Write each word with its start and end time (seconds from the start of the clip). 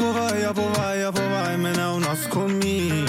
På 0.00 0.12
vej, 0.12 0.34
jeg 0.44 0.54
på 0.54 0.66
vej, 0.76 0.94
jeg 1.04 1.12
på 1.14 1.22
vej, 1.22 1.56
men 1.56 1.74
er 1.84 1.92
hun 1.94 2.04
også 2.12 2.28
kun 2.30 2.50
min? 2.62 3.08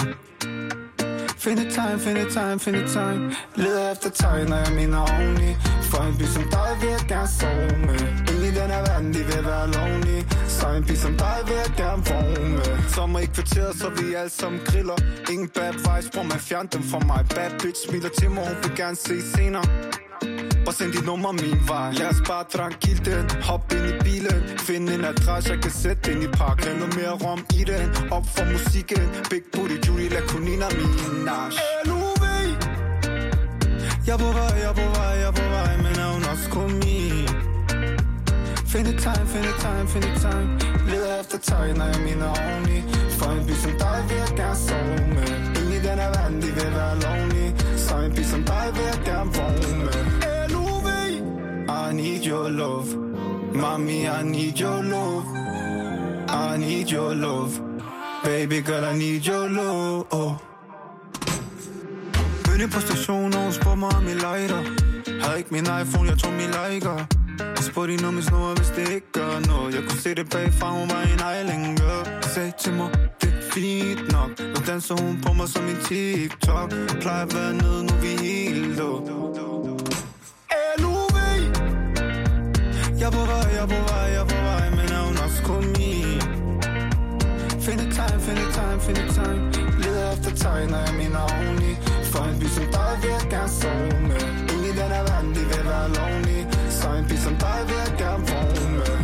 Find 1.44 1.58
et 1.58 1.72
tegn, 1.74 2.00
find 2.00 2.18
et 2.18 2.30
time 2.32 2.58
find 2.64 2.76
et 2.76 2.90
tegn. 2.90 3.20
Leder 3.56 3.92
efter 3.92 4.10
tegn, 4.10 4.46
når 4.48 4.56
jeg 4.56 4.72
mener 4.80 4.98
oveni 4.98 5.50
For 5.90 6.02
en 6.08 6.16
by 6.18 6.26
som 6.36 6.44
dig 6.56 6.70
vil 6.80 6.90
jeg 6.96 7.04
gerne 7.08 7.28
sove 7.38 7.76
med. 7.86 8.00
Ind 8.32 8.42
i 8.50 8.52
den 8.60 8.68
her 8.74 8.82
verden, 8.88 9.14
de 9.14 9.22
vil 9.30 9.44
være 9.50 9.66
lonely 9.74 10.18
Så 10.48 10.66
en 10.76 10.84
by 10.84 10.94
som 11.04 11.12
dig 11.22 11.38
vil 11.46 11.56
jeg 11.64 11.72
gerne 11.82 12.02
vågne 12.10 12.62
Sommer 12.94 13.18
i 13.18 13.26
kvarteret, 13.34 13.72
så 13.80 13.88
vi 13.88 14.14
alle 14.14 14.30
sammen 14.30 14.60
griller. 14.66 14.98
Ingen 15.32 15.48
bad 15.48 15.72
vibes, 15.72 16.10
bror 16.14 16.22
man 16.22 16.40
fjern 16.48 16.66
dem 16.72 16.82
fra 16.90 16.98
mig. 16.98 17.22
Bad 17.34 17.50
bitch 17.60 17.80
smiler 17.88 18.12
til 18.18 18.30
mig, 18.30 18.42
hun 18.48 18.56
vil 18.62 18.72
gerne 18.76 18.96
se 18.96 19.16
senere. 19.36 19.91
Og 20.72 20.76
send 20.78 20.92
dit 20.92 21.06
nummer 21.06 21.32
min 21.32 21.60
vej. 21.68 21.92
Lad 21.92 22.08
os 22.14 22.22
bare 22.28 22.44
tranquilt 22.56 23.04
den. 23.04 23.24
Hop 23.48 23.72
ind 23.76 23.86
i 23.92 23.94
bilen. 24.04 24.40
Find 24.66 24.88
en 24.88 25.04
adresse, 25.04 25.50
jeg 25.52 25.60
kan 25.62 25.70
sætte 25.82 26.02
den 26.08 26.22
i 26.22 26.26
park 26.26 26.64
Lad 26.64 26.74
noget 26.82 26.94
mere 27.00 27.14
rom 27.24 27.40
i 27.60 27.62
den. 27.72 27.88
Op 28.16 28.26
for 28.34 28.44
musikken. 28.52 29.04
Big 29.30 29.44
booty, 29.52 29.76
Judy, 29.86 30.06
la 30.14 30.20
kunina 30.30 30.66
Minaj 30.78 31.50
LUV 31.88 32.22
Jeg 34.06 34.14
er 34.16 34.20
på 34.24 34.30
vej, 34.38 34.52
jeg 34.62 34.70
er 34.72 34.76
på 34.82 34.86
vej, 34.96 35.12
jeg 35.22 35.28
er 35.32 35.36
på 35.40 35.46
vej 35.54 35.72
Men 35.84 35.94
er 36.02 36.08
hun 36.14 36.24
også 36.32 36.46
kun 36.56 36.70
min? 36.82 37.28
Find 38.72 38.86
et 38.92 38.98
tegn, 39.04 39.26
find 39.32 39.46
et 39.52 39.58
tegn, 39.64 39.88
find 39.92 40.04
et 40.04 40.16
tegn. 40.24 40.46
Leder 40.90 41.20
efter 41.20 41.38
tegn, 41.38 41.74
når 41.80 41.86
jeg 41.92 42.00
minder 42.08 42.28
oveni 42.42 42.78
For 43.18 43.30
en 43.36 43.46
by 43.46 43.54
som 43.64 43.72
dig 43.82 43.98
vil 44.08 44.16
jeg 44.24 44.32
gerne 44.40 44.58
sove 44.66 44.98
med. 45.16 45.30
Ingen 45.58 45.72
i 45.78 45.80
den 45.88 45.96
her 46.02 46.10
verden, 46.16 46.38
de 46.42 46.50
vil 46.58 46.70
være 46.78 46.94
lonely 47.02 47.46
Så 47.84 47.94
en 48.06 48.12
by 48.16 48.22
som 48.32 48.42
dig 48.50 48.66
vil 48.74 48.84
jeg 48.92 49.00
gerne 49.10 49.30
vågne 49.36 49.84
med. 49.84 50.11
I 51.92 51.94
need 51.94 52.24
your 52.24 52.48
love. 52.48 52.96
Mommy, 53.54 54.08
I 54.08 54.22
need 54.22 54.58
your 54.58 54.82
love. 54.82 55.26
I 56.26 56.56
need 56.56 56.90
your 56.90 57.14
love. 57.14 57.60
Baby 58.24 58.62
girl, 58.62 58.84
I 58.84 58.98
need 58.98 59.26
your 59.26 59.46
love. 59.48 60.38
Mødte 62.48 62.68
på 62.74 62.80
stationen, 62.80 63.34
og 63.34 63.42
hun 63.42 63.52
spurgte 63.52 63.78
mig 63.78 63.88
om 63.96 64.04
jeg 64.04 64.14
lighter 64.14 64.62
Havde 65.22 65.38
ikke 65.38 65.50
min 65.50 65.66
iPhone, 65.82 66.08
jeg 66.08 66.18
tog 66.18 66.32
min 66.32 66.50
liker. 66.62 67.06
Jeg 67.38 67.64
spurgte 67.70 67.90
hende 67.90 68.08
om 68.08 68.14
min 68.14 68.22
snor, 68.22 68.54
hvis 68.56 68.68
det 68.76 68.94
ikke 68.94 69.12
gør 69.12 69.40
noget. 69.46 69.74
Jeg 69.74 69.82
kunne 69.88 70.00
se 70.00 70.14
det 70.14 70.30
bagfra, 70.30 70.70
hun 70.70 70.90
var 70.90 71.02
en 71.02 71.22
island 71.40 71.76
girl 71.78 72.22
Sagde 72.22 72.52
til 72.60 72.72
mig, 72.72 72.90
det 73.20 73.28
er 73.28 73.52
fint 73.52 74.12
nok. 74.12 74.30
Nu 74.40 74.58
danser 74.66 74.94
hun 75.02 75.20
på 75.26 75.32
mig 75.32 75.48
som 75.48 75.64
en 75.64 75.76
TikTok. 75.84 76.72
Jeg 76.72 76.98
Plejer 77.00 77.26
at 77.26 77.34
være 77.34 77.54
nede, 77.54 77.84
nu 77.86 77.94
vi 78.02 78.08
helt 78.26 78.80
up 78.80 79.22
Jeg 83.02 83.08
er 83.08 83.16
på 83.20 83.24
vej, 83.32 83.46
jeg 83.56 83.62
er 83.62 83.66
på 83.66 83.80
vej, 83.90 84.06
jeg 84.14 84.20
er 84.20 84.24
på 84.24 84.40
vej 84.48 84.70
Men 84.70 84.86
er 84.96 85.02
hun 85.06 85.16
også 85.24 85.42
kun 85.44 85.64
min? 85.78 86.20
Find 87.64 87.80
et 87.84 87.90
tegn, 87.96 88.20
find 88.26 88.38
et 88.44 88.50
tegn, 88.56 88.80
find 88.86 88.98
et 89.04 89.10
tegn. 89.16 89.38
Leder 89.82 90.12
efter 90.12 90.30
tegn, 90.42 90.68
når 90.72 90.80
jeg 90.86 90.94
mener 91.00 91.20
oveni 91.34 91.72
For 92.12 92.22
en 92.30 92.38
by 92.40 92.46
som 92.56 92.66
dig 92.76 92.92
vil 93.02 93.10
jeg 93.16 93.26
gerne 93.34 93.52
sove 93.60 94.00
med. 94.08 94.22
Ingen 94.52 94.64
i 94.70 94.72
den 94.80 94.90
her 94.94 95.04
verden, 95.08 95.30
de 95.36 95.42
vil 95.50 95.64
være 95.72 95.88
lonely 95.96 96.40
Så 96.78 96.86
en 96.98 97.06
by 97.10 97.16
som 97.26 97.34
dig 97.44 97.58
vil 97.68 97.78
jeg 97.84 97.92
gerne 98.02 98.22
vågne 98.30 98.70
med. 98.80 98.94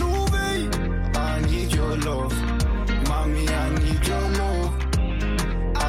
LUV 0.00 0.34
I 1.28 1.34
need 1.50 1.70
your 1.78 1.94
love. 2.08 2.34
Mommy, 3.10 3.44
I 3.62 3.66
need 3.80 4.02
your 4.10 4.26
love. 4.40 4.68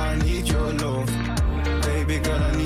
I 0.03 0.07
need 0.25 0.45
your 0.53 0.69
love. 0.83 1.09
Baby 1.87 2.17
girl, 2.25 2.43
I 2.49 2.56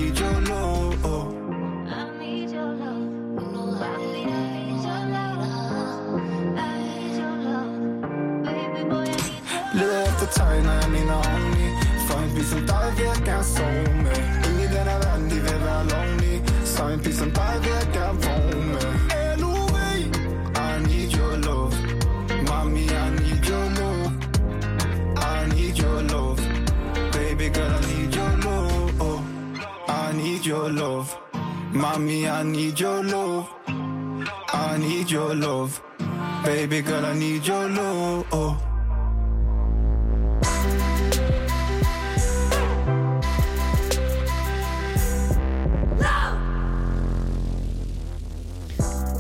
Leder 10.32 10.40
efter 10.40 10.44
tegn, 10.44 10.66
jeg 10.66 10.90
mener 10.92 11.14
oveni 11.14 11.68
For 12.08 12.20
en 12.20 12.36
by 12.36 12.44
som 12.44 12.60
dig 12.68 12.94
vil 12.98 13.06
jeg 13.06 13.46
med 14.04 14.18
Ingen 14.48 14.60
i 14.60 14.68
den 14.68 14.88
her 14.88 15.00
verden, 15.04 15.30
de 15.30 15.36
vil 15.36 15.60
være 15.66 15.84
lonely 15.90 16.42
Så 16.66 16.88
en 16.88 17.00
by 17.00 17.12
som 17.12 17.32
dig 17.32 17.56
vil 17.62 17.72
jeg 17.94 18.16
vågne 18.24 18.66
med 18.74 19.02
I 20.56 20.80
need 20.84 21.14
your 21.14 21.38
love. 21.38 21.74
Mommy, 22.48 22.90
I 22.92 23.10
need 23.10 23.46
your 23.46 23.70
love. 23.80 24.14
I 25.18 25.48
need 25.48 25.78
your 25.78 26.02
love. 26.04 26.40
Baby 27.12 27.50
girl, 27.50 27.72
I 27.72 27.80
need 27.94 28.16
your 28.16 28.38
love. 28.38 29.02
Oh, 29.02 29.24
I 29.88 30.12
need 30.14 30.46
your 30.46 30.70
love. 30.70 31.18
Mommy, 31.74 32.28
I 32.28 32.44
need 32.44 32.80
your 32.80 33.04
love. 33.04 33.48
I 34.54 34.78
need 34.78 35.12
your 35.12 35.36
love. 35.36 35.82
Baby 36.44 36.82
girl, 36.82 37.06
I 37.06 37.14
need 37.14 37.46
your 37.48 37.70
love 37.70 38.26
oh. 38.32 38.71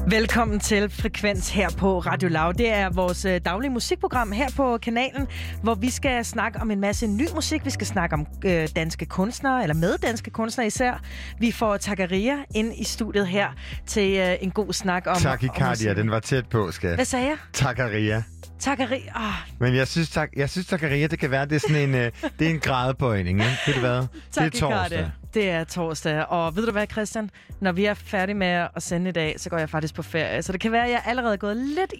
Velkommen 0.07 0.59
til 0.59 0.89
Frekvens 0.89 1.50
her 1.50 1.69
på 1.69 2.00
Radio 2.00 2.29
Loud. 2.29 2.53
Det 2.53 2.69
er 2.73 2.89
vores 2.89 3.25
øh, 3.25 3.41
daglige 3.45 3.72
musikprogram 3.72 4.31
her 4.31 4.47
på 4.56 4.78
kanalen, 4.78 5.28
hvor 5.63 5.75
vi 5.75 5.89
skal 5.89 6.25
snakke 6.25 6.59
om 6.62 6.72
en 6.72 6.79
masse 6.79 7.07
ny 7.07 7.28
musik. 7.35 7.66
Vi 7.66 7.69
skal 7.69 7.88
snakke 7.88 8.13
om 8.13 8.25
øh, 8.45 8.67
danske 8.75 9.06
kunstnere, 9.06 9.61
eller 9.63 9.73
med 9.73 9.97
danske 9.97 10.31
kunstnere 10.31 10.67
især. 10.67 11.01
Vi 11.40 11.51
får 11.51 11.78
Takaria 11.78 12.35
ind 12.56 12.73
i 12.75 12.84
studiet 12.84 13.28
her 13.28 13.47
til 13.88 14.17
øh, 14.17 14.35
en 14.41 14.51
god 14.51 14.73
snak 14.73 15.07
om... 15.07 15.16
Takikardia, 15.16 15.94
den 15.94 16.11
var 16.11 16.19
tæt 16.19 16.47
på, 16.50 16.72
skat. 16.72 16.95
Hvad 16.95 17.06
sagde 17.06 17.25
jeg? 17.25 17.38
Takaria. 17.53 18.23
Takaria. 18.61 19.11
Oh, 19.16 19.33
Men 19.59 19.75
jeg 19.75 19.88
synes, 19.88 20.09
tak, 20.09 20.29
jeg 20.35 20.49
synes 20.49 20.67
Takaria, 20.67 21.07
det 21.07 21.19
kan 21.19 21.31
være, 21.31 21.45
det 21.45 21.55
er 21.55 21.59
sådan 21.59 21.89
en, 21.89 21.95
øh, 21.95 22.11
det 22.39 22.47
er 22.47 22.51
en 22.51 22.59
gradbøjning, 22.59 23.39
ikke? 23.39 23.57
Ved 23.67 23.73
du 23.73 23.79
hvad? 23.79 23.99
Det 24.35 24.44
er 24.44 24.49
torsdag. 24.59 25.11
Det 25.33 25.49
er 25.49 25.63
torsdag. 25.63 26.25
Og 26.25 26.55
ved 26.55 26.66
du 26.66 26.72
hvad, 26.72 26.88
Christian? 26.91 27.29
Når 27.59 27.72
vi 27.72 27.85
er 27.85 27.94
færdige 27.94 28.35
med 28.35 28.67
at 28.75 28.83
sende 28.83 29.09
i 29.09 29.13
dag, 29.13 29.35
så 29.38 29.49
går 29.49 29.57
jeg 29.57 29.69
faktisk 29.69 29.95
på 29.95 30.03
ferie. 30.03 30.41
Så 30.44 30.51
det 30.51 30.61
kan 30.61 30.72
være, 30.72 30.85
at 30.85 30.91
jeg 30.91 31.01
allerede 31.05 31.33
er 31.33 31.38
gået 31.38 31.57
lidt 31.57 31.94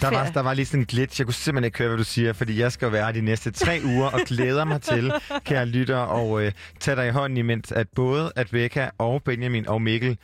Der 0.00 0.10
var, 0.10 0.30
der 0.30 0.40
var 0.40 0.54
lige 0.54 0.66
sådan 0.66 0.80
en 0.80 0.86
glitch. 0.86 1.20
Jeg 1.20 1.26
kunne 1.26 1.34
simpelthen 1.34 1.64
ikke 1.64 1.78
høre, 1.78 1.88
hvad 1.88 1.98
du 1.98 2.04
siger, 2.04 2.32
fordi 2.32 2.60
jeg 2.60 2.72
skal 2.72 2.92
være 2.92 3.04
her 3.04 3.12
de 3.12 3.20
næste 3.20 3.50
tre 3.50 3.80
uger 3.94 4.06
og 4.06 4.20
glæder 4.26 4.64
mig 4.64 4.82
til, 4.82 5.12
kære 5.44 5.66
lytter, 5.66 5.96
og 5.96 6.42
øh, 6.42 6.52
tage 6.80 6.96
dig 6.96 7.06
i 7.06 7.10
hånden 7.10 7.36
imens, 7.36 7.72
at 7.72 7.86
både 7.96 8.32
at 8.36 8.46
Rebecca 8.46 8.90
og 8.98 9.22
Benjamin 9.22 9.68
og 9.68 9.82
Mikkel 9.82 10.18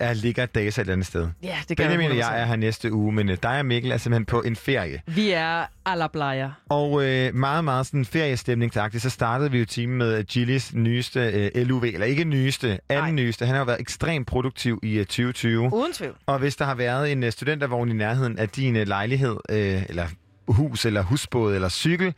er, 0.00 0.12
ligger 0.12 0.46
data 0.46 0.68
et 0.68 0.78
eller 0.78 0.92
andet 0.92 1.06
sted. 1.06 1.28
Ja, 1.42 1.56
det 1.68 1.76
gør 1.76 1.84
Benjamin 1.84 2.10
og 2.10 2.16
jeg. 2.16 2.28
jeg 2.32 2.40
er 2.40 2.44
her 2.44 2.56
næste 2.56 2.92
uge, 2.92 3.12
men 3.12 3.28
øh, 3.28 3.36
dig 3.42 3.58
og 3.58 3.66
Mikkel 3.66 3.90
er 3.90 3.96
simpelthen 3.96 4.24
på 4.24 4.42
en 4.42 4.56
ferie. 4.56 5.02
Vi 5.06 5.30
er 5.30 5.64
alablejer. 5.86 6.50
Og 6.68 7.04
øh, 7.04 7.34
meget, 7.34 7.64
meget 7.64 7.86
sådan 7.86 8.04
feriestemningsagtigt, 8.04 9.02
så 9.02 9.10
startede 9.10 9.50
vi 9.50 9.58
jo 9.58 9.64
timen 9.64 9.98
med 9.98 10.24
Gillis 10.24 10.74
nyeste 10.74 11.20
øh, 11.20 11.66
LUV, 11.66 11.82
eller 11.84 12.06
ikke 12.06 12.24
nyeste, 12.24 12.78
anden 12.88 13.04
Nej. 13.04 13.10
nyeste. 13.10 13.46
Han 13.46 13.54
har 13.54 13.60
jo 13.60 13.64
været 13.64 13.80
ekstremt 13.80 14.26
produktiv 14.26 14.80
i 14.82 14.92
øh, 14.98 15.04
2020. 15.06 15.70
Uden 15.72 15.92
tvivl. 15.92 16.14
Og 16.26 16.38
hvis 16.38 16.56
der 16.56 16.64
har 16.64 16.74
været 16.74 17.12
en 17.12 17.22
øh, 17.22 17.32
studentervogn 17.32 17.90
i 17.90 17.94
nærheden 17.94 18.38
af 18.38 18.48
din 18.48 18.76
øh, 18.76 18.86
lejlighed, 18.86 19.36
øh, 19.50 19.82
eller 19.88 20.06
hus, 20.48 20.84
eller 20.84 21.02
husbåd, 21.02 21.54
eller 21.54 21.68
cykel, 21.68 22.14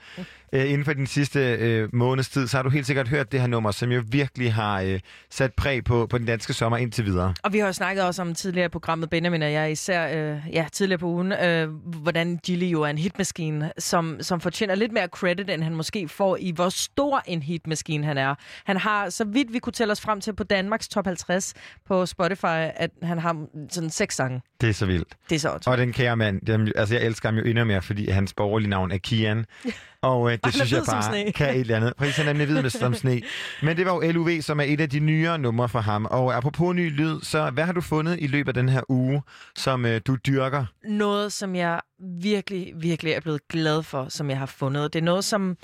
øh, 0.52 0.70
inden 0.70 0.84
for 0.84 0.92
den 0.92 1.06
sidste 1.06 1.40
øh, 1.40 1.88
måneds 1.92 2.28
tid, 2.28 2.48
så 2.48 2.56
har 2.56 2.62
du 2.62 2.70
helt 2.70 2.86
sikkert 2.86 3.08
hørt 3.08 3.32
det 3.32 3.40
her 3.40 3.46
nummer, 3.46 3.70
som 3.70 3.92
jo 3.92 4.02
virkelig 4.08 4.54
har 4.54 4.80
øh, 4.80 5.00
sat 5.30 5.54
præg 5.54 5.84
på, 5.84 6.06
på 6.06 6.18
den 6.18 6.26
danske 6.26 6.52
sommer 6.52 6.78
indtil 6.78 7.04
videre. 7.04 7.34
Og 7.42 7.52
vi 7.52 7.58
har 7.58 7.66
jo 7.66 7.72
snakket 7.72 8.04
også 8.04 8.22
om 8.22 8.34
tidligere 8.34 8.66
i 8.66 8.68
programmet, 8.68 9.10
Benjamin 9.10 9.42
og 9.42 9.52
jeg 9.52 9.72
især, 9.72 10.32
øh, 10.32 10.40
ja, 10.52 10.66
tidligere 10.72 10.98
på 10.98 11.06
ugen, 11.06 11.32
øh, 11.32 11.68
hvordan 12.02 12.40
Gilly 12.44 12.64
jo 12.64 12.82
er 12.82 12.88
en 12.88 12.98
hitmaskine, 12.98 13.72
som, 13.78 14.16
som 14.20 14.40
fortjener 14.40 14.74
lidt 14.74 14.92
mere 14.92 15.06
credit, 15.06 15.50
end 15.50 15.62
han 15.62 15.74
måske 15.74 16.08
får 16.08 16.36
i, 16.40 16.50
hvor 16.50 16.68
stor 16.68 17.22
en 17.26 17.42
hitmaskine 17.42 18.06
han 18.06 18.18
er. 18.18 18.34
Han 18.64 18.76
har, 18.76 19.10
så 19.10 19.24
vidt 19.24 19.52
vi 19.52 19.58
kunne 19.58 19.72
tælle 19.72 19.92
os 19.92 20.00
frem 20.00 20.20
til 20.20 20.34
på 20.34 20.44
Danmarks 20.44 20.88
top 20.88 21.06
50 21.06 21.54
på 21.86 22.06
Spotify, 22.06 22.46
at 22.76 22.90
han 23.02 23.18
har 23.18 23.46
sådan 23.70 23.90
seks 23.90 24.14
sange. 24.14 24.42
Det 24.60 24.68
er 24.68 24.72
så 24.72 24.86
vildt. 24.86 25.16
Det 25.30 25.34
er 25.34 25.40
så. 25.40 25.58
Og 25.66 25.78
den 25.78 25.92
kære 25.92 26.16
mand, 26.16 26.40
dem, 26.40 26.68
altså 26.76 26.94
jeg 26.94 27.04
elsker 27.04 27.28
ham 27.28 27.38
jo 27.38 27.44
endnu 27.44 27.64
mere, 27.64 27.82
fordi 27.82 28.10
hans 28.10 28.34
borgerlige 28.34 28.70
navn 28.70 28.90
er 28.90 28.98
Kian. 28.98 29.44
Og 30.02 30.32
øh, 30.32 30.38
det 30.44 30.54
synes 30.54 30.72
jeg 30.72 30.82
bare 30.90 31.32
kan 31.32 31.54
et 31.54 31.60
eller 31.60 31.76
andet. 31.76 31.92
Præcis, 31.96 32.16
han 32.16 32.28
er 32.28 32.32
nemlig 32.32 32.46
hvid 32.46 32.62
med 32.62 32.70
som 32.70 32.94
sne. 32.94 33.22
Men 33.62 33.76
det 33.76 33.86
var 33.86 33.92
jo 33.94 34.12
LUV, 34.12 34.40
som 34.40 34.60
er 34.60 34.64
et 34.64 34.80
af 34.80 34.90
de 34.90 34.98
nyere 35.00 35.38
numre 35.38 35.68
for 35.68 35.80
ham. 35.80 36.06
Og 36.10 36.36
apropos 36.36 36.74
ny 36.74 36.90
lyd, 36.96 37.20
så 37.20 37.50
hvad 37.50 37.64
har 37.64 37.72
du 37.72 37.80
fundet 37.80 38.16
i 38.20 38.26
løbet 38.26 38.48
af 38.48 38.54
den 38.54 38.68
her 38.68 38.80
uge, 38.88 39.22
som 39.56 39.86
øh, 39.86 40.00
du 40.06 40.16
dyrker? 40.26 40.64
Noget, 40.84 41.32
som 41.32 41.54
jeg 41.54 41.80
virkelig, 41.98 42.72
virkelig 42.76 43.12
er 43.12 43.20
blevet 43.20 43.48
glad 43.48 43.82
for, 43.82 44.06
som 44.08 44.30
jeg 44.30 44.38
har 44.38 44.46
fundet. 44.46 44.92
Det 44.92 44.98
er 44.98 45.04
noget, 45.04 45.24
som 45.24 45.56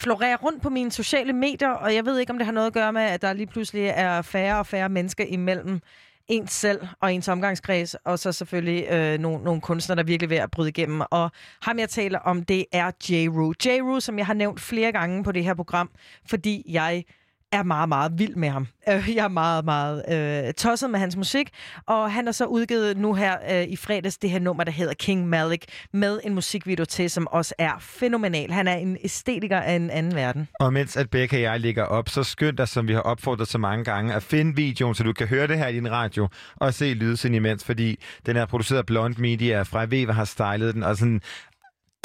florerer 0.00 0.36
rundt 0.36 0.62
på 0.62 0.70
mine 0.70 0.92
sociale 0.92 1.32
medier, 1.32 1.70
og 1.70 1.94
jeg 1.94 2.06
ved 2.06 2.18
ikke, 2.18 2.32
om 2.32 2.38
det 2.38 2.46
har 2.46 2.52
noget 2.52 2.66
at 2.66 2.72
gøre 2.72 2.92
med, 2.92 3.02
at 3.02 3.22
der 3.22 3.32
lige 3.32 3.46
pludselig 3.46 3.86
er 3.86 4.22
færre 4.22 4.58
og 4.58 4.66
færre 4.66 4.88
mennesker 4.88 5.24
imellem 5.24 5.80
ens 6.28 6.52
selv 6.52 6.80
og 7.00 7.14
ens 7.14 7.28
omgangskreds, 7.28 7.94
og 7.94 8.18
så 8.18 8.32
selvfølgelig 8.32 8.86
øh, 8.90 9.18
nogle, 9.18 9.44
nogle 9.44 9.60
kunstnere, 9.60 9.96
der 9.96 10.02
virkelig 10.02 10.26
er 10.26 10.28
ved 10.28 10.36
at 10.36 10.50
bryde 10.50 10.68
igennem. 10.68 11.02
Og 11.10 11.30
ham, 11.62 11.78
jeg 11.78 11.88
taler 11.88 12.18
om, 12.18 12.44
det 12.44 12.64
er 12.72 12.90
J. 13.08 13.28
Rue. 13.28 13.54
J. 13.64 13.68
Rue, 13.68 14.00
som 14.00 14.18
jeg 14.18 14.26
har 14.26 14.34
nævnt 14.34 14.60
flere 14.60 14.92
gange 14.92 15.24
på 15.24 15.32
det 15.32 15.44
her 15.44 15.54
program, 15.54 15.90
fordi 16.28 16.62
jeg 16.68 17.04
er 17.52 17.62
meget, 17.62 17.88
meget 17.88 18.12
vild 18.18 18.36
med 18.36 18.48
ham. 18.48 18.66
Øh, 18.88 19.14
Jeg 19.16 19.24
er 19.24 19.28
meget, 19.28 19.64
meget 19.64 20.04
øh, 20.48 20.54
tosset 20.54 20.90
med 20.90 21.00
hans 21.00 21.16
musik, 21.16 21.48
og 21.86 22.12
han 22.12 22.24
har 22.26 22.32
så 22.32 22.44
udgivet 22.46 22.96
nu 22.96 23.14
her 23.14 23.36
øh, 23.50 23.62
i 23.68 23.76
fredags 23.76 24.18
det 24.18 24.30
her 24.30 24.38
nummer, 24.38 24.64
der 24.64 24.72
hedder 24.72 24.94
King 24.94 25.28
Malik, 25.28 25.64
med 25.92 26.20
en 26.24 26.34
musikvideo 26.34 26.84
til, 26.84 27.10
som 27.10 27.26
også 27.30 27.54
er 27.58 27.72
fænomenal. 27.80 28.50
Han 28.50 28.68
er 28.68 28.74
en 28.74 28.96
æstetiker 29.04 29.60
af 29.60 29.72
en 29.72 29.90
anden 29.90 30.14
verden. 30.14 30.48
Og 30.60 30.72
mens 30.72 30.96
at 30.96 31.10
Becca 31.10 31.36
og 31.36 31.42
jeg 31.42 31.60
ligger 31.60 31.84
op, 31.84 32.08
så 32.08 32.22
skynd 32.22 32.56
dig, 32.56 32.68
som 32.68 32.88
vi 32.88 32.92
har 32.92 33.00
opfordret 33.00 33.48
så 33.48 33.58
mange 33.58 33.84
gange, 33.84 34.14
at 34.14 34.22
finde 34.22 34.56
videoen, 34.56 34.94
så 34.94 35.02
du 35.02 35.12
kan 35.12 35.26
høre 35.28 35.46
det 35.46 35.58
her 35.58 35.68
i 35.68 35.72
din 35.74 35.90
radio, 35.90 36.28
og 36.56 36.74
se 36.74 36.94
lydsiden 36.94 37.34
imens, 37.34 37.64
fordi 37.64 37.98
den 38.26 38.36
er 38.36 38.46
produceret 38.46 38.78
af 38.78 38.86
Blond 38.86 39.14
Media, 39.18 39.62
fra 39.62 39.84
Veva 39.88 40.12
har 40.12 40.24
stylet 40.24 40.74
den, 40.74 40.82
og 40.82 40.96
sådan, 40.96 41.20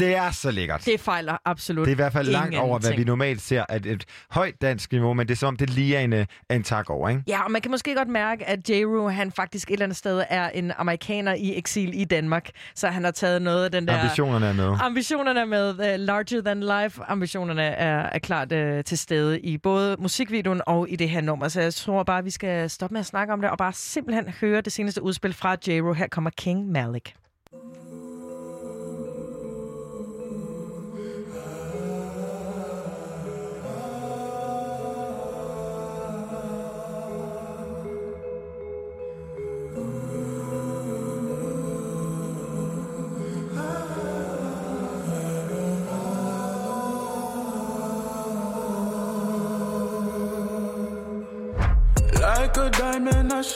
det 0.01 0.15
er 0.15 0.31
så 0.31 0.51
lækkert. 0.51 0.86
Det 0.86 1.00
fejler 1.00 1.38
absolut 1.45 1.86
Det 1.86 1.92
er 1.92 1.95
i 1.95 1.95
hvert 1.95 2.13
fald 2.13 2.27
langt 2.27 2.57
over, 2.57 2.80
hvad 2.80 2.94
vi 2.94 3.03
normalt 3.03 3.42
ser 3.42 3.65
at 3.69 3.86
et 3.86 4.06
højt 4.31 4.62
dansk 4.62 4.92
niveau, 4.92 5.13
men 5.13 5.27
det 5.27 5.33
er 5.33 5.38
som 5.38 5.48
om, 5.48 5.57
det 5.57 5.69
lige 5.69 5.95
er 5.95 6.01
en, 6.01 6.13
øh, 6.13 6.25
en 6.51 6.63
tak 6.63 6.89
over, 6.89 7.09
ikke? 7.09 7.24
Ja, 7.27 7.44
og 7.44 7.51
man 7.51 7.62
kan 7.62 7.71
måske 7.71 7.95
godt 7.95 8.07
mærke, 8.07 8.50
at 8.50 8.69
j 8.69 8.74
han 9.12 9.31
faktisk 9.31 9.69
et 9.69 9.74
eller 9.74 9.86
andet 9.86 9.98
sted 9.98 10.24
er 10.30 10.50
en 10.50 10.71
amerikaner 10.77 11.33
i 11.33 11.57
eksil 11.57 12.01
i 12.01 12.06
Danmark. 12.06 12.50
Så 12.75 12.88
han 12.88 13.03
har 13.03 13.12
taget 13.12 13.42
noget 13.42 13.65
af 13.65 13.71
den 13.71 13.88
der... 13.88 14.00
Ambitionerne 14.00 14.45
er 14.45 14.53
med. 14.53 14.77
Ambitionerne 14.81 15.39
er 15.39 15.45
med 15.45 15.69
uh, 15.69 16.00
larger 16.00 16.42
than 16.42 16.59
life. 16.59 17.01
Ambitionerne 17.07 17.63
er, 17.63 18.09
er 18.12 18.19
klart 18.19 18.51
uh, 18.51 18.83
til 18.86 18.98
stede 18.98 19.39
i 19.39 19.57
både 19.57 19.95
musikvideoen 20.00 20.62
og 20.68 20.89
i 20.89 20.95
det 20.95 21.09
her 21.09 21.21
nummer. 21.21 21.48
Så 21.48 21.62
jeg 21.62 21.74
tror 21.74 22.03
bare, 22.03 22.24
vi 22.24 22.30
skal 22.30 22.69
stoppe 22.69 22.94
med 22.94 23.00
at 23.00 23.06
snakke 23.06 23.33
om 23.33 23.42
det 23.42 23.50
og 23.50 23.57
bare 23.57 23.74
simpelthen 23.74 24.30
høre 24.42 24.62
det 24.62 24.74
seneste 24.74 25.01
udspil 25.01 25.33
fra 25.33 25.56
j 25.68 25.69
Her 25.71 26.07
kommer 26.07 26.30
King 26.30 26.71
Malik. 26.71 27.15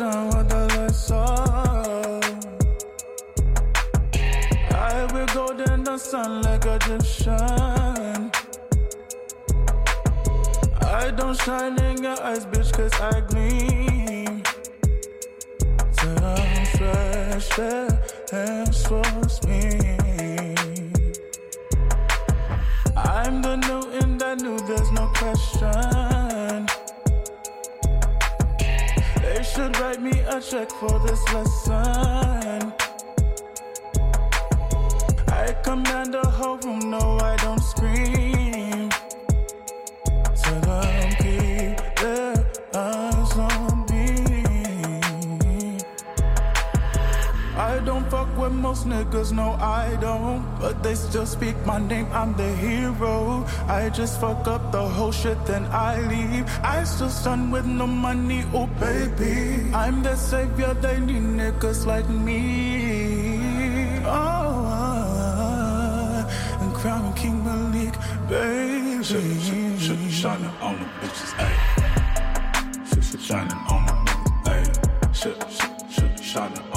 I 0.01 0.25
with 0.25 0.49
the 0.49 0.67
lights 0.75 1.11
on. 1.11 2.21
I 4.73 5.05
will 5.13 5.25
go 5.27 5.47
in 5.71 5.83
the 5.85 5.97
sun 5.97 6.41
like 6.41 6.65
Egyptian. 6.65 8.31
I 10.81 11.11
don't 11.11 11.39
shine 11.39 11.79
in 11.81 12.03
your 12.03 12.21
eyes, 12.21 12.45
bitch, 12.45 12.73
cause 12.73 12.93
I 12.99 13.21
gleam. 13.21 14.43
Till 15.93 16.25
I'm 16.25 16.65
fresh, 16.75 17.59
and 18.33 18.75
force 18.75 19.43
me. 19.45 19.79
I'm 22.97 23.41
the 23.41 23.55
new 23.55 23.91
in 23.99 24.17
the 24.17 24.35
new, 24.35 24.57
there's 24.67 24.91
no 24.91 25.07
question. 25.15 26.74
Should 29.55 29.79
write 29.79 30.01
me 30.01 30.11
a 30.11 30.41
check 30.41 30.69
for 30.69 30.99
this 31.07 31.23
lesson. 31.33 32.73
I 35.29 35.55
command 35.63 36.13
the 36.13 36.27
whole 36.27 36.57
room, 36.57 36.91
no, 36.91 37.17
I 37.21 37.37
don't 37.37 37.61
scream. 37.61 38.34
Most 48.65 48.87
niggas, 48.87 49.31
no, 49.31 49.47
I 49.61 49.95
don't. 50.01 50.43
But 50.59 50.81
they 50.81 50.95
still 50.95 51.27
speak 51.27 51.55
my 51.65 51.79
name, 51.91 52.07
I'm 52.11 52.31
the 52.41 52.49
hero. 52.63 53.45
I 53.67 53.89
just 53.89 54.19
fuck 54.19 54.47
up 54.47 54.71
the 54.71 54.83
whole 54.95 55.11
shit, 55.11 55.39
then 55.45 55.65
I 55.89 55.93
leave. 56.11 56.45
I 56.63 56.83
still 56.83 57.13
stun 57.19 57.51
with 57.51 57.67
no 57.79 57.85
money, 57.85 58.41
oh 58.53 58.67
baby. 58.85 59.71
I'm 59.83 60.01
the 60.01 60.15
savior, 60.15 60.73
they 60.85 60.97
need 60.99 61.25
niggas 61.39 61.85
like 61.85 62.09
me. 62.09 62.41
Oh, 64.05 64.65
and 66.61 66.73
crown 66.79 67.13
King 67.13 67.37
Malik, 67.45 67.95
baby. 68.27 69.03
Shining 70.21 70.55
on 70.67 70.75
the 70.81 70.87
bitches, 70.99 71.31
ayy. 71.45 71.57
Shining 73.27 73.61
on 73.73 73.81
the 73.85 73.95
niggas, 74.49 75.21
ayy. 75.21 76.23
Shining 76.31 76.74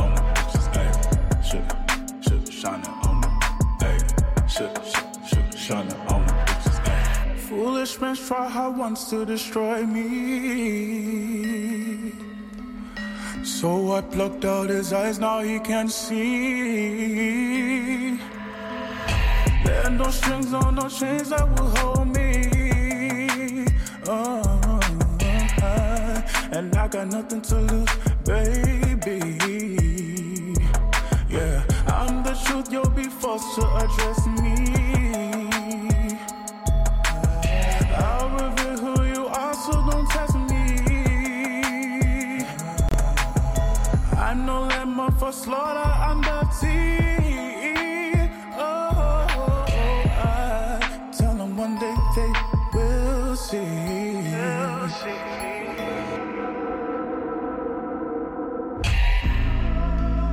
men 7.96 8.14
try 8.16 8.48
hard 8.48 8.76
once 8.76 9.08
to 9.10 9.24
destroy 9.24 9.86
me. 9.86 10.12
So 13.42 13.92
I 13.92 14.00
plucked 14.02 14.44
out 14.44 14.68
his 14.68 14.92
eyes, 14.92 15.18
now 15.18 15.40
he 15.40 15.58
can't 15.58 15.90
see. 15.90 16.18
There 19.64 19.82
are 19.84 19.90
no 19.90 20.10
strings 20.10 20.52
on 20.52 20.74
no 20.74 20.88
chains 20.88 21.30
that 21.30 21.48
will 21.56 21.70
hold 21.78 22.08
me. 22.08 23.64
Oh, 24.06 24.80
and 26.52 26.76
I 26.76 26.88
got 26.88 27.08
nothing 27.08 27.42
to 27.42 27.56
lose, 27.70 27.90
baby. 28.24 29.20
Yeah, 31.30 31.62
I'm 31.86 32.22
the 32.22 32.34
truth, 32.44 32.70
you'll 32.70 32.90
be 32.90 33.04
forced 33.04 33.54
to 33.56 33.66
address 33.82 34.26
me. 34.42 34.77
I'm 44.28 44.44
no 44.44 44.60
lamb 44.60 45.10
for 45.12 45.32
slaughter, 45.32 45.88
I'm 45.88 46.20
the 46.20 46.40
tea. 46.60 48.28
Oh, 48.58 48.90
oh, 48.92 49.64
oh, 49.70 50.02
I 50.20 51.10
tell 51.16 51.34
them 51.34 51.56
one 51.56 51.78
day 51.78 51.96
they 52.14 52.30
will 52.74 53.34
see. 53.36 53.56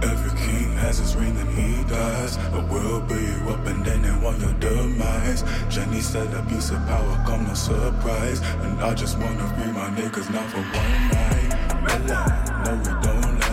Every 0.04 0.38
king 0.42 0.74
has 0.84 0.98
his 0.98 1.16
ring 1.16 1.38
and 1.38 1.50
he 1.58 1.82
dies. 1.86 2.36
A 2.52 2.68
world 2.70 3.08
build 3.08 3.22
you 3.22 3.50
up 3.54 3.66
and 3.66 3.86
then 3.86 4.02
they 4.02 4.12
want 4.22 4.42
your 4.42 4.52
demise. 4.56 5.46
Jenny 5.70 6.02
said 6.02 6.34
abuse 6.34 6.70
of 6.72 6.86
power 6.86 7.24
come 7.26 7.46
no 7.48 7.54
surprise. 7.54 8.42
And 8.42 8.78
I 8.82 8.94
just 8.94 9.18
wanna 9.20 9.48
free 9.56 9.72
my 9.72 9.88
niggas 9.96 10.30
now 10.34 10.46
for 10.50 10.60
one 10.60 11.08
night. 11.16 11.56
Red 11.88 12.06
no 12.08 12.46
we 12.84 13.02
don't 13.02 13.45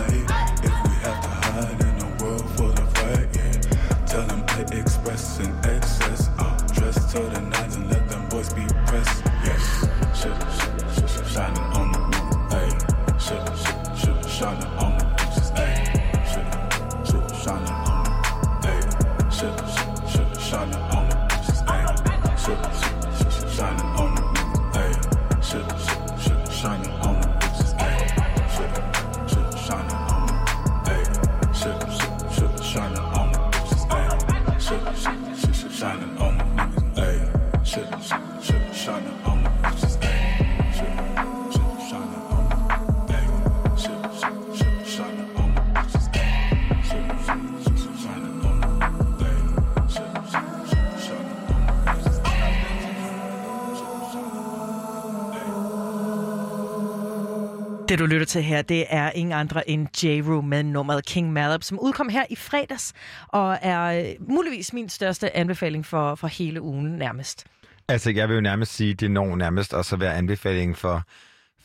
Det, 57.89 57.99
du 57.99 58.05
lytter 58.05 58.25
til 58.25 58.43
her, 58.43 58.61
det 58.61 58.85
er 58.89 59.11
ingen 59.11 59.33
andre 59.33 59.69
end 59.69 60.03
J. 60.03 60.21
med 60.43 60.63
nummeret 60.63 61.05
King 61.05 61.33
Malab, 61.33 61.63
som 61.63 61.79
udkom 61.79 62.09
her 62.09 62.25
i 62.29 62.35
fredags, 62.35 62.93
og 63.27 63.57
er 63.61 63.81
øh, 63.83 64.05
muligvis 64.29 64.73
min 64.73 64.89
største 64.89 65.37
anbefaling 65.37 65.85
for, 65.85 66.15
for 66.15 66.27
hele 66.27 66.61
ugen 66.61 66.85
nærmest. 66.97 67.45
Altså, 67.87 68.11
jeg 68.11 68.27
vil 68.29 68.35
jo 68.35 68.41
nærmest 68.41 68.73
sige, 68.73 68.93
det 68.93 69.11
når 69.11 69.35
nærmest 69.35 69.73
også 69.73 69.95
at 69.95 69.99
være 69.99 70.13
anbefaling 70.15 70.77
for, 70.77 71.03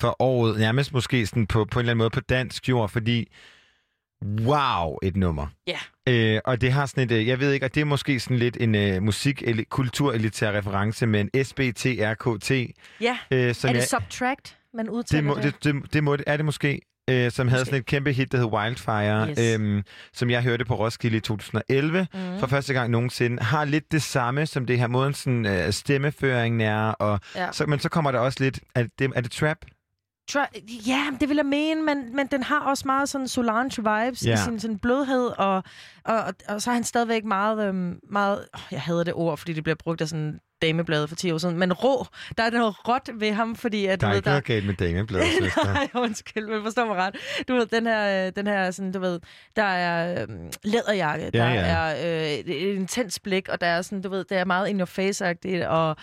for 0.01 0.17
året. 0.23 0.59
Nærmest 0.59 0.93
måske 0.93 1.27
sådan 1.27 1.47
på, 1.47 1.65
på 1.65 1.79
en 1.79 1.83
eller 1.83 1.91
anden 1.91 1.99
måde 1.99 2.11
på 2.11 2.21
dansk 2.21 2.69
jord, 2.69 2.89
fordi 2.89 3.29
wow, 4.41 4.97
et 5.03 5.17
nummer. 5.17 5.47
Ja. 5.67 5.79
Øh, 6.09 6.41
og 6.45 6.61
det 6.61 6.73
har 6.73 6.87
sådan 6.87 7.05
et, 7.05 7.13
øh, 7.13 7.27
jeg 7.27 7.41
ved 7.41 7.53
ikke, 7.53 7.67
og 7.67 7.75
det 7.75 7.81
er 7.81 7.85
måske 7.85 8.21
sådan 8.21 8.37
lidt 8.37 8.57
en 8.61 8.75
øh, 8.75 9.03
musik- 9.03 9.43
eller 9.43 9.65
kulturelitær 9.71 10.53
reference, 10.53 11.07
men 11.07 11.31
SBTRKT, 11.45 12.51
Ja. 13.01 13.19
øh, 13.31 13.55
som 13.55 13.69
er 13.69 13.73
det 13.73 13.81
jeg, 13.81 13.89
Subtract, 13.89 14.57
man 14.75 14.89
udtaler 14.89 15.35
det, 15.35 15.37
må, 15.37 15.43
det? 15.43 15.65
det, 15.65 15.93
det, 15.93 16.05
må, 16.05 16.17
er 16.27 16.37
det 16.37 16.45
måske, 16.45 16.81
øh, 17.11 17.31
som 17.31 17.49
havde 17.49 17.65
sådan 17.65 17.79
et 17.79 17.87
kæmpe 17.87 18.13
hit, 18.13 18.33
der 18.33 18.39
hed 18.39 18.47
Wildfire, 18.47 19.29
Yes. 19.31 19.55
øhm, 19.61 19.83
som 20.13 20.31
jeg 20.31 20.43
hørte 20.43 20.65
på 20.65 20.75
Roskilde 20.75 21.17
i 21.17 21.21
2011, 21.21 22.07
Mhm. 22.15 22.21
mm. 22.33 22.39
for 22.41 22.47
første 22.47 22.73
gang 22.75 22.91
nogensinde, 22.91 23.43
har 23.43 23.65
lidt 23.65 23.93
det 23.93 24.03
samme, 24.03 24.47
som 24.47 24.67
det 24.67 24.79
her 24.79 24.87
måden 24.87 25.15
sådan, 25.15 25.47
øh, 25.47 25.73
stemmeføringen 25.73 26.61
er, 26.61 26.91
og 26.91 27.21
Ja. 27.35 27.53
så, 27.53 27.67
men 27.67 27.79
så 27.79 27.89
kommer 27.89 28.11
der 28.11 28.19
også 28.19 28.45
lidt, 28.45 28.61
er 28.75 28.87
det, 28.99 29.11
er 29.15 29.21
det 29.21 29.31
trap? 29.31 29.57
Tra- 30.31 30.79
ja, 30.89 31.07
det 31.21 31.29
vil 31.29 31.37
jeg 31.37 31.47
mene, 31.47 31.83
men, 31.83 32.17
men 32.17 32.27
den 32.27 32.43
har 32.43 32.61
også 32.61 32.83
meget 32.87 33.09
sådan 33.09 33.27
Solange-vibes 33.29 34.27
Ja. 34.27 34.35
i 34.35 34.37
sin 34.37 34.61
sådan 34.61 34.79
blødhed, 34.79 35.27
og, 35.39 35.63
og, 36.05 36.15
og, 36.25 36.35
og 36.49 36.63
så 36.63 36.71
er 36.71 36.75
han 36.75 36.85
stadigvæk 36.85 37.25
meget, 37.25 37.69
øhm, 37.69 37.99
meget 38.11 38.39
oh, 38.55 38.61
jeg 38.71 38.81
hader 38.83 39.05
det 39.05 39.15
ord, 39.15 39.39
fordi 39.39 39.53
det 39.53 39.63
bliver 39.65 39.77
brugt 39.77 40.01
af 40.01 40.09
sådan 40.09 40.41
damebladet 40.63 41.09
for 41.09 41.17
10 41.17 41.33
år 41.33 41.39
siden, 41.39 41.59
men 41.59 41.73
rå, 41.73 42.07
der 42.39 42.45
er 42.45 42.51
noget 42.51 42.89
råt 42.89 43.11
ved 43.15 43.33
ham, 43.33 43.57
fordi 43.57 43.87
at, 43.87 44.01
Der 44.01 44.07
du 44.07 44.11
er 44.11 44.11
ved, 44.11 44.17
ikke 44.17 44.25
der, 44.25 44.31
noget 44.31 44.45
galt 44.45 44.67
med 44.67 44.75
damebladet. 44.75 45.29
Nej, 45.65 45.89
undskyld, 45.95 46.47
men 46.47 46.63
forstår 46.63 46.87
mig 46.87 46.97
ret. 46.97 47.17
Du 47.49 47.55
ved, 47.55 47.67
den 47.67 47.87
her, 47.87 48.27
øh, 48.27 48.33
den 48.37 48.47
her 48.47 48.71
sådan, 48.71 48.93
du 48.93 49.01
ved, 49.01 49.21
der 49.57 49.63
er 49.63 50.23
øhm, 50.23 50.51
læderjakke, 50.65 51.31
der 51.31 51.49
ja. 51.49 51.61
er 51.61 52.23
øh, 52.23 52.31
et, 52.31 52.49
intens 52.49 53.19
blik, 53.19 53.49
og 53.49 53.61
der 53.61 53.67
er 53.67 53.83
sådan, 53.83 54.03
du 54.03 54.09
ved, 54.09 54.25
det 54.25 54.39
er 54.39 54.45
meget 54.45 54.69
in 54.69 54.81
your 54.81 54.87
face-agtigt, 54.87 55.67
og 55.67 55.97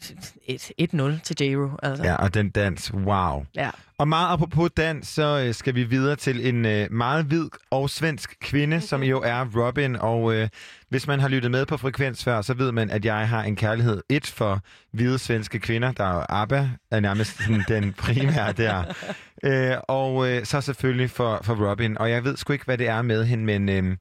1-0 0.00 1.20
til 1.22 1.36
J-Ro, 1.40 1.70
altså. 1.82 2.04
Ja, 2.04 2.14
og 2.14 2.34
den 2.34 2.50
dans, 2.50 2.92
wow. 2.94 3.46
ja. 3.56 3.70
Og 3.98 4.08
meget 4.08 4.32
apropos 4.32 4.70
dans, 4.76 5.08
så 5.08 5.44
øh, 5.46 5.54
skal 5.54 5.74
vi 5.74 5.84
videre 5.84 6.16
til 6.16 6.48
en 6.48 6.66
øh, 6.66 6.92
meget 6.92 7.24
hvid 7.24 7.48
og 7.70 7.90
svensk 7.90 8.36
kvinde, 8.40 8.80
som 8.80 9.02
jo 9.02 9.22
er 9.24 9.44
Robin. 9.56 9.96
Og 9.96 10.34
øh, 10.34 10.48
hvis 10.88 11.06
man 11.06 11.20
har 11.20 11.28
lyttet 11.28 11.50
med 11.50 11.66
på 11.66 11.76
Frekvens 11.76 12.24
før, 12.24 12.42
så 12.42 12.54
ved 12.54 12.72
man, 12.72 12.90
at 12.90 13.04
jeg 13.04 13.28
har 13.28 13.42
en 13.42 13.56
kærlighed. 13.56 14.02
Et 14.08 14.26
for 14.26 14.60
hvide 14.92 15.18
svenske 15.18 15.58
kvinder, 15.58 15.92
der 15.92 16.04
er 16.04 16.14
jo 16.14 16.24
ABBA, 16.28 16.70
er 16.90 17.00
nærmest 17.00 17.40
den 17.68 17.92
primære 18.02 18.52
der. 18.52 18.84
Øh, 19.44 19.76
og 19.88 20.28
øh, 20.30 20.44
så 20.44 20.60
selvfølgelig 20.60 21.10
for, 21.10 21.40
for 21.42 21.70
Robin. 21.70 21.98
Og 21.98 22.10
jeg 22.10 22.24
ved 22.24 22.36
sgu 22.36 22.52
ikke, 22.52 22.64
hvad 22.64 22.78
det 22.78 22.88
er 22.88 23.02
med 23.02 23.24
hende, 23.24 23.44
men 23.44 23.68
øh, 23.68 23.96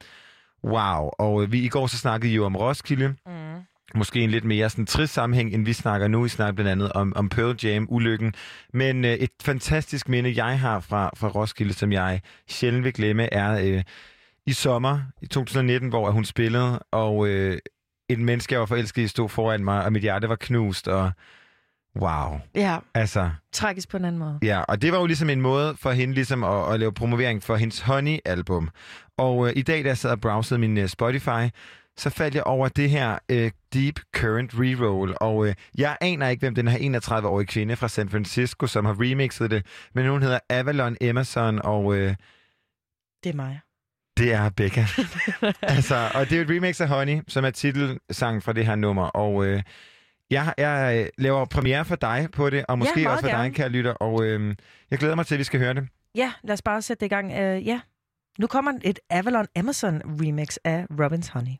wow. 0.63 1.09
Og 1.19 1.43
øh, 1.43 1.51
vi 1.51 1.59
i 1.59 1.67
går 1.67 1.87
så 1.87 1.97
snakkede 1.97 2.31
I 2.31 2.35
jo 2.35 2.45
om 2.45 2.55
Roskilde. 2.55 3.07
Mm. 3.07 3.61
Måske 3.95 4.19
en 4.19 4.29
lidt 4.29 4.43
mere 4.43 4.69
sådan 4.69 4.85
trist 4.85 5.13
sammenhæng, 5.13 5.53
end 5.53 5.65
vi 5.65 5.73
snakker 5.73 6.07
nu. 6.07 6.21
Vi 6.23 6.29
snakker 6.29 6.53
blandt 6.53 6.71
andet 6.71 6.91
om, 6.91 7.13
om 7.15 7.29
Pearl 7.29 7.55
Jam-ulykken. 7.63 8.33
Men 8.73 9.05
øh, 9.05 9.11
et 9.13 9.29
fantastisk 9.41 10.09
minde, 10.09 10.45
jeg 10.45 10.59
har 10.59 10.79
fra, 10.79 11.09
fra 11.15 11.27
Roskilde, 11.27 11.73
som 11.73 11.91
jeg 11.91 12.21
sjældent 12.47 12.83
vil 12.83 12.93
glemme, 12.93 13.33
er 13.33 13.59
øh, 13.63 13.83
i 14.45 14.53
sommer 14.53 14.99
i 15.21 15.27
2019, 15.27 15.89
hvor 15.89 16.11
hun 16.11 16.25
spillede, 16.25 16.79
og 16.91 17.27
øh, 17.27 17.57
et 18.09 18.19
menneske, 18.19 18.53
jeg 18.53 18.59
var 18.59 18.65
forelsket 18.65 19.01
i, 19.01 19.07
stod 19.07 19.29
foran 19.29 19.63
mig, 19.63 19.85
og 19.85 19.93
mit 19.93 20.01
hjerte 20.01 20.29
var 20.29 20.35
knust, 20.35 20.87
og 20.87 21.11
wow. 21.99 22.39
Ja, 22.55 22.77
Altså, 22.93 23.29
tragisk 23.51 23.89
på 23.89 23.97
en 23.97 24.05
anden 24.05 24.19
måde. 24.19 24.39
Ja, 24.43 24.61
og 24.61 24.81
det 24.81 24.91
var 24.91 24.99
jo 24.99 25.05
ligesom 25.05 25.29
en 25.29 25.41
måde 25.41 25.75
for 25.77 25.91
hende 25.91 26.13
ligesom 26.13 26.43
at, 26.43 26.73
at 26.73 26.79
lave 26.79 26.93
promovering 26.93 27.43
for 27.43 27.55
hendes 27.55 27.79
Honey-album. 27.81 28.69
Og 29.17 29.47
øh, 29.47 29.53
i 29.55 29.61
dag, 29.61 29.83
da 29.83 29.87
jeg 29.87 29.97
sad 29.97 30.11
og 30.11 30.21
browsede 30.21 30.59
min 30.59 30.77
øh, 30.77 30.87
Spotify, 30.87 31.49
så 31.97 32.09
faldt 32.09 32.35
jeg 32.35 32.43
over 32.43 32.67
det 32.67 32.89
her 32.89 33.19
øh, 33.29 33.51
Deep 33.73 33.99
Current 34.15 34.51
Reroll. 34.53 35.13
Og 35.21 35.47
øh, 35.47 35.55
jeg 35.77 35.97
aner 36.01 36.27
ikke, 36.27 36.39
hvem 36.41 36.55
den 36.55 36.67
her 36.67 36.99
31-årige 36.99 37.47
kvinde 37.47 37.75
fra 37.75 37.87
San 37.87 38.09
Francisco, 38.09 38.67
som 38.67 38.85
har 38.85 38.95
remixet 39.01 39.51
det, 39.51 39.65
men 39.93 40.07
hun 40.09 40.21
hedder 40.21 40.39
Avalon 40.49 40.97
Emerson, 41.01 41.59
og 41.63 41.95
øh, 41.95 42.15
Det 43.23 43.29
er 43.29 43.33
mig. 43.35 43.59
det 44.17 44.33
er 44.33 44.49
Becca. 44.49 44.85
altså, 45.75 46.11
og 46.15 46.29
det 46.29 46.37
er 46.37 46.41
et 46.41 46.49
remix 46.49 46.81
af 46.81 46.87
Honey, 46.87 47.21
som 47.27 47.45
er 47.45 47.49
titelsangen 47.49 48.41
fra 48.41 48.53
det 48.53 48.65
her 48.65 48.75
nummer. 48.75 49.03
Og 49.03 49.45
øh, 49.45 49.63
jeg, 50.29 50.53
jeg 50.57 50.99
øh, 51.01 51.07
laver 51.17 51.45
premiere 51.45 51.85
for 51.85 51.95
dig 51.95 52.27
på 52.33 52.49
det, 52.49 52.65
og 52.67 52.79
måske 52.79 52.91
meget 52.95 53.07
også 53.07 53.21
for 53.21 53.27
dig, 53.27 53.37
gerne. 53.37 53.53
kære 53.53 53.69
lytter. 53.69 53.91
Og 53.91 54.23
øh, 54.25 54.55
jeg 54.91 54.99
glæder 54.99 55.15
mig 55.15 55.25
til, 55.25 55.35
at 55.35 55.39
vi 55.39 55.43
skal 55.43 55.59
høre 55.59 55.73
det. 55.73 55.87
Ja, 56.15 56.33
lad 56.43 56.53
os 56.53 56.61
bare 56.61 56.81
sætte 56.81 56.99
det 57.01 57.05
i 57.05 57.09
gang. 57.09 57.27
Uh, 57.31 57.67
ja, 57.67 57.79
nu 58.39 58.47
kommer 58.47 58.71
et 58.83 58.99
Avalon 59.09 59.45
Amazon 59.55 60.01
remix 60.05 60.57
af 60.63 60.85
Robin's 60.91 61.31
Honey. 61.33 61.51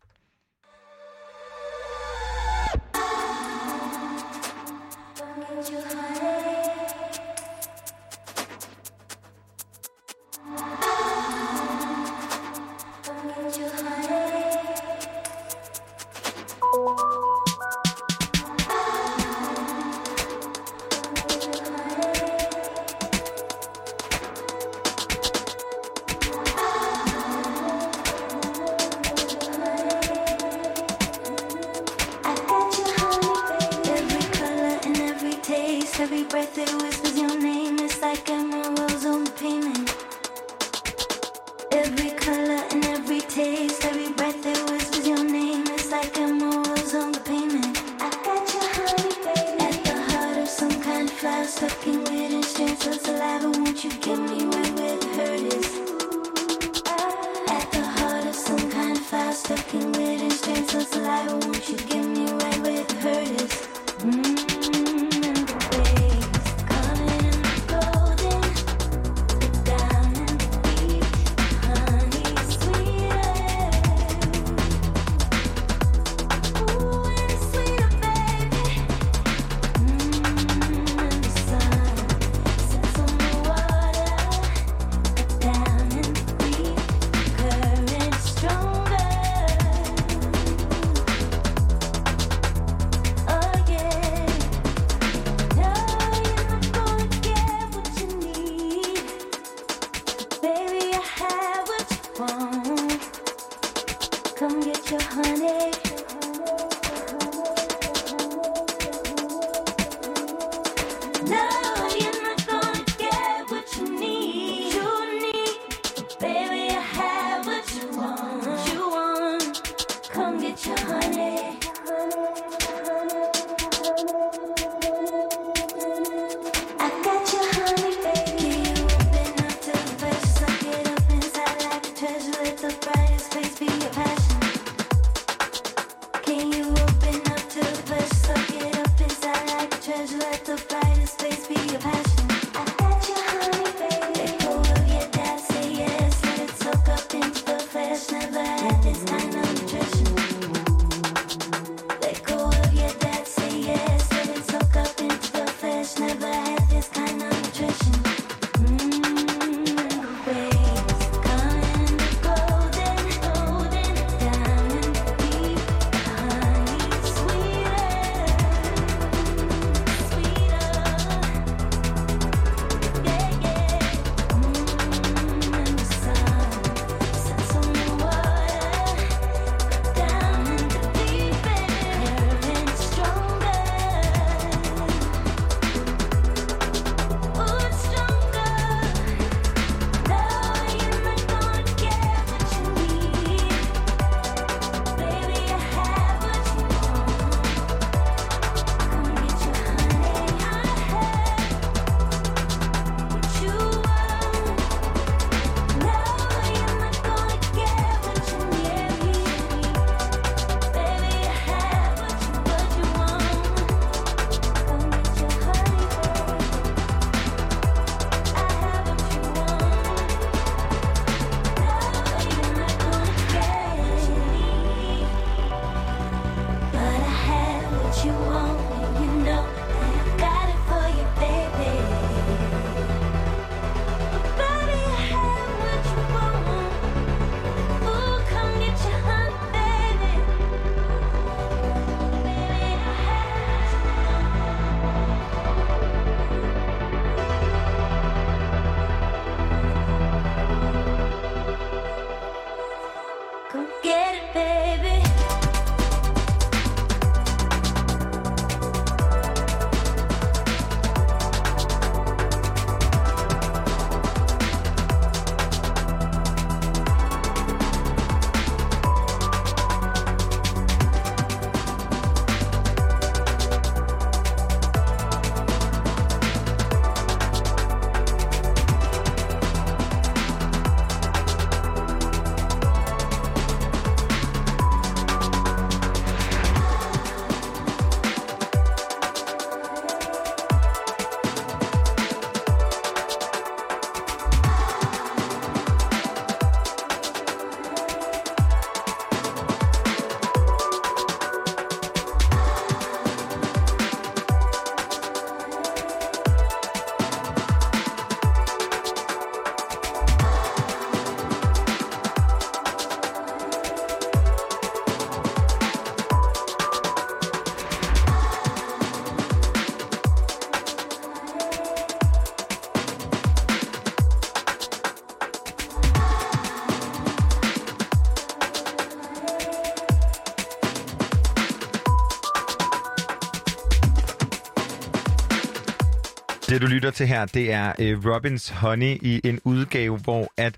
Det, 336.57 336.61
du 336.65 336.67
lytter 336.67 336.91
til 336.91 337.07
her, 337.07 337.25
det 337.25 337.51
er 337.53 337.73
øh, 337.79 338.05
Robins 338.05 338.49
Honey 338.49 338.97
i 339.01 339.21
en 339.23 339.39
udgave, 339.43 339.97
hvor 339.97 340.33
at 340.37 340.55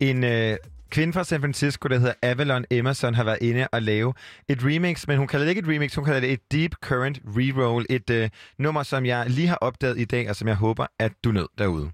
en 0.00 0.24
øh, 0.24 0.56
kvinde 0.90 1.12
fra 1.12 1.24
San 1.24 1.40
Francisco, 1.40 1.88
der 1.88 1.98
hedder 1.98 2.14
Avalon 2.22 2.64
Emerson, 2.70 3.14
har 3.14 3.24
været 3.24 3.38
inde 3.40 3.68
og 3.72 3.82
lave 3.82 4.14
et 4.48 4.58
remix, 4.64 5.06
men 5.06 5.18
hun 5.18 5.26
kalder 5.26 5.44
det 5.44 5.50
ikke 5.50 5.58
et 5.60 5.68
remix, 5.68 5.94
hun 5.94 6.04
kalder 6.04 6.20
det 6.20 6.32
et 6.32 6.52
Deep 6.52 6.74
Current 6.74 7.20
Reroll, 7.26 7.86
et 7.90 8.10
øh, 8.10 8.30
nummer, 8.58 8.82
som 8.82 9.06
jeg 9.06 9.30
lige 9.30 9.48
har 9.48 9.56
opdaget 9.56 9.98
i 9.98 10.04
dag, 10.04 10.30
og 10.30 10.36
som 10.36 10.48
jeg 10.48 10.56
håber, 10.56 10.86
at 10.98 11.12
du 11.24 11.32
nød 11.32 11.48
derude. 11.58 11.90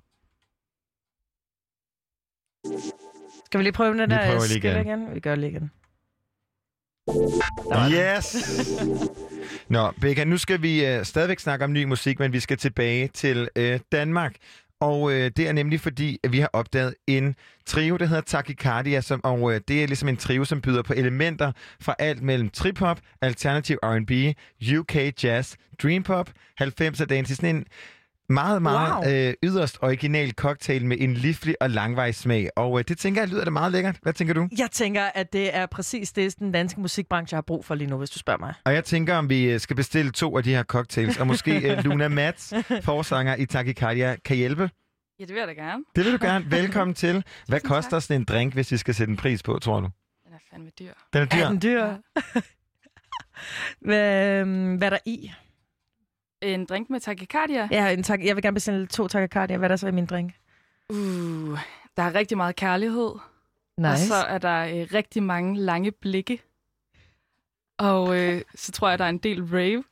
Skal 3.47 3.59
vi 3.59 3.63
lige 3.63 3.73
prøve 3.73 3.91
den 3.91 4.11
Vi 4.11 4.15
der 4.15 4.27
prøver 4.27 4.47
lige 4.49 4.59
igen. 4.59 4.87
igen? 4.87 5.15
Vi 5.15 5.21
gør 5.21 5.35
lige 5.35 5.51
igen. 5.51 5.71
Yes! 7.93 8.37
Nå, 9.69 9.93
Becca, 10.01 10.25
nu 10.25 10.39
skal 10.39 10.63
vi 10.63 10.87
øh, 10.87 11.05
stadigvæk 11.05 11.41
snakke 11.41 11.65
om 11.65 11.73
ny 11.73 11.85
musik, 11.85 12.19
men 12.19 12.33
vi 12.33 12.41
skal 12.41 12.57
tilbage 12.57 13.09
til 13.09 13.49
øh, 13.57 13.81
Danmark. 13.93 14.35
Og 14.81 15.13
øh, 15.13 15.31
det 15.37 15.49
er 15.49 15.53
nemlig 15.53 15.81
fordi, 15.81 16.19
at 16.25 16.33
vi 16.33 16.39
har 16.39 16.51
opdaget 16.53 16.95
en 17.07 17.35
trio, 17.67 17.97
der 17.97 18.07
hedder 18.07 18.23
Tachycardia, 18.23 19.01
som, 19.01 19.21
og 19.25 19.55
øh, 19.55 19.61
det 19.69 19.83
er 19.83 19.87
ligesom 19.87 20.09
en 20.09 20.17
trio, 20.17 20.45
som 20.45 20.61
byder 20.61 20.83
på 20.83 20.93
elementer 20.97 21.53
fra 21.81 21.95
alt 21.99 22.23
mellem 22.23 22.51
trip-hop, 22.51 23.01
alternativ 23.23 23.77
R&B, 23.83 24.37
UK 24.79 25.25
jazz, 25.25 25.55
dream 25.83 26.03
pop, 26.03 26.31
90'er 26.63 27.05
dance. 27.05 27.37
Sådan 27.37 27.57
en 27.57 27.65
meget, 28.29 28.63
meget 28.63 29.07
Wow. 29.07 29.13
øh, 29.15 29.35
yderst 29.43 29.79
original 29.83 30.31
cocktail 30.33 30.87
med 30.87 30.97
en 31.01 31.15
livlig 31.15 31.55
og 31.61 31.71
langvej 31.71 32.13
smag. 32.13 32.49
Og 32.57 32.79
øh, 32.79 32.85
det 32.89 32.99
tænker 32.99 33.21
jeg 33.21 33.29
lyder 33.29 33.45
da 33.45 33.51
meget 33.51 33.73
lækkert. 33.73 33.97
Hvad 34.03 34.13
tænker 34.13 34.35
du? 34.35 34.49
Jeg 34.59 34.71
tænker, 34.71 35.05
at 35.05 35.33
det 35.33 35.57
er 35.57 35.67
præcis 35.67 36.13
det, 36.13 36.39
den 36.39 36.53
danske 36.53 36.81
musikbranche 36.81 37.35
har 37.37 37.43
brug 37.43 37.65
for 37.65 37.75
lige 37.75 37.91
nu, 37.91 37.97
hvis 37.99 38.11
du 38.11 38.19
spørger 38.19 38.39
mig. 38.41 38.55
Og 38.65 38.75
jeg 38.75 38.85
tænker, 38.85 39.17
om 39.17 39.29
vi 39.31 39.45
øh, 39.53 39.61
skal 39.61 39.77
bestille 39.77 40.11
to 40.13 40.37
af 40.37 40.43
de 40.45 40.55
her 40.55 40.63
cocktails, 40.63 41.19
og 41.19 41.27
måske 41.27 41.71
øh, 41.73 41.79
Luna 41.85 42.09
Mats, 42.09 42.55
forsanger 42.83 43.37
i 43.37 43.47
Tachycardia, 43.47 44.17
kan 44.25 44.37
hjælpe. 44.37 44.71
Ja, 45.21 45.25
det 45.25 45.35
vil 45.35 45.39
jeg 45.41 45.49
da 45.49 45.53
gerne. 45.53 45.85
Det 45.97 46.05
vil 46.05 46.13
du 46.13 46.19
gerne. 46.21 46.45
Velkommen 46.61 46.95
til. 46.95 47.25
Hvad 47.49 47.61
Tusind 47.61 47.75
koster 47.75 47.91
tak. 47.91 48.03
sådan 48.03 48.21
en 48.21 48.25
drink, 48.25 48.53
hvis 48.55 48.73
vi 48.73 48.77
skal 48.77 48.95
sætte 48.95 49.11
en 49.11 49.17
pris 49.17 49.43
på, 49.43 49.59
tror 49.59 49.81
du? 49.81 49.89
Den 50.25 50.33
er 50.35 50.39
fandme 50.51 50.71
dyr. 50.79 50.93
Den 51.13 51.23
er 51.23 51.27
dyr. 51.27 51.45
Er 51.45 51.49
den 51.49 51.63
dyr? 51.63 51.87
hvad, 53.87 54.31
øhm, 54.41 54.75
hvad 54.77 54.89
er 54.89 54.91
der 54.91 54.99
i? 55.07 55.31
En 56.43 56.65
drink 56.65 56.91
med 56.91 57.01
tachycardia. 57.01 57.69
Ja, 57.71 57.89
en 57.93 58.03
tak- 58.03 58.25
jeg 58.25 58.37
vil 58.37 58.43
gerne 58.43 58.55
bestille 58.55 58.87
to 58.87 59.09
tachycardia. 59.09 59.57
Hvad 59.57 59.67
er 59.67 59.69
der 59.69 59.77
så 59.77 59.89
i 59.89 59.91
min 59.91 60.07
drink? 60.07 60.33
Uh, 60.91 61.59
der 61.97 62.03
er 62.03 62.15
rigtig 62.15 62.37
meget 62.37 62.57
kærlighed. 62.57 63.11
Nice. 63.79 63.91
Og 63.91 63.99
så 63.99 64.15
er 64.15 64.39
der 64.39 64.65
øh, 64.67 64.87
rigtig 64.95 65.23
mange 65.23 65.61
lange 65.61 65.93
blikke. 65.93 66.43
Og 67.79 68.19
øh, 68.21 68.43
så 68.55 68.73
tror 68.73 68.89
jeg, 68.89 68.99
der 68.99 69.05
er 69.05 69.09
en 69.09 69.19
del 69.19 69.45
rave 69.45 69.85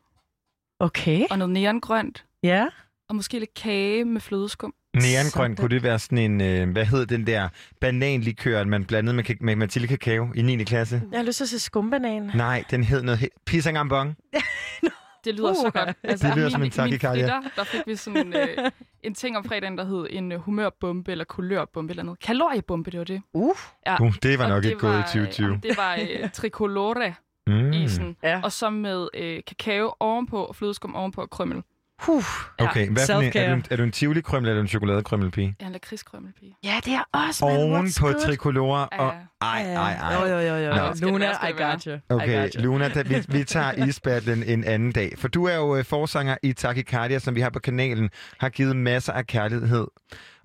Okay. 0.78 1.24
og 1.30 1.38
noget 1.38 1.52
neongrønt. 1.52 2.24
Ja. 2.42 2.66
Og 3.08 3.16
måske 3.16 3.38
lidt 3.38 3.54
kage 3.54 4.04
med 4.04 4.20
flødeskum. 4.20 4.74
Neongrøn, 4.94 5.56
kunne 5.56 5.68
det 5.70 5.82
være 5.82 5.98
sådan 5.98 6.18
en, 6.18 6.40
øh, 6.40 6.70
hvad 6.72 6.84
hed 6.84 7.06
den 7.06 7.26
der 7.26 7.48
bananlikør, 7.80 8.64
man 8.64 8.84
blandede 8.84 9.16
med, 9.16 9.24
med 9.40 9.56
Mathilde 9.56 9.88
Kakao 9.88 10.28
i 10.34 10.42
9. 10.42 10.64
klasse? 10.64 11.02
Jeg 11.12 11.18
har 11.18 11.24
lyst 11.24 11.36
til 11.36 11.44
at 11.44 11.48
se 11.48 11.58
skumbanan. 11.58 12.30
Nej, 12.34 12.64
den 12.70 12.84
hed 12.84 13.02
noget 13.02 13.18
he- 13.18 13.42
Pisangambong. 13.46 14.16
Det 15.24 15.34
lyder 15.34 15.50
uh, 15.50 15.56
så 15.56 15.70
godt. 15.70 15.96
Altså, 16.02 16.26
Det 16.28 16.36
lyder 16.36 16.44
min, 16.46 16.50
som 16.50 16.60
en 16.60 16.62
Min 16.64 16.70
tachycardia. 16.70 17.22
fritter, 17.22 17.50
der 17.56 17.64
fik 17.64 17.80
vi 17.86 17.96
sådan 17.96 18.34
øh, 18.36 18.70
en 19.02 19.14
ting 19.14 19.36
om 19.36 19.44
fredagen, 19.44 19.78
der 19.78 19.84
hed 19.84 20.06
en 20.10 20.32
øh, 20.32 20.38
humørbombe 20.40 21.12
eller 21.12 21.24
kulørbombe 21.24 21.90
eller 21.92 22.02
noget. 22.02 22.20
Kaloriebombe, 22.20 22.90
det 22.90 22.98
var 22.98 23.04
det. 23.04 23.22
Uh. 23.34 23.54
Ja. 23.86 24.02
Uh, 24.02 24.14
det 24.22 24.38
var 24.38 24.44
Og 24.44 24.50
nok 24.50 24.62
det 24.62 24.68
ikke 24.68 24.80
gået 24.80 24.92
i 24.92 24.96
var, 24.96 25.02
2020. 25.02 25.48
Øh, 25.48 25.62
det 25.62 25.76
var 25.76 25.94
øh, 26.22 26.30
tricolore 26.30 27.14
Mm. 27.46 27.72
isen. 27.72 28.16
Ja. 28.22 28.40
Og 28.44 28.52
så 28.52 28.70
med 28.70 29.08
øh, 29.14 29.40
kakao 29.46 29.94
ovenpå, 30.00 30.44
og 30.44 30.56
flødeskum 30.56 30.94
ovenpå 30.94 31.20
og 31.20 31.30
krømmel. 31.30 31.62
Huh. 32.06 32.24
Okay, 32.58 32.90
hvad 32.90 33.08
en, 33.08 33.14
er, 33.14 33.20
Self-care. 33.30 33.48
du 33.48 33.54
en, 33.54 33.64
er 33.70 33.76
du 33.76 33.82
en 33.82 33.92
tivoli-krømmel 33.92 34.48
eller 34.48 34.62
en 34.62 34.68
chokoladekrymmel-pige? 34.68 35.56
Jeg 35.58 35.64
er 35.64 35.66
en 35.66 35.72
lakridskrømmelpige. 35.72 36.56
Ja, 36.64 36.80
det 36.84 36.92
er 36.92 37.18
også, 37.26 37.44
man. 37.46 37.56
Oven 37.56 37.88
på 38.00 38.12
tricolore 38.12 38.88
Ja. 38.92 38.98
og... 39.04 39.12
Ej, 39.42 39.74
ej, 39.74 39.92
ej. 39.92 40.14
Jo, 40.14 40.26
jo, 40.26 40.38
jo, 40.38 40.54
jo. 40.56 40.92
Luna, 41.00 41.30
I 41.48 41.52
got 41.52 41.82
you. 41.82 41.94
I 41.94 42.00
Okay, 42.08 42.42
got 42.42 42.52
you. 42.54 42.62
Luna, 42.62 42.88
da, 42.88 43.02
vi, 43.02 43.14
vi 43.28 43.44
tager 43.54 43.86
isbattlen 43.86 44.42
en 44.42 44.64
anden 44.64 44.92
dag. 44.92 45.12
For 45.18 45.28
du 45.28 45.44
er 45.44 45.54
jo 45.56 45.76
øh, 45.76 45.84
forsanger 45.84 46.36
i 46.42 46.52
Tachycardia, 46.52 47.18
som 47.18 47.34
vi 47.34 47.40
har 47.40 47.50
på 47.50 47.58
kanalen, 47.58 48.10
har 48.40 48.48
givet 48.48 48.76
masser 48.76 49.12
af 49.12 49.26
kærlighed. 49.26 49.86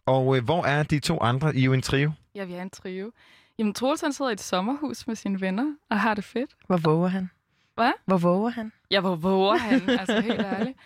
Og 0.06 0.38
øh, 0.38 0.43
hvor 0.43 0.63
er 0.65 0.84
de 0.84 1.00
to 1.00 1.19
andre? 1.22 1.56
I 1.56 1.60
er 1.62 1.65
jo 1.65 1.74
en 1.74 1.82
trio. 1.82 2.12
Ja, 2.36 2.45
vi 2.45 2.54
er 2.54 2.62
en 2.62 2.69
trio. 2.69 3.12
Jamen, 3.60 3.74
Troels 3.74 4.02
han 4.02 4.13
sidder 4.13 4.32
i 4.32 4.34
et 4.34 4.41
sommerhus 4.41 5.08
med 5.08 5.15
sine 5.15 5.41
venner 5.41 5.65
og 5.89 6.00
har 6.00 6.13
det 6.13 6.24
fedt. 6.24 6.52
Hvor 6.67 6.78
våger 6.78 7.08
han? 7.08 7.30
Hvad? 7.79 7.91
Hvor 8.05 8.17
våger 8.17 8.49
han? 8.49 8.71
Ja, 8.91 8.99
hvor 8.99 9.15
våger 9.15 9.57
han, 9.57 9.89
altså 9.89 10.21
helt 10.21 10.39
ærligt. 10.41 10.77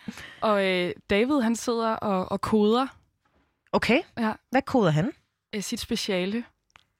Og 0.41 0.65
øh, 0.69 0.91
David, 1.09 1.41
han 1.41 1.55
sidder 1.55 1.89
og, 1.95 2.31
og 2.31 2.41
koder 2.41 2.87
Okay. 3.71 3.99
Ja. 4.19 4.31
Hvad 4.51 4.61
koder 4.61 4.91
han? 4.91 5.11
øh, 5.55 5.61
sit 5.61 5.79
speciale. 5.79 6.43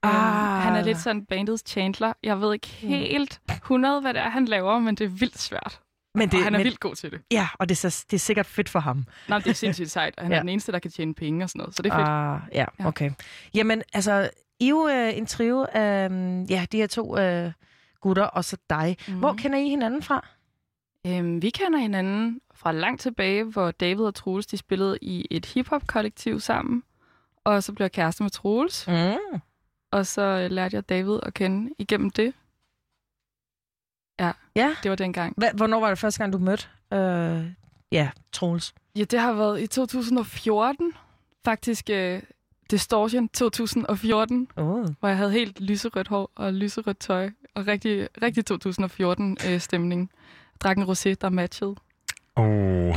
Ah. 0.02 0.10
Øhm, 0.14 0.62
han 0.62 0.76
er 0.76 0.82
lidt 0.82 0.98
sådan 0.98 1.24
bandets 1.24 1.70
Chandler. 1.70 2.12
Jeg 2.22 2.40
ved 2.40 2.52
ikke 2.52 2.66
helt 2.66 3.40
100, 3.48 4.00
hvad 4.00 4.14
det 4.14 4.22
er, 4.22 4.28
han 4.28 4.44
laver, 4.44 4.78
men 4.78 4.94
det 4.94 5.04
er 5.04 5.08
vildt 5.08 5.38
svært. 5.38 5.80
Men 6.14 6.28
Det, 6.28 6.38
og 6.38 6.44
han 6.44 6.54
er 6.54 6.58
men, 6.58 6.64
vildt 6.64 6.80
god 6.80 6.94
til 6.94 7.10
det. 7.10 7.20
Ja, 7.30 7.48
og 7.58 7.68
det 7.68 7.84
er, 7.84 7.90
så, 7.90 8.04
det 8.10 8.16
er 8.16 8.20
sikkert 8.20 8.46
fedt 8.46 8.68
for 8.68 8.78
ham. 8.80 9.04
Men 9.28 9.42
det 9.42 9.46
er 9.50 9.52
sindssygt 9.54 9.90
sejt, 9.90 10.14
han 10.18 10.30
ja. 10.30 10.36
Er 10.36 10.40
den 10.40 10.48
eneste, 10.48 10.72
der 10.72 10.78
kan 10.78 10.90
tjene 10.90 11.14
penge 11.14 11.44
og 11.44 11.48
sådan 11.50 11.58
noget. 11.58 11.76
Så 11.76 11.82
det 11.82 11.92
er 11.92 11.96
fedt. 11.96 12.08
Ah, 12.08 12.40
ja, 12.52 12.64
Ja. 12.80 12.86
okay. 12.86 13.10
Jamen, 13.54 13.82
altså, 13.92 14.30
I 14.60 14.64
er 14.64 14.68
jo 14.70 14.88
øh, 14.88 15.18
en 15.18 15.26
trio 15.26 15.66
af 15.72 16.08
øh, 16.10 16.50
ja, 16.50 16.66
de 16.72 16.76
her 16.76 16.86
to 16.86 17.18
øh, 17.18 17.52
gutter, 18.04 18.24
og 18.24 18.44
så 18.44 18.56
dig. 18.70 18.96
Mm. 19.08 19.18
Hvor 19.18 19.32
kender 19.32 19.58
I 19.58 19.68
hinanden 19.68 20.02
fra? 20.02 20.26
Øhm, 21.06 21.42
vi 21.42 21.50
kender 21.50 21.78
hinanden 21.78 22.40
fra 22.54 22.72
langt 22.72 23.00
tilbage, 23.00 23.44
hvor 23.44 23.70
David 23.70 24.04
og 24.04 24.14
Troels 24.14 24.46
de 24.46 24.56
spillede 24.56 24.98
i 25.02 25.26
et 25.30 25.46
hiphop-kollektiv 25.46 26.40
sammen. 26.40 26.82
Og 27.44 27.62
så 27.62 27.72
blev 27.72 27.84
jeg 27.84 27.92
kæreste 27.92 28.22
med 28.22 28.30
Troels, 28.30 28.86
Mm. 28.88 29.40
og 29.92 30.06
så 30.06 30.22
øh, 30.22 30.50
lærte 30.50 30.76
jeg 30.76 30.88
David 30.88 31.18
at 31.22 31.34
kende 31.34 31.74
igennem 31.78 32.10
det. 32.10 32.34
Ja. 34.56 34.76
Det 34.82 34.90
var 34.90 34.96
dengang. 34.96 35.34
Hva, 35.36 35.50
hvornår 35.54 35.80
var 35.80 35.88
det 35.88 35.98
første 35.98 36.18
gang, 36.18 36.32
du 36.32 36.38
mødte 36.38 36.66
øh, 36.92 37.46
ja, 37.92 38.10
Troels? 38.32 38.74
Ja, 38.96 39.04
det 39.04 39.18
har 39.20 39.32
været 39.32 39.60
i 39.60 39.66
2014. 39.66 40.92
Faktisk 41.44 41.90
øh, 41.90 42.22
Distortion 42.70 43.28
2014, 43.28 44.48
Oh. 44.56 44.86
hvor 45.00 45.08
jeg 45.08 45.16
havde 45.16 45.32
helt 45.32 45.60
lyserødt 45.60 46.08
hår 46.08 46.30
og 46.36 46.52
lyserødt 46.52 46.98
tøj. 46.98 47.30
Og 47.54 47.66
rigtig, 47.66 48.08
rigtig 48.22 48.44
2014-stemning. 48.50 50.10
Drak 50.60 50.76
en 50.76 50.82
rosé, 50.84 51.14
der 51.20 51.28
matchede. 51.28 51.74
Oh. 52.36 52.44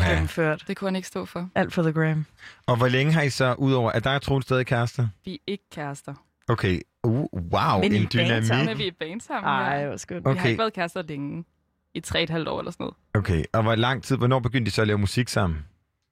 Gennemført. 0.10 0.64
Det 0.68 0.78
kunne 0.78 0.88
han 0.88 0.96
ikke 0.96 1.08
stå 1.08 1.26
for. 1.26 1.50
Alt 1.56 1.74
for 1.74 1.82
the 1.82 1.92
gram. 1.94 2.26
Og 2.66 2.78
hvor 2.78 2.88
længe 2.88 3.14
har 3.14 3.22
I 3.22 3.30
så, 3.30 3.54
udover 3.58 3.92
at 3.92 4.04
der 4.04 4.10
er 4.10 4.20
Troels 4.20 4.46
stadig 4.46 4.66
kærester? 4.66 5.08
Vi 5.26 5.34
er 5.34 5.38
ikke 5.48 5.64
kærester. 5.72 6.14
Okay, 6.50 6.80
uh, 7.04 7.14
Wow, 7.34 7.82
Men 7.82 7.92
I 7.92 7.96
en 7.98 8.12
sammen, 8.12 8.30
Men 8.30 8.44
dynamik. 8.44 8.78
vi 8.78 8.84
er 8.84 8.88
i 8.88 8.92
band 8.92 9.22
sammen. 9.22 9.44
Ej, 9.50 9.78
ja. 9.80 9.88
hvor 9.88 9.98
skønt. 9.98 10.26
Vi 10.26 10.30
har 10.30 10.36
Okay. 10.36 10.50
ikke 10.50 10.60
været 10.60 10.74
kærester 10.74 11.02
længe. 11.02 11.46
I 11.94 12.00
tre 12.00 12.20
og 12.20 12.24
et 12.24 12.30
halvt 12.30 12.48
år 12.48 12.60
eller 12.60 12.72
sådan 12.72 12.84
noget. 12.84 12.96
Okay, 13.14 13.44
og 13.54 13.64
hvor 13.64 13.76
lang 13.76 14.04
tid, 14.04 14.18
hvornår 14.18 14.40
begyndte 14.40 14.70
de 14.70 14.76
så 14.76 14.82
at 14.82 14.88
lave 14.88 14.98
musik 15.00 15.30
sammen? 15.30 15.60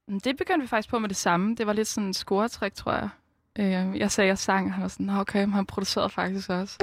Men 0.08 0.20
Det 0.20 0.38
begyndte 0.38 0.62
vi 0.62 0.68
faktisk 0.68 0.90
på 0.90 1.00
med 1.00 1.10
det 1.10 1.18
samme. 1.18 1.56
Det 1.56 1.68
var 1.68 1.74
lidt 1.74 1.88
sådan 1.88 2.08
en 2.08 2.14
scoretræk, 2.14 2.74
tror 2.74 2.92
jeg. 2.94 3.10
Øh, 3.60 3.98
jeg 4.00 4.12
sagde, 4.12 4.28
jeg 4.28 4.38
sang, 4.38 4.68
og 4.68 4.74
han 4.74 4.82
var 4.82 4.88
sådan, 4.88 5.06
"Nå, 5.06 5.14
okay, 5.20 5.44
men 5.44 5.54
han 5.54 5.66
producerede 5.66 6.10
faktisk 6.10 6.50
også. 6.50 6.78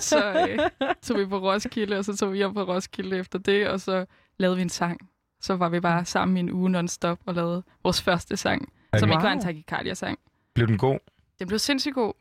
så 0.00 0.46
øh, 0.48 0.58
tog 1.02 1.18
vi 1.18 1.26
på 1.26 1.38
Roskilde, 1.38 1.98
og 1.98 2.04
så 2.04 2.16
tog 2.16 2.32
vi 2.32 2.36
hjem 2.36 2.54
på 2.54 2.62
Roskilde 2.62 3.16
efter 3.18 3.38
det, 3.38 3.68
og 3.68 3.80
så 3.80 4.06
lavede 4.38 4.56
vi 4.56 4.62
en 4.62 4.68
sang. 4.68 5.08
Så 5.40 5.56
var 5.56 5.68
vi 5.68 5.80
bare 5.80 6.04
sammen 6.04 6.36
i 6.36 6.40
en 6.40 6.50
uge 6.52 6.70
non-stop 6.70 7.18
og 7.26 7.34
lavede 7.34 7.62
vores 7.82 8.02
første 8.02 8.36
sang, 8.36 8.72
som 8.98 9.08
Okay. 9.10 9.14
ikke 9.16 9.22
var 9.24 9.32
en 9.32 9.38
Wow. 9.38 9.44
Takikardia-sang. 9.44 10.18
Blev 10.54 10.66
den 10.66 10.78
god? 10.78 10.98
Den 11.38 11.46
blev 11.48 11.58
sindssygt 11.58 11.94
god. 11.94 12.12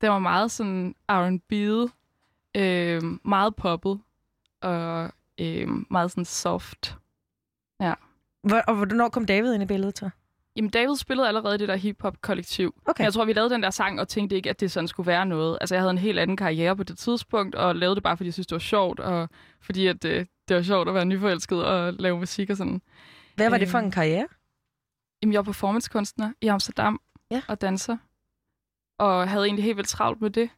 Den 0.00 0.10
var 0.10 0.18
meget 0.18 0.50
sådan 0.50 0.94
R&B'et, 1.12 1.90
øh, 2.60 3.02
meget 3.24 3.56
poppet, 3.56 4.00
og 4.62 5.10
øh, 5.40 5.68
meget 5.90 6.10
sådan 6.10 6.24
soft. 6.24 6.96
Hvor, 8.42 8.56
og 8.66 8.74
hvornår 8.74 9.08
kom 9.08 9.26
David 9.26 9.54
ind 9.54 9.62
i 9.62 9.66
billedet 9.66 9.98
så? 9.98 10.10
Jamen, 10.56 10.70
David 10.70 10.96
spillede 10.96 11.28
allerede 11.28 11.58
det 11.58 11.68
der 11.68 11.76
hip-hop-kollektiv. 11.76 12.74
Okay. 12.86 13.04
Jeg 13.04 13.12
tror, 13.12 13.24
vi 13.24 13.32
lavede 13.32 13.50
den 13.54 13.62
der 13.62 13.70
sang 13.70 14.00
og 14.00 14.08
tænkte 14.08 14.36
ikke, 14.36 14.50
at 14.50 14.60
det 14.60 14.70
sådan 14.70 14.88
skulle 14.88 15.06
være 15.06 15.26
noget. 15.26 15.58
Altså, 15.60 15.74
jeg 15.74 15.82
havde 15.82 15.90
en 15.90 15.98
helt 15.98 16.18
anden 16.18 16.36
karriere 16.36 16.76
på 16.76 16.82
det 16.82 16.98
tidspunkt, 16.98 17.54
og 17.54 17.76
lavede 17.76 17.94
det 17.94 18.02
bare, 18.02 18.16
fordi 18.16 18.26
jeg 18.28 18.32
synes, 18.34 18.46
det 18.46 18.54
var 18.54 18.58
sjovt, 18.60 19.00
og 19.00 19.28
fordi 19.60 19.86
at, 19.86 20.04
øh, 20.04 20.26
det 20.48 20.56
var 20.56 20.62
sjovt 20.62 20.88
at 20.88 20.94
være 20.94 21.04
nyforelsket 21.04 21.64
og 21.64 21.92
lave 21.92 22.18
musik 22.18 22.50
og 22.50 22.56
sådan. 22.56 22.82
Hvad 23.34 23.50
var 23.50 23.58
det 23.58 23.68
for 23.68 23.78
Øh, 23.78 23.84
en 23.84 23.90
karriere? 23.90 24.26
Jamen, 25.22 25.32
jeg 25.32 25.38
var 25.38 25.42
performancekunstner 25.44 26.32
i 26.40 26.46
Amsterdam 26.46 27.00
Ja. 27.30 27.42
og 27.48 27.60
danser, 27.60 27.96
og 28.98 29.28
havde 29.28 29.44
egentlig 29.44 29.64
helt 29.64 29.76
vildt 29.76 29.88
travlt 29.88 30.20
med 30.20 30.30
det. 30.30 30.50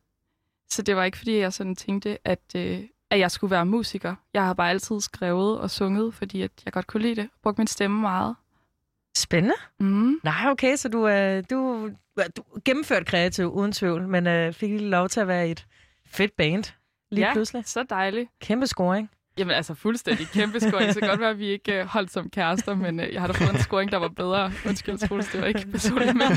Så 0.70 0.82
det 0.82 0.96
var 0.96 1.04
ikke, 1.04 1.18
fordi 1.18 1.38
jeg 1.38 1.52
sådan 1.52 1.76
tænkte, 1.76 2.18
at, 2.28 2.40
øh, 2.56 2.80
at 3.10 3.18
jeg 3.18 3.30
skulle 3.30 3.50
være 3.50 3.66
musiker. 3.66 4.14
Jeg 4.34 4.44
har 4.44 4.54
bare 4.54 4.70
altid 4.70 5.00
skrevet 5.00 5.58
og 5.58 5.70
sunget, 5.70 6.14
fordi 6.14 6.42
at 6.42 6.50
jeg 6.64 6.72
godt 6.72 6.86
kunne 6.86 7.02
lide 7.02 7.16
det. 7.16 7.28
Brugte 7.42 7.60
min 7.60 7.66
stemme 7.66 8.00
meget. 8.00 8.36
Spændende. 9.16 9.54
Mm. 9.80 10.20
Nej, 10.24 10.50
okay, 10.50 10.76
så 10.76 10.88
du, 10.88 11.08
øh, 11.08 11.44
du, 11.50 11.90
du 12.36 12.42
gennemført 12.64 13.06
kreativ 13.06 13.46
uden 13.46 13.72
tvivl, 13.72 14.08
men 14.08 14.26
øh, 14.26 14.52
fik 14.52 14.70
lige 14.70 14.88
lov 14.88 15.08
til 15.08 15.20
at 15.20 15.28
være 15.28 15.48
i 15.48 15.50
et 15.50 15.66
fedt 16.06 16.36
band 16.36 16.64
lige 17.10 17.26
ja, 17.26 17.32
pludselig. 17.32 17.62
så 17.66 17.82
dejligt. 17.90 18.28
Kæmpe 18.40 18.66
scoring. 18.66 19.10
Jamen 19.38 19.54
altså 19.54 19.74
fuldstændig 19.74 20.26
kæmpe 20.26 20.60
scoring. 20.60 20.94
Så 20.94 21.00
godt 21.00 21.20
være, 21.20 21.30
at 21.30 21.38
vi 21.38 21.46
ikke 21.46 21.80
uh, 21.80 21.86
holdt 21.86 22.12
som 22.12 22.30
kærester, 22.30 22.74
men 22.74 23.00
uh, 23.00 23.12
jeg 23.12 23.20
har 23.20 23.26
da 23.26 23.32
fået 23.32 23.54
en 23.54 23.58
scoring, 23.58 23.92
der 23.92 23.98
var 23.98 24.08
bedre. 24.08 24.52
Undskyld, 24.66 25.08
Troels, 25.08 25.28
det 25.32 25.40
var 25.40 25.46
ikke 25.46 25.66
personligt, 25.72 26.16
men, 26.16 26.28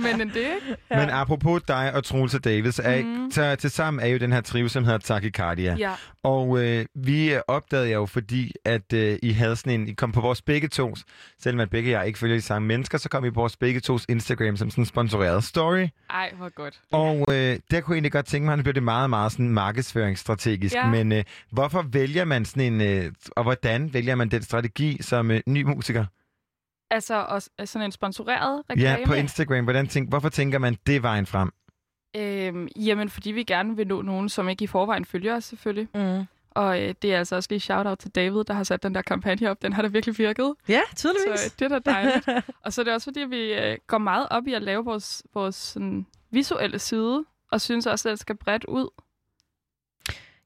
men 0.00 0.20
end 0.20 0.30
det, 0.30 0.36
ikke? 0.36 0.76
Ja. 0.90 1.00
Men 1.00 1.10
apropos 1.10 1.62
dig 1.68 1.94
og 1.94 2.04
Troels 2.04 2.34
og 2.34 2.44
Davids, 2.44 2.78
er, 2.78 3.02
mm. 3.02 3.30
så 3.30 3.56
til 3.56 3.70
sammen 3.70 4.02
er 4.02 4.06
jo 4.06 4.18
den 4.18 4.32
her 4.32 4.40
trio, 4.40 4.68
som 4.68 4.84
hedder 4.84 4.98
Takikardia. 4.98 5.76
Ja. 5.78 5.92
Og 6.22 6.64
øh, 6.64 6.86
vi 6.94 7.34
øh, 7.34 7.40
opdagede 7.48 7.92
jo, 7.92 8.06
fordi 8.06 8.52
at 8.64 8.92
øh, 8.92 9.18
I 9.22 9.32
havde 9.32 9.56
sådan 9.56 9.80
en, 9.80 9.88
I 9.88 9.92
kom 9.92 10.12
på 10.12 10.20
vores 10.20 10.42
begge 10.42 10.68
tos, 10.68 11.04
selvom 11.40 11.60
at 11.60 11.70
begge 11.70 11.90
jer 11.90 12.02
ikke 12.02 12.18
følger 12.18 12.36
de 12.36 12.42
samme 12.42 12.68
mennesker, 12.68 12.98
så 12.98 13.08
kom 13.08 13.24
I 13.24 13.30
på 13.30 13.40
vores 13.40 13.56
begge 13.56 13.80
tos 13.80 14.06
Instagram 14.08 14.56
som 14.56 14.70
sådan 14.70 14.82
en 14.82 14.86
sponsoreret 14.86 15.44
story. 15.44 15.88
Ej, 16.10 16.32
hvor 16.36 16.48
godt. 16.54 16.74
Og 16.92 17.26
øh, 17.28 17.34
der 17.70 17.80
kunne 17.80 17.94
jeg 17.94 17.96
egentlig 17.96 18.12
godt 18.12 18.26
tænke 18.26 18.44
mig, 18.44 18.52
at 18.52 18.58
nu 18.58 18.62
bliver 18.62 18.72
det 18.74 18.82
meget, 18.82 19.10
meget 19.10 19.32
sådan 19.32 19.48
markedsføringsstrategisk. 19.48 20.74
Ja. 20.74 20.86
Men 20.90 21.12
øh, 21.12 21.24
hvorfor 21.50 21.82
vælger 21.82 22.23
man 22.24 22.44
sådan 22.44 22.72
en, 22.72 22.80
øh, 22.80 23.12
og 23.30 23.42
hvordan 23.42 23.94
vælger 23.94 24.14
man 24.14 24.28
den 24.28 24.42
strategi 24.42 25.02
som 25.02 25.30
øh, 25.30 25.40
ny 25.46 25.62
musiker? 25.62 26.04
Altså 26.90 27.14
også 27.14 27.50
altså 27.58 27.72
sådan 27.72 27.88
en 27.88 27.92
sponsoreret 27.92 28.62
reklame. 28.70 28.98
Ja, 28.98 29.06
på 29.06 29.12
Instagram. 29.14 29.64
Hvordan 29.64 29.86
tænk, 29.86 30.08
hvorfor 30.08 30.28
tænker 30.28 30.58
man, 30.58 30.76
det 30.86 30.96
er 30.96 31.00
vejen 31.00 31.26
frem? 31.26 31.52
Øhm, 32.16 32.68
jamen, 32.76 33.08
fordi 33.08 33.32
vi 33.32 33.44
gerne 33.44 33.76
vil 33.76 33.86
nå 33.86 34.02
nogen, 34.02 34.28
som 34.28 34.48
ikke 34.48 34.64
i 34.64 34.66
forvejen 34.66 35.04
følger 35.04 35.34
os, 35.36 35.44
selvfølgelig. 35.44 35.88
Mm. 35.94 36.24
Og 36.50 36.82
øh, 36.82 36.94
det 37.02 37.14
er 37.14 37.18
altså 37.18 37.36
også 37.36 37.46
lige 37.50 37.60
shout-out 37.60 37.98
til 37.98 38.10
David, 38.10 38.44
der 38.44 38.54
har 38.54 38.64
sat 38.64 38.82
den 38.82 38.94
der 38.94 39.02
kampagne 39.02 39.50
op. 39.50 39.62
Den 39.62 39.72
har 39.72 39.82
da 39.82 39.88
virkelig 39.88 40.18
virket. 40.18 40.54
Ja, 40.68 40.80
tydeligvis. 40.96 41.40
Så 41.40 41.46
øh, 41.46 41.58
det 41.58 41.72
er 41.72 41.78
da 41.78 41.90
dejligt. 41.90 42.28
og 42.64 42.72
så 42.72 42.80
er 42.80 42.84
det 42.84 42.94
også, 42.94 43.04
fordi 43.04 43.20
vi 43.20 43.52
øh, 43.52 43.78
går 43.86 43.98
meget 43.98 44.26
op 44.30 44.46
i 44.46 44.52
at 44.54 44.62
lave 44.62 44.84
vores, 44.84 45.22
vores 45.34 45.54
sådan, 45.54 46.06
visuelle 46.30 46.78
side, 46.78 47.24
og 47.52 47.60
synes 47.60 47.86
også, 47.86 48.08
at 48.08 48.10
det 48.10 48.20
skal 48.20 48.36
bredt 48.36 48.64
ud. 48.64 48.88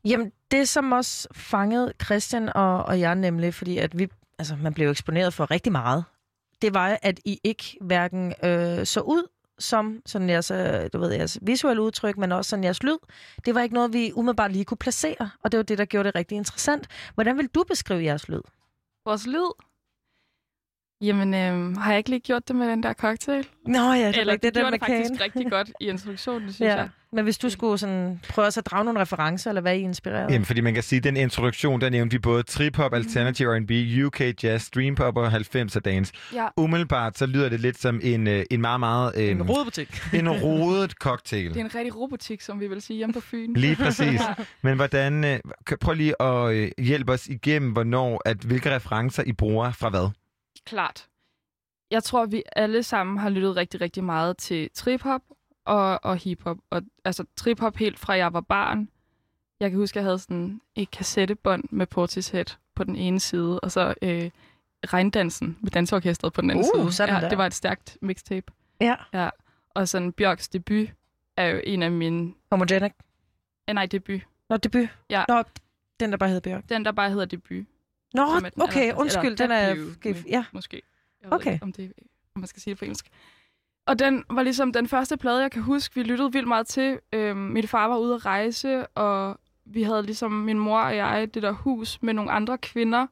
Jamen, 0.08 0.32
det 0.50 0.68
som 0.68 0.92
også 0.92 1.28
fangede 1.32 1.92
Christian 2.04 2.48
og, 2.54 2.82
og 2.84 3.00
jeg 3.00 3.14
nemlig, 3.14 3.54
fordi 3.54 3.78
at 3.78 3.98
vi, 3.98 4.08
altså, 4.38 4.56
man 4.56 4.74
blev 4.74 4.90
eksponeret 4.90 5.34
for 5.34 5.50
rigtig 5.50 5.72
meget, 5.72 6.04
det 6.62 6.74
var, 6.74 6.98
at 7.02 7.20
I 7.24 7.40
ikke 7.44 7.76
hverken 7.80 8.34
øh, 8.44 8.86
så 8.86 9.00
ud 9.00 9.28
som 9.58 10.02
sådan 10.06 10.28
jeres, 10.28 10.50
øh, 10.50 10.90
du 10.92 10.98
ved, 10.98 11.12
jeres 11.12 11.38
visuelle 11.42 11.82
udtryk, 11.82 12.16
men 12.16 12.32
også 12.32 12.48
sådan 12.48 12.64
jeres 12.64 12.82
lyd. 12.82 12.96
Det 13.44 13.54
var 13.54 13.60
ikke 13.60 13.74
noget, 13.74 13.92
vi 13.92 14.12
umiddelbart 14.14 14.52
lige 14.52 14.64
kunne 14.64 14.78
placere, 14.78 15.30
og 15.42 15.52
det 15.52 15.58
var 15.58 15.64
det, 15.64 15.78
der 15.78 15.84
gjorde 15.84 16.06
det 16.06 16.14
rigtig 16.14 16.36
interessant. 16.36 16.86
Hvordan 17.14 17.36
vil 17.36 17.46
du 17.46 17.64
beskrive 17.68 18.04
jeres 18.04 18.28
lyd? 18.28 18.40
Vores 19.04 19.26
lyd. 19.26 19.67
Jamen, 21.00 21.34
øh, 21.34 21.76
har 21.76 21.90
jeg 21.90 21.98
ikke 21.98 22.10
lige 22.10 22.20
gjort 22.20 22.48
det 22.48 22.56
med 22.56 22.68
den 22.68 22.82
der 22.82 22.92
cocktail? 22.92 23.46
Nå 23.66 23.92
ja, 23.92 24.08
det 24.08 24.18
Eller 24.18 24.32
er 24.32 24.36
det 24.36 24.42
den 24.42 24.52
gjorde 24.52 24.70
med 24.70 24.78
det 24.78 24.86
faktisk 24.86 25.10
kagen. 25.18 25.20
rigtig 25.20 25.50
godt 25.56 25.70
i 25.80 25.88
introduktionen, 25.88 26.52
synes 26.52 26.60
Ja. 26.70 26.76
jeg. 26.76 26.88
Men 27.12 27.24
hvis 27.24 27.38
du 27.38 27.50
skulle 27.50 27.78
sådan, 27.78 28.20
prøve 28.28 28.46
at 28.46 28.58
drage 28.66 28.84
nogle 28.84 29.00
referencer, 29.00 29.50
eller 29.50 29.60
hvad 29.60 29.76
I 29.76 29.80
inspireret? 29.80 30.30
Jamen, 30.30 30.44
fordi 30.44 30.60
man 30.60 30.74
kan 30.74 30.82
sige, 30.82 30.96
at 30.96 31.04
den 31.04 31.16
introduktion, 31.16 31.80
der 31.80 31.90
nævnte 31.90 32.14
vi 32.14 32.18
både 32.18 32.42
trip-hop, 32.42 32.94
alternative 32.94 33.56
R&B, 33.58 33.70
UK 34.06 34.20
jazz, 34.44 34.70
dream 34.70 34.94
pop 34.94 35.16
og 35.16 35.26
90'er 35.32 35.78
dance. 35.80 36.12
Ja. 36.34 36.46
Umiddelbart, 36.56 37.18
så 37.18 37.26
lyder 37.26 37.48
det 37.48 37.60
lidt 37.60 37.78
som 37.78 38.00
en, 38.02 38.26
øh, 38.26 38.44
en 38.50 38.60
meget, 38.60 38.80
meget... 38.80 39.12
Øh, 39.16 39.30
en 39.30 39.42
rodebutik. 39.42 40.00
en 40.14 40.28
rodet 40.30 40.90
cocktail. 40.90 41.48
Det 41.48 41.56
er 41.60 41.64
en 41.64 41.74
rigtig 41.74 41.96
robotik, 41.96 42.40
som 42.40 42.60
vi 42.60 42.66
vil 42.68 42.82
sige 42.82 42.96
hjemme 42.96 43.12
på 43.12 43.20
Fyn. 43.20 43.52
Lige 43.54 43.76
præcis. 43.76 44.20
Men 44.62 44.76
hvordan... 44.76 45.24
Øh, 45.24 45.38
kan- 45.66 45.78
prøv 45.80 45.94
lige 45.94 46.22
at 46.22 46.52
øh, 46.54 46.70
hjælpe 46.78 47.12
os 47.12 47.26
igennem, 47.26 47.72
hvornår, 47.72 48.22
at, 48.24 48.36
hvilke 48.36 48.74
referencer 48.74 49.22
I 49.26 49.32
bruger 49.32 49.72
fra 49.72 49.88
hvad? 49.88 50.10
Klart. 50.64 51.08
Jeg 51.90 52.04
tror, 52.04 52.26
vi 52.26 52.42
alle 52.56 52.82
sammen 52.82 53.18
har 53.18 53.28
lyttet 53.30 53.56
rigtig, 53.56 53.80
rigtig 53.80 54.04
meget 54.04 54.36
til 54.36 54.70
trip-hop 54.74 55.22
og, 55.64 56.00
og 56.04 56.16
hip-hop. 56.16 56.58
Og, 56.70 56.82
altså 57.04 57.24
trip-hop 57.36 57.76
helt 57.76 57.98
fra 57.98 58.12
jeg 58.12 58.32
var 58.32 58.40
barn. 58.40 58.88
Jeg 59.60 59.70
kan 59.70 59.78
huske, 59.78 59.98
jeg 59.98 60.04
havde 60.04 60.18
sådan 60.18 60.60
et 60.74 60.90
kassettebånd 60.90 61.64
med 61.70 61.86
Portishead 61.86 62.44
på 62.74 62.84
den 62.84 62.96
ene 62.96 63.20
side, 63.20 63.60
og 63.60 63.72
så 63.72 63.94
øh, 64.02 64.30
regndansen 64.86 65.58
med 65.60 65.70
danseorkestret 65.70 66.32
på 66.32 66.40
den 66.40 66.50
anden 66.50 66.64
Uh, 66.74 66.90
side. 66.90 67.06
ja, 67.14 67.20
der. 67.20 67.28
det 67.28 67.38
var 67.38 67.46
et 67.46 67.54
stærkt 67.54 67.98
mixtape. 68.02 68.52
Ja. 68.80 68.96
Ja. 69.12 69.30
Og 69.74 69.88
sådan 69.88 70.12
Bjørks 70.12 70.48
debut 70.48 70.88
er 71.36 71.46
jo 71.46 71.60
en 71.64 71.82
af 71.82 71.90
mine... 71.90 72.34
Homogenic. 72.50 72.92
Eh, 73.68 73.74
nej, 73.74 73.86
debut. 73.86 74.20
Nå, 74.48 74.56
debut. 74.56 74.88
Ja. 75.10 75.24
Nå, 75.28 75.42
den 76.00 76.10
der 76.10 76.16
bare 76.16 76.28
hed 76.30 76.40
Bjørk. 76.40 76.68
Den, 76.68 76.84
der 76.84 76.92
bare 76.92 77.10
hedder 77.10 77.24
debut. 77.24 77.66
Nå, 78.14 78.22
er 78.22 78.26
okay, 78.26 78.80
allerførste. 78.80 78.96
undskyld, 79.00 79.40
Eller 79.40 79.46
den 79.46 79.50
er... 79.50 80.12
gif- 80.14 80.28
Ja, 80.28 80.44
Måske. 80.52 80.82
Jeg 81.22 81.30
ved 81.30 81.38
Okay. 81.38 81.52
ikke, 81.52 81.62
om, 81.62 81.72
det, 81.72 81.92
om 82.34 82.40
man 82.40 82.46
skal 82.46 82.62
sige 82.62 82.74
det 82.74 82.78
på 82.78 82.84
engelsk. 82.84 83.08
Og 83.86 83.98
den 83.98 84.24
var 84.30 84.42
ligesom 84.42 84.72
den 84.72 84.88
første 84.88 85.16
plade, 85.16 85.40
jeg 85.42 85.50
kan 85.50 85.62
huske, 85.62 85.94
vi 85.94 86.02
lyttede 86.02 86.32
vildt 86.32 86.48
meget 86.48 86.66
til. 86.66 86.98
Øhm, 87.12 87.36
min 87.38 87.68
far 87.68 87.88
var 87.88 87.96
ude 87.96 88.14
at 88.14 88.26
rejse, 88.26 88.86
og 88.86 89.40
vi 89.64 89.82
havde 89.82 90.02
ligesom 90.02 90.32
min 90.32 90.58
mor 90.58 90.80
og 90.80 90.96
jeg 90.96 91.34
det 91.34 91.42
der 91.42 91.52
hus 91.52 92.02
med 92.02 92.14
nogle 92.14 92.30
andre 92.30 92.58
kvinder. 92.58 93.06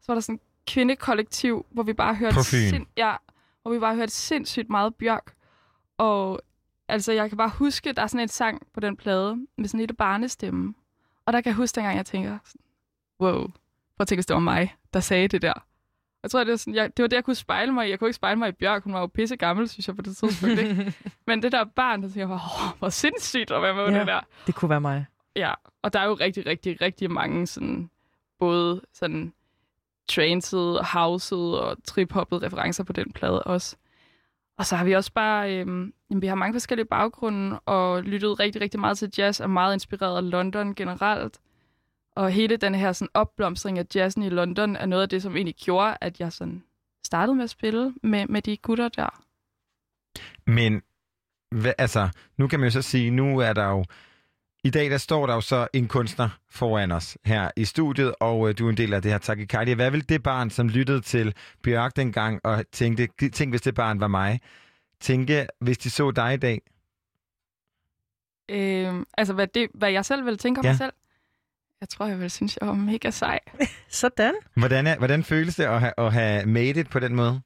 Så 0.00 0.04
var 0.08 0.14
der 0.14 0.20
sådan 0.20 0.34
et 0.34 0.40
kvindekollektiv, 0.66 1.66
hvor 1.70 1.82
vi 1.82 1.92
bare 1.92 2.14
hørte, 2.14 2.36
Fyn. 2.44 2.84
ja, 2.96 3.14
hvor 3.62 3.70
vi 3.72 3.78
bare 3.78 3.94
hørte 3.94 4.12
sindssygt 4.12 4.70
meget 4.70 4.94
Bjørk. 4.94 5.34
Og 5.98 6.40
altså, 6.88 7.12
jeg 7.12 7.28
kan 7.28 7.38
bare 7.38 7.50
huske, 7.58 7.92
der 7.92 8.02
er 8.02 8.06
sådan 8.06 8.20
en 8.22 8.28
sang 8.28 8.62
på 8.74 8.80
den 8.80 8.96
plade 8.96 9.36
med 9.58 9.68
sådan 9.68 9.78
en 9.78 9.82
lille 9.82 9.94
barnestemme. 9.94 10.74
Og 11.26 11.32
der 11.32 11.40
kan 11.40 11.50
jeg 11.50 11.56
huske, 11.56 11.74
dengang 11.76 11.96
jeg 11.96 12.06
tænker, 12.06 12.38
sådan, 12.44 12.60
wow, 13.20 13.46
prøv 14.00 14.04
at 14.04 14.08
tænke, 14.08 14.18
hvis 14.18 14.26
det 14.26 14.34
var 14.34 14.40
mig, 14.40 14.74
der 14.94 15.00
sagde 15.00 15.28
det 15.28 15.42
der. 15.42 15.52
Jeg 16.22 16.30
tror, 16.30 16.44
det 16.44 16.50
var, 16.50 16.56
sådan, 16.56 16.74
jeg, 16.74 16.96
det 16.96 17.02
var 17.02 17.08
det, 17.08 17.16
jeg 17.16 17.24
kunne 17.24 17.34
spejle 17.34 17.72
mig 17.72 17.86
i. 17.86 17.90
Jeg 17.90 17.98
kunne 17.98 18.08
ikke 18.08 18.16
spejle 18.16 18.38
mig 18.38 18.48
i 18.48 18.52
Bjørk. 18.52 18.84
Hun 18.84 18.92
var 18.92 19.00
jo 19.00 19.06
pisse 19.06 19.36
gammel, 19.36 19.68
synes 19.68 19.88
jeg, 19.88 19.96
på 19.96 20.02
det 20.02 20.16
tidspunkt. 20.16 20.58
Ikke? 20.58 20.94
Men 21.26 21.42
det 21.42 21.52
der 21.52 21.64
barn, 21.64 22.02
der 22.02 22.08
tænker 22.08 22.28
jeg, 22.28 22.34
oh, 22.34 22.78
hvor 22.78 22.88
sindssygt 22.88 23.50
at 23.50 23.62
være 23.62 23.74
med 23.74 23.84
ja. 23.84 23.98
Det 23.98 24.06
der. 24.06 24.20
det 24.46 24.54
kunne 24.54 24.68
være 24.68 24.80
mig. 24.80 25.06
Ja, 25.36 25.52
og 25.82 25.92
der 25.92 26.00
er 26.00 26.04
jo 26.04 26.14
rigtig, 26.14 26.46
rigtig, 26.46 26.80
rigtig 26.80 27.10
mange 27.10 27.46
sådan, 27.46 27.90
både 28.38 28.82
sådan 28.92 29.32
tranced, 30.08 30.84
housed 30.84 31.38
og 31.38 31.76
trip-hoppet 31.84 32.42
referencer 32.42 32.84
på 32.84 32.92
den 32.92 33.12
plade 33.12 33.42
også. 33.42 33.76
Og 34.58 34.66
så 34.66 34.76
har 34.76 34.84
vi 34.84 34.92
også 34.92 35.12
bare, 35.12 35.56
øhm, 35.56 35.92
vi 36.10 36.26
har 36.26 36.34
mange 36.34 36.54
forskellige 36.54 36.86
baggrunde, 36.86 37.58
og 37.58 38.02
lyttet 38.02 38.40
rigtig, 38.40 38.62
rigtig 38.62 38.80
meget 38.80 38.98
til 38.98 39.12
jazz, 39.18 39.40
og 39.40 39.50
meget 39.50 39.74
inspireret 39.74 40.16
af 40.16 40.30
London 40.30 40.74
generelt. 40.74 41.40
Og 42.16 42.30
hele 42.30 42.56
den 42.56 42.74
her 42.74 42.92
sådan, 42.92 43.08
opblomstring 43.14 43.78
af 43.78 43.86
jazzen 43.94 44.22
i 44.22 44.28
London 44.28 44.76
er 44.76 44.86
noget 44.86 45.02
af 45.02 45.08
det, 45.08 45.22
som 45.22 45.36
egentlig 45.36 45.54
gjorde, 45.54 45.96
at 46.00 46.20
jeg 46.20 46.32
sådan 46.32 46.64
startede 47.06 47.36
med 47.36 47.44
at 47.44 47.50
spille 47.50 47.94
med, 48.02 48.26
med 48.26 48.42
de 48.42 48.56
gutter 48.56 48.88
der. 48.88 49.24
Men 50.46 50.82
hvad, 51.50 51.72
altså, 51.78 52.08
nu 52.36 52.48
kan 52.48 52.60
man 52.60 52.66
jo 52.66 52.70
så 52.70 52.82
sige, 52.82 53.10
nu 53.10 53.38
er 53.38 53.52
der 53.52 53.68
jo... 53.68 53.84
I 54.64 54.70
dag 54.70 54.90
der 54.90 54.98
står 54.98 55.26
der 55.26 55.34
jo 55.34 55.40
så 55.40 55.68
en 55.72 55.88
kunstner 55.88 56.28
foran 56.50 56.92
os 56.92 57.18
her 57.24 57.50
i 57.56 57.64
studiet, 57.64 58.14
og 58.20 58.48
øh, 58.48 58.58
du 58.58 58.66
er 58.66 58.70
en 58.70 58.76
del 58.76 58.94
af 58.94 59.02
det 59.02 59.10
her 59.10 59.18
Takikardia. 59.18 59.74
Hvad 59.74 59.90
vil 59.90 60.08
det 60.08 60.22
barn, 60.22 60.50
som 60.50 60.68
lyttede 60.68 61.00
til 61.00 61.34
Bjørk 61.62 61.96
dengang 61.96 62.40
og 62.44 62.64
tænkte, 62.72 63.08
tænk 63.32 63.52
hvis 63.52 63.62
det 63.62 63.74
barn 63.74 64.00
var 64.00 64.08
mig, 64.08 64.40
tænke, 65.00 65.46
hvis 65.60 65.78
de 65.78 65.90
så 65.90 66.10
dig 66.10 66.34
i 66.34 66.36
dag? 66.36 66.60
Øh, 68.50 69.06
altså, 69.18 69.34
hvad, 69.34 69.46
det, 69.46 69.68
hvad 69.74 69.90
jeg 69.90 70.04
selv 70.04 70.26
vil 70.26 70.38
tænke 70.38 70.58
om 70.58 70.64
Ja. 70.64 70.70
mig 70.70 70.78
selv. 70.78 70.92
Jeg 71.80 71.88
tror, 71.88 72.06
jeg 72.06 72.20
vil 72.20 72.30
synes, 72.30 72.58
jeg 72.60 72.68
var 72.68 72.74
mega 72.74 73.10
sej. 73.10 73.40
Sådan. 73.88 74.34
Hvordan, 74.54 74.86
er, 74.86 74.98
hvordan 74.98 75.24
føles 75.24 75.54
det 75.56 75.64
at 75.64 75.80
have, 75.80 75.92
at 75.98 76.12
have 76.12 76.46
made 76.46 76.80
it 76.80 76.90
på 76.90 76.98
den 76.98 77.14
måde? 77.14 77.40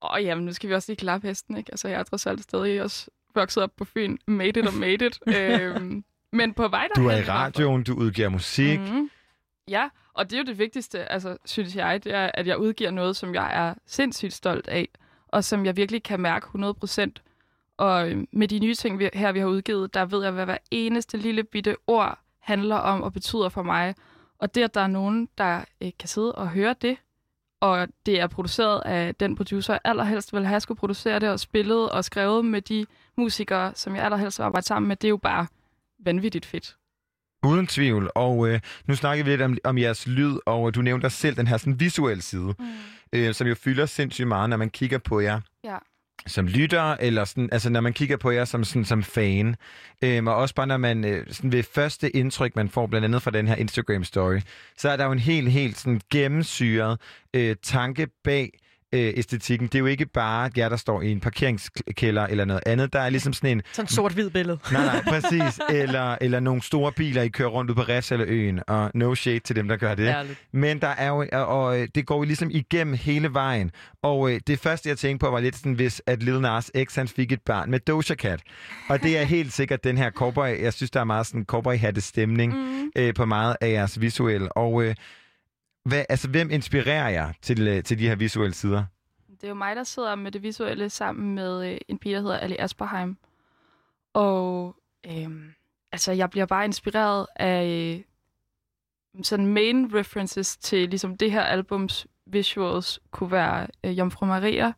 Og 0.00 0.22
jamen, 0.24 0.44
nu 0.44 0.52
skal 0.52 0.68
vi 0.68 0.74
også 0.74 0.92
lige 0.92 0.96
klappe 0.96 1.26
hesten, 1.26 1.56
ikke? 1.56 1.72
Altså, 1.72 1.88
jeg 1.88 1.98
er 1.98 2.02
trods 2.02 2.26
alt 2.26 2.42
stadig 2.42 2.82
også 2.82 3.10
vokset 3.34 3.62
op 3.62 3.70
på 3.76 3.84
Fyn. 3.84 4.16
Made 4.26 4.60
it 4.60 4.66
og 4.66 4.74
made 4.74 5.06
it. 5.06 5.20
øhm, 5.36 6.04
men 6.32 6.54
på 6.54 6.68
vej 6.68 6.88
Du 6.96 7.06
er 7.06 7.16
i 7.16 7.22
radioen, 7.22 7.84
du 7.84 7.94
udgiver 7.94 8.28
musik. 8.28 8.80
Mm. 8.80 8.86
Mhm. 8.86 9.10
Ja, 9.68 9.88
og 10.14 10.30
det 10.30 10.36
er 10.36 10.40
jo 10.40 10.46
det 10.46 10.58
vigtigste, 10.58 11.12
altså, 11.12 11.36
synes 11.44 11.76
jeg, 11.76 12.04
det 12.04 12.14
er, 12.14 12.30
at 12.34 12.46
jeg 12.46 12.58
udgiver 12.58 12.90
noget, 12.90 13.16
som 13.16 13.34
jeg 13.34 13.66
er 13.66 13.74
sindssygt 13.86 14.32
stolt 14.32 14.68
af, 14.68 14.88
og 15.28 15.44
som 15.44 15.66
jeg 15.66 15.76
virkelig 15.76 16.02
kan 16.02 16.20
mærke 16.20 16.46
100%. 16.46 17.10
Og 17.76 18.10
øh, 18.10 18.24
med 18.32 18.48
de 18.48 18.58
nye 18.58 18.74
ting 18.74 18.98
vi, 18.98 19.08
her, 19.14 19.32
vi 19.32 19.38
har 19.38 19.46
udgivet, 19.46 19.94
der 19.94 20.04
ved 20.04 20.22
jeg, 20.22 20.32
hvad 20.32 20.44
hver 20.44 20.58
eneste 20.70 21.16
lille 21.16 21.44
bitte 21.44 21.76
ord 21.86 22.18
handler 22.40 22.76
om 22.76 23.02
og 23.02 23.12
betyder 23.12 23.48
for 23.48 23.62
mig. 23.62 23.94
Og 24.38 24.54
det, 24.54 24.62
at 24.62 24.74
der 24.74 24.80
er 24.80 24.86
nogen, 24.86 25.28
der 25.38 25.64
øh, 25.80 25.90
kan 25.98 26.08
sidde 26.08 26.32
og 26.32 26.48
høre 26.48 26.74
det, 26.82 26.96
og 27.60 27.88
det 28.06 28.20
er 28.20 28.26
produceret 28.26 28.82
af 28.84 29.14
den 29.14 29.36
producer, 29.36 29.74
jeg 29.74 29.80
allerhelst 29.84 30.32
vil 30.32 30.46
have 30.46 30.60
skulle 30.60 30.78
producere 30.78 31.18
det, 31.18 31.30
og 31.30 31.40
spillet 31.40 31.90
og 31.90 32.04
skrevet 32.04 32.44
med 32.44 32.62
de 32.62 32.86
musikere, 33.16 33.72
som 33.74 33.96
jeg 33.96 34.04
allerhelst 34.04 34.38
vil 34.38 34.44
arbejde 34.44 34.66
sammen 34.66 34.88
med, 34.88 34.96
det 34.96 35.08
er 35.08 35.10
jo 35.10 35.16
bare 35.16 35.46
vanvittigt 35.98 36.46
fedt. 36.46 36.76
Uden 37.44 37.66
tvivl. 37.66 38.10
Og 38.14 38.48
øh, 38.48 38.60
nu 38.86 38.94
snakker 38.94 39.24
vi 39.24 39.30
lidt 39.30 39.42
om, 39.42 39.58
om 39.64 39.78
jeres 39.78 40.06
lyd, 40.06 40.38
og 40.46 40.74
du 40.74 40.82
nævnte 40.82 41.02
dig 41.02 41.12
selv 41.12 41.36
den 41.36 41.46
her 41.46 41.56
sådan, 41.56 41.80
visuelle 41.80 42.22
side, 42.22 42.54
mm. 42.58 42.66
øh, 43.12 43.34
som 43.34 43.46
jo 43.46 43.54
fylder 43.54 43.86
sindssygt 43.86 44.28
meget, 44.28 44.50
når 44.50 44.56
man 44.56 44.70
kigger 44.70 44.98
på 44.98 45.20
jer. 45.20 45.40
Ja 45.64 45.76
som 46.26 46.46
lytter, 46.46 46.96
eller 47.00 47.24
sådan, 47.24 47.48
altså 47.52 47.70
når 47.70 47.80
man 47.80 47.92
kigger 47.92 48.16
på 48.16 48.30
jer 48.30 48.44
som, 48.44 48.64
sådan, 48.64 48.84
som 48.84 49.02
fan, 49.02 49.56
øhm, 50.04 50.26
og 50.26 50.34
også 50.34 50.54
bare 50.54 50.66
når 50.66 50.76
man, 50.76 51.04
øh, 51.04 51.26
sådan 51.30 51.52
ved 51.52 51.62
første 51.62 52.16
indtryk, 52.16 52.56
man 52.56 52.68
får 52.68 52.86
blandt 52.86 53.04
andet 53.04 53.22
fra 53.22 53.30
den 53.30 53.48
her 53.48 53.56
Instagram-story, 53.56 54.40
så 54.76 54.88
er 54.88 54.96
der 54.96 55.04
jo 55.04 55.12
en 55.12 55.18
helt, 55.18 55.50
helt 55.50 55.78
sådan 55.78 56.00
gennemsyret 56.10 57.00
øh, 57.34 57.56
tanke 57.62 58.08
bag 58.24 58.50
øh, 58.92 59.12
æstetikken. 59.16 59.66
Det 59.68 59.74
er 59.74 59.78
jo 59.78 59.86
ikke 59.86 60.06
bare 60.06 60.50
jer, 60.56 60.68
der 60.68 60.76
står 60.76 61.02
i 61.02 61.10
en 61.12 61.20
parkeringskælder 61.20 62.26
eller 62.26 62.44
noget 62.44 62.62
andet. 62.66 62.92
Der 62.92 63.00
er 63.00 63.10
ligesom 63.10 63.32
sådan 63.32 63.50
en, 63.58 63.62
Sådan 63.72 63.88
sort-hvid 63.88 64.30
billede. 64.30 64.58
nej, 64.72 64.84
nej, 64.86 65.02
præcis, 65.20 65.60
eller, 65.70 66.16
eller 66.20 66.40
nogle 66.40 66.62
store 66.62 66.92
biler, 66.92 67.22
I 67.22 67.28
kører 67.28 67.48
rundt 67.48 67.70
ud 67.70 67.74
på 67.74 67.82
Refs 67.82 68.12
eller 68.12 68.26
øen, 68.28 68.60
og 68.68 68.90
no 68.94 69.14
shade 69.14 69.38
til 69.38 69.56
dem, 69.56 69.68
der 69.68 69.76
gør 69.76 69.94
det. 69.94 70.06
Ærligt. 70.08 70.38
Men 70.52 70.80
der 70.80 70.88
er 70.88 71.08
jo, 71.08 71.26
og, 71.32 71.46
og 71.46 71.80
øh, 71.80 71.88
det 71.94 72.06
går 72.06 72.16
jo 72.16 72.22
ligesom 72.22 72.48
igennem 72.52 72.94
hele 72.94 73.32
vejen. 73.32 73.70
Og 74.02 74.32
øh, 74.32 74.40
det 74.46 74.58
første, 74.58 74.88
jeg 74.88 74.98
tænkte 74.98 75.24
på, 75.26 75.30
var 75.30 75.40
lidt 75.40 75.56
sådan, 75.56 75.72
hvis 75.72 76.02
at 76.06 76.22
Lil 76.22 76.40
Nas 76.40 76.70
X, 76.84 76.94
han 76.94 77.08
fik 77.08 77.32
et 77.32 77.40
barn 77.46 77.70
med 77.70 77.80
Doja 77.80 78.14
Cat. 78.14 78.40
Og 78.88 79.02
det 79.02 79.18
er 79.18 79.22
helt 79.24 79.52
sikkert 79.52 79.84
den 79.84 79.98
her 79.98 80.10
cowboy, 80.10 80.62
jeg 80.62 80.72
synes, 80.72 80.90
der 80.90 81.00
er 81.00 81.04
meget 81.04 81.26
sådan 81.26 81.44
cowboy 81.44 81.76
hatte 81.76 82.00
stemning 82.00 82.54
Mm. 82.54 82.90
øh, 82.96 83.14
på 83.14 83.24
meget 83.26 83.56
af 83.60 83.70
jeres 83.70 84.00
visuelle. 84.00 84.52
Og 84.52 84.82
øh, 84.84 84.94
hvad, 85.84 86.04
altså, 86.08 86.28
hvem 86.28 86.50
inspirerer 86.50 87.08
jer 87.08 87.32
til, 87.42 87.68
øh, 87.68 87.82
til 87.84 87.98
de 87.98 88.08
her 88.08 88.14
visuelle 88.14 88.54
sider? 88.54 88.84
Det 89.30 89.44
er 89.44 89.48
jo 89.48 89.54
mig, 89.54 89.76
der 89.76 89.84
sidder 89.84 90.14
med 90.14 90.32
det 90.32 90.42
visuelle 90.42 90.90
sammen 90.90 91.34
med 91.34 91.72
øh, 91.72 91.78
en 91.88 91.98
pige, 91.98 92.14
der 92.14 92.20
hedder 92.20 92.38
Ali 92.38 92.56
Asperheim. 92.58 93.16
Og 94.12 94.76
øhm, 95.06 95.52
altså, 95.92 96.12
jeg 96.12 96.30
bliver 96.30 96.46
bare 96.46 96.64
inspireret 96.64 97.26
af 97.36 97.66
øh, 99.16 99.22
sådan 99.24 99.46
main 99.46 99.94
references 99.94 100.56
til 100.56 100.88
ligesom 100.88 101.16
det 101.16 101.32
her 101.32 101.42
albums 101.42 102.06
visuals 102.26 103.00
kunne 103.10 103.30
være 103.30 103.66
øh, 103.84 103.98
Jomfru 103.98 104.26
Maria 104.26 104.72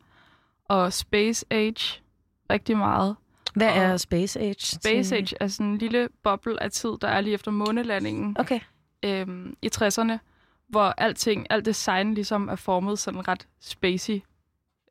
og 0.65 0.93
Space 0.93 1.45
Age 1.51 2.01
rigtig 2.49 2.77
meget. 2.77 3.15
Hvad 3.55 3.67
Og 3.67 3.75
er 3.77 3.97
Space 3.97 4.39
Age? 4.39 4.55
Space 4.59 5.09
til- 5.09 5.15
Age 5.15 5.35
er 5.39 5.47
sådan 5.47 5.65
en 5.71 5.77
lille 5.77 6.09
boble 6.23 6.63
af 6.63 6.71
tid, 6.71 6.89
der 7.01 7.07
er 7.07 7.21
lige 7.21 7.33
efter 7.33 7.51
månelandingen 7.51 8.35
Okay. 8.39 8.59
øhm, 9.03 9.55
i 9.61 9.69
60'erne, 9.75 10.17
hvor 10.73 10.93
alting, 10.97 11.47
alt 11.49 11.65
design 11.65 12.13
ligesom 12.13 12.47
er 12.47 12.55
formet 12.55 12.99
sådan 12.99 13.27
ret 13.27 13.47
spacey. 13.61 14.21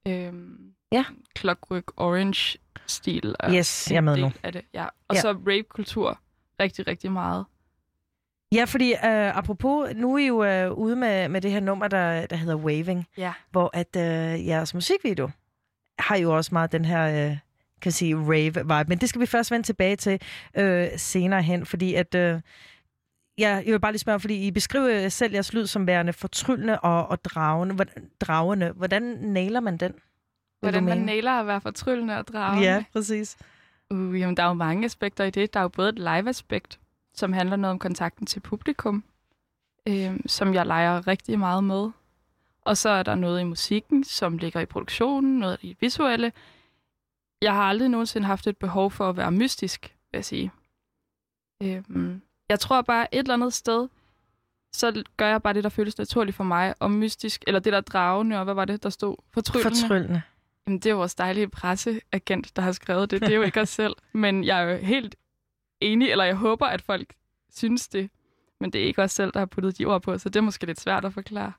Øhm, 0.09 0.59
Ja. 0.92 1.05
Clockwork 1.38 1.85
Orange-stil 1.97 3.35
Yes, 3.51 3.90
jeg 3.90 3.97
er 3.97 4.01
med 4.01 4.16
nu. 4.16 4.33
af 4.42 4.53
det. 4.53 4.62
Ja. 4.75 4.85
Og 5.09 5.14
Ja. 5.16 5.21
så 5.21 5.33
rape-kultur 5.33 6.18
rigtig, 6.61 6.87
rigtig 6.87 7.12
meget. 7.12 7.45
Ja, 8.53 8.64
fordi 8.64 8.92
øh, 8.92 9.37
apropos, 9.38 9.88
nu 9.95 10.14
er 10.14 10.18
I 10.18 10.27
jo 10.27 10.45
øh, 10.45 10.73
ude 10.73 10.97
med, 10.97 11.29
med 11.29 11.40
det 11.40 11.51
her 11.51 11.61
nummer, 11.61 11.88
der, 11.88 12.27
der 12.27 12.37
hedder 12.37 12.57
Waving, 12.57 13.07
Ja. 13.16 13.33
hvor 13.51 13.71
at 13.75 13.97
øh, 13.97 14.47
jeres 14.47 14.75
musikvideo 14.75 15.31
har 15.99 16.16
jo 16.16 16.37
også 16.37 16.51
meget 16.53 16.73
den 16.73 16.85
her, 16.85 17.31
øh, 17.31 17.37
kan 17.83 17.92
sige, 17.92 18.16
rave-vibe. 18.16 18.88
Men 18.88 18.99
det 18.99 19.09
skal 19.09 19.21
vi 19.21 19.27
først 19.27 19.51
vende 19.51 19.66
tilbage 19.66 19.97
til 19.97 20.21
øh, 20.57 20.88
senere 20.97 21.42
hen, 21.42 21.66
fordi 21.66 21.95
at... 21.95 22.14
Øh, 22.14 22.40
Ja, 23.38 23.55
jeg 23.55 23.73
vil 23.73 23.81
bare 23.81 23.92
lige 23.92 23.99
spørge, 23.99 24.21
fordi 24.21 24.47
I 24.47 24.51
beskriver 24.51 25.09
selv 25.09 25.33
jeres 25.33 25.53
lyd 25.53 25.66
som 25.66 25.87
værende 25.87 26.12
fortryllende 26.12 26.81
og, 26.81 27.07
og 27.07 27.25
dragende. 27.25 27.75
Hvordan, 27.75 28.11
dragende. 28.21 28.73
Hvordan 28.73 29.03
nailer 29.21 29.61
man 29.61 29.77
den? 29.77 29.95
Hvordan 30.61 30.85
man 30.85 30.99
nailer 30.99 31.33
at 31.33 31.47
være 31.47 31.61
fortryllende 31.61 32.18
og 32.18 32.29
dragende. 32.29 32.68
Ja, 32.68 32.85
præcis. 32.92 33.37
Uh, 33.90 34.21
jamen, 34.21 34.37
der 34.37 34.42
er 34.42 34.47
jo 34.47 34.53
mange 34.53 34.85
aspekter 34.85 35.25
i 35.25 35.31
det. 35.31 35.55
Der 35.55 35.61
er 35.61 35.64
jo 35.64 35.68
både 35.68 35.88
et 35.88 35.99
live-aspekt, 35.99 36.81
som 37.14 37.33
handler 37.33 37.57
noget 37.57 37.73
om 37.73 37.79
kontakten 37.79 38.27
til 38.27 38.40
publikum, 38.40 39.05
øh, 39.88 40.21
som 40.27 40.55
jeg 40.55 40.66
leger 40.66 41.07
rigtig 41.07 41.38
meget 41.38 41.64
med. 41.64 41.90
Og 42.64 42.77
så 42.77 42.88
er 42.88 43.03
der 43.03 43.14
noget 43.14 43.40
i 43.40 43.45
musikken, 43.45 44.05
som 44.05 44.38
ligger 44.38 44.61
i 44.61 44.66
produktionen, 44.66 45.38
noget 45.38 45.59
i 45.62 45.68
det 45.68 45.77
visuelle. 45.81 46.33
Jeg 47.42 47.55
har 47.55 47.62
aldrig 47.62 47.88
nogensinde 47.88 48.27
haft 48.27 48.47
et 48.47 48.57
behov 48.57 48.90
for 48.90 49.09
at 49.09 49.16
være 49.16 49.33
mystisk, 49.33 49.97
vil 50.11 50.18
jeg 50.18 50.25
sige. 50.25 50.51
Øh, 51.62 51.83
jeg 52.53 52.61
tror 52.61 52.83
bare 52.83 53.15
et 53.15 53.19
eller 53.19 53.35
andet 53.35 53.53
sted, 53.53 53.88
så 54.73 55.03
gør 55.17 55.29
jeg 55.29 55.43
bare 55.43 55.55
det, 55.55 55.65
der 55.65 55.71
føles 55.71 55.99
naturligt 55.99 56.37
for 56.37 56.45
mig, 56.45 56.75
og 56.81 56.91
mystisk, 56.91 57.45
eller 57.47 57.61
det 57.61 57.73
der 57.73 57.81
dragende, 57.81 58.38
og 58.38 58.45
hvad 58.45 58.55
var 58.55 58.65
det, 58.65 58.83
der 58.83 58.91
stod? 58.91 59.17
Fortryllende. 59.35 59.81
Fortryllende. 59.81 60.23
Jamen, 60.67 60.79
det 60.79 60.91
er 60.91 60.95
vores 60.95 61.15
dejlige 61.15 61.49
presseagent, 61.49 62.57
der 62.57 62.62
har 62.62 62.73
skrevet 62.73 63.11
det. 63.11 63.21
Det 63.21 63.31
er 63.33 63.37
jo 63.37 63.43
ikke 63.43 63.61
os 63.61 63.69
selv. 63.81 63.95
Men 64.12 64.45
jeg 64.45 64.59
er 64.62 64.71
jo 64.71 64.77
helt 64.77 65.15
enig, 65.81 66.11
eller 66.11 66.25
jeg 66.25 66.35
håber, 66.35 66.67
at 66.67 66.83
folk 66.83 67.15
synes 67.55 67.88
det. 67.88 68.11
Men 68.61 68.71
det 68.73 68.81
er 68.81 68.85
ikke 68.87 69.03
os 69.03 69.12
selv, 69.12 69.33
der 69.33 69.38
har 69.38 69.47
puttet 69.47 69.79
de 69.79 69.85
ord 69.85 70.03
på, 70.03 70.19
så 70.19 70.29
det 70.29 70.37
er 70.37 70.41
måske 70.43 70.67
lidt 70.67 70.81
svært 70.81 71.05
at 71.05 71.12
forklare. 71.12 71.53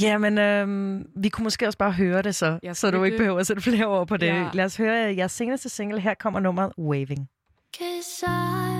Jamen, 0.00 0.38
øhm, 0.38 1.06
vi 1.16 1.28
kunne 1.28 1.44
måske 1.44 1.66
også 1.66 1.78
bare 1.78 1.92
høre 1.92 2.22
det 2.22 2.34
så, 2.34 2.58
Ja, 2.62 2.74
så 2.74 2.90
du 2.90 3.04
ikke 3.04 3.14
det? 3.14 3.18
behøver 3.20 3.38
at 3.40 3.46
sætte 3.46 3.62
flere 3.62 3.86
ord 3.86 4.06
på 4.08 4.16
det. 4.16 4.26
Ja. 4.26 4.50
Lad 4.54 4.64
os 4.64 4.76
høre 4.76 5.16
jeres 5.16 5.32
seneste 5.32 5.68
single. 5.68 6.00
Her 6.00 6.14
kommer 6.14 6.40
nummeret 6.40 6.72
Waving. 6.78 7.28
Cause 7.78 8.26
I 8.26 8.79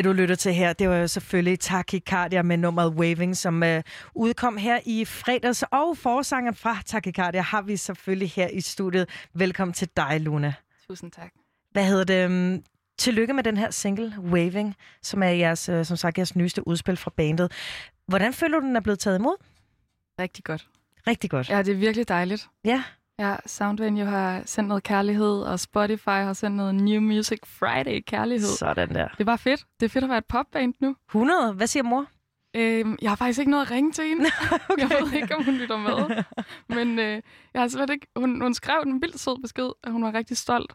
Det, 0.00 0.04
du 0.04 0.12
lytter 0.12 0.34
til 0.34 0.54
her, 0.54 0.72
det 0.72 0.88
var 0.88 0.96
jo 0.96 1.08
selvfølgelig 1.08 1.60
Tachycardia 1.60 2.42
med 2.42 2.56
nummeret 2.56 2.92
Waving, 2.92 3.36
som 3.36 3.62
øh, 3.62 3.82
udkom 4.14 4.56
her 4.56 4.80
i 4.84 5.04
fredags. 5.04 5.64
Og 5.70 5.96
forsangeren 5.96 6.54
fra 6.54 6.76
Tachycardia 6.86 7.40
har 7.40 7.62
vi 7.62 7.76
selvfølgelig 7.76 8.30
her 8.30 8.48
i 8.48 8.60
studiet. 8.60 9.08
Velkommen 9.34 9.72
til 9.72 9.88
dig, 9.96 10.20
Luna. 10.20 10.54
Tusind 10.88 11.10
tak. 11.10 11.32
Hvad 11.70 11.84
hedder 11.84 12.04
det? 12.04 12.24
øhm, 12.24 12.64
Tillykke 12.98 13.34
med 13.34 13.44
den 13.44 13.56
her 13.56 13.70
single, 13.70 14.14
Waving, 14.18 14.74
som 15.02 15.22
er 15.22 15.28
jeres, 15.28 15.68
øh, 15.68 15.84
som 15.84 15.96
sagt, 15.96 16.18
jeres 16.18 16.36
nyeste 16.36 16.68
udspil 16.68 16.96
fra 16.96 17.12
bandet. 17.16 17.52
Hvordan 18.06 18.32
føler 18.32 18.60
du, 18.60 18.66
den 18.66 18.76
er 18.76 18.80
blevet 18.80 18.98
taget 18.98 19.18
imod? 19.18 19.36
Rigtig 20.20 20.44
godt. 20.44 20.68
Rigtig 21.06 21.30
godt. 21.30 21.50
Ja, 21.50 21.62
det 21.62 21.72
er 21.72 21.78
virkelig 21.78 22.08
dejligt. 22.08 22.48
Ja. 22.64 22.82
Ja, 23.20 23.36
Soundvenue 23.46 24.04
har 24.06 24.42
sendt 24.44 24.68
noget 24.68 24.82
kærlighed, 24.82 25.42
og 25.42 25.60
Spotify 25.60 26.08
har 26.08 26.32
sendt 26.32 26.56
noget 26.56 26.74
New 26.74 27.00
Music 27.00 27.38
Friday 27.44 28.02
kærlighed. 28.06 28.48
Sådan 28.48 28.94
der. 28.94 29.08
Det 29.18 29.26
bare 29.26 29.38
fedt. 29.38 29.64
Det 29.80 29.86
er 29.86 29.90
fedt 29.90 30.04
at 30.04 30.08
være 30.10 30.18
et 30.18 30.24
popband 30.26 30.74
nu. 30.80 30.96
100. 31.08 31.52
Hvad 31.52 31.66
siger 31.66 31.82
mor? 31.82 32.06
Øhm, 32.56 32.96
jeg 33.02 33.10
har 33.10 33.16
faktisk 33.16 33.38
ikke 33.38 33.50
noget 33.50 33.64
at 33.66 33.70
ringe 33.70 33.92
til 33.92 34.04
hende. 34.04 34.24
Okay. 34.70 34.82
Jeg 34.82 34.90
ved 35.00 35.12
ikke, 35.12 35.34
om 35.36 35.44
hun 35.44 35.54
lytter 35.54 35.76
med. 35.76 36.24
Men 36.68 36.98
øh, 36.98 37.22
jeg 37.54 37.60
har 37.62 37.68
slet 37.68 37.90
ikke... 37.90 38.06
Hun, 38.16 38.40
hun 38.42 38.54
skrev 38.54 38.82
en 38.86 39.02
vildt 39.02 39.20
sød 39.20 39.42
besked, 39.42 39.70
at 39.84 39.92
hun 39.92 40.02
var 40.04 40.14
rigtig 40.14 40.36
stolt 40.36 40.72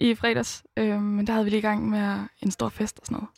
i 0.00 0.14
fredags. 0.14 0.62
Øhm, 0.76 1.02
men 1.02 1.26
der 1.26 1.32
havde 1.32 1.44
vi 1.44 1.50
lige 1.50 1.58
i 1.58 1.62
gang 1.62 1.90
med 1.90 2.18
en 2.42 2.50
stor 2.50 2.68
fest 2.68 2.98
og 3.00 3.06
sådan 3.06 3.14
noget. 3.16 3.28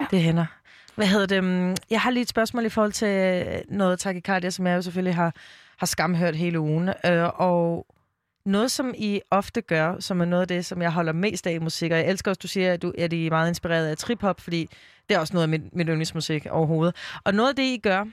Ja, 0.00 0.06
det 0.10 0.22
hænder. 0.22 0.46
Hvad 0.94 1.06
hedder 1.06 1.26
det? 1.26 1.36
øhm, 1.36 1.74
Jeg 1.90 2.00
har 2.00 2.10
lige 2.10 2.22
et 2.22 2.28
spørgsmål 2.28 2.64
i 2.66 2.68
forhold 2.68 2.92
til 2.92 3.08
øh, 3.08 3.60
noget 3.68 3.98
takikardia, 3.98 4.50
som 4.50 4.66
jeg 4.66 4.76
jo 4.76 4.82
selvfølgelig 4.82 5.14
har, 5.14 5.34
har 5.78 5.86
skamhørt 5.86 6.36
hele 6.36 6.60
ugen. 6.60 6.88
Øh, 6.88 7.40
og 7.40 7.86
noget, 8.44 8.70
som 8.70 8.94
I 8.96 9.20
ofte 9.30 9.60
gør, 9.60 10.00
som 10.00 10.20
er 10.20 10.24
noget 10.24 10.42
af 10.42 10.48
det, 10.48 10.66
som 10.66 10.82
jeg 10.82 10.92
holder 10.92 11.12
mest 11.12 11.46
af 11.46 11.52
i 11.52 11.58
musik, 11.58 11.92
og 11.92 11.98
jeg 11.98 12.08
elsker 12.08 12.30
også, 12.30 12.38
du 12.42 12.48
siger, 12.48 12.72
at 12.72 12.82
du 12.82 12.92
at 12.98 13.12
I 13.12 13.26
er 13.26 13.30
meget 13.30 13.48
inspireret 13.48 13.86
af 13.86 13.96
trip-hop, 13.96 14.40
fordi 14.40 14.68
det 15.08 15.14
er 15.14 15.18
også 15.18 15.34
noget 15.34 15.42
af 15.42 15.48
mit, 15.48 15.74
mit 15.74 15.86
yndlingsmusik 15.88 16.46
overhovedet. 16.50 16.96
Og 17.24 17.34
noget 17.34 17.48
af 17.48 17.56
det, 17.56 17.62
I 17.62 17.76
gør, 17.82 18.04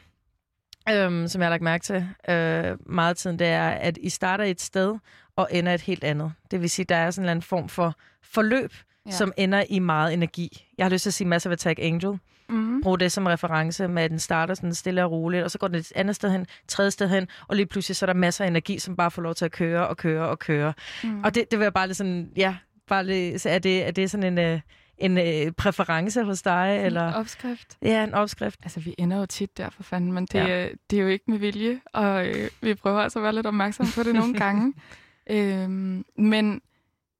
øhm, 0.89 1.27
som 1.27 1.41
jeg 1.41 1.45
har 1.45 1.49
lagt 1.49 1.63
mærke 1.63 1.83
til 1.83 2.07
øh, 2.29 2.77
meget 2.93 3.17
tiden, 3.17 3.39
det 3.39 3.47
er, 3.47 3.69
at 3.69 3.97
I 4.01 4.09
starter 4.09 4.43
et 4.43 4.61
sted 4.61 4.95
og 5.35 5.47
ender 5.51 5.73
et 5.73 5.81
helt 5.81 6.03
andet. 6.03 6.33
Det 6.51 6.61
vil 6.61 6.69
sige, 6.69 6.85
der 6.85 6.95
er 6.95 7.11
sådan 7.11 7.21
en 7.21 7.23
eller 7.23 7.31
anden 7.31 7.43
form 7.43 7.69
for 7.69 7.95
forløb, 8.23 8.73
ja. 9.05 9.11
Som 9.11 9.33
ender 9.37 9.63
i 9.69 9.79
meget 9.79 10.13
energi. 10.13 10.67
Jeg 10.77 10.85
har 10.85 10.89
lyst 10.89 11.03
til 11.03 11.09
at 11.09 11.13
sige 11.13 11.27
Massive 11.27 11.51
Attack 11.51 11.79
Angel. 11.81 12.19
Mm. 12.49 12.81
Brug 12.81 12.99
det 12.99 13.11
som 13.11 13.25
reference 13.25 13.87
med, 13.87 14.03
at 14.03 14.11
den 14.11 14.19
starter 14.19 14.53
sådan 14.53 14.73
stille 14.73 15.03
og 15.03 15.11
roligt, 15.11 15.43
og 15.43 15.51
så 15.51 15.57
går 15.57 15.67
den 15.67 15.75
et 15.75 15.91
andet 15.95 16.15
sted 16.15 16.31
hen, 16.31 16.45
tredje 16.67 16.91
sted 16.91 17.09
hen, 17.09 17.27
og 17.47 17.55
lige 17.55 17.65
pludselig 17.65 17.95
så 17.95 18.05
er 18.05 18.07
der 18.07 18.13
masser 18.13 18.43
af 18.43 18.47
energi, 18.47 18.79
som 18.79 18.95
bare 18.95 19.11
får 19.11 19.21
lov 19.21 19.35
til 19.35 19.45
at 19.45 19.51
køre 19.51 19.87
og 19.87 19.97
køre 19.97 20.29
og 20.29 20.39
køre. 20.39 20.73
Mm. 21.03 21.23
Og 21.23 21.35
det, 21.35 21.51
det 21.51 21.59
vil 21.59 21.65
jeg 21.65 21.73
bare 21.73 21.87
lige 21.87 21.95
sådan, 21.95 22.31
ja, 22.35 22.55
bare 22.87 23.05
lige, 23.05 23.39
så 23.39 23.49
er 23.49 23.59
det, 23.59 23.87
er 23.87 23.91
det 23.91 24.11
sådan 24.11 24.37
en, 24.37 24.37
øh, 24.53 24.59
en 24.97 25.17
øh, 25.17 25.51
præference 25.51 26.23
hos 26.23 26.41
dig, 26.41 26.79
eller? 26.83 27.13
Opskrift. 27.13 27.77
Ja, 27.81 28.03
en 28.03 28.13
opskrift. 28.13 28.59
Altså, 28.63 28.79
vi 28.79 28.95
ender 28.97 29.17
jo 29.17 29.25
tit 29.25 29.57
der 29.57 29.69
for 29.69 29.83
fanden, 29.83 30.13
men 30.13 30.25
det, 30.25 30.35
Ja. 30.35 30.47
ja. 30.63 30.67
det 30.89 30.97
er 30.99 31.03
jo 31.03 31.07
ikke 31.07 31.31
med 31.31 31.37
vilje, 31.37 31.79
og 31.93 32.27
øh, 32.27 32.49
vi 32.61 32.75
prøver 32.75 32.99
altså 33.01 33.19
at 33.19 33.23
være 33.23 33.35
lidt 33.35 33.47
opmærksomme 33.47 33.91
på 33.95 34.03
det 34.03 34.15
nogle 34.15 34.33
gange. 34.43 34.73
Øhm, 35.29 36.05
men 36.17 36.61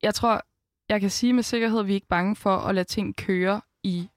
jeg 0.04 0.14
tror, 0.16 0.42
jeg 0.90 1.02
kan 1.02 1.10
sige 1.10 1.34
med 1.34 1.44
sikkerhed, 1.44 1.80
at 1.80 1.88
vi 1.88 1.92
er 1.92 1.96
ikke 1.96 2.08
bange 2.08 2.36
for 2.36 2.58
at 2.58 2.76
lade 2.76 2.88
ting 2.88 3.16
køre 3.16 3.62
i 3.84 4.10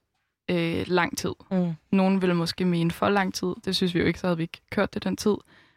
øh, 0.49 0.85
lang 0.87 1.19
tid. 1.19 1.33
Mm. 1.51 1.73
Nogen 1.93 2.21
ville 2.21 2.35
måske 2.35 2.65
mene 2.65 2.91
for 2.91 3.09
lang 3.09 3.35
tid. 3.35 3.55
Det 3.65 3.77
synes 3.77 3.95
vi 3.95 3.99
jo 3.99 4.07
ikke, 4.07 4.19
så 4.19 4.27
havde 4.27 4.37
vi 4.37 4.43
ikke 4.43 4.61
kørt 4.71 4.95
det 4.95 5.05
den 5.05 5.17
tid. 5.17 5.37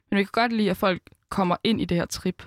Men 0.10 0.18
vi 0.18 0.24
kan 0.24 0.32
godt 0.34 0.54
lide, 0.54 0.70
at 0.70 0.78
folk 0.78 1.02
kommer 1.30 1.56
ind 1.64 1.82
i 1.82 1.86
det 1.86 1.98
her 1.98 2.06
trip. 2.06 2.44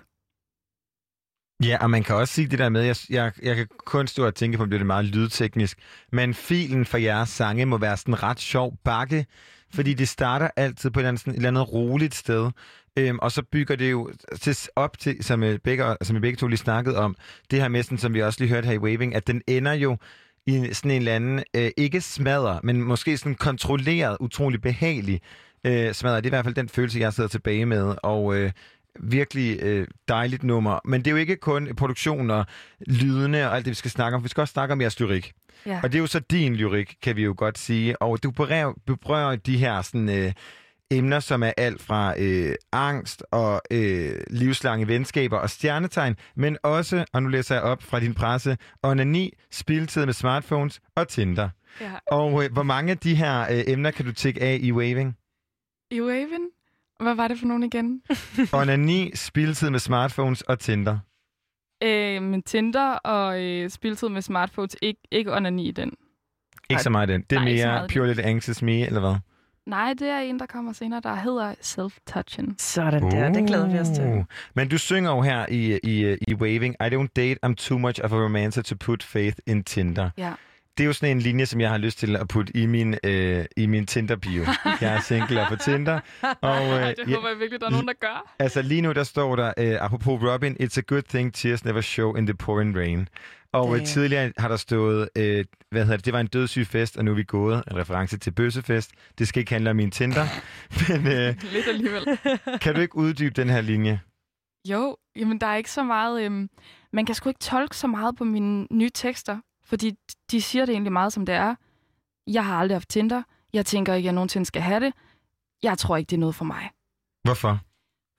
Ja, 1.64 1.78
og 1.80 1.90
man 1.90 2.02
kan 2.02 2.16
også 2.16 2.34
sige 2.34 2.48
det 2.48 2.58
der 2.58 2.68
med, 2.68 2.82
jeg, 2.82 2.96
jeg, 3.10 3.32
jeg 3.42 3.56
kan 3.56 3.66
kun 3.84 4.06
stå 4.06 4.26
og 4.26 4.34
tænke 4.34 4.56
på, 4.56 4.62
om 4.62 4.70
det 4.70 4.80
er 4.80 4.84
meget 4.84 5.04
lydteknisk, 5.04 5.78
men 6.12 6.34
filen 6.34 6.84
for 6.84 6.98
jeres 6.98 7.28
sange 7.28 7.66
må 7.66 7.78
være 7.78 7.96
sådan 7.96 8.14
en 8.14 8.22
ret 8.22 8.40
sjov 8.40 8.76
bakke, 8.84 9.26
fordi 9.74 9.94
det 9.94 10.08
starter 10.08 10.48
altid 10.56 10.90
på 10.90 11.00
et 11.00 11.02
eller 11.02 11.08
andet, 11.08 11.20
sådan, 11.20 11.32
et 11.32 11.36
eller 11.36 11.48
andet 11.48 11.72
roligt 11.72 12.14
sted, 12.14 12.50
øhm, 12.98 13.18
og 13.18 13.32
så 13.32 13.42
bygger 13.42 13.76
det 13.76 13.90
jo 13.90 14.10
til, 14.40 14.56
op 14.76 14.98
til, 14.98 15.24
som, 15.24 15.42
øh, 15.42 15.58
begge, 15.58 15.96
som 16.02 16.16
vi 16.16 16.20
begge 16.20 16.36
to 16.36 16.46
lige 16.46 16.58
snakkede 16.58 16.98
om, 16.98 17.16
det 17.50 17.60
her 17.60 17.68
med, 17.68 17.82
sådan, 17.82 17.98
som 17.98 18.14
vi 18.14 18.22
også 18.22 18.40
lige 18.40 18.48
hørte 18.48 18.66
her 18.66 18.74
i 18.74 18.78
Waving, 18.78 19.14
at 19.14 19.26
den 19.26 19.42
ender 19.46 19.72
jo 19.72 19.96
i 20.46 20.68
sådan 20.72 20.90
en 20.90 20.96
eller 20.96 21.14
anden, 21.14 21.42
øh, 21.56 21.70
ikke 21.76 22.00
smadre, 22.00 22.60
men 22.62 22.82
måske 22.82 23.16
sådan 23.16 23.34
kontrolleret, 23.34 24.16
utrolig 24.20 24.60
behagelig 24.62 25.20
øh, 25.64 25.92
smadre. 25.92 26.16
Det 26.16 26.22
er 26.22 26.28
i 26.28 26.30
hvert 26.30 26.44
fald 26.44 26.54
den 26.54 26.68
følelse, 26.68 27.00
jeg 27.00 27.12
sidder 27.12 27.28
tilbage 27.28 27.66
med, 27.66 27.94
og 28.02 28.36
øh, 28.36 28.52
virkelig 29.00 29.62
øh, 29.62 29.86
dejligt 30.08 30.42
nummer. 30.42 30.80
Men 30.84 31.00
det 31.00 31.06
er 31.06 31.10
jo 31.10 31.16
ikke 31.16 31.36
kun 31.36 31.68
produktion 31.76 32.30
og 32.30 32.46
lydene 32.86 33.48
og 33.48 33.56
alt 33.56 33.64
det, 33.64 33.70
vi 33.70 33.74
skal 33.74 33.90
snakke 33.90 34.16
om. 34.16 34.24
Vi 34.24 34.28
skal 34.28 34.40
også 34.40 34.52
snakke 34.52 34.72
om 34.72 34.80
jeres 34.80 35.00
lyrik. 35.00 35.32
Ja. 35.66 35.80
Og 35.82 35.92
det 35.92 35.98
er 35.98 36.00
jo 36.00 36.06
så 36.06 36.20
din 36.20 36.56
lyrik, 36.56 36.94
kan 37.02 37.16
vi 37.16 37.22
jo 37.22 37.34
godt 37.36 37.58
sige. 37.58 38.02
Og 38.02 38.22
du 38.22 38.30
berører, 38.30 38.72
berører 38.86 39.36
de 39.36 39.56
her 39.56 39.82
sådan, 39.82 40.08
øh, 40.08 40.32
emner, 40.90 41.20
som 41.20 41.42
er 41.42 41.52
alt 41.56 41.82
fra 41.82 42.14
øh, 42.18 42.54
angst 42.72 43.24
og 43.30 43.62
øh, 43.70 44.12
livslange 44.30 44.88
venskaber 44.88 45.38
og 45.38 45.50
stjernetegn, 45.50 46.16
men 46.36 46.56
også, 46.62 47.04
og 47.12 47.22
nu 47.22 47.28
læser 47.28 47.54
jeg 47.54 47.64
op 47.64 47.82
fra 47.82 48.00
din 48.00 48.14
presse, 48.14 48.56
onani, 48.82 49.32
spildtid 49.50 50.06
med 50.06 50.14
smartphones 50.14 50.80
og 50.96 51.08
Tinder. 51.08 51.48
ja. 51.80 51.90
Og 52.06 52.44
øh, 52.44 52.52
hvor 52.52 52.62
mange 52.62 52.90
af 52.90 52.98
de 52.98 53.14
her 53.14 53.40
øh, 53.50 53.64
emner 53.66 53.90
kan 53.90 54.04
du 54.04 54.12
tække 54.12 54.42
af 54.42 54.58
i 54.62 54.72
Waving? 54.72 55.16
I 55.90 56.00
Waven? 56.02 56.48
Hvad 57.00 57.14
var 57.14 57.28
det 57.28 57.38
for 57.38 57.46
nogen 57.46 57.62
igen? 57.62 58.02
Onani, 58.52 59.10
spildtid 59.14 59.70
med 59.70 59.78
smartphones 59.78 60.42
og 60.42 60.58
Tinder. 60.58 60.98
øh, 61.82 62.22
men 62.22 62.42
Tinder 62.42 62.92
og 62.92 63.42
øh, 63.44 63.70
spiltid 63.70 64.08
med 64.08 64.22
smartphones, 64.22 64.76
ikke, 64.82 65.00
ikke 65.10 65.32
onani 65.36 65.68
i 65.68 65.70
den. 65.70 65.92
Ikke 66.70 66.82
så 66.82 66.90
meget 66.90 67.08
den. 67.08 67.22
Det 67.30 67.36
er 67.36 67.40
Nej, 67.40 67.52
mere 67.52 67.88
Pure 67.92 68.06
Little 68.06 68.24
Anxious 68.24 68.62
Me, 68.62 68.86
eller 68.86 69.00
hvad? 69.00 69.14
Nej, 69.66 69.94
det 69.98 70.08
er 70.08 70.18
en, 70.18 70.38
der 70.38 70.46
kommer 70.46 70.72
senere, 70.72 71.00
der 71.00 71.14
hedder 71.14 71.54
Self-Touchen. 71.62 72.54
Sådan 72.58 73.02
der, 73.10 73.32
det 73.32 73.46
glæder 73.46 73.68
vi 73.72 73.78
os 73.78 73.88
til. 73.88 74.04
Uh. 74.04 74.24
Men 74.54 74.68
du 74.68 74.78
synger 74.78 75.10
jo 75.10 75.20
her 75.20 75.46
i, 75.48 75.78
i, 75.82 76.16
i 76.28 76.34
Waving, 76.34 76.74
I 76.80 76.84
don't 76.94 77.08
date, 77.16 77.36
I'm 77.46 77.54
too 77.54 77.78
much 77.78 78.00
of 78.04 78.12
a 78.12 78.16
romancer 78.16 78.62
to 78.62 78.74
put 78.80 79.02
faith 79.02 79.36
in 79.46 79.64
Tinder. 79.64 80.10
Ja. 80.16 80.32
det 80.78 80.84
er 80.84 80.86
jo 80.86 80.92
sådan 80.92 81.16
en 81.16 81.22
linje, 81.22 81.46
som 81.46 81.60
jeg 81.60 81.70
har 81.70 81.78
lyst 81.78 81.98
til 81.98 82.16
at 82.16 82.28
putte 82.28 82.56
i 82.56 82.66
min, 82.66 82.94
øh, 83.04 83.44
i 83.56 83.66
min 83.66 83.86
Tinder-bio. 83.86 84.44
Jeg 84.80 84.94
er 84.94 85.00
single 85.00 85.40
og 85.40 85.46
på 85.48 85.56
Tinder. 85.56 86.00
Og, 86.40 86.66
øh, 86.66 86.86
det 86.96 87.14
håber 87.14 87.28
jeg 87.28 87.38
virkelig, 87.38 87.60
der 87.60 87.66
er 87.66 87.70
nogen, 87.70 87.86
der 87.86 87.94
gør. 88.00 88.34
altså 88.38 88.62
lige 88.62 88.80
nu, 88.80 88.92
der 88.92 89.04
står 89.04 89.36
der, 89.36 89.52
øh, 89.58 89.76
apropos 89.80 90.22
Robin, 90.22 90.56
it's 90.60 90.78
a 90.78 90.82
good 90.86 91.02
thing 91.02 91.34
tears 91.34 91.64
never 91.64 91.80
show 91.80 92.14
in 92.14 92.26
the 92.26 92.34
pouring 92.34 92.76
rain. 92.78 93.08
Og 93.54 93.76
øh, 93.76 93.86
tidligere 93.86 94.32
har 94.38 94.48
der 94.48 94.56
stået, 94.56 95.08
øh, 95.16 95.44
hvad 95.70 95.82
hedder 95.82 95.96
det, 95.96 96.04
det 96.04 96.12
var 96.12 96.20
en 96.20 96.26
dødssyg 96.26 96.66
fest, 96.66 96.96
og 96.96 97.04
nu 97.04 97.10
er 97.10 97.14
vi 97.14 97.24
gået, 97.24 97.62
en 97.70 97.76
reference 97.76 98.18
til 98.18 98.30
bøssefest. 98.30 98.90
Det 99.18 99.28
skal 99.28 99.40
ikke 99.40 99.52
handle 99.52 99.70
om 99.70 99.76
min 99.76 99.90
Tinder. 99.90 100.24
Men 100.88 101.06
øh, 101.06 101.42
Lidt 101.52 101.66
alligevel. 101.68 102.18
kan 102.62 102.74
du 102.74 102.80
ikke 102.80 102.96
uddybe 102.96 103.30
den 103.30 103.50
her 103.50 103.60
linje? 103.60 104.00
Jo, 104.68 104.96
jamen 105.16 105.40
der 105.40 105.46
er 105.46 105.56
ikke 105.56 105.70
så 105.70 105.82
meget... 105.82 106.22
Øhm, 106.22 106.50
man 106.92 107.06
kan 107.06 107.14
sgu 107.14 107.28
ikke 107.28 107.40
tolke 107.40 107.76
så 107.76 107.86
meget 107.86 108.16
på 108.16 108.24
mine 108.24 108.66
nye 108.70 108.90
tekster, 108.90 109.38
fordi 109.64 109.92
de 110.30 110.42
siger 110.42 110.66
det 110.66 110.72
egentlig 110.72 110.92
meget, 110.92 111.12
som 111.12 111.26
det 111.26 111.34
er. 111.34 111.54
Jeg 112.26 112.46
har 112.46 112.58
aldrig 112.58 112.74
haft 112.74 112.88
Tinder. 112.88 113.22
Jeg 113.52 113.66
tænker 113.66 113.94
ikke, 113.94 114.04
at 114.04 114.06
jeg 114.06 114.12
nogensinde 114.12 114.46
skal 114.46 114.62
have 114.62 114.80
det. 114.80 114.92
Jeg 115.62 115.78
tror 115.78 115.96
ikke, 115.96 116.10
det 116.10 116.16
er 116.16 116.20
noget 116.20 116.34
for 116.34 116.44
mig. 116.44 116.70
Hvorfor? 117.24 117.60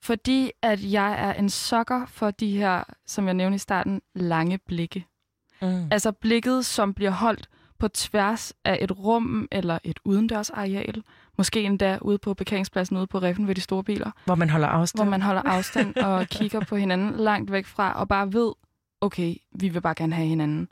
Fordi 0.02 0.50
at 0.62 0.92
jeg 0.92 1.12
er 1.12 1.32
en 1.32 1.50
sokker 1.50 2.06
for 2.06 2.30
de 2.30 2.56
her, 2.56 2.84
som 3.06 3.26
jeg 3.26 3.34
nævnte 3.34 3.54
i 3.54 3.58
starten, 3.58 4.02
lange 4.14 4.58
blikke. 4.58 5.06
Mm. 5.62 5.88
Altså 5.90 6.12
blikket, 6.12 6.66
som 6.66 6.94
bliver 6.94 7.10
holdt 7.10 7.48
på 7.78 7.88
tværs 7.88 8.52
af 8.64 8.78
et 8.80 8.98
rum 8.98 9.48
eller 9.52 9.78
et 9.84 9.98
udendørsareal. 10.04 11.02
Måske 11.38 11.62
endda 11.62 11.98
ude 12.00 12.18
på 12.18 12.34
parkeringspladsen 12.34 12.96
ude 12.96 13.06
på 13.06 13.18
riffen 13.18 13.48
ved 13.48 13.54
de 13.54 13.60
store 13.60 13.84
biler. 13.84 14.10
Hvor 14.24 14.34
man 14.34 14.50
holder 14.50 14.68
afstand. 14.68 14.98
hvor 15.04 15.10
man 15.10 15.22
holder 15.22 15.42
afstand 15.42 15.96
og 15.96 16.26
kigger 16.38 16.60
på 16.60 16.76
hinanden 16.76 17.16
langt 17.16 17.52
væk 17.52 17.66
fra, 17.66 17.92
og 17.92 18.08
bare 18.08 18.32
ved, 18.32 18.52
okay, 19.00 19.34
vi 19.52 19.68
vil 19.68 19.80
bare 19.80 19.94
gerne 19.94 20.14
have 20.14 20.28
hinanden. 20.28 20.68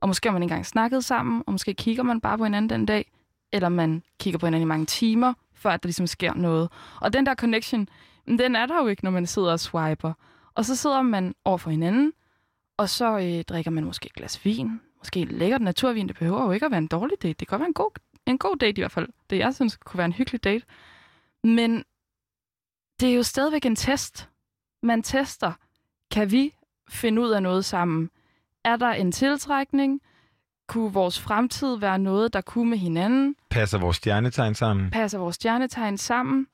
Og 0.00 0.08
måske 0.08 0.28
har 0.28 0.32
man 0.32 0.42
ikke 0.42 0.52
engang 0.52 0.66
snakket 0.66 1.04
sammen, 1.04 1.42
og 1.46 1.52
måske 1.52 1.74
kigger 1.74 2.02
man 2.02 2.20
bare 2.20 2.38
på 2.38 2.44
hinanden 2.44 2.70
den 2.70 2.86
dag, 2.86 3.12
eller 3.52 3.68
man 3.68 4.02
kigger 4.20 4.38
på 4.38 4.46
hinanden 4.46 4.66
i 4.66 4.68
mange 4.68 4.86
timer, 4.86 5.32
før 5.54 5.70
at 5.70 5.82
der 5.82 5.86
ligesom 5.86 6.06
sker 6.06 6.34
noget. 6.34 6.68
Og 7.00 7.12
den 7.12 7.26
der 7.26 7.34
connection, 7.34 7.88
den 8.26 8.56
er 8.56 8.66
der 8.66 8.82
jo 8.82 8.86
ikke, 8.86 9.04
når 9.04 9.10
man 9.10 9.26
sidder 9.26 9.52
og 9.52 9.60
swiper. 9.60 10.12
Og 10.54 10.64
så 10.64 10.76
sidder 10.76 11.02
man 11.02 11.34
over 11.44 11.58
for 11.58 11.70
hinanden, 11.70 12.12
og 12.76 12.88
så 12.88 13.18
øh, 13.18 13.44
drikker 13.44 13.70
man 13.70 13.84
måske 13.84 14.06
et 14.06 14.12
glas 14.14 14.44
vin, 14.44 14.80
måske 14.98 15.20
et 15.20 15.32
lækkert 15.32 15.62
naturvin. 15.62 16.08
Det 16.08 16.16
behøver 16.16 16.44
jo 16.44 16.50
ikke 16.50 16.66
at 16.66 16.72
være 16.72 16.78
en 16.78 16.86
dårlig 16.86 17.16
date. 17.22 17.28
Det 17.28 17.38
kan 17.38 17.46
godt 17.46 17.60
være 17.60 17.68
en 17.68 17.74
god, 17.74 17.90
en 18.26 18.38
god 18.38 18.56
date 18.56 18.78
i 18.78 18.80
hvert 18.80 18.92
fald. 18.92 19.08
Det 19.30 19.38
jeg 19.38 19.54
synes 19.54 19.76
kunne 19.76 19.98
være 19.98 20.04
en 20.04 20.12
hyggelig 20.12 20.44
date. 20.44 20.64
Men 21.44 21.84
det 23.00 23.10
er 23.10 23.14
jo 23.14 23.22
stadigvæk 23.22 23.66
en 23.66 23.76
test. 23.76 24.28
Man 24.82 25.02
tester. 25.02 25.52
Kan 26.10 26.30
vi 26.30 26.54
finde 26.88 27.22
ud 27.22 27.30
af 27.30 27.42
noget 27.42 27.64
sammen? 27.64 28.10
Er 28.64 28.76
der 28.76 28.88
en 28.90 29.12
tiltrækning? 29.12 30.00
Kunne 30.68 30.92
vores 30.92 31.20
fremtid 31.20 31.76
være 31.76 31.98
noget, 31.98 32.32
der 32.32 32.40
kunne 32.40 32.70
med 32.70 32.78
hinanden? 32.78 33.36
Passer 33.50 33.78
vores 33.78 33.96
stjernetegn 33.96 34.54
sammen? 34.54 34.90
Passer 34.90 35.18
vores 35.18 35.34
stjernetegn 35.36 35.98
sammen? 35.98 36.46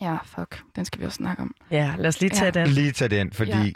Ja, 0.00 0.16
fuck. 0.24 0.62
Den 0.76 0.84
skal 0.84 1.00
vi 1.00 1.06
også 1.06 1.16
snakke 1.16 1.42
om. 1.42 1.54
Ja, 1.70 1.94
lad 1.98 2.06
os 2.08 2.20
lige 2.20 2.30
tage 2.30 2.52
Ja. 2.58 2.64
den. 2.64 2.68
Lige 2.68 2.92
tag 2.92 3.10
den, 3.10 3.32
fordi... 3.32 3.50
Ja. 3.50 3.70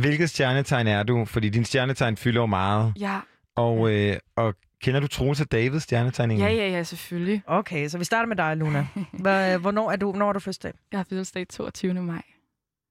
Hvilket 0.00 0.30
stjernetegn 0.30 0.86
er 0.86 1.02
du? 1.02 1.24
Fordi 1.24 1.48
din 1.48 1.64
stjernetegn 1.64 2.16
fylder 2.16 2.40
jo 2.40 2.46
meget. 2.46 2.92
Ja, 2.98 3.20
Og, 3.56 3.90
øh, 3.92 4.16
og 4.36 4.54
kender 4.82 5.00
du 5.00 5.06
Troels 5.06 5.40
og 5.40 5.52
Davids 5.52 5.82
stjernetegn 5.82 6.30
ja, 6.30 6.36
egentlig? 6.36 6.58
ja, 6.58 6.68
ja 6.68 6.82
selvfølgelig. 6.82 7.42
Okay, 7.46 7.88
så 7.88 7.98
vi 7.98 8.04
starter 8.04 8.26
med 8.26 8.36
dig, 8.36 8.56
Luna. 8.56 8.86
Hvor- 9.12 9.58
Hvornår 9.58 9.90
er 9.92 9.96
du, 9.96 10.12
når 10.12 10.28
er 10.28 10.32
du 10.32 10.40
fødselsdag? 10.40 10.72
Jeg 10.92 10.98
har 10.98 11.04
fødselsdag 11.08 11.48
22. 11.48 11.94
maj. 11.94 12.22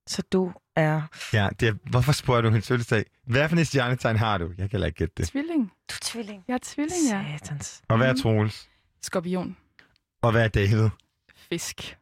Så 0.08 0.22
du 0.32 0.51
er... 0.76 1.01
Ja, 1.34 1.49
det 1.60 1.68
er, 1.68 1.74
hvorfor 1.89 2.12
spørger 2.12 2.41
du 2.41 2.49
hendes 2.49 2.68
fødselsdag? 2.68 3.04
Hvad 3.28 3.49
for 3.49 3.56
et 3.58 3.68
stjernetegn 3.68 4.18
har 4.18 4.38
du? 4.38 4.45
Jeg 4.47 4.58
kan 4.58 4.70
heller 4.72 4.88
ikke 4.88 4.97
gætte 4.97 5.14
det. 5.18 5.28
Tvilling. 5.28 5.62
Du 5.89 5.93
er 5.93 5.97
tvilling. 6.01 6.43
Jeg 6.47 6.54
er 6.54 6.58
tvilling, 6.64 7.01
ja. 7.12 7.26
Satans. 7.38 7.82
Og 7.89 7.97
hvad 7.97 8.08
er 8.08 8.14
Mhm. 8.14 8.22
Troels? 8.22 8.70
Skorpion. 9.01 9.58
Og 10.22 10.32
hvad 10.32 10.43
er 10.43 10.47
David? 10.47 10.89
Fisk. 11.49 11.97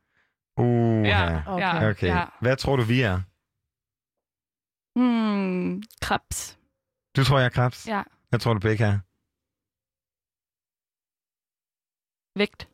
Uh, 0.57 1.03
Ja. 1.07 1.41
Okay. 1.47 1.65
Ja. 1.65 1.89
Okay. 1.89 2.07
Ja. 2.07 2.23
Hvad 2.41 2.55
tror 2.55 2.75
du, 2.75 2.83
vi 2.83 3.01
er? 3.01 3.19
Hmm, 4.95 5.83
krebs. 6.01 6.57
Du 7.15 7.23
tror, 7.23 7.37
jeg 7.39 7.45
er 7.45 7.49
krebs? 7.49 7.87
Ja. 7.87 8.01
Hvad 8.29 8.39
tror 8.39 8.53
du, 8.53 8.59
begge 8.59 8.83
er? 8.85 8.99
Vægt. 12.39 12.67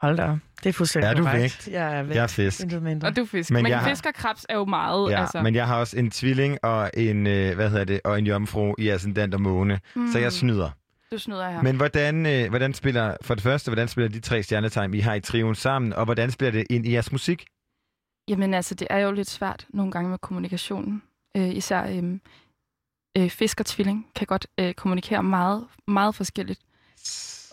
Hold 0.00 0.16
da. 0.16 0.22
op. 0.32 0.38
Det 0.62 0.68
er 0.68 0.72
fuldstændig 0.72 1.08
Er 1.10 1.14
du 1.14 1.22
korrekt. 1.22 1.42
vægt? 1.42 1.68
Jeg 1.68 1.98
er 1.98 2.02
vægt. 2.02 2.16
Jeg 2.16 2.22
er 2.22 2.26
fisk. 2.26 2.60
Intet 2.60 2.82
mindre. 2.82 3.08
Og 3.08 3.16
du 3.16 3.24
fisk. 3.24 3.50
Men 3.50 3.62
Men, 3.62 3.70
jeg 3.70 3.78
har- 3.80 3.88
fisk 3.88 4.06
og 4.06 4.14
krebs 4.14 4.46
er 4.48 4.54
jo 4.54 4.64
meget, 4.64 5.10
Ja, 5.10 5.20
altså. 5.20 5.42
men 5.42 5.54
jeg 5.54 5.66
har 5.66 5.76
også 5.78 5.98
en 5.98 6.10
tvilling 6.10 6.64
og 6.64 6.90
en, 6.94 7.26
øh, 7.26 7.54
hvad 7.54 7.70
hedder 7.70 7.84
det, 7.84 8.00
og 8.04 8.18
en 8.18 8.26
jomfru 8.26 8.74
i 8.78 8.88
ascendant 8.88 9.34
og 9.34 9.40
måne. 9.40 9.80
mm, 9.96 10.12
Så 10.12 10.18
jeg 10.18 10.32
snyder. 10.32 10.70
Du 11.12 11.18
snyder 11.18 11.50
her. 11.50 11.62
Men 11.62 11.76
hvordan, 11.76 12.26
øh, 12.26 12.48
hvordan 12.48 12.74
spiller, 12.74 13.16
for 13.22 13.34
det 13.34 13.42
første, 13.42 13.70
hvordan 13.70 13.88
spiller 13.88 14.08
de 14.08 14.20
tre 14.20 14.42
stjernetegn, 14.42 14.94
I 14.94 14.98
har 15.00 15.14
i 15.14 15.20
trioen 15.20 15.54
sammen, 15.54 15.92
og 15.92 16.04
hvordan 16.04 16.30
spiller 16.30 16.52
det 16.52 16.66
ind 16.70 16.86
i 16.86 16.92
jeres 16.92 17.12
musik? 17.12 17.46
Jamen 18.28 18.54
altså, 18.54 18.74
det 18.74 18.86
er 18.90 18.98
jo 18.98 19.12
lidt 19.12 19.30
svært 19.30 19.66
nogle 19.68 19.92
gange 19.92 20.10
med 20.10 20.18
kommunikationen. 20.18 21.02
Øh, 21.36 21.48
især 21.56 21.86
øh, 21.86 22.18
øh, 23.18 23.30
fisk 23.30 23.60
og 23.60 23.66
tvilling 23.66 24.06
kan 24.14 24.26
godt 24.26 24.46
øh, 24.58 24.74
kommunikere 24.74 25.22
meget, 25.22 25.66
meget 25.86 26.14
forskelligt. 26.14 26.60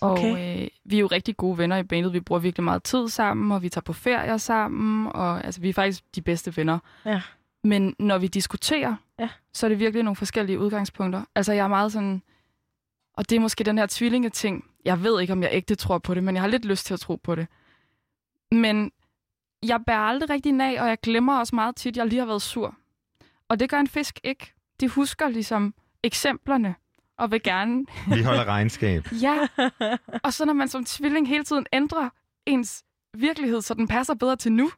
Og 0.01 0.11
Okay. 0.11 0.61
øh, 0.61 0.67
vi 0.85 0.95
er 0.95 0.99
jo 0.99 1.07
rigtig 1.07 1.37
gode 1.37 1.57
venner 1.57 1.77
i 1.77 1.83
bandet. 1.83 2.13
Vi 2.13 2.19
bruger 2.19 2.39
virkelig 2.41 2.63
meget 2.63 2.83
tid 2.83 3.07
sammen, 3.09 3.51
og 3.51 3.61
vi 3.61 3.69
tager 3.69 3.81
på 3.81 3.93
ferier 3.93 4.37
sammen. 4.37 5.07
Og 5.07 5.43
altså, 5.45 5.61
vi 5.61 5.69
er 5.69 5.73
faktisk 5.73 6.03
de 6.15 6.21
bedste 6.21 6.57
venner. 6.57 6.79
Ja. 7.05 7.21
Men 7.63 7.95
når 7.99 8.17
vi 8.17 8.27
diskuterer, 8.27 8.95
Ja. 9.19 9.29
så 9.53 9.65
er 9.65 9.69
det 9.69 9.79
virkelig 9.79 10.03
nogle 10.03 10.15
forskellige 10.15 10.59
udgangspunkter. 10.59 11.23
Altså, 11.35 11.53
jeg 11.53 11.63
er 11.63 11.67
meget 11.67 11.91
sådan... 11.91 12.21
Og 13.13 13.29
det 13.29 13.35
er 13.35 13.39
måske 13.39 13.63
den 13.63 13.77
her 13.77 13.85
tvillingeting. 13.89 14.65
Jeg 14.85 15.03
ved 15.03 15.21
ikke, 15.21 15.33
om 15.33 15.43
jeg 15.43 15.49
ægte 15.53 15.75
tror 15.75 15.97
på 15.97 16.13
det, 16.13 16.23
men 16.23 16.35
jeg 16.35 16.41
har 16.43 16.47
lidt 16.47 16.65
lyst 16.65 16.85
til 16.85 16.93
at 16.93 16.99
tro 16.99 17.15
på 17.15 17.35
det. 17.35 17.47
Men 18.51 18.91
jeg 19.67 19.79
bærer 19.87 19.99
aldrig 19.99 20.29
rigtig 20.29 20.51
nag, 20.51 20.81
og 20.81 20.87
jeg 20.87 20.97
glemmer 21.03 21.39
også 21.39 21.55
meget 21.55 21.75
tit, 21.75 21.93
at 21.93 21.97
jeg 21.97 22.05
lige 22.07 22.19
har 22.19 22.25
været 22.25 22.41
sur. 22.41 22.75
Og 23.49 23.59
det 23.59 23.69
gør 23.69 23.79
en 23.79 23.87
fisk 23.87 24.19
ikke. 24.23 24.53
De 24.79 24.87
husker 24.89 25.29
ligesom 25.29 25.73
eksemplerne, 26.03 26.75
og 27.17 27.31
vil 27.31 27.43
gerne 27.43 27.85
Vi 28.15 28.21
holder 28.21 28.45
regnskab. 28.45 29.07
Ja, 29.21 29.47
og 30.23 30.33
så 30.33 30.45
når 30.45 30.53
man 30.53 30.67
som 30.67 30.85
tvilling 30.85 31.27
hele 31.27 31.43
tiden 31.43 31.65
ændrer 31.73 32.09
ens 32.45 32.83
virkelighed, 33.17 33.61
så 33.61 33.73
den 33.73 33.87
passer 33.87 34.13
bedre 34.13 34.35
til 34.35 34.51
nu 34.51 34.71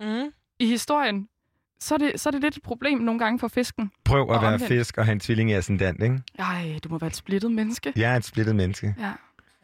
Mm. 0.00 0.32
i 0.58 0.66
historien, 0.66 1.28
så 1.80 1.94
er 1.94 1.98
det, 1.98 2.20
så 2.20 2.28
er 2.28 2.30
det 2.30 2.40
lidt 2.40 2.56
et 2.56 2.62
problem 2.62 2.98
nogle 2.98 3.18
gange 3.18 3.38
for 3.38 3.48
fisken. 3.48 3.90
Prøv 4.04 4.22
at 4.22 4.28
være 4.28 4.38
omvendt. 4.38 4.64
fisk 4.68 4.98
og 4.98 5.04
have 5.04 5.12
en 5.12 5.20
tvilling 5.20 5.50
i 5.50 5.52
ascendant, 5.52 6.02
ikke? 6.02 6.22
Ej, 6.38 6.78
du 6.84 6.88
må 6.88 6.98
være 6.98 7.08
et 7.08 7.16
splittet 7.16 7.52
menneske. 7.52 7.92
Jeg 7.96 8.12
er 8.12 8.16
et 8.16 8.24
splittet 8.24 8.56
menneske. 8.56 8.94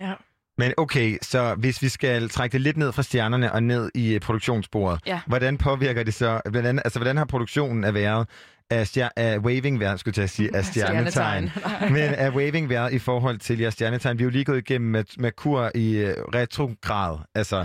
Ja. 0.00 0.12
Men 0.58 0.72
okay, 0.76 1.18
så 1.22 1.54
hvis 1.54 1.82
vi 1.82 1.88
skal 1.88 2.28
trække 2.28 2.52
det 2.52 2.60
lidt 2.60 2.76
ned 2.76 2.92
fra 2.92 3.02
stjernerne 3.02 3.52
og 3.52 3.62
ned 3.62 3.90
i 3.94 4.14
øh, 4.14 4.20
produktionsbordet, 4.20 5.00
Ja. 5.06 5.20
hvordan 5.26 5.58
påvirker 5.58 6.02
det 6.02 6.14
så, 6.14 6.40
hvordan, 6.50 6.78
altså 6.84 6.98
hvordan 6.98 7.16
har 7.16 7.24
produktionen 7.24 7.84
af 7.84 7.94
været 7.94 8.28
af, 8.70 8.86
stjer, 8.86 9.08
af 9.16 9.38
waving 9.38 9.80
været, 9.80 10.00
skulle 10.00 10.20
jeg 10.20 10.30
sige, 10.30 10.50
af 10.56 10.64
stjernetegn, 10.64 11.50
men 11.90 11.96
af 12.14 12.30
waving 12.30 12.68
været 12.68 12.92
i 12.92 12.98
forhold 12.98 13.38
til 13.38 13.58
jeres 13.58 13.74
stjernetegn? 13.74 14.18
Vi 14.18 14.22
er 14.22 14.24
jo 14.24 14.30
lige 14.30 14.44
gået 14.44 14.58
igennem 14.58 14.90
med 14.90 15.04
Merkur 15.18 15.70
i 15.74 15.96
øh, 15.96 16.14
retrograd, 16.34 17.18
altså 17.34 17.56
Ja. 17.58 17.64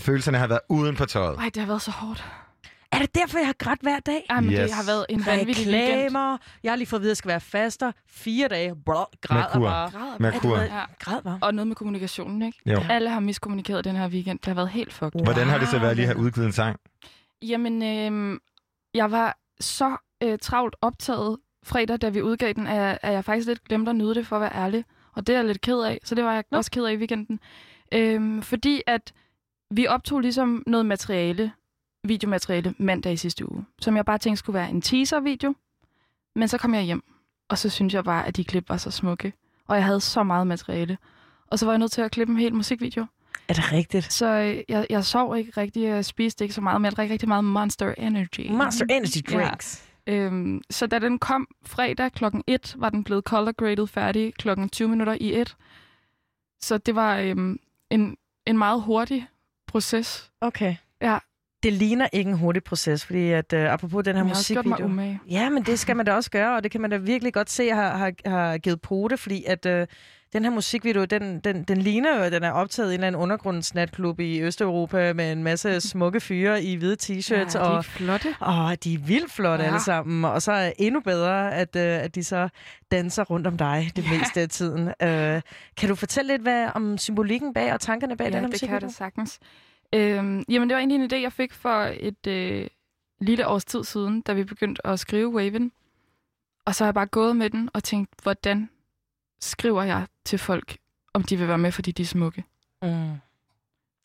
følelserne 0.00 0.38
har 0.38 0.46
været 0.46 0.60
uden 0.68 0.96
på 0.96 1.04
tøjet. 1.06 1.38
Ej, 1.38 1.44
det 1.54 1.56
har 1.56 1.66
været 1.66 1.82
så 1.82 1.90
hårdt. 1.90 2.24
Er 2.92 2.98
det 2.98 3.14
derfor, 3.14 3.38
jeg 3.38 3.46
har 3.46 3.54
grædt 3.58 3.80
hver 3.80 4.00
dag? 4.00 4.26
Ej, 4.30 4.40
men 4.40 4.50
yes. 4.52 4.58
Det 4.60 4.72
har 4.72 4.86
været 4.86 5.06
en 5.08 5.26
vanvittig 5.26 5.66
weekend. 5.72 5.92
Reklamer. 5.98 6.38
Jeg 6.62 6.72
har 6.72 6.76
lige 6.76 6.86
fået 6.86 6.98
at 6.98 7.02
vide, 7.02 7.08
at 7.10 7.12
jeg 7.12 7.16
skal 7.16 7.28
være 7.28 7.40
faster. 7.40 7.92
Fire 8.10 8.48
dage. 8.48 8.74
Brå, 8.86 9.04
græder 9.20 9.42
Merkur. 9.44 9.60
bare. 9.60 9.90
Græder. 9.90 10.16
Merkur. 10.20 10.56
Er 10.56 10.60
det- 10.60 10.68
Ja. 10.68 10.82
Græd 11.00 11.22
bare. 11.22 11.38
Og 11.42 11.54
noget 11.54 11.66
med 11.66 11.76
kommunikationen, 11.76 12.42
ikke? 12.42 12.58
Jo. 12.66 12.80
Alle 12.90 13.10
har 13.10 13.20
miskommunikeret 13.20 13.84
den 13.84 13.96
her 13.96 14.08
weekend. 14.08 14.38
Det 14.38 14.46
har 14.46 14.54
været 14.54 14.68
helt 14.68 14.92
fucked. 14.92 15.20
Hvordan 15.24 15.46
har 15.46 15.58
det 15.58 15.68
så 15.68 15.76
Wow, 15.76 15.82
været 15.82 15.96
lige 15.96 16.04
at 16.04 16.08
det- 16.08 16.16
have 16.16 16.26
udgivet 16.26 16.46
en 16.46 16.52
sang? 16.52 16.76
Jamen, 17.42 17.82
øh, 17.82 18.40
jeg 18.94 19.10
var 19.10 19.38
så 19.60 19.96
øh, 20.22 20.38
travlt 20.38 20.76
optaget 20.80 21.36
fredag, 21.64 21.96
da 22.00 22.08
vi 22.08 22.22
udgav 22.22 22.52
den, 22.52 22.66
at 22.66 22.76
jeg, 22.76 22.98
at 23.02 23.12
jeg 23.12 23.24
faktisk 23.24 23.48
lidt 23.48 23.64
glemte 23.64 23.90
at 23.90 23.96
nyde 23.96 24.14
det, 24.14 24.26
for 24.26 24.36
at 24.36 24.42
være 24.42 24.54
ærlig. 24.54 24.84
Og 25.14 25.26
det 25.26 25.32
er 25.32 25.38
jeg 25.38 25.46
lidt 25.46 25.60
ked 25.60 25.78
af, 25.80 25.98
så 26.04 26.14
det 26.14 26.24
var 26.24 26.32
jeg 26.34 26.44
Nå. 26.50 26.56
også 26.58 26.70
ked 26.70 26.84
af 26.84 26.92
i 26.92 26.96
weekenden. 26.96 27.40
Øh, 27.92 28.42
fordi 28.42 28.82
at 28.86 29.12
vi 29.70 29.86
optog 29.86 30.20
ligesom 30.20 30.62
noget 30.66 30.86
materiale, 30.86 31.52
videomateriale, 32.08 32.74
mandag 32.78 33.12
i 33.12 33.16
sidste 33.16 33.52
uge, 33.52 33.64
som 33.80 33.96
jeg 33.96 34.04
bare 34.04 34.18
tænkte 34.18 34.38
skulle 34.38 34.54
være 34.58 34.70
en 34.70 34.82
teaser-video. 34.82 35.54
Men 36.36 36.48
så 36.48 36.58
kom 36.58 36.74
jeg 36.74 36.82
hjem, 36.82 37.02
og 37.48 37.58
så 37.58 37.68
synes 37.68 37.94
jeg 37.94 38.04
bare, 38.04 38.26
at 38.26 38.36
de 38.36 38.44
klip 38.44 38.68
var 38.68 38.76
så 38.76 38.90
smukke. 38.90 39.32
Og 39.66 39.76
jeg 39.76 39.84
havde 39.84 40.00
så 40.00 40.22
meget 40.22 40.46
materiale. 40.46 40.98
Og 41.46 41.58
så 41.58 41.66
var 41.66 41.72
jeg 41.72 41.78
nødt 41.78 41.92
til 41.92 42.00
at 42.02 42.10
klippe 42.10 42.32
en 42.32 42.38
hel 42.38 42.54
musikvideo. 42.54 43.06
Er 43.48 43.52
det 43.54 43.72
rigtigt? 43.72 44.12
Så 44.12 44.26
øh, 44.26 44.62
jeg, 44.68 44.86
jeg 44.90 45.04
sov 45.04 45.36
ikke 45.36 45.52
rigtig, 45.56 45.82
jeg 45.82 46.04
spiste 46.04 46.44
ikke 46.44 46.54
så 46.54 46.60
meget, 46.60 46.80
men 46.80 46.84
jeg 46.84 46.92
drak 46.96 47.10
rigtig 47.10 47.28
meget 47.28 47.44
Monster 47.44 47.94
Energy. 47.98 48.50
Monster 48.50 48.86
Energy 48.90 49.32
Ja. 49.32 49.38
Drinks. 49.38 49.84
Øhm, 50.06 50.62
så 50.70 50.86
da 50.86 50.98
den 50.98 51.18
kom 51.18 51.46
fredag 51.66 52.12
klokken 52.12 52.44
1, 52.46 52.74
var 52.78 52.90
den 52.90 53.04
blevet 53.04 53.24
color 53.24 53.52
graded 53.52 53.86
færdig 53.86 54.34
klokken 54.34 54.68
20 54.68 54.88
minutter 54.88 55.16
i 55.20 55.34
1. 55.34 55.56
Så 56.60 56.78
det 56.78 56.94
var 56.94 57.18
øhm, 57.18 57.58
en, 57.90 58.16
en 58.46 58.58
meget 58.58 58.82
hurtig 58.82 59.26
proces. 59.66 60.30
Okay. 60.40 60.76
Det 61.62 61.72
ligner 61.72 62.08
ikke 62.12 62.30
en 62.30 62.36
hurtig 62.36 62.64
proces, 62.64 63.04
fordi 63.06 63.30
at, 63.30 63.52
uh, 63.52 63.58
apropos 63.60 64.04
den 64.04 64.14
her 64.16 64.20
Jeg 64.20 64.26
mig 64.26 64.36
musikvideo... 64.36 64.84
umage. 64.84 65.20
Ja, 65.30 65.48
men 65.50 65.62
det 65.62 65.78
skal 65.78 65.96
man 65.96 66.06
da 66.06 66.12
også 66.12 66.30
gøre, 66.30 66.56
og 66.56 66.62
det 66.62 66.70
kan 66.70 66.80
man 66.80 66.90
da 66.90 66.96
virkelig 66.96 67.32
godt 67.32 67.50
se 67.50 67.68
har, 67.70 67.96
har, 67.96 68.12
har 68.26 68.58
givet 68.58 68.80
pote, 68.80 69.16
fordi 69.16 69.44
at 69.46 69.66
øh, 69.66 69.86
den 70.32 70.44
her 70.44 70.50
musikvideo, 70.50 71.04
den, 71.04 71.40
den, 71.40 71.62
den 71.64 71.78
ligner 71.78 72.16
jo, 72.16 72.22
at 72.22 72.32
den 72.32 72.42
er 72.42 72.50
optaget 72.50 72.90
i 72.90 72.94
en 72.94 73.00
eller 73.00 73.06
anden 73.06 73.22
undergrundsnatklub 73.22 74.20
i 74.20 74.40
Østeuropa 74.42 75.12
med 75.12 75.32
en 75.32 75.42
masse 75.42 75.80
smukke 75.90 76.20
fyre 76.20 76.62
i 76.62 76.74
hvide 76.76 76.96
t-shirts. 77.02 77.34
Ja, 77.34 77.44
de 77.44 77.58
er 77.58 77.60
og, 77.76 77.84
flotte. 77.84 78.28
Åh, 78.46 78.72
de 78.84 78.94
er 78.94 78.98
vildt 78.98 79.32
flotte 79.32 79.64
ja. 79.64 79.70
Alle 79.70 79.82
sammen. 79.84 80.24
Og 80.24 80.42
så 80.42 80.52
er 80.52 80.72
endnu 80.78 81.00
bedre, 81.00 81.54
at, 81.54 81.76
øh, 81.76 81.82
at 82.04 82.14
de 82.14 82.24
så 82.24 82.48
danser 82.90 83.24
rundt 83.24 83.46
om 83.46 83.56
dig 83.56 83.90
det 83.96 84.04
Ja. 84.04 84.18
meste 84.18 84.40
af 84.40 84.48
tiden. 84.48 84.88
Øh, 85.02 85.40
kan 85.76 85.88
du 85.88 85.94
fortælle 85.94 86.32
lidt 86.32 86.42
hvad, 86.42 86.68
om 86.74 86.98
symbolikken 86.98 87.54
bag 87.54 87.72
og 87.72 87.80
tankerne 87.80 88.16
bag 88.16 88.24
Ja, 88.24 88.30
den 88.30 88.40
her 88.44 88.50
det 88.50 88.60
kan 88.60 88.68
jeg 88.68 88.74
musikvideo? 88.74 88.88
da 88.88 88.94
sagtens. 88.94 89.38
Øhm, 89.94 90.44
jamen, 90.48 90.68
det 90.68 90.74
var 90.74 90.78
egentlig 90.78 90.96
en 90.96 91.12
idé, 91.12 91.16
jeg 91.16 91.32
fik 91.32 91.52
for 91.52 91.90
et 92.00 92.26
øh, 92.26 92.66
lille 93.20 93.46
års 93.46 93.64
tid 93.64 93.84
siden, 93.84 94.20
da 94.20 94.32
vi 94.32 94.44
begyndte 94.44 94.86
at 94.86 95.00
skrive 95.00 95.28
Waven. 95.28 95.72
Og 96.64 96.74
så 96.74 96.84
har 96.84 96.86
jeg 96.86 96.94
bare 96.94 97.06
gået 97.06 97.36
med 97.36 97.50
den 97.50 97.70
og 97.74 97.84
tænkt, 97.84 98.10
hvordan 98.22 98.70
skriver 99.40 99.82
jeg 99.82 100.06
til 100.24 100.38
folk, 100.38 100.76
om 101.14 101.22
de 101.22 101.36
vil 101.36 101.48
være 101.48 101.58
med, 101.58 101.72
fordi 101.72 101.92
de 101.92 102.02
er 102.02 102.06
smukke. 102.06 102.44
Mm. 102.82 102.88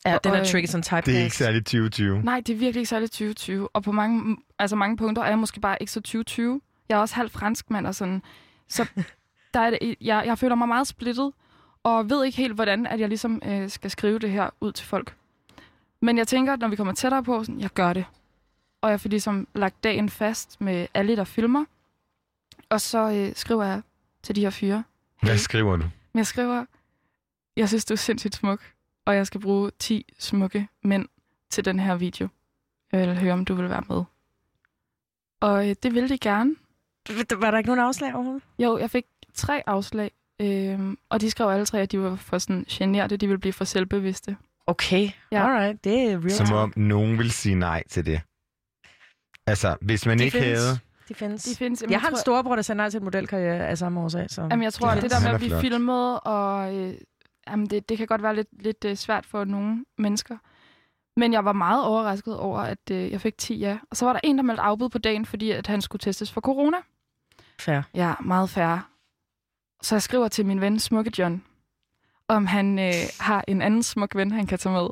Ja, 0.05 0.17
den 0.23 0.34
er 0.34 0.39
Og, 0.39 0.47
tricky 0.47 0.65
som 0.67 0.81
typecast. 0.81 1.05
Det 1.05 1.19
er 1.19 1.23
ikke 1.23 1.36
særligt 1.36 1.65
2020. 1.65 2.21
Nej, 2.23 2.39
det 2.39 2.53
er 2.53 2.57
virkelig 2.57 2.79
ikke 2.79 2.89
særlig 2.89 3.11
2020. 3.11 3.69
Og 3.75 3.84
på 3.84 3.91
mange, 3.91 4.38
altså 4.59 4.75
mange 4.75 4.97
punkter 4.97 5.23
er 5.23 5.27
jeg 5.29 5.39
måske 5.39 5.59
bare 5.59 5.77
ikke 5.81 5.91
så 5.91 6.01
2020. 6.01 6.61
Jeg 6.89 6.95
er 6.95 6.99
også 6.99 7.15
halv 7.15 7.29
fransk 7.29 7.69
mand 7.69 7.88
og 7.88 7.95
sådan. 7.95 8.21
Så 8.67 8.88
der 9.53 9.59
er 9.59 9.69
det, 9.69 9.95
jeg, 10.01 10.23
jeg 10.25 10.38
føler 10.38 10.55
mig 10.55 10.67
meget 10.67 10.88
splittet, 10.88 11.34
og 11.84 12.09
ved 12.09 12.25
ikke 12.25 12.38
helt, 12.38 12.53
hvordan 12.53 12.88
at 12.88 12.99
jeg 12.99 13.09
ligesom 13.09 13.41
øh, 13.45 13.69
skal 13.69 13.91
skrive 13.91 14.19
det 14.19 14.31
her 14.31 14.49
ud 14.61 14.71
til 14.71 14.86
folk. 14.86 15.15
Men 16.03 16.17
jeg 16.17 16.27
tænker, 16.27 16.53
at 16.53 16.59
når 16.59 16.67
vi 16.67 16.75
kommer 16.75 16.93
tættere 16.93 17.23
på, 17.23 17.43
sådan, 17.43 17.61
jeg 17.61 17.69
gør 17.69 17.93
det. 17.93 18.05
Og 18.81 18.91
jeg 18.91 19.01
får 19.01 19.09
ligesom 19.09 19.47
lagt 19.55 19.83
dagen 19.83 20.09
fast 20.09 20.61
med 20.61 20.87
alle, 20.93 21.15
der 21.15 21.23
filmer. 21.23 21.65
Og 22.69 22.81
så 22.81 23.11
øh, 23.11 23.35
skriver 23.35 23.63
jeg 23.63 23.81
til 24.23 24.35
de 24.35 24.41
her 24.41 24.49
fyre. 24.49 24.83
Hvad 25.21 25.37
skriver 25.37 25.77
du? 25.77 25.85
Jeg 26.13 26.27
skriver, 26.27 26.65
jeg 27.55 27.67
synes, 27.67 27.85
du 27.85 27.93
er 27.93 27.97
sindssygt 27.97 28.35
smuk, 28.35 28.59
og 29.05 29.15
jeg 29.15 29.27
skal 29.27 29.41
bruge 29.41 29.71
10 29.79 30.13
smukke 30.19 30.67
mænd 30.83 31.07
til 31.49 31.65
den 31.65 31.79
her 31.79 31.95
video. 31.95 32.27
Jeg 32.91 33.07
vil 33.07 33.19
høre, 33.19 33.33
om 33.33 33.45
du 33.45 33.53
vil 33.53 33.69
være 33.69 33.83
med. 33.89 34.03
Og 35.39 35.69
øh, 35.69 35.75
det 35.83 35.93
ville 35.93 36.09
de 36.09 36.17
gerne. 36.17 36.55
Var 37.35 37.51
der 37.51 37.57
ikke 37.57 37.67
nogen 37.67 37.85
afslag 37.85 38.15
overhovedet? 38.15 38.43
Jo, 38.59 38.77
jeg 38.77 38.89
fik 38.89 39.05
tre 39.33 39.69
afslag, 39.69 40.11
øhm, 40.39 40.97
og 41.09 41.21
de 41.21 41.31
skrev 41.31 41.47
alle 41.47 41.65
tre, 41.65 41.81
at 41.81 41.91
de 41.91 41.99
var 41.99 42.15
for 42.15 42.37
sådan 42.37 42.65
generte, 42.69 43.17
de 43.17 43.27
ville 43.27 43.39
blive 43.39 43.53
for 43.53 43.65
selvbevidste. 43.65 44.37
Okay, 44.68 45.09
Ja. 45.32 45.43
alright. 45.47 45.84
Det 45.84 46.01
er 46.11 46.18
real 46.20 46.32
Som 46.32 46.45
talk. 46.45 46.57
om 46.59 46.74
nogen 46.76 47.18
vil 47.18 47.32
sige 47.32 47.55
nej 47.55 47.84
til 47.89 48.05
det. 48.05 48.22
Altså, 49.47 49.78
hvis 49.82 50.05
man 50.05 50.20
De 50.20 50.24
ikke 50.24 50.38
findes. 50.38 50.59
havde... 50.64 50.80
De 51.09 51.14
findes. 51.14 51.43
De 51.43 51.55
findes, 51.55 51.84
Jeg 51.89 52.01
har 52.01 52.07
en 52.07 52.14
tror, 52.14 52.20
storebror, 52.22 52.55
der 52.55 52.61
sagde 52.61 52.78
nej 52.78 52.89
til 52.89 52.97
en 52.97 53.03
modelkarriere 53.03 53.68
af 53.68 53.78
samme 53.78 53.99
årsag. 53.99 54.30
Så. 54.30 54.41
Jamen, 54.41 54.64
jeg 54.64 54.74
tror, 54.74 54.89
Det 54.89 54.97
at 54.97 55.03
det 55.03 55.11
der 55.11 55.20
med 55.20 55.30
at 55.30 55.39
blive 55.39 55.49
flot. 55.49 55.61
filmet, 55.61 56.20
og 56.20 56.76
øh, 56.76 56.93
jamen, 57.47 57.66
det, 57.70 57.89
det 57.89 57.97
kan 57.97 58.07
godt 58.07 58.24
være 58.24 58.36
lidt, 58.36 58.47
lidt 58.64 58.86
øh, 58.86 58.95
svært 58.95 59.26
for 59.26 59.43
nogle 59.43 59.86
mennesker. 59.97 60.38
Men 61.20 61.34
jeg 61.34 61.45
var 61.45 61.53
meget 61.53 61.86
overrasket 61.86 62.38
over, 62.39 62.59
at 62.59 62.91
øh, 62.91 63.11
jeg 63.11 63.22
fik 63.22 63.38
10 63.38 63.55
ja. 63.57 63.78
Og 63.91 63.97
så 63.97 64.05
var 64.05 64.14
der 64.14 64.20
en, 64.24 64.38
der 64.38 64.43
meldte 64.43 64.61
afbud 64.61 64.89
på 64.89 64.97
dagen, 64.97 65.26
fordi 65.26 65.51
at 65.51 65.68
han 65.68 65.82
skulle 65.82 65.99
testes 65.99 66.32
for 66.32 66.41
corona. 66.41 66.78
Fair. 67.59 67.82
Ja, 67.95 68.14
meget 68.20 68.49
færre. 68.49 68.82
Så 69.82 69.95
jeg 69.95 70.01
skriver 70.01 70.28
til 70.28 70.45
min 70.45 70.61
ven 70.61 70.80
Smukke 70.80 71.11
John, 71.18 71.43
om 72.28 72.45
han 72.45 72.80
øh, 72.80 72.93
har 73.19 73.43
en 73.47 73.61
anden 73.61 73.84
smuk 73.84 74.15
ven, 74.15 74.32
han 74.32 74.47
kan 74.47 74.57
tage 74.57 74.74
med. 74.74 74.89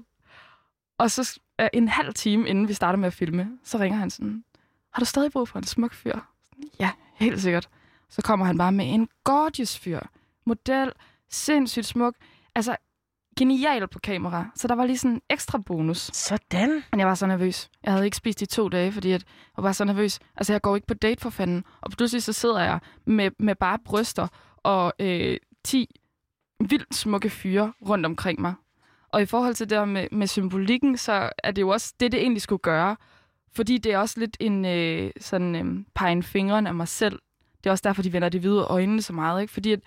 Og 0.98 1.12
så 1.12 1.40
øh, 1.62 1.68
en 1.74 1.88
halv 1.88 2.14
time, 2.14 2.48
inden 2.48 2.68
vi 2.68 2.74
starter 2.74 3.00
med 3.00 3.08
at 3.08 3.14
filme, 3.14 3.50
så 3.64 3.78
ringer 3.78 4.00
han 4.00 4.10
sådan, 4.10 4.44
har 4.94 5.00
du 5.00 5.06
stadig 5.06 5.32
brug 5.32 5.48
for 5.48 5.60
en 5.60 5.66
smuk 5.66 5.94
fyr? 5.94 6.20
Ja, 6.80 6.92
helt 7.16 7.42
sikkert. 7.42 7.70
Så 8.10 8.22
kommer 8.22 8.46
han 8.46 8.58
bare 8.58 8.72
med 8.72 8.94
en 8.94 9.10
gorgeous 9.24 9.80
fyr. 9.80 10.00
Model, 10.46 10.92
sindssygt 11.30 11.86
smuk. 11.86 12.16
Altså, 12.56 12.76
genial 13.40 13.88
på 13.88 14.00
kamera. 14.00 14.46
Så 14.56 14.68
der 14.68 14.76
var 14.76 14.86
lige 14.86 14.98
sådan 14.98 15.16
en 15.16 15.22
ekstra 15.30 15.58
bonus. 15.58 15.98
Sådan. 16.14 16.84
Men 16.92 17.00
jeg 17.00 17.08
var 17.08 17.16
så 17.16 17.28
nervøs. 17.28 17.70
Jeg 17.84 17.94
havde 17.94 18.06
ikke 18.06 18.18
spist 18.18 18.42
i 18.42 18.46
to 18.46 18.70
dage, 18.70 18.92
fordi 18.92 19.12
at 19.12 19.24
jeg 19.58 19.64
var 19.64 19.72
så 19.72 19.86
nervøs. 19.86 20.20
Altså, 20.38 20.54
jeg 20.54 20.62
går 20.62 20.76
ikke 20.76 20.88
på 20.88 20.94
date 20.94 21.22
for 21.22 21.30
fanden. 21.30 21.64
Og 21.82 21.92
pludselig 21.92 22.24
så 22.24 22.34
sidder 22.34 22.60
jeg 22.60 22.80
med, 23.06 23.32
med 23.40 23.56
bare 23.56 23.80
bryster 23.86 24.28
og 24.58 24.94
øh, 25.00 25.38
10 25.64 26.01
vildt 26.70 26.96
smukke 26.96 27.30
fyre 27.30 27.74
rundt 27.90 28.06
omkring 28.06 28.42
mig. 28.42 28.54
Og 29.10 29.22
i 29.22 29.26
forhold 29.26 29.54
til 29.54 29.70
det 29.70 29.78
der 29.78 29.86
med, 29.86 30.08
med 30.12 30.28
symbolikken, 30.28 30.98
så 30.98 31.30
er 31.44 31.52
det 31.52 31.62
jo 31.62 31.70
også 31.70 31.94
det, 32.00 32.12
det 32.12 32.22
egentlig 32.22 32.42
skulle 32.42 32.60
gøre. 32.60 32.96
Fordi 33.54 33.78
det 33.78 33.94
er 33.94 33.98
også 33.98 34.20
lidt 34.20 34.38
en 34.40 34.66
øh, 34.66 35.12
sådan 35.20 35.56
øh, 35.56 35.86
pegen 35.96 36.24
fingeren 36.24 36.68
af 36.68 36.74
mig 36.74 36.88
selv. 36.88 37.20
Det 37.64 37.70
er 37.70 37.72
også 37.72 37.82
derfor, 37.86 38.02
de 38.02 38.14
vender 38.14 38.30
det 38.30 38.42
hvide 38.42 38.64
øjnene 38.64 39.02
så 39.02 39.14
meget. 39.14 39.42
Ikke? 39.42 39.54
Fordi 39.54 39.72
at 39.72 39.80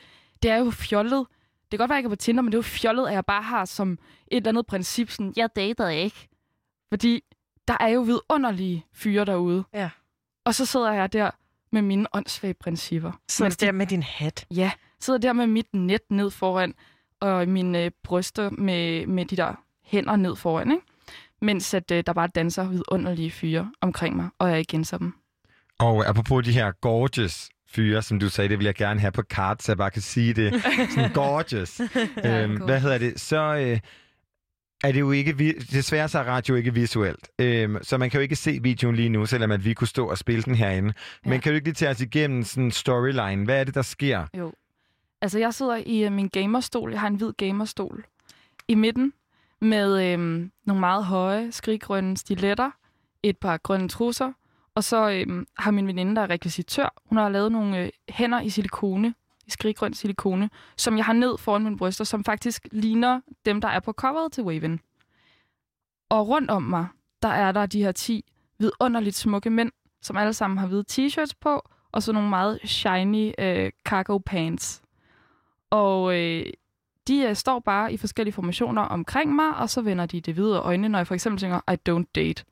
det 0.42 0.50
er 0.50 0.56
jo 0.56 0.70
fjollet. 0.70 1.26
Det 1.62 1.70
kan 1.70 1.78
godt 1.78 1.88
være, 1.88 1.98
at 1.98 2.02
jeg 2.02 2.08
er 2.08 2.10
på 2.10 2.16
Tinder, 2.16 2.42
men 2.42 2.52
det 2.52 2.56
er 2.56 2.58
jo 2.58 2.62
fjollet, 2.62 3.06
at 3.06 3.14
jeg 3.14 3.24
bare 3.24 3.42
har 3.42 3.64
som 3.64 3.92
et 3.92 3.98
eller 4.36 4.48
andet 4.48 4.66
princip, 4.66 5.10
sådan, 5.10 5.32
jeg 5.36 5.48
dater 5.56 5.88
ikke. 5.88 6.28
Fordi 6.88 7.20
der 7.68 7.76
er 7.80 7.88
jo 7.88 8.00
vidunderlige 8.00 8.86
fyre 8.92 9.24
derude. 9.24 9.64
Ja. 9.74 9.90
Og 10.44 10.54
så 10.54 10.66
sidder 10.66 10.92
jeg 10.92 11.12
der 11.12 11.30
med 11.74 11.82
mine 11.82 12.06
åndssvage 12.12 12.54
principper. 12.54 13.12
Så 13.28 13.44
Mens 13.44 13.56
der 13.56 13.72
med 13.72 13.86
din 13.86 14.02
hat. 14.02 14.46
Ja, 14.50 14.70
sidder 15.00 15.18
der 15.18 15.32
med 15.32 15.46
mit 15.46 15.66
net 15.72 16.10
ned 16.10 16.30
foran, 16.30 16.74
og 17.20 17.48
mine 17.48 17.84
øh, 17.84 17.90
bryster 18.04 18.50
med, 18.50 19.06
med 19.06 19.24
de 19.24 19.36
der 19.36 19.54
hænder 19.84 20.16
ned 20.16 20.36
foran, 20.36 20.70
ikke? 20.70 20.82
Mens 21.42 21.74
at, 21.74 21.90
øh, 21.90 22.04
der 22.06 22.12
bare 22.12 22.28
danser 22.34 22.68
vidunderlige 22.68 23.30
fyre 23.30 23.72
omkring 23.80 24.16
mig, 24.16 24.28
og 24.38 24.50
jeg 24.50 24.58
ikke 24.58 24.70
genser 24.70 24.98
dem. 24.98 25.14
Og 25.78 26.06
apropos 26.06 26.44
de 26.44 26.52
her 26.52 26.72
gorgeous 26.80 27.48
fyre, 27.74 28.02
som 28.02 28.18
du 28.18 28.28
sagde, 28.28 28.48
det 28.48 28.58
vil 28.58 28.64
jeg 28.64 28.74
gerne 28.74 29.00
have 29.00 29.12
på 29.12 29.22
kart, 29.22 29.62
så 29.62 29.72
jeg 29.72 29.78
bare 29.78 29.90
kan 29.90 30.02
sige 30.02 30.34
det. 30.34 30.62
Sådan 30.94 31.12
gorgeous. 31.12 31.80
Ja, 32.24 32.42
øhm, 32.42 32.56
cool. 32.56 32.66
hvad 32.66 32.80
hedder 32.80 32.98
det? 32.98 33.20
Så 33.20 33.56
øh, 33.56 33.80
er 34.84 34.92
det 34.92 35.00
jo 35.00 35.10
ikke... 35.10 35.54
Desværre 35.70 36.08
så 36.08 36.18
er 36.18 36.24
radio 36.24 36.54
ikke 36.54 36.74
visuelt. 36.74 37.28
Øhm, 37.38 37.78
så 37.82 37.98
man 37.98 38.10
kan 38.10 38.18
jo 38.18 38.22
ikke 38.22 38.36
se 38.36 38.58
videoen 38.62 38.96
lige 38.96 39.08
nu, 39.08 39.26
selvom 39.26 39.50
at 39.50 39.64
vi 39.64 39.74
kunne 39.74 39.88
stå 39.88 40.10
og 40.10 40.18
spille 40.18 40.42
den 40.42 40.54
herinde. 40.54 40.94
Ja. 41.24 41.30
Men 41.30 41.40
kan 41.40 41.52
du 41.52 41.54
ikke 41.54 41.66
lige 41.66 41.74
tage 41.74 41.90
os 41.90 42.00
igennem 42.00 42.42
sådan 42.42 42.70
storyline? 42.70 43.44
Hvad 43.44 43.60
er 43.60 43.64
det, 43.64 43.74
der 43.74 43.82
sker? 43.82 44.26
Jo. 44.38 44.52
Altså, 45.22 45.38
jeg 45.38 45.54
sidder 45.54 45.76
i 45.86 46.04
øh, 46.04 46.12
min 46.12 46.28
gamerstol. 46.28 46.90
Jeg 46.90 47.00
har 47.00 47.08
en 47.08 47.14
hvid 47.14 47.32
gamerstol 47.32 48.04
i 48.68 48.74
midten 48.74 49.12
med 49.60 50.12
øhm, 50.12 50.50
nogle 50.64 50.80
meget 50.80 51.04
høje, 51.04 51.52
skriggrønne 51.52 52.16
stiletter, 52.16 52.70
et 53.22 53.38
par 53.38 53.56
grønne 53.56 53.88
trusser, 53.88 54.32
og 54.74 54.84
så 54.84 55.10
øhm, 55.10 55.46
har 55.58 55.70
min 55.70 55.86
veninde, 55.86 56.16
der 56.16 56.22
er 56.22 56.30
rekvisitør, 56.30 57.02
hun 57.06 57.18
har 57.18 57.28
lavet 57.28 57.52
nogle 57.52 57.78
øh, 57.78 57.88
hænder 58.08 58.40
i 58.40 58.50
silikone, 58.50 59.14
skriggrøn 59.48 59.94
silikone, 59.94 60.50
som 60.76 60.96
jeg 60.96 61.04
har 61.04 61.12
ned 61.12 61.38
foran 61.38 61.64
mine 61.64 61.76
bryster, 61.76 62.04
som 62.04 62.24
faktisk 62.24 62.68
ligner 62.72 63.20
dem, 63.44 63.60
der 63.60 63.68
er 63.68 63.80
på 63.80 63.92
coveret 63.92 64.32
til 64.32 64.44
Waven. 64.44 64.80
Og 66.08 66.28
rundt 66.28 66.50
om 66.50 66.62
mig, 66.62 66.86
der 67.22 67.28
er 67.28 67.52
der 67.52 67.66
de 67.66 67.82
her 67.82 67.92
10 67.92 68.24
vidunderligt 68.58 69.16
smukke 69.16 69.50
mænd, 69.50 69.72
som 70.02 70.16
alle 70.16 70.32
sammen 70.32 70.58
har 70.58 70.66
hvide 70.66 70.84
t-shirts 70.90 71.32
på, 71.40 71.68
og 71.92 72.02
så 72.02 72.12
nogle 72.12 72.28
meget 72.28 72.60
shiny 72.64 73.32
øh, 73.38 73.70
cargo 73.84 74.18
pants. 74.18 74.82
Og 75.70 76.20
øh, 76.20 76.46
de 77.08 77.22
øh, 77.22 77.34
står 77.34 77.58
bare 77.58 77.92
i 77.92 77.96
forskellige 77.96 78.34
formationer 78.34 78.82
omkring 78.82 79.34
mig, 79.34 79.56
og 79.56 79.70
så 79.70 79.82
vender 79.82 80.06
de 80.06 80.20
det 80.20 80.34
hvide 80.34 80.58
øjne, 80.58 80.88
når 80.88 80.98
jeg 80.98 81.06
for 81.06 81.14
eksempel 81.14 81.38
synger 81.38 81.60
I 81.72 81.76
don't 81.88 82.10
date. 82.14 82.44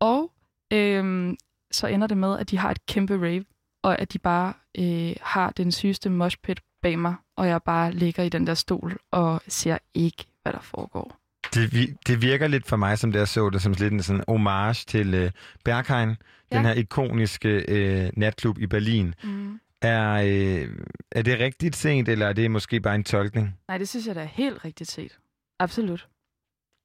Og 0.00 0.32
øh, 0.72 1.34
så 1.70 1.86
ender 1.86 2.06
det 2.06 2.16
med, 2.16 2.38
at 2.38 2.50
de 2.50 2.58
har 2.58 2.70
et 2.70 2.86
kæmpe 2.86 3.14
rave, 3.14 3.44
og 3.84 3.98
at 4.00 4.12
de 4.12 4.18
bare 4.18 4.52
øh, 4.78 5.16
har 5.22 5.50
den 5.50 5.72
sygeste 5.72 6.10
moshpit 6.10 6.60
bag 6.82 6.98
mig, 6.98 7.14
og 7.36 7.48
jeg 7.48 7.62
bare 7.62 7.92
ligger 7.92 8.22
i 8.22 8.28
den 8.28 8.46
der 8.46 8.54
stol 8.54 8.96
og 9.10 9.42
ser 9.48 9.78
ikke, 9.94 10.24
hvad 10.42 10.52
der 10.52 10.60
foregår. 10.60 11.16
Det, 11.54 11.72
vi- 11.74 11.94
det 12.06 12.22
virker 12.22 12.46
lidt 12.48 12.66
for 12.66 12.76
mig, 12.76 12.98
som 12.98 13.12
det 13.12 13.18
jeg 13.18 13.28
så 13.28 13.50
det, 13.50 13.62
som 13.62 13.72
lidt 13.72 13.92
en 13.92 14.02
sådan 14.02 14.24
homage 14.28 14.84
til 14.86 15.14
øh, 15.14 15.30
Berghain, 15.64 16.08
ja. 16.08 16.14
Ja. 16.52 16.56
den 16.58 16.66
her 16.66 16.72
ikoniske 16.74 17.48
øh, 17.68 18.10
natklub 18.16 18.58
i 18.58 18.66
Berlin. 18.66 19.14
Mm. 19.24 19.60
Er, 19.82 20.12
øh, 20.12 20.68
er 21.12 21.22
det 21.22 21.38
rigtigt 21.38 21.76
set, 21.76 22.08
eller 22.08 22.26
er 22.26 22.32
det 22.32 22.50
måske 22.50 22.80
bare 22.80 22.94
en 22.94 23.04
tolkning? 23.04 23.54
Nej, 23.68 23.78
det 23.78 23.88
synes 23.88 24.06
jeg 24.06 24.14
da 24.14 24.20
er 24.20 24.24
helt 24.24 24.64
rigtigt 24.64 24.90
set. 24.90 25.18
Absolut. 25.58 26.08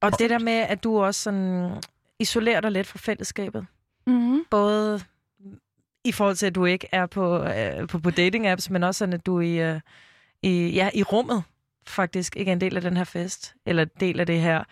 Og 0.02 0.20
det 0.20 0.30
der 0.30 0.40
med, 0.40 0.54
at 0.54 0.84
du 0.84 1.00
også 1.04 1.22
sådan 1.22 1.82
isolerer 2.20 2.62
dig 2.62 2.72
lidt 2.72 2.88
fra 2.88 3.00
fællesskabet. 3.00 3.66
Mm-hmm. 4.08 4.44
Både 4.52 5.02
i 6.04 6.12
forhold 6.12 6.36
til, 6.36 6.46
at 6.46 6.56
du 6.56 6.66
ikke 6.66 6.88
er 6.92 7.06
på, 7.06 7.44
øh, 7.44 7.88
på, 7.88 8.00
på 8.00 8.10
dating-apps, 8.10 8.70
men 8.70 8.84
også 8.84 9.00
sådan, 9.00 9.14
at 9.14 9.26
du 9.26 9.40
i, 9.40 9.62
øh, 9.62 9.80
i, 10.44 10.70
ja, 10.70 10.90
i 10.94 11.04
rummet 11.04 11.44
faktisk 11.88 12.36
ikke 12.38 12.50
er 12.50 12.54
en 12.54 12.62
del 12.62 12.76
af 12.76 12.82
den 12.82 12.98
her 12.98 13.04
fest. 13.04 13.56
Eller 13.66 13.86
del 13.86 14.20
af 14.20 14.26
det 14.26 14.42
her, 14.42 14.64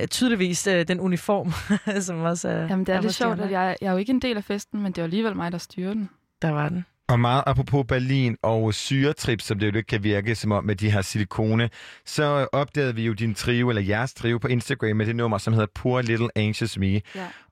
øh, 0.00 0.08
tydeligvis 0.08 0.66
øh, 0.66 0.88
den 0.88 1.00
uniform, 1.00 1.52
som 2.06 2.20
også 2.20 2.48
er 2.48 2.60
Jamen, 2.60 2.86
det 2.86 2.92
er, 2.92 2.96
er 2.96 3.02
lidt 3.02 3.14
sjovt, 3.14 3.40
at 3.40 3.50
jeg, 3.50 3.76
jeg 3.80 3.88
er 3.88 3.92
jo 3.92 3.98
ikke 3.98 4.10
en 4.10 4.22
del 4.22 4.36
af 4.36 4.44
festen, 4.44 4.82
men 4.82 4.92
det 4.92 4.98
er 4.98 5.04
alligevel 5.04 5.36
mig, 5.36 5.52
der 5.52 5.58
styrer 5.58 5.94
den. 5.94 6.10
Der 6.42 6.50
var 6.50 6.68
den. 6.68 6.84
Og 7.08 7.20
meget 7.20 7.42
apropos 7.46 7.84
Berlin 7.88 8.36
og 8.42 8.74
syretrip, 8.74 9.40
som 9.40 9.58
det 9.58 9.66
jo 9.66 9.72
lidt 9.72 9.86
kan 9.86 10.04
virke 10.04 10.34
som 10.34 10.52
om 10.52 10.64
med 10.64 10.76
de 10.76 10.90
her 10.90 11.02
silikone, 11.02 11.70
så 12.04 12.46
opdagede 12.52 12.94
vi 12.94 13.02
jo 13.02 13.12
din 13.12 13.34
trio, 13.34 13.68
eller 13.68 13.82
jeres 13.82 14.14
trio 14.14 14.38
på 14.38 14.48
Instagram 14.48 14.96
med 14.96 15.06
det 15.06 15.16
nummer, 15.16 15.38
som 15.38 15.52
hedder 15.52 15.66
Poor 15.74 16.02
Little 16.02 16.28
Anxious 16.36 16.78
Me. 16.78 16.86
Ja. 16.86 17.00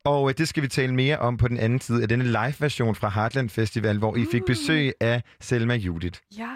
Og 0.05 0.29
øh, 0.29 0.35
det 0.39 0.49
skal 0.49 0.63
vi 0.63 0.69
tale 0.69 0.95
mere 0.95 1.19
om 1.19 1.37
på 1.37 1.49
den 1.49 1.59
anden 1.59 1.81
side 1.81 2.03
af 2.03 2.09
denne 2.09 2.25
live-version 2.25 2.95
fra 2.95 3.09
Heartland 3.09 3.51
Festival, 3.51 3.99
hvor 3.99 4.17
I 4.17 4.27
fik 4.33 4.41
mm. 4.41 4.47
besøg 4.47 4.93
af 5.01 5.23
Selma 5.41 5.75
Judith. 5.75 6.21
Ja. 6.39 6.51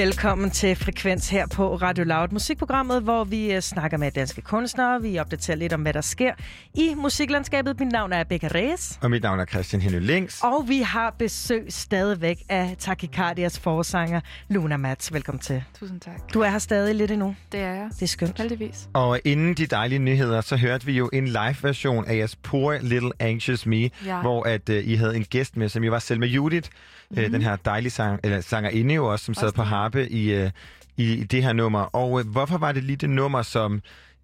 Velkommen 0.00 0.50
til 0.50 0.76
Frekvens 0.76 1.28
her 1.28 1.46
på 1.46 1.76
Radio 1.76 2.04
Loud, 2.04 2.28
musikprogrammet, 2.32 3.02
hvor 3.02 3.24
vi 3.24 3.52
øh, 3.52 3.60
snakker 3.60 3.98
med 3.98 4.10
danske 4.10 4.40
kunstnere. 4.42 5.02
Vi 5.02 5.18
opdaterer 5.18 5.56
lidt 5.56 5.72
om, 5.72 5.82
hvad 5.82 5.92
der 5.92 6.00
sker 6.00 6.34
i 6.74 6.94
musiklandskabet. 6.96 7.80
Mit 7.80 7.92
navn 7.92 8.12
er 8.12 8.24
Becca 8.24 8.48
Reyes. 8.54 8.98
Og 9.02 9.10
mit 9.10 9.22
navn 9.22 9.40
er 9.40 9.44
Christian 9.44 9.82
Henny 9.82 9.98
Links. 10.00 10.40
Og 10.42 10.64
vi 10.68 10.78
har 10.80 11.14
besøg 11.18 11.66
stadigvæk 11.68 12.42
af 12.48 12.74
Takikardias 12.78 13.58
forsanger, 13.58 14.20
Luna 14.48 14.76
Mats. 14.76 15.12
Velkommen 15.12 15.40
til. 15.40 15.62
Tusind 15.78 16.00
tak. 16.00 16.34
Du 16.34 16.40
er 16.40 16.48
her 16.48 16.58
stadig 16.58 16.94
lidt 16.94 17.10
endnu. 17.10 17.36
Det 17.52 17.60
er 17.60 17.72
jeg. 17.74 17.88
Det 17.94 18.02
er 18.02 18.06
skønt. 18.06 18.38
Heldigvis. 18.38 18.88
Og 18.92 19.20
inden 19.24 19.54
de 19.54 19.66
dejlige 19.66 19.98
nyheder, 19.98 20.40
så 20.40 20.56
hørte 20.56 20.86
vi 20.86 20.92
jo 20.92 21.10
en 21.12 21.26
live-version 21.28 22.04
af 22.04 22.16
jeres 22.16 22.36
Poor 22.36 22.78
Little 22.80 23.12
Anxious 23.18 23.66
Me, 23.66 23.90
Ja. 24.06 24.20
hvor 24.20 24.42
at 24.48 24.68
uh, 24.68 24.74
I 24.76 24.94
havde 24.94 25.16
en 25.16 25.24
gæst 25.24 25.56
med, 25.56 25.68
som 25.68 25.84
jo 25.84 25.90
var 25.90 25.98
Selma 25.98 26.26
Judith, 26.26 26.68
mm-hmm. 27.10 27.24
uh, 27.24 27.32
den 27.32 27.42
her 27.42 27.56
dejlige 27.56 27.90
sang, 27.90 28.20
eller 28.24 28.40
sangerinde 28.40 28.94
jo 28.94 29.12
også, 29.12 29.24
som 29.24 29.34
sad 29.34 29.44
Også 29.44 29.54
på 29.56 29.62
det. 29.62 29.68
harpe 29.68 30.10
i, 30.10 30.42
uh, 30.44 30.50
i, 30.96 31.12
i 31.12 31.24
det 31.24 31.42
her 31.42 31.52
nummer. 31.52 31.80
Og 31.80 32.12
uh, 32.12 32.20
hvorfor 32.26 32.58
var 32.58 32.72
det 32.72 32.84
lige 32.84 32.96
det 32.96 33.10
nummer, 33.10 33.42
som 33.42 33.80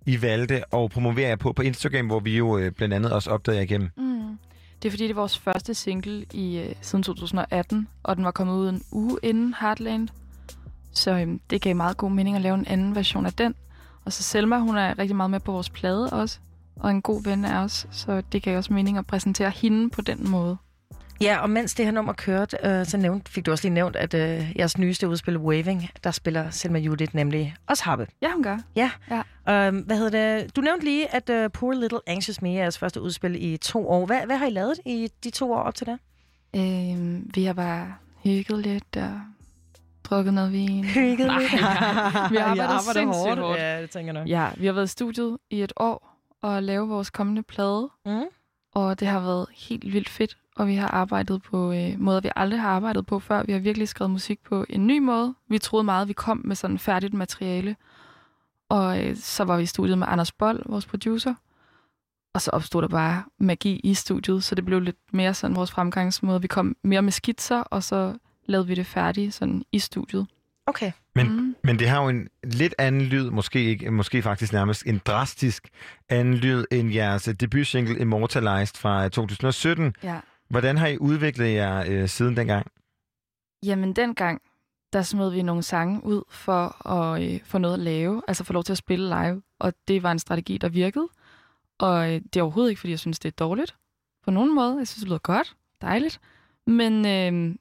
i 0.07 0.23
valgte 0.23 0.75
at 0.75 0.91
promovere 0.91 1.29
jer 1.29 1.37
på 1.37 1.53
på 1.53 1.63
Instagram, 1.63 2.07
hvor 2.07 2.21
vi 2.21 2.37
jo 2.37 2.59
øh, 2.59 2.73
blandt 2.73 2.95
andet 2.95 3.13
også 3.13 3.31
opdagede 3.31 3.59
jer 3.59 3.65
igennem? 3.65 3.91
Mm. 3.97 4.39
Det 4.83 4.89
er 4.89 4.91
fordi, 4.91 5.05
det 5.05 5.11
er 5.11 5.15
vores 5.15 5.39
første 5.39 5.75
single 5.75 6.27
i 6.33 6.59
øh, 6.59 6.75
siden 6.81 7.03
2018, 7.03 7.89
og 8.03 8.17
den 8.17 8.25
var 8.25 8.31
kommet 8.31 8.55
ud 8.55 8.69
en 8.69 8.83
uge 8.93 9.19
inden 9.23 9.55
Heartland. 9.61 10.09
Så 10.93 11.11
øhm, 11.11 11.41
det 11.51 11.63
gav 11.63 11.77
meget 11.77 11.97
god 11.97 12.11
mening 12.11 12.37
at 12.37 12.43
lave 12.43 12.55
en 12.55 12.67
anden 12.67 12.95
version 12.95 13.27
af 13.27 13.33
den. 13.33 13.55
Og 14.05 14.13
så 14.13 14.23
Selma, 14.23 14.59
hun 14.59 14.77
er 14.77 14.99
rigtig 14.99 15.17
meget 15.17 15.31
med 15.31 15.41
på 15.41 15.53
vores 15.53 15.71
plade 15.71 16.11
også, 16.11 16.39
og 16.77 16.91
en 16.91 17.03
god 17.03 17.25
ven 17.25 17.45
af 17.45 17.59
os, 17.65 17.87
så 17.91 18.23
det 18.33 18.43
gav 18.43 18.57
også 18.57 18.73
mening 18.73 18.99
at 18.99 19.07
præsentere 19.07 19.51
hende 19.51 19.91
på 19.91 20.03
den 20.03 20.31
måde. 20.31 20.57
Ja, 21.21 21.39
og 21.39 21.51
mens 21.51 21.75
det 21.75 21.85
her 21.85 21.93
nummer 21.93 22.13
kørte, 22.13 22.57
øh, 22.65 22.87
så 22.87 22.97
nævnt, 22.97 23.29
fik 23.29 23.47
du 23.47 23.51
også 23.51 23.65
lige 23.65 23.75
nævnt, 23.75 23.97
at 23.97 24.15
øh, 24.15 24.53
jeres 24.59 24.79
nyeste 24.79 25.09
udspil, 25.09 25.39
Waving, 25.39 25.91
der 26.05 26.11
spiller 26.11 26.51
Selma 26.51 26.79
Judith 26.79 27.15
nemlig 27.17 27.57
også 27.67 27.85
harpe. 27.85 28.07
Ja, 28.23 28.33
hun 28.33 28.43
gør. 28.43 28.59
Ja. 28.77 28.91
Ja. 29.11 29.69
Um, 29.69 29.79
hvad 29.79 29.97
hedder 29.97 30.39
det? 30.39 30.57
Du 30.57 30.61
nævnte 30.61 30.85
lige, 30.85 31.15
at 31.15 31.31
uh, 31.31 31.53
Poor 31.53 31.73
Little 31.73 32.01
Anxious 32.07 32.43
Me 32.43 32.49
er 32.49 32.53
jeres 32.53 32.79
første 32.79 33.01
udspil 33.01 33.45
i 33.45 33.57
to 33.57 33.89
år. 33.89 34.07
Hvad, 34.07 34.27
hvad 34.27 34.37
har 34.37 34.47
I 34.47 34.51
lavet 34.51 34.81
i 34.87 35.11
de 35.25 35.31
to 35.31 35.53
år 35.53 35.61
op 35.61 35.75
til 35.75 35.87
det? 35.87 35.99
Øhm, 36.57 37.31
vi 37.35 37.45
har 37.45 37.53
bare 37.53 37.95
hygget 38.25 38.59
lidt 38.59 38.97
og 38.97 39.21
drukket 40.05 40.35
noget 40.35 40.53
vin. 40.53 40.85
Hygget 40.95 41.33
lidt. 41.41 41.53
vi 42.33 42.37
har 42.37 42.63
arbejdet 42.63 42.85
sindssygt 42.93 43.39
hårdt. 43.39 43.61
Ja, 43.61 43.83
det 43.83 43.91
tænker 43.91 44.13
jeg 44.13 44.21
nok. 44.21 44.29
Ja, 44.29 44.49
vi 44.57 44.67
har 44.67 44.73
været 44.73 44.85
i 44.85 44.89
studiet 44.89 45.39
i 45.51 45.63
et 45.63 45.73
år 45.77 46.17
og 46.43 46.63
lave 46.63 46.89
vores 46.89 47.11
kommende 47.11 47.43
plade. 47.43 47.89
Mm. 48.07 48.23
Og 48.75 49.01
det 49.01 49.09
har 49.09 49.21
været 49.21 49.47
helt 49.55 49.93
vildt 49.93 50.09
fedt, 50.09 50.37
og 50.57 50.67
vi 50.67 50.75
har 50.75 50.89
arbejdet 50.89 51.43
på 51.43 51.73
øh, 51.73 52.01
måder, 52.01 52.21
vi 52.21 52.31
aldrig 52.37 52.61
har 52.61 52.69
arbejdet 52.71 53.07
på 53.07 53.19
før. 53.19 53.43
Vi 53.43 53.53
har 53.53 53.59
virkelig 53.59 53.89
skrevet 53.89 54.11
musik 54.11 54.41
på 54.49 54.65
en 54.69 54.87
ny 54.87 54.99
måde. 54.99 55.35
Vi 55.49 55.59
troede 55.59 55.85
meget, 55.85 56.03
at 56.03 56.09
vi 56.09 56.13
kom 56.13 56.41
med 56.45 56.57
sådan 56.57 56.79
færdigt 56.79 57.15
materiale. 57.15 57.77
Og 58.69 59.05
øh, 59.05 59.17
så 59.17 59.45
var 59.45 59.57
vi 59.57 59.63
i 59.63 59.67
studiet 59.67 59.99
med 59.99 60.07
Anders 60.11 60.33
Bold, 60.33 60.63
vores 60.67 60.87
producer. 60.87 61.35
Og 62.35 62.41
så 62.41 62.51
opstod 62.51 62.83
der 62.83 62.89
bare 62.89 63.23
magi 63.39 63.81
i 63.85 63.95
studiet, 63.95 64.45
så 64.45 64.55
det 64.55 64.65
blev 64.65 64.81
lidt 64.81 64.97
mere 65.13 65.35
sådan 65.35 65.57
vores 65.57 65.71
fremgangsmåde. 65.71 66.41
Vi 66.41 66.47
kom 66.47 66.77
mere 66.85 67.03
med 67.03 67.13
skitser, 67.13 67.61
og 67.61 67.83
så 67.83 68.17
lavede 68.47 68.67
vi 68.69 68.75
det 68.75 68.87
færdigt 68.87 69.35
sådan 69.35 69.65
i 69.73 69.79
studiet. 69.79 70.27
Okay. 70.67 70.93
Men, 71.15 71.27
Mm. 71.37 71.57
men 71.65 71.79
det 71.79 71.89
har 71.89 72.03
jo 72.03 72.09
en 72.09 72.29
lidt 72.45 72.75
anden 72.79 73.03
lyd, 73.03 73.31
måske 73.31 73.65
ikke, 73.65 73.91
måske 73.91 74.23
faktisk 74.23 74.53
nærmest 74.53 74.87
en 74.87 75.01
drastisk 75.07 75.69
anden 76.09 76.35
lyd 76.35 76.65
end 76.73 76.93
jeres 76.93 77.29
debutsingle 77.41 77.99
Immortalized 77.99 78.77
fra 78.77 79.09
2017. 79.09 79.95
Ja. 80.03 80.21
Hvordan 80.49 80.77
har 80.77 80.87
I 80.87 80.99
udviklet 80.99 81.55
jer 81.55 81.85
øh, 81.89 82.09
siden 82.09 82.37
dengang? 82.37 82.67
Jamen 83.63 83.93
dengang, 83.93 84.43
der 84.93 85.03
smed 85.03 85.31
vi 85.31 85.43
nogle 85.43 85.63
sange 85.63 86.05
ud 86.05 86.23
for 86.29 86.89
at 86.89 87.23
øh, 87.23 87.41
få 87.45 87.59
noget 87.59 87.75
at 87.75 87.81
lave, 87.81 88.23
altså 88.29 88.45
få 88.45 88.53
lov 88.53 88.65
til 88.65 88.73
at 88.73 88.79
spille 88.79 89.09
live, 89.09 89.43
og 89.59 89.73
det 89.89 90.03
var 90.03 90.13
en 90.13 90.19
strategi, 90.19 90.59
der 90.59 90.69
virkede. 90.69 91.09
Og 91.79 92.15
øh, 92.15 92.21
det 92.21 92.37
er 92.37 92.43
overhovedet 92.43 92.71
ikke, 92.71 92.81
fordi 92.81 92.91
jeg 92.91 92.99
synes, 92.99 93.19
det 93.19 93.29
er 93.29 93.45
dårligt 93.45 93.77
på 94.25 94.31
nogen 94.31 94.55
måde. 94.55 94.77
Jeg 94.79 94.89
synes, 94.89 95.01
det 95.01 95.09
lyder 95.09 95.19
godt, 95.19 95.57
dejligt. 95.81 96.21
Men 96.67 97.07
øh, 97.07 97.57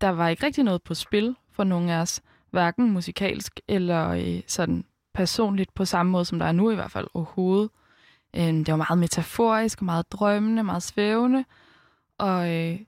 der 0.00 0.08
var 0.08 0.28
ikke 0.28 0.46
rigtig 0.46 0.64
noget 0.64 0.82
på 0.82 0.94
spil 0.94 1.36
for 1.50 1.64
nogen 1.64 1.88
af 1.88 2.00
os, 2.00 2.22
hverken 2.50 2.90
musikalsk 2.90 3.60
eller 3.68 4.08
øh, 4.08 4.42
sådan 4.46 4.84
personligt 5.14 5.74
på 5.74 5.84
samme 5.84 6.12
måde, 6.12 6.24
som 6.24 6.38
der 6.38 6.46
er 6.46 6.52
nu 6.52 6.70
i 6.70 6.74
hvert 6.74 6.90
fald 6.90 7.06
overhovedet. 7.14 7.70
Øh, 8.36 8.42
det 8.42 8.68
var 8.68 8.76
meget 8.76 8.98
metaforisk, 8.98 9.82
meget 9.82 10.12
drømmende, 10.12 10.64
meget 10.64 10.82
svævende, 10.82 11.44
og 12.24 12.48
øh, 12.48 12.78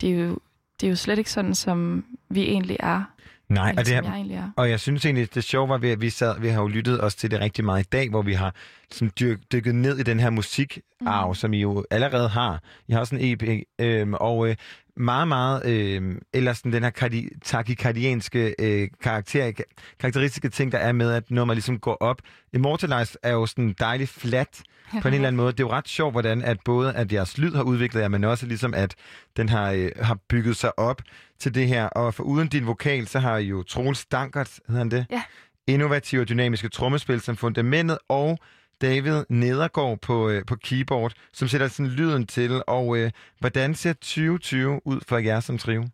det, 0.00 0.10
er 0.10 0.14
jo, 0.14 0.38
det 0.80 0.86
er 0.86 0.90
jo 0.90 0.96
slet 0.96 1.18
ikke 1.18 1.30
sådan, 1.30 1.54
som 1.54 2.04
vi 2.28 2.42
egentlig 2.42 2.76
er, 2.80 3.04
Nej, 3.48 3.74
og, 3.78 3.84
det 3.84 3.86
som 3.86 4.04
er, 4.04 4.16
jeg 4.16 4.36
er. 4.36 4.50
og 4.56 4.70
jeg 4.70 4.80
synes 4.80 5.04
egentlig, 5.04 5.34
det 5.34 5.44
sjove 5.44 5.68
var, 5.68 5.74
at 5.74 6.00
vi, 6.00 6.10
sad, 6.10 6.40
vi 6.40 6.48
har 6.48 6.60
jo 6.60 6.68
lyttet 6.68 7.04
os 7.04 7.14
til 7.14 7.30
det 7.30 7.40
rigtig 7.40 7.64
meget 7.64 7.84
i 7.84 7.88
dag, 7.92 8.10
hvor 8.10 8.22
vi 8.22 8.32
har 8.32 8.54
sådan 8.90 9.12
dyk, 9.20 9.38
dykket 9.52 9.74
ned 9.74 9.98
i 9.98 10.02
den 10.02 10.20
her 10.20 10.30
musikarv, 10.30 11.28
mm. 11.28 11.34
som 11.34 11.52
I 11.52 11.60
jo 11.60 11.84
allerede 11.90 12.28
har. 12.28 12.62
I 12.88 12.92
har 12.92 13.00
også 13.00 13.16
en 13.16 13.20
EP, 13.24 13.62
øhm, 13.78 14.14
og 14.14 14.48
øh, 14.48 14.56
meget, 14.96 15.28
meget, 15.28 15.66
øh, 15.66 16.16
eller 16.32 16.52
sådan 16.52 16.72
den 16.72 16.82
her 16.82 16.90
kardi, 16.90 17.28
takikardianske 17.44 18.54
øh, 18.58 18.88
karakter, 19.02 19.52
karakteristiske 20.00 20.48
ting, 20.48 20.72
der 20.72 20.78
er 20.78 20.92
med, 20.92 21.12
at 21.12 21.30
når 21.30 21.44
man 21.44 21.54
ligesom 21.54 21.78
går 21.78 21.96
op. 22.00 22.22
Immortalized 22.52 23.16
er 23.22 23.32
jo 23.32 23.46
sådan 23.46 23.74
dejligt 23.80 24.10
flat 24.10 24.62
på 25.02 25.08
en 25.08 25.14
eller 25.14 25.28
anden 25.28 25.36
måde. 25.36 25.52
Det 25.52 25.60
er 25.60 25.64
jo 25.64 25.72
ret 25.72 25.88
sjovt, 25.88 26.14
hvordan 26.14 26.42
at 26.42 26.58
både 26.64 26.94
at 26.94 27.12
jeres 27.12 27.38
lyd 27.38 27.54
har 27.54 27.62
udviklet 27.62 28.00
jer, 28.00 28.08
men 28.08 28.24
også 28.24 28.46
ligesom 28.46 28.74
at 28.74 28.94
den 29.36 29.48
har, 29.48 29.70
øh, 29.70 29.90
har 30.00 30.18
bygget 30.28 30.56
sig 30.56 30.78
op 30.78 31.02
til 31.38 31.54
det 31.54 31.68
her. 31.68 31.86
Og 31.86 32.14
for 32.14 32.22
uden 32.22 32.48
din 32.48 32.66
vokal, 32.66 33.06
så 33.08 33.18
har 33.18 33.36
I 33.36 33.44
jo 33.44 33.62
Troels 33.62 34.06
Dankert, 34.06 34.60
hedder 34.66 34.78
han 34.78 34.90
det? 34.90 35.06
Ja. 35.10 35.22
Innovative 35.66 36.20
og 36.20 36.28
dynamiske 36.28 36.68
trommespil 36.68 37.20
som 37.20 37.36
fundamentet, 37.36 37.98
og 38.08 38.38
David 38.80 39.24
Nedergaard 39.28 39.98
på, 39.98 40.28
øh, 40.28 40.44
på 40.46 40.56
keyboard, 40.56 41.12
som 41.32 41.48
sætter 41.48 41.68
sådan 41.68 41.92
lyden 41.92 42.26
til. 42.26 42.62
Og 42.66 42.98
øh, 42.98 43.10
hvordan 43.38 43.74
ser 43.74 43.92
2020 43.92 44.80
ud 44.84 45.00
for 45.08 45.18
jer 45.18 45.40
som 45.40 45.58
trio? 45.58 45.84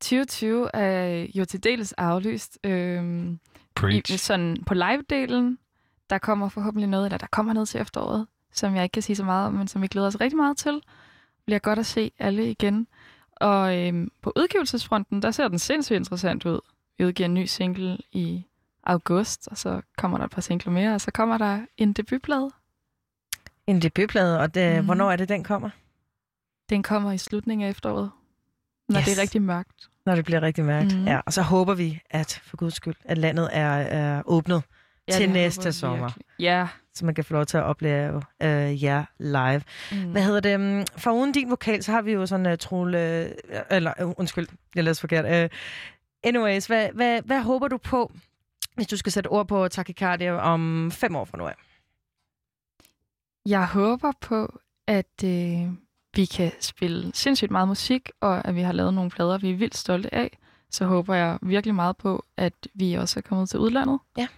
2020 0.00 0.76
er 0.76 1.26
jo 1.34 1.44
til 1.44 1.64
dels 1.64 1.92
aflyst. 1.92 2.58
Øhm, 2.64 3.38
i, 3.90 4.02
sådan 4.16 4.56
på 4.66 4.74
live-delen, 4.74 5.58
der 6.10 6.18
kommer 6.18 6.48
forhåbentlig 6.48 6.88
noget, 6.88 7.06
eller 7.06 7.18
der 7.18 7.26
kommer 7.26 7.52
noget 7.52 7.68
til 7.68 7.80
efteråret, 7.80 8.26
som 8.52 8.74
jeg 8.74 8.82
ikke 8.82 8.92
kan 8.92 9.02
sige 9.02 9.16
så 9.16 9.24
meget 9.24 9.46
om, 9.46 9.54
men 9.54 9.68
som 9.68 9.82
vi 9.82 9.86
glæder 9.86 10.06
os 10.06 10.20
rigtig 10.20 10.36
meget 10.36 10.56
til. 10.56 10.72
Det 10.72 11.44
bliver 11.46 11.58
godt 11.58 11.78
at 11.78 11.86
se 11.86 12.10
alle 12.18 12.50
igen. 12.50 12.86
Og 13.36 13.78
øhm, 13.78 14.10
på 14.22 14.32
udgivelsesfronten, 14.36 15.22
der 15.22 15.30
ser 15.30 15.48
den 15.48 15.58
sindssygt 15.58 15.96
interessant 15.96 16.46
ud. 16.46 16.60
Vi 16.98 17.04
udgiver 17.04 17.28
en 17.28 17.34
ny 17.34 17.44
single 17.44 17.98
i 18.12 18.44
august, 18.88 19.48
og 19.50 19.58
så 19.58 19.80
kommer 19.98 20.18
der 20.18 20.24
et 20.24 20.30
par 20.30 20.40
singler 20.40 20.72
mere, 20.72 20.94
og 20.94 21.00
så 21.00 21.10
kommer 21.10 21.38
der 21.38 21.60
en 21.76 21.92
debutplade. 21.92 22.50
En 23.66 23.82
debutplade, 23.82 24.40
og 24.40 24.54
det, 24.54 24.78
mm. 24.78 24.84
hvornår 24.84 25.10
er 25.12 25.16
det, 25.16 25.28
den 25.28 25.44
kommer? 25.44 25.70
Den 26.70 26.82
kommer 26.82 27.12
i 27.12 27.18
slutningen 27.18 27.66
af 27.66 27.70
efteråret, 27.70 28.10
når 28.88 28.98
Yes. 29.00 29.04
det 29.06 29.18
er 29.18 29.22
rigtig 29.22 29.42
mørkt. 29.42 29.88
Når 30.06 30.14
det 30.14 30.24
bliver 30.24 30.42
rigtig 30.42 30.64
mørkt. 30.64 30.96
Mm. 30.98 31.04
Ja, 31.04 31.20
og 31.26 31.32
så 31.32 31.42
håber 31.42 31.74
vi, 31.74 32.00
at 32.10 32.40
for 32.44 32.56
guds 32.56 32.74
skyld, 32.74 32.94
at 33.04 33.18
landet 33.18 33.48
er, 33.52 33.68
er 33.70 34.22
åbnet, 34.26 34.62
ja, 35.08 35.12
til 35.12 35.30
næste 35.30 35.72
sommer, 35.72 36.04
virkelig. 36.06 36.26
Ja. 36.38 36.68
så 36.94 37.04
man 37.04 37.14
kan 37.14 37.24
få 37.24 37.34
lov 37.34 37.46
til 37.46 37.56
at 37.56 37.62
opleve 37.64 38.22
øh, 38.42 38.84
jer 38.84 39.04
live. 39.18 39.62
Mm. 39.92 40.10
Hvad 40.12 40.22
hedder 40.22 40.40
det? 40.40 40.60
mm, 40.60 40.84
For 40.96 41.10
uden 41.10 41.32
din 41.32 41.50
vokal, 41.50 41.82
så 41.82 41.92
har 41.92 42.02
vi 42.02 42.12
jo 42.12 42.26
sådan 42.26 42.46
uh, 42.46 42.58
Trole... 42.58 43.30
Uh, 43.52 43.58
eller, 43.70 43.92
uh, 44.04 44.12
undskyld, 44.16 44.46
jeg 44.74 44.84
læste 44.84 45.00
forkert. 45.00 45.44
Uh, 45.44 45.50
anyways, 46.24 46.66
hvad, 46.66 46.88
hvad, 46.94 47.22
hvad 47.22 47.40
håber 47.42 47.68
du 47.68 47.76
på, 47.76 48.12
hvis 48.78 48.86
du 48.86 48.96
skal 48.96 49.12
sætte 49.12 49.28
ord 49.28 49.48
på 49.48 49.68
Takikardia 49.68 50.32
om 50.32 50.90
fem 50.90 51.16
år 51.16 51.24
fra 51.24 51.38
nu 51.38 51.46
af? 51.46 51.54
Jeg 53.46 53.66
håber 53.68 54.12
på, 54.20 54.60
at 54.86 55.24
øh, 55.24 55.72
vi 56.14 56.24
kan 56.24 56.52
spille 56.60 57.10
sindssygt 57.14 57.50
meget 57.50 57.68
musik, 57.68 58.10
og 58.20 58.48
at 58.48 58.54
vi 58.54 58.60
har 58.60 58.72
lavet 58.72 58.94
nogle 58.94 59.10
plader, 59.10 59.38
vi 59.38 59.50
er 59.50 59.56
vildt 59.56 59.76
stolte 59.76 60.14
af. 60.14 60.38
Så 60.70 60.86
håber 60.86 61.14
jeg 61.14 61.38
virkelig 61.42 61.74
meget 61.74 61.96
på, 61.96 62.24
at 62.36 62.68
vi 62.74 62.94
også 62.94 63.20
er 63.20 63.22
kommet 63.22 63.48
til 63.48 63.58
udlandet. 63.60 63.98
Ja, 64.16 64.28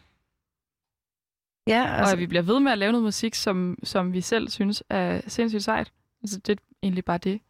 Altså... 1.66 2.04
Og 2.04 2.12
at 2.12 2.18
vi 2.18 2.26
bliver 2.26 2.42
ved 2.42 2.60
med 2.60 2.72
at 2.72 2.78
lave 2.78 2.92
noget 2.92 3.04
musik, 3.04 3.34
som, 3.34 3.78
som 3.82 4.12
vi 4.12 4.20
selv 4.20 4.48
synes 4.48 4.82
er 4.88 5.20
sindssygt 5.26 5.64
sejt. 5.64 5.92
Altså, 6.22 6.38
det 6.38 6.52
er 6.60 6.62
egentlig 6.82 7.04
bare 7.04 7.18
det, 7.18 7.40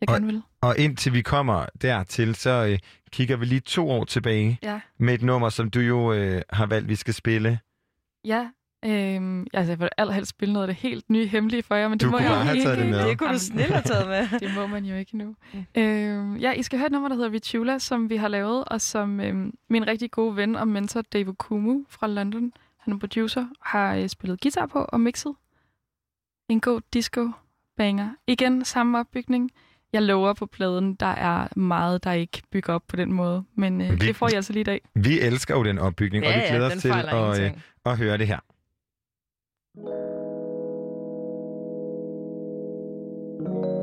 jeg 0.00 0.08
Og- 0.08 0.14
gerne 0.14 0.26
vil. 0.26 0.42
Og 0.60 0.78
indtil 0.78 1.12
vi 1.12 1.22
kommer 1.22 1.66
dertil, 1.82 2.34
så 2.34 2.66
øh, 2.70 2.78
kigger 3.10 3.36
vi 3.36 3.44
lige 3.44 3.60
to 3.60 3.90
år 3.90 4.04
tilbage 4.04 4.58
Ja. 4.62 4.80
med 4.98 5.14
et 5.14 5.22
nummer, 5.22 5.48
som 5.48 5.70
du 5.70 5.80
jo 5.80 6.12
øh, 6.12 6.42
har 6.50 6.66
valgt, 6.66 6.88
vi 6.88 6.94
skal 6.94 7.14
spille. 7.14 7.60
Ja, 8.24 8.48
øhm, 8.84 9.46
altså 9.52 9.72
jeg 9.72 9.80
vil 9.80 9.88
allerhelst 9.98 10.30
spille 10.30 10.52
noget 10.52 10.68
af 10.68 10.74
det 10.74 10.82
helt 10.82 11.10
nye 11.10 11.26
hemmelige 11.26 11.62
for 11.62 11.74
jer, 11.74 11.88
men 11.88 11.98
Du 11.98 12.04
det 12.06 12.10
må 12.12 12.18
jeg 12.18 12.46
jo 12.48 12.52
ikke. 12.54 12.70
det 12.70 12.86
med. 12.86 13.08
Det 13.08 13.18
kunne 13.18 13.32
du 13.32 13.38
snildt 13.38 13.70
have 13.72 13.82
taget 13.82 14.08
med. 14.08 14.28
Det 14.48 14.54
må 14.54 14.66
man 14.66 14.84
jo 14.84 14.94
ikke 14.96 15.16
nu. 15.16 15.34
Øhm, 15.74 16.36
ja, 16.36 16.52
I 16.52 16.62
skal 16.62 16.78
høre 16.78 16.86
et 16.86 16.92
nummer, 16.92 17.08
der 17.08 17.16
hedder 17.16 17.28
Vitula, 17.30 17.78
som 17.78 18.10
vi 18.10 18.16
har 18.16 18.28
lavet, 18.28 18.64
og 18.64 18.80
som 18.80 19.20
øhm, 19.20 19.52
min 19.70 19.86
rigtig 19.86 20.10
gode 20.10 20.36
ven 20.36 20.56
og 20.56 20.68
mentor, 20.68 21.02
David 21.02 21.32
Kumu 21.34 21.84
fra 21.88 22.06
London, 22.06 22.52
han 22.80 22.92
er 22.94 22.98
producer, 22.98 23.46
har 23.62 23.94
øh, 23.94 24.08
spillet 24.08 24.40
guitar 24.40 24.66
på 24.66 24.78
og 24.78 25.00
mixet. 25.00 25.34
En 26.48 26.60
god 26.60 26.80
disco 26.92 27.30
banger. 27.76 28.10
Igen 28.26 28.64
samme 28.64 28.98
opbygning. 28.98 29.50
Jeg 29.92 30.02
lover 30.02 30.32
på 30.32 30.46
pladen, 30.46 30.94
der 30.94 31.06
er 31.06 31.58
meget, 31.58 32.04
der 32.04 32.12
ikke 32.12 32.42
bygger 32.52 32.74
op 32.74 32.82
på 32.88 32.96
den 32.96 33.12
måde. 33.12 33.44
Men 33.54 33.80
øh, 33.80 33.90
Vi- 33.90 33.96
det 33.96 34.16
får 34.16 34.28
jeg 34.28 34.36
altså 34.36 34.52
lige 34.52 34.60
i 34.60 34.64
dag. 34.64 34.80
Vi 34.94 35.20
elsker 35.20 35.56
jo 35.56 35.64
den 35.64 35.78
opbygning, 35.78 36.24
og 36.26 36.32
vi 36.34 36.40
glæder 36.48 36.66
os 36.66 36.72
den 36.72 36.80
til 36.80 36.88
at, 36.88 37.40
øh, 37.42 37.50
at 37.86 37.98
høre 37.98 38.18
det 38.18 38.26
her. 38.26 38.38
Out 43.46 43.77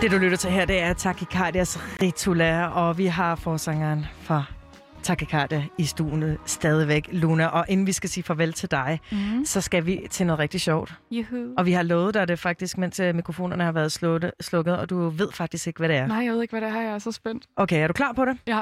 Det, 0.00 0.10
du 0.10 0.18
lytter 0.18 0.36
til 0.36 0.50
her, 0.50 0.64
det 0.64 0.82
er 0.82 0.92
Takikardias 0.92 1.78
Ritula, 2.02 2.66
og 2.66 2.98
vi 2.98 3.06
har 3.06 3.34
forsangeren 3.36 4.06
fra 4.22 4.44
Takikardia 5.02 5.64
i 5.78 5.84
stuen 5.84 6.36
stadigvæk, 6.46 7.08
Luna. 7.12 7.46
Og 7.46 7.64
inden 7.68 7.86
vi 7.86 7.92
skal 7.92 8.10
sige 8.10 8.24
farvel 8.24 8.52
til 8.52 8.70
dig, 8.70 9.00
Mm. 9.12 9.44
så 9.44 9.60
skal 9.60 9.86
vi 9.86 10.00
til 10.10 10.26
noget 10.26 10.38
rigtig 10.38 10.60
sjovt. 10.60 10.94
Juhu. 11.10 11.36
Og 11.58 11.66
vi 11.66 11.72
har 11.72 11.82
lovet 11.82 12.14
dig 12.14 12.28
det 12.28 12.38
faktisk, 12.38 12.78
mens 12.78 13.00
øh, 13.00 13.14
mikrofonerne 13.14 13.64
har 13.64 13.72
været 13.72 13.92
slukket, 13.92 14.32
slukket, 14.40 14.78
og 14.78 14.90
du 14.90 15.08
ved 15.08 15.28
faktisk 15.32 15.66
ikke, 15.66 15.78
hvad 15.78 15.88
det 15.88 15.96
er. 15.96 16.06
Nej, 16.06 16.24
jeg 16.24 16.32
ved 16.32 16.42
ikke, 16.42 16.52
hvad 16.52 16.60
det 16.60 16.76
er. 16.76 16.80
Jeg 16.82 16.92
er 16.94 16.98
så 16.98 17.12
spændt. 17.12 17.44
Okay, 17.56 17.82
er 17.82 17.86
du 17.86 17.92
klar 17.92 18.12
på 18.12 18.24
det? 18.24 18.36
Ja. 18.46 18.60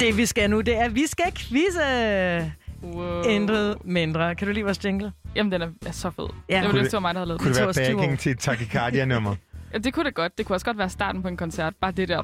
Det 0.00 0.16
vi 0.16 0.26
skal 0.26 0.50
nu, 0.50 0.60
det 0.60 0.76
er, 0.78 0.84
at 0.84 0.94
vi 0.94 1.06
skal 1.06 1.32
quizze. 1.36 2.52
Wow. 2.82 3.22
Intet 3.22 3.76
mindre. 3.84 4.34
Kan 4.34 4.46
du 4.48 4.52
lide 4.52 4.64
vores 4.64 4.84
jingle? 4.84 5.12
Jamen, 5.36 5.52
den 5.52 5.62
er, 5.62 5.68
er 5.86 5.92
så 5.92 6.10
fed. 6.10 6.24
Ja. 6.48 6.54
Jeg 6.54 6.62
Kunne 6.62 6.68
ville 6.68 6.72
det- 6.72 6.78
ønske, 6.78 6.86
det 6.90 6.92
var 6.92 7.00
mig, 7.00 7.14
der 7.14 7.20
havde 7.20 7.28
lavet 7.28 7.40
Kunne 7.40 7.54
den. 7.54 7.54
det 7.54 7.66
være 7.66 7.72
tog 7.74 7.82
os 7.82 7.88
20 7.88 7.96
backing 7.98 8.18
til 8.18 8.32
et 8.32 8.38
takikardia-nummer? 8.38 9.34
Ja, 9.72 9.78
det 9.78 9.94
kunne 9.94 10.04
det 10.04 10.14
godt. 10.14 10.38
Det 10.38 10.46
kunne 10.46 10.56
også 10.56 10.66
godt 10.66 10.78
være 10.78 10.88
starten 10.90 11.22
på 11.22 11.28
en 11.28 11.36
koncert. 11.36 11.74
Bare 11.80 11.92
det 11.92 12.08
der. 12.08 12.22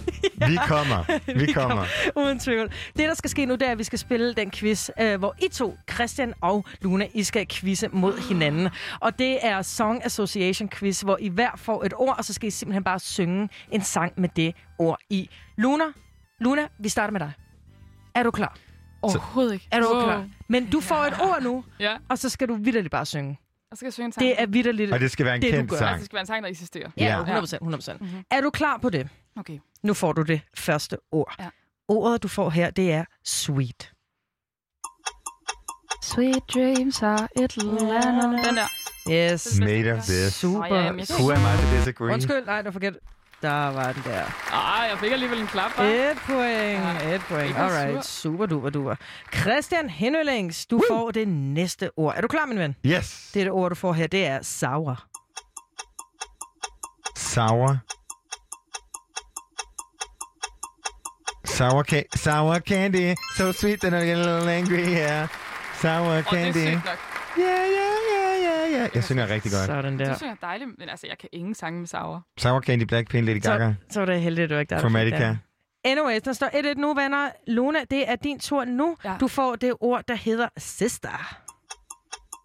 Vi 0.48 0.58
kommer. 0.66 1.18
Vi 1.46 1.52
kommer. 1.52 1.84
Uden 2.16 2.38
tvivl. 2.38 2.68
Det, 2.68 3.08
der 3.08 3.14
skal 3.14 3.30
ske 3.30 3.46
nu, 3.46 3.54
det 3.54 3.62
er, 3.68 3.72
at 3.72 3.78
vi 3.78 3.84
skal 3.84 3.98
spille 3.98 4.34
den 4.34 4.50
quiz, 4.50 4.90
øh, 5.00 5.18
hvor 5.18 5.34
I 5.38 5.48
to, 5.48 5.76
Christian 5.92 6.34
og 6.40 6.64
Luna, 6.82 7.06
I 7.14 7.22
skal 7.22 7.46
quizze 7.48 7.88
mod 7.88 8.28
hinanden. 8.28 8.68
Og 9.00 9.18
det 9.18 9.38
er 9.46 9.62
Song 9.62 10.04
Association 10.06 10.68
Quiz, 10.68 11.00
hvor 11.00 11.16
I 11.20 11.28
hver 11.28 11.50
får 11.56 11.84
et 11.84 11.92
ord, 11.96 12.14
og 12.18 12.24
så 12.24 12.32
skal 12.32 12.46
I 12.46 12.50
simpelthen 12.50 12.84
bare 12.84 12.98
synge 12.98 13.48
en 13.72 13.82
sang 13.82 14.12
med 14.16 14.28
det 14.36 14.54
ord 14.78 14.98
i. 15.10 15.30
Luna, 15.58 15.84
Luna, 16.40 16.62
vi 16.78 16.88
starter 16.88 17.12
med 17.12 17.20
dig. 17.20 17.32
Er 18.14 18.22
du 18.22 18.30
klar? 18.30 18.56
Overhovedet 19.02 19.52
ikke. 19.52 19.68
Er 19.72 19.80
du 19.80 19.86
Wow. 19.94 20.02
klar? 20.04 20.24
Men 20.50 20.70
du 20.70 20.80
får 20.80 20.96
et 20.96 21.14
ord 21.20 21.42
nu, 21.42 21.64
Ja, 21.80 21.96
og 22.08 22.18
så 22.18 22.28
skal 22.28 22.48
du 22.48 22.54
vidderligt 22.54 22.90
bare 22.92 23.06
synge. 23.06 23.38
og 23.70 23.76
så 23.76 23.80
skal 23.80 23.86
jeg 23.86 23.92
synge 23.92 24.06
en 24.06 24.12
sang. 24.12 24.24
Det 24.26 24.42
er 24.42 24.46
vidderligt. 24.46 24.92
Og 24.92 25.00
det 25.00 25.10
skal 25.10 25.26
være 25.26 25.34
en 25.36 25.42
Det, 25.42 25.50
kendt 25.50 25.70
gør. 25.70 25.76
Altså, 25.76 25.86
sang. 25.86 25.98
det 25.98 26.04
skal 26.04 26.14
være 26.14 26.20
en 26.20 26.26
sang, 26.26 26.42
der 26.42 26.48
eksisterer. 26.50 26.90
Ja, 26.96 27.02
Ja. 27.04 27.22
100% 27.24 27.58
100 27.62 27.98
Mhm. 28.00 28.24
Er 28.30 28.40
du 28.40 28.50
klar 28.50 28.78
på 28.78 28.90
det? 28.90 29.08
Okay. 29.36 29.58
Nu 29.82 29.94
får 29.94 30.12
du 30.12 30.22
det 30.22 30.40
første 30.56 30.96
ord. 31.12 31.34
Ja. 31.38 31.48
Ordet, 31.88 32.22
du 32.22 32.28
får 32.28 32.50
her, 32.50 32.70
det 32.70 32.92
er 32.92 33.04
sweet. 33.24 33.92
Sweet 36.02 36.42
dreams 36.54 37.02
are 37.02 37.28
et 37.36 37.56
andet. 37.58 38.44
Den 38.46 38.56
der. 38.56 38.68
Yes. 39.32 39.58
Made 39.60 39.92
of 39.92 40.04
this. 40.04 40.32
Super. 40.34 40.58
Who 41.18 41.30
am 41.32 41.40
I 41.44 41.62
to 41.62 41.76
disagree? 41.78 42.12
Undskyld, 42.14 42.46
nej, 42.46 42.62
du 42.62 42.70
forget. 42.72 42.96
Der 43.42 43.66
var 43.72 43.92
den 43.92 44.02
der. 44.04 44.24
Ah, 44.52 44.88
jeg 44.90 44.98
fik 44.98 45.12
alligevel 45.12 45.40
en 45.40 45.46
klap, 45.46 45.70
hva'? 45.70 45.82
Et 45.82 46.16
point, 46.26 46.40
Ja. 46.40 47.14
et 47.14 47.20
point. 47.28 47.56
Alright, 47.58 48.04
super 48.04 48.46
duper 48.46 48.70
duper. 48.70 48.94
Christian 49.34 49.90
Hennølings, 49.90 50.66
du 50.66 50.82
får 50.90 51.10
det 51.10 51.28
næste 51.28 51.90
ord. 51.98 52.14
Er 52.16 52.20
du 52.20 52.28
klar, 52.28 52.46
min 52.46 52.58
ven? 52.58 52.76
Yes. 52.86 53.30
Det 53.34 53.40
er 53.40 53.44
det 53.44 53.52
ord, 53.52 53.68
du 53.70 53.74
får 53.74 53.92
her, 53.92 54.06
det 54.06 54.26
er 54.26 54.38
sour. 54.42 55.04
Sour. 57.16 57.78
Sour, 61.46 61.82
ca- 61.82 62.04
sour 62.16 62.58
candy, 62.60 63.14
so 63.36 63.52
sweet 63.52 63.80
that 63.80 63.92
I 63.92 64.06
get 64.06 64.18
a 64.18 64.22
little 64.22 64.48
angry, 64.48 64.86
yeah. 64.92 65.28
Sour 65.80 66.06
Åh, 66.06 66.16
det 66.16 66.18
er 66.18 66.22
candy. 66.22 66.52
sygt 66.72 66.84
nok. 66.84 66.98
Yeah, 67.38 67.66
yeah, 67.70 67.89
yeah. 68.70 68.90
Jeg 68.94 69.04
synger 69.04 69.28
rigtig 69.28 69.52
godt. 69.52 69.66
Sådan 69.66 69.98
Du 69.98 70.04
der. 70.04 70.16
synger 70.16 70.34
dejligt, 70.42 70.70
men 70.78 70.88
altså, 70.88 71.06
jeg 71.06 71.18
kan 71.18 71.28
ingen 71.32 71.54
sange 71.54 71.78
med 71.78 71.86
Sauer. 71.88 72.20
Sour 72.38 72.60
candy, 72.60 72.82
Blackpink, 72.82 73.26
Lady 73.26 73.42
Gaga. 73.42 73.68
Så, 73.88 73.94
så 73.94 74.00
var 74.00 74.06
det 74.06 74.20
heldigt, 74.20 74.44
at 74.44 74.50
du 74.50 74.56
ikke 74.58 74.74
der. 74.74 74.78
Chromatica. 74.80 75.36
Anyways, 75.84 76.22
der 76.22 76.32
står 76.32 76.46
1-1 76.46 76.80
nu, 76.80 76.94
venner. 76.94 77.30
Luna, 77.46 77.78
det 77.90 78.10
er 78.10 78.16
din 78.16 78.38
tur 78.40 78.64
nu. 78.64 78.96
Ja. 79.04 79.14
Du 79.20 79.28
får 79.28 79.56
det 79.56 79.74
ord, 79.80 80.02
der 80.08 80.14
hedder 80.14 80.48
sister. 80.56 81.36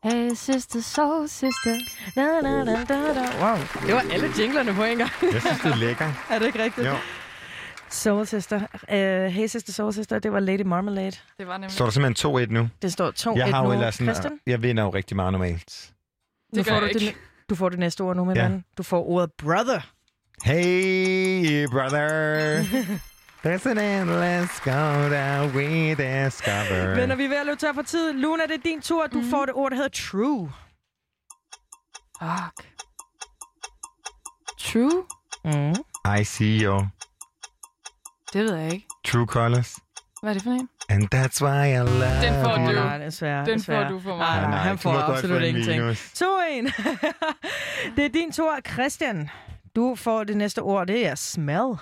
Hey 0.04 0.30
sister, 0.36 0.82
so 0.82 1.28
sister. 1.28 1.76
Da, 2.16 2.22
da, 2.22 2.66
da, 2.66 2.84
da, 2.84 3.14
da. 3.14 3.46
Wow, 3.46 3.58
det 3.88 3.94
var 3.96 4.04
alle 4.14 4.30
jinglerne 4.40 4.74
på 4.74 4.84
en 4.84 4.98
gang. 4.98 5.10
Jeg 5.34 5.42
synes, 5.42 5.60
det 5.64 5.72
er 5.72 5.76
lækker. 5.76 6.06
er 6.32 6.40
det 6.40 6.46
ikke 6.46 6.64
rigtigt? 6.64 6.88
Jo. 6.88 6.94
Soul 7.90 8.26
Sister. 8.28 8.58
Uh, 8.58 8.96
hey 9.34 9.48
Sister, 9.48 9.74
Soul 9.74 9.94
Sister, 9.94 10.20
det 10.20 10.32
var 10.32 10.40
Lady 10.40 10.62
Marmalade. 10.62 11.12
Det 11.40 11.48
var 11.48 11.58
nemlig... 11.58 11.72
Står 11.72 11.86
der 11.86 11.92
simpelthen 11.92 12.36
2-1 12.36 12.46
nu? 12.54 12.70
Det 12.82 12.94
står 12.94 13.12
2-1 13.12 13.38
Jeg 13.38 13.48
har 13.48 13.62
jo 13.62 13.68
nu. 13.68 13.74
ellers 13.74 13.96
sådan, 13.96 14.40
jeg 14.48 14.64
vinder 14.64 14.84
jo 14.84 14.90
rigtig 14.90 15.16
meget 15.16 15.32
normalt. 15.32 15.92
Nu 16.58 16.64
gør 16.64 16.72
får 16.72 16.80
du 16.80 16.86
ikke. 16.86 17.16
Du 17.49 17.56
får 17.56 17.70
det 17.70 17.80
næste 17.80 18.01
ord 18.01 18.16
nu, 18.16 18.24
min 18.26 18.36
Ja. 18.36 18.43
ven. 18.47 18.64
Du 18.78 18.84
får 18.84 19.03
ordet 19.10 19.32
brother. 19.38 19.80
Hey, 20.43 21.68
brother. 21.72 22.08
There's 23.45 23.66
an 23.70 23.78
endless 23.78 24.60
go 24.60 25.10
that 25.10 25.56
we 25.56 25.89
discover. 25.95 26.95
Men 26.95 27.10
når 27.10 27.16
vi 27.16 27.24
er 27.26 27.30
ved 27.30 27.38
at 27.38 27.45
løbe 27.45 27.60
tør 27.60 27.74
for 27.74 27.82
tid, 27.82 28.14
Luna, 28.14 28.43
det 28.43 28.51
er 28.53 28.62
din 28.64 28.82
tur. 28.82 29.08
Du 29.08 29.22
får 29.30 29.45
det 29.45 29.53
ord, 29.56 29.70
der 29.72 29.76
hedder 29.76 29.89
true. 29.89 30.51
Fuck. 32.22 32.68
True? 34.60 35.03
Mm. 35.45 35.76
I 36.20 36.24
see 36.24 36.60
your 36.64 36.88
Det 38.34 38.43
ved 38.43 38.56
jeg 38.56 38.74
ikke. 38.74 38.88
true 39.06 39.26
colors. 39.26 39.76
Hvad 40.26 40.34
er 40.34 40.40
det 40.40 40.44
for 40.44 40.52
en? 40.52 40.70
And 40.90 41.16
that's 41.16 41.42
why 41.46 41.68
I 41.68 41.78
love 41.78 42.22
Den 42.22 42.44
får 42.46 42.56
du. 42.56 42.72
nej, 42.72 42.98
desværre. 42.98 43.46
Den 43.46 43.58
desværre. 43.60 43.88
får 43.88 43.94
du 43.94 44.00
for 44.00 44.10
mig. 44.10 44.18
Nej, 44.18 44.42
nej, 44.42 44.50
Nej, 44.50 44.60
han 44.60 44.78
får 44.78 44.94
absolut 44.94 45.42
ingenting. 45.44 45.82
minus. 45.82 45.98
2-1. 46.00 46.24
det 47.96 48.06
er 48.06 48.10
din 48.14 48.32
tur, 48.32 48.52
Christian. 48.74 49.30
Du 49.76 49.96
får 49.96 50.24
det 50.24 50.38
næste 50.38 50.60
ord, 50.62 50.88
det 50.88 51.08
er 51.08 51.16
smell. 51.16 51.74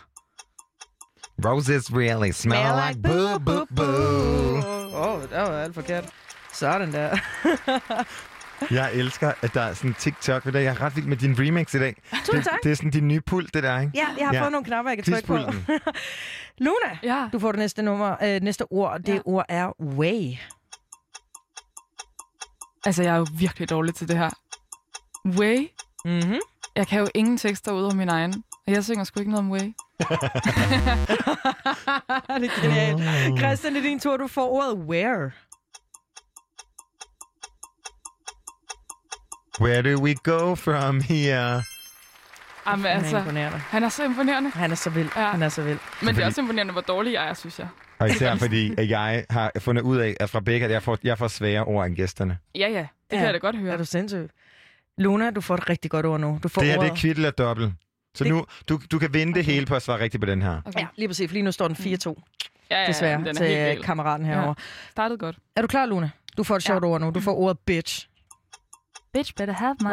Roses 1.45 1.93
really 1.93 2.31
smell 2.31 2.67
like 2.87 3.01
boo 3.01 3.39
boo 3.39 3.65
boo. 3.75 4.57
Åh, 4.95 5.15
oh, 5.15 5.21
det 5.21 5.31
var 5.31 5.59
alt 5.59 5.73
forkert. 5.73 6.05
Sådan 6.53 6.93
der. 6.93 7.17
Jeg 8.71 8.93
elsker, 8.93 9.31
at 9.41 9.53
der 9.53 9.61
er 9.61 9.73
sådan 9.73 9.89
en 9.89 9.93
TikTok 9.99 10.45
ved 10.45 10.53
dig. 10.53 10.63
Jeg 10.63 10.69
er 10.73 10.81
ret 10.81 10.95
vild 10.95 11.05
med 11.05 11.17
din 11.17 11.35
remix 11.39 11.73
i 11.73 11.79
dag. 11.79 11.95
Tusind 12.11 12.35
Det, 12.35 12.43
tak. 12.45 12.63
det 12.63 12.71
er 12.71 12.75
sådan 12.75 12.91
din 12.91 13.07
nye 13.07 13.21
pult, 13.21 13.53
det 13.53 13.63
der, 13.63 13.79
ikke? 13.79 13.91
Ja, 13.95 14.05
jeg 14.17 14.27
har 14.27 14.33
Ja. 14.33 14.41
fået 14.41 14.51
nogle 14.51 14.65
knapper, 14.65 14.91
jeg 14.91 15.03
kan 15.03 15.13
trykke 15.13 15.27
på. 15.27 15.37
Luna, 16.65 16.97
Ja. 17.03 17.29
du 17.33 17.39
får 17.39 17.51
det 17.51 17.59
næste, 17.59 17.81
nummer, 17.81 18.15
øh, 18.23 18.41
næste 18.41 18.71
ord. 18.71 18.99
Det 18.99 19.13
Ja. 19.13 19.19
ord 19.25 19.45
er 19.49 19.81
way. 19.81 20.33
Altså, 22.85 23.03
jeg 23.03 23.13
er 23.13 23.17
jo 23.17 23.27
virkelig 23.37 23.69
dårlig 23.69 23.95
til 23.95 24.07
det 24.07 24.17
her. 24.17 24.29
Way? 25.39 25.67
Mm-hmm. 26.05 26.39
Jeg 26.75 26.87
kan 26.87 26.99
jo 26.99 27.07
ingen 27.15 27.37
tekster 27.37 27.71
ud 27.71 27.83
af 27.89 27.95
min 27.95 28.09
egen. 28.09 28.43
Og 28.67 28.73
jeg 28.73 28.83
synger 28.83 29.03
sgu 29.03 29.19
ikke 29.19 29.31
noget 29.31 29.45
om 29.45 29.51
way. 29.51 29.59
det 32.39 32.49
er 32.49 32.61
genialt. 32.61 33.03
Christian, 33.39 33.73
det 33.73 33.79
er 33.79 33.83
din 33.89 33.99
tur. 33.99 34.17
Du 34.17 34.27
får 34.27 34.49
ordet 34.49 34.73
where. 34.77 35.31
Where 39.61 39.81
do 39.95 40.01
we 40.01 40.13
go 40.23 40.55
from 40.55 41.01
here? 41.01 41.63
Jamen, 42.67 42.85
Han 42.85 42.85
er 42.85 42.89
altså, 42.89 43.17
imponerende. 43.17 43.57
han 43.57 43.83
er 43.83 43.89
så 43.89 44.03
imponerende. 44.03 44.49
Han 44.49 44.71
er 44.71 44.75
så 44.75 44.89
vild. 44.89 45.09
Ja. 45.15 45.31
Han 45.31 45.43
er 45.43 45.49
så 45.49 45.61
vild. 45.63 45.79
Men 46.01 46.15
det 46.15 46.21
er 46.21 46.25
også 46.25 46.41
imponerende, 46.41 46.71
hvor 46.71 46.81
dårlig 46.81 47.13
jeg 47.13 47.29
er, 47.29 47.33
synes 47.33 47.59
jeg. 47.59 47.67
Og 47.99 48.09
især 48.09 48.35
fordi, 48.35 48.73
at 48.77 48.89
jeg 48.89 49.25
har 49.29 49.51
fundet 49.59 49.81
ud 49.81 49.97
af, 49.97 50.15
at 50.19 50.29
fra 50.29 50.39
begge, 50.39 50.65
at 50.65 50.71
jeg 50.71 50.83
får, 50.83 50.97
jeg 51.03 51.17
får 51.17 51.27
svære 51.27 51.63
ord 51.63 51.85
end 51.85 51.95
gæsterne. 51.95 52.37
Ja, 52.55 52.67
ja. 52.69 52.77
Det 52.77 52.87
Ja. 53.11 53.17
kan 53.17 53.25
jeg 53.25 53.33
da 53.33 53.37
godt 53.39 53.57
høre. 53.57 53.73
Er 53.73 53.77
du 53.77 53.85
sindssyg? 53.85 54.29
Luna, 54.97 55.31
du 55.31 55.41
får 55.41 55.55
et 55.55 55.69
rigtig 55.69 55.91
godt 55.91 56.05
ord 56.05 56.19
nu. 56.19 56.39
Du 56.43 56.47
får 56.47 56.61
Det 56.61 56.69
her, 56.69 56.75
det 56.75 56.79
ordet... 56.89 56.91
er 56.91 57.01
kvitt 57.01 57.17
eller 57.17 57.31
dobbelt. 57.31 57.73
Så 58.15 58.23
Det- 58.23 58.31
nu, 58.33 58.45
du, 58.69 58.79
du 58.91 58.99
kan 58.99 59.13
vinde 59.13 59.33
det 59.33 59.45
hele 59.45 59.65
på 59.65 59.75
at 59.75 59.81
svare 59.81 59.99
rigtigt 59.99 60.21
på 60.21 60.25
den 60.25 60.41
her. 60.41 60.61
Okay. 60.65 60.79
Ja, 60.79 60.87
lige 60.95 61.07
præcis. 61.07 61.29
for 61.29 61.33
Lige 61.33 61.43
nu 61.43 61.51
står 61.51 61.67
den 61.67 61.77
4-2, 61.77 62.13
ja, 62.71 62.81
ja, 62.81 62.87
desværre, 62.87 63.17
den 63.19 63.27
er 63.27 63.33
til 63.33 63.47
helt 63.47 63.85
kammeraten 63.85 64.25
herovre. 64.25 64.55
Startede 64.91 65.17
godt. 65.17 65.35
Er 65.55 65.61
du 65.61 65.67
klar, 65.67 65.85
Luna? 65.85 66.09
Du 66.37 66.43
får 66.43 66.55
et 66.55 66.63
sjovt 66.63 66.83
Ja. 66.83 66.87
ord 66.89 67.01
nu. 67.01 67.09
Du 67.09 67.19
får 67.19 67.33
ordet 67.35 67.59
bitch. 67.59 68.07
Bitch 69.17 69.35
better 69.35 69.53
have 69.53 69.75
my, 69.81 69.89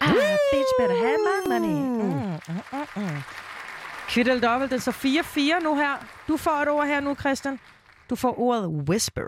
Ah, 0.00 0.12
bitch 0.52 0.72
better 0.78 0.96
have 1.06 1.18
my 1.28 1.48
money. 1.48 1.74
Mm, 1.74 2.40
mm, 2.48 2.62
mm, 2.72 2.86
mm. 2.96 4.40
Dobbelt, 4.42 4.70
det 4.70 4.76
er 4.76 4.80
så 4.80 4.90
4-4 4.92 5.64
nu 5.64 5.74
her. 5.76 5.96
Du 6.28 6.36
får 6.36 6.50
et 6.62 6.68
ord 6.68 6.86
her 6.86 7.00
nu, 7.00 7.14
Christian. 7.14 7.60
Du 8.10 8.16
får 8.16 8.38
ordet 8.40 8.66
whisper. 8.88 9.22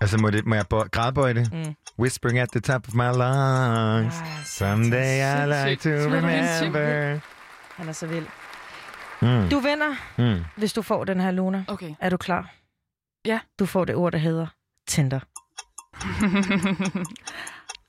Altså, 0.00 0.18
må, 0.18 0.30
det, 0.30 0.46
må 0.46 0.54
jeg 0.54 0.64
grædbøje 0.92 1.34
det? 1.34 1.52
Mm. 1.52 1.74
Whispering 1.98 2.38
at 2.38 2.48
the 2.52 2.60
top 2.60 2.88
of 2.88 2.94
my 2.94 3.02
lungs. 3.12 4.14
Someday 4.44 5.20
I 5.20 5.46
like 5.68 5.82
to 5.82 5.88
er 5.90 6.06
remember. 6.06 7.20
Han 7.76 7.88
er 7.88 7.92
så 7.92 8.06
vild. 8.06 8.26
Mm. 9.22 9.48
Du 9.48 9.60
vinder, 9.60 9.94
Mm. 10.18 10.44
hvis 10.56 10.72
du 10.72 10.82
får 10.82 11.04
den 11.04 11.20
her, 11.20 11.30
Luna. 11.30 11.64
Okay. 11.68 11.94
Er 12.00 12.10
du 12.10 12.16
klar? 12.16 12.50
Ja. 13.24 13.40
Du 13.58 13.66
får 13.66 13.84
det 13.84 13.94
ord, 13.94 14.12
der 14.12 14.18
hedder 14.18 14.46
Tinder. 14.88 15.20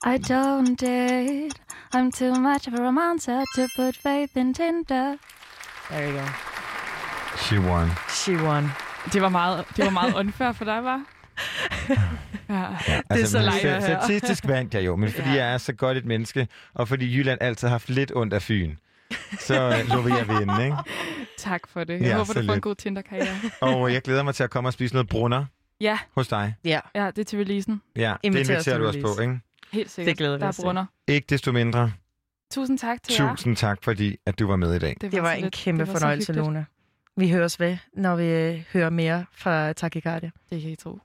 I 0.04 0.16
don't 0.18 0.76
date. 0.80 1.54
I'm 1.94 2.10
too 2.12 2.34
much 2.40 2.66
of 2.68 2.74
a 2.74 2.82
romancer 2.82 3.44
to 3.56 3.66
put 3.76 3.96
faith 3.96 4.36
in 4.36 4.54
Tinder. 4.54 5.16
There 5.90 6.06
you 6.08 6.12
go. 6.18 6.24
She 7.36 7.58
won. 7.58 7.90
She 8.08 8.36
won. 8.36 8.70
Det 9.12 9.22
var 9.22 9.28
meget, 9.28 9.64
det 9.76 9.84
var 9.84 9.90
meget 9.90 10.14
unfair 10.14 10.52
for 10.52 10.64
dig, 10.64 10.84
var? 10.84 11.02
Ja. 12.50 12.66
Ja, 12.88 13.00
Det 13.14 13.22
er 13.22 13.26
så 13.26 13.38
lejre 13.38 13.78
sta- 13.78 13.86
her. 13.86 14.00
Statistisk 14.00 14.46
vandt 14.48 14.74
jeg 14.74 14.86
jo, 14.86 14.96
men 14.96 15.10
fordi 15.12 15.28
Ja. 15.28 15.34
jeg 15.44 15.52
er 15.54 15.58
så 15.58 15.72
godt 15.72 15.96
et 15.96 16.04
menneske, 16.04 16.48
og 16.74 16.88
fordi 16.88 17.16
Jylland 17.16 17.38
altid 17.42 17.68
har 17.68 17.74
haft 17.74 17.90
lidt 17.90 18.12
ondt 18.14 18.32
af 18.34 18.42
Fyn, 18.42 18.76
så 19.40 19.54
øh, 19.82 19.88
lå 19.94 20.00
vi 20.02 20.12
at 20.20 20.28
vinde, 20.28 20.64
ikke? 20.64 20.76
Tak 21.38 21.60
for 21.72 21.84
det. 21.84 21.94
Jeg 21.94 22.00
Ja, 22.02 22.12
håber, 22.16 22.24
så 22.24 22.32
du 22.32 22.38
får 22.38 22.40
en 22.52 22.56
lidt. 22.56 22.62
god 22.62 22.74
Tinder-karriere. 22.74 23.36
Og 23.60 23.92
jeg 23.92 24.02
glæder 24.02 24.22
mig 24.22 24.34
til 24.34 24.42
at 24.44 24.50
komme 24.50 24.68
og 24.68 24.72
spise 24.72 24.94
noget 24.94 25.08
brunner 25.08 25.44
Ja, 25.80 25.98
hos 26.14 26.28
dig. 26.28 26.54
Ja, 26.64 26.80
ja, 26.94 27.06
det 27.06 27.18
er 27.18 27.24
til 27.24 27.38
releasen. 27.38 27.82
Ja, 27.96 28.14
Inviter 28.22 28.44
det 28.44 28.50
inviterer 28.50 28.78
du 28.78 28.86
os 28.86 28.96
på, 29.16 29.20
ikke? 29.22 29.40
Helt 29.72 29.90
sikkert. 29.90 30.16
glæder 30.16 30.36
vi 30.36 30.40
Der 30.40 30.48
os 30.48 30.56
til. 30.56 31.14
Ikke 31.14 31.26
desto 31.30 31.52
mindre. 31.52 31.92
Tusind 32.52 32.78
tak 32.78 33.02
til 33.02 33.14
jer. 33.24 33.30
Tusind 33.30 33.56
tak, 33.56 33.78
fordi 33.84 34.16
at 34.26 34.38
du 34.38 34.46
var 34.46 34.56
med 34.56 34.74
i 34.74 34.78
dag. 34.78 34.96
det 35.00 35.22
var 35.22 35.30
så 35.32 35.36
en 35.36 35.42
lidt- 35.42 35.54
kæmpe 35.54 35.80
det 35.84 35.88
var 35.92 35.98
fornøjelse. 35.98 36.32
Luna. 36.32 36.64
Vi 37.16 37.30
høres 37.30 37.60
ved, 37.60 37.76
når 37.92 38.16
vi 38.16 38.24
øh, 38.24 38.64
hører 38.72 38.90
mere 38.90 39.24
fra 39.32 39.72
Takikardia. 39.72 40.30
Det 40.50 40.62
kan 40.62 40.70
I 40.70 40.76
tro. 40.76 40.98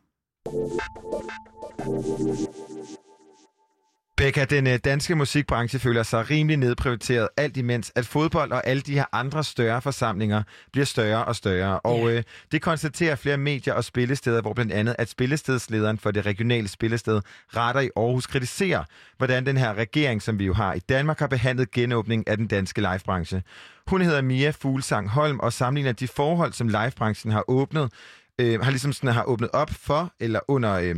Becca, 4.23 4.45
den 4.45 4.67
øh, 4.67 4.79
danske 4.83 5.15
musikbranche 5.15 5.79
føler 5.79 6.03
sig 6.03 6.29
rimelig 6.29 6.57
nedprioriteret, 6.57 7.29
alt 7.37 7.57
imens 7.57 7.91
at 7.95 8.05
fodbold 8.05 8.51
og 8.51 8.67
alle 8.67 8.81
de 8.81 8.93
her 8.93 9.05
andre 9.11 9.43
større 9.43 9.81
forsamlinger 9.81 10.43
bliver 10.71 10.85
større 10.85 11.25
og 11.25 11.35
større. 11.35 11.79
Og 11.79 12.11
øh, 12.11 12.23
det 12.51 12.61
konstaterer 12.61 13.15
flere 13.15 13.37
medier 13.37 13.73
og 13.73 13.83
spillesteder, 13.83 14.41
hvor 14.41 14.53
blandt 14.53 14.71
andet 14.71 14.95
at 14.99 15.09
spillestedslederen 15.09 15.97
for 15.97 16.11
det 16.11 16.25
regionale 16.25 16.67
spillested 16.67 17.21
Retter 17.55 17.81
i 17.81 17.89
Aarhus 17.95 18.27
kritiserer, 18.27 18.83
hvordan 19.17 19.45
den 19.45 19.57
her 19.57 19.73
regering, 19.73 20.21
som 20.21 20.39
vi 20.39 20.45
jo 20.45 20.53
har 20.53 20.73
i 20.73 20.79
Danmark, 20.79 21.19
har 21.19 21.27
behandlet 21.27 21.71
genåbning 21.71 22.27
af 22.27 22.37
den 22.37 22.47
danske 22.47 22.81
livebranche. 22.81 23.43
Hun 23.87 24.01
hedder 24.01 24.21
Mia 24.21 24.49
Fuglsang 24.49 25.09
Holm 25.09 25.39
og 25.39 25.53
sammenligner 25.53 25.91
de 25.91 26.07
forhold, 26.07 26.53
som 26.53 26.67
livebranchen 26.67 27.31
har 27.31 27.43
åbnet, 27.47 27.91
øh, 28.39 28.61
har 28.61 28.71
ligesom 28.71 28.93
sådan, 28.93 29.13
har 29.13 29.23
åbnet 29.23 29.49
op 29.53 29.69
for, 29.69 30.13
eller 30.19 30.39
under 30.47 30.73
øh, 30.73 30.95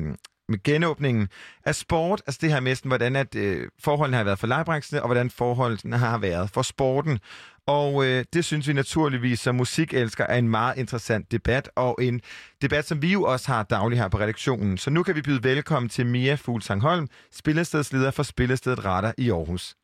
med 0.50 0.64
genåbningen 0.64 1.30
af 1.66 1.76
sport, 1.76 2.22
altså 2.28 2.39
det 2.41 2.54
her 2.54 2.60
med, 2.60 2.76
sådan, 2.76 2.89
hvordan 2.89 3.16
at, 3.16 3.36
øh, 3.36 3.68
forholdene 3.80 4.18
har 4.18 4.24
været 4.24 4.39
for 4.39 4.48
livebranchen, 4.48 5.00
og 5.00 5.08
hvordan 5.08 5.30
forholdene 5.30 5.98
har 5.98 6.18
været 6.18 6.50
for 6.50 6.62
sporten. 6.62 7.20
Og 7.68 8.06
øh, 8.06 8.26
det 8.34 8.46
synes 8.46 8.68
vi 8.68 8.74
naturligvis 8.74 9.39
som 9.39 9.56
musikelsker 9.56 10.24
er 10.24 10.38
en 10.38 10.50
meget 10.50 10.78
interessant 10.78 11.32
debat, 11.32 11.70
og 11.76 11.98
en 12.02 12.22
debat, 12.62 12.86
som 12.86 13.02
vi 13.02 13.14
jo 13.14 13.24
også 13.24 13.52
har 13.52 13.64
dagligt 13.64 14.02
her 14.02 14.10
på 14.10 14.18
redaktionen. 14.18 14.78
Så 14.78 14.89
nu 14.89 15.04
kan 15.04 15.16
vi 15.16 15.22
byde 15.22 15.43
velkommen 15.43 15.89
til 15.89 16.06
Mia 16.06 16.36
Fuglsang 16.36 16.82
Holm, 16.82 17.08
spillestedsleder 17.32 18.12
for 18.12 18.24
Spillestedet 18.24 18.86
Retter 18.86 19.12
i 19.18 19.32
Aarhus. 19.32 19.76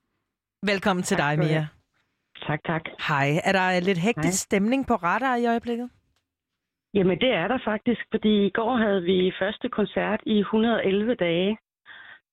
Velkommen 0.65 1.03
til 1.03 1.17
Tak 1.17 1.37
dig, 1.37 1.45
Mia. 1.45 1.67
Tak, 2.47 2.59
tak. 2.65 2.81
Hej. 3.07 3.41
Er 3.43 3.51
der 3.51 3.79
lidt 3.79 3.97
hektisk 3.97 4.25
Hej. 4.25 4.31
stemning 4.31 4.87
på 4.87 4.95
radar 4.95 5.35
i 5.35 5.45
øjeblikket? 5.45 5.89
Jamen, 6.93 7.19
det 7.19 7.31
er 7.33 7.47
der 7.47 7.59
faktisk, 7.65 8.01
fordi 8.11 8.45
i 8.45 8.49
går 8.49 8.75
havde 8.75 9.03
vi 9.03 9.33
første 9.39 9.69
koncert 9.69 10.19
i 10.25 10.39
111 10.39 11.15
dage. 11.15 11.57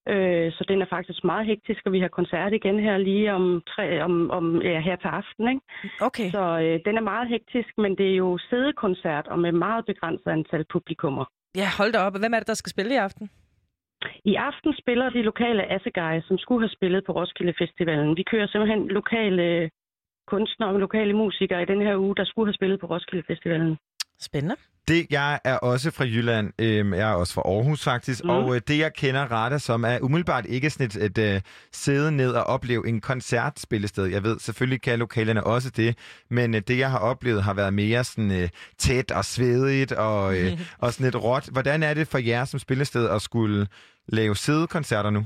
Øh, 0.07 0.51
så 0.51 0.65
den 0.67 0.81
er 0.81 0.85
faktisk 0.89 1.23
meget 1.23 1.45
hektisk, 1.45 1.81
og 1.85 1.91
vi 1.91 1.99
har 1.99 2.07
koncert 2.07 2.53
igen 2.53 2.79
her 2.79 2.97
lige 2.97 3.33
om, 3.33 3.61
tre, 3.67 4.03
om, 4.03 4.31
om 4.31 4.61
ja, 4.61 4.79
her 4.79 4.95
til 4.95 5.07
aften. 5.07 5.47
Ikke? 5.47 5.61
Okay. 6.01 6.29
Så 6.31 6.43
øh, 6.63 6.79
den 6.85 6.97
er 6.97 7.01
meget 7.01 7.27
hektisk, 7.29 7.71
men 7.77 7.97
det 7.97 8.11
er 8.11 8.15
jo 8.15 8.37
sædekoncert 8.49 9.27
og 9.27 9.39
med 9.39 9.51
meget 9.51 9.85
begrænset 9.85 10.27
antal 10.27 10.65
publikummer. 10.73 11.25
Ja, 11.55 11.67
hold 11.77 11.91
da 11.93 11.99
op. 11.99 12.19
Hvem 12.19 12.33
er 12.33 12.39
det, 12.39 12.47
der 12.47 12.53
skal 12.53 12.69
spille 12.69 12.93
i 12.93 12.97
aften? 12.97 13.29
I 14.25 14.35
aften 14.35 14.73
spiller 14.81 15.09
de 15.09 15.21
lokale 15.21 15.71
Assegai, 15.73 16.21
som 16.21 16.37
skulle 16.37 16.61
have 16.61 16.75
spillet 16.77 17.05
på 17.05 17.11
Roskilde 17.11 17.53
Festivalen. 17.57 18.17
Vi 18.17 18.23
kører 18.23 18.47
simpelthen 18.47 18.87
lokale 18.87 19.69
kunstnere 20.27 20.69
og 20.69 20.79
lokale 20.79 21.13
musikere 21.13 21.61
i 21.61 21.65
den 21.65 21.81
her 21.81 21.97
uge, 21.97 22.15
der 22.15 22.25
skulle 22.25 22.47
have 22.47 22.59
spillet 22.59 22.79
på 22.79 22.87
Roskilde 22.87 23.23
Festivalen. 23.27 23.77
Spændende. 24.21 24.55
Det, 24.87 25.11
jeg 25.11 25.39
er 25.45 25.57
også 25.57 25.91
fra 25.97 26.05
Jylland. 26.05 26.47
Øhm, 26.61 26.93
jeg 26.93 27.11
er 27.11 27.15
også 27.15 27.33
fra 27.33 27.41
Aarhus 27.45 27.83
faktisk. 27.83 28.23
Mm. 28.23 28.29
Og 28.29 28.55
øh, 28.55 28.61
det, 28.67 28.79
jeg 28.79 28.91
kender 28.93 29.23
Rada 29.35 29.57
som, 29.57 29.83
er 29.83 29.99
umiddelbart 30.01 30.45
ikke 30.45 30.69
sådan 30.69 30.85
et, 30.85 30.95
et 31.07 31.35
øh, 31.35 31.41
sidde 31.71 32.11
ned 32.11 32.31
og 32.33 32.43
opleve 32.43 32.87
en 32.87 33.01
koncertspillested. 33.01 34.05
Jeg 34.05 34.23
ved, 34.23 34.39
selvfølgelig 34.39 34.81
kan 34.81 34.99
lokalerne 34.99 35.43
også 35.43 35.69
det, 35.77 35.91
men 36.29 36.55
øh, 36.55 36.61
det, 36.67 36.79
jeg 36.79 36.91
har 36.91 36.99
oplevet, 36.99 37.43
har 37.43 37.53
været 37.53 37.73
mere 37.73 38.03
sådan 38.03 38.31
øh, 38.31 38.49
tæt 38.77 39.11
og 39.11 39.25
svedigt 39.25 39.91
og, 39.91 40.23
øh, 40.37 40.51
og 40.83 40.87
sådan 40.91 41.05
lidt 41.07 41.23
råt. 41.23 41.49
Hvordan 41.55 41.83
er 41.83 41.93
det 41.93 42.07
for 42.11 42.17
jer 42.29 42.45
som 42.45 42.59
spillested 42.59 43.09
at 43.09 43.21
skulle 43.21 43.67
lave 44.07 44.35
sædekoncerter 44.35 45.09
nu? 45.09 45.21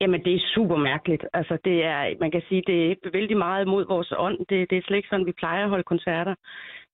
Jamen, 0.00 0.20
det 0.24 0.34
er 0.34 0.50
super 0.54 0.76
mærkeligt. 0.76 1.24
Altså, 1.34 1.58
det 1.64 1.84
er, 1.84 2.00
man 2.20 2.30
kan 2.30 2.42
sige, 2.48 2.62
det 2.66 2.78
er 2.90 3.10
vældig 3.12 3.36
meget 3.36 3.64
imod 3.64 3.84
vores 3.88 4.12
ånd. 4.16 4.38
Det, 4.48 4.70
det 4.70 4.78
er 4.78 4.82
slet 4.86 4.96
ikke 4.96 5.08
sådan, 5.08 5.26
vi 5.26 5.40
plejer 5.42 5.64
at 5.64 5.70
holde 5.70 5.90
koncerter. 5.92 6.34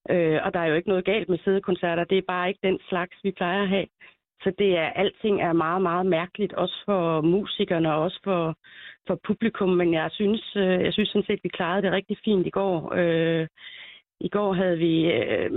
Øh, 0.09 0.39
og 0.45 0.53
der 0.53 0.59
er 0.59 0.65
jo 0.65 0.75
ikke 0.75 0.89
noget 0.89 1.05
galt 1.05 1.29
med 1.29 1.37
sædekoncerter. 1.43 2.03
Det 2.03 2.17
er 2.17 2.31
bare 2.33 2.47
ikke 2.47 2.67
den 2.67 2.79
slags, 2.89 3.15
vi 3.23 3.31
plejer 3.31 3.61
at 3.63 3.69
have. 3.69 3.87
Så 4.43 4.51
det 4.59 4.77
er, 4.77 4.89
alting 4.89 5.41
er 5.41 5.53
meget, 5.53 5.81
meget 5.81 6.05
mærkeligt, 6.05 6.53
også 6.53 6.81
for 6.85 7.21
musikerne 7.21 7.93
og 7.93 8.01
også 8.01 8.19
for, 8.23 8.55
for 9.07 9.19
publikum, 9.27 9.69
men 9.69 9.93
jeg 9.93 10.09
synes, 10.11 10.55
øh, 10.55 10.83
jeg 10.85 10.93
synes 10.93 11.09
sådan 11.09 11.25
set, 11.27 11.39
vi 11.43 11.49
klarede 11.49 11.81
det 11.81 11.91
rigtig 11.91 12.17
fint 12.25 12.47
i 12.47 12.49
går. 12.49 12.93
Øh, 12.95 13.47
I 14.19 14.29
går 14.29 14.53
havde 14.53 14.77
vi, 14.77 15.11
øh, 15.11 15.51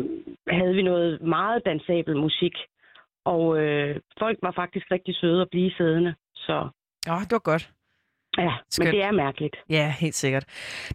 havde 0.50 0.74
vi 0.74 0.82
noget 0.82 1.22
meget 1.22 1.62
dansabel 1.64 2.16
musik, 2.16 2.52
og 3.24 3.58
øh, 3.58 4.00
folk 4.18 4.38
var 4.42 4.52
faktisk 4.52 4.90
rigtig 4.90 5.14
søde 5.16 5.42
at 5.42 5.50
blive 5.50 5.70
siddende. 5.70 6.14
Så 6.34 6.68
Ja, 7.06 7.14
det 7.28 7.32
var 7.32 7.50
godt 7.52 7.70
ja, 8.39 8.52
Skønt. 8.70 8.86
men 8.86 8.94
det 8.94 9.02
er 9.02 9.12
mærkeligt. 9.12 9.56
Ja, 9.70 9.94
helt 10.01 10.15
sikkert. 10.15 10.44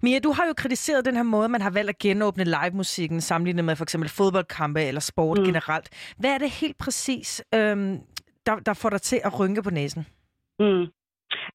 Mia, 0.03 0.19
du 0.19 0.31
har 0.31 0.45
jo 0.47 0.53
kritiseret 0.57 1.05
den 1.05 1.15
her 1.15 1.23
måde, 1.23 1.49
man 1.49 1.61
har 1.61 1.71
valgt 1.71 1.89
at 1.89 1.97
genåbne 1.97 2.43
live-musikken, 2.43 3.21
sammenlignet 3.21 3.65
med 3.65 3.75
for 3.75 3.83
eksempel 3.83 4.09
fodboldkampe 4.09 4.81
eller 4.81 5.01
sport 5.01 5.37
mm. 5.37 5.45
Generelt. 5.45 6.15
Hvad 6.19 6.29
er 6.29 6.37
det 6.37 6.49
helt 6.61 6.77
præcis, 6.77 7.45
øhm, 7.55 7.97
der, 8.45 8.55
der 8.65 8.73
får 8.81 8.89
dig 8.89 9.01
til 9.01 9.19
at 9.23 9.39
rynke 9.39 9.61
på 9.63 9.69
næsen? 9.69 10.05
Mm. 10.59 10.85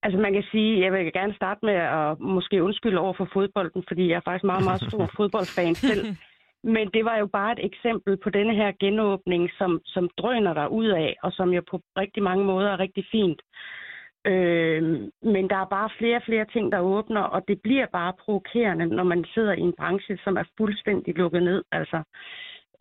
Altså 0.02 0.19
man 0.19 0.32
kan 0.32 0.44
sige, 0.52 0.81
jeg 0.85 0.93
vil 0.93 1.12
gerne 1.12 1.35
starte 1.35 1.60
med 1.62 1.74
at 1.74 2.20
måske 2.20 2.62
undskylde 2.62 2.98
over 2.98 3.15
for 3.16 3.28
fodbolden, 3.32 3.85
fordi 3.89 4.09
jeg 4.09 4.16
er 4.16 4.27
faktisk 4.28 4.44
meget, 4.44 4.65
meget 4.65 4.82
stor 4.89 5.10
fodboldfan 5.16 5.74
selv. 5.74 6.06
Men 6.65 6.90
det 6.94 7.05
var 7.05 7.16
jo 7.16 7.27
bare 7.27 7.52
et 7.52 7.65
eksempel 7.70 8.16
på 8.24 8.31
denne 8.31 8.55
her 8.55 8.73
genåbning, 8.81 9.51
som, 9.59 9.81
som 9.85 10.10
drøner 10.19 10.55
der 10.55 10.66
ud 10.66 10.89
af, 10.89 11.16
og 11.23 11.32
som 11.32 11.48
jo 11.51 11.62
på 11.70 11.81
rigtig 11.97 12.23
mange 12.23 12.44
måder 12.44 12.70
er 12.70 12.78
rigtig 12.78 13.05
fint. 13.10 13.40
Øh, 14.26 14.82
men 15.22 15.50
der 15.50 15.56
er 15.56 15.68
bare 15.76 15.90
flere 15.98 16.16
og 16.16 16.22
flere 16.22 16.44
ting, 16.44 16.72
der 16.72 16.80
åbner, 16.80 17.20
og 17.20 17.48
det 17.48 17.62
bliver 17.62 17.86
bare 17.86 18.12
provokerende, 18.12 18.86
når 18.86 19.04
man 19.04 19.24
sidder 19.34 19.52
i 19.52 19.60
en 19.60 19.74
branche, 19.78 20.18
som 20.24 20.36
er 20.36 20.44
fuldstændig 20.58 21.16
lukket 21.16 21.42
ned. 21.42 21.62
Altså, 21.72 22.02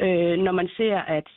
øh, 0.02 0.38
når 0.38 0.52
man 0.52 0.70
ser, 0.78 0.98
at 0.98 1.28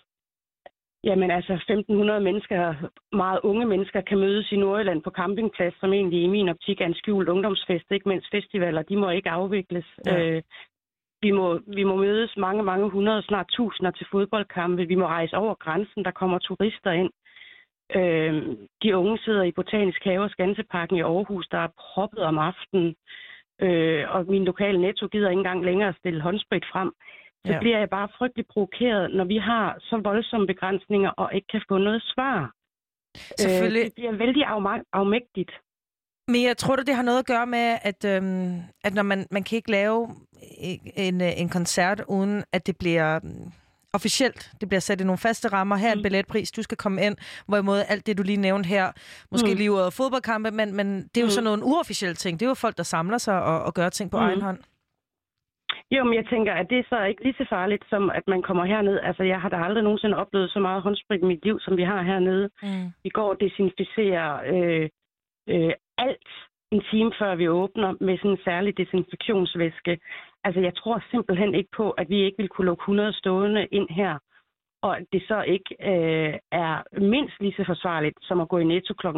Jamen 1.04 1.30
altså 1.30 1.52
1.500 1.52 2.18
mennesker, 2.18 2.74
meget 3.12 3.40
unge 3.42 3.66
mennesker, 3.66 4.00
kan 4.00 4.18
mødes 4.18 4.52
i 4.52 4.56
Nordjylland 4.56 5.02
på 5.02 5.10
campingplads, 5.10 5.74
som 5.80 5.92
egentlig 5.92 6.22
i 6.22 6.26
min 6.26 6.48
optik 6.48 6.80
er 6.80 6.86
en 6.86 6.94
skjult 6.94 7.28
ungdomsfest, 7.28 7.84
ikke 7.90 8.08
mens 8.08 8.26
festivaler, 8.30 8.82
de 8.82 8.96
må 8.96 9.10
ikke 9.10 9.30
afvikles. 9.30 9.86
Ja. 10.06 10.20
Øh, 10.20 10.42
vi, 11.22 11.30
må, 11.30 11.60
vi 11.66 11.84
må 11.84 11.96
mødes 11.96 12.36
mange, 12.36 12.62
mange 12.62 12.90
hundrede, 12.90 13.22
snart 13.22 13.46
tusinder 13.48 13.90
til 13.90 14.06
fodboldkampe. 14.12 14.84
Vi 14.84 14.94
må 14.94 15.06
rejse 15.06 15.36
over 15.36 15.54
grænsen, 15.54 16.04
der 16.04 16.10
kommer 16.10 16.38
turister 16.38 16.90
ind. 16.90 17.10
Øh, 17.94 18.56
de 18.82 18.96
unge 18.96 19.18
sidder 19.18 19.42
i 19.42 19.52
Botanisk 19.52 20.04
Have 20.04 20.22
og 20.22 20.30
Skanseparken 20.30 20.96
i 20.96 21.02
Aarhus, 21.02 21.46
der 21.50 21.58
er 21.58 21.68
proppet 21.78 22.18
om 22.18 22.38
aftenen. 22.38 22.94
Øh, 23.60 24.04
og 24.14 24.26
min 24.28 24.44
lokale 24.44 24.80
netto 24.80 25.06
gider 25.08 25.30
ikke 25.30 25.38
engang 25.38 25.64
længere 25.64 25.94
stille 25.98 26.20
håndsprit 26.20 26.64
frem 26.72 26.92
så 27.46 27.52
Ja. 27.52 27.58
bliver 27.60 27.78
jeg 27.78 27.90
bare 27.90 28.08
frygtelig 28.18 28.46
provokeret, 28.52 29.14
når 29.14 29.24
vi 29.24 29.36
har 29.36 29.76
så 29.80 30.00
voldsomme 30.04 30.46
begrænsninger 30.46 31.10
og 31.10 31.34
ikke 31.34 31.46
kan 31.52 31.62
få 31.68 31.78
noget 31.78 32.02
svar. 32.02 32.52
Selvfølgelig. 33.38 33.80
Øh, 33.80 33.84
det 33.84 33.94
bliver 33.94 34.12
vældig 34.12 34.42
afma- 34.46 34.84
afmægtigt. 34.92 35.50
Men 36.28 36.42
jeg 36.48 36.56
tror 36.56 36.76
det 36.76 36.94
har 36.94 37.02
noget 37.02 37.18
at 37.18 37.26
gøre 37.26 37.46
med, 37.46 37.78
at, 37.82 38.04
øhm, 38.04 38.56
at 38.84 38.94
når 38.94 39.02
man, 39.02 39.26
man 39.30 39.42
kan 39.44 39.56
ikke 39.56 39.70
lave 39.70 40.08
en, 40.96 41.20
en 41.20 41.48
koncert, 41.48 42.02
uden 42.08 42.44
at 42.52 42.66
det 42.66 42.76
bliver 42.78 43.20
mm, 43.22 43.52
officielt. 43.92 44.50
Det 44.60 44.68
bliver 44.68 44.80
sat 44.80 45.00
i 45.00 45.04
nogle 45.04 45.18
faste 45.18 45.48
rammer. 45.48 45.76
Her 45.76 45.88
er 45.88 45.92
en 45.92 45.98
Mm. 45.98 46.02
billetpris, 46.02 46.52
du 46.52 46.62
skal 46.62 46.76
komme 46.76 47.02
ind. 47.06 47.16
Hvorimod 47.48 47.78
alt 47.88 48.06
det, 48.06 48.18
du 48.18 48.22
lige 48.22 48.36
nævnte 48.48 48.68
her, 48.68 48.86
måske 49.30 49.50
mm. 49.50 49.56
Lige 49.56 49.72
ud 49.72 49.80
af 49.80 49.92
fodboldkampe, 49.92 50.50
men, 50.50 50.76
men 50.76 50.86
det 51.02 51.16
er 51.16 51.20
jo 51.20 51.26
mm. 51.26 51.30
Sådan 51.30 51.44
nogle 51.44 51.64
uofficielle 51.64 52.14
ting. 52.14 52.40
Det 52.40 52.46
er 52.46 52.50
jo 52.50 52.54
folk, 52.54 52.76
der 52.76 52.82
samler 52.82 53.18
sig 53.18 53.42
og, 53.42 53.62
og 53.62 53.74
gør 53.74 53.88
ting 53.88 54.10
på. 54.10 54.16
Mm. 54.18 54.24
egen 54.24 54.42
hånd. 54.42 54.58
Jo, 55.94 56.04
men 56.04 56.14
jeg 56.14 56.26
tænker, 56.32 56.52
at 56.54 56.66
det 56.70 56.78
er 56.78 56.88
så 56.88 56.98
ikke 57.10 57.22
lige 57.22 57.34
så 57.38 57.46
farligt, 57.48 57.84
som 57.90 58.10
at 58.10 58.22
man 58.26 58.42
kommer 58.42 58.64
herned. 58.64 58.98
Altså, 59.08 59.22
jeg 59.22 59.40
har 59.40 59.48
da 59.48 59.56
aldrig 59.56 59.82
nogensinde 59.84 60.16
oplevet 60.16 60.50
så 60.50 60.60
meget 60.60 60.82
håndsprit 60.82 61.22
i 61.22 61.24
mit 61.24 61.44
liv, 61.44 61.60
som 61.60 61.76
vi 61.76 61.82
har 61.82 62.02
hernede. 62.02 62.50
Mm. 62.62 62.86
Vi 63.04 63.08
går 63.08 63.28
og 63.32 63.36
desinficerer 63.40 64.30
øh, 64.54 64.88
øh, 65.48 65.72
alt 65.98 66.28
en 66.72 66.82
time 66.90 67.12
før 67.20 67.34
vi 67.34 67.48
åbner 67.48 67.90
med 68.00 68.18
sådan 68.18 68.30
en 68.30 68.44
særlig 68.44 68.76
desinfektionsvæske. 68.76 69.92
Altså, 70.44 70.60
jeg 70.60 70.74
tror 70.76 71.04
simpelthen 71.10 71.54
ikke 71.54 71.70
på, 71.76 71.90
at 71.90 72.06
vi 72.08 72.18
ikke 72.24 72.38
vil 72.38 72.48
kunne 72.48 72.66
lukke 72.66 72.82
100 72.82 73.12
stående 73.12 73.66
ind 73.66 73.88
her, 73.90 74.18
og 74.82 74.96
at 74.96 75.04
det 75.12 75.22
så 75.28 75.42
ikke 75.42 75.70
øh, 75.92 76.34
er 76.52 76.74
mindst 77.00 77.36
lige 77.40 77.54
så 77.56 77.64
forsvarligt 77.66 78.18
som 78.22 78.40
at 78.40 78.48
gå 78.48 78.58
i 78.58 78.64
Netto 78.64 78.94
kl. 78.94 79.06
16.30 79.06 79.12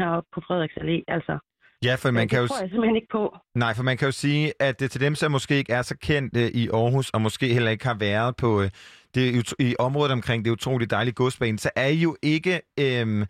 heroppe 0.00 0.28
på 0.34 0.40
Frederiks 0.46 0.78
Allé. 0.82 0.98
Altså, 1.08 1.38
Ja, 1.84 1.94
for 1.94 2.10
man 2.10 2.22
det 2.22 2.30
kan 2.30 2.40
jo... 2.40 2.46
tror 2.46 2.60
jeg 2.60 2.70
simpelthen 2.70 2.96
ikke 2.96 3.08
på. 3.12 3.36
Nej, 3.54 3.74
for 3.74 3.82
man 3.82 3.96
kan 3.96 4.08
jo 4.08 4.12
sige, 4.12 4.52
at 4.60 4.80
det 4.80 4.90
til 4.90 5.00
dem, 5.00 5.14
som 5.14 5.32
måske 5.32 5.58
ikke 5.58 5.72
er 5.72 5.82
så 5.82 5.96
kendt 6.02 6.36
øh, 6.36 6.46
i 6.46 6.68
Aarhus, 6.68 7.10
og 7.10 7.20
måske 7.20 7.46
heller 7.46 7.70
ikke 7.70 7.86
har 7.86 7.96
været 8.00 8.36
på 8.36 8.62
øh, 8.62 8.70
det, 9.14 9.54
i 9.58 9.74
området 9.78 10.12
omkring 10.12 10.44
det 10.44 10.50
utroligt 10.50 10.90
dejlige 10.90 11.14
godsbane, 11.14 11.58
så 11.58 11.70
er 11.76 11.86
I 11.86 11.96
jo 11.96 12.16
ikke 12.22 12.60
øh, 12.80 13.26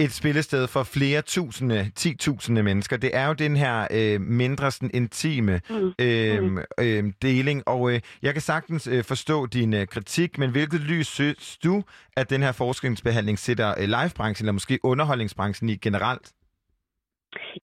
et 0.00 0.12
spillested 0.12 0.66
for 0.66 0.82
flere 0.82 1.22
tusinde, 1.22 1.90
ti 1.94 2.16
tusinde 2.16 2.62
mennesker. 2.62 2.96
Det 2.96 3.16
er 3.16 3.26
jo 3.26 3.32
den 3.32 3.56
her 3.56 3.86
øh, 3.90 4.20
mindre 4.20 4.70
sådan, 4.70 4.90
intime 4.94 5.60
øh, 5.98 6.56
øh, 6.80 7.12
deling, 7.22 7.62
og 7.68 7.92
øh, 7.92 8.00
jeg 8.22 8.32
kan 8.32 8.42
sagtens 8.42 8.86
øh, 8.86 9.04
forstå 9.04 9.46
din 9.46 9.74
øh, 9.74 9.86
kritik, 9.86 10.38
men 10.38 10.50
hvilket 10.50 10.80
lys 10.80 11.06
synes 11.06 11.58
du, 11.64 11.82
at 12.16 12.30
den 12.30 12.42
her 12.42 12.52
forskningsbehandling 12.52 13.38
sætter 13.38 13.74
øh, 13.78 13.84
livebranchen, 13.84 14.44
eller 14.44 14.52
måske 14.52 14.78
underholdningsbranchen 14.82 15.68
i 15.68 15.76
generelt? 15.76 16.32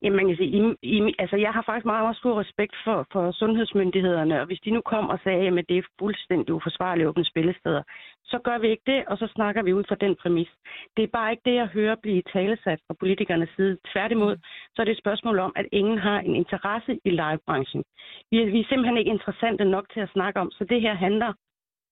Jamen, 0.01 0.17
man 0.17 0.27
kan 0.27 0.37
sige, 0.37 0.51
i, 0.57 0.61
i, 0.95 1.15
altså, 1.19 1.37
jeg 1.37 1.51
har 1.51 1.63
faktisk 1.65 1.85
meget, 1.85 2.03
meget 2.03 2.17
stor 2.17 2.39
respekt 2.39 2.75
for, 2.83 3.07
for 3.11 3.31
sundhedsmyndighederne, 3.31 4.41
og 4.41 4.45
hvis 4.45 4.59
de 4.65 4.71
nu 4.71 4.81
kom 4.81 5.09
og 5.09 5.19
sagde, 5.23 5.47
at 5.47 5.69
det 5.69 5.77
er 5.77 5.91
fuldstændig 5.99 6.53
uforsvarligt 6.55 7.05
at 7.05 7.09
åbne 7.09 7.25
spillesteder, 7.25 7.83
så 8.31 8.39
gør 8.43 8.57
vi 8.57 8.67
ikke 8.67 8.83
det, 8.85 9.05
og 9.07 9.17
så 9.17 9.27
snakker 9.35 9.61
vi 9.63 9.73
ud 9.73 9.83
fra 9.87 9.95
den 9.95 10.15
præmis. 10.15 10.49
Det 10.97 11.03
er 11.03 11.15
bare 11.17 11.31
ikke 11.31 11.43
det, 11.45 11.55
jeg 11.55 11.67
hører 11.67 11.95
blive 12.03 12.21
talesat 12.33 12.79
fra 12.87 12.95
politikernes 12.99 13.49
side. 13.55 13.77
Tværtimod, 13.91 14.35
så 14.73 14.81
er 14.81 14.85
det 14.85 14.91
et 14.91 15.03
spørgsmål 15.05 15.39
om, 15.39 15.51
at 15.55 15.65
ingen 15.71 15.97
har 15.97 16.19
en 16.19 16.35
interesse 16.35 16.99
i 17.05 17.09
livebranchen. 17.09 17.83
Vi 18.31 18.41
er, 18.41 18.45
vi 18.45 18.59
er 18.59 18.69
simpelthen 18.69 18.97
ikke 18.97 19.11
interessante 19.11 19.65
nok 19.65 19.85
til 19.93 19.99
at 19.99 20.13
snakke 20.13 20.39
om, 20.39 20.51
så 20.51 20.63
det 20.63 20.81
her 20.81 20.93
handler, 20.93 21.33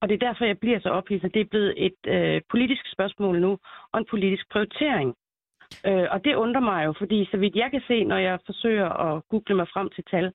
og 0.02 0.10
det 0.10 0.16
er 0.16 0.28
derfor, 0.28 0.46
jeg 0.46 0.60
bliver 0.60 0.80
så 0.80 0.90
ophidset. 0.90 1.34
Det 1.34 1.42
er 1.42 1.52
blevet 1.54 1.74
et 1.78 2.00
øh, 2.08 2.42
politisk 2.50 2.92
spørgsmål 2.92 3.42
nu, 3.42 3.58
og 3.92 4.00
en 4.00 4.06
politisk 4.10 4.46
prioritering. 4.52 5.16
Øh, 5.88 6.08
og 6.12 6.24
det 6.26 6.36
undrer 6.36 6.62
mig 6.62 6.86
jo, 6.86 6.94
fordi 6.98 7.28
så 7.32 7.38
vidt 7.38 7.56
jeg 7.56 7.72
kan 7.72 7.82
se, 7.88 8.04
når 8.04 8.18
jeg 8.18 8.40
forsøger 8.46 8.90
at 8.90 9.22
google 9.30 9.56
mig 9.56 9.68
frem 9.74 9.90
til 9.96 10.04
tal, 10.12 10.34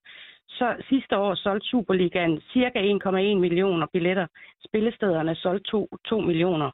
så 0.48 0.76
sidste 0.88 1.16
år 1.16 1.34
solgte 1.34 1.68
Superligaen 1.68 2.40
cirka 2.52 2.78
1,1 2.78 3.12
millioner 3.44 3.86
billetter. 3.92 4.26
Spillestederne 4.68 5.34
solgte 5.34 5.70
2, 5.70 5.88
2 6.04 6.20
millioner. 6.20 6.70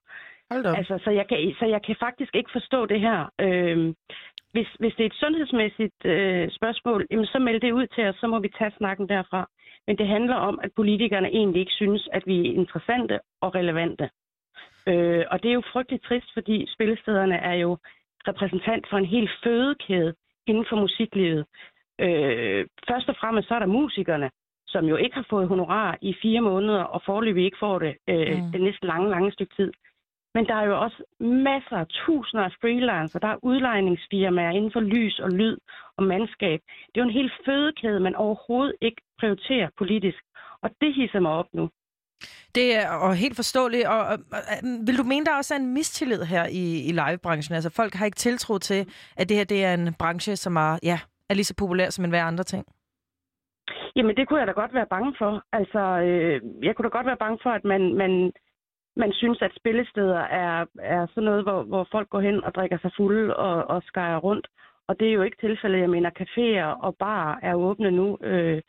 Hold 0.51 0.63
da. 0.65 0.75
Altså, 0.79 0.99
så, 1.05 1.11
jeg 1.11 1.29
kan, 1.29 1.55
så 1.59 1.67
jeg 1.67 1.83
kan 1.83 1.97
faktisk 2.01 2.35
ikke 2.35 2.51
forstå 2.53 2.87
det 2.87 3.01
her. 3.01 3.31
Øh, 3.39 3.95
hvis, 4.53 4.69
hvis 4.81 4.95
det 4.95 5.03
er 5.03 5.07
et 5.07 5.21
sundhedsmæssigt 5.23 6.05
øh, 6.05 6.51
spørgsmål, 6.51 7.07
jamen, 7.11 7.27
så 7.27 7.39
meld 7.39 7.61
det 7.61 7.73
ud 7.73 7.87
til 7.87 8.05
os, 8.09 8.17
så 8.17 8.27
må 8.27 8.39
vi 8.39 8.49
tage 8.59 8.73
snakken 8.79 9.09
derfra. 9.09 9.49
Men 9.87 9.99
det 9.99 10.07
handler 10.07 10.35
om, 10.35 10.61
at 10.63 10.71
politikerne 10.77 11.29
egentlig 11.29 11.61
ikke 11.61 11.73
synes, 11.73 12.09
at 12.13 12.23
vi 12.27 12.39
er 12.41 12.55
interessante 12.55 13.21
og 13.41 13.55
relevante. 13.55 14.11
Øh, 14.89 15.25
og 15.31 15.43
det 15.43 15.49
er 15.49 15.55
jo 15.55 15.63
frygteligt 15.73 16.05
trist, 16.05 16.31
fordi 16.35 16.67
spillestederne 16.75 17.37
er 17.37 17.55
jo 17.55 17.79
repræsentant 18.29 18.87
for 18.91 18.99
en 18.99 19.05
hel 19.15 19.31
fødekæde 19.45 20.15
inden 20.47 20.67
for 20.69 20.77
musiklivet. 20.77 21.47
Øh, 22.01 22.67
først 22.89 23.09
og 23.09 23.17
fremmest 23.21 23.49
så 23.49 23.55
er 23.55 23.59
der 23.59 23.67
musikerne, 23.67 24.31
som 24.67 24.85
jo 24.85 24.97
ikke 24.97 25.15
har 25.15 25.27
fået 25.31 25.49
honorar 25.49 25.99
i 26.03 26.15
fire 26.23 26.41
måneder, 26.41 26.83
og 26.83 27.03
foreløbig 27.07 27.45
ikke 27.45 27.61
får 27.61 27.79
det 27.79 27.97
øh, 28.09 28.37
mm. 28.37 28.53
det 28.53 28.61
næste 28.61 28.87
lange, 28.87 29.11
lange 29.11 29.33
stykke 29.33 29.55
tid. 29.57 29.73
Men 30.35 30.47
der 30.47 30.55
er 30.55 30.65
jo 30.65 30.81
også 30.81 31.03
masser, 31.21 31.85
tusinder 31.85 32.45
af 32.45 32.53
freelancer, 32.61 33.19
der 33.19 33.29
er 33.29 33.45
udlejningsfirmaer 33.45 34.51
inden 34.51 34.73
for 34.73 34.81
lys 34.81 35.19
og 35.19 35.31
lyd 35.31 35.57
og 35.97 36.03
mandskab. 36.05 36.61
Det 36.87 37.01
er 37.01 37.05
jo 37.05 37.09
en 37.09 37.19
hel 37.21 37.33
fødekæde, 37.47 38.01
man 38.01 38.15
overhovedet 38.15 38.75
ikke 38.81 39.03
prioriterer 39.19 39.69
politisk. 39.79 40.23
Og 40.63 40.71
det 40.81 40.95
hisser 40.95 41.21
mig 41.21 41.33
op 41.33 41.47
nu. 41.53 41.71
Det 42.55 42.77
er 42.77 42.89
og 42.89 43.15
helt 43.15 43.37
forståeligt. 43.37 43.87
Og, 43.87 43.99
og, 43.99 44.19
og, 44.37 44.41
øh, 44.53 44.87
vil 44.87 44.99
du 44.99 45.05
mene, 45.05 45.27
der 45.27 45.37
også 45.37 45.55
er 45.55 45.59
en 45.59 45.75
mistillid 45.75 46.23
her 46.25 46.47
i, 46.47 46.65
i 46.89 46.93
livebranchen? 46.93 47.55
Altså 47.55 47.71
folk 47.71 47.95
har 47.95 48.07
ikke 48.07 48.17
tiltro 48.17 48.59
til, 48.59 48.81
at 49.17 49.29
det 49.29 49.37
her 49.37 49.45
det 49.45 49.65
er 49.65 49.75
en 49.75 49.95
branche, 49.99 50.37
som 50.37 50.57
er, 50.57 50.79
ja, 50.83 50.99
er 51.29 51.35
lige 51.35 51.45
så 51.45 51.55
populær 51.59 51.91
som 51.91 52.05
en 52.05 52.11
hver 52.11 52.25
andre 52.25 52.45
ting. 52.45 52.65
Jamen, 53.97 54.17
det 54.17 54.29
kunne 54.29 54.39
jeg 54.39 54.47
da 54.47 54.53
godt 54.53 54.75
være 54.75 54.87
bange 54.87 55.15
for. 55.19 55.45
Altså, 55.53 55.83
øh, 56.07 56.65
jeg 56.65 56.77
kunne 56.77 56.89
da 56.89 56.97
godt 56.97 57.07
være 57.07 57.23
bange 57.25 57.39
for, 57.43 57.51
at 57.51 57.65
man, 57.65 57.95
man, 57.95 58.33
man 58.97 59.13
synes, 59.13 59.43
at 59.43 59.53
spillesteder 59.57 60.21
er, 60.21 60.67
er 60.79 61.07
sådan 61.07 61.25
noget, 61.25 61.43
hvor, 61.43 61.63
hvor 61.63 61.89
folk 61.93 62.09
går 62.09 62.21
hen 62.21 62.45
og 62.45 62.55
drikker 62.55 62.79
sig 62.83 62.91
fulde 62.97 63.37
og, 63.37 63.65
og 63.65 63.83
skærer 63.83 64.19
rundt. 64.19 64.47
Og 64.89 65.01
det 65.01 65.09
er 65.09 65.13
jo 65.13 65.23
ikke 65.23 65.41
tilfældet. 65.41 65.81
Jeg 65.81 65.91
mener, 65.91 66.19
caféer 66.21 66.85
og 66.87 66.97
barer 66.97 67.37
er 67.43 67.55
åbne 67.55 67.91
nu. 67.91 68.19
Øh, 68.23 68.63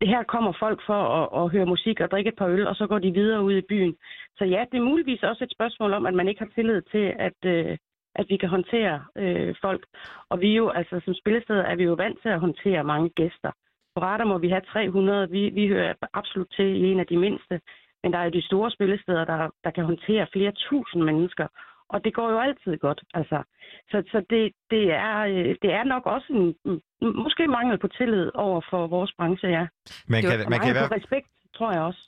det 0.00 0.08
her 0.08 0.22
kommer 0.22 0.52
folk 0.58 0.80
for 0.86 1.00
at, 1.18 1.44
at 1.44 1.50
høre 1.50 1.66
musik 1.66 2.00
og 2.00 2.10
drikke 2.10 2.28
et 2.28 2.38
par 2.38 2.46
øl, 2.46 2.66
og 2.66 2.76
så 2.76 2.86
går 2.86 2.98
de 2.98 3.12
videre 3.12 3.42
ud 3.42 3.56
i 3.56 3.68
byen. 3.68 3.96
Så 4.38 4.44
ja, 4.44 4.64
det 4.72 4.78
er 4.78 4.90
muligvis 4.90 5.22
også 5.22 5.44
et 5.44 5.52
spørgsmål 5.52 5.92
om, 5.92 6.06
at 6.06 6.14
man 6.14 6.28
ikke 6.28 6.40
har 6.40 6.50
tillid 6.54 6.82
til, 6.82 7.14
at, 7.18 7.38
øh, 7.44 7.76
at 8.14 8.26
vi 8.28 8.36
kan 8.36 8.48
håndtere 8.48 9.04
øh, 9.16 9.54
folk. 9.60 9.86
Og 10.28 10.40
vi 10.40 10.50
er 10.52 10.56
jo, 10.56 10.68
altså 10.68 11.00
som 11.04 11.14
spillested, 11.14 11.56
er 11.56 11.76
vi 11.76 11.84
jo 11.84 11.92
vant 11.92 12.18
til 12.22 12.28
at 12.28 12.40
håndtere 12.40 12.84
mange 12.84 13.08
gæster. 13.08 13.52
På 13.94 14.02
retter 14.02 14.26
må 14.26 14.38
vi 14.38 14.48
have 14.48 14.62
300. 14.72 15.30
Vi, 15.30 15.48
vi 15.48 15.68
hører 15.68 15.94
absolut 16.12 16.50
til 16.56 16.66
i 16.66 16.84
en 16.92 17.00
af 17.00 17.06
de 17.06 17.16
mindste. 17.16 17.60
Men 18.02 18.12
der 18.12 18.18
er 18.18 18.24
jo 18.24 18.30
de 18.30 18.46
store 18.46 18.70
spillesteder, 18.70 19.24
der, 19.24 19.50
der 19.64 19.70
kan 19.70 19.84
håndtere 19.84 20.26
flere 20.32 20.52
tusind 20.52 21.02
mennesker. 21.02 21.46
Og 21.88 22.04
det 22.04 22.14
går 22.14 22.30
jo 22.30 22.38
altid 22.40 22.76
godt. 22.86 23.00
Altså. 23.14 23.38
Så, 23.90 24.02
så 24.12 24.18
det, 24.30 24.52
det, 24.70 24.84
er, 24.92 25.18
øh, 25.18 25.54
det 25.62 25.70
er 25.78 25.84
nok 25.84 26.02
også 26.06 26.26
en, 26.32 26.46
måske 27.24 27.46
mangel 27.46 27.78
på 27.78 27.88
tillid 27.88 28.30
over 28.34 28.60
for 28.70 28.86
vores 28.86 29.12
branche, 29.18 29.48
ja. 29.48 29.66
Man 30.06 30.22
Det 30.22 30.30
kan, 30.30 30.50
man 30.50 30.60
kan, 30.60 30.74
på 30.88 30.94
respekt, 30.94 31.26
tror 31.56 31.72
jeg 31.72 31.80
også. 31.82 32.00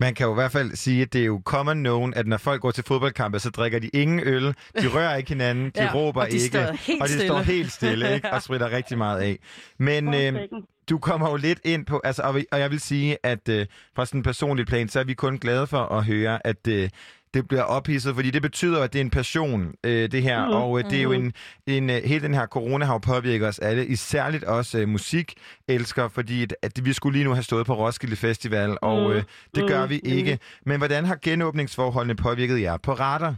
man 0.00 0.14
kan 0.14 0.26
jo 0.26 0.32
i 0.32 0.34
hvert 0.34 0.52
fald 0.52 0.70
sige, 0.76 1.02
at 1.02 1.12
det 1.12 1.20
er 1.22 1.26
jo 1.26 1.40
common 1.44 1.78
known, 1.78 2.14
at 2.16 2.26
når 2.26 2.36
folk 2.36 2.60
går 2.60 2.70
til 2.70 2.84
fodboldkampe, 2.84 3.38
så 3.38 3.50
drikker 3.50 3.78
de 3.78 3.88
ingen 3.88 4.20
øl, 4.20 4.42
de 4.82 4.86
rører 4.96 5.16
ikke 5.16 5.30
hinanden, 5.30 5.64
de 5.66 5.82
Ja, 5.82 5.90
råber 5.94 6.20
og 6.20 6.26
de 6.30 6.36
ikke, 6.44 6.58
og 7.02 7.06
de 7.08 7.12
stille. 7.12 7.26
står 7.28 7.38
helt 7.38 7.70
stille 7.72 8.14
ikke? 8.14 8.30
og 8.34 8.42
spritter 8.42 8.70
rigtig 8.76 8.98
meget 8.98 9.20
af. 9.20 9.36
Men 9.78 10.14
øh, 10.14 10.48
du 10.90 10.98
kommer 10.98 11.30
jo 11.30 11.36
lidt 11.36 11.60
ind 11.64 11.86
på, 11.86 12.00
altså, 12.04 12.22
og, 12.22 12.34
vi- 12.34 12.46
og 12.52 12.58
jeg 12.60 12.70
vil 12.70 12.80
sige, 12.80 13.16
at 13.22 13.48
øh, 13.48 13.66
fra 13.96 14.06
sådan 14.06 14.18
en 14.18 14.24
personlig 14.24 14.66
plan, 14.66 14.88
så 14.88 15.00
er 15.00 15.04
vi 15.04 15.14
kun 15.14 15.38
glade 15.38 15.66
for 15.66 15.78
at 15.78 16.04
høre, 16.04 16.46
at 16.46 16.68
øh, 16.68 16.88
det 17.34 17.48
bliver 17.48 17.62
ophidset, 17.62 18.14
fordi 18.14 18.30
det 18.30 18.42
betyder, 18.42 18.82
at 18.84 18.92
det 18.92 18.98
er 19.00 19.04
en 19.04 19.10
passion, 19.10 19.74
øh, 19.86 20.04
det 20.14 20.22
her, 20.22 20.44
Mhm. 20.46 20.54
og 20.54 20.78
øh, 20.78 20.84
det 20.90 20.98
er 20.98 21.02
jo 21.02 21.12
en, 21.12 21.32
en, 21.66 21.90
øh, 21.90 21.96
hele 22.04 22.22
den 22.26 22.34
her 22.34 22.46
corona 22.46 22.84
har 22.84 22.94
jo 22.94 22.98
påvirket 23.14 23.48
os 23.48 23.58
alle, 23.58 23.86
isærligt 23.86 24.44
også 24.44 24.78
øh, 24.80 24.88
musikelskere, 24.88 26.10
fordi 26.10 26.42
at, 26.42 26.54
at 26.62 26.72
vi 26.84 26.92
skulle 26.92 27.14
lige 27.18 27.24
nu 27.28 27.32
have 27.38 27.42
stået 27.50 27.66
på 27.66 27.74
Roskilde 27.74 28.16
Festival, 28.16 28.70
og 28.82 28.98
Mhm. 29.02 29.10
øh, 29.12 29.22
det 29.54 29.68
gør 29.68 29.86
vi 29.86 29.98
ikke. 30.16 30.38
Men 30.66 30.76
hvordan 30.78 31.04
har 31.04 31.18
genåbningsforholdene 31.22 32.16
påvirket 32.16 32.60
jer 32.62 32.76
på 32.76 32.92
radar? 32.92 33.34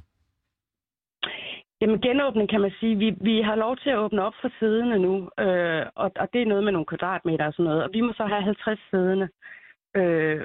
Jamen 1.83 2.01
genåbning 2.01 2.47
kan 2.51 2.61
man 2.61 2.73
sige, 2.81 2.95
vi, 3.05 3.09
vi 3.29 3.35
har 3.49 3.55
lov 3.65 3.77
til 3.77 3.91
at 3.91 3.99
åbne 4.05 4.23
op 4.23 4.33
for 4.43 4.51
siddende 4.59 4.99
nu, 4.99 5.15
øh, 5.45 5.83
og, 6.03 6.09
og 6.23 6.27
det 6.33 6.41
er 6.43 6.47
noget 6.53 6.65
med 6.65 6.73
nogle 6.73 6.87
kvadratmeter 6.87 7.47
og 7.47 7.53
sådan 7.53 7.65
noget, 7.65 7.83
og 7.85 7.91
vi 7.93 8.01
må 8.01 8.13
så 8.13 8.25
have 8.33 8.43
50 8.43 8.81
siddende. 8.91 9.25
Øh, 9.25 9.31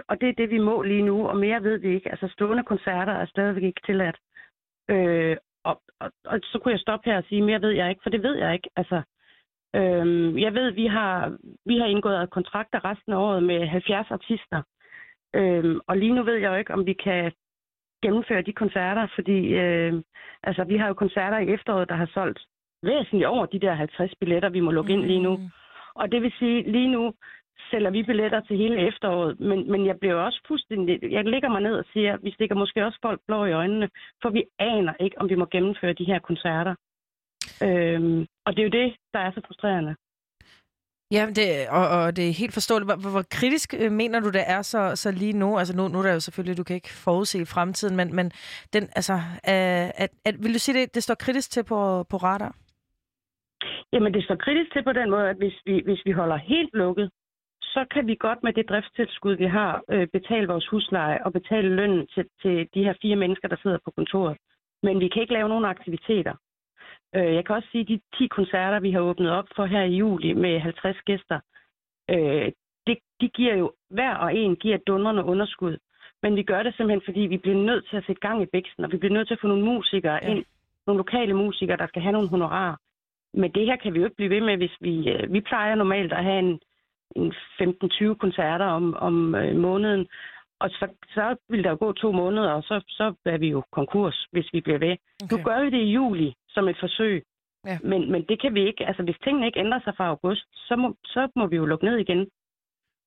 og 0.07 0.22
det 0.22 0.30
er 0.30 0.34
det, 0.38 0.49
vi 0.49 0.57
må 0.57 0.81
lige 0.81 1.01
nu, 1.01 1.27
og 1.27 1.38
mere 1.38 1.63
ved 1.63 1.77
vi 1.77 1.95
ikke. 1.95 2.11
Altså 2.11 2.27
stående 2.27 2.63
koncerter 2.63 3.13
er 3.13 3.26
stadigvæk 3.26 3.63
ikke 3.63 3.81
tilladt. 3.85 4.17
Øh, 4.89 5.38
og, 5.63 5.81
og, 5.99 6.11
og 6.26 6.39
så 6.43 6.59
kunne 6.59 6.72
jeg 6.72 6.80
stoppe 6.80 7.09
her 7.09 7.17
og 7.17 7.23
sige, 7.30 7.41
mere 7.41 7.61
ved 7.61 7.72
jeg 7.72 7.89
ikke, 7.89 8.03
for 8.03 8.09
det 8.09 8.23
ved 8.23 8.35
jeg 8.35 8.53
ikke. 8.53 8.69
Altså, 8.76 9.01
øh, 9.76 10.41
jeg 10.41 10.53
ved, 10.53 10.72
vi 10.72 10.85
har, 10.85 11.38
vi 11.65 11.77
har 11.77 11.85
indgået 11.85 12.30
kontrakter 12.30 12.85
resten 12.85 13.13
af 13.13 13.17
året 13.17 13.43
med 13.43 13.67
70 13.67 14.11
artister. 14.11 14.61
Øh, 15.35 15.76
og 15.88 15.97
lige 15.97 16.13
nu 16.13 16.23
ved 16.23 16.35
jeg 16.35 16.49
jo 16.51 16.55
ikke, 16.55 16.73
om 16.73 16.85
vi 16.85 16.93
kan 16.93 17.31
gennemføre 18.03 18.41
de 18.41 18.53
koncerter, 18.53 19.07
fordi 19.15 19.39
øh, 19.53 19.93
altså, 20.43 20.63
vi 20.63 20.77
har 20.77 20.88
jo 20.88 20.93
koncerter 20.93 21.38
i 21.38 21.53
efteråret, 21.53 21.89
der 21.89 21.95
har 21.95 22.09
solgt 22.13 22.39
væsentligt 22.84 23.26
over 23.26 23.45
de 23.45 23.59
der 23.59 23.73
50 23.73 24.15
billetter, 24.19 24.49
vi 24.49 24.59
må 24.59 24.72
lukke 24.72 24.93
ind 24.93 25.05
lige 25.05 25.23
nu. 25.23 25.39
Og 25.95 26.11
det 26.11 26.22
vil 26.22 26.34
sige, 26.39 26.72
lige 26.72 26.91
nu 26.91 27.13
sælger 27.72 27.90
vi 27.90 28.03
billetter 28.03 28.40
til 28.40 28.57
hele 28.57 28.88
efteråret, 28.88 29.40
men, 29.40 29.72
men 29.72 29.86
jeg 29.86 29.99
bliver 29.99 30.15
også 30.15 30.41
fuldstændig... 30.48 30.99
Jeg 31.11 31.26
lægger 31.26 31.49
mig 31.49 31.61
ned 31.61 31.76
og 31.76 31.86
siger, 31.94 32.18
vi 32.18 32.32
stikker 32.32 32.56
måske 32.56 32.86
også 32.86 32.99
folk 33.02 33.22
blå 33.27 33.45
i 33.45 33.52
øjnene, 33.52 33.90
for 34.22 34.30
vi 34.30 34.44
aner 34.60 34.94
ikke, 34.99 35.22
om 35.22 35.30
vi 35.30 35.36
må 35.36 35.45
gennemføre 35.52 35.94
de 35.94 36.06
her 36.06 36.19
koncerter. 36.19 36.76
Øhm, 37.64 38.27
og 38.45 38.56
det 38.56 38.60
er 38.60 38.64
jo 38.69 38.77
det, 38.82 38.95
der 39.14 39.19
er 39.19 39.32
så 39.32 39.41
frustrerende. 39.48 39.95
Ja, 41.11 41.26
det, 41.36 41.48
og, 41.69 41.88
og 41.88 42.15
det 42.15 42.30
er 42.30 42.34
helt 42.34 42.53
forståeligt. 42.53 42.88
Hvor, 42.88 42.95
hvor, 42.95 43.10
hvor 43.10 43.26
kritisk 43.32 43.73
øh, 43.80 43.91
mener 43.91 44.19
du, 44.19 44.30
det 44.30 44.44
er 44.48 44.61
så, 44.61 44.95
så 44.95 45.11
lige 45.11 45.34
nu? 45.34 45.57
Altså 45.57 45.76
nu, 45.77 45.88
nu 45.88 45.99
er 45.99 46.03
der 46.03 46.14
jo 46.14 46.19
selvfølgelig, 46.19 46.57
du 46.57 46.64
kan 46.64 46.76
ikke 46.76 46.94
forudse 47.06 47.45
fremtiden, 47.45 47.95
men, 47.95 48.15
men 48.15 48.32
den, 48.73 48.84
altså, 48.95 49.14
øh, 49.52 49.88
at, 50.03 50.10
at, 50.26 50.36
vil 50.44 50.53
du 50.53 50.60
sige, 50.60 50.80
det, 50.80 50.95
det 50.95 51.03
står 51.03 51.15
kritisk 51.15 51.52
til 51.52 51.64
på, 51.64 52.03
på 52.03 52.18
radar? 52.18 52.56
Jamen, 53.94 54.14
det 54.14 54.23
står 54.23 54.36
kritisk 54.36 54.73
til 54.73 54.84
på 54.84 54.94
den 54.94 55.10
måde, 55.10 55.30
at 55.30 55.38
hvis 55.38 55.53
vi, 55.65 55.82
hvis 55.86 56.02
vi 56.06 56.11
holder 56.11 56.38
helt 56.38 56.73
lukket, 56.73 57.10
så 57.76 57.85
kan 57.93 58.07
vi 58.07 58.15
godt 58.15 58.43
med 58.43 58.53
det 58.53 58.69
driftstilskud, 58.69 59.35
vi 59.35 59.45
har, 59.45 59.84
øh, 59.93 60.07
betale 60.07 60.47
vores 60.47 60.68
husleje 60.68 61.23
og 61.26 61.34
betale 61.34 61.69
lønnen 61.76 62.07
til, 62.14 62.26
til 62.41 62.68
de 62.73 62.84
her 62.84 62.93
fire 63.02 63.15
mennesker, 63.15 63.47
der 63.47 63.56
sidder 63.61 63.77
på 63.85 63.91
kontoret. 63.91 64.38
Men 64.84 64.99
vi 64.99 65.07
kan 65.07 65.22
ikke 65.22 65.34
lave 65.34 65.49
nogen 65.49 65.65
aktiviteter. 65.65 66.34
Øh, 67.15 67.34
jeg 67.38 67.45
kan 67.45 67.56
også 67.56 67.69
sige, 67.72 67.81
at 67.81 67.88
de 67.88 67.99
10 68.18 68.27
koncerter, 68.27 68.80
vi 68.80 68.91
har 68.91 68.99
åbnet 68.99 69.31
op 69.31 69.47
for 69.56 69.65
her 69.65 69.84
i 69.84 69.95
juli 69.95 70.34
med 70.34 70.60
50 70.60 70.97
gæster, 71.06 71.39
øh, 72.10 72.52
det, 72.88 72.97
de 73.22 73.27
giver 73.30 73.56
jo, 73.56 73.73
hver 73.89 74.15
og 74.15 74.35
en 74.35 74.56
giver 74.56 74.77
dundrende 74.77 75.23
underskud. 75.23 75.77
Men 76.23 76.35
vi 76.35 76.43
gør 76.43 76.64
det 76.64 76.73
simpelthen, 76.76 77.06
fordi 77.06 77.19
vi 77.19 77.38
bliver 77.38 77.57
nødt 77.57 77.89
til 77.89 77.97
at 77.97 78.06
sætte 78.07 78.22
gang 78.27 78.41
i 78.41 78.45
bæksten, 78.45 78.85
og 78.85 78.91
vi 78.91 78.97
bliver 78.97 79.14
nødt 79.14 79.27
til 79.27 79.34
at 79.34 79.41
få 79.41 79.47
nogle 79.47 79.65
musikere 79.65 80.19
Ja. 80.22 80.30
ind, 80.30 80.45
nogle 80.88 80.97
lokale 80.97 81.34
musikere, 81.34 81.77
der 81.77 81.88
skal 81.88 82.02
have 82.02 82.11
nogle 82.11 82.30
honorarer. 82.30 82.76
Men 83.34 83.52
det 83.52 83.65
her 83.65 83.76
kan 83.76 83.93
vi 83.93 83.99
jo 83.99 84.06
ikke 84.06 84.15
blive 84.15 84.30
ved 84.30 84.41
med, 84.41 84.57
hvis 84.57 84.76
vi... 84.81 85.10
Øh, 85.10 85.34
vi 85.34 85.41
plejer 85.41 85.76
normalt 85.76 86.14
at 86.14 86.23
have 86.23 86.39
en 86.39 86.60
15-20 87.15 88.15
koncerter 88.15 88.65
om, 88.65 88.93
om 88.93 89.35
øh, 89.35 89.55
måneden. 89.55 90.07
Og 90.59 90.69
så, 90.69 90.87
så 91.07 91.35
vil 91.49 91.63
der 91.63 91.69
jo 91.69 91.77
gå 91.79 91.91
to 91.91 92.11
måneder, 92.11 92.51
og 92.51 92.63
så, 92.63 92.83
så 92.87 93.13
er 93.25 93.37
vi 93.37 93.47
jo 93.47 93.63
konkurs, 93.71 94.27
hvis 94.31 94.49
vi 94.53 94.61
bliver 94.61 94.79
ved. 94.79 94.95
Okay. 95.23 95.31
Nu 95.31 95.43
gør 95.43 95.63
vi 95.63 95.69
det 95.69 95.83
i 95.83 95.91
juli 95.91 96.33
som 96.49 96.67
et 96.67 96.77
forsøg. 96.79 97.23
Ja. 97.65 97.77
Men, 97.83 98.11
men 98.11 98.25
det 98.29 98.41
kan 98.41 98.53
vi 98.53 98.67
ikke. 98.67 98.85
Altså, 98.87 99.03
hvis 99.03 99.17
tingene 99.23 99.45
ikke 99.45 99.59
ændrer 99.59 99.79
sig 99.83 99.93
fra 99.97 100.07
august, 100.07 100.45
så 100.67 100.75
må, 100.75 100.95
så 101.05 101.27
må 101.35 101.47
vi 101.47 101.55
jo 101.55 101.65
lukke 101.65 101.85
ned 101.85 101.97
igen. 101.97 102.27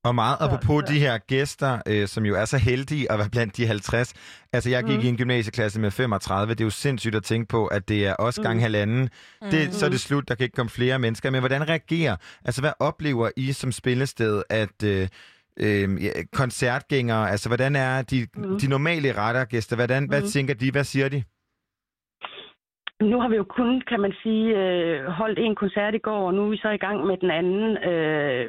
Og 0.09 0.15
meget 0.15 0.37
apropos 0.41 0.85
så- 0.87 0.93
de 0.93 0.99
her 0.99 1.19
gæster, 1.19 1.79
øh, 1.87 2.09
som 2.09 2.25
jo 2.27 2.35
er 2.35 2.45
så 2.45 2.59
heldige 2.59 3.13
at 3.13 3.19
være 3.19 3.29
blandt 3.31 3.57
de 3.57 3.67
50. 3.67 4.13
Altså, 4.53 4.71
jeg 4.71 4.85
gik 4.85 4.97
Mhm. 4.97 5.05
i 5.07 5.09
en 5.09 5.17
gymnasieklasse 5.17 5.81
med 5.81 5.91
35. 5.91 6.55
Det 6.55 6.61
er 6.61 6.65
jo 6.65 6.71
sindssygt 6.71 7.15
at 7.15 7.23
tænke 7.25 7.49
på, 7.49 7.67
at 7.67 7.89
det 7.89 8.07
er 8.07 8.15
os 8.19 8.39
gange 8.39 8.63
halvanden. 8.63 9.09
Det, 9.51 9.75
så 9.75 9.87
er 9.87 9.91
det 9.91 10.01
slut, 10.01 10.29
der 10.29 10.35
kan 10.35 10.45
ikke 10.45 10.55
komme 10.57 10.71
flere 10.71 10.99
mennesker. 10.99 11.31
Men 11.31 11.41
hvordan 11.41 11.69
reagerer, 11.69 12.17
altså 12.45 12.61
hvad 12.61 12.73
oplever 12.81 13.31
I 13.37 13.53
som 13.53 13.73
spillested, 13.73 14.43
at 14.51 14.83
øh, 14.85 15.09
øh, 15.61 16.05
ja, 16.05 16.11
koncertgængere, 16.33 17.31
altså 17.31 17.49
hvordan 17.49 17.77
er 17.77 18.03
de, 18.03 18.27
Mhm. 18.37 18.59
de 18.61 18.67
normale 18.67 19.17
radargæster, 19.17 19.77
hvordan, 19.77 20.05
hvad 20.09 20.21
Mhm. 20.21 20.31
tænker 20.31 20.55
de, 20.55 20.71
hvad 20.71 20.85
siger 20.85 21.09
de? 21.09 21.23
Nu 23.03 23.21
har 23.21 23.29
vi 23.29 23.37
jo 23.37 23.45
kun, 23.45 23.81
kan 23.81 24.01
man 24.01 24.13
sige, 24.23 24.47
øh, 24.61 25.05
holdt 25.05 25.39
en 25.39 25.55
koncert 25.55 25.95
i 25.95 25.99
går, 25.99 26.27
og 26.27 26.35
nu 26.35 26.45
er 26.45 26.51
vi 26.51 26.57
så 26.57 26.69
i 26.69 26.77
gang 26.87 27.07
med 27.07 27.17
den 27.17 27.31
anden. 27.31 27.77
Øh, 27.91 28.47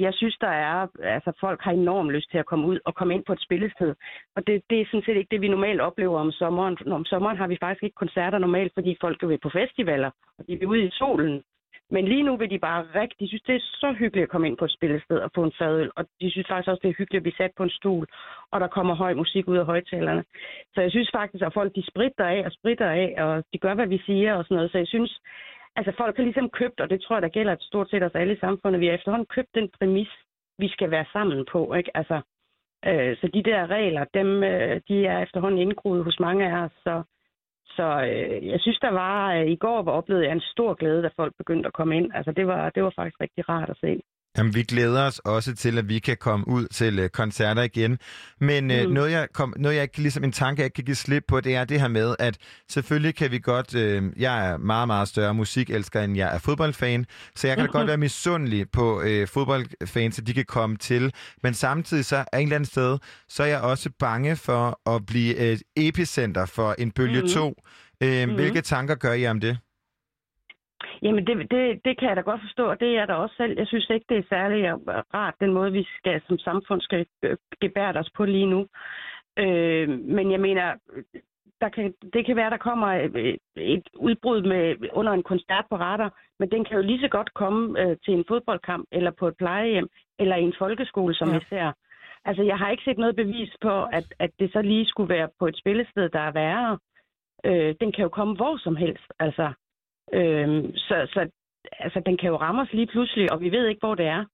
jeg 0.00 0.14
synes, 0.14 0.36
der 0.40 0.48
er, 0.48 0.86
altså 1.02 1.32
folk 1.40 1.60
har 1.62 1.72
enormt 1.72 2.10
lyst 2.10 2.30
til 2.30 2.38
at 2.38 2.46
komme 2.46 2.66
ud 2.66 2.78
og 2.84 2.94
komme 2.94 3.14
ind 3.14 3.24
på 3.24 3.32
et 3.32 3.42
spillested. 3.42 3.94
Og 4.36 4.46
det, 4.46 4.62
det 4.70 4.80
er 4.80 4.86
sådan 4.86 5.02
set 5.06 5.16
ikke 5.16 5.30
det, 5.30 5.40
vi 5.40 5.48
normalt 5.48 5.80
oplever 5.80 6.18
om 6.20 6.30
sommeren. 6.32 6.92
Om 6.92 7.04
sommeren 7.04 7.36
har 7.36 7.46
vi 7.46 7.56
faktisk 7.60 7.82
ikke 7.82 7.94
koncerter 7.94 8.38
normalt, 8.38 8.72
fordi 8.74 8.96
folk 9.00 9.22
jo 9.22 9.28
vil 9.28 9.38
på 9.42 9.50
festivaler, 9.50 10.10
og 10.38 10.46
de 10.48 10.58
vil 10.58 10.68
ud 10.68 10.78
i 10.78 10.90
solen. 10.90 11.42
Men 11.90 12.04
lige 12.04 12.22
nu 12.22 12.36
vil 12.36 12.50
de 12.50 12.58
bare 12.58 12.86
rigtig, 12.94 13.20
de 13.20 13.28
synes, 13.28 13.42
det 13.42 13.54
er 13.54 13.60
så 13.60 13.92
hyggeligt 13.98 14.24
at 14.24 14.28
komme 14.28 14.46
ind 14.46 14.56
på 14.56 14.64
et 14.64 14.72
spillested 14.72 15.18
og 15.18 15.30
få 15.34 15.44
en 15.44 15.52
fadøl. 15.58 15.90
Og 15.96 16.04
de 16.20 16.30
synes 16.30 16.48
faktisk 16.48 16.68
også, 16.68 16.80
det 16.82 16.88
er 16.88 16.98
hyggeligt 16.98 17.20
at 17.20 17.22
blive 17.22 17.40
sat 17.40 17.50
på 17.56 17.62
en 17.62 17.70
stol, 17.70 18.06
og 18.52 18.60
der 18.60 18.66
kommer 18.66 18.94
høj 18.94 19.14
musik 19.14 19.48
ud 19.48 19.56
af 19.56 19.66
højtalerne. 19.66 20.24
Så 20.74 20.80
jeg 20.80 20.90
synes 20.90 21.10
faktisk, 21.14 21.44
at 21.44 21.54
folk 21.54 21.74
de 21.74 21.90
spritter 21.90 22.24
af 22.24 22.42
og 22.46 22.52
spritter 22.52 22.90
af, 22.90 23.14
og 23.24 23.44
de 23.52 23.58
gør, 23.58 23.74
hvad 23.74 23.86
vi 23.86 23.98
siger 24.06 24.34
og 24.34 24.44
sådan 24.44 24.54
noget. 24.54 24.72
Så 24.72 24.78
jeg 24.78 24.86
synes, 24.86 25.20
altså 25.76 25.92
folk 25.96 26.16
har 26.16 26.24
ligesom 26.24 26.50
købt, 26.50 26.80
og 26.80 26.90
det 26.90 27.00
tror 27.00 27.16
jeg, 27.16 27.22
der 27.22 27.28
gælder 27.28 27.56
stort 27.60 27.90
set 27.90 28.02
os 28.02 28.14
alle 28.14 28.34
i 28.34 28.40
samfundet, 28.40 28.80
vi 28.80 28.86
har 28.86 28.94
efterhånden 28.94 29.26
købt 29.26 29.54
den 29.54 29.68
præmis, 29.78 30.10
vi 30.58 30.68
skal 30.68 30.90
være 30.90 31.06
sammen 31.12 31.46
på. 31.52 31.74
Ikke? 31.74 31.96
Altså, 31.96 32.20
øh, 32.84 33.16
så 33.16 33.28
de 33.34 33.42
der 33.42 33.66
regler, 33.66 34.04
dem, 34.14 34.42
øh, 34.42 34.80
de 34.88 35.06
er 35.06 35.18
efterhånden 35.18 35.60
indgroet 35.60 36.04
hos 36.04 36.20
mange 36.20 36.46
af 36.50 36.64
os. 36.64 36.72
Så, 36.84 37.02
så 37.76 37.86
øh, 38.08 38.46
jeg 38.46 38.60
synes, 38.60 38.78
der 38.78 38.90
var, 38.90 39.34
øh, 39.34 39.46
i 39.46 39.56
går 39.56 39.82
var 39.82 39.92
oplevede 39.92 40.24
jeg 40.26 40.32
en 40.32 40.40
stor 40.40 40.74
glæde, 40.74 41.02
da 41.02 41.10
folk 41.16 41.34
begyndte 41.38 41.66
at 41.66 41.72
komme 41.72 41.96
ind. 41.96 42.10
Altså 42.14 42.32
det 42.32 42.46
var, 42.46 42.70
det 42.70 42.82
var 42.82 42.92
faktisk 42.96 43.20
rigtig 43.20 43.48
rart 43.48 43.70
at 43.70 43.76
se. 43.80 44.02
Jamen, 44.38 44.54
vi 44.54 44.62
glæder 44.62 45.02
os 45.06 45.18
også 45.18 45.54
til, 45.54 45.78
at 45.78 45.88
vi 45.88 45.98
kan 45.98 46.16
komme 46.16 46.48
ud 46.48 46.66
til 46.66 46.98
øh, 46.98 47.08
koncerter 47.08 47.62
igen. 47.62 47.98
Men 48.40 48.70
øh, 48.70 48.86
Mm. 48.86 48.92
noget, 48.92 49.10
jeg 49.10 49.28
kom, 49.34 49.54
noget, 49.56 49.74
jeg 49.76 49.82
ikke, 49.82 49.98
ligesom 49.98 50.24
en 50.24 50.32
tanke, 50.32 50.60
jeg 50.60 50.64
ikke 50.66 50.74
kan 50.74 50.84
give 50.84 50.94
slip 50.94 51.24
på, 51.28 51.40
det 51.40 51.54
er 51.54 51.64
det 51.64 51.80
her 51.80 51.88
med, 51.88 52.14
at 52.18 52.36
selvfølgelig 52.70 53.14
kan 53.14 53.30
vi 53.30 53.38
godt... 53.38 53.74
Øh, 53.74 54.02
jeg 54.16 54.48
er 54.50 54.56
meget, 54.56 54.86
meget 54.86 55.08
større 55.08 55.34
musikelsker, 55.34 56.00
end 56.02 56.16
jeg 56.16 56.34
er 56.34 56.38
fodboldfan, 56.38 57.06
så 57.36 57.46
jeg 57.48 57.56
kan 57.56 57.66
da 57.66 57.72
godt 57.72 57.86
være 57.86 57.96
misundelig 57.96 58.70
på 58.70 59.02
øh, 59.02 59.28
fodboldfans, 59.28 60.18
at 60.18 60.26
de 60.26 60.34
kan 60.34 60.44
komme 60.44 60.76
til. 60.76 61.12
Men 61.42 61.54
samtidig 61.54 62.04
så 62.04 62.16
er 62.32 62.38
en 62.38 62.42
eller 62.42 62.54
anden 62.56 62.66
sted, 62.66 62.98
så 63.28 63.42
er 63.42 63.46
jeg 63.46 63.60
også 63.60 63.90
bange 63.98 64.36
for 64.36 64.90
at 64.94 65.06
blive 65.06 65.36
et 65.36 65.62
epicenter 65.76 66.46
for 66.46 66.74
en 66.78 66.90
bølge. 66.90 67.28
2. 67.28 67.54
Øh, 68.02 68.26
Mhm. 68.28 68.34
Hvilke 68.34 68.60
tanker 68.60 68.94
gør 68.94 69.12
I 69.12 69.26
om 69.26 69.40
det? 69.40 69.58
Jamen, 71.02 71.26
det, 71.26 71.50
det, 71.50 71.80
det 71.84 71.98
kan 71.98 72.08
jeg 72.08 72.16
da 72.16 72.20
godt 72.20 72.40
forstå, 72.40 72.64
og 72.70 72.80
det 72.80 72.88
er 72.88 72.98
jeg 72.98 73.08
da 73.08 73.14
også 73.14 73.34
selv. 73.36 73.58
Jeg 73.58 73.66
synes 73.66 73.90
ikke, 73.90 74.06
det 74.08 74.18
er 74.18 74.28
særlig 74.28 74.64
øh, 74.64 74.74
rart, 75.14 75.34
den 75.40 75.52
måde, 75.52 75.72
vi 75.72 75.86
skal 75.98 76.22
som 76.26 76.38
samfund 76.38 76.80
skal 76.80 77.06
øh, 77.22 77.36
gebære 77.60 77.98
os 77.98 78.10
på 78.16 78.24
lige 78.24 78.46
nu. 78.46 78.66
Øh, 79.38 79.88
men 79.88 80.32
jeg 80.32 80.40
mener, 80.40 80.74
der 81.60 81.68
kan, 81.68 81.94
det 82.12 82.26
kan 82.26 82.36
være, 82.36 82.50
der 82.50 82.56
kommer 82.56 82.86
et, 82.86 83.38
et 83.56 83.88
udbrud 83.96 84.42
med, 84.42 84.88
under 84.92 85.12
en 85.12 85.22
koncert 85.22 85.64
på 85.70 85.76
radar, 85.76 86.20
men 86.38 86.50
den 86.50 86.64
kan 86.64 86.76
jo 86.76 86.82
lige 86.82 87.00
så 87.00 87.08
godt 87.08 87.34
komme 87.34 87.80
øh, 87.80 87.96
til 88.04 88.14
en 88.14 88.24
fodboldkamp, 88.28 88.88
eller 88.92 89.10
på 89.10 89.28
et 89.28 89.36
plejehjem, 89.36 89.88
eller 90.18 90.36
i 90.36 90.42
en 90.42 90.54
folkeskole, 90.58 91.14
som 91.14 91.28
Ja. 91.28 91.34
ja. 91.34 91.38
vi 91.38 91.44
ser. 91.48 91.72
Altså, 92.24 92.42
jeg 92.42 92.58
har 92.58 92.70
ikke 92.70 92.84
set 92.84 92.98
noget 92.98 93.16
bevis 93.16 93.52
på, 93.60 93.84
at, 93.84 94.14
at 94.18 94.30
det 94.38 94.52
så 94.52 94.62
lige 94.62 94.86
skulle 94.86 95.14
være 95.14 95.28
på 95.38 95.46
et 95.46 95.58
spillested, 95.58 96.08
der 96.08 96.20
er 96.20 96.32
værre. 96.32 96.78
Øh, 97.44 97.74
den 97.80 97.92
kan 97.92 98.02
jo 98.02 98.08
komme 98.08 98.36
hvor 98.36 98.56
som 98.56 98.76
helst, 98.76 99.12
altså. 99.18 99.52
Øhm, 100.12 100.76
så, 100.76 100.94
så 101.12 101.28
altså, 101.72 102.02
den 102.06 102.16
kan 102.16 102.28
jo 102.28 102.36
ramme 102.36 102.62
os 102.62 102.72
lige 102.72 102.86
pludselig, 102.86 103.32
og 103.32 103.40
vi 103.40 103.50
ved 103.50 103.66
ikke, 103.66 103.80
hvor 103.80 103.94
det 103.94 104.06
er. 104.06 104.24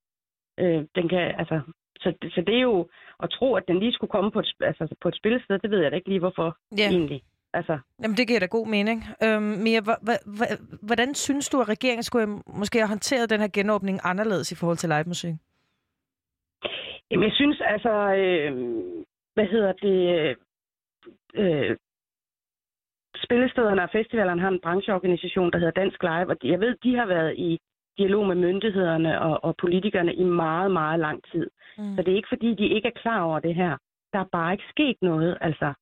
Øh, 0.59 0.83
den 0.95 1.09
kan, 1.09 1.35
altså, 1.41 1.61
Så, 1.99 2.13
det- 2.21 2.33
så 2.33 2.41
det 2.41 2.55
er 2.55 2.61
jo 2.61 2.87
at 3.23 3.29
tro, 3.29 3.55
at 3.55 3.63
den 3.67 3.79
lige 3.79 3.93
skulle 3.93 4.11
komme 4.11 4.31
på 4.31 4.39
et, 4.39 4.53
altså, 4.61 4.95
på 5.01 5.07
et 5.07 5.15
spillested, 5.15 5.59
det 5.59 5.71
ved 5.71 5.79
jeg 5.81 5.91
da 5.91 5.95
ikke 5.95 6.09
lige, 6.09 6.19
hvorfor 6.19 6.57
Ja. 6.77 6.89
egentlig. 6.89 7.23
Altså, 7.53 7.79
Jamen, 8.03 8.17
det 8.17 8.27
giver 8.27 8.39
da 8.39 8.45
god 8.45 8.67
mening. 8.67 9.03
Øhm, 9.23 9.41
Mia, 9.63 9.79
hva- 9.79 10.01
hva- 10.09 10.25
hva- 10.37 10.77
hvordan 10.85 11.13
synes 11.13 11.49
du, 11.49 11.61
at 11.61 11.69
regeringen 11.69 12.03
skulle 12.03 12.25
have- 12.27 12.41
måske 12.47 12.77
have 12.79 12.87
håndteret 12.87 13.29
den 13.29 13.39
her 13.39 13.47
genåbning 13.53 13.99
anderledes 14.03 14.51
i 14.51 14.55
forhold 14.55 14.77
til 14.77 14.89
live 14.89 15.03
musik? 15.07 15.33
Jamen, 17.11 17.23
jeg 17.23 17.33
synes 17.35 17.61
altså, 17.61 17.93
øh, 18.15 18.51
hvad 19.33 19.45
hedder 19.45 19.71
det, 19.85 19.99
øh, 21.35 21.77
spillestederne 23.23 23.83
og 23.83 23.89
festivalerne 23.89 24.41
har 24.41 24.49
en 24.49 24.59
brancheorganisation, 24.59 25.51
der 25.51 25.57
hedder 25.57 25.81
Dansk 25.81 26.03
Live, 26.03 26.29
og 26.29 26.37
jeg 26.43 26.59
ved, 26.59 26.75
de 26.83 26.95
har 26.95 27.05
været 27.05 27.33
i 27.37 27.59
dialog 27.97 28.27
med 28.27 28.35
myndighederne 28.35 29.21
og, 29.21 29.43
og 29.43 29.55
politikerne 29.57 30.13
i 30.13 30.23
meget, 30.23 30.71
meget 30.71 30.99
lang 30.99 31.23
tid. 31.31 31.49
Mm. 31.77 31.95
Så 31.95 32.01
det 32.01 32.11
er 32.11 32.15
ikke, 32.15 32.33
fordi 32.33 32.55
de 32.55 32.67
ikke 32.67 32.87
er 32.87 33.01
klar 33.01 33.21
over 33.21 33.39
det 33.39 33.55
her. 33.55 33.77
Der 34.13 34.19
er 34.19 34.29
bare 34.31 34.51
ikke 34.51 34.63
sket 34.69 34.97
noget, 35.01 35.37
altså. 35.41 35.73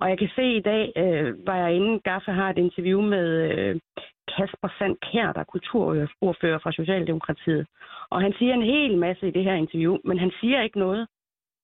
Og 0.00 0.10
jeg 0.10 0.18
kan 0.18 0.30
se 0.36 0.56
i 0.56 0.60
dag, 0.60 0.92
øh, 0.96 1.46
var 1.46 1.56
jeg 1.56 1.74
inde, 1.74 2.00
Gaffa 2.00 2.32
har 2.32 2.50
et 2.50 2.58
interview 2.58 3.00
med 3.00 3.28
øh, 3.52 3.80
Kasper 4.28 4.68
Sand 4.78 4.96
Kjær, 4.96 5.32
der 5.32 5.40
er 5.40 5.52
kulturordfører 5.54 6.58
fra 6.58 6.72
Socialdemokratiet. 6.72 7.66
Og 8.10 8.20
han 8.20 8.32
siger 8.38 8.54
en 8.54 8.62
hel 8.62 8.98
masse 8.98 9.28
i 9.28 9.30
det 9.30 9.44
her 9.44 9.54
interview, 9.54 9.98
men 10.04 10.18
han 10.18 10.32
siger 10.40 10.62
ikke 10.62 10.78
noget. 10.78 11.06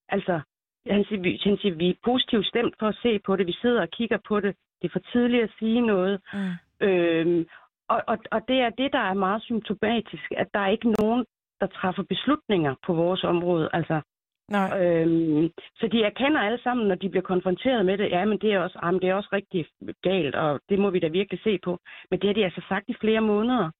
Altså, 0.09 0.39
han 0.87 1.05
siger, 1.05 1.21
vi, 1.21 1.41
han 1.43 1.57
siger, 1.57 1.75
vi 1.75 1.89
er 1.89 2.03
positivt 2.05 2.45
stemt 2.45 2.75
for 2.79 2.87
at 2.87 2.99
se 3.01 3.19
på 3.19 3.35
det. 3.35 3.47
Vi 3.47 3.55
sidder 3.61 3.81
og 3.81 3.89
kigger 3.89 4.17
på 4.27 4.39
det. 4.39 4.55
Det 4.81 4.87
er 4.87 4.93
for 4.93 5.05
tidligt 5.11 5.43
at 5.43 5.51
sige 5.59 5.81
noget. 5.81 6.21
Mm. 6.33 6.87
Øhm, 6.87 7.45
og, 7.89 8.01
og, 8.07 8.17
og 8.31 8.41
det 8.47 8.59
er 8.61 8.69
det, 8.69 8.93
der 8.93 8.99
er 8.99 9.13
meget 9.13 9.41
symptomatisk, 9.43 10.31
at 10.37 10.47
der 10.53 10.59
er 10.59 10.67
ikke 10.67 10.91
nogen, 10.99 11.25
der 11.61 11.67
træffer 11.67 12.03
beslutninger 12.03 12.75
på 12.85 12.93
vores 12.93 13.23
område. 13.23 13.69
Altså, 13.73 14.01
Nej. 14.49 14.69
øhm, 14.81 15.49
så 15.75 15.87
de 15.87 16.03
erkender 16.03 16.39
alle 16.39 16.59
sammen, 16.63 16.87
når 16.87 16.95
de 16.95 17.09
bliver 17.09 17.23
konfronteret 17.23 17.85
med 17.85 17.97
det, 17.97 18.09
ja, 18.09 18.25
men 18.25 18.37
det 18.37 18.53
er 18.53 18.59
også, 18.59 18.79
jamen, 18.83 19.01
det 19.01 19.09
er 19.09 19.13
også 19.13 19.29
rigtig 19.33 19.65
galt, 20.03 20.35
og 20.35 20.59
det 20.69 20.79
må 20.79 20.89
vi 20.89 20.99
da 20.99 21.07
virkelig 21.07 21.39
se 21.43 21.59
på. 21.63 21.79
Men 22.11 22.19
det 22.19 22.27
har 22.27 22.33
de 22.33 22.43
altså 22.43 22.61
sagt 22.69 22.85
i 22.89 22.95
flere 23.01 23.21
måneder. 23.21 23.71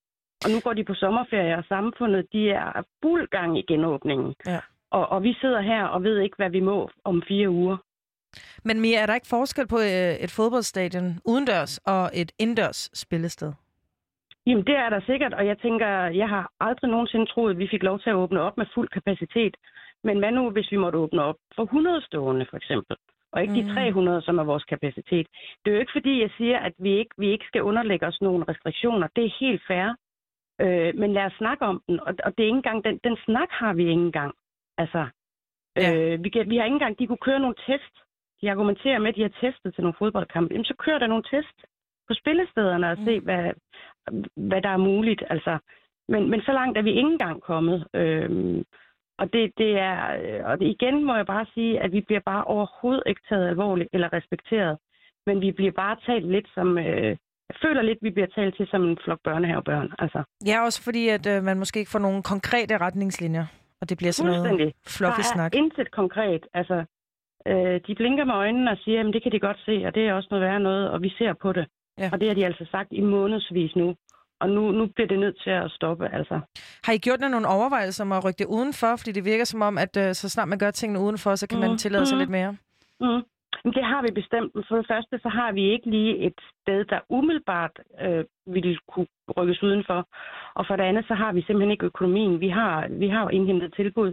Og 0.44 0.50
nu 0.50 0.60
går 0.64 0.72
de 0.72 0.84
på 0.84 0.94
sommerferie, 0.94 1.56
og 1.56 1.64
samfundet, 1.68 2.26
de 2.32 2.50
er 2.50 2.82
fuld 3.02 3.28
gang 3.28 3.58
i 3.58 3.62
genåbningen. 3.62 4.34
Ja. 4.46 4.60
Og, 4.90 5.08
og 5.08 5.22
vi 5.22 5.32
sidder 5.40 5.60
her 5.60 5.84
og 5.84 6.02
ved 6.02 6.18
ikke, 6.18 6.36
hvad 6.36 6.50
vi 6.50 6.60
må 6.60 6.90
om 7.04 7.22
fire 7.28 7.50
uger. 7.50 7.76
Men 8.64 8.80
Mia, 8.80 8.98
er 9.02 9.06
der 9.06 9.14
ikke 9.14 9.26
forskel 9.36 9.66
på 9.68 9.78
øh, 9.78 10.14
et 10.24 10.30
fodboldstadion 10.30 11.08
udendørs 11.24 11.78
og 11.78 12.10
et 12.14 12.32
indendørs 12.38 12.90
spillested? 12.94 13.52
Jamen, 14.46 14.64
det 14.66 14.76
er 14.76 14.88
der 14.90 15.00
sikkert, 15.06 15.34
og 15.34 15.46
jeg 15.46 15.58
tænker, 15.58 15.88
jeg 16.22 16.28
har 16.28 16.52
aldrig 16.60 16.90
nogensinde 16.90 17.26
troet, 17.26 17.50
at 17.50 17.58
vi 17.58 17.68
fik 17.70 17.82
lov 17.82 18.00
til 18.00 18.10
at 18.10 18.16
åbne 18.16 18.40
op 18.40 18.56
med 18.56 18.66
fuld 18.74 18.88
kapacitet. 18.88 19.56
Men 20.04 20.18
hvad 20.18 20.32
nu, 20.32 20.50
hvis 20.50 20.72
vi 20.72 20.76
måtte 20.76 20.98
åbne 20.98 21.22
op 21.22 21.36
for 21.56 21.62
100 21.62 22.02
stående, 22.02 22.46
for 22.50 22.56
eksempel? 22.56 22.96
Og 23.32 23.42
ikke 23.42 23.54
Mm. 23.54 23.68
de 23.68 23.74
300, 23.74 24.22
som 24.22 24.38
er 24.38 24.44
vores 24.44 24.64
kapacitet. 24.64 25.26
Det 25.64 25.70
er 25.70 25.74
jo 25.74 25.80
ikke 25.80 25.92
fordi, 25.98 26.20
jeg 26.20 26.30
siger, 26.36 26.58
at 26.58 26.72
vi 26.78 26.98
ikke, 26.98 27.10
vi 27.18 27.30
ikke 27.30 27.44
skal 27.48 27.62
underlægge 27.62 28.06
os 28.06 28.20
nogle 28.20 28.44
restriktioner. 28.48 29.08
Det 29.16 29.24
er 29.24 29.36
helt 29.40 29.62
fair. 29.68 29.94
Øh, 30.60 30.94
men 30.98 31.12
lad 31.12 31.24
os 31.24 31.32
snakke 31.38 31.64
om 31.64 31.82
den. 31.88 32.00
Og, 32.00 32.14
og 32.24 32.30
det 32.36 32.42
er 32.42 32.46
ikke 32.46 32.56
engang, 32.56 32.84
den, 32.84 33.00
den 33.04 33.16
snak 33.24 33.48
har 33.50 33.72
vi 33.72 33.82
ikke 33.82 33.92
engang. 33.92 34.34
Altså, 34.78 35.06
Ja. 35.76 35.94
øh, 35.94 36.24
vi, 36.24 36.28
kan, 36.28 36.50
vi 36.50 36.56
har 36.56 36.64
ikke 36.64 36.74
engang, 36.74 36.98
de 36.98 37.06
kunne 37.06 37.24
køre 37.28 37.40
nogle 37.40 37.54
test. 37.66 37.94
De 38.42 38.50
argumenterer 38.50 38.98
med, 38.98 39.08
at 39.08 39.16
de 39.16 39.22
har 39.22 39.34
testet 39.40 39.74
til 39.74 39.82
nogle 39.82 39.98
fodboldkampe. 39.98 40.54
Jamen, 40.54 40.64
så 40.64 40.74
kører 40.78 40.98
der 40.98 41.06
nogle 41.06 41.24
test 41.32 41.56
på 42.08 42.14
spillestederne 42.14 42.90
og 42.90 42.98
Mm. 42.98 43.04
se, 43.06 43.20
hvad, 43.20 43.44
hvad 44.36 44.62
der 44.62 44.68
er 44.68 44.76
muligt. 44.90 45.22
Altså, 45.30 45.58
men, 46.08 46.30
men 46.30 46.40
så 46.42 46.52
langt 46.52 46.78
er 46.78 46.82
vi 46.82 46.90
ikke 46.90 47.00
engang 47.16 47.42
kommet. 47.42 47.86
Øhm, 47.94 48.62
og 49.18 49.32
det, 49.32 49.52
det 49.58 49.78
er, 49.78 50.00
øh, 50.22 50.40
og 50.50 50.58
det, 50.60 50.66
igen 50.66 51.04
må 51.04 51.14
jeg 51.16 51.26
bare 51.26 51.46
sige, 51.54 51.80
at 51.80 51.92
vi 51.92 52.00
bliver 52.00 52.20
bare 52.26 52.44
overhovedet 52.44 53.02
ikke 53.06 53.20
taget 53.28 53.48
alvorligt 53.48 53.88
eller 53.92 54.12
respekteret. 54.12 54.78
Men 55.26 55.40
vi 55.40 55.52
bliver 55.52 55.72
bare 55.72 55.96
talt 56.06 56.26
lidt 56.30 56.48
som, 56.54 56.78
øh, 56.78 57.16
jeg 57.50 57.56
føler 57.62 57.82
lidt, 57.82 57.98
vi 58.02 58.10
bliver 58.10 58.26
talt 58.26 58.56
til 58.56 58.66
som 58.70 58.82
en 58.88 58.98
flok 59.04 59.18
børnehavebørn. 59.24 59.92
Altså, 59.98 60.22
Ja, 60.46 60.64
også 60.64 60.82
fordi, 60.82 61.08
at 61.08 61.26
øh, 61.26 61.42
man 61.42 61.58
måske 61.58 61.78
ikke 61.78 61.90
får 61.90 61.98
nogle 61.98 62.22
konkrete 62.22 62.78
retningslinjer, 62.78 63.46
og 63.80 63.88
det 63.88 63.98
bliver 63.98 64.12
sådan 64.12 64.32
noget 64.32 64.72
fluffy 64.86 65.12
der 65.22 65.28
er 65.28 65.34
snak. 65.34 65.54
intet 65.54 65.90
konkret. 65.90 66.46
Altså, 66.54 66.84
øh, 67.46 67.80
de 67.86 67.94
blinker 67.94 68.24
med 68.24 68.34
øjnene 68.34 68.70
og 68.70 68.78
siger, 68.84 69.00
at 69.00 69.14
det 69.14 69.22
kan 69.22 69.32
de 69.32 69.40
godt 69.40 69.60
se, 69.66 69.84
og 69.86 69.94
det 69.94 70.08
er 70.08 70.14
også 70.14 70.28
noget 70.30 70.46
værre 70.46 70.60
noget, 70.60 70.90
og 70.90 71.02
vi 71.02 71.10
ser 71.18 71.32
på 71.32 71.52
det. 71.52 71.66
Ja. 71.98 72.08
Og 72.12 72.20
det 72.20 72.28
har 72.28 72.34
de 72.34 72.44
altså 72.44 72.66
sagt 72.70 72.88
i 72.92 73.00
månedsvis 73.00 73.76
nu. 73.76 73.94
Og 74.40 74.48
nu, 74.50 74.70
nu 74.70 74.86
bliver 74.86 75.08
det 75.08 75.18
nødt 75.18 75.40
til 75.44 75.50
at 75.50 75.70
stoppe, 75.70 76.08
altså. 76.12 76.40
Har 76.84 76.92
I 76.92 76.98
gjort 76.98 77.20
nogle 77.20 77.48
overvejelser 77.48 78.04
om 78.04 78.12
at 78.12 78.24
rykke 78.24 78.38
det 78.38 78.46
udenfor? 78.46 78.96
Fordi 78.96 79.12
det 79.12 79.24
virker 79.24 79.44
som 79.44 79.62
om, 79.62 79.78
at 79.78 79.96
øh, 79.96 80.14
så 80.14 80.28
snart 80.28 80.48
man 80.48 80.58
gør 80.58 80.70
tingene 80.70 81.00
udenfor, 81.00 81.34
så 81.34 81.46
kan 81.48 81.58
man 81.60 81.70
Mm, 81.70 81.76
tillade 81.76 82.06
sig 82.06 82.16
mm. 82.16 82.20
lidt 82.20 82.30
mere. 82.30 82.56
Mm. 83.00 83.22
Men 83.64 83.72
det 83.72 83.84
har 83.84 84.02
vi 84.02 84.10
bestemt. 84.20 84.52
For 84.68 84.76
det 84.76 84.86
første, 84.92 85.18
så 85.22 85.28
har 85.28 85.52
vi 85.52 85.72
ikke 85.72 85.90
lige 85.90 86.16
et 86.26 86.38
sted, 86.62 86.84
der 86.84 87.00
umiddelbart 87.08 87.74
øh, 88.00 88.24
ville 88.46 88.78
kunne 88.88 89.06
rykkes 89.36 89.62
udenfor. 89.62 90.08
Og 90.54 90.66
for 90.66 90.76
det 90.76 90.84
andet, 90.84 91.04
så 91.08 91.14
har 91.14 91.32
vi 91.32 91.42
simpelthen 91.42 91.70
ikke 91.70 91.86
økonomien. 91.86 92.40
Vi 92.40 92.48
har, 92.48 92.86
vi 92.90 93.08
har 93.08 93.30
indhentet 93.30 93.74
tilbud. 93.74 94.12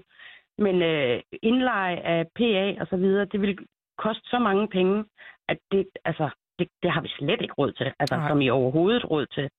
Men 0.58 0.82
øh, 0.82 1.20
indleje 1.42 1.96
af 1.96 2.26
PA 2.36 2.82
og 2.82 2.88
så 2.90 2.98
videre, 2.98 3.26
det 3.26 3.42
vil 3.42 3.58
koste 3.98 4.30
så 4.30 4.40
mange 4.40 4.68
penge, 4.68 5.06
at 5.50 5.58
det, 5.72 5.88
altså, 6.06 6.30
det, 6.60 6.68
det 6.84 6.92
har 6.92 7.02
vi 7.02 7.08
slet 7.08 7.42
ikke 7.42 7.54
råd 7.58 7.72
til. 7.72 7.94
Altså, 8.00 8.16
Nej. 8.16 8.30
som 8.30 8.42
i 8.42 8.50
overhovedet 8.50 9.12
råd 9.12 9.26
til. 9.26 9.50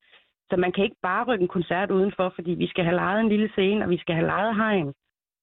Så 0.50 0.56
man 0.56 0.72
kan 0.72 0.84
ikke 0.84 1.02
bare 1.02 1.24
rykke 1.24 1.42
en 1.42 1.56
koncert 1.56 1.90
udenfor, 1.90 2.32
fordi 2.34 2.50
vi 2.50 2.68
skal 2.68 2.84
have 2.84 2.96
lejet 2.96 3.20
en 3.20 3.28
lille 3.28 3.48
scene, 3.48 3.84
og 3.84 3.90
vi 3.90 3.98
skal 3.98 4.14
have 4.14 4.26
lejet 4.26 4.56
hegn, 4.56 4.92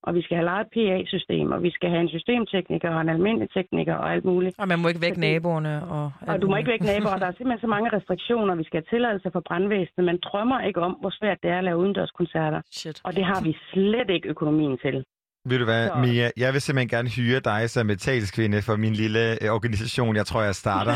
og 0.04 0.16
vi 0.16 0.22
skal 0.22 0.36
have 0.38 0.46
lejet 0.46 0.68
PA-system, 0.76 1.52
og 1.52 1.64
vi 1.64 1.72
skal 1.72 1.90
have 1.90 2.02
en 2.02 2.10
systemtekniker 2.10 2.90
og 2.96 3.02
en 3.02 3.10
almindelig 3.10 3.50
tekniker 3.58 3.96
og 3.96 4.14
alt 4.14 4.26
muligt. 4.26 4.60
Og 4.60 4.68
man 4.68 4.80
må 4.80 4.88
ikke 4.88 5.02
vække 5.02 5.20
naboerne. 5.20 5.74
Og, 5.96 6.12
Og 6.28 6.42
du 6.42 6.48
må 6.48 6.56
ikke 6.56 6.72
vække 6.72 6.86
naboer. 6.86 7.18
Der 7.18 7.28
er 7.32 7.36
simpelthen 7.38 7.66
så 7.66 7.68
mange 7.68 7.90
restriktioner. 7.98 8.56
Vi 8.56 8.64
skal 8.64 8.78
have 8.80 8.90
tilladelse 8.96 9.32
fra 9.32 9.42
brandvæsenet. 9.48 10.04
Man 10.12 10.20
drømmer 10.28 10.60
ikke 10.62 10.82
om, 10.82 10.94
hvor 11.02 11.14
svært 11.20 11.38
det 11.44 11.50
er 11.52 11.58
at 11.58 11.64
lave 11.64 11.78
udendørskoncerter. 11.78 12.62
Shit. 12.72 13.02
Og 13.04 13.16
det 13.16 13.26
har 13.26 13.42
vi 13.44 13.58
slet 13.74 14.10
ikke 14.10 14.30
økonomien 14.30 14.78
til. 14.78 15.06
Ved 15.50 15.60
du 15.60 15.66
hvad, 15.66 15.88
Så- 15.88 15.96
Mia? 16.06 16.28
Jeg 16.38 16.54
vil 16.54 16.62
simpelthen 16.62 16.90
gerne 16.98 17.10
hyre 17.10 17.40
dig 17.40 17.70
som 17.70 17.88
talskvinde 17.98 18.62
for 18.62 18.76
min 18.76 18.94
lille 18.94 19.24
øh, 19.44 19.50
organisation. 19.58 20.16
Jeg 20.16 20.26
tror, 20.26 20.42
jeg 20.42 20.56
starter 20.56 20.96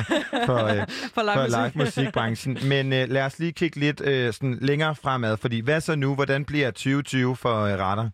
for, 0.50 0.60
øh, 0.74 0.82
For 1.16 1.22
live 1.28 1.36
for 1.38 1.44
musik. 1.44 1.58
live 1.60 1.72
musikbranchen. 1.84 2.54
Men 2.74 2.86
øh, 2.98 3.04
lad 3.16 3.26
os 3.26 3.40
lige 3.40 3.54
kigge 3.62 3.78
lidt 3.80 4.00
øh, 4.12 4.34
sådan 4.34 4.58
længere 4.62 4.96
fremad, 4.96 5.38
fordi 5.38 5.58
hvad 5.68 5.82
så 5.82 5.96
nu? 5.96 6.16
Hvordan 6.16 6.46
bliver 6.46 6.72
2020 6.72 7.36
for 7.36 7.56
øh, 7.70 7.74
retter? 7.86 8.08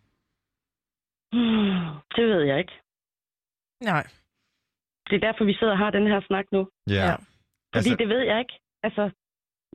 Hmm, 1.36 1.80
Det 2.16 2.24
ved 2.32 2.42
jeg 2.50 2.58
ikke. 2.58 2.72
Nej. 3.92 4.04
Det 5.08 5.14
er 5.16 5.24
derfor, 5.28 5.44
vi 5.44 5.54
sidder 5.58 5.72
og 5.72 5.78
har 5.78 5.90
den 5.90 6.06
her 6.06 6.20
snak 6.28 6.44
nu. 6.52 6.62
Ja. 6.98 7.12
Fordi 7.14 7.76
Altså- 7.76 7.96
det 8.00 8.08
ved 8.08 8.22
jeg 8.30 8.38
ikke. 8.38 8.54
Altså, 8.86 9.04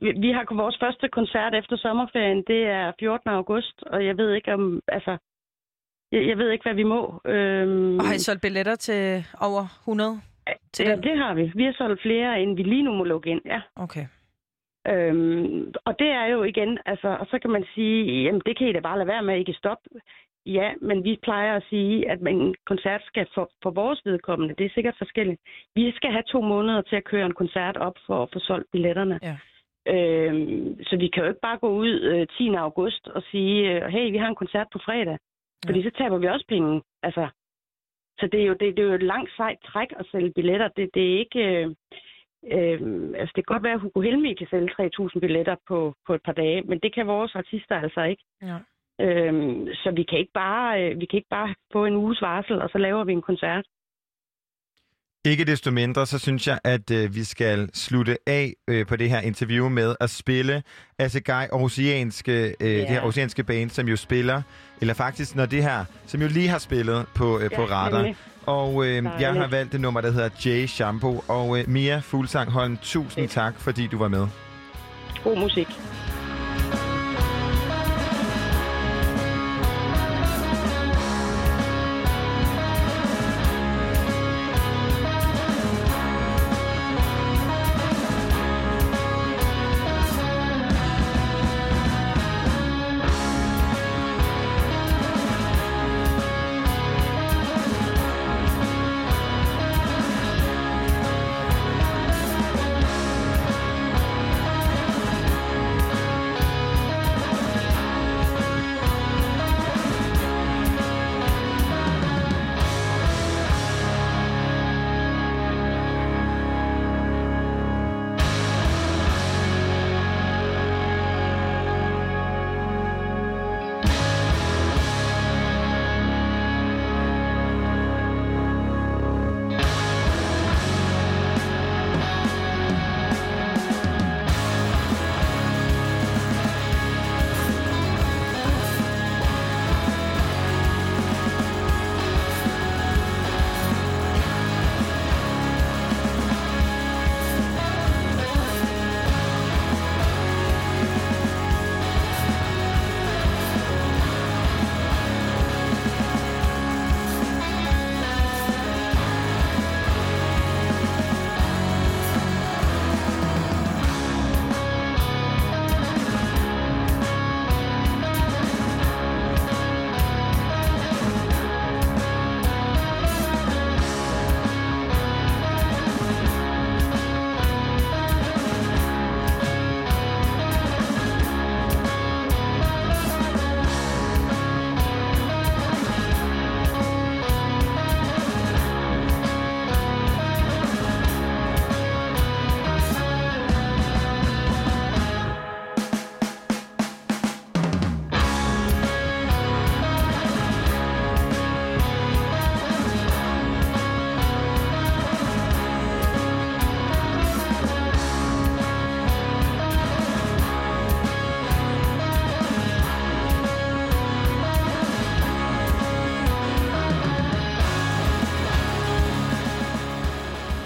vi, 0.02 0.08
vi 0.24 0.30
har 0.36 0.44
vores 0.62 0.76
første 0.84 1.08
koncert 1.18 1.54
efter 1.54 1.76
sommerferien. 1.76 2.40
Det 2.46 2.60
er 2.78 2.92
14. 3.00 3.30
august, 3.30 3.76
og 3.92 4.06
jeg 4.06 4.16
ved 4.16 4.30
ikke 4.34 4.52
om... 4.54 4.80
Altså, 4.88 5.12
jeg, 6.12 6.28
jeg 6.28 6.38
ved 6.38 6.50
ikke, 6.50 6.62
hvad 6.64 6.74
vi 6.74 6.82
må. 6.82 7.20
Øhm, 7.24 7.98
Og 7.98 8.04
har 8.06 8.14
I 8.14 8.18
solgt 8.18 8.42
billetter 8.42 8.76
til 8.76 9.24
over 9.40 9.62
100? 9.82 10.20
til 10.72 10.86
ja, 10.86 10.92
den? 10.96 11.02
det 11.02 11.18
har 11.18 11.34
vi. 11.34 11.52
Vi 11.54 11.64
har 11.64 11.72
solgt 11.78 12.02
flere, 12.02 12.42
end 12.42 12.56
vi 12.56 12.62
lige 12.62 12.82
nu 12.82 12.92
må 12.92 13.04
lukke 13.04 13.30
ind. 13.30 13.40
Ja. 13.46 13.60
Okay. 13.76 14.06
Øhm, 14.88 15.72
og 15.84 15.98
det 15.98 16.06
er 16.10 16.26
jo 16.26 16.42
igen, 16.42 16.78
altså, 16.86 17.08
og 17.20 17.26
så 17.30 17.38
kan 17.38 17.50
man 17.50 17.64
sige, 17.74 18.22
jamen 18.24 18.42
det 18.46 18.58
kan 18.58 18.68
I 18.68 18.72
da 18.72 18.80
bare 18.80 18.98
lade 18.98 19.08
være 19.08 19.22
med, 19.22 19.36
I 19.40 19.42
kan 19.42 19.54
stoppe. 19.54 19.88
Ja, 20.46 20.72
men 20.80 21.04
vi 21.04 21.18
plejer 21.22 21.56
at 21.56 21.64
sige, 21.70 22.10
at 22.10 22.18
en 22.20 22.54
koncert 22.66 23.02
skal 23.06 23.26
for, 23.34 23.50
for 23.62 23.70
vores 23.70 24.00
vedkommende, 24.04 24.54
det 24.58 24.66
er 24.66 24.70
sikkert 24.74 24.94
forskelligt. 24.98 25.40
Vi 25.74 25.92
skal 25.96 26.10
have 26.10 26.22
to 26.28 26.40
måneder 26.40 26.82
til 26.82 26.96
at 26.96 27.04
køre 27.04 27.26
en 27.26 27.34
koncert 27.34 27.76
op 27.76 27.96
for 28.06 28.22
at 28.22 28.28
få 28.32 28.38
solgt 28.38 28.70
billetterne. 28.72 29.18
Ja. 29.22 29.36
Øhm, 29.92 30.84
så 30.84 30.96
vi 30.96 31.08
kan 31.08 31.22
jo 31.22 31.28
ikke 31.28 31.40
bare 31.40 31.58
gå 31.58 31.68
ud 31.68 32.00
øh, 32.00 32.26
10. 32.38 32.54
august 32.54 33.08
og 33.08 33.22
sige, 33.30 33.70
øh, 33.70 33.82
hey, 33.88 34.10
vi 34.10 34.16
har 34.16 34.28
en 34.28 34.34
koncert 34.42 34.66
på 34.72 34.78
fredag. 34.84 35.18
Fordi 35.66 35.82
så 35.82 35.90
taber 35.98 36.18
vi 36.18 36.26
også 36.26 36.46
penge. 36.48 36.82
Altså, 37.02 37.28
så 38.18 38.26
det 38.32 38.40
er, 38.42 38.46
jo, 38.46 38.52
det, 38.52 38.76
det 38.76 38.78
er 38.78 38.88
jo 38.88 38.94
et 38.94 39.02
langt 39.02 39.30
sejt 39.36 39.58
træk 39.64 39.88
at 39.96 40.06
sælge 40.12 40.32
billetter. 40.36 40.68
Det, 40.68 40.90
det 40.94 41.02
er 41.12 41.18
ikke... 41.18 41.40
Øh, 41.40 41.66
øh, 42.54 42.80
altså, 43.20 43.32
det 43.36 43.46
kan 43.46 43.54
godt 43.54 43.62
være, 43.62 43.72
at 43.74 43.80
Hugo 43.80 44.00
Helmi 44.00 44.34
kan 44.34 44.46
sælge 44.50 44.70
3.000 44.80 45.20
billetter 45.20 45.56
på, 45.68 45.94
på 46.06 46.14
et 46.14 46.22
par 46.24 46.32
dage, 46.32 46.62
men 46.62 46.78
det 46.78 46.94
kan 46.94 47.06
vores 47.06 47.34
artister 47.34 47.76
altså 47.80 48.02
ikke. 48.02 48.24
Ja. 48.42 48.58
Øhm, 49.00 49.66
så 49.74 49.90
vi 49.90 50.02
kan 50.02 50.18
ikke 50.18 50.32
bare 50.32 50.82
øh, 50.82 51.00
vi 51.00 51.06
kan 51.06 51.16
ikke 51.16 51.34
bare 51.38 51.54
få 51.72 51.84
en 51.84 51.96
uges 51.96 52.22
varsel, 52.22 52.62
og 52.62 52.68
så 52.70 52.78
laver 52.78 53.04
vi 53.04 53.12
en 53.12 53.22
koncert. 53.22 53.66
Ikke 55.24 55.44
desto 55.44 55.70
mindre, 55.70 56.06
så 56.06 56.18
synes 56.18 56.46
jeg, 56.46 56.58
at 56.64 56.90
øh, 56.90 57.14
vi 57.14 57.24
skal 57.24 57.70
slutte 57.74 58.16
af 58.26 58.54
øh, 58.68 58.86
på 58.86 58.96
det 58.96 59.10
her 59.10 59.20
interview 59.20 59.68
med 59.68 59.94
at 60.00 60.10
spille 60.10 60.62
Assegai 60.98 61.46
Aarhusianske, 61.52 62.54
øh, 62.60 62.66
yeah. 62.68 62.80
det 62.80 62.88
her 62.88 62.98
Aarhusianske 62.98 63.44
band, 63.44 63.70
som 63.70 63.88
jo 63.88 63.96
spiller, 63.96 64.42
eller 64.80 64.94
faktisk 64.94 65.36
når 65.36 65.46
det 65.46 65.62
her, 65.62 65.84
som 66.06 66.22
jo 66.22 66.28
lige 66.28 66.48
har 66.48 66.58
spillet 66.58 67.06
på, 67.14 67.38
øh, 67.38 67.50
på 67.56 67.64
radar. 67.64 67.96
nemlig. 67.96 68.16
Og 68.46 68.86
øh, 68.86 69.04
jeg 69.20 69.32
har 69.32 69.46
valgt 69.46 69.72
det 69.72 69.80
nummer, 69.80 70.00
der 70.00 70.10
hedder 70.10 70.28
Jay 70.46 70.66
Shampoo. 70.66 71.24
Og 71.28 71.58
øh, 71.58 71.68
Mia 71.68 71.98
Fuglsang 71.98 72.50
Holm, 72.50 72.78
tusind 72.82 73.28
tak, 73.28 73.60
fordi 73.60 73.86
du 73.86 73.98
var 73.98 74.08
med. 74.08 74.26
God 75.24 75.38
musik. 75.38 75.68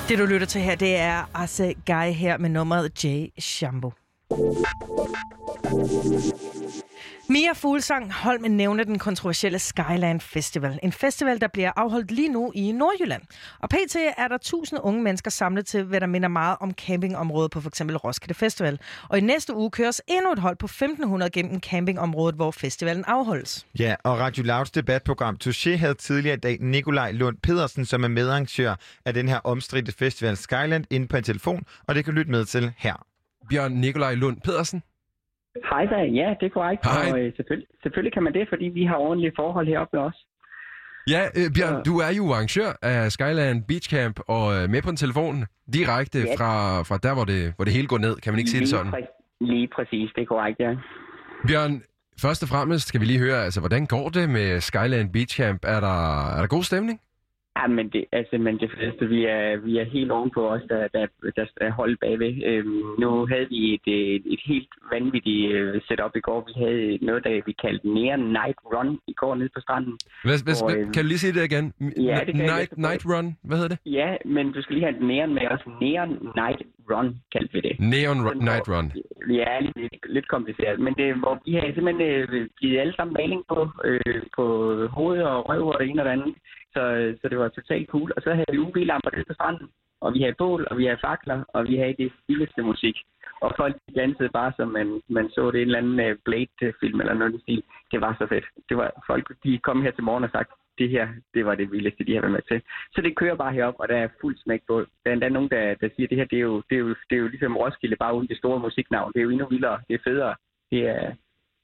Det, 0.08 0.18
du 0.18 0.26
lytter 0.26 0.46
til 0.46 0.60
her, 0.60 0.74
det 0.74 0.96
er 0.96 1.30
Asse 1.34 1.74
Guy 1.86 2.12
her 2.12 2.38
med 2.38 2.50
nummeret 2.50 3.04
J. 3.04 3.26
Shambo. 3.38 3.90
Mia 7.36 7.52
Fuglsang 7.52 8.12
Holm 8.12 8.42
nævner 8.42 8.84
den 8.84 8.98
kontroversielle 8.98 9.58
Skyland 9.58 10.20
Festival. 10.20 10.78
En 10.82 10.92
festival, 10.92 11.40
der 11.40 11.48
bliver 11.48 11.72
afholdt 11.76 12.10
lige 12.10 12.28
nu 12.28 12.52
i 12.54 12.72
Nordjylland. 12.72 13.22
Og 13.60 13.68
pt. 13.68 13.96
er 14.16 14.28
der 14.28 14.38
tusind 14.38 14.80
unge 14.82 15.02
mennesker 15.02 15.30
samlet 15.30 15.66
til, 15.66 15.84
hvad 15.84 16.00
der 16.00 16.06
minder 16.06 16.28
meget 16.28 16.56
om 16.60 16.72
campingområdet 16.72 17.50
på 17.50 17.60
f.eks. 17.60 17.80
Roskilde 17.80 18.34
Festival. 18.34 18.78
Og 19.08 19.18
i 19.18 19.20
næste 19.20 19.54
uge 19.54 19.70
køres 19.70 20.02
endnu 20.08 20.32
et 20.32 20.38
hold 20.38 20.56
på 20.56 20.66
1500 20.66 21.30
gennem 21.30 21.60
campingområdet, 21.60 22.34
hvor 22.34 22.50
festivalen 22.50 23.04
afholdes. 23.04 23.66
Ja, 23.78 23.94
og 24.04 24.18
Radio 24.18 24.44
Louds 24.44 24.70
debatprogram 24.70 25.36
Touché 25.44 25.76
havde 25.76 25.94
tidligere 25.94 26.36
i 26.36 26.40
dag 26.40 26.58
Nikolaj 26.60 27.12
Lund 27.12 27.36
Pedersen, 27.42 27.84
som 27.84 28.04
er 28.04 28.08
medarrangør 28.08 28.74
af 29.04 29.14
den 29.14 29.28
her 29.28 29.38
omstridte 29.44 29.92
festival 29.92 30.36
Skyland, 30.36 30.84
inde 30.90 31.08
på 31.08 31.16
en 31.16 31.22
telefon, 31.24 31.62
og 31.86 31.94
det 31.94 32.04
kan 32.04 32.14
lytte 32.14 32.30
med 32.30 32.44
til 32.44 32.72
her. 32.76 33.06
Bjørn 33.50 33.72
Nikolaj 33.72 34.14
Lund 34.14 34.40
Pedersen. 34.40 34.82
Hej 35.70 35.84
da, 35.92 35.96
ja, 36.20 36.28
det 36.40 36.46
er 36.46 36.54
korrekt. 36.58 36.84
Hej. 36.84 37.12
Og 37.12 37.20
øh, 37.20 37.32
selvfølgelig, 37.36 37.68
selvfølgelig 37.82 38.12
kan 38.12 38.22
man 38.22 38.32
det, 38.32 38.44
fordi 38.48 38.64
vi 38.64 38.84
har 38.84 38.96
ordentlige 38.96 39.32
forhold 39.36 39.66
heroppe 39.68 40.00
også. 40.00 40.20
Ja, 41.10 41.22
øh, 41.38 41.46
Bjørn, 41.56 41.82
du 41.84 41.94
er 41.98 42.12
jo 42.16 42.24
arrangør 42.32 42.70
af 42.82 43.12
Skyland 43.12 43.64
Beach 43.68 43.90
Camp 43.90 44.20
og 44.28 44.44
øh, 44.56 44.70
med 44.70 44.82
på 44.82 44.90
en 44.90 44.96
telefon 44.96 45.44
direkte 45.72 46.18
Ja. 46.18 46.34
fra, 46.38 46.82
fra 46.82 46.96
der, 47.02 47.14
hvor 47.14 47.24
det, 47.24 47.52
hvor 47.56 47.64
det 47.64 47.72
hele 47.72 47.86
går 47.86 47.98
ned. 47.98 48.16
Kan 48.16 48.32
man 48.32 48.38
ikke 48.38 48.50
sige 48.50 48.60
det 48.60 48.68
sådan? 48.68 48.86
Lige, 48.92 48.96
præ- 48.96 49.46
lige 49.52 49.68
præcis, 49.76 50.10
det 50.16 50.22
er 50.22 50.26
korrekt, 50.26 50.60
ja. 50.60 50.70
Bjørn, 51.48 51.82
først 52.22 52.42
og 52.42 52.48
fremmest 52.48 52.88
skal 52.88 53.00
vi 53.00 53.06
lige 53.06 53.18
høre, 53.18 53.44
altså, 53.44 53.60
hvordan 53.60 53.86
går 53.86 54.08
det 54.08 54.30
med 54.30 54.60
Skyland 54.60 55.12
Beach 55.12 55.36
Camp? 55.36 55.64
Er 55.64 55.80
der, 55.80 56.26
er 56.36 56.40
der 56.40 56.46
god 56.46 56.62
stemning? 56.62 57.00
Ja, 57.56 57.66
men 57.66 57.88
det, 57.88 58.04
altså, 58.12 58.38
men 58.38 58.58
det 58.58 58.70
første, 58.78 59.08
vi 59.08 59.24
er, 59.24 59.56
vi 59.56 59.78
er 59.78 59.84
helt 59.84 60.10
ovenpå 60.10 60.48
os, 60.48 60.62
der, 60.68 60.88
der, 60.88 61.06
der 61.36 61.44
er 61.60 61.70
holdt 61.70 62.00
bagved. 62.00 62.32
Øhm, 62.44 62.82
nu 62.98 63.26
havde 63.26 63.46
vi 63.48 63.74
et, 63.74 63.86
et, 63.86 64.22
et 64.34 64.40
helt 64.46 64.68
vanvittigt 64.92 65.52
øh, 65.52 65.80
setup 65.88 66.16
i 66.16 66.20
går. 66.20 66.40
Vi 66.48 66.52
havde 66.64 66.98
noget, 67.08 67.24
der 67.24 67.42
vi 67.46 67.52
kaldte 67.64 67.88
Neon 67.88 68.20
Night 68.20 68.58
Run 68.74 68.98
i 69.06 69.12
går 69.12 69.34
nede 69.34 69.48
på 69.54 69.60
stranden. 69.60 69.94
Hvad, 70.24 70.38
hvad, 70.44 70.54
Og, 70.64 70.70
øh, 70.76 70.92
kan 70.92 71.02
du 71.02 71.08
lige 71.08 71.18
sige 71.18 71.32
det 71.38 71.44
igen? 71.52 71.72
ja, 71.80 72.18
det 72.26 72.34
kan 72.34 72.44
jeg 72.44 72.54
Night, 72.56 72.70
på. 72.70 72.80
night 72.88 73.02
Run, 73.12 73.36
hvad 73.48 73.56
hedder 73.58 73.72
det? 73.74 73.78
Ja, 74.00 74.10
men 74.24 74.52
du 74.52 74.62
skal 74.62 74.74
lige 74.76 74.86
have 74.88 74.98
neon 75.10 75.34
med 75.34 75.46
os. 75.54 75.60
Neon 75.80 76.10
Night 76.42 76.60
Run 76.90 77.08
kaldte 77.32 77.52
vi 77.52 77.60
det. 77.68 77.74
Neon 77.80 78.18
Ru- 78.26 78.44
Night 78.50 78.68
Run. 78.72 78.86
Ja, 79.40 79.60
lidt, 79.60 80.06
lidt, 80.14 80.28
kompliceret. 80.28 80.80
Men 80.80 80.94
det, 80.94 81.14
hvor 81.22 81.34
vi 81.46 81.52
har 81.54 81.62
simpelthen 81.74 82.00
øh, 82.10 82.48
givet 82.60 82.78
alle 82.80 82.94
sammen 82.96 83.14
maling 83.20 83.42
på, 83.48 83.60
øh, 83.84 84.22
på 84.36 84.44
hoved 84.96 85.22
og 85.22 85.48
røv 85.48 85.62
og 85.68 85.76
det 85.80 85.88
ene 85.88 86.02
og 86.02 86.06
det 86.06 86.12
andet. 86.12 86.34
Så, 86.76 86.82
øh, 87.00 87.16
så 87.20 87.28
det 87.28 87.38
var 87.38 87.48
totalt 87.48 87.88
cool. 87.88 88.12
Og 88.16 88.22
så 88.22 88.30
havde 88.34 88.52
vi 88.52 88.58
UV-lamper 88.58 89.10
nede 89.10 89.28
på 89.28 89.34
stranden. 89.34 89.68
Og 90.00 90.14
vi 90.14 90.20
havde 90.20 90.40
bål, 90.42 90.66
og 90.70 90.78
vi 90.78 90.84
havde 90.84 91.04
fakler, 91.08 91.38
og 91.48 91.60
vi 91.68 91.76
havde 91.76 91.94
det 92.02 92.12
vildeste 92.28 92.62
musik. 92.62 92.96
Og 93.40 93.52
folk 93.56 93.76
dansede 93.96 94.28
bare, 94.28 94.52
som 94.56 94.68
man, 94.68 95.00
man 95.08 95.30
så 95.30 95.50
det 95.50 95.58
i 95.58 95.62
en 95.62 95.68
eller 95.68 95.78
anden 95.78 96.00
øh, 96.00 96.16
Blade-film 96.24 97.00
eller 97.00 97.14
noget 97.14 97.34
i 97.34 97.40
stil. 97.40 97.62
Det 97.92 98.00
var 98.00 98.16
så 98.20 98.26
fedt. 98.26 98.46
Det 98.68 98.76
var, 98.76 98.90
folk 99.06 99.24
de 99.44 99.58
kom 99.58 99.82
her 99.82 99.90
til 99.90 100.04
morgen 100.04 100.24
og 100.24 100.30
sagt, 100.30 100.50
det 100.78 100.88
her, 100.90 101.08
det 101.34 101.46
var 101.46 101.54
det 101.54 101.72
vildeste, 101.72 102.04
de 102.04 102.14
har 102.14 102.20
været 102.20 102.32
med 102.32 102.42
til. 102.48 102.62
Så 102.94 103.00
det 103.00 103.16
kører 103.16 103.34
bare 103.34 103.52
herop, 103.52 103.74
og 103.78 103.88
der 103.88 103.96
er 103.96 104.08
fuld 104.20 104.36
smæk 104.38 104.62
på. 104.68 104.76
Der 104.80 105.10
er 105.10 105.12
endda 105.12 105.28
nogen, 105.28 105.50
der, 105.50 105.74
der 105.74 105.88
siger, 105.96 106.08
det 106.08 106.18
her, 106.18 106.24
det 106.24 106.36
er, 106.36 106.46
jo, 106.50 106.62
det, 106.70 106.76
er 106.76 106.80
jo, 106.80 106.88
det 106.88 107.16
er 107.16 107.22
jo 107.24 107.28
ligesom 107.28 107.56
Roskilde, 107.56 107.96
bare 107.96 108.14
uden 108.14 108.28
det 108.28 108.38
store 108.38 108.60
musiknavn. 108.60 109.12
Det 109.12 109.20
er 109.20 109.24
jo 109.24 109.30
endnu 109.30 109.46
vildere, 109.48 109.80
det 109.88 109.94
er 109.94 110.04
federe. 110.04 110.34
Det 110.70 110.88
er, 110.88 111.12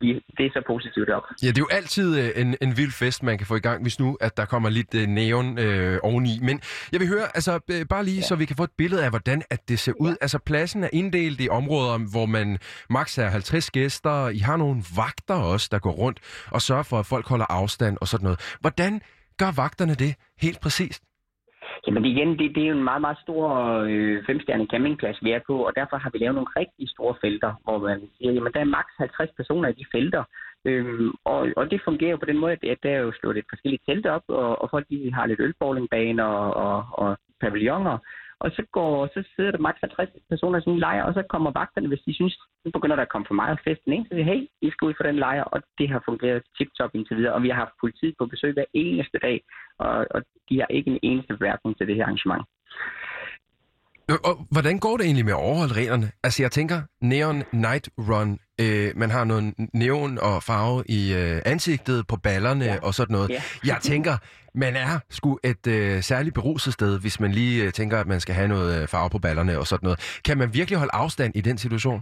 vi- 0.03 0.23
det 0.39 0.47
er 0.47 0.51
så 0.53 0.63
positivt 0.67 1.11
op. 1.11 1.23
Ja, 1.43 1.47
det 1.49 1.59
er 1.59 1.61
jo 1.61 1.69
altid 1.71 2.09
øh, 2.21 2.31
en, 2.43 2.57
en 2.61 2.77
vild 2.77 2.93
fest, 2.93 3.23
man 3.23 3.39
kan 3.39 3.47
få 3.47 3.57
i 3.57 3.61
gang, 3.69 3.83
hvis 3.83 4.01
nu, 4.01 4.17
at 4.21 4.37
der 4.37 4.45
kommer 4.45 4.69
lidt 4.69 4.95
øh, 4.95 5.07
neon 5.07 5.59
øh, 5.59 5.99
oveni. 6.03 6.39
Men 6.43 6.61
jeg 6.93 7.01
vil 7.01 7.09
høre, 7.09 7.27
altså 7.35 7.61
øh, 7.71 7.87
bare 7.87 8.05
lige, 8.05 8.17
ja. 8.17 8.23
så 8.23 8.35
vi 8.37 8.45
kan 8.45 8.57
få 8.57 8.65
et 8.65 8.71
billede 8.79 9.05
af, 9.05 9.11
hvordan 9.11 9.43
at 9.51 9.69
det 9.69 9.79
ser 9.79 9.93
ud. 10.01 10.17
Altså 10.21 10.39
pladsen 10.39 10.85
er 10.85 10.89
inddelt 10.93 11.41
i 11.41 11.49
områder, 11.49 11.99
hvor 12.11 12.27
man 12.27 12.59
maks 12.91 13.19
er 13.19 13.29
50 13.29 13.71
gæster. 13.71 14.29
I 14.29 14.39
har 14.39 14.57
nogle 14.57 14.83
vagter 14.97 15.35
også, 15.35 15.69
der 15.73 15.79
går 15.79 15.93
rundt 15.93 16.21
og 16.51 16.63
sørger 16.63 16.83
for, 16.83 16.99
at 16.99 17.07
folk 17.07 17.29
holder 17.29 17.47
afstand 17.49 17.97
og 18.01 18.09
sådan 18.09 18.25
noget. 18.25 18.57
Hvordan 18.61 19.01
gør 19.39 19.51
vagterne 19.51 19.95
det 19.95 20.15
helt 20.41 20.61
præcist? 20.61 21.03
Jamen 21.87 22.05
igen, 22.05 22.39
det, 22.39 22.55
det 22.55 22.63
er 22.63 22.69
jo 22.69 22.77
en 22.77 22.85
meget, 22.85 23.01
meget 23.01 23.19
stor 23.19 23.49
øh, 23.89 24.25
femstjernet 24.27 24.71
campingplads, 24.71 25.25
vi 25.25 25.31
er 25.31 25.41
på, 25.47 25.57
og 25.67 25.73
derfor 25.77 25.97
har 25.97 26.11
vi 26.11 26.19
lavet 26.19 26.35
nogle 26.35 26.55
rigtig 26.57 26.89
store 26.89 27.15
felter, 27.21 27.53
hvor 27.65 27.79
man 27.79 28.01
siger, 28.19 28.33
jamen 28.33 28.53
der 28.53 28.61
er 28.61 28.75
maks 28.79 28.93
50 28.99 29.31
personer 29.37 29.69
i 29.69 29.73
de 29.73 29.85
felter. 29.93 30.25
Øhm, 30.65 31.11
og, 31.25 31.49
og 31.57 31.71
det 31.71 31.81
fungerer 31.85 32.17
på 32.17 32.25
den 32.25 32.39
måde, 32.39 32.53
at 32.53 32.83
der 32.83 32.91
er 32.91 32.99
jo 32.99 33.13
slået 33.21 33.37
et 33.39 33.45
forskelligt 33.49 33.83
telt 33.87 34.07
op, 34.07 34.23
og, 34.29 34.63
og 34.63 34.71
folk 34.71 34.87
de 34.91 35.15
har 35.15 35.27
lidt 35.27 35.41
ølbowlingbaner 35.41 36.25
og, 36.25 36.51
og, 36.67 36.85
og 36.93 37.17
pavilloner. 37.41 37.99
Og 38.45 38.51
så, 38.57 38.63
går, 38.77 39.07
så 39.15 39.21
sidder 39.35 39.51
der 39.51 39.59
maks 39.59 39.81
50 39.81 40.11
personer 40.33 40.59
i 40.59 40.63
sådan 40.63 40.73
en 40.73 40.87
lejr, 40.87 41.03
og 41.05 41.15
så 41.15 41.23
kommer 41.33 41.51
vagterne, 41.61 41.89
hvis 41.89 42.07
de 42.07 42.15
synes, 42.15 42.35
nu 42.65 42.71
begynder 42.71 42.97
der 42.97 43.03
at 43.03 43.13
komme 43.13 43.27
for 43.29 43.39
meget 43.41 43.57
af 43.57 43.63
festen 43.67 43.93
ikke? 43.93 44.05
så 44.09 44.15
siger 44.15 44.25
hey, 44.33 44.41
I 44.67 44.71
skal 44.71 44.87
ud 44.87 44.95
for 44.97 45.05
den 45.05 45.19
lejr, 45.27 45.45
og 45.53 45.59
det 45.79 45.89
har 45.89 46.03
fungeret 46.05 46.43
tip-top 46.57 46.91
indtil 46.95 47.17
videre. 47.17 47.35
Og 47.37 47.43
vi 47.43 47.49
har 47.49 47.59
haft 47.65 47.81
politiet 47.81 48.15
på 48.19 48.27
besøg 48.27 48.53
hver 48.53 48.65
eneste 48.75 49.19
dag, 49.27 49.37
og, 49.79 50.07
og 50.15 50.21
de 50.49 50.55
har 50.61 50.67
ikke 50.71 50.91
en 50.91 51.01
eneste 51.03 51.37
bemærkning 51.37 51.77
til 51.77 51.87
det 51.89 51.97
her 51.97 52.05
arrangement. 52.05 52.45
Og 54.25 54.47
hvordan 54.51 54.79
går 54.79 54.97
det 54.97 55.05
egentlig 55.05 55.25
med 55.25 55.33
at 55.33 55.39
overholde 55.39 55.75
reglerne? 55.75 56.11
Altså 56.23 56.43
jeg 56.43 56.51
tænker, 56.51 56.83
Neon 57.03 57.43
Night 57.53 57.89
Run, 57.99 58.39
øh, 58.61 58.93
man 58.97 59.11
har 59.11 59.25
noget 59.25 59.55
neon 59.75 60.19
og 60.19 60.43
farve 60.43 60.85
i 60.89 61.15
øh, 61.15 61.43
ansigtet, 61.45 62.07
på 62.07 62.17
ballerne. 62.17 62.65
Ja. 62.65 62.79
og 62.83 62.95
sådan 62.95 63.13
noget. 63.13 63.31
Ja. 63.31 63.43
Jeg 63.73 63.79
tænker, 63.83 64.17
man 64.55 64.77
er 64.77 64.99
sgu 65.11 65.39
et 65.45 65.67
øh, 65.67 66.03
særligt 66.03 66.35
beruset 66.35 66.73
sted, 66.73 66.99
hvis 67.01 67.21
man 67.21 67.33
lige 67.33 67.65
øh, 67.65 67.73
tænker, 67.73 68.01
at 68.01 68.07
man 68.07 68.21
skal 68.21 68.35
have 68.35 68.49
noget 68.49 68.83
øh, 68.83 68.89
farve 68.89 69.11
på 69.11 69.19
ballerne 69.19 69.59
og 69.59 69.67
sådan 69.67 69.87
noget. 69.87 70.21
Kan 70.25 70.39
man 70.39 70.55
virkelig 70.55 70.79
holde 70.79 70.95
afstand 70.95 71.37
i 71.37 71.41
den 71.41 71.59
situation? 71.59 72.01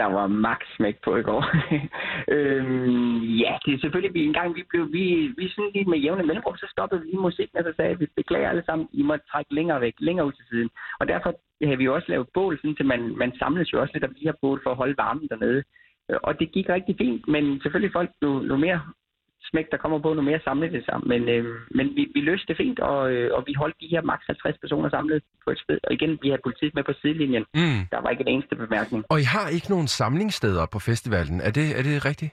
Der 0.00 0.06
var 0.06 0.26
max 0.26 0.60
smæk 0.76 0.96
på 1.04 1.16
i 1.16 1.22
går. 1.22 1.42
øhm, 2.34 3.18
ja, 3.42 3.52
det 3.64 3.74
er 3.74 3.78
selvfølgelig, 3.80 4.14
vi 4.14 4.24
en 4.24 4.32
gang 4.32 4.56
vi 4.56 4.62
blev, 4.70 4.92
vi, 4.92 5.04
vi 5.38 5.48
sådan 5.48 5.70
lige 5.74 5.90
med 5.90 5.98
jævne 5.98 6.22
mellemrum, 6.22 6.56
så 6.56 6.66
stoppede 6.70 7.00
vi 7.00 7.06
lige 7.06 7.26
musikken, 7.28 7.58
og 7.58 7.64
så 7.64 7.72
sagde 7.76 7.98
vi, 7.98 8.06
beklager 8.16 8.48
alle 8.48 8.64
sammen, 8.66 8.88
I 8.92 9.02
må 9.02 9.16
trække 9.16 9.54
længere 9.54 9.80
væk, 9.80 9.94
længere 9.98 10.26
ud 10.26 10.32
til 10.32 10.44
siden. 10.50 10.70
Og 11.00 11.08
derfor 11.08 11.30
har 11.64 11.76
vi 11.76 11.84
jo 11.84 11.94
også 11.94 12.08
lavet 12.08 12.28
bål, 12.34 12.58
sådan, 12.58 12.76
så 12.76 12.84
man, 12.84 13.16
man 13.16 13.32
samles 13.38 13.72
jo 13.72 13.80
også 13.80 13.92
lidt 13.94 14.04
om 14.04 14.14
de 14.14 14.26
her 14.28 14.32
bål 14.42 14.60
for 14.62 14.70
at 14.70 14.76
holde 14.76 14.96
varmen 14.96 15.28
dernede. 15.28 15.62
Øh, 16.10 16.18
og 16.22 16.40
det 16.40 16.52
gik 16.52 16.68
rigtig 16.68 16.94
fint, 16.98 17.28
men 17.28 17.60
selvfølgelig 17.62 17.92
folk, 17.92 18.10
blev, 18.20 18.30
jo 18.50 18.56
mere 18.56 18.80
smæk, 19.50 19.66
der 19.70 19.76
kommer 19.76 19.98
på, 19.98 20.14
nu 20.14 20.22
mere 20.22 20.40
samlet 20.44 20.72
det 20.72 20.84
sammen. 20.84 21.08
Men, 21.12 21.28
øh, 21.28 21.44
men 21.70 21.86
vi, 21.96 22.02
vi 22.14 22.20
løste 22.20 22.46
det 22.48 22.56
fint, 22.56 22.78
og, 22.80 23.12
øh, 23.12 23.36
og 23.36 23.44
vi 23.46 23.54
holdt 23.54 23.76
de 23.80 23.92
her 23.94 24.02
maks 24.02 24.26
50 24.26 24.58
personer 24.58 24.90
samlet 24.90 25.22
på 25.44 25.50
et 25.50 25.58
sted. 25.58 25.78
Og 25.86 25.92
igen, 25.92 26.18
vi 26.22 26.28
havde 26.28 26.42
politiet 26.44 26.74
med 26.74 26.84
på 26.84 26.92
sidelinjen. 27.00 27.44
Mm. 27.54 27.80
Der 27.92 28.00
var 28.02 28.10
ikke 28.10 28.24
en 28.26 28.34
eneste 28.34 28.56
bemærkning. 28.56 29.04
Og 29.08 29.20
I 29.20 29.26
har 29.34 29.48
ikke 29.48 29.70
nogen 29.70 29.88
samlingssteder 29.88 30.66
på 30.72 30.78
festivalen, 30.78 31.40
er 31.40 31.50
det, 31.50 31.66
er 31.78 31.82
det 31.82 32.04
rigtigt? 32.04 32.32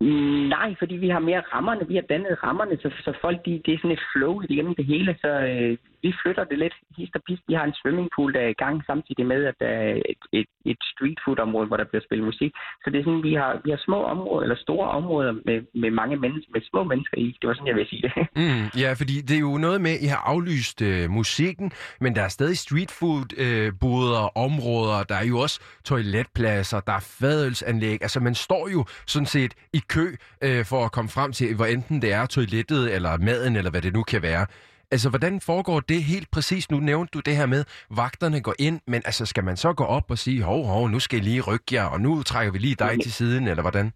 Mm, 0.00 0.38
Nej, 0.56 0.74
fordi 0.78 0.94
vi 0.94 1.08
har 1.08 1.18
mere 1.18 1.42
rammerne. 1.54 1.88
Vi 1.88 1.94
har 1.94 2.02
dannet 2.02 2.42
rammerne, 2.42 2.76
så, 2.82 2.88
så 3.04 3.12
folk, 3.20 3.38
de, 3.46 3.62
det 3.66 3.74
er 3.74 3.78
sådan 3.78 3.96
et 3.98 4.04
flow 4.12 4.40
igennem 4.48 4.74
det 4.74 4.84
hele. 4.84 5.16
Så 5.20 5.28
øh, 5.28 5.76
vi 6.02 6.10
flytter 6.22 6.44
det 6.44 6.58
lidt 6.58 6.76
hist 6.96 7.14
og 7.18 7.22
pist. 7.26 7.42
Vi 7.48 7.54
har 7.54 7.64
en 7.64 7.78
swimmingpool, 7.80 8.34
der 8.34 8.40
er 8.40 8.50
i 8.56 8.60
gang, 8.64 8.76
samtidig 8.90 9.26
med, 9.26 9.40
at 9.50 9.56
der 9.60 9.70
er 9.82 9.92
et, 10.12 10.22
et, 10.32 10.50
et 10.72 10.80
street 10.92 11.18
food 11.24 11.38
område, 11.46 11.66
hvor 11.68 11.76
der 11.76 11.84
bliver 11.90 12.04
spillet 12.06 12.26
musik. 12.26 12.52
Så 12.82 12.86
det 12.90 12.98
er 12.98 13.04
sådan, 13.04 13.22
vi 13.30 13.34
har, 13.34 13.60
vi 13.64 13.70
har 13.70 13.80
små 13.88 13.98
områder, 14.14 14.42
eller 14.42 14.56
store 14.66 14.88
områder 14.88 15.32
med, 15.32 15.58
med 15.82 15.90
mange 15.90 16.16
mennesker, 16.16 16.50
med 16.54 16.62
små 16.70 16.84
mennesker 16.84 17.16
i. 17.18 17.26
Det 17.40 17.48
var 17.48 17.54
sådan, 17.54 17.66
jeg 17.72 17.76
vil 17.76 17.88
sige 17.92 18.02
det. 18.06 18.12
Mm, 18.48 18.66
ja, 18.82 18.90
fordi 19.00 19.16
det 19.28 19.36
er 19.36 19.40
jo 19.40 19.56
noget 19.58 19.80
med, 19.80 19.90
at 19.90 20.02
I 20.02 20.06
har 20.06 20.22
aflyst 20.32 20.82
øh, 20.82 21.10
musikken, 21.10 21.72
men 22.00 22.14
der 22.16 22.22
er 22.22 22.28
stadig 22.28 22.58
street 22.58 22.90
food 22.98 23.28
øh, 23.44 23.72
områder, 24.46 25.02
der 25.08 25.14
er 25.14 25.24
jo 25.24 25.38
også 25.38 25.60
toiletpladser, 25.84 26.80
der 26.80 26.92
er 26.92 27.14
fadelsanlæg. 27.20 27.98
Altså 28.02 28.20
man 28.20 28.34
står 28.34 28.68
jo 28.68 28.84
sådan 29.06 29.26
set 29.26 29.54
i 29.72 29.80
kø 29.88 30.06
øh, 30.44 30.64
for 30.64 30.84
at 30.84 30.92
komme 30.92 31.10
frem 31.10 31.32
til, 31.32 31.56
hvor 31.56 31.64
enten 31.64 32.02
det 32.02 32.12
er 32.12 32.26
toilettet 32.26 32.94
eller 32.94 33.18
maden, 33.18 33.56
eller 33.56 33.70
hvad 33.70 33.82
det 33.82 33.92
nu 33.92 34.02
kan 34.02 34.22
være. 34.22 34.46
Altså, 34.90 35.08
hvordan 35.10 35.40
foregår 35.40 35.80
det 35.80 36.02
helt 36.02 36.28
præcis? 36.30 36.70
Nu 36.70 36.78
nævnte 36.80 37.10
du 37.14 37.20
det 37.28 37.36
her 37.36 37.46
med, 37.46 37.64
vagterne 37.90 38.40
går 38.40 38.54
ind, 38.58 38.80
men 38.86 39.00
altså, 39.08 39.26
skal 39.26 39.44
man 39.44 39.56
så 39.56 39.72
gå 39.72 39.84
op 39.84 40.10
og 40.10 40.18
sige, 40.18 40.42
hov, 40.42 40.64
hov, 40.64 40.88
nu 40.88 40.98
skal 40.98 41.18
I 41.18 41.22
lige 41.22 41.42
rykke 41.48 41.70
jer, 41.72 41.84
og 41.84 42.00
nu 42.00 42.22
trækker 42.22 42.52
vi 42.52 42.58
lige 42.58 42.74
dig 42.84 42.92
til 43.02 43.12
siden, 43.12 43.48
eller 43.48 43.62
hvordan? 43.62 43.92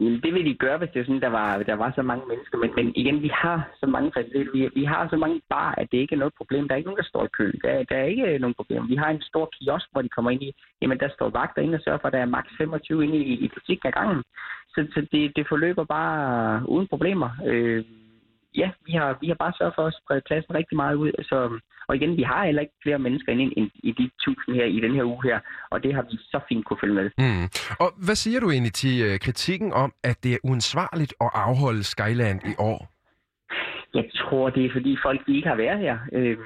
Jamen, 0.00 0.20
det 0.24 0.34
vil 0.34 0.44
de 0.46 0.54
gøre, 0.64 0.78
hvis 0.78 0.90
det 0.92 1.00
er 1.00 1.04
sådan, 1.04 1.26
der 1.26 1.34
var, 1.40 1.62
der 1.70 1.74
var 1.74 1.92
så 1.94 2.02
mange 2.02 2.24
mennesker. 2.30 2.58
Men, 2.58 2.70
men 2.78 2.92
igen, 2.96 3.22
vi 3.22 3.30
har 3.42 3.58
så 3.80 3.86
mange 3.86 4.12
faciliteter. 4.16 4.52
Vi, 4.52 4.60
vi 4.80 4.84
har 4.84 5.08
så 5.08 5.16
mange 5.16 5.40
bar, 5.48 5.74
at 5.80 5.86
det 5.92 5.98
ikke 5.98 6.14
er 6.14 6.22
noget 6.22 6.34
problem. 6.40 6.68
Der 6.68 6.74
er 6.74 6.80
ikke 6.80 6.90
nogen, 6.90 7.02
der 7.02 7.12
står 7.12 7.24
i 7.24 7.34
kø. 7.38 7.46
Der, 7.64 7.84
der 7.90 7.96
er 7.96 8.04
ikke 8.04 8.38
nogen 8.38 8.58
problem. 8.60 8.88
Vi 8.88 8.96
har 8.96 9.10
en 9.10 9.22
stor 9.30 9.50
kiosk, 9.54 9.86
hvor 9.92 10.02
de 10.02 10.08
kommer 10.08 10.30
ind 10.30 10.42
i. 10.42 10.50
Jamen, 10.82 10.98
der 10.98 11.08
står 11.16 11.30
vagter 11.30 11.62
inde 11.62 11.74
og 11.78 11.82
sørger 11.84 11.98
for, 12.00 12.08
at 12.08 12.12
der 12.12 12.22
er 12.22 12.34
maks 12.36 12.52
25 12.58 13.04
inde 13.04 13.18
i, 13.18 13.32
i 13.44 13.48
butikken 13.54 13.86
ad 13.86 13.92
gangen. 13.92 14.22
Så, 14.74 14.80
så 14.94 15.00
det, 15.12 15.32
det 15.36 15.46
forløber 15.48 15.84
bare 15.84 16.68
uden 16.68 16.86
problemer. 16.88 17.30
Øh, 17.46 17.84
ja, 18.54 18.70
vi 18.86 18.92
har, 18.92 19.18
vi 19.20 19.28
har 19.28 19.34
bare 19.34 19.52
sørget 19.58 19.74
for 19.74 19.86
at 19.86 19.94
sprede 20.00 20.22
pladsen 20.26 20.54
rigtig 20.54 20.76
meget 20.76 20.94
ud. 20.94 21.12
Så, 21.22 21.36
og 21.88 21.96
igen, 21.96 22.16
vi 22.16 22.22
har 22.22 22.44
heller 22.44 22.62
ikke 22.62 22.82
flere 22.82 22.98
mennesker 22.98 23.32
inde 23.32 23.44
i, 23.44 23.70
i 23.88 23.92
de 23.92 24.10
tusind 24.24 24.54
her 24.54 24.64
i 24.64 24.80
den 24.80 24.94
her 24.94 25.04
uge 25.04 25.22
her. 25.24 25.40
Og 25.70 25.82
det 25.82 25.94
har 25.94 26.02
vi 26.02 26.16
så 26.16 26.40
fint 26.48 26.64
kunne 26.64 26.78
følge 26.80 26.94
med. 26.94 27.10
Mm. 27.18 27.46
Og 27.84 27.88
hvad 28.06 28.14
siger 28.14 28.40
du 28.40 28.50
egentlig 28.50 28.72
til 28.72 29.02
øh, 29.06 29.18
kritikken 29.18 29.72
om, 29.72 29.92
at 30.04 30.16
det 30.24 30.32
er 30.34 30.38
uansvarligt 30.44 31.14
at 31.20 31.30
afholde 31.34 31.84
Skyland 31.84 32.40
i 32.52 32.54
år? 32.58 32.92
Jeg 33.94 34.04
tror, 34.14 34.50
det 34.50 34.64
er 34.64 34.72
fordi 34.72 34.96
folk 35.02 35.20
ikke 35.28 35.48
har 35.48 35.56
været 35.56 35.78
her. 35.78 35.98
Øh, 36.12 36.38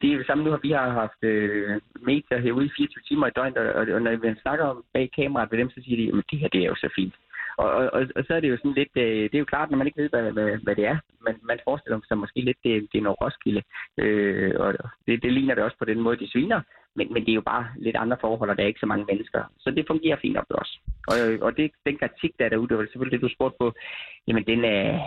det 0.00 0.06
er 0.10 0.16
jo 0.18 0.24
samme 0.26 0.44
nu, 0.44 0.52
at 0.52 0.62
vi 0.62 0.70
har 0.70 0.90
haft 0.90 1.20
øh, 1.22 1.80
medier 2.10 2.38
herude 2.38 2.66
i 2.66 2.74
24 2.76 3.02
timer 3.08 3.26
i 3.26 3.36
døgnet, 3.36 3.58
og, 3.58 3.86
og, 3.94 4.02
når 4.02 4.16
vi 4.16 4.40
snakker 4.42 4.64
om 4.64 4.84
bag 4.94 5.10
kameraet 5.16 5.50
ved 5.50 5.58
dem, 5.58 5.70
så 5.70 5.80
siger 5.84 5.96
de, 5.96 6.18
at 6.18 6.24
det 6.30 6.38
her 6.38 6.48
det 6.48 6.60
er 6.60 6.70
jo 6.72 6.74
så 6.74 6.88
fint. 6.96 7.14
Og, 7.62 7.70
og, 7.70 7.84
og, 7.96 8.02
og 8.16 8.24
så 8.26 8.34
er 8.34 8.40
det 8.40 8.50
jo 8.50 8.56
sådan 8.56 8.78
lidt, 8.80 8.94
øh, 8.96 9.22
det 9.30 9.34
er 9.34 9.44
jo 9.44 9.52
klart, 9.52 9.70
når 9.70 9.78
man 9.78 9.86
ikke 9.86 10.02
ved, 10.02 10.10
hvad, 10.10 10.32
hvad, 10.32 10.58
hvad 10.64 10.76
det 10.76 10.86
er, 10.86 10.98
men 11.26 11.34
man 11.42 11.58
forestiller 11.64 12.00
sig 12.08 12.18
måske 12.18 12.40
lidt, 12.40 12.58
det, 12.64 12.72
det 12.92 12.98
er 12.98 13.02
noget 13.02 13.20
Roskilde, 13.20 13.62
øh, 14.02 14.52
og 14.58 14.74
det, 15.06 15.22
det 15.22 15.32
ligner 15.32 15.54
det 15.54 15.64
også 15.64 15.78
på 15.78 15.84
den 15.84 16.00
måde, 16.00 16.16
de 16.16 16.30
sviner, 16.30 16.60
men, 16.96 17.12
men 17.12 17.22
det 17.24 17.30
er 17.30 17.40
jo 17.40 17.50
bare 17.54 17.66
lidt 17.76 17.96
andre 17.96 18.16
forhold, 18.20 18.50
og 18.50 18.56
der 18.56 18.62
er 18.62 18.72
ikke 18.72 18.84
så 18.84 18.86
mange 18.86 19.04
mennesker. 19.10 19.42
Så 19.58 19.70
det 19.70 19.84
fungerer 19.86 20.16
fint 20.22 20.36
op 20.36 20.50
også. 20.50 20.78
Og, 21.12 21.16
og 21.46 21.56
det, 21.56 21.70
den 21.86 21.98
kritik, 21.98 22.32
der 22.38 22.44
er 22.44 22.48
derude, 22.48 22.68
det 22.68 22.76
var 22.76 22.84
selvfølgelig 22.84 23.20
det, 23.20 23.28
du 23.28 23.34
spurgte 23.34 23.56
på, 23.60 23.72
jamen 24.28 24.44
den 24.46 24.64
er, 24.64 25.00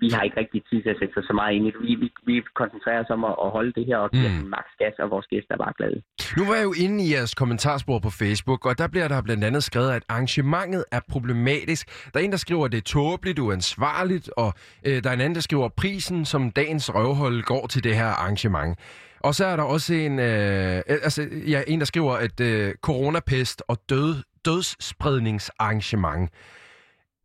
vi 0.00 0.08
har 0.14 0.22
ikke 0.22 0.40
rigtig 0.42 0.62
tid 0.70 0.82
til 0.82 0.90
at 0.90 0.96
sætte 1.00 1.14
sig 1.14 1.24
så 1.26 1.32
meget 1.40 1.54
ind 1.56 1.66
i 1.66 1.70
det. 1.70 1.80
Vi, 1.82 1.94
vi, 2.02 2.08
vi 2.26 2.42
koncentrerer 2.54 3.00
os 3.04 3.10
om 3.10 3.24
at, 3.24 3.34
at 3.44 3.50
holde 3.50 3.72
det 3.72 3.86
her 3.86 3.96
og 3.96 4.10
give 4.10 4.28
Mm. 4.28 4.48
max 4.56 4.66
gas, 4.78 4.94
og 4.98 5.10
vores 5.10 5.26
gæster 5.26 5.54
er 5.54 5.58
bare 5.58 5.72
glade. 5.78 6.02
Nu 6.36 6.42
var 6.48 6.54
jeg 6.54 6.64
jo 6.64 6.74
inde 6.84 7.04
i 7.04 7.12
jeres 7.14 7.34
kommentarspor 7.34 7.98
på 7.98 8.10
Facebook, 8.10 8.66
og 8.66 8.78
der 8.78 8.88
bliver 8.88 9.08
der 9.08 9.22
blandt 9.22 9.44
andet 9.44 9.62
skrevet, 9.64 9.90
at 9.90 10.02
arrangementet 10.08 10.84
er 10.92 11.00
problematisk. 11.08 12.10
Der 12.14 12.20
er 12.20 12.24
en, 12.24 12.30
der 12.30 12.36
skriver, 12.36 12.64
at 12.64 12.72
det 12.72 12.78
er 12.78 12.82
tåbeligt, 12.82 13.38
uansvarligt, 13.38 14.30
og 14.36 14.54
øh, 14.86 15.02
der 15.02 15.10
er 15.10 15.14
en 15.14 15.20
anden, 15.20 15.34
der 15.34 15.40
skriver, 15.40 15.64
at 15.64 15.72
prisen 15.72 16.24
som 16.24 16.50
dagens 16.50 16.94
røvhold 16.94 17.42
går 17.42 17.66
til 17.66 17.84
det 17.84 17.94
her 17.96 18.06
arrangement. 18.06 18.78
Og 19.20 19.34
så 19.34 19.44
er 19.44 19.56
der 19.56 19.62
også 19.62 19.94
en, 19.94 20.18
øh, 20.18 20.82
altså, 20.88 21.28
ja, 21.48 21.62
en 21.66 21.78
der 21.78 21.86
skriver, 21.86 22.12
at 22.12 22.40
øh, 22.40 22.74
coronapest 22.82 23.62
og 23.68 23.78
død, 23.90 24.14
dødsspredningsarrangement. 24.44 26.30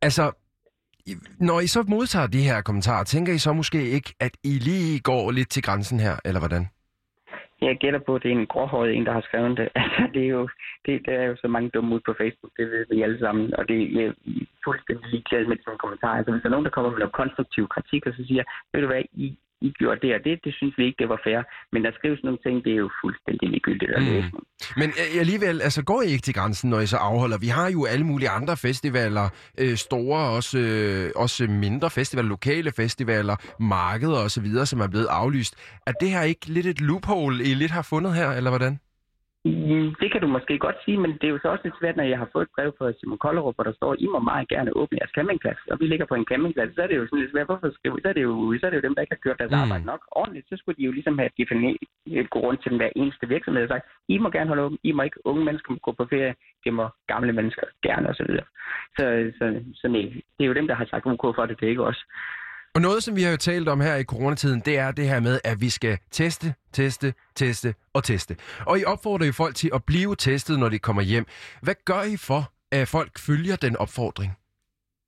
Altså, 0.02 0.32
når 1.40 1.60
I 1.60 1.66
så 1.66 1.84
modtager 1.88 2.26
de 2.26 2.42
her 2.42 2.62
kommentarer, 2.62 3.04
tænker 3.04 3.32
I 3.32 3.38
så 3.38 3.52
måske 3.52 3.90
ikke, 3.90 4.14
at 4.20 4.34
I 4.44 4.52
lige 4.68 5.00
går 5.00 5.30
lidt 5.30 5.50
til 5.50 5.62
grænsen 5.62 6.00
her, 6.00 6.16
eller 6.24 6.40
hvordan? 6.40 6.64
Jeg 7.60 7.76
gætter 7.82 8.00
på, 8.06 8.14
at 8.14 8.22
det 8.22 8.30
er 8.32 8.38
en 8.38 8.52
gråhåret 8.54 8.90
en, 8.96 9.06
der 9.06 9.12
har 9.12 9.24
skrevet 9.28 9.58
det. 9.58 9.68
Altså, 9.82 10.02
det 10.14 10.22
er 10.24 10.32
jo, 10.38 10.48
det, 10.86 11.06
der 11.06 11.14
er 11.22 11.26
jo 11.30 11.36
så 11.36 11.48
mange 11.48 11.70
dumme 11.74 11.94
ud 11.94 12.00
på 12.06 12.14
Facebook, 12.20 12.52
det 12.58 12.66
ved 12.70 12.84
vi 12.90 13.02
alle 13.02 13.18
sammen. 13.18 13.54
Og 13.58 13.68
det 13.68 13.78
er 14.02 14.12
fuldstændig 14.64 15.06
ligeglad 15.10 15.46
med 15.46 15.56
sådan 15.64 15.82
kommentarer. 15.84 16.16
Altså, 16.18 16.32
hvis 16.32 16.42
der 16.42 16.48
er 16.48 16.56
nogen, 16.56 16.68
der 16.68 16.76
kommer 16.76 16.90
med 16.90 16.98
noget 16.98 17.18
konstruktiv 17.20 17.64
kritik, 17.74 18.06
og 18.06 18.12
så 18.16 18.22
siger, 18.28 18.44
ved 18.72 18.80
du 18.80 18.86
hvad, 18.86 19.02
I, 19.24 19.26
i 19.66 19.70
gjorde 19.80 20.00
det 20.06 20.14
og 20.14 20.20
det, 20.24 20.34
det 20.44 20.52
synes 20.58 20.74
vi 20.78 20.82
ikke, 20.86 20.96
det 21.02 21.08
var 21.08 21.20
fair. 21.26 21.40
Men 21.72 21.84
der 21.84 21.92
skrives 21.98 22.20
nogle 22.24 22.38
ting, 22.46 22.64
det 22.64 22.72
er 22.72 22.76
jo 22.86 22.90
fuldstændig 23.04 23.48
ligegyldigt 23.48 23.90
at 23.96 24.02
Mm. 24.02 24.08
læse. 24.08 24.30
Men 24.76 24.88
alligevel, 25.20 25.56
altså 25.62 25.82
går 25.84 26.02
I 26.02 26.06
ikke 26.06 26.22
til 26.28 26.34
grænsen, 26.34 26.70
når 26.70 26.80
I 26.80 26.86
så 26.86 26.96
afholder? 26.96 27.38
Vi 27.38 27.46
har 27.46 27.70
jo 27.70 27.84
alle 27.84 28.06
mulige 28.06 28.28
andre 28.28 28.56
festivaler, 28.56 29.28
øh, 29.60 29.76
store, 29.76 30.20
også, 30.36 30.58
øh, 30.58 31.10
også 31.16 31.46
mindre 31.46 31.90
festivaler, 31.90 32.28
lokale 32.28 32.72
festivaler, 32.76 33.36
markeder 33.60 34.18
osv., 34.26 34.46
som 34.64 34.80
er 34.80 34.88
blevet 34.88 35.06
aflyst. 35.10 35.54
Er 35.86 35.92
det 35.92 36.10
her 36.10 36.22
ikke 36.22 36.46
lidt 36.46 36.66
et 36.66 36.80
loophole, 36.80 37.44
I 37.44 37.54
lidt 37.54 37.70
har 37.70 37.82
fundet 37.82 38.14
her, 38.14 38.30
eller 38.30 38.50
hvordan? 38.50 38.78
Mm, 39.44 39.94
Det 40.00 40.08
kan 40.12 40.20
du 40.20 40.26
måske 40.26 40.58
godt 40.58 40.76
sige, 40.84 40.98
men 40.98 41.12
det 41.12 41.24
er 41.24 41.34
jo 41.34 41.38
så 41.42 41.48
også 41.48 41.64
lidt 41.64 41.78
svært, 41.80 41.96
når 41.96 42.04
jeg 42.04 42.18
har 42.18 42.28
fået 42.32 42.42
et 42.42 42.54
brev 42.56 42.70
fra 42.78 42.92
Simon 42.98 43.18
Kollerup, 43.18 43.54
hvor 43.54 43.64
der 43.64 43.72
står, 43.72 43.96
I 43.98 44.06
må 44.06 44.18
meget 44.18 44.48
gerne 44.48 44.76
åbne 44.76 44.98
jeres 45.00 45.14
campingplads, 45.16 45.58
og 45.70 45.80
vi 45.80 45.86
ligger 45.86 46.06
på 46.06 46.14
en 46.14 46.24
campingplads, 46.30 46.74
så 46.74 46.82
er 46.82 46.86
det 46.86 46.96
jo 46.96 47.06
sådan 47.06 47.18
lidt 47.18 47.32
svært, 47.32 47.46
hvorfor 47.46 47.70
skrive, 47.70 47.98
så 48.02 48.08
er 48.08 48.12
det 48.12 48.22
jo, 48.22 48.56
så 48.60 48.66
er 48.66 48.70
det 48.70 48.76
jo 48.76 48.86
dem, 48.86 48.94
der 48.94 49.02
ikke 49.02 49.14
har 49.16 49.24
gjort 49.24 49.38
deres 49.38 49.52
Mm. 49.52 49.62
arbejde 49.62 49.84
nok 49.92 50.02
ordentligt, 50.20 50.48
så 50.48 50.56
skulle 50.56 50.76
de 50.78 50.86
jo 50.88 50.92
ligesom 50.92 51.18
have 51.18 51.30
defineret, 51.40 52.30
gå 52.30 52.38
rundt 52.46 52.62
til 52.62 52.70
den 52.70 52.78
hver 52.80 52.90
eneste 52.96 53.28
virksomhed 53.28 53.62
og 53.62 53.68
sagt, 53.68 53.84
I 54.08 54.18
må 54.18 54.30
gerne 54.30 54.48
holde 54.48 54.62
åben, 54.62 54.78
I 54.82 54.92
må 54.92 55.02
ikke, 55.02 55.26
unge 55.26 55.44
mennesker 55.44 55.72
må 55.72 55.78
gå 55.82 55.92
på 55.92 56.06
ferie, 56.12 56.34
det 56.64 56.72
må 56.74 56.84
gamle 57.12 57.32
mennesker 57.32 57.66
gerne 57.82 58.08
osv. 58.08 58.26
Så, 58.26 58.42
så, 58.98 59.04
så, 59.38 59.44
så 59.74 59.88
nej, 59.88 60.06
det 60.36 60.42
er 60.44 60.50
jo 60.50 60.58
dem, 60.60 60.66
der 60.66 60.74
har 60.74 60.84
sagt 60.84 61.06
OK 61.06 61.24
for 61.36 61.46
det, 61.46 61.60
det 61.60 61.66
er 61.66 61.70
ikke 61.70 61.88
os. 61.92 62.04
Og 62.74 62.80
noget, 62.80 63.02
som 63.02 63.16
vi 63.16 63.22
har 63.22 63.30
jo 63.30 63.36
talt 63.36 63.68
om 63.68 63.80
her 63.80 63.94
i 63.96 64.04
coronatiden, 64.04 64.60
det 64.60 64.78
er 64.78 64.90
det 64.90 65.08
her 65.08 65.20
med, 65.20 65.40
at 65.44 65.60
vi 65.60 65.70
skal 65.70 65.98
teste, 66.10 66.54
teste, 66.72 67.14
teste 67.34 67.74
og 67.92 68.04
teste. 68.04 68.36
Og 68.66 68.78
I 68.78 68.84
opfordrer 68.84 69.26
jo 69.26 69.32
folk 69.32 69.56
til 69.56 69.70
at 69.74 69.84
blive 69.84 70.16
testet, 70.16 70.58
når 70.58 70.68
de 70.68 70.78
kommer 70.78 71.02
hjem. 71.02 71.26
Hvad 71.62 71.74
gør 71.84 72.02
I 72.02 72.16
for, 72.16 72.52
at 72.70 72.88
folk 72.88 73.18
følger 73.18 73.56
den 73.56 73.76
opfordring? 73.76 74.32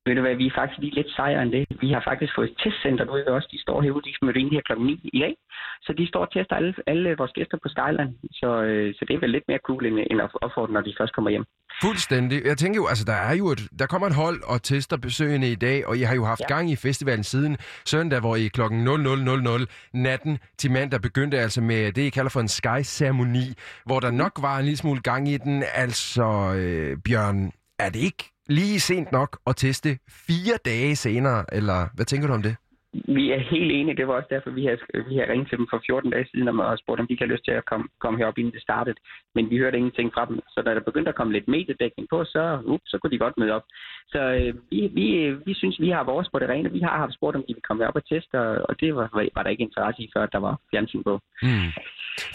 Ved 0.07 0.15
du 0.15 0.21
hvad, 0.21 0.37
vi 0.43 0.47
er 0.47 0.59
faktisk 0.61 0.79
lige 0.81 0.95
lidt 0.95 1.11
sejere 1.17 1.43
end 1.43 1.53
det. 1.57 1.65
Vi 1.81 1.89
har 1.95 2.03
faktisk 2.11 2.33
fået 2.37 2.51
et 2.51 2.57
testcenter 2.63 3.05
ved 3.13 3.27
os. 3.37 3.47
De 3.53 3.59
står 3.65 3.83
herude, 3.83 4.05
de 4.07 4.27
mødte 4.27 4.41
ind 4.41 4.51
her 4.53 4.61
klokken 4.69 4.87
9 4.87 5.11
i 5.19 5.21
dag. 5.25 5.35
Så 5.83 5.93
de 5.99 6.09
står 6.09 6.21
og 6.27 6.33
tester 6.33 6.57
alle, 6.57 6.75
alle 6.87 7.15
vores 7.21 7.33
gæster 7.33 7.59
på 7.63 7.69
Skyland. 7.75 8.11
Så, 8.41 8.51
øh, 8.69 8.95
så 8.97 9.05
det 9.09 9.15
er 9.15 9.21
vel 9.21 9.31
lidt 9.31 9.45
mere 9.49 9.59
cool 9.67 9.87
end, 9.87 9.99
end 10.11 10.21
at 10.23 10.31
opfordre, 10.47 10.73
når 10.73 10.81
de 10.81 10.95
først 10.99 11.15
kommer 11.15 11.31
hjem. 11.31 11.45
Fuldstændig. 11.83 12.39
Jeg 12.45 12.57
tænker 12.59 12.81
jo, 12.81 12.87
altså 12.87 13.05
der 13.05 13.19
er 13.31 13.35
jo 13.35 13.47
et, 13.55 13.63
der 13.79 13.87
kommer 13.87 14.07
et 14.09 14.15
hold 14.15 14.39
og 14.53 14.63
tester 14.63 14.97
besøgende 14.97 15.49
i 15.53 15.55
dag, 15.55 15.87
og 15.89 15.97
I 15.97 16.03
har 16.09 16.15
jo 16.15 16.25
haft 16.25 16.41
ja. 16.41 16.55
Gang 16.55 16.71
i 16.71 16.77
festivalen 16.77 17.25
siden 17.25 17.57
søndag, 17.85 18.21
hvor 18.21 18.37
I 18.37 18.47
klokken 18.49 18.89
00.00 18.89 19.67
natten 19.95 20.39
til 20.59 20.71
mandag 20.71 21.01
begyndte 21.01 21.39
altså 21.39 21.61
med 21.61 21.93
det, 21.93 22.03
I 22.03 22.11
kalder 22.11 22.31
for 22.31 22.41
en 22.41 22.49
sky-ceremoni, 22.49 23.47
hvor 23.87 24.01
der 24.01 24.11
nok 24.11 24.33
var 24.41 24.59
en 24.59 24.65
lille 24.65 24.77
smule 24.77 25.01
gang 25.01 25.29
i 25.29 25.37
den. 25.37 25.65
Altså, 25.75 26.55
øh, 26.57 26.99
Bjørn, 27.05 27.53
er 27.79 27.91
det 27.91 28.01
ikke 28.01 28.34
lige 28.47 28.81
sent 28.81 29.13
nok 29.13 29.39
at 29.47 29.57
teste 29.57 29.99
fire 30.27 30.57
dage 30.65 30.97
senere, 30.97 31.45
eller 31.53 31.89
hvad 31.95 32.05
tænker 32.05 32.29
du 32.29 32.35
om 32.35 32.43
det? 32.43 32.57
Vi 32.95 33.33
er 33.33 33.39
helt 33.39 33.73
enige. 33.73 33.97
Det 33.97 34.09
var 34.09 34.15
også 34.15 34.29
derfor, 34.31 34.51
vi 34.51 34.65
har, 34.67 34.77
vi 35.09 35.17
har 35.17 35.27
ringet 35.29 35.49
til 35.49 35.59
dem 35.59 35.67
for 35.71 35.83
14 35.87 36.11
dage 36.11 36.27
siden 36.31 36.49
og 36.49 36.67
og 36.67 36.79
spurgt, 36.79 37.01
om 37.01 37.07
de 37.07 37.17
kan 37.17 37.29
lyst 37.29 37.45
til 37.45 37.51
at 37.51 37.65
komme, 37.65 37.87
komme 38.01 38.19
herop, 38.19 38.39
inden 38.39 38.53
det 38.53 38.63
startede. 38.63 38.97
Men 39.35 39.51
vi 39.51 39.59
hørte 39.59 39.79
ingenting 39.79 40.13
fra 40.15 40.25
dem. 40.25 40.41
Så 40.49 40.63
da 40.63 40.75
der 40.75 40.81
begyndte 40.81 41.09
at 41.09 41.15
komme 41.15 41.33
lidt 41.33 41.49
mediedækning 41.49 42.09
på, 42.11 42.25
så, 42.25 42.61
uh, 42.65 42.79
så 42.87 42.99
kunne 42.99 43.11
de 43.11 43.25
godt 43.25 43.39
møde 43.39 43.53
op. 43.53 43.65
Så 44.09 44.21
øh, 44.39 44.55
vi, 44.71 44.81
vi, 44.99 45.07
vi 45.47 45.55
synes, 45.55 45.81
vi 45.81 45.89
har 45.91 46.05
vores 46.05 46.29
på 46.33 46.39
det 46.39 46.49
rene. 46.49 46.73
Vi 46.73 46.81
har 46.81 46.97
haft 46.99 47.15
spurgt, 47.15 47.37
om 47.37 47.45
de 47.49 47.55
vil 47.55 47.69
komme 47.69 47.89
op 47.89 47.97
og 47.97 48.09
teste, 48.09 48.35
og, 48.41 48.67
og 48.69 48.81
det 48.81 48.97
var, 48.97 49.09
var 49.35 49.43
der 49.43 49.51
ikke 49.51 49.69
interesse 49.69 50.03
i, 50.03 50.11
før 50.17 50.27
der 50.27 50.39
var 50.39 50.55
fjernsyn 50.71 51.03
på. 51.03 51.21
Hmm. 51.43 51.71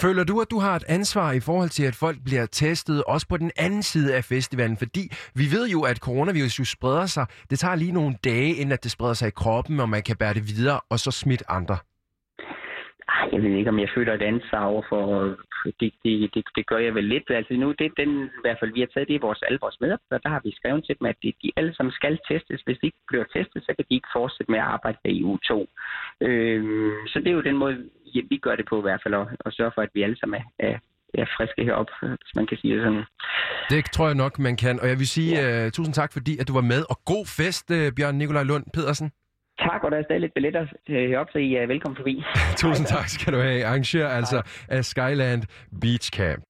Føler 0.02 0.24
du, 0.24 0.42
at 0.42 0.48
du 0.52 0.60
har 0.60 0.76
et 0.76 0.84
ansvar 0.88 1.32
i 1.32 1.40
forhold 1.40 1.70
til, 1.70 1.84
at 1.84 1.96
folk 1.96 2.18
bliver 2.26 2.46
testet, 2.46 3.04
også 3.04 3.28
på 3.28 3.38
den 3.38 3.52
anden 3.58 3.84
side 3.84 4.16
af 4.16 4.26
festivalen? 4.26 4.78
Fordi 4.78 5.12
vi 5.34 5.52
ved 5.52 5.70
jo, 5.70 5.82
at 5.82 5.98
coronavirus 5.98 6.60
jo 6.60 6.66
spreder 6.66 7.06
sig. 7.06 7.26
Det 7.50 7.60
tager 7.60 7.76
lige 7.76 7.92
nogle 7.92 8.16
dage, 8.24 8.54
inden 8.54 8.72
at 8.72 8.84
det 8.84 8.92
spreder 8.92 9.14
sig 9.14 9.28
i 9.28 9.32
kroppen, 9.32 9.80
og 9.80 9.90
man 9.90 10.04
kan 10.04 10.16
bære 10.16 10.34
det 10.34 10.48
videre, 10.48 10.80
og 10.90 11.00
så 11.00 11.12
smitte 11.12 11.52
andre. 11.52 11.78
Jeg 13.34 13.42
ved 13.42 13.52
ikke, 13.58 13.70
om 13.70 13.80
jeg 13.80 13.90
føler 13.96 14.14
et 14.14 14.22
ansvar 14.22 14.64
over 14.66 14.84
for... 14.90 15.04
Det, 15.80 15.94
det, 16.04 16.34
det, 16.34 16.44
det 16.56 16.68
gør 16.68 16.78
jeg 16.78 16.96
vel 16.96 17.04
lidt. 17.04 17.24
Altså 17.30 17.54
nu, 17.54 17.68
det 17.80 17.92
den, 17.98 18.12
i 18.26 18.42
hvert 18.44 18.58
fald, 18.60 18.74
vi 18.74 18.80
har 18.80 18.88
taget 18.94 19.08
det 19.08 19.14
i 19.14 19.26
vores, 19.28 19.42
alle 19.42 19.60
vores 19.62 19.78
medarbejdere, 19.82 20.24
der 20.24 20.30
har 20.30 20.42
vi 20.44 20.52
skrevet 20.56 20.84
til 20.86 20.96
dem, 21.00 21.06
at 21.08 21.18
de, 21.24 21.34
de 21.44 21.52
alle 21.56 21.76
sammen 21.76 21.92
skal 21.92 22.20
testes. 22.30 22.62
Hvis 22.62 22.78
de 22.82 22.86
ikke 22.86 23.04
bliver 23.08 23.24
testet, 23.36 23.64
så 23.64 23.72
kan 23.76 23.86
de 23.90 23.96
ikke 23.96 24.16
fortsætte 24.18 24.52
med 24.52 24.60
at 24.60 24.66
arbejde 24.76 24.98
i 25.06 25.24
uge 25.24 25.40
2. 25.48 25.68
Øhm, 26.22 26.92
så 27.12 27.20
det 27.20 27.28
er 27.28 27.38
jo 27.40 27.48
den 27.50 27.58
måde, 27.58 27.76
ja, 28.16 28.22
vi 28.30 28.38
gør 28.38 28.56
det 28.56 28.66
på 28.70 28.80
i 28.80 28.86
hvert 28.88 29.02
fald, 29.04 29.14
og, 29.14 29.28
og 29.40 29.54
sørge 29.54 29.72
for, 29.76 29.82
at 29.82 29.92
vi 29.94 30.04
alle 30.04 30.20
sammen 30.20 30.42
er, 30.42 30.68
er, 30.68 30.78
er 31.14 31.26
friske 31.38 31.64
herop, 31.64 31.92
hvis 32.02 32.36
man 32.36 32.48
kan 32.48 32.58
sige 32.58 32.76
det 32.76 32.84
sådan. 32.84 33.06
Det 33.70 33.86
tror 33.96 34.08
jeg 34.08 34.16
nok, 34.16 34.40
man 34.40 34.56
kan. 34.58 34.80
Og 34.80 34.88
jeg 34.88 34.98
vil 35.02 35.08
sige 35.08 35.32
ja. 35.42 35.66
uh, 35.66 35.72
tusind 35.72 35.94
tak, 35.94 36.14
fordi 36.14 36.38
at 36.38 36.48
du 36.48 36.54
var 36.54 36.66
med. 36.74 36.82
Og 36.90 36.98
god 37.06 37.26
fest, 37.38 37.72
uh, 37.72 37.88
Bjørn 37.96 38.16
Nikolaj 38.16 38.44
Lund 38.44 38.66
Pedersen. 38.74 39.12
Tak, 39.68 39.84
og 39.84 39.92
der 39.92 39.98
er 39.98 40.04
stadig 40.04 40.22
lidt 40.22 40.34
billetter 40.34 40.66
øh, 40.90 41.10
herop, 41.10 41.28
så 41.32 41.38
I 41.38 41.56
er 41.56 41.68
velkommen 41.68 41.96
forbi. 41.96 42.24
Tusind 42.64 42.88
tak 42.88 43.08
skal 43.10 43.34
du 43.34 43.40
have. 43.40 43.66
Arrangør 43.66 44.08
altså 44.08 44.42
af 44.68 44.86
Skyland 44.86 45.44
Beach 45.82 46.12
Camp. 46.12 46.44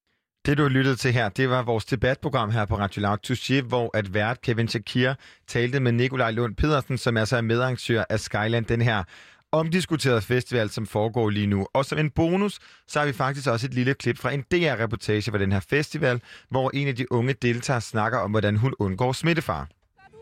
Det, 0.46 0.58
du 0.58 0.64
har 0.64 0.70
lyttet 0.70 1.00
til 1.00 1.12
her, 1.14 1.30
det 1.30 1.50
var 1.50 1.64
vores 1.64 1.86
debatprogram 1.86 2.52
her 2.52 2.66
på 2.66 2.76
Radio 2.76 3.02
Loud 3.02 3.18
Touché, 3.28 3.68
hvor 3.68 3.98
at 3.98 4.14
vært 4.14 4.42
Kevin 4.42 4.68
Shakir 4.68 5.14
talte 5.48 5.80
med 5.80 5.92
Nikolaj 5.92 6.32
Lund 6.32 6.56
Pedersen, 6.56 6.98
som 6.98 7.18
altså 7.18 7.38
er 7.38 7.42
medarrangør 7.42 8.04
af 8.10 8.20
Skyland, 8.20 8.66
den 8.66 8.82
her 8.82 9.04
omdiskuterede 9.52 10.22
festival, 10.22 10.70
som 10.70 10.86
foregår 10.86 11.30
lige 11.30 11.48
nu. 11.48 11.68
Og 11.74 11.86
som 11.86 12.00
en 12.00 12.10
bonus, 12.10 12.60
så 12.88 13.00
har 13.00 13.06
vi 13.06 13.14
faktisk 13.14 13.48
også 13.50 13.68
et 13.68 13.74
lille 13.74 13.94
klip 13.94 14.18
fra 14.18 14.32
en 14.32 14.42
DR-reportage 14.42 15.32
fra 15.32 15.38
den 15.38 15.52
her 15.52 15.60
festival, 15.60 16.22
hvor 16.50 16.72
en 16.74 16.88
af 16.88 16.96
de 16.96 17.12
unge 17.12 17.34
deltagere 17.34 17.82
snakker 17.82 18.20
om, 18.20 18.32
hvordan 18.32 18.56
hun 18.58 18.74
undgår 18.80 19.12
smittefar. 19.12 19.68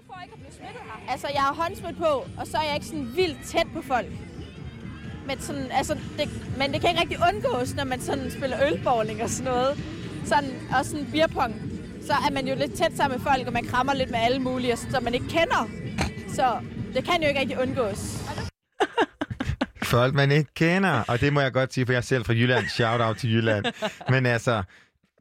for 0.07 0.22
ikke 0.23 0.34
at 0.34 0.39
blive? 0.39 0.66
Altså, 1.10 1.28
jeg 1.34 1.42
har 1.42 1.54
håndsmidt 1.54 1.98
på, 1.98 2.26
og 2.38 2.48
så 2.48 2.58
er 2.58 2.64
jeg 2.64 2.76
ikke 2.76 2.86
sådan 2.86 3.12
vildt 3.16 3.38
tæt 3.46 3.68
på 3.74 3.82
folk. 3.82 4.08
Men, 5.28 5.40
sådan, 5.40 5.68
altså, 5.72 5.94
det, 6.18 6.58
men 6.58 6.74
det 6.74 6.82
kan 6.82 6.90
ikke 6.90 7.02
rigtig 7.02 7.20
undgås, 7.34 7.76
når 7.76 7.84
man 7.84 8.02
sådan 8.02 8.32
spiller 8.32 8.58
ølbowling 8.68 9.24
og 9.24 9.30
sådan 9.30 9.52
noget. 9.52 9.78
Sådan, 10.26 10.50
og 10.78 10.86
sådan 10.86 11.08
beerpong. 11.12 11.62
Så 12.06 12.14
er 12.14 12.32
man 12.32 12.48
jo 12.48 12.56
lidt 12.56 12.74
tæt 12.74 12.92
sammen 12.98 13.18
med 13.18 13.26
folk, 13.26 13.48
og 13.48 13.54
man 13.54 13.66
krammer 13.66 13.94
lidt 13.94 14.12
med 14.12 14.20
alle 14.20 14.40
mulige, 14.40 14.78
som 14.78 15.04
man 15.04 15.14
ikke 15.14 15.28
kender. 15.28 15.70
Så 16.36 16.60
det 16.94 17.04
kan 17.04 17.22
jo 17.22 17.28
ikke 17.28 17.40
rigtig 17.40 17.60
undgås. 17.60 18.18
Folk, 19.84 20.14
man 20.14 20.32
ikke 20.32 20.54
kender. 20.54 21.04
Og 21.08 21.22
det 21.22 21.34
må 21.34 21.42
jeg 21.42 21.54
godt 21.54 21.74
sige, 21.74 21.86
for 21.86 21.94
jeg 21.94 21.98
er 21.98 22.02
selv 22.02 22.26
fra 22.26 22.34
Jylland. 22.34 22.68
Shout 22.68 23.02
out 23.02 23.18
til 23.18 23.34
Jylland. 23.34 23.66
Men 24.10 24.26
altså, 24.26 24.64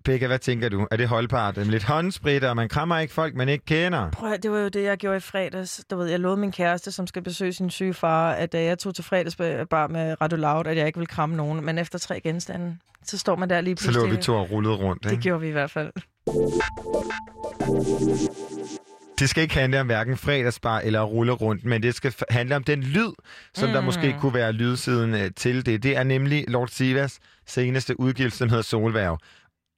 Pekka, 0.06 0.26
hvad 0.26 0.38
tænker 0.38 0.68
du? 0.68 0.86
Er 0.90 0.96
det 0.96 1.08
holdbart? 1.08 1.56
Lidt 1.56 1.84
håndsprit, 1.84 2.44
og 2.44 2.56
man 2.56 2.68
krammer 2.68 2.98
ikke 2.98 3.14
folk, 3.14 3.34
man 3.34 3.48
ikke 3.48 3.64
kender? 3.64 4.10
Prøv, 4.10 4.36
det 4.42 4.50
var 4.50 4.58
jo 4.58 4.68
det, 4.68 4.82
jeg 4.82 4.96
gjorde 4.96 5.16
i 5.16 5.20
fredags. 5.20 5.84
Du 5.90 5.96
ved, 5.96 6.06
jeg 6.06 6.20
lovede 6.20 6.36
min 6.40 6.52
kæreste, 6.52 6.92
som 6.92 7.06
skal 7.06 7.22
besøge 7.22 7.52
sin 7.52 7.70
syge 7.70 7.94
far, 7.94 8.32
at 8.32 8.52
da 8.52 8.64
jeg 8.64 8.78
tog 8.78 8.94
til 8.94 9.04
fredagsbar 9.04 9.86
med 9.86 10.20
Radio 10.20 10.38
Loud, 10.38 10.66
at 10.66 10.76
jeg 10.76 10.86
ikke 10.86 10.98
ville 10.98 11.06
kramme 11.06 11.36
nogen. 11.36 11.64
Men 11.64 11.78
efter 11.78 11.98
tre 11.98 12.20
genstande, 12.20 12.76
så 13.04 13.18
står 13.18 13.36
man 13.36 13.50
der 13.50 13.60
lige 13.60 13.76
Så 13.76 13.84
pludselig. 13.84 14.08
lå 14.10 14.16
vi 14.16 14.22
to 14.22 14.34
og 14.34 14.50
rullede 14.50 14.74
rundt, 14.74 15.04
Det 15.04 15.10
ikke? 15.10 15.22
gjorde 15.22 15.40
vi 15.40 15.48
i 15.48 15.52
hvert 15.52 15.70
fald. 15.70 15.92
det 19.18 19.28
skal 19.30 19.42
ikke 19.42 19.54
handle 19.54 19.80
om 19.80 19.86
hverken 19.86 20.16
fredagsbar 20.16 20.78
eller 20.80 21.02
rulle 21.02 21.32
rundt, 21.32 21.64
men 21.64 21.82
det 21.82 21.94
skal 21.94 22.14
handle 22.30 22.56
om 22.56 22.64
den 22.64 22.82
lyd, 22.82 23.12
som 23.54 23.68
mm. 23.68 23.72
der 23.72 23.80
måske 23.80 24.16
kunne 24.20 24.34
være 24.34 24.52
lydsiden 24.52 25.14
øh, 25.14 25.30
til 25.36 25.66
det. 25.66 25.82
Det 25.82 25.96
er 25.96 26.02
nemlig 26.02 26.44
Lord 26.48 26.68
Sivas 26.68 27.18
seneste 27.46 28.00
udgivelse, 28.00 28.38
som 28.38 28.48
hedder 28.48 28.62
Solværv. 28.62 29.18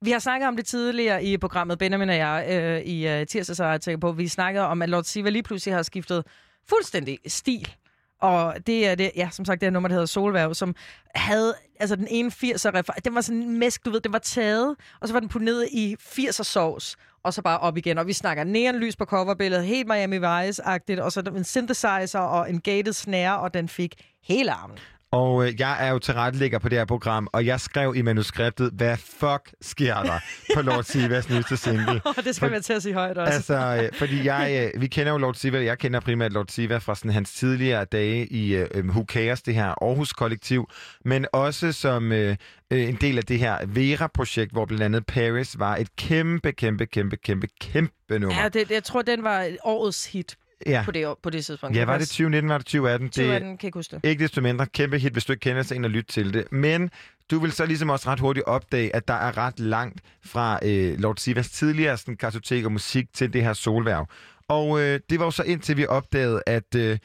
Vi 0.02 0.10
har 0.10 0.18
snakket 0.18 0.48
om 0.48 0.56
det 0.56 0.66
tidligere 0.66 1.24
i 1.24 1.38
programmet, 1.38 1.78
Benjamin 1.78 2.08
og 2.08 2.16
jeg, 2.16 2.46
øh, 2.50 2.80
i 2.80 3.08
øh, 3.08 3.26
tirsdags, 3.26 3.60
og 3.60 3.70
jeg 3.70 3.80
tænker 3.80 3.98
på. 3.98 4.12
Vi 4.12 4.28
snakkede 4.28 4.66
om, 4.66 4.82
at 4.82 4.88
Lord 4.88 5.04
Siva 5.04 5.30
lige 5.30 5.42
pludselig 5.42 5.74
har 5.74 5.82
skiftet 5.82 6.24
fuldstændig 6.68 7.18
stil. 7.26 7.74
Og 8.20 8.54
det 8.66 8.88
er 8.88 8.94
det, 8.94 9.10
ja, 9.16 9.28
som 9.32 9.44
sagt, 9.44 9.60
det 9.60 9.66
er 9.66 9.70
nummer, 9.70 9.88
der 9.88 9.94
hedder 9.94 10.06
Solværv, 10.06 10.54
som 10.54 10.74
havde, 11.14 11.54
altså 11.80 11.96
den 11.96 12.06
ene 12.10 12.30
80'er 12.30 12.70
refer- 12.70 13.00
den 13.04 13.14
var 13.14 13.20
sådan 13.20 13.42
en 13.42 13.58
mæsk, 13.58 13.84
du 13.84 13.90
ved, 13.90 14.00
den 14.00 14.12
var 14.12 14.18
taget, 14.18 14.76
og 15.00 15.08
så 15.08 15.14
var 15.14 15.20
den 15.20 15.28
puttet 15.28 15.44
ned 15.44 15.66
i 15.72 15.96
80'er 16.00 16.42
sovs, 16.42 16.96
og 17.24 17.34
så 17.34 17.42
bare 17.42 17.58
op 17.58 17.76
igen. 17.76 17.98
Og 17.98 18.06
vi 18.06 18.12
snakker 18.12 18.44
neonlys 18.44 18.96
på 18.96 19.04
coverbilledet, 19.04 19.66
helt 19.66 19.88
Miami 19.88 20.18
Vice-agtigt, 20.18 21.00
og 21.00 21.12
så 21.12 21.20
en 21.36 21.44
synthesizer 21.44 22.18
og 22.18 22.50
en 22.50 22.60
gated 22.60 22.92
snare, 22.92 23.40
og 23.40 23.54
den 23.54 23.68
fik 23.68 23.94
hele 24.22 24.52
armen. 24.52 24.78
Og 25.12 25.46
øh, 25.46 25.60
jeg 25.60 25.86
er 25.86 25.90
jo 25.90 25.98
tilrettelægger 25.98 26.58
på 26.58 26.68
det 26.68 26.78
her 26.78 26.84
program, 26.84 27.28
og 27.32 27.46
jeg 27.46 27.60
skrev 27.60 27.94
i 27.96 28.02
manuskriptet, 28.02 28.70
hvad 28.72 28.96
fuck 28.96 29.54
sker 29.60 30.02
der 30.02 30.18
på 30.54 30.62
Lord 30.62 30.84
Sivas 30.84 31.30
nyeste 31.30 31.56
single? 31.56 32.00
Og 32.16 32.24
det 32.24 32.36
skal 32.36 32.50
man 32.50 32.62
til 32.62 32.72
at 32.72 32.82
sige 32.82 32.94
højt 32.94 33.18
også. 33.18 33.32
Altså, 33.32 33.82
øh, 33.82 33.98
fordi 33.98 34.24
jeg, 34.24 34.70
øh, 34.74 34.80
vi 34.80 34.86
kender 34.86 35.12
jo 35.12 35.18
Lord 35.18 35.34
Siva, 35.34 35.64
jeg 35.64 35.78
kender 35.78 36.00
primært 36.00 36.32
Lord 36.32 36.46
Siva 36.48 36.78
fra 36.78 36.94
sådan 36.94 37.10
hans 37.10 37.32
tidligere 37.32 37.84
dage 37.84 38.26
i 38.26 38.54
øh, 38.54 38.86
Who 38.88 39.04
Cares, 39.08 39.42
det 39.42 39.54
her 39.54 39.84
Aarhus-kollektiv, 39.84 40.68
men 41.04 41.26
også 41.32 41.72
som 41.72 42.12
øh, 42.12 42.36
øh, 42.70 42.88
en 42.88 42.94
del 43.00 43.18
af 43.18 43.24
det 43.24 43.38
her 43.38 43.58
Vera-projekt, 43.66 44.52
hvor 44.52 44.64
blandt 44.64 44.84
andet 44.84 45.06
Paris 45.06 45.58
var 45.58 45.76
et 45.76 45.96
kæmpe, 45.96 46.52
kæmpe, 46.52 46.86
kæmpe, 46.86 47.16
kæmpe, 47.16 47.48
kæmpe 47.60 48.18
nummer. 48.18 48.42
Ja, 48.42 48.48
det, 48.48 48.70
jeg 48.70 48.84
tror, 48.84 49.02
den 49.02 49.22
var 49.22 49.48
årets 49.64 50.06
hit 50.06 50.36
Ja. 50.66 50.82
på 50.84 50.90
det, 50.90 51.14
på 51.22 51.30
det 51.30 51.44
tidspunkt. 51.44 51.76
Ja, 51.76 51.84
var 51.84 51.98
det 51.98 52.08
2019, 52.08 52.48
var 52.50 52.58
det 52.58 52.66
2018? 52.66 53.08
2018, 53.08 53.48
kan 53.48 53.56
jeg 53.62 53.64
ikke 53.68 53.78
huske 53.78 53.96
det. 53.96 54.08
Ikke 54.08 54.22
desto 54.22 54.40
mindre 54.40 54.66
kæmpe 54.66 54.98
hit, 54.98 55.12
hvis 55.12 55.24
du 55.24 55.32
ikke 55.32 55.40
kender 55.40 55.62
sig 55.62 55.74
ind 55.74 55.84
og 55.84 55.90
lytte 55.90 56.12
til 56.12 56.34
det. 56.34 56.52
Men 56.52 56.90
du 57.30 57.38
vil 57.38 57.52
så 57.52 57.66
ligesom 57.66 57.90
også 57.90 58.08
ret 58.08 58.20
hurtigt 58.20 58.46
opdage, 58.46 58.96
at 58.96 59.08
der 59.08 59.14
er 59.14 59.38
ret 59.38 59.60
langt 59.60 60.00
fra 60.24 60.58
øh, 60.64 60.98
Lord 60.98 61.16
Sivas 61.16 61.50
tidligere 61.50 61.96
sådan, 61.96 62.16
kartotek 62.16 62.64
og 62.64 62.72
musik 62.72 63.06
til 63.14 63.32
det 63.32 63.42
her 63.42 63.52
solværv. 63.52 64.06
Og 64.48 64.80
øh, 64.80 65.00
det 65.10 65.18
var 65.18 65.24
jo 65.24 65.30
så 65.30 65.42
indtil 65.42 65.76
vi 65.76 65.86
opdagede, 65.86 66.42
at 66.46 66.74
øh, 66.76 66.98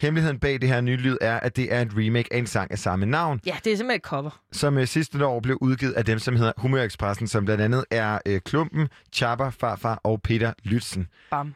hemmeligheden 0.00 0.38
bag 0.38 0.60
det 0.60 0.68
her 0.68 0.80
nye 0.80 0.96
lyd 0.96 1.16
er, 1.20 1.40
at 1.40 1.56
det 1.56 1.74
er 1.74 1.80
et 1.82 1.92
remake 1.96 2.28
af 2.34 2.38
en 2.38 2.46
sang 2.46 2.70
af 2.70 2.78
samme 2.78 3.06
navn, 3.06 3.40
Ja, 3.46 3.56
det 3.64 3.72
er 3.72 3.76
simpelthen 3.76 3.96
et 3.98 4.02
cover. 4.04 4.40
som 4.52 4.78
øh, 4.78 4.86
sidste 4.86 5.26
år 5.26 5.40
blev 5.40 5.58
udgivet 5.60 5.92
af 5.92 6.04
dem, 6.04 6.18
som 6.18 6.36
hedder 6.36 6.52
Humørekspressen, 6.56 7.26
som 7.28 7.44
blandt 7.44 7.62
andet 7.62 7.84
er 7.90 8.18
øh, 8.26 8.40
Klumpen, 8.40 8.88
Chapper, 9.12 9.50
Farfar 9.50 10.00
og 10.04 10.22
Peter 10.22 10.52
Lytzen. 10.62 11.06
Bam. 11.30 11.54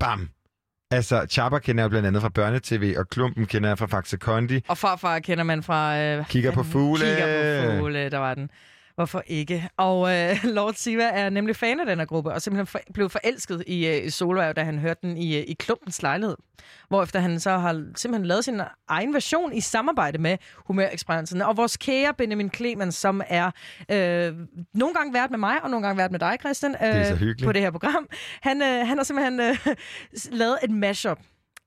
Bam! 0.00 0.28
Altså, 0.92 1.26
Chapper 1.30 1.58
kender 1.58 1.82
jeg 1.82 1.90
blandt 1.90 2.06
andet 2.06 2.22
fra 2.22 2.28
Børnetv, 2.28 2.94
og 2.98 3.08
Klumpen 3.08 3.46
kender 3.46 3.68
jeg 3.68 3.78
fra 3.78 3.86
Faxe 3.86 4.16
Kondi. 4.16 4.64
Og 4.68 4.78
farfar 4.78 5.18
kender 5.18 5.44
man 5.44 5.62
fra... 5.62 5.98
Øh, 5.98 6.26
Kigger 6.26 6.52
på 6.52 6.62
fugle. 6.62 7.04
Kigger 7.04 7.70
på 7.72 7.78
fugle, 7.78 8.10
der 8.10 8.18
var 8.18 8.34
den. 8.34 8.50
Hvorfor 9.00 9.22
ikke? 9.26 9.68
Og 9.76 10.16
øh, 10.16 10.36
Lord 10.56 10.74
Siva 10.74 11.02
er 11.02 11.30
nemlig 11.30 11.56
fan 11.56 11.80
af 11.80 11.86
den 11.86 11.98
her 11.98 12.06
gruppe, 12.06 12.32
og 12.32 12.42
simpelthen 12.42 12.66
for, 12.66 12.80
blev 12.94 13.10
forelsket 13.10 13.64
i 13.66 13.86
øh, 13.86 14.10
Solværv, 14.10 14.52
da 14.52 14.62
han 14.62 14.78
hørte 14.78 15.00
den 15.02 15.16
i, 15.16 15.36
øh, 15.36 15.44
i 15.46 15.52
klumpens 15.52 16.02
lejlighed. 16.02 16.36
Hvorefter 16.88 17.20
han 17.20 17.40
så 17.40 17.58
har 17.58 17.72
simpelthen 17.94 18.26
lavet 18.26 18.44
sin 18.44 18.60
egen 18.88 19.14
version 19.14 19.52
i 19.52 19.60
samarbejde 19.60 20.18
med 20.18 20.38
Humørekspressen. 20.66 21.42
Og 21.42 21.56
vores 21.56 21.76
kære 21.76 22.14
Benjamin 22.14 22.50
Clemens, 22.50 22.94
som 22.94 23.22
er 23.28 23.50
øh, 23.90 24.34
nogle 24.74 24.94
gange 24.94 25.14
været 25.14 25.30
med 25.30 25.38
mig, 25.38 25.62
og 25.62 25.70
nogle 25.70 25.86
gange 25.86 25.98
været 25.98 26.10
med 26.10 26.20
dig, 26.20 26.36
Christian, 26.40 26.76
øh, 26.84 27.16
hyggeligt. 27.16 27.44
på 27.44 27.52
det 27.52 27.62
her 27.62 27.70
program. 27.70 28.08
Han, 28.42 28.62
øh, 28.62 28.86
han 28.86 28.96
har 28.96 29.04
simpelthen 29.04 29.40
øh, 29.40 29.56
lavet 30.32 30.58
et 30.64 30.70
mashup 30.70 31.18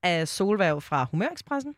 af 0.03 0.27
Solværv 0.27 0.81
fra 0.81 1.05
Humørekspressen 1.11 1.73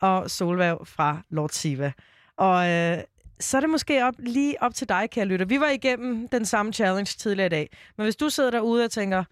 og 0.00 0.30
Solværv 0.30 0.86
fra 0.86 1.22
Lord 1.30 1.50
Siva. 1.50 1.92
Og 2.36 2.70
øh, 2.70 2.98
så 3.40 3.56
er 3.56 3.60
det 3.60 3.70
måske 3.70 4.04
op, 4.04 4.14
lige 4.18 4.62
op 4.62 4.74
til 4.74 4.88
dig, 4.88 5.10
kære 5.10 5.24
lytter. 5.24 5.46
Vi 5.46 5.60
var 5.60 5.68
igennem 5.68 6.28
den 6.28 6.44
samme 6.44 6.72
challenge 6.72 7.14
tidligere 7.18 7.46
i 7.46 7.50
dag. 7.50 7.70
Men 7.96 8.04
hvis 8.04 8.16
du 8.16 8.28
sidder 8.30 8.50
derude 8.50 8.84
og 8.84 8.90
tænker, 8.90 9.24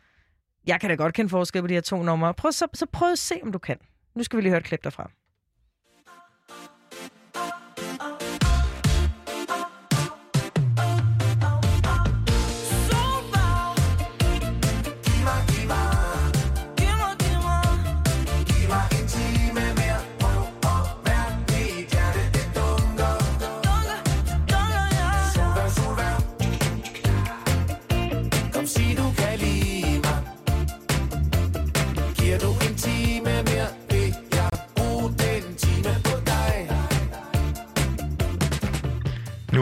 jeg 0.67 0.81
kan 0.81 0.91
da 0.91 0.97
godt 0.97 1.15
kende 1.15 1.31
forskel 1.31 1.63
på 1.63 1.67
de 1.67 1.75
her 1.75 1.81
to 1.81 2.03
numre, 2.03 2.35
prøv, 2.35 2.53
så, 2.53 2.67
så 2.75 2.87
prøv 2.87 3.13
at 3.13 3.19
se, 3.19 3.35
om 3.43 3.53
du 3.53 3.59
kan. 3.59 3.77
Nu 4.15 4.23
skal 4.23 4.37
vi 4.37 4.43
lige 4.43 4.51
høre 4.51 4.61
et 4.61 4.67
klip 4.67 4.85
derfra. 4.85 5.11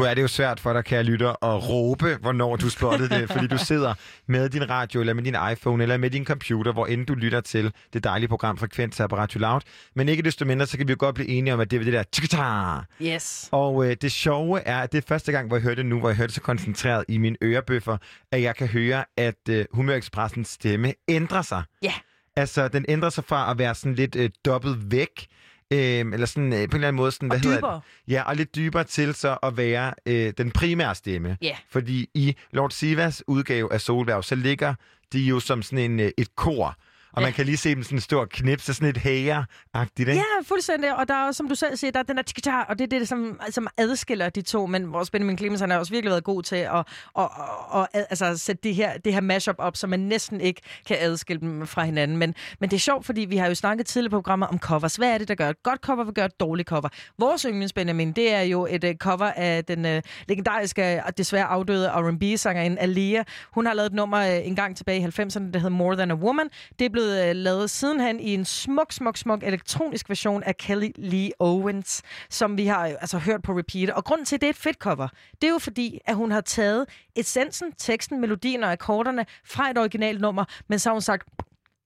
Nu 0.02 0.06
er 0.06 0.14
det 0.14 0.22
jo 0.22 0.28
svært 0.28 0.60
for 0.60 0.72
dig, 0.72 0.84
kære 0.84 1.02
lytter, 1.02 1.44
at 1.44 1.68
råbe, 1.68 2.16
hvornår 2.20 2.56
du 2.56 2.70
spottede 2.70 3.08
det, 3.08 3.30
fordi 3.30 3.46
du 3.46 3.58
sidder 3.58 3.94
med 4.26 4.48
din 4.48 4.70
radio, 4.70 5.00
eller 5.00 5.14
med 5.14 5.22
din 5.22 5.36
iPhone, 5.52 5.82
eller 5.82 5.96
med 5.96 6.10
din 6.10 6.24
computer, 6.24 6.72
hvor 6.72 6.86
end 6.86 7.06
du 7.06 7.14
lytter 7.14 7.40
til 7.40 7.72
det 7.92 8.04
dejlige 8.04 8.28
program 8.28 8.56
Frekvens 8.56 8.98
her 8.98 9.06
på 9.06 9.16
Radio 9.16 9.40
Loud. 9.40 9.60
Men 9.94 10.08
ikke 10.08 10.22
desto 10.22 10.44
mindre, 10.44 10.66
så 10.66 10.76
kan 10.76 10.88
vi 10.88 10.92
jo 10.92 10.96
godt 10.98 11.14
blive 11.14 11.28
enige 11.28 11.54
om, 11.54 11.60
at 11.60 11.70
det 11.70 11.80
er 11.80 11.84
det 11.84 11.92
der 11.92 12.02
tjekata. 12.02 12.80
Yes. 13.02 13.48
Og 13.52 13.86
øh, 13.86 13.96
det 14.02 14.12
sjove 14.12 14.60
er, 14.60 14.78
at 14.80 14.92
det 14.92 14.98
er 14.98 15.06
første 15.08 15.32
gang, 15.32 15.46
hvor 15.46 15.56
jeg 15.56 15.62
hørte 15.62 15.76
det 15.76 15.86
nu, 15.86 15.98
hvor 15.98 16.08
jeg 16.08 16.16
hørte 16.16 16.28
det 16.28 16.34
så 16.34 16.40
koncentreret 16.40 17.04
i 17.08 17.18
mine 17.18 17.36
ørebøffer, 17.42 17.96
at 18.32 18.42
jeg 18.42 18.56
kan 18.56 18.66
høre, 18.66 19.04
at 19.16 19.48
øh, 19.48 19.64
Humørekspressens 19.72 20.48
stemme 20.48 20.92
ændrer 21.08 21.42
sig. 21.42 21.62
Ja. 21.82 21.92
Altså, 22.36 22.68
den 22.68 22.84
ændrer 22.88 23.10
sig 23.10 23.24
fra 23.24 23.50
at 23.50 23.58
være 23.58 23.74
sådan 23.74 23.94
lidt 23.94 24.16
øh, 24.16 24.30
dobbelt 24.44 24.92
væk, 24.92 25.26
øh, 25.72 26.12
eller 26.12 26.26
sådan 26.26 26.52
øh, 26.52 26.58
på 26.58 26.62
en 26.62 26.74
eller 26.74 26.88
anden 26.88 26.96
måde 26.96 27.12
sådan, 27.12 27.28
hvad 27.28 27.38
hedder 27.38 27.56
dybere. 27.56 27.74
det? 28.06 28.12
Ja, 28.12 28.22
og 28.22 28.36
lidt 28.36 28.54
dybere 28.54 28.84
til 28.84 29.14
så 29.14 29.38
at 29.42 29.56
være 29.56 29.94
øh, 30.06 30.32
den 30.38 30.50
primære 30.50 30.94
stemme. 30.94 31.36
Ja. 31.42 31.56
Fordi 31.70 32.08
i 32.14 32.36
Lord 32.52 32.70
Sivas 32.70 33.22
udgave 33.26 33.72
af 33.72 33.80
Solværv, 33.80 34.22
så 34.22 34.34
ligger 34.34 34.74
de 35.12 35.20
jo 35.20 35.40
som 35.40 35.62
sådan 35.62 35.90
en, 35.90 36.00
øh, 36.00 36.10
et 36.18 36.36
kor. 36.36 36.76
Og 37.12 37.20
Ja. 37.22 37.26
man 37.26 37.32
kan 37.32 37.46
lige 37.46 37.56
se 37.56 37.74
dem 37.74 37.82
sådan 37.82 38.00
stå 38.00 38.20
og 38.20 38.28
knipse, 38.28 38.74
sådan 38.74 38.88
et 38.88 38.96
hæger-agtigt, 38.98 40.08
ikke? 40.08 40.12
Ja, 40.12 40.42
fuldstændig. 40.42 40.96
Og 40.96 41.08
der 41.08 41.14
er 41.14 41.32
som 41.32 41.48
du 41.48 41.54
selv 41.54 41.76
siger, 41.76 41.90
der 41.90 41.98
er 41.98 42.02
den 42.02 42.16
der 42.16 42.22
tjekata, 42.22 42.56
og 42.68 42.78
det 42.78 42.92
er 42.92 42.98
det, 42.98 43.08
som, 43.08 43.40
som 43.50 43.68
adskiller 43.76 44.28
de 44.28 44.42
to. 44.42 44.66
Men 44.66 44.92
vores 44.92 45.10
Benjamin 45.10 45.38
Clemens, 45.38 45.60
han 45.60 45.70
har 45.70 45.78
også 45.78 45.92
virkelig 45.92 46.10
været 46.10 46.24
god 46.24 46.42
til 46.42 46.56
at, 46.56 46.76
at, 47.18 47.28
at, 47.74 47.86
at 47.92 48.06
altså, 48.10 48.36
sætte 48.38 48.60
det 48.62 48.74
her, 48.74 48.98
det 48.98 49.14
her 49.14 49.20
mashup 49.20 49.56
op, 49.58 49.76
så 49.76 49.86
man 49.86 50.00
næsten 50.00 50.40
ikke 50.40 50.60
kan 50.86 50.96
adskille 51.00 51.40
dem 51.40 51.66
fra 51.66 51.84
hinanden. 51.84 52.16
Men, 52.16 52.34
men 52.60 52.70
det 52.70 52.76
er 52.76 52.80
sjovt, 52.80 53.06
fordi 53.06 53.20
vi 53.20 53.36
har 53.36 53.46
jo 53.48 53.54
snakket 53.54 53.86
tidligere 53.86 54.10
på 54.10 54.16
programmet 54.16 54.48
om 54.48 54.58
covers. 54.58 54.96
Hvad 54.96 55.08
er 55.14 55.18
det, 55.18 55.28
der 55.28 55.34
gør 55.34 55.48
et 55.48 55.62
godt 55.62 55.80
cover, 55.80 56.04
hvad 56.04 56.14
gør 56.14 56.24
et 56.24 56.40
dårligt 56.40 56.68
cover? 56.68 56.88
Vores 57.18 57.42
yndlings 57.42 57.72
Benjamin, 57.72 58.12
det 58.12 58.32
er 58.34 58.42
jo 58.42 58.66
et 58.70 58.84
uh, 58.84 58.90
cover 58.94 59.26
af 59.36 59.64
den 59.64 59.84
uh, 59.96 60.02
legendariske 60.28 61.02
og 61.06 61.18
desværre 61.18 61.44
afdøde 61.46 61.88
R&B-sangerinde 61.88 62.78
Alia. 62.78 63.24
Hun 63.52 63.66
har 63.66 63.74
lavet 63.74 63.86
et 63.86 63.92
nummer 63.94 64.18
uh, 64.18 64.46
en 64.46 64.56
gang 64.56 64.76
tilbage 64.76 65.00
i 65.00 65.04
90'erne, 65.04 65.50
der 65.50 65.58
hedder 65.58 65.68
More 65.68 65.96
Than 65.96 66.10
a 66.10 66.14
Woman. 66.14 66.48
Det 66.78 66.84
er 66.84 66.88
blevet 66.88 67.01
blevet 67.02 67.28
øh, 67.28 67.36
lavet 67.36 67.70
sidenhen 67.70 68.20
i 68.20 68.34
en 68.34 68.44
smuk, 68.44 68.92
smuk, 68.92 69.16
smuk 69.16 69.42
elektronisk 69.42 70.08
version 70.08 70.42
af 70.42 70.56
Kelly 70.56 70.90
Lee 70.96 71.30
Owens, 71.38 72.02
som 72.30 72.56
vi 72.56 72.66
har 72.66 72.88
øh, 72.88 72.94
altså 73.00 73.18
hørt 73.18 73.42
på 73.42 73.58
repeat. 73.58 73.90
Og 73.90 74.04
grunden 74.04 74.26
til, 74.26 74.36
at 74.36 74.40
det 74.40 74.46
er 74.46 74.50
et 74.50 74.56
fedt 74.56 74.76
cover, 74.76 75.08
det 75.40 75.46
er 75.46 75.52
jo 75.52 75.58
fordi, 75.58 75.98
at 76.06 76.16
hun 76.16 76.30
har 76.30 76.40
taget 76.40 76.86
essensen, 77.16 77.72
teksten, 77.78 78.20
melodien 78.20 78.64
og 78.64 78.72
akkorderne 78.72 79.26
fra 79.44 79.70
et 79.70 79.78
originalt 79.78 80.20
nummer, 80.20 80.44
men 80.68 80.78
så 80.78 80.88
har 80.88 80.94
hun 80.94 81.00
sagt, 81.02 81.28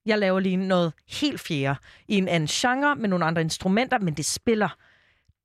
jeg 0.07 0.19
laver 0.19 0.41
lige 0.41 0.57
noget 0.57 0.93
helt 1.09 1.41
fjerde 1.41 1.79
i 2.09 2.15
en 2.15 2.29
anden 2.29 2.47
genre 2.47 2.97
med 2.97 3.09
nogle 3.09 3.25
andre 3.25 3.43
instrumenter, 3.43 3.99
men 3.99 4.15
det 4.15 4.25
spiller. 4.25 4.69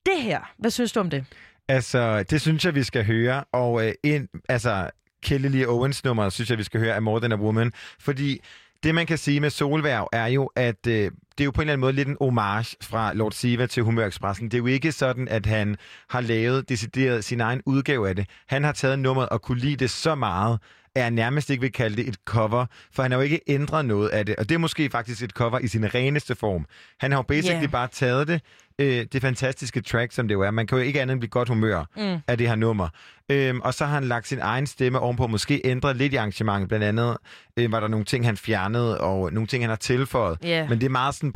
Det 0.06 0.22
her, 0.22 0.54
hvad 0.58 0.72
synes 0.72 0.92
du 0.92 1.00
om 1.00 1.10
det? 1.10 1.26
Altså, 1.68 2.24
det 2.24 2.42
synes 2.42 2.66
jeg, 2.66 2.76
vi 2.76 2.84
skal 2.84 3.06
høre. 3.06 3.44
Og 3.52 3.88
øh, 3.88 3.94
ind, 4.04 4.28
altså, 4.50 4.90
Kelly 5.24 5.48
Lee 5.48 5.70
Owens 5.70 6.04
nummer, 6.04 6.30
synes 6.30 6.50
jeg, 6.50 6.58
vi 6.58 6.64
skal 6.64 6.80
høre 6.80 6.96
af 6.96 7.02
More 7.02 7.20
Than 7.20 7.32
a 7.32 7.36
Woman. 7.36 7.72
Fordi 8.00 8.42
det, 8.84 8.96
man 8.96 9.06
kan 9.06 9.18
sige 9.18 9.40
med 9.40 9.50
Solværv, 9.50 10.10
er 10.12 10.28
jo, 10.28 10.46
at 10.56 10.88
øh, 10.88 11.12
det 11.38 11.40
er 11.40 11.46
jo 11.46 11.52
på 11.52 11.62
en 11.62 11.64
eller 11.64 11.74
anden 11.74 11.82
måde 11.82 11.94
lidt 11.94 12.08
en 12.08 12.18
homage 12.22 12.76
fra 12.82 13.14
Lord 13.14 13.32
Siva 13.32 13.66
til 13.66 13.84
Humørexpressen. 13.84 14.46
Det 14.46 14.54
er 14.54 14.58
jo 14.58 14.66
ikke 14.66 14.92
sådan, 14.92 15.28
at 15.28 15.46
han 15.46 15.78
har 16.10 16.22
lavet 16.22 16.70
decideret 16.70 17.24
sin 17.24 17.42
egen 17.42 17.62
udgave 17.66 18.10
af 18.10 18.16
det. 18.16 18.26
Han 18.48 18.64
har 18.64 18.72
taget 18.72 19.00
nummeret 19.00 19.30
og 19.30 19.42
kunne 19.42 19.60
lide 19.60 19.76
det 19.76 19.90
så 19.90 20.16
meget, 20.16 20.60
at 20.96 21.02
jeg 21.02 21.12
nærmest 21.12 21.50
ikke 21.50 21.62
vil 21.62 21.72
kalde 21.72 21.96
det 21.96 22.08
et 22.08 22.16
cover, 22.26 22.66
for 22.94 23.02
han 23.04 23.12
har 23.12 23.18
jo 23.20 23.24
ikke 23.24 23.40
ændret 23.48 23.86
noget 23.86 24.10
af 24.10 24.26
det. 24.26 24.36
Og 24.36 24.50
det 24.50 24.56
er 24.56 24.60
måske 24.60 24.90
faktisk 24.90 25.24
et 25.24 25.32
cover 25.32 25.60
i 25.60 25.68
sin 25.68 25.96
reneste 25.96 26.36
form. 26.36 26.66
Han 27.00 27.12
har 27.12 27.18
jo 27.20 27.24
basically 27.24 27.62
Ja. 27.62 27.68
bare 27.68 27.88
taget 27.88 28.28
det, 28.28 28.42
øh, 28.80 29.06
det 29.14 29.22
fantastiske 29.22 29.82
track, 29.82 30.12
som 30.12 30.28
det 30.28 30.36
jo 30.36 30.42
er. 30.42 30.52
Man 30.52 30.68
kan 30.68 30.78
jo 30.78 30.84
ikke 30.84 31.02
andet 31.02 31.14
end 31.14 31.20
blive 31.20 31.30
godt 31.30 31.50
humør 31.50 31.86
Mm. 31.98 32.18
af 32.28 32.38
det 32.38 32.48
her 32.48 32.56
nummer. 32.56 32.90
Øhm, 33.30 33.62
og 33.62 33.74
så 33.74 33.86
har 33.86 33.94
han 33.94 34.04
lagt 34.04 34.28
sin 34.28 34.40
egen 34.42 34.68
stemme 34.68 35.00
ovenpå, 35.00 35.28
måske 35.28 35.62
ændret 35.64 35.96
lidt 35.96 36.14
i 36.14 36.16
arrangementet. 36.16 36.68
Blandt 36.68 36.86
andet 36.86 37.18
øh, 37.58 37.72
var 37.72 37.80
der 37.80 37.88
nogle 37.88 38.06
ting, 38.06 38.26
han 38.26 38.38
fjernede, 38.38 39.02
og 39.02 39.34
nogle 39.34 39.48
ting, 39.48 39.64
han 39.64 39.70
har 39.70 39.76
tilføjet. 39.76 40.38
Ja. 40.44 40.68
Men 40.70 40.80
det 40.80 40.86
er 40.86 40.90
meget 40.90 41.16
sådan 41.16 41.32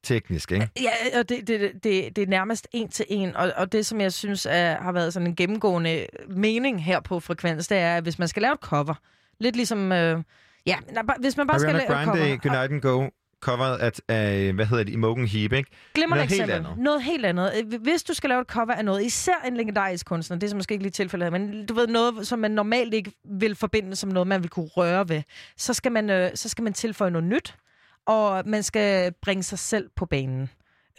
produktionsteknisk, 0.00 0.52
ikke? 0.52 0.70
Ja, 0.80 1.18
og 1.18 1.28
det, 1.28 1.46
det, 1.48 1.60
det, 1.84 2.16
det 2.16 2.22
er 2.22 2.26
nærmest 2.26 2.68
en 2.72 2.88
til 2.88 3.06
en, 3.08 3.36
og, 3.36 3.52
og 3.56 3.72
det, 3.72 3.86
som 3.86 4.00
jeg 4.00 4.12
synes 4.12 4.46
er, 4.50 4.82
har 4.82 4.92
været 4.92 5.12
sådan 5.12 5.26
en 5.26 5.36
gennemgående 5.36 6.06
mening 6.28 6.84
her 6.84 7.00
på 7.00 7.20
Frekvens, 7.20 7.68
det 7.68 7.78
er, 7.78 7.96
at 7.96 8.02
hvis 8.02 8.18
man 8.18 8.28
skal 8.28 8.42
lave 8.42 8.52
et 8.52 8.60
cover, 8.60 8.94
lidt 9.38 9.56
ligesom, 9.56 9.92
øh, 9.92 10.22
ja, 10.66 10.76
hvis 11.20 11.36
man 11.36 11.46
bare 11.46 11.58
skal 11.60 11.68
Ariana 11.74 11.84
lave 11.88 12.00
et 12.00 12.06
Grande, 12.06 12.22
cover, 12.22 12.36
Good 12.36 12.52
Night 12.52 12.72
and 12.72 12.80
Go, 12.80 13.08
coveret 13.40 13.78
af, 13.78 13.92
af, 14.08 14.52
hvad 14.52 14.66
hedder 14.66 14.84
det, 14.84 14.92
Imogen 14.92 15.26
Heap, 15.26 15.52
ikke? 15.52 15.70
Glimrende 15.94 16.16
Noget 16.16 16.30
helt 16.30 16.42
eksempel. 16.42 16.66
andet. 16.70 16.84
Noget 16.84 17.02
helt 17.02 17.26
andet. 17.26 17.52
Øh, 17.72 17.80
Hvis 17.82 18.02
du 18.02 18.14
skal 18.14 18.30
lave 18.30 18.40
et 18.40 18.46
cover 18.46 18.72
af 18.72 18.84
noget, 18.84 19.04
især 19.04 19.44
en 19.46 19.56
legendarisk 19.56 20.06
kunstner, 20.06 20.36
det 20.38 20.46
er 20.46 20.50
så 20.50 20.56
måske 20.56 20.72
ikke 20.72 20.84
lige 20.84 20.90
tilfældet 20.92 21.32
men 21.32 21.66
du 21.66 21.74
ved 21.74 21.86
noget, 21.86 22.26
som 22.26 22.38
man 22.38 22.50
normalt 22.50 22.94
ikke 22.94 23.12
vil 23.24 23.54
forbinde 23.54 23.96
som 23.96 24.10
noget, 24.10 24.26
man 24.26 24.42
vil 24.42 24.50
kunne 24.50 24.66
røre 24.66 25.08
ved, 25.08 25.22
så 25.56 25.74
skal 25.74 25.92
man, 25.92 26.10
øh, 26.10 26.30
så 26.34 26.48
skal 26.48 26.64
man 26.64 26.72
tilføje 26.72 27.10
noget 27.10 27.26
nyt, 27.28 27.54
og 28.06 28.42
man 28.46 28.62
skal 28.62 29.12
bringe 29.22 29.42
sig 29.42 29.58
selv 29.58 29.90
på 29.96 30.06
banen 30.06 30.50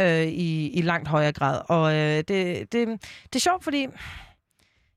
øh, 0.02 0.24
i, 0.24 0.70
i 0.70 0.82
langt 0.82 1.08
højere 1.08 1.32
grad. 1.32 1.62
Og 1.68 1.96
øh, 1.96 2.18
det, 2.18 2.28
det, 2.72 2.88
det 3.24 3.36
er 3.36 3.40
sjovt, 3.40 3.64
fordi 3.64 3.88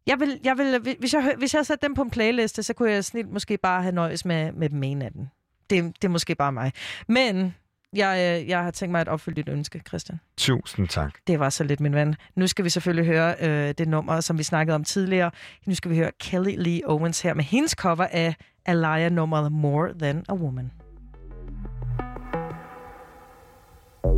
jeg 0.07 0.21
vil, 0.21 0.41
jeg 0.45 0.59
vil, 0.59 0.97
hvis, 0.99 1.15
jeg, 1.15 1.35
hvis 1.39 1.55
jeg 1.55 1.67
satte 1.67 1.87
dem 1.87 1.95
på 1.95 2.03
en 2.03 2.11
playliste, 2.11 2.63
så 2.63 2.75
kunne 2.75 2.91
jeg 2.91 3.05
snilt 3.05 3.33
måske 3.33 3.57
bare 3.57 3.83
have 3.83 3.95
nøjes 3.95 4.25
med, 4.25 4.53
med 4.53 4.69
dem 4.69 4.83
ene 4.83 5.05
af 5.05 5.13
dem. 5.13 5.27
Det, 5.71 5.85
det 6.03 6.05
er 6.05 6.09
måske 6.09 6.35
bare 6.35 6.53
mig. 6.53 6.73
Men 7.09 7.55
jeg, 7.93 8.41
øh, 8.43 8.49
jeg 8.49 8.63
har 8.63 8.71
tænkt 8.71 8.93
mig 8.93 9.01
at 9.01 9.09
opfylde 9.09 9.37
dit 9.37 9.49
ønske, 9.49 9.83
Christian. 9.89 10.21
Tusind 10.37 10.89
tak. 10.89 11.15
Det 11.27 11.41
var 11.41 11.51
så 11.51 11.65
lidt, 11.65 11.81
min 11.81 11.95
ven. 11.95 12.17
Nu 12.37 12.47
skal 12.47 12.65
vi 12.65 12.71
selvfølgelig 12.71 13.07
høre 13.07 13.35
øh, 13.41 13.75
det 13.79 13.89
nummer, 13.89 14.21
som 14.21 14.39
vi 14.39 14.43
snakkede 14.43 14.75
om 14.75 14.85
tidligere. 14.85 15.31
Nu 15.67 15.75
skal 15.75 15.91
vi 15.91 15.97
høre 15.97 16.11
Kelly 16.21 16.55
Lee 16.59 16.81
Owens 16.85 17.21
her 17.21 17.35
med 17.35 17.45
hendes 17.45 17.73
cover 17.73 18.07
af 18.11 18.35
Alaya 18.67 19.09
nummeret 19.09 19.53
More 19.53 19.95
Than 19.99 20.25
a 20.29 20.35
Woman. 20.35 20.84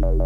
Thank 0.08 0.20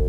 you. 0.00 0.05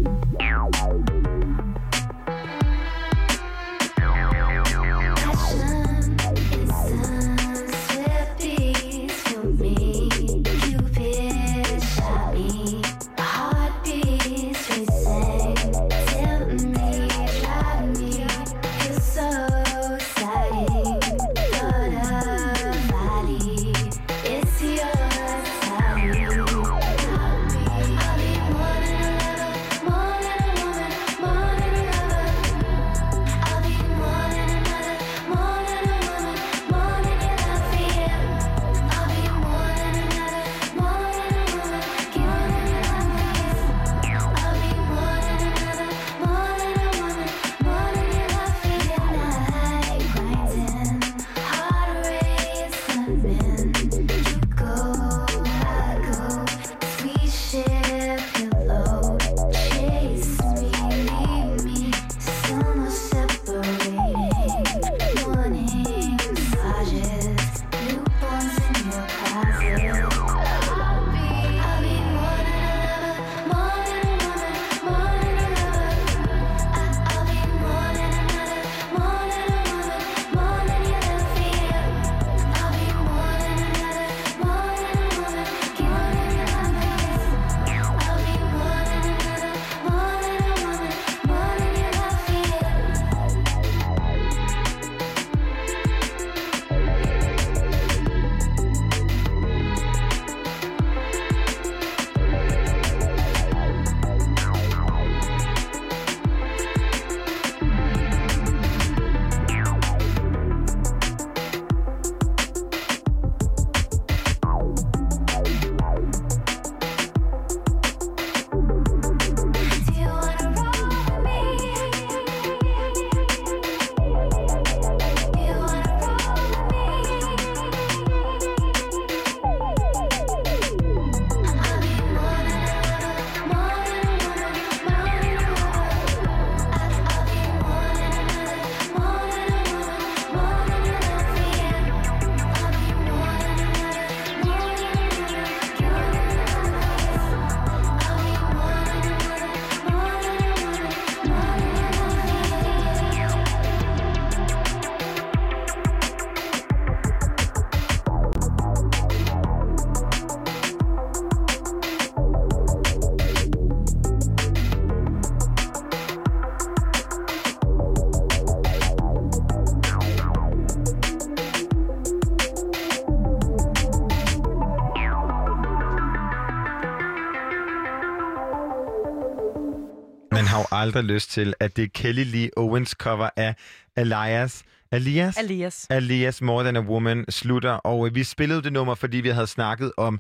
Aldrig 180.88 181.03
lyst 181.03 181.31
til, 181.31 181.53
at 181.59 181.77
det 181.77 181.84
er 181.84 181.88
Kelly 181.93 182.23
Lee 182.23 182.49
Owens 182.57 182.89
cover 182.89 183.30
af 183.35 183.55
Elias. 183.97 184.64
Elias? 184.91 185.38
Elias. 185.38 185.88
Elias 185.91 186.41
More 186.41 186.64
Than 186.64 186.76
a 186.76 186.80
Woman 186.80 187.26
slutter, 187.30 187.72
og 187.72 188.07
øh, 188.07 188.15
vi 188.15 188.23
spillede 188.23 188.61
det 188.64 188.73
nummer, 188.73 188.95
fordi 188.95 189.18
vi 189.18 189.30
havde 189.30 189.47
snakket 189.47 189.91
om 189.97 190.19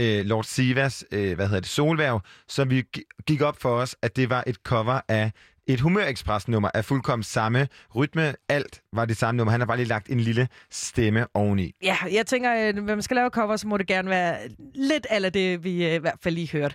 øh, 0.00 0.24
Lord 0.26 0.44
Sivas, 0.44 1.04
øh, 1.12 1.34
hvad 1.34 1.46
hedder 1.46 1.60
det, 1.60 1.68
Solværv, 1.68 2.20
så 2.48 2.64
vi 2.64 2.82
gi- 2.92 3.04
gik 3.26 3.40
op 3.42 3.60
for 3.62 3.70
os, 3.70 3.96
at 4.02 4.16
det 4.16 4.30
var 4.30 4.44
et 4.46 4.56
cover 4.56 5.00
af 5.08 5.32
et 5.68 5.80
humørekspress-nummer 5.80 6.70
af 6.74 6.84
fuldkommen 6.84 7.22
samme 7.22 7.68
rytme. 7.96 8.34
Alt 8.48 8.82
var 8.92 9.04
det 9.04 9.16
samme 9.16 9.36
nummer. 9.36 9.50
Han 9.50 9.60
har 9.60 9.66
bare 9.66 9.76
lige 9.76 9.88
lagt 9.88 10.08
en 10.08 10.20
lille 10.20 10.48
stemme 10.70 11.26
oveni. 11.34 11.72
Ja, 11.82 11.96
jeg 12.12 12.26
tænker, 12.26 12.50
at 12.50 12.74
når 12.74 12.82
man 12.82 13.02
skal 13.02 13.14
lave 13.14 13.30
cover, 13.30 13.56
så 13.56 13.68
må 13.68 13.76
det 13.76 13.86
gerne 13.86 14.10
være 14.10 14.38
lidt 14.74 15.06
af 15.10 15.32
det, 15.32 15.64
vi 15.64 15.86
øh, 15.86 15.94
i 15.94 15.98
hvert 15.98 16.18
fald 16.22 16.34
lige 16.34 16.50
hørte. 16.52 16.74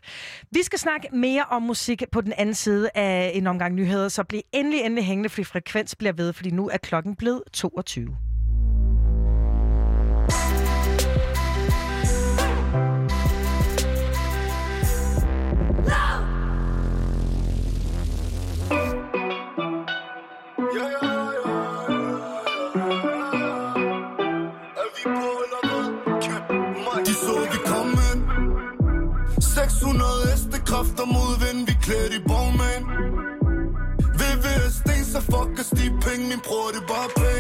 Vi 0.52 0.64
skal 0.64 0.80
snakke 0.80 1.08
mere 1.14 1.44
om 1.50 1.62
musik 1.62 2.04
på 2.12 2.22
den 2.22 2.34
anden 2.38 2.56
side 2.56 2.90
af 2.96 3.32
en 3.34 3.48
omgang 3.48 3.76
nyheder, 3.76 4.10
så 4.10 4.24
bliv 4.24 4.42
endelig, 4.52 4.82
endelig 4.82 5.06
hængende, 5.06 5.30
fordi 5.30 5.44
frekvens 5.44 5.96
bliver 5.96 6.14
ved, 6.14 6.34
fordi 6.34 6.52
nu 6.52 6.70
er 6.70 6.78
klokken 6.78 7.16
blevet 7.16 7.42
22. 7.54 8.18
De 20.74 20.80
så 27.26 27.36
vi 27.52 27.60
komme 27.66 28.08
600 29.42 30.28
hestekræfter 30.32 31.06
mod 31.06 31.32
vind. 31.44 31.68
Vi 31.68 31.74
klædt 31.86 32.14
i 32.14 32.20
bogmænd. 32.28 32.84
VVS 34.20 34.74
sten 34.82 35.06
så 35.14 35.22
fuck 35.32 35.60
os 35.60 35.70
de 35.80 35.86
penge. 36.06 36.24
Min 36.32 36.42
bror 36.48 36.68
det 36.76 36.84
bare 36.94 37.10
penge 37.22 37.33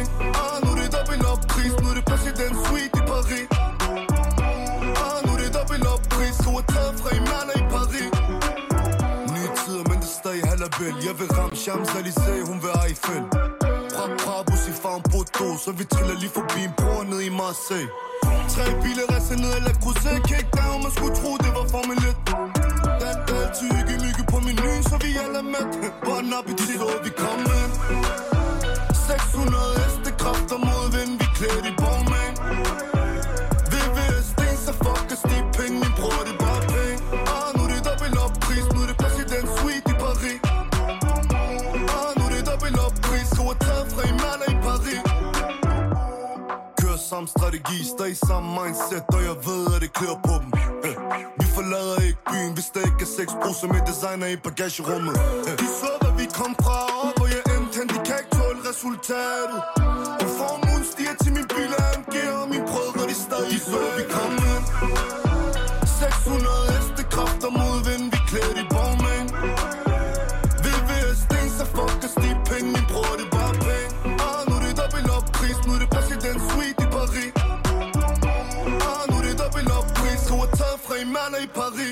er 10.82 10.94
Jeg 11.08 11.16
vil 11.20 11.30
ramme 11.38 11.56
Champs-Élysées, 11.64 12.42
hun 12.50 12.58
vil 12.64 12.74
Eiffel. 12.86 13.24
Fra 13.96 14.06
Brabus 14.24 14.64
i 14.72 14.74
farven 14.82 15.04
Bordeaux 15.12 15.56
Så 15.64 15.72
vi 15.80 15.84
triller 15.94 16.16
lige 16.22 16.34
forbi 16.40 16.60
en 16.70 16.74
bror 16.80 17.04
ned 17.12 17.22
i 17.30 17.32
Marseille. 17.42 17.90
Tre 18.54 18.66
biler 18.84 19.06
rejser 19.14 19.38
ned 19.44 19.52
eller 19.60 19.74
krydser 19.84 20.18
Kick 20.30 20.48
down, 20.60 20.78
man 20.84 20.92
skulle 20.98 21.16
tro 21.20 21.32
det 21.44 21.52
var 21.58 21.66
Formel 21.74 21.98
1 21.98 22.16
Der 23.02 23.10
er 23.14 23.18
altid 23.44 23.68
hygge 23.76 23.96
mygge 24.06 24.24
på 24.32 24.38
menuen 24.48 24.82
Så 24.90 24.96
vi 25.04 25.10
alle 25.24 25.38
er 25.44 25.48
mæt. 25.54 25.72
Bon 26.06 26.34
appetit, 26.40 26.82
og 26.88 26.98
vi 27.06 27.12
kommer 27.24 27.54
ind. 27.62 27.74
600 29.08 29.80
hestekræfter 29.82 30.58
mod 30.68 30.84
samme 47.14 47.28
strategi, 47.38 47.78
stadig 47.96 48.18
samme 48.30 48.50
mindset 48.60 49.04
Og 49.16 49.22
jeg 49.30 49.36
ved, 49.48 49.64
at 49.76 49.80
det 49.84 49.92
klør 49.98 50.16
på 50.28 50.34
dem. 50.42 50.50
Eh, 50.88 50.96
Vi 51.42 51.46
forlader 51.58 51.98
ikke 52.08 52.22
byen, 52.32 52.52
hvis 52.58 52.70
der 52.76 52.82
ikke 52.90 53.02
er 53.08 53.12
seks 53.20 53.32
bruser 53.42 53.68
med 53.74 53.82
designer 53.92 54.28
i 54.36 54.38
bagagerummet. 54.48 55.16
Eh, 55.48 55.54
De 55.62 55.68
så, 55.82 55.92
hvad 56.02 56.14
vi 56.22 56.26
kom 56.40 56.52
fra, 56.66 56.78
og 57.04 57.10
hvor 57.18 57.28
jeg 57.36 57.44
endte 57.54 57.74
hen. 57.80 57.88
De 57.94 58.00
kan 58.08 58.16
ikke 58.22 58.34
tåle 58.40 58.60
resultatet. 58.72 59.60
Og 60.24 60.28
formuen 60.40 60.84
stiger 60.94 61.16
til 61.24 61.32
min 61.38 61.48
bil 61.56 61.72
af 61.80 61.84
AMG 61.92 62.16
Og 62.42 62.46
min 62.54 62.64
brødre, 62.72 63.02
de 63.12 63.16
stadig 63.28 63.52
De 63.54 63.60
så, 63.72 63.82
vi 63.98 64.04
kom 64.16 64.32
ind. 64.54 64.66
600 66.00 66.66
hestekræfter 66.76 67.50
mod 67.60 67.78
vind. 67.88 68.06
Vi 68.14 68.20
klædt 68.30 68.58
i 68.64 68.66
Paris 81.54 81.83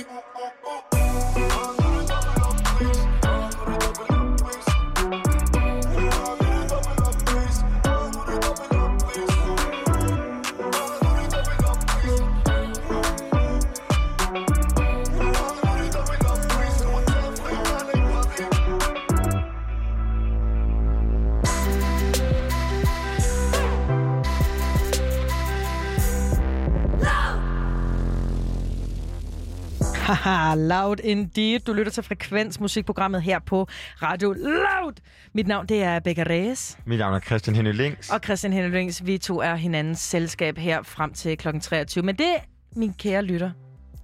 Haha, 30.16 30.56
loud 30.74 30.96
indeed. 31.04 31.60
Du 31.60 31.74
lytter 31.74 31.92
til 31.92 32.04
Frekvens, 32.04 32.60
musikprogrammet 32.60 33.22
her 33.22 33.40
på 33.40 33.68
Radio 34.02 34.34
Loud. 34.34 34.94
Mit 35.34 35.48
navn 35.48 35.66
det 35.68 35.84
er 35.84 36.00
Becca 36.00 36.24
Reyes, 36.24 36.78
Mit 36.86 37.00
navn 37.00 37.14
er 37.14 37.20
Christian 37.20 37.56
Henny 37.56 37.74
Links. 37.74 38.10
og 38.10 38.20
Christian 38.24 38.54
Henrings. 38.54 39.06
Vi 39.06 39.18
to 39.18 39.40
er 39.42 39.56
hinandens 39.56 40.00
selskab 40.00 40.58
her 40.58 40.82
frem 40.84 41.14
til 41.14 41.38
kl. 41.38 41.48
23. 41.62 42.04
Men 42.04 42.16
det, 42.16 42.36
min 42.76 42.94
kære 42.94 43.22
lytter, 43.24 43.52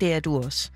det 0.01 0.13
er 0.13 0.19
du 0.19 0.37
også. 0.37 0.71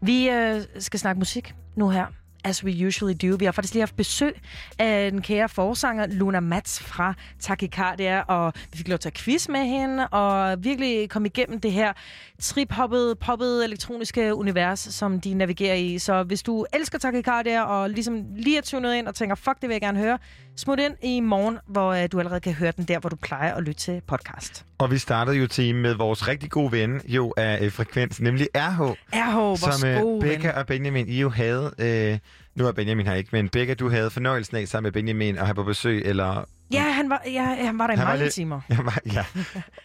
Vi 0.00 0.30
øh, 0.30 0.60
skal 0.78 1.00
snakke 1.00 1.18
musik 1.18 1.54
nu 1.76 1.88
her. 1.90 2.06
As 2.44 2.64
we 2.64 2.86
usually 2.86 3.16
do. 3.22 3.36
Vi 3.36 3.44
har 3.44 3.52
faktisk 3.52 3.74
lige 3.74 3.82
haft 3.82 3.96
besøg 3.96 4.40
af 4.78 5.10
den 5.10 5.22
kære 5.22 5.48
forsanger 5.48 6.06
Luna 6.06 6.40
Mats 6.40 6.82
fra 6.82 7.14
Takikardia, 7.40 8.20
og 8.20 8.52
vi 8.72 8.78
fik 8.78 8.88
lov 8.88 8.98
til 8.98 9.08
at 9.08 9.14
quiz 9.14 9.48
med 9.48 9.60
hende, 9.60 10.08
og 10.08 10.64
virkelig 10.64 11.10
komme 11.10 11.28
igennem 11.28 11.60
det 11.60 11.72
her 11.72 11.92
trip-hoppede, 12.40 13.14
poppede 13.14 13.64
elektroniske 13.64 14.34
univers, 14.34 14.80
som 14.80 15.20
de 15.20 15.34
navigerer 15.34 15.74
i. 15.74 15.98
Så 15.98 16.22
hvis 16.22 16.42
du 16.42 16.66
elsker 16.72 16.98
Takikardia, 16.98 17.62
og 17.62 17.90
ligesom 17.90 18.24
lige 18.36 18.58
er 18.58 18.62
tunet 18.62 18.94
ind 18.94 19.08
og 19.08 19.14
tænker, 19.14 19.34
fuck, 19.34 19.60
det 19.60 19.68
vil 19.68 19.74
jeg 19.74 19.80
gerne 19.80 19.98
høre, 19.98 20.18
smut 20.58 20.78
ind 20.80 20.94
i 21.02 21.20
morgen, 21.20 21.58
hvor 21.66 21.92
øh, 21.92 22.08
du 22.12 22.18
allerede 22.18 22.40
kan 22.40 22.52
høre 22.52 22.72
den 22.76 22.84
der, 22.84 22.98
hvor 22.98 23.10
du 23.10 23.16
plejer 23.16 23.54
at 23.54 23.62
lytte 23.62 23.80
til 23.80 24.02
podcast. 24.06 24.64
Og 24.78 24.90
vi 24.90 24.98
startede 24.98 25.36
jo 25.36 25.46
team 25.46 25.76
med 25.76 25.94
vores 25.94 26.28
rigtig 26.28 26.50
gode 26.50 26.72
ven 26.72 27.00
jo 27.04 27.34
af 27.36 27.58
øh, 27.64 27.72
Frekvens, 27.72 28.20
nemlig 28.20 28.48
RH. 28.56 28.94
RH, 29.14 29.58
som 29.58 29.88
øh, 29.88 30.20
Becca 30.30 30.48
ven. 30.48 30.56
og 30.56 30.66
Benjamin, 30.66 31.08
I 31.08 31.20
jo 31.20 31.28
havde... 31.28 31.74
Øh, 31.78 32.18
nu 32.54 32.66
er 32.66 32.72
Benjamin 32.72 33.06
her 33.06 33.14
ikke, 33.14 33.28
men 33.32 33.48
Becca, 33.48 33.74
du 33.74 33.88
havde 33.90 34.10
fornøjelsen 34.10 34.56
af 34.56 34.68
sammen 34.68 34.86
med 34.86 34.92
Benjamin 34.92 35.38
at 35.38 35.44
have 35.46 35.54
på 35.54 35.62
besøg, 35.62 36.02
eller... 36.04 36.44
Ja, 36.72 36.82
han 36.82 37.10
var, 37.10 37.22
ja, 37.26 37.42
han 37.66 37.78
var 37.78 37.86
der 37.86 37.94
i 37.94 37.96
Han 37.96 38.06
mange 38.06 38.22
lidt- 38.24 38.34
timer. 38.34 38.60
Ja, 38.70 38.76
var- 38.82 38.98
ja. 39.14 39.24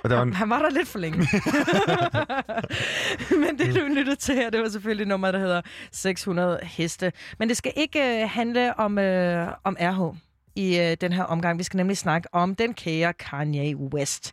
Og 0.03 0.09
der 0.09 0.15
var 0.15 0.23
en, 0.23 0.33
Han 0.33 0.49
var 0.49 0.59
der 0.59 0.69
lidt 0.69 0.87
for 0.87 0.99
længe. 0.99 1.17
Men 3.47 3.57
det, 3.59 3.75
du 3.75 3.85
lyttede 3.95 4.15
til 4.15 4.35
her, 4.35 4.49
det 4.49 4.61
var 4.61 4.69
selvfølgelig 4.69 5.07
nummer, 5.07 5.31
der 5.31 5.39
hedder 5.39 5.61
600 5.91 6.59
heste. 6.63 7.11
Men 7.39 7.49
det 7.49 7.57
skal 7.57 7.71
ikke 7.75 8.21
øh, 8.23 8.29
handle 8.29 8.79
om, 8.79 8.97
øh, 8.99 9.47
om 9.63 9.77
RH 9.81 10.15
i 10.55 10.79
øh, 10.79 10.97
den 11.01 11.13
her 11.13 11.23
omgang. 11.23 11.57
Vi 11.59 11.63
skal 11.63 11.77
nemlig 11.77 11.97
snakke 11.97 12.27
om 12.31 12.55
den 12.55 12.73
kære 12.73 13.13
Kanye 13.13 13.75
West. 13.77 14.31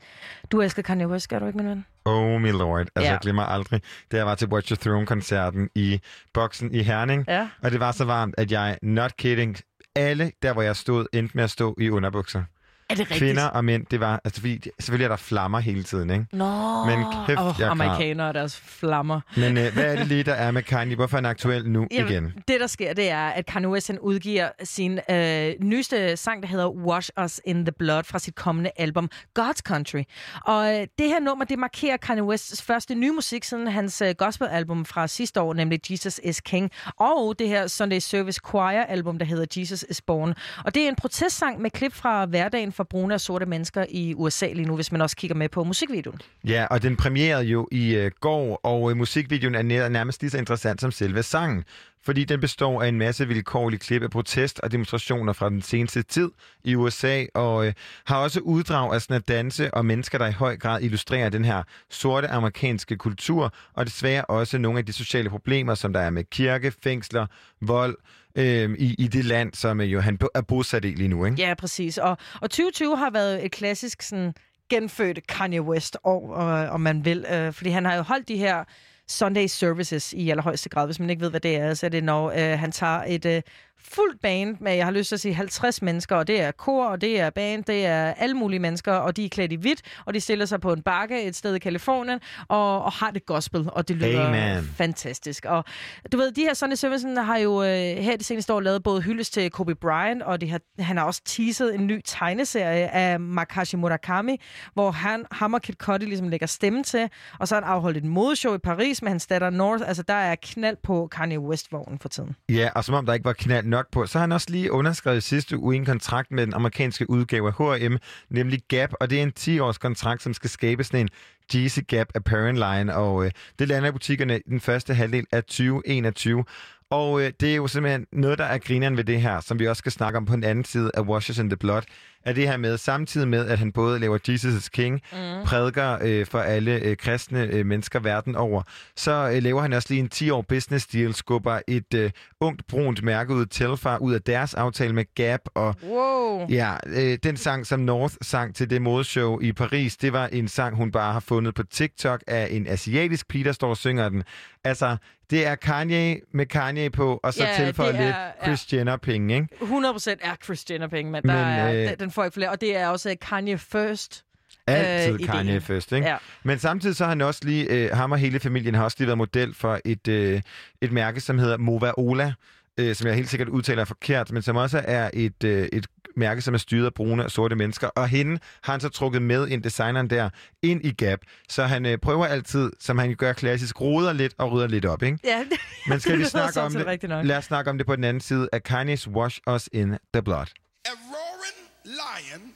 Du 0.52 0.60
elsker 0.60 0.82
Kanye 0.82 1.08
West, 1.08 1.28
gør 1.28 1.38
du 1.38 1.46
ikke, 1.46 1.56
min 1.56 1.68
ven? 1.68 1.86
oh 2.04 2.40
my 2.40 2.50
lord. 2.50 2.80
Altså, 2.80 3.00
Ja. 3.00 3.10
jeg 3.10 3.18
glemmer 3.22 3.42
aldrig, 3.42 3.80
da 4.12 4.16
jeg 4.16 4.26
var 4.26 4.34
til 4.34 4.48
Watch 4.48 4.72
Your 4.72 4.76
Throne-koncerten 4.76 5.68
i 5.74 6.00
boksen 6.34 6.74
i 6.74 6.82
Herning. 6.82 7.24
Ja. 7.28 7.48
Og 7.62 7.70
det 7.70 7.80
var 7.80 7.92
så 7.92 8.04
varmt, 8.04 8.34
at 8.38 8.52
jeg, 8.52 8.78
not 8.82 9.16
kidding, 9.16 9.56
alle 9.96 10.32
der, 10.42 10.52
hvor 10.52 10.62
jeg 10.62 10.76
stod, 10.76 11.06
endte 11.12 11.36
med 11.36 11.44
at 11.44 11.50
stå 11.50 11.74
i 11.80 11.90
underbukser. 11.90 12.42
Er 12.90 12.94
det 12.94 13.00
rigtigt? 13.00 13.18
Kvinder 13.18 13.44
og 13.44 13.64
mænd, 13.64 13.86
det 13.90 14.00
var... 14.00 14.20
Altså, 14.24 14.40
fordi, 14.40 14.70
selvfølgelig 14.80 15.04
er 15.04 15.08
der 15.08 15.16
flammer 15.16 15.58
hele 15.58 15.82
tiden, 15.82 16.10
ikke? 16.10 16.26
Nå, 16.32 16.84
Men 16.84 17.04
kæft, 17.26 17.40
oh, 17.40 17.46
jeg 17.46 17.54
græd. 17.56 17.68
amerikanere 17.68 18.28
og 18.28 18.34
deres 18.34 18.56
flammer. 18.56 19.20
Men 19.36 19.58
øh, 19.58 19.72
hvad 19.72 19.84
er 19.84 19.96
det 19.96 20.06
lige, 20.06 20.22
der 20.22 20.32
er 20.34 20.50
med 20.50 20.62
Kanye? 20.62 20.96
Hvorfor 20.96 21.16
er 21.16 21.18
han 21.22 21.26
aktuel 21.30 21.70
nu 21.70 21.86
Jamen, 21.90 22.10
igen? 22.12 22.32
Det, 22.48 22.60
der 22.60 22.66
sker, 22.66 22.92
det 22.92 23.10
er, 23.10 23.28
at 23.28 23.46
Kanye 23.46 23.68
West 23.68 23.86
han 23.86 23.98
udgiver 23.98 24.48
sin 24.64 25.00
øh, 25.10 25.52
nyeste 25.60 26.16
sang, 26.16 26.42
der 26.42 26.48
hedder 26.48 26.68
Wash 26.70 27.10
Us 27.24 27.40
in 27.44 27.64
the 27.64 27.72
Blood, 27.78 28.04
fra 28.04 28.18
sit 28.18 28.34
kommende 28.34 28.70
album 28.76 29.08
God's 29.38 29.60
Country. 29.62 30.02
Og 30.44 30.74
øh, 30.80 30.86
det 30.98 31.08
her 31.08 31.20
nummer, 31.20 31.44
det 31.44 31.58
markerer 31.58 31.96
Kanye 31.96 32.24
Wests 32.24 32.62
første 32.62 32.94
nye 32.94 33.12
musik 33.12 33.44
siden 33.44 33.66
hans 33.66 34.02
øh, 34.02 34.14
gospelalbum 34.18 34.84
fra 34.84 35.06
sidste 35.06 35.40
år, 35.40 35.54
nemlig 35.54 35.90
Jesus 35.90 36.20
is 36.24 36.40
King, 36.40 36.70
og 36.96 37.34
det 37.38 37.48
her 37.48 37.66
Sunday 37.66 37.98
Service 37.98 38.40
Choir-album, 38.48 39.18
der 39.18 39.24
hedder 39.24 39.60
Jesus 39.60 39.84
is 39.90 40.00
Born. 40.02 40.34
Og 40.64 40.74
det 40.74 40.84
er 40.84 40.88
en 40.88 40.96
protestsang 40.96 41.60
med 41.60 41.70
klip 41.70 41.92
fra 41.92 42.26
hverdagen 42.26 42.72
for 42.80 42.84
brune 42.84 43.14
og 43.14 43.20
sorte 43.20 43.46
mennesker 43.46 43.84
i 43.88 44.14
USA 44.14 44.46
lige 44.46 44.66
nu, 44.66 44.74
hvis 44.74 44.92
man 44.92 45.00
også 45.00 45.16
kigger 45.16 45.34
med 45.34 45.48
på 45.48 45.64
musikvideoen. 45.64 46.20
Ja, 46.44 46.66
og 46.70 46.82
den 46.82 46.96
premierede 46.96 47.44
jo 47.44 47.68
i 47.72 47.94
øh, 47.94 48.10
går, 48.20 48.60
og 48.62 48.90
øh, 48.90 48.96
musikvideoen 48.96 49.54
er 49.54 49.88
nærmest 49.88 50.22
lige 50.22 50.30
så 50.30 50.38
interessant 50.38 50.80
som 50.80 50.90
selve 50.90 51.22
sangen. 51.22 51.64
Fordi 52.02 52.24
den 52.24 52.40
består 52.40 52.82
af 52.82 52.88
en 52.88 52.98
masse 52.98 53.28
vilkårlige 53.28 53.80
klip 53.80 54.02
af 54.02 54.10
protest 54.10 54.60
og 54.60 54.72
demonstrationer 54.72 55.32
fra 55.32 55.50
den 55.50 55.62
seneste 55.62 56.02
tid 56.02 56.30
i 56.64 56.74
USA, 56.74 57.24
og 57.34 57.66
øh, 57.66 57.72
har 58.04 58.16
også 58.16 58.40
uddrag 58.40 58.94
af 58.94 59.02
sådan 59.02 59.16
at 59.16 59.28
danse 59.28 59.74
og 59.74 59.86
mennesker, 59.86 60.18
der 60.18 60.26
i 60.26 60.32
høj 60.32 60.56
grad 60.56 60.82
illustrerer 60.82 61.28
den 61.28 61.44
her 61.44 61.62
sorte 61.90 62.28
amerikanske 62.28 62.96
kultur, 62.96 63.54
og 63.74 63.86
desværre 63.86 64.24
også 64.24 64.58
nogle 64.58 64.78
af 64.78 64.86
de 64.86 64.92
sociale 64.92 65.30
problemer, 65.30 65.74
som 65.74 65.92
der 65.92 66.00
er 66.00 66.10
med 66.10 66.24
kirke, 66.24 66.72
fængsler, 66.82 67.26
vold, 67.60 67.96
øh, 68.34 68.70
i, 68.78 68.94
i 68.98 69.08
det 69.08 69.24
land, 69.24 69.54
som 69.54 69.80
øh, 69.80 69.92
jo 69.92 70.00
han 70.00 70.18
er 70.34 70.40
bosat 70.42 70.84
i 70.84 70.88
lige 70.88 71.08
nu, 71.08 71.24
ikke? 71.24 71.42
Ja, 71.42 71.54
præcis. 71.54 71.98
Og, 71.98 72.16
og 72.34 72.50
2020 72.50 72.96
har 72.96 73.10
været 73.10 73.44
et 73.44 73.52
klassisk 73.52 74.02
sådan, 74.02 74.34
genfødt 74.70 75.26
Kanye 75.26 75.62
West 75.62 75.96
år, 76.04 76.36
øh, 76.38 76.74
om 76.74 76.80
man 76.80 77.04
vil. 77.04 77.26
Øh, 77.32 77.52
fordi 77.52 77.70
han 77.70 77.84
har 77.84 77.94
jo 77.94 78.02
holdt 78.02 78.28
de 78.28 78.36
her 78.36 78.64
Sunday 79.08 79.46
services 79.46 80.12
i 80.12 80.30
allerhøjeste 80.30 80.68
grad. 80.68 80.86
Hvis 80.86 81.00
man 81.00 81.10
ikke 81.10 81.22
ved, 81.22 81.30
hvad 81.30 81.40
det 81.40 81.56
er, 81.56 81.74
så 81.74 81.86
er 81.86 81.90
det, 81.90 82.04
når 82.04 82.30
øh, 82.30 82.58
han 82.58 82.72
tager 82.72 83.04
et 83.08 83.26
øh, 83.26 83.42
fuldt 83.88 84.20
band 84.22 84.56
med, 84.60 84.72
jeg 84.72 84.84
har 84.84 84.92
lyst 84.92 85.08
til 85.08 85.16
at 85.16 85.20
sige 85.20 85.34
50 85.34 85.82
mennesker, 85.82 86.16
og 86.16 86.26
det 86.26 86.40
er 86.40 86.50
kor, 86.50 86.86
og 86.86 87.00
det 87.00 87.20
er 87.20 87.30
band, 87.30 87.64
det 87.64 87.86
er 87.86 88.04
alle 88.04 88.34
mulige 88.34 88.60
mennesker, 88.60 88.92
og 88.92 89.16
de 89.16 89.24
er 89.24 89.28
klædt 89.28 89.52
i 89.52 89.56
hvidt, 89.56 89.82
og 90.06 90.14
de 90.14 90.20
stiller 90.20 90.46
sig 90.46 90.60
på 90.60 90.72
en 90.72 90.82
bakke 90.82 91.22
et 91.22 91.36
sted 91.36 91.54
i 91.54 91.58
Kalifornien, 91.58 92.20
og, 92.48 92.82
og 92.82 92.92
har 92.92 93.10
det 93.10 93.26
gospel, 93.26 93.68
og 93.72 93.88
det 93.88 93.96
lyder 93.96 94.26
Amen. 94.26 94.70
fantastisk. 94.76 95.44
Og 95.44 95.64
du 96.12 96.16
ved, 96.16 96.32
de 96.32 96.40
her 96.40 96.54
Sunday 96.54 96.76
Services 96.76 97.18
har 97.18 97.38
jo 97.38 97.62
øh, 97.62 97.68
her 97.96 98.16
de 98.16 98.24
seneste 98.24 98.54
år 98.54 98.60
lavet 98.60 98.82
både 98.82 99.00
hyldes 99.00 99.30
til 99.30 99.50
Kobe 99.50 99.74
Bryant, 99.74 100.22
og 100.22 100.40
de 100.40 100.50
har, 100.50 100.60
han 100.78 100.96
har 100.96 101.04
også 101.04 101.22
teaset 101.24 101.74
en 101.74 101.86
ny 101.86 102.00
tegneserie 102.04 102.88
af 102.88 103.20
Makashi 103.20 103.76
Murakami, 103.76 104.40
hvor 104.74 104.90
han, 104.90 105.24
ham 105.32 105.54
og 105.54 105.62
Kid 105.62 105.74
Cudi 105.74 106.04
ligesom 106.04 106.28
lægger 106.28 106.46
stemme 106.46 106.82
til, 106.82 107.08
og 107.38 107.48
så 107.48 107.54
har 107.54 107.62
han 107.62 107.70
afholdt 107.70 107.96
et 107.96 108.04
modeshow 108.04 108.54
i 108.54 108.58
Paris 108.58 109.02
med 109.02 109.10
hans 109.10 109.26
datter 109.26 109.50
North. 109.50 109.84
Altså, 109.86 110.02
der 110.02 110.14
er 110.14 110.36
knald 110.42 110.76
på 110.82 111.08
Kanye 111.12 111.40
West-vognen 111.40 111.98
for 111.98 112.08
tiden. 112.08 112.36
Ja, 112.48 112.68
og 112.74 112.84
som 112.84 112.94
om 112.94 113.06
der 113.06 113.12
ikke 113.12 113.24
var 113.24 113.32
knald 113.32 113.66
nok 113.70 113.86
på, 113.92 114.06
så 114.06 114.18
har 114.18 114.20
han 114.20 114.32
også 114.32 114.46
lige 114.50 114.72
underskrevet 114.72 115.22
sidste 115.22 115.58
uge 115.58 115.76
en 115.76 115.84
kontrakt 115.84 116.30
med 116.30 116.46
den 116.46 116.54
amerikanske 116.54 117.10
udgave 117.10 117.52
af 117.58 117.78
H&M, 117.80 117.96
nemlig 118.30 118.60
Gap, 118.68 118.92
og 119.00 119.10
det 119.10 119.18
er 119.18 119.22
en 119.22 119.32
10-års 119.40 119.78
kontrakt, 119.78 120.22
som 120.22 120.34
skal 120.34 120.50
skabe 120.50 120.84
sådan 120.84 121.00
en 121.00 121.08
Yeezy 121.54 121.78
Gap 121.88 122.08
Apparent 122.14 122.58
Line, 122.58 122.96
og 122.96 123.24
øh, 123.24 123.30
det 123.58 123.68
lander 123.68 123.88
i 123.88 123.92
butikkerne 123.92 124.38
i 124.38 124.42
den 124.50 124.60
første 124.60 124.94
halvdel 124.94 125.26
af 125.32 125.44
2021. 125.44 126.44
Og 126.90 127.22
øh, 127.22 127.32
det 127.40 127.50
er 127.50 127.56
jo 127.56 127.66
simpelthen 127.66 128.06
noget, 128.12 128.38
der 128.38 128.44
er 128.44 128.58
grineren 128.58 128.96
ved 128.96 129.04
det 129.04 129.20
her, 129.20 129.40
som 129.40 129.58
vi 129.58 129.68
også 129.68 129.80
skal 129.80 129.92
snakke 129.92 130.16
om 130.16 130.24
på 130.24 130.34
den 130.34 130.44
anden 130.44 130.64
side 130.64 130.90
af 130.94 131.00
Washes 131.00 131.38
in 131.38 131.50
the 131.50 131.56
Blood, 131.56 131.82
er 132.24 132.32
det 132.32 132.48
her 132.48 132.56
med, 132.56 132.78
samtidig 132.78 133.28
med, 133.28 133.46
at 133.46 133.58
han 133.58 133.72
både 133.72 133.98
laver 133.98 134.18
Jesus 134.28 134.54
is 134.54 134.68
King, 134.68 135.00
mm. 135.12 135.44
prædiker 135.44 135.98
øh, 136.02 136.26
for 136.26 136.38
alle 136.38 136.72
øh, 136.72 136.96
kristne 136.96 137.42
øh, 137.42 137.66
mennesker 137.66 138.00
verden 138.00 138.36
over, 138.36 138.62
så 138.96 139.30
øh, 139.34 139.42
laver 139.42 139.62
han 139.62 139.72
også 139.72 139.88
lige 139.90 140.00
en 140.00 140.10
10-år 140.14 140.42
business 140.42 140.86
deal, 140.86 141.14
skubber 141.14 141.60
et 141.68 141.94
øh, 141.94 142.10
ungt, 142.40 142.66
brunt 142.66 143.02
mærke 143.02 143.34
ud 143.34 143.46
Telfar 143.46 143.98
ud 143.98 144.14
af 144.14 144.22
deres 144.22 144.54
aftale 144.54 144.94
med 144.94 145.04
Gap, 145.14 145.40
og 145.54 145.74
Wow. 145.88 146.46
Ja, 146.48 146.76
øh, 146.86 147.18
den 147.22 147.36
sang, 147.36 147.66
som 147.66 147.80
North 147.80 148.14
sang 148.22 148.54
til 148.54 148.70
det 148.70 148.82
modeshow 148.82 149.40
i 149.40 149.52
Paris, 149.52 149.96
det 149.96 150.12
var 150.12 150.26
en 150.26 150.48
sang, 150.48 150.76
hun 150.76 150.92
bare 150.92 151.12
har 151.12 151.20
fundet 151.20 151.54
på 151.54 151.62
TikTok 151.62 152.24
af 152.26 152.48
en 152.50 152.66
asiatisk 152.66 153.28
pige, 153.28 153.44
der 153.44 153.52
står 153.52 153.68
og 153.68 153.76
synger 153.76 154.08
den. 154.08 154.22
Altså, 154.64 154.96
det 155.30 155.46
er 155.46 155.54
Kanye 155.54 156.20
med 156.32 156.46
Kanye 156.46 156.90
på, 156.90 157.20
og 157.22 157.34
så 157.34 157.44
Ja, 157.44 157.64
tilføjer 157.64 157.92
lidt 158.04 158.16
Chris 158.44 158.72
Jenner-penge, 158.72 159.34
ikke? 159.34 159.48
100% 159.60 160.10
er 160.20 160.36
Chris 160.44 160.64
Jenner 160.70 160.86
penge, 160.88 161.12
men, 161.12 161.22
der 161.22 161.28
Men, 161.34 161.76
er, 161.76 161.90
øh, 161.92 161.98
den, 162.00 162.10
får 162.10 162.24
ikke 162.24 162.34
flere. 162.34 162.50
Og 162.50 162.60
det 162.60 162.76
er 162.76 162.88
også 162.88 163.16
Kanye 163.20 163.58
First. 163.58 164.24
Altid 164.66 165.20
øh, 165.20 165.26
Kanye 165.26 165.50
ideen. 165.50 165.62
først, 165.62 165.92
ikke? 165.92 166.06
Ja. 166.08 166.16
Men 166.42 166.58
samtidig 166.58 166.96
så 166.96 167.04
har 167.04 167.08
han 167.08 167.20
også 167.20 167.40
lige, 167.44 167.64
øh, 167.70 167.96
ham 167.96 168.12
og 168.12 168.18
hele 168.18 168.40
familien 168.40 168.74
har 168.74 168.84
også 168.84 168.96
lige 168.98 169.06
været 169.06 169.18
model 169.18 169.54
for 169.54 169.80
et, 169.84 170.08
øh, 170.08 170.40
et 170.80 170.92
mærke, 170.92 171.20
som 171.20 171.38
hedder 171.38 171.56
Mova 171.56 171.92
Ola, 171.96 172.32
øh, 172.78 172.94
som 172.94 173.06
jeg 173.06 173.16
helt 173.16 173.28
sikkert 173.28 173.48
udtaler 173.48 173.84
forkert, 173.84 174.32
men 174.32 174.42
som 174.42 174.56
også 174.56 174.82
er 174.84 175.10
et, 175.14 175.44
øh, 175.44 175.68
et 175.72 175.86
mærke, 176.16 176.42
som 176.42 176.54
er 176.54 176.58
styret 176.58 176.86
af 176.86 176.94
brune 176.94 177.24
og 177.24 177.30
sorte 177.30 177.56
mennesker. 177.56 177.88
Og 177.88 178.08
hende 178.08 178.38
har 178.62 178.72
han 178.72 178.80
så 178.80 178.88
trukket 178.88 179.22
med 179.22 179.48
ind, 179.48 179.62
designeren 179.62 180.10
der, 180.10 180.30
ind 180.62 180.84
i 180.84 180.92
Gap. 180.92 181.18
Så 181.48 181.64
han 181.64 181.86
øh, 181.86 181.98
prøver 181.98 182.26
altid, 182.26 182.72
som 182.80 182.98
han 182.98 183.14
gør 183.14 183.32
klassisk, 183.32 183.80
roder 183.80 184.12
lidt 184.12 184.34
og 184.38 184.52
rydder 184.52 184.66
lidt 184.66 184.84
op, 184.84 185.02
ikke? 185.02 185.18
Ja, 185.24 185.44
Men 185.88 186.00
skal 186.00 186.12
det 186.18 186.20
vi 186.20 186.24
snakke 186.24 186.60
om 186.60 186.72
det? 186.72 187.02
nok. 187.08 187.24
Lad 187.26 187.36
os 187.36 187.44
snakke 187.44 187.70
om 187.70 187.78
det 187.78 187.86
på 187.86 187.96
den 187.96 188.04
anden 188.04 188.20
side 188.20 188.48
af 188.52 188.60
Kanye's 188.70 189.10
Wash 189.10 189.40
Us 189.54 189.68
in 189.72 189.94
the 190.14 190.22
Blood. 190.22 190.46
A 190.84 190.90
roaring 191.12 191.58
lion 191.84 192.52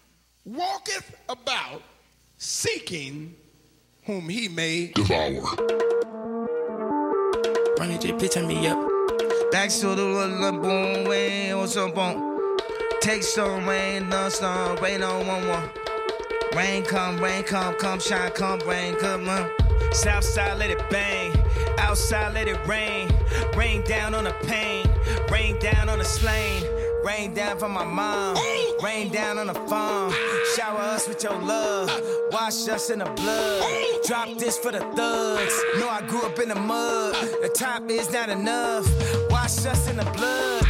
walketh 0.47 1.11
about 1.29 1.83
seeking 2.39 3.35
whom 4.07 4.29
he 4.29 4.49
may 4.49 4.93
devour. 4.97 5.43
Run 7.81 7.91
it, 7.91 8.05
just 8.05 8.37
me 8.49 8.71
up. 8.71 8.79
Back 9.53 9.71
to 9.71 9.95
the 9.95 10.53
boom, 10.63 11.09
way 11.09 11.53
on 11.53 11.69
some 11.69 11.93
boom. 11.93 12.34
Take 13.05 13.23
some 13.23 13.69
rain, 13.69 14.09
no 14.09 14.31
some 14.31 14.77
rain 14.77 15.03
on 15.03 15.27
one 15.27 15.47
one. 15.47 15.69
Rain 16.57 16.83
come, 16.85 17.19
rain 17.19 17.43
come, 17.43 17.75
come 17.75 18.01
shine, 18.01 18.31
come 18.31 18.59
rain, 18.61 18.97
come 18.97 19.29
on. 19.29 19.51
South 19.93 20.25
side, 20.25 20.57
let 20.57 20.71
it 20.71 20.89
bang. 20.89 21.31
Outside, 21.77 22.33
let 22.33 22.49
it 22.49 22.57
rain. 22.67 23.11
Rain 23.55 23.83
down 23.83 24.15
on 24.15 24.25
the 24.25 24.33
pain. 24.47 24.87
Rain 25.31 25.59
down 25.59 25.91
on 25.91 25.99
the 25.99 26.05
slain. 26.07 26.65
Rain 27.05 27.35
down 27.35 27.59
for 27.59 27.69
my 27.69 27.85
mom. 27.85 28.39
Rain 28.83 29.13
down 29.13 29.37
on 29.37 29.49
the 29.49 29.55
farm. 29.69 30.11
Shower 30.57 30.81
us 30.81 31.07
with 31.07 31.23
your 31.23 31.39
love. 31.39 31.91
Wash 32.33 32.67
us 32.69 32.89
in 32.89 33.01
the 33.01 33.05
blood. 33.05 33.63
Drop 34.07 34.31
this 34.39 34.57
for 34.57 34.73
the 34.73 34.81
thugs. 34.81 35.63
Know 35.79 35.91
I 35.91 36.01
grew 36.09 36.23
up 36.23 36.39
in 36.39 36.49
the 36.49 36.55
mud. 36.55 37.15
The 37.43 37.51
top 37.55 37.91
is 37.91 38.11
not 38.11 38.31
enough. 38.31 38.89
Wash 39.29 39.67
us 39.67 39.91
in 39.91 39.97
the 39.97 40.05
blood. 40.05 40.65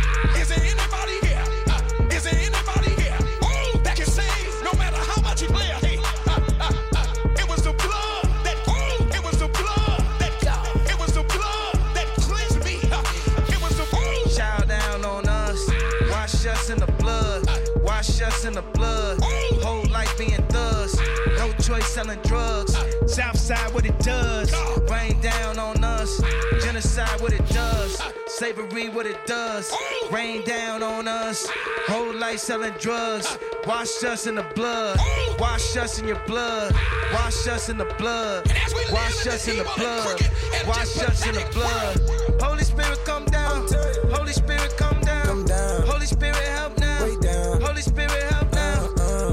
Wash 18.07 18.21
us 18.21 18.45
in 18.45 18.53
the 18.53 18.61
blood. 18.61 19.19
Whole 19.63 19.89
life 19.91 20.19
being 20.19 20.47
thugs. 20.49 20.95
No 21.39 21.51
choice 21.53 21.87
selling 21.87 22.19
drugs. 22.25 22.77
Southside, 23.07 23.73
what 23.73 23.87
it 23.87 23.99
does. 24.01 24.53
Rain 24.91 25.19
down 25.23 25.59
on 25.59 25.83
us. 25.83 26.21
Genocide, 26.63 27.19
what 27.23 27.33
it 27.33 27.49
does. 27.49 28.03
Slavery, 28.27 28.91
what 28.91 29.07
it 29.07 29.17
does. 29.27 29.73
Rain 30.13 30.45
down 30.45 30.83
on 30.83 31.09
us. 31.09 31.49
Whole 31.87 32.15
life 32.15 32.41
selling 32.41 32.75
drugs. 32.79 33.39
Wash 33.67 34.05
us 34.05 34.27
in 34.27 34.35
the 34.35 34.47
blood. 34.55 34.99
Wash 35.39 35.75
us 35.79 35.99
in 35.99 36.07
your 36.07 36.21
blood. 36.27 36.75
Wash 37.15 37.47
us 37.47 37.71
in 37.71 37.79
the 37.79 37.87
blood. 37.97 38.47
Wash 38.93 39.27
us 39.27 39.49
in 39.49 39.57
the 39.57 39.65
blood. 39.79 40.21
Wash 40.67 40.99
us 40.99 41.27
in 41.27 41.35
the 41.37 41.49
blood. 41.55 41.99
Holy 42.39 42.65
Spirit, 42.65 42.99
come 43.07 43.25
down. 43.25 43.67
Holy 44.13 44.33
Spirit, 44.35 44.77
come 44.77 45.01
down. 45.01 45.47
Holy 45.87 46.05
Spirit, 46.05 46.37
help 46.37 46.77
now. 46.79 46.84
Holy 47.01 47.83
Spirit, 47.83 48.23
help 48.31 48.53
now. 48.53 48.89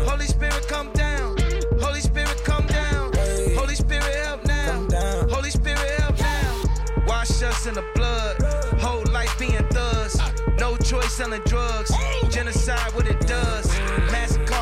Holy 0.10 0.26
Spirit, 0.26 0.68
come 0.68 0.92
down. 0.94 1.38
Holy 1.80 2.02
Spirit, 2.02 2.42
come 2.44 2.66
down. 2.68 3.12
Holy 3.56 3.76
Spirit, 3.76 4.16
help 4.26 4.44
now. 4.46 5.28
Holy 5.30 5.52
Spirit, 5.52 5.90
help 6.00 6.20
now. 6.20 6.64
Wash 7.08 7.42
us 7.44 7.68
in 7.68 7.74
the 7.76 7.86
blood. 7.96 8.42
Whole 8.82 9.04
life 9.12 9.38
being 9.38 9.66
thugs. 9.70 10.20
No 10.60 10.76
choice 10.78 11.14
selling 11.14 11.42
drugs. 11.46 11.92
Genocide, 12.30 12.94
what 12.96 13.08
it 13.08 13.20
does. 13.28 13.71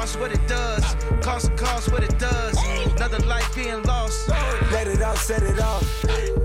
Cost, 0.10 0.22
what 0.22 0.32
it 0.32 0.48
does. 0.48 0.96
Cost 1.22 1.56
cost, 1.56 1.92
what 1.92 2.02
it 2.02 2.18
does. 2.18 2.58
Another 2.96 3.20
life 3.28 3.54
being 3.54 3.84
lost. 3.84 4.28
Let 4.72 4.88
it 4.88 5.04
out, 5.04 5.18
set 5.18 5.44
it 5.44 5.60
off. 5.60 5.84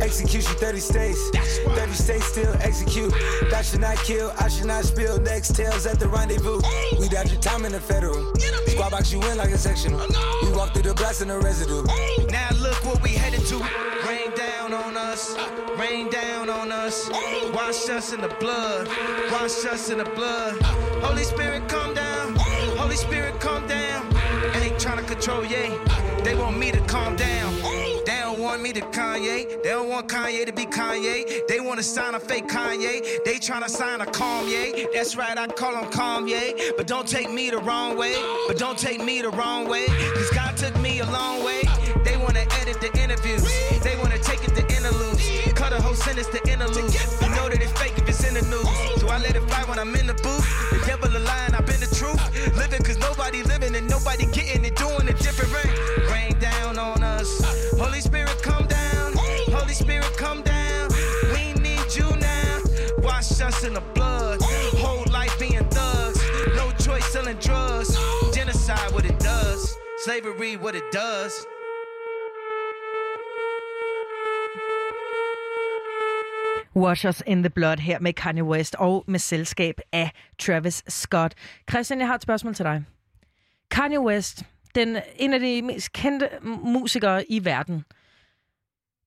Execution 0.02 0.54
30 0.56 0.80
states. 0.80 1.30
30 1.30 1.92
states 1.94 2.26
still 2.26 2.52
execute. 2.60 3.10
That 3.50 3.64
should 3.64 3.80
not 3.80 3.96
kill, 3.96 4.34
I 4.38 4.48
should 4.48 4.66
not 4.66 4.84
spill. 4.84 5.18
Next 5.18 5.56
tails 5.56 5.86
at 5.86 5.98
the 5.98 6.08
rendezvous. 6.08 6.60
We 7.00 7.08
dodge 7.08 7.32
your 7.32 7.40
time 7.40 7.64
in 7.64 7.72
the 7.72 7.80
federal. 7.80 8.34
Squad 8.66 8.90
box 8.90 9.10
you 9.10 9.22
in 9.30 9.38
like 9.38 9.50
a 9.50 9.56
sectional. 9.56 10.06
We 10.42 10.52
walk 10.52 10.74
through 10.74 10.82
the 10.82 10.92
blast 10.92 11.22
in 11.22 11.28
the 11.28 11.38
residue. 11.38 11.84
Now 12.28 12.50
look 12.60 12.84
what 12.84 13.02
we 13.02 13.12
headed 13.12 13.46
to. 13.46 13.56
Rain 14.06 14.30
down 14.36 14.74
on 14.74 14.98
us. 14.98 15.34
Rain 15.78 16.10
down 16.10 16.50
on 16.50 16.70
us. 16.70 17.08
Wash 17.54 17.88
us 17.88 18.12
in 18.12 18.20
the 18.20 18.34
blood. 18.40 18.88
Wash 19.32 19.64
us 19.64 19.88
in 19.88 19.96
the 19.96 20.04
blood. 20.04 20.60
Holy 21.00 21.24
Spirit, 21.24 21.66
come 21.66 21.94
down. 21.94 22.23
Holy 22.84 22.96
Spirit, 22.96 23.40
come 23.40 23.66
down. 23.66 24.04
And 24.52 24.62
they 24.62 24.68
trying 24.76 24.98
to 24.98 25.04
control, 25.04 25.42
yeah. 25.46 25.72
They 26.22 26.34
want 26.34 26.58
me 26.58 26.70
to 26.70 26.80
calm 26.80 27.16
down. 27.16 27.54
They 28.04 28.20
don't 28.20 28.38
want 28.38 28.60
me 28.60 28.74
to 28.74 28.82
Kanye. 28.82 29.62
They 29.62 29.70
don't 29.70 29.88
want 29.88 30.06
Kanye 30.06 30.44
to 30.44 30.52
be 30.52 30.66
Kanye. 30.66 31.46
They 31.48 31.60
want 31.60 31.78
to 31.78 31.82
sign 31.82 32.14
a 32.14 32.20
fake 32.20 32.46
Kanye. 32.46 33.24
They 33.24 33.38
trying 33.38 33.62
to 33.62 33.70
sign 33.70 34.02
a 34.02 34.04
Kanye. 34.04 34.92
That's 34.92 35.16
right, 35.16 35.38
I 35.38 35.46
call 35.46 35.74
him 35.74 35.90
Kanye. 35.90 36.76
But 36.76 36.86
don't 36.86 37.08
take 37.08 37.32
me 37.32 37.48
the 37.48 37.56
wrong 37.56 37.96
way. 37.96 38.16
But 38.46 38.58
don't 38.58 38.78
take 38.78 39.02
me 39.02 39.22
the 39.22 39.30
wrong 39.30 39.66
way. 39.66 39.86
Cause 39.86 40.30
God 40.34 40.54
took 40.58 40.78
me 40.82 41.00
a 41.00 41.06
long 41.06 41.42
way. 41.42 41.62
They 42.04 42.18
want 42.18 42.34
to 42.34 42.46
edit 42.60 42.82
the 42.82 42.92
interviews. 43.02 43.44
They 43.82 43.96
want 43.96 44.12
to 44.12 44.18
take 44.18 44.44
it 44.44 44.54
to 44.56 44.62
interludes. 44.76 45.26
Cut 45.54 45.72
a 45.72 45.80
whole 45.80 45.94
sentence 45.94 46.28
to 46.28 46.52
interlude 46.52 47.23
that 47.54 47.62
it's 47.62 47.72
fake 47.80 47.96
if 47.96 48.08
it's 48.08 48.24
in 48.26 48.34
the 48.34 48.42
news. 48.50 49.00
So 49.00 49.08
I 49.08 49.18
let 49.18 49.36
it 49.36 49.42
fly 49.42 49.62
when 49.64 49.78
I'm 49.78 49.94
in 49.94 50.06
the 50.06 50.14
booth. 50.14 50.46
The 50.70 50.82
devil 50.86 51.08
a 51.16 51.20
lying, 51.20 51.54
I've 51.54 51.66
been 51.66 51.80
the 51.80 51.92
truth. 51.94 52.20
Living 52.56 52.82
cause 52.82 52.98
nobody 52.98 53.42
living 53.42 53.74
and 53.76 53.88
nobody 53.88 54.26
getting 54.26 54.64
it, 54.64 54.76
doing 54.76 55.08
a 55.08 55.14
different. 55.14 55.52
Rain, 55.54 56.10
rain 56.10 56.38
down 56.38 56.78
on 56.78 57.02
us. 57.02 57.30
Holy 57.78 58.00
Spirit, 58.00 58.36
come 58.42 58.66
down. 58.66 59.14
Holy 59.54 59.74
Spirit, 59.74 60.10
come 60.16 60.42
down. 60.42 60.90
We 61.32 61.54
need 61.60 61.86
you 61.94 62.08
now. 62.16 62.62
Wash 62.98 63.40
us 63.40 63.64
in 63.64 63.74
the 63.74 63.84
blood. 63.94 64.40
Whole 64.82 65.04
life 65.12 65.38
being 65.38 65.64
thugs. 65.70 66.20
No 66.56 66.72
choice 66.72 67.06
selling 67.06 67.38
drugs. 67.38 67.96
Genocide, 68.34 68.92
what 68.92 69.04
it 69.04 69.18
does. 69.20 69.76
Slavery, 69.98 70.56
what 70.56 70.74
it 70.74 70.90
does. 70.90 71.46
Watchers 76.76 77.22
in 77.26 77.42
the 77.42 77.50
Blood 77.50 77.76
her 77.76 77.98
med 77.98 78.12
Kanye 78.12 78.44
West 78.44 78.74
og 78.78 79.04
med 79.06 79.18
selskab 79.18 79.80
af 79.92 80.10
Travis 80.38 80.84
Scott. 80.88 81.34
Christian, 81.70 82.00
jeg 82.00 82.08
har 82.08 82.14
et 82.14 82.22
spørgsmål 82.22 82.54
til 82.54 82.64
dig. 82.64 82.84
Kanye 83.70 84.00
West, 84.00 84.42
den, 84.74 84.96
en 85.16 85.34
af 85.34 85.40
de 85.40 85.62
mest 85.62 85.92
kendte 85.92 86.28
musikere 86.42 87.30
i 87.32 87.44
verden, 87.44 87.84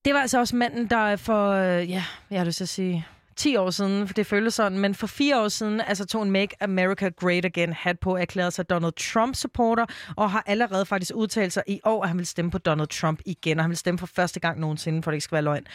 det 0.06 0.14
var 0.14 0.22
altså 0.22 0.40
også 0.40 0.56
manden, 0.56 0.90
der 0.90 1.16
for, 1.16 1.52
øh, 1.52 1.90
ja, 1.90 2.04
jeg 2.30 2.40
har 2.40 2.46
lyst 2.46 2.58
til 2.58 2.64
at 2.64 2.70
sige, 2.70 3.06
10 3.36 3.56
år 3.56 3.70
siden, 3.70 4.08
for 4.08 4.14
det 4.14 4.26
føles 4.26 4.54
sådan, 4.54 4.80
men 4.80 4.96
for 4.96 5.08
fire 5.08 5.42
år 5.42 5.48
siden, 5.48 5.82
altså 5.82 6.06
tog 6.06 6.24
en 6.24 6.32
Make 6.32 6.56
America 6.64 7.10
Great 7.10 7.46
Again 7.46 7.74
hat 7.74 8.00
på, 8.00 8.18
erklærede 8.18 8.52
sig 8.52 8.70
Donald 8.70 8.94
Trump-supporter, 8.94 9.86
og 10.16 10.32
har 10.32 10.44
allerede 10.46 10.86
faktisk 10.86 11.12
udtalt 11.16 11.54
sig 11.54 11.64
i 11.68 11.80
år, 11.86 12.04
at 12.04 12.10
han 12.10 12.18
vil 12.18 12.26
stemme 12.26 12.52
på 12.52 12.58
Donald 12.58 12.88
Trump 12.88 13.20
igen, 13.26 13.60
og 13.60 13.64
han 13.64 13.70
vil 13.70 13.78
stemme 13.78 13.98
for 13.98 14.08
første 14.08 14.40
gang 14.40 14.60
nogensinde, 14.60 15.04
for 15.04 15.12
det 15.12 15.16
ikke 15.16 15.24
skal 15.24 15.36
være 15.36 15.44
løgn. 15.44 15.68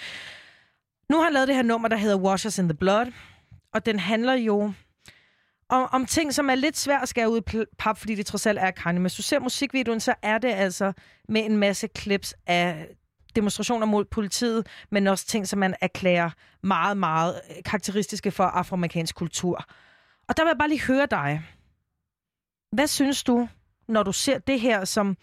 Nu 1.12 1.18
har 1.18 1.24
han 1.24 1.32
lavet 1.32 1.48
det 1.48 1.56
her 1.56 1.62
nummer, 1.62 1.88
der 1.88 1.96
hedder 1.96 2.16
Washers 2.16 2.58
in 2.58 2.68
the 2.68 2.74
Blood, 2.74 3.12
og 3.72 3.86
den 3.86 3.98
handler 3.98 4.32
jo 4.32 4.72
om, 5.68 5.88
om 5.92 6.06
ting, 6.06 6.34
som 6.34 6.50
er 6.50 6.54
lidt 6.54 6.76
svært 6.76 7.02
at 7.02 7.08
skære 7.08 7.30
ud 7.30 7.38
i 7.38 7.64
pap, 7.78 7.98
fordi 7.98 8.14
det 8.14 8.26
trods 8.26 8.46
alt 8.46 8.58
er 8.58 8.70
Kanye. 8.70 8.98
Men 8.98 9.02
hvis 9.02 9.14
du 9.14 9.22
ser 9.22 9.38
musikvideoen, 9.38 10.00
så 10.00 10.14
er 10.22 10.38
det 10.38 10.48
altså 10.48 10.92
med 11.28 11.44
en 11.44 11.56
masse 11.56 11.88
clips 11.98 12.34
af 12.46 12.88
demonstrationer 13.36 13.86
mod 13.86 14.04
politiet, 14.04 14.66
men 14.90 15.06
også 15.06 15.26
ting, 15.26 15.48
som 15.48 15.58
man 15.58 15.74
erklærer 15.80 16.30
meget, 16.62 16.96
meget 16.96 17.40
karakteristiske 17.64 18.30
for 18.30 18.44
afroamerikansk 18.44 19.14
kultur. 19.14 19.64
Og 20.28 20.36
der 20.36 20.42
vil 20.42 20.48
jeg 20.48 20.58
bare 20.58 20.68
lige 20.68 20.82
høre 20.82 21.06
dig. 21.06 21.42
Hvad 22.72 22.86
synes 22.86 23.22
du, 23.22 23.48
når 23.88 24.02
du 24.02 24.12
ser 24.12 24.38
det 24.38 24.60
her 24.60 24.84
som... 24.84 25.16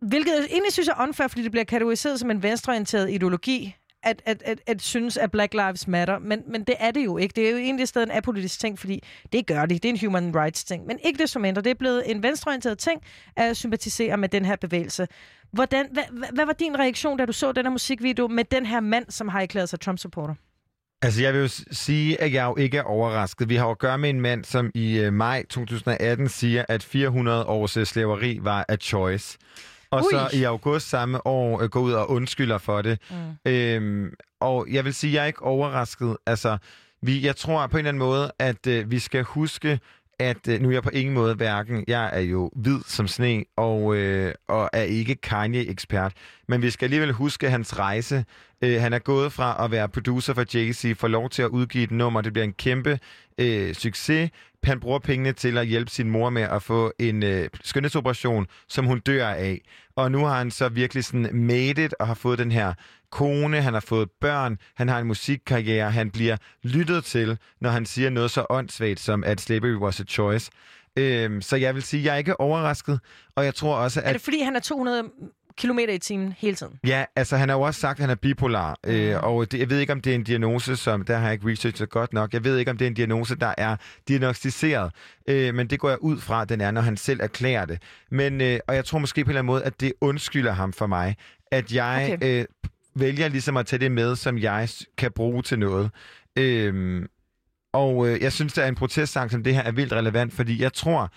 Hvilket 0.00 0.46
egentlig 0.50 0.72
synes 0.72 0.88
er 0.88 1.02
unfair, 1.02 1.28
fordi 1.28 1.42
det 1.42 1.50
bliver 1.50 1.64
kategoriseret 1.64 2.20
som 2.20 2.30
en 2.30 2.42
venstreorienteret 2.42 3.10
ideologi, 3.10 3.76
at, 4.02 4.22
at, 4.26 4.42
at, 4.44 4.60
at 4.66 4.82
synes, 4.82 5.16
at 5.16 5.30
Black 5.30 5.54
Lives 5.54 5.88
Matter, 5.88 6.18
men, 6.18 6.42
men 6.48 6.64
det 6.64 6.74
er 6.78 6.90
det 6.90 7.04
jo 7.04 7.16
ikke. 7.16 7.32
Det 7.36 7.46
er 7.46 7.50
jo 7.50 7.56
egentlig 7.56 7.88
stadig 7.88 8.06
en 8.06 8.10
apolitisk 8.10 8.60
ting, 8.60 8.78
fordi 8.78 9.02
det 9.32 9.46
gør 9.46 9.66
de. 9.66 9.74
Det 9.74 9.84
er 9.84 9.88
en 9.88 10.00
human 10.00 10.36
rights 10.36 10.64
ting. 10.64 10.86
Men 10.86 10.98
ikke 11.04 11.22
desto 11.22 11.38
mindre, 11.38 11.62
det 11.62 11.70
er 11.70 11.74
blevet 11.74 12.10
en 12.10 12.22
venstreorienteret 12.22 12.78
ting 12.78 13.02
at 13.36 13.56
sympatisere 13.56 14.16
med 14.16 14.28
den 14.28 14.44
her 14.44 14.56
bevægelse. 14.56 15.08
Hvordan, 15.52 15.86
hvad, 15.92 16.02
hvad, 16.10 16.28
hvad 16.32 16.46
var 16.46 16.52
din 16.52 16.78
reaktion, 16.78 17.18
da 17.18 17.24
du 17.24 17.32
så 17.32 17.52
den 17.52 17.64
her 17.64 17.70
musikvideo 17.70 18.28
med 18.28 18.44
den 18.44 18.66
her 18.66 18.80
mand, 18.80 19.04
som 19.08 19.28
har 19.28 19.40
erklæret 19.40 19.68
sig 19.68 19.80
Trump-supporter? 19.80 20.34
Altså, 21.02 21.22
jeg 21.22 21.34
vil 21.34 21.40
jo 21.40 21.48
sige, 21.72 22.20
at 22.20 22.32
jeg 22.32 22.44
jo 22.44 22.56
ikke 22.56 22.78
er 22.78 22.82
overrasket. 22.82 23.48
Vi 23.48 23.56
har 23.56 23.64
jo 23.64 23.70
at 23.70 23.78
gøre 23.78 23.98
med 23.98 24.10
en 24.10 24.20
mand, 24.20 24.44
som 24.44 24.70
i 24.74 24.98
øh, 24.98 25.12
maj 25.12 25.44
2018 25.50 26.28
siger, 26.28 26.64
at 26.68 26.82
400 26.82 27.46
års 27.46 27.76
øh, 27.76 27.86
slaveri 27.86 28.38
var 28.42 28.64
a 28.68 28.76
choice. 28.76 29.38
Og 29.90 30.04
så 30.10 30.28
Ui. 30.32 30.40
i 30.40 30.44
august 30.44 30.88
samme 30.88 31.26
år 31.26 31.62
øh, 31.62 31.68
går 31.68 31.80
ud 31.80 31.92
og 31.92 32.10
undskylder 32.10 32.58
for 32.58 32.82
det. 32.82 32.98
Mm. 33.10 33.50
Øhm, 33.52 34.14
og 34.40 34.66
jeg 34.70 34.84
vil 34.84 34.94
sige, 34.94 35.10
at 35.10 35.14
jeg 35.14 35.22
er 35.22 35.26
ikke 35.26 35.42
overrasket. 35.42 36.16
Altså, 36.26 36.58
vi, 37.02 37.26
jeg 37.26 37.36
tror 37.36 37.66
på 37.66 37.76
en 37.76 37.78
eller 37.78 37.88
anden 37.88 37.98
måde, 37.98 38.32
at 38.38 38.66
øh, 38.66 38.90
vi 38.90 38.98
skal 38.98 39.22
huske, 39.22 39.80
at 40.20 40.48
øh, 40.48 40.60
nu 40.60 40.68
er 40.68 40.72
jeg 40.72 40.82
på 40.82 40.90
ingen 40.90 41.14
måde 41.14 41.34
hverken, 41.34 41.84
jeg 41.88 42.10
er 42.12 42.20
jo 42.20 42.50
hvid 42.56 42.80
som 42.86 43.08
sne, 43.08 43.44
og, 43.56 43.96
øh, 43.96 44.34
og 44.48 44.70
er 44.72 44.82
ikke 44.82 45.14
Kanye-ekspert, 45.14 46.12
men 46.48 46.62
vi 46.62 46.70
skal 46.70 46.86
alligevel 46.86 47.12
huske 47.12 47.50
hans 47.50 47.78
rejse. 47.78 48.24
Øh, 48.62 48.80
han 48.80 48.92
er 48.92 48.98
gået 48.98 49.32
fra 49.32 49.64
at 49.64 49.70
være 49.70 49.88
producer 49.88 50.34
for 50.34 50.44
Jay-Z, 50.54 50.94
får 50.94 51.08
lov 51.08 51.30
til 51.30 51.42
at 51.42 51.48
udgive 51.48 51.84
et 51.84 51.90
nummer, 51.90 52.20
det 52.20 52.32
bliver 52.32 52.44
en 52.44 52.52
kæmpe 52.52 52.98
øh, 53.38 53.74
succes. 53.74 54.30
Han 54.64 54.80
bruger 54.80 54.98
pengene 54.98 55.32
til 55.32 55.58
at 55.58 55.66
hjælpe 55.66 55.90
sin 55.90 56.10
mor 56.10 56.30
med 56.30 56.42
at 56.42 56.62
få 56.62 56.92
en 56.98 57.22
øh, 57.22 57.48
skønhedsoperation, 57.64 58.46
som 58.68 58.86
hun 58.86 59.00
dør 59.00 59.28
af. 59.28 59.60
Og 59.96 60.12
nu 60.12 60.24
har 60.24 60.38
han 60.38 60.50
så 60.50 60.68
virkelig 60.68 61.04
sådan 61.04 61.28
made 61.32 61.84
it 61.84 61.94
og 62.00 62.06
har 62.06 62.14
fået 62.14 62.38
den 62.38 62.52
her 62.52 62.74
kone, 63.10 63.62
han 63.62 63.72
har 63.72 63.80
fået 63.80 64.08
børn, 64.20 64.58
han 64.74 64.88
har 64.88 64.98
en 64.98 65.06
musikkarriere, 65.06 65.90
han 65.90 66.10
bliver 66.10 66.36
lyttet 66.62 67.04
til, 67.04 67.38
når 67.60 67.70
han 67.70 67.86
siger 67.86 68.10
noget 68.10 68.30
så 68.30 68.46
åndssvagt 68.50 69.00
som, 69.00 69.24
at 69.24 69.40
slavery 69.40 69.74
was 69.74 70.00
a 70.00 70.04
choice. 70.04 70.50
Øhm, 70.96 71.42
så 71.42 71.56
jeg 71.56 71.74
vil 71.74 71.82
sige, 71.82 72.00
at 72.00 72.04
jeg 72.06 72.12
er 72.14 72.18
ikke 72.18 72.40
overrasket, 72.40 73.00
og 73.36 73.44
jeg 73.44 73.54
tror 73.54 73.76
også, 73.76 74.00
Er 74.00 74.04
at... 74.04 74.14
det 74.14 74.22
fordi, 74.22 74.40
han 74.42 74.56
er 74.56 74.60
200 74.60 75.04
km 75.58 75.78
i 75.78 75.98
timen 75.98 76.34
hele 76.38 76.56
tiden? 76.56 76.72
Ja, 76.86 77.04
altså 77.16 77.36
han 77.36 77.48
har 77.48 77.56
jo 77.56 77.62
også 77.62 77.80
sagt, 77.80 77.98
at 77.98 78.00
han 78.00 78.10
er 78.10 78.14
bipolar, 78.14 78.78
øh, 78.86 79.16
og 79.22 79.52
det, 79.52 79.58
jeg 79.58 79.70
ved 79.70 79.78
ikke, 79.78 79.92
om 79.92 80.00
det 80.00 80.10
er 80.10 80.14
en 80.14 80.24
diagnose, 80.24 80.76
som, 80.76 81.04
der 81.04 81.16
har 81.16 81.24
jeg 81.24 81.32
ikke 81.32 81.48
researchet 81.48 81.90
godt 81.90 82.12
nok, 82.12 82.32
jeg 82.32 82.44
ved 82.44 82.58
ikke, 82.58 82.70
om 82.70 82.76
det 82.76 82.84
er 82.84 82.88
en 82.88 82.94
diagnose, 82.94 83.34
der 83.36 83.54
er 83.58 83.76
diagnostiseret, 84.08 84.92
øh, 85.28 85.54
men 85.54 85.66
det 85.66 85.80
går 85.80 85.88
jeg 85.88 86.02
ud 86.02 86.18
fra, 86.18 86.42
at 86.42 86.48
den 86.48 86.60
er, 86.60 86.70
når 86.70 86.80
han 86.80 86.96
selv 86.96 87.20
erklærer 87.22 87.64
det. 87.64 87.82
Men, 88.10 88.40
øh, 88.40 88.60
og 88.68 88.74
jeg 88.74 88.84
tror 88.84 88.98
måske 88.98 89.24
på 89.24 89.28
en 89.28 89.30
eller 89.30 89.38
anden 89.40 89.46
måde, 89.46 89.64
at 89.64 89.80
det 89.80 89.92
undskylder 90.00 90.52
ham 90.52 90.72
for 90.72 90.86
mig, 90.86 91.16
at 91.50 91.72
jeg 91.72 92.10
Okay. 92.14 92.40
øh, 92.40 92.44
vælger 92.94 93.28
ligesom 93.28 93.56
at 93.56 93.66
tage 93.66 93.80
det 93.80 93.92
med, 93.92 94.16
som 94.16 94.38
jeg 94.38 94.68
kan 94.98 95.12
bruge 95.12 95.42
til 95.42 95.58
noget. 95.58 95.90
Øhm, 96.38 97.06
og 97.72 98.08
øh, 98.08 98.22
jeg 98.22 98.32
synes, 98.32 98.58
at 98.58 98.68
en 98.68 98.74
protestsang 98.74 99.30
som 99.30 99.42
det 99.42 99.54
her 99.54 99.62
er 99.62 99.72
vildt 99.72 99.92
relevant, 99.92 100.32
fordi 100.32 100.62
jeg 100.62 100.72
tror 100.72 101.12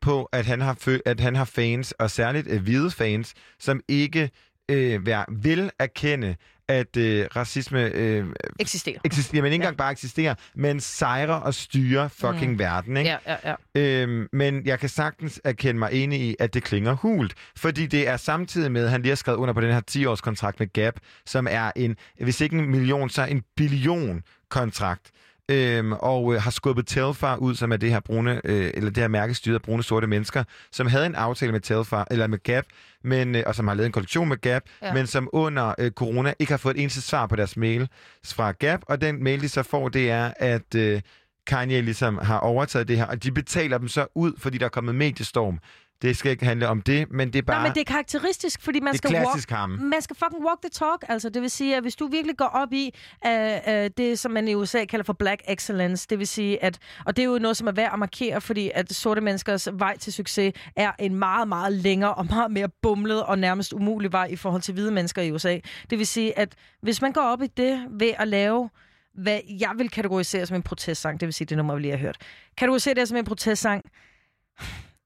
på, 0.00 0.24
at 0.24 0.46
han 0.46 0.60
har, 0.60 0.74
fø- 0.74 1.00
at 1.06 1.20
han 1.20 1.36
har 1.36 1.44
fans, 1.44 1.92
og 1.92 2.10
særligt 2.10 2.46
øh, 2.50 2.62
hvide 2.62 2.90
fans, 2.90 3.34
som 3.58 3.80
ikke 3.88 4.30
øh, 4.70 5.06
vil 5.28 5.70
erkende, 5.78 6.36
at 6.68 6.96
øh, 6.96 7.26
racisme 7.36 7.80
øh, 7.84 8.26
Eksisterer. 8.60 8.98
eksisterer, 9.04 9.42
men 9.42 9.52
ikke 9.52 9.62
engang 9.62 9.76
bare 9.76 9.92
eksisterer, 9.92 10.34
men 10.54 10.80
sejrer 10.80 11.34
og 11.34 11.54
styrer 11.54 12.08
fucking 12.08 12.52
Mm. 12.52 12.58
verden. 12.58 12.96
Ikke? 12.96 13.10
Ja, 13.26 13.36
ja, 13.44 13.54
ja. 13.74 13.80
Øhm, 14.02 14.28
men 14.32 14.66
jeg 14.66 14.78
kan 14.80 14.88
sagtens 14.88 15.40
erkende 15.44 15.78
mig 15.78 15.92
enig 15.92 16.20
i, 16.20 16.36
at 16.38 16.54
det 16.54 16.62
klinger 16.64 16.92
hult. 16.92 17.34
Fordi 17.56 17.86
det 17.86 18.08
er 18.08 18.16
samtidig 18.16 18.72
med, 18.72 18.84
at 18.84 18.90
han 18.90 19.02
lige 19.02 19.10
har 19.10 19.16
skrevet 19.16 19.38
under 19.38 19.54
på 19.54 19.60
den 19.60 19.72
her 19.72 19.80
10-års 19.90 20.20
kontrakt 20.20 20.60
med 20.60 20.72
Gap, 20.72 20.94
som 21.26 21.46
er 21.50 21.72
en, 21.76 21.96
hvis 22.20 22.40
ikke 22.40 22.56
en 22.58 22.70
million, 22.70 23.10
så 23.10 23.22
en 23.24 23.42
billion 23.56 24.22
kontrakt. 24.50 25.10
Øhm, 25.48 25.92
og 25.92 26.34
øh, 26.34 26.42
har 26.42 26.50
skubbet 26.50 26.86
Telfar 26.86 27.36
ud, 27.36 27.54
som 27.54 27.72
er 27.72 27.76
det 27.76 27.90
her 27.90 28.00
brune, 28.00 28.40
øh, 28.44 28.70
eller 28.74 28.90
det 28.90 29.02
her 29.02 29.08
mærke 29.08 29.34
styret 29.34 29.54
af 29.54 29.62
brune 29.62 29.82
sorte 29.82 30.06
mennesker, 30.06 30.44
som 30.72 30.86
havde 30.86 31.06
en 31.06 31.14
aftale 31.14 31.52
med 31.52 31.60
Telfar, 31.60 32.06
eller 32.10 32.26
med 32.26 32.42
Gap, 32.42 32.64
men, 33.04 33.34
øh, 33.34 33.42
og 33.46 33.54
som 33.54 33.68
har 33.68 33.74
lavet 33.74 33.86
en 33.86 33.92
kollektion 33.92 34.28
med 34.28 34.40
Gap, 34.40 34.62
ja. 34.82 34.94
men 34.94 35.06
som 35.06 35.28
under 35.32 35.74
øh, 35.78 35.90
corona 35.90 36.34
ikke 36.38 36.52
har 36.52 36.58
fået 36.58 36.76
et 36.76 36.80
eneste 36.80 37.00
svar 37.00 37.26
på 37.26 37.36
deres 37.36 37.56
mail 37.56 37.88
fra 38.24 38.52
Gap, 38.52 38.80
og 38.86 39.00
den 39.00 39.24
mail, 39.24 39.40
de 39.40 39.48
så 39.48 39.62
får, 39.62 39.88
det 39.88 40.10
er, 40.10 40.32
at 40.36 40.74
øh, 40.74 41.00
Kanye 41.46 41.80
ligesom 41.80 42.18
har 42.18 42.38
overtaget 42.38 42.88
det 42.88 42.96
her, 42.96 43.06
og 43.06 43.22
de 43.22 43.32
betaler 43.32 43.78
dem 43.78 43.88
så 43.88 44.06
ud, 44.14 44.32
fordi 44.38 44.58
der 44.58 44.64
er 44.64 44.70
kommet 44.70 44.94
mediestorm. 44.94 45.58
Det 46.02 46.16
skal 46.16 46.30
ikke 46.30 46.44
handle 46.44 46.68
om 46.68 46.82
det, 46.82 47.10
men 47.10 47.32
det 47.32 47.38
er 47.38 47.42
bare... 47.42 47.56
Nej, 47.56 47.68
men 47.68 47.74
det 47.74 47.80
er 47.80 47.84
karakteristisk, 47.84 48.62
fordi 48.62 48.80
man 48.80 48.92
Det 48.92 48.98
skal, 48.98 49.10
klassisk 49.10 49.50
walk, 49.50 49.58
ham. 49.58 49.70
man 49.70 50.02
skal 50.02 50.16
fucking 50.16 50.44
walk 50.46 50.62
the 50.62 50.70
talk. 50.70 51.04
Altså, 51.08 51.28
det 51.28 51.42
vil 51.42 51.50
sige, 51.50 51.76
at 51.76 51.82
hvis 51.82 51.96
du 51.96 52.06
virkelig 52.06 52.36
går 52.36 52.44
op 52.44 52.72
i 52.72 52.94
uh, 53.26 53.30
uh, 53.32 53.72
det, 53.96 54.18
som 54.18 54.32
man 54.32 54.48
i 54.48 54.54
USA 54.54 54.84
kalder 54.84 55.04
for 55.04 55.12
black 55.12 55.42
excellence, 55.48 56.06
det 56.10 56.18
vil 56.18 56.26
sige, 56.26 56.64
at, 56.64 56.78
og 57.06 57.16
det 57.16 57.22
er 57.22 57.26
jo 57.26 57.38
noget, 57.38 57.56
som 57.56 57.66
er 57.68 57.72
værd 57.72 57.92
at 57.92 57.98
markere, 57.98 58.40
fordi 58.40 58.70
at 58.74 58.92
sorte 58.92 59.20
menneskers 59.20 59.68
vej 59.72 59.96
til 59.98 60.12
succes 60.12 60.52
er 60.76 60.92
en 60.98 61.14
meget, 61.14 61.48
meget 61.48 61.72
længere 61.72 62.14
og 62.14 62.26
meget 62.26 62.50
mere 62.50 62.68
bumlet 62.82 63.22
og 63.22 63.38
nærmest 63.38 63.72
umulig 63.72 64.12
vej 64.12 64.26
i 64.30 64.36
forhold 64.36 64.62
til 64.62 64.74
hvide 64.74 64.90
mennesker 64.90 65.22
i 65.22 65.32
USA. 65.32 65.58
Det 65.90 65.98
vil 65.98 66.06
sige, 66.06 66.38
at 66.38 66.54
hvis 66.82 67.02
man 67.02 67.12
går 67.12 67.22
op 67.22 67.42
i 67.42 67.46
det 67.46 67.86
ved 67.90 68.12
at 68.18 68.28
lave 68.28 68.70
hvad 69.14 69.40
jeg 69.60 69.70
vil 69.76 69.90
kategorisere 69.90 70.46
som 70.46 70.56
en 70.56 70.62
protestsang, 70.62 71.20
det 71.20 71.26
vil 71.26 71.34
sige 71.34 71.46
det 71.46 71.56
nummer, 71.56 71.74
vi 71.74 71.80
lige 71.80 71.90
har 71.90 71.98
hørt. 71.98 72.16
Kategorisere 72.56 72.94
det 72.94 73.08
som 73.08 73.16
en 73.16 73.24
protestsang, 73.24 73.84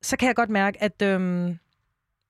så 0.02 0.16
kan 0.16 0.26
jeg 0.26 0.36
godt 0.36 0.50
mærke, 0.50 0.82
at 0.82 1.02
øhm, 1.02 1.58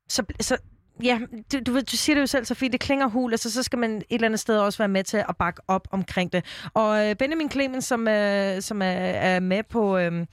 så, 0.08 0.24
så 0.40 0.56
ja, 1.02 1.20
du, 1.52 1.58
du, 1.66 1.72
ved, 1.72 1.82
du 1.82 1.96
siger 1.96 2.14
det 2.14 2.20
jo 2.20 2.26
selv 2.26 2.44
så 2.44 2.54
fint, 2.54 2.72
det 2.72 2.80
klinger 2.80 3.06
hul, 3.06 3.32
altså 3.32 3.52
så 3.52 3.62
skal 3.62 3.78
man 3.78 3.96
et 3.96 4.04
eller 4.10 4.26
andet 4.26 4.40
sted 4.40 4.58
også 4.58 4.78
være 4.78 4.88
med 4.88 5.04
til 5.04 5.16
at 5.16 5.36
bakke 5.38 5.62
op 5.68 5.88
omkring 5.90 6.32
det. 6.32 6.44
Og 6.74 7.08
øh, 7.08 7.16
Benjamin 7.16 7.50
Clemens, 7.50 7.84
som, 7.84 8.08
øh, 8.08 8.62
som 8.62 8.82
er, 8.82 8.86
er 8.86 9.40
med 9.40 9.62
på... 9.62 9.98
Øh, 9.98 10.26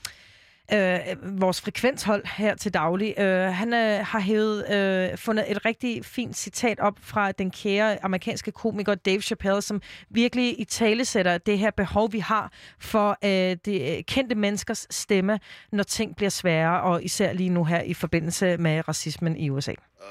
Øh, 0.72 0.94
øh, 0.94 1.40
vores 1.40 1.60
frekvenshold 1.60 2.26
her 2.26 2.54
til 2.54 2.74
daglig. 2.74 3.14
Øh, 3.18 3.40
han 3.40 3.74
øh, 3.74 4.06
har 4.06 4.20
hævet, 4.20 4.70
øh, 4.70 5.18
fundet 5.18 5.50
et 5.50 5.64
rigtig 5.64 6.04
fint 6.04 6.36
citat 6.36 6.80
op 6.80 6.98
fra 7.02 7.32
den 7.32 7.50
kære 7.50 8.04
amerikanske 8.04 8.52
komiker 8.52 8.94
Dave 8.94 9.20
Chappelle, 9.20 9.62
som 9.62 9.82
virkelig 10.10 10.60
i 10.60 10.64
tale 10.64 11.04
sætter 11.04 11.38
det 11.38 11.58
her 11.58 11.70
behov, 11.70 12.12
vi 12.12 12.18
har 12.18 12.52
for 12.78 13.18
øh, 13.24 13.56
de 13.64 13.96
øh, 13.96 14.02
kendte 14.02 14.34
menneskers 14.34 14.86
stemme, 14.90 15.40
når 15.72 15.82
ting 15.82 16.16
bliver 16.16 16.30
sværere, 16.30 16.82
og 16.82 17.04
især 17.04 17.32
lige 17.32 17.50
nu 17.50 17.64
her 17.64 17.80
i 17.80 17.94
forbindelse 17.94 18.56
med 18.56 18.88
racismen 18.88 19.36
i 19.36 19.50
USA. 19.50 19.72
Uh, 19.72 20.04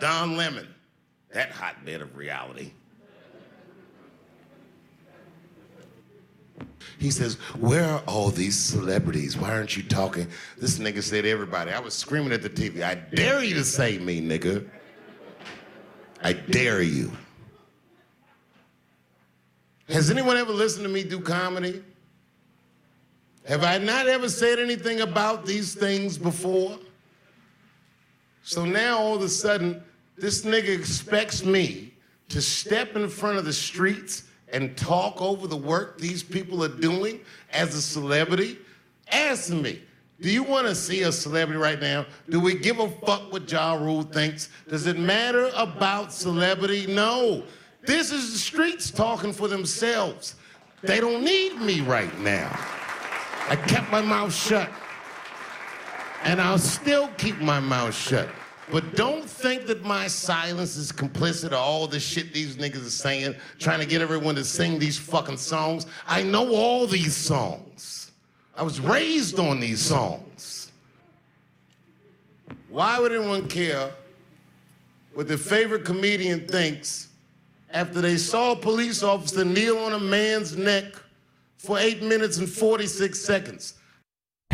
Don 0.00 0.30
Lemon, 0.30 0.66
that 1.34 1.48
hotbed 1.52 2.02
of 2.02 2.08
reality. 2.18 2.70
He 6.98 7.10
says, 7.10 7.34
Where 7.58 7.84
are 7.84 8.02
all 8.06 8.30
these 8.30 8.58
celebrities? 8.58 9.36
Why 9.36 9.50
aren't 9.50 9.76
you 9.76 9.82
talking? 9.82 10.28
This 10.58 10.78
nigga 10.78 11.02
said, 11.02 11.26
Everybody. 11.26 11.72
I 11.72 11.80
was 11.80 11.94
screaming 11.94 12.32
at 12.32 12.42
the 12.42 12.50
TV. 12.50 12.82
I 12.82 12.94
dare 12.94 13.42
you 13.42 13.54
to 13.54 13.64
say 13.64 13.98
me, 13.98 14.20
nigga. 14.20 14.68
I 16.22 16.32
dare 16.32 16.82
you. 16.82 17.12
Has 19.88 20.10
anyone 20.10 20.36
ever 20.36 20.52
listened 20.52 20.84
to 20.84 20.88
me 20.88 21.04
do 21.04 21.20
comedy? 21.20 21.82
Have 23.46 23.62
I 23.62 23.78
not 23.78 24.08
ever 24.08 24.28
said 24.28 24.58
anything 24.58 25.00
about 25.00 25.46
these 25.46 25.74
things 25.74 26.18
before? 26.18 26.78
So 28.42 28.64
now 28.64 28.98
all 28.98 29.14
of 29.14 29.22
a 29.22 29.28
sudden, 29.28 29.82
this 30.16 30.44
nigga 30.44 30.76
expects 30.76 31.44
me 31.44 31.94
to 32.28 32.42
step 32.42 32.96
in 32.96 33.08
front 33.08 33.38
of 33.38 33.44
the 33.44 33.52
streets 33.52 34.24
and 34.52 34.76
talk 34.76 35.20
over 35.20 35.46
the 35.46 35.56
work 35.56 35.98
these 35.98 36.22
people 36.22 36.62
are 36.62 36.68
doing 36.68 37.20
as 37.52 37.74
a 37.74 37.82
celebrity? 37.82 38.58
Answer 39.08 39.54
me. 39.54 39.82
Do 40.20 40.30
you 40.30 40.42
want 40.42 40.66
to 40.66 40.74
see 40.74 41.02
a 41.02 41.12
celebrity 41.12 41.60
right 41.60 41.80
now? 41.80 42.06
Do 42.30 42.40
we 42.40 42.54
give 42.54 42.78
a 42.78 42.88
fuck 42.88 43.30
what 43.30 43.50
Ja 43.50 43.74
Rule 43.74 44.02
thinks? 44.02 44.48
Does 44.68 44.86
it 44.86 44.98
matter 44.98 45.50
about 45.54 46.12
celebrity? 46.12 46.86
No. 46.86 47.42
This 47.82 48.10
is 48.10 48.32
the 48.32 48.38
streets 48.38 48.90
talking 48.90 49.32
for 49.32 49.46
themselves. 49.46 50.36
They 50.82 51.00
don't 51.00 51.22
need 51.22 51.60
me 51.60 51.80
right 51.82 52.16
now. 52.20 52.48
I 53.48 53.56
kept 53.56 53.90
my 53.90 54.00
mouth 54.00 54.34
shut. 54.34 54.70
And 56.24 56.40
I'll 56.40 56.58
still 56.58 57.08
keep 57.18 57.38
my 57.38 57.60
mouth 57.60 57.94
shut. 57.94 58.28
But 58.70 58.96
don't 58.96 59.24
think 59.24 59.66
that 59.66 59.84
my 59.84 60.08
silence 60.08 60.76
is 60.76 60.90
complicit 60.90 61.46
of 61.46 61.54
all 61.54 61.86
the 61.86 62.00
shit 62.00 62.32
these 62.32 62.56
niggas 62.56 62.86
are 62.86 62.90
saying, 62.90 63.36
trying 63.58 63.78
to 63.78 63.86
get 63.86 64.02
everyone 64.02 64.34
to 64.34 64.44
sing 64.44 64.78
these 64.78 64.98
fucking 64.98 65.36
songs. 65.36 65.86
I 66.06 66.22
know 66.22 66.52
all 66.54 66.86
these 66.86 67.14
songs. 67.14 68.10
I 68.56 68.64
was 68.64 68.80
raised 68.80 69.38
on 69.38 69.60
these 69.60 69.80
songs. 69.80 70.72
Why 72.68 72.98
would 72.98 73.12
anyone 73.12 73.46
care 73.48 73.90
what 75.14 75.28
their 75.28 75.38
favorite 75.38 75.84
comedian 75.84 76.46
thinks 76.48 77.08
after 77.70 78.00
they 78.00 78.16
saw 78.16 78.52
a 78.52 78.56
police 78.56 79.02
officer 79.02 79.44
kneel 79.44 79.78
on 79.78 79.92
a 79.92 80.00
man's 80.00 80.56
neck 80.56 80.94
for 81.58 81.78
8 81.78 82.02
minutes 82.02 82.38
and 82.38 82.48
46 82.48 83.18
seconds? 83.18 83.74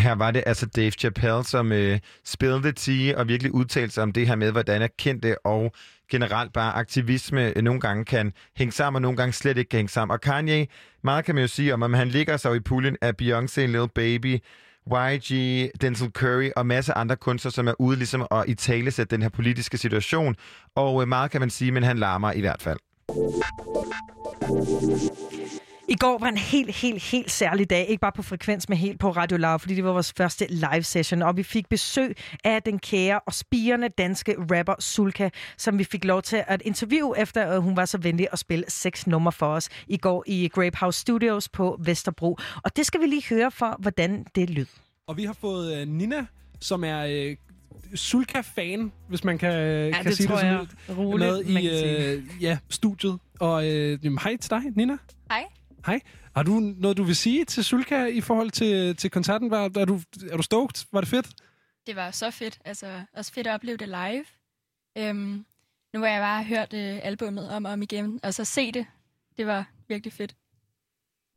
Her 0.03 0.15
var 0.15 0.31
det 0.31 0.43
altså 0.47 0.67
Dave 0.67 0.91
Chappelle, 0.91 1.45
som 1.45 1.73
øh, 1.73 1.99
spillede 2.25 2.73
tige 2.73 3.19
og 3.19 3.29
virkelig 3.29 3.55
udtalte 3.55 3.95
sig 3.95 4.03
om 4.03 4.13
det 4.13 4.27
her 4.27 4.37
med, 4.37 4.53
hvordan 4.53 4.83
er 4.83 4.89
kendte 4.99 5.47
og 5.47 5.73
generelt 6.11 6.53
bare 6.53 6.73
aktivisme 6.73 7.53
øh, 7.57 7.63
nogle 7.63 7.81
gange 7.81 8.05
kan 8.05 8.33
hænge 8.57 8.73
sammen, 8.73 8.97
og 8.97 9.03
nogle 9.03 9.17
gange 9.17 9.33
slet 9.33 9.59
ikke 9.59 9.69
kan 9.69 9.79
hænge 9.79 9.89
sammen. 9.89 10.13
Og 10.13 10.21
Kanye, 10.21 10.67
meget 11.03 11.25
kan 11.25 11.35
man 11.35 11.43
jo 11.43 11.49
sige 11.49 11.75
om, 11.75 11.83
om 11.83 11.95
han 11.95 12.09
ligger 12.09 12.37
så 12.37 12.53
i 12.53 12.61
puljen 12.61 12.97
af 13.01 13.13
Beyoncé, 13.23 13.61
Lil 13.61 13.89
Baby, 13.95 14.39
YG, 14.87 15.31
Denzel 15.81 16.11
Curry 16.11 16.51
og 16.57 16.67
masser 16.67 16.95
af 16.95 17.01
andre 17.01 17.17
kunstnere, 17.17 17.53
som 17.53 17.69
er 17.69 17.75
ude 17.79 17.97
ligesom 17.97 18.27
at 18.31 18.45
i 18.47 18.55
tale 18.55 18.91
sætte 18.91 19.17
den 19.17 19.23
her 19.23 19.29
politiske 19.29 19.79
situation. 19.79 20.37
Og 20.75 21.03
øh, 21.03 21.09
meget 21.09 21.31
kan 21.31 21.41
man 21.41 21.51
sige, 21.51 21.73
men 21.73 21.83
han 21.83 21.99
larmer 21.99 22.33
i 22.33 22.41
hvert 22.41 22.63
fald. 22.63 22.79
I 25.93 25.95
går 25.95 26.19
var 26.19 26.29
en 26.29 26.37
helt, 26.37 26.71
helt, 26.71 27.03
helt 27.03 27.31
særlig 27.31 27.71
dag. 27.71 27.87
Ikke 27.89 28.01
bare 28.01 28.13
på 28.13 28.23
frekvens, 28.23 28.69
men 28.69 28.79
helt 28.79 29.01
på 29.01 29.11
Radio 29.11 29.37
Lav, 29.37 29.59
fordi 29.59 29.75
det 29.75 29.85
var 29.85 29.93
vores 29.93 30.13
første 30.17 30.47
live 30.51 30.83
session. 30.83 31.23
Og 31.23 31.37
vi 31.37 31.43
fik 31.43 31.69
besøg 31.69 32.17
af 32.45 32.63
den 32.63 32.79
kære 32.79 33.21
og 33.21 33.35
spirende 33.35 33.89
danske 33.89 34.37
rapper 34.39 34.75
Sulka, 34.79 35.29
som 35.57 35.79
vi 35.79 35.85
fik 35.85 36.05
lov 36.05 36.23
til 36.23 36.45
at 36.47 36.63
interviewe, 36.65 37.19
efter 37.19 37.45
at 37.45 37.63
hun 37.63 37.77
var 37.77 37.85
så 37.85 37.99
venlig 37.99 38.29
at 38.33 38.39
spille 38.39 38.65
seks 38.69 39.07
numre 39.07 39.33
for 39.33 39.47
os 39.47 39.69
i 39.87 39.97
går 39.97 40.25
i 40.27 40.49
Grape 40.49 40.77
House 40.77 41.01
Studios 41.01 41.49
på 41.49 41.81
Vesterbro. 41.85 42.39
Og 42.65 42.77
det 42.77 42.87
skal 42.87 43.01
vi 43.01 43.07
lige 43.07 43.25
høre 43.29 43.51
for, 43.51 43.77
hvordan 43.79 44.27
det 44.35 44.51
lød. 44.51 44.67
Og 45.07 45.17
vi 45.17 45.25
har 45.25 45.37
fået 45.41 45.81
øh, 45.81 45.89
Nina, 45.89 46.27
som 46.61 46.85
er 46.85 47.07
øh, 47.09 47.37
Sulka-fan, 47.95 48.93
hvis 49.09 49.25
man 49.25 49.39
kan, 49.39 49.53
ja, 49.53 49.91
kan 49.91 50.05
det 50.05 50.17
sige 50.17 50.27
tror 50.27 50.35
det 50.35 50.41
sådan 50.41 50.55
jeg 50.55 50.67
lidt, 50.89 50.99
roligt, 50.99 51.53
med 51.53 51.63
i 51.63 52.15
øh, 52.15 52.23
ja, 52.41 52.59
studiet. 52.69 53.19
Og 53.41 53.69
øh, 53.71 53.99
jamen, 54.05 54.19
hej 54.19 54.37
til 54.37 54.51
dig, 54.51 54.63
Nina. 54.77 54.97
Hej. 55.31 55.45
Hej. 55.87 56.01
Har 56.37 56.43
du 56.43 56.61
noget, 56.61 56.97
du 56.97 57.03
vil 57.03 57.17
sige 57.17 57.45
til 57.45 57.65
Sulka 57.65 58.05
i 58.05 58.21
forhold 58.21 58.51
til, 58.51 58.97
til 58.97 59.11
koncerten? 59.11 59.51
Var, 59.51 59.65
er, 59.65 59.85
du, 59.85 60.01
er 60.31 60.37
du 60.37 60.43
stoked? 60.43 60.87
Var 60.93 61.01
det 61.01 61.09
fedt? 61.09 61.29
Det 61.87 61.97
var 61.97 62.11
så 62.11 62.31
fedt. 62.31 62.59
Altså, 62.65 62.87
også 63.13 63.33
fedt 63.33 63.47
at 63.47 63.55
opleve 63.55 63.77
det 63.77 63.89
live. 63.89 64.25
Øhm, 64.99 65.45
nu 65.95 66.01
har 66.01 66.07
jeg 66.07 66.21
bare 66.21 66.45
hørt 66.45 66.73
øh, 66.75 66.99
albummet 67.03 67.51
om 67.51 67.65
og 67.65 67.73
om 67.73 67.83
igen, 67.83 68.21
og 68.23 68.35
så 68.35 68.45
se 68.45 68.73
det. 68.73 68.87
Det 69.39 69.47
var 69.47 69.71
virkelig 69.89 70.13
fedt. 70.13 70.35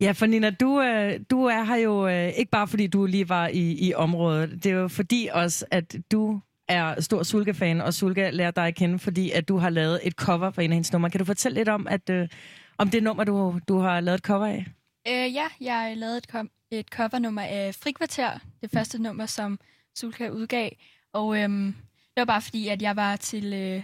Ja, 0.01 0.11
for 0.11 0.25
Nina, 0.25 0.49
du, 0.49 0.81
øh, 0.81 1.19
du 1.29 1.43
er 1.45 1.63
her 1.63 1.75
jo 1.75 2.07
øh, 2.07 2.27
ikke 2.27 2.51
bare 2.51 2.67
fordi 2.67 2.87
du 2.87 3.05
lige 3.05 3.29
var 3.29 3.47
i, 3.47 3.87
i 3.87 3.93
området. 3.93 4.63
Det 4.63 4.71
er 4.71 4.75
jo 4.75 4.87
fordi 4.87 5.29
også, 5.33 5.65
at 5.71 5.95
du 6.11 6.41
er 6.67 7.01
stor 7.01 7.23
Sulka-fan, 7.23 7.81
og 7.81 7.93
Sulka 7.93 8.29
lærer 8.29 8.51
dig 8.51 8.67
at 8.67 8.75
kende, 8.75 8.99
fordi 8.99 9.31
at 9.31 9.47
du 9.47 9.57
har 9.57 9.69
lavet 9.69 9.99
et 10.03 10.13
cover 10.13 10.51
for 10.51 10.61
en 10.61 10.71
af 10.71 10.75
hendes 10.75 10.93
numre. 10.93 11.09
Kan 11.09 11.19
du 11.19 11.25
fortælle 11.25 11.55
lidt 11.55 11.69
om, 11.69 11.87
at, 11.87 12.09
øh, 12.09 12.27
om 12.77 12.89
det 12.89 13.03
nummer, 13.03 13.23
du, 13.23 13.59
du 13.67 13.79
har 13.79 13.99
lavet 13.99 14.17
et 14.17 14.23
cover 14.25 14.45
af? 14.45 14.65
Øh, 15.07 15.33
ja, 15.33 15.47
jeg 15.61 15.93
lavede 15.97 16.17
et, 16.17 16.27
kom- 16.27 16.51
et 16.71 16.87
covernummer 16.87 17.41
af 17.41 17.75
Frikvarter, 17.75 18.39
det 18.61 18.71
første 18.71 19.01
nummer, 19.01 19.25
som 19.25 19.59
Sulka 19.95 20.29
udgav. 20.29 20.69
Og 21.13 21.41
øhm, 21.41 21.75
det 21.85 22.21
var 22.21 22.25
bare 22.25 22.41
fordi, 22.41 22.67
at 22.67 22.81
jeg 22.81 22.95
var 22.95 23.15
til... 23.15 23.53
Øh, 23.53 23.83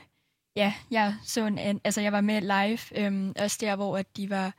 ja, 0.56 0.74
jeg 0.92 1.16
så 1.24 1.46
en, 1.46 1.58
an- 1.58 1.82
altså 1.84 2.02
jeg 2.02 2.12
var 2.12 2.22
med 2.22 2.42
live, 2.42 3.06
øhm, 3.06 3.34
også 3.40 3.58
der, 3.62 3.76
hvor 3.76 3.98
at 3.98 4.18
de 4.18 4.30
var... 4.30 4.54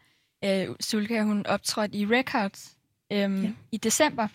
Øh, 0.45 0.69
Sulka, 0.81 1.23
hun 1.23 1.47
optrådte 1.47 1.97
i 1.97 2.07
Records 2.07 2.77
øhm, 3.13 3.45
ja. 3.45 3.51
i 3.73 3.77
december. 3.77 4.29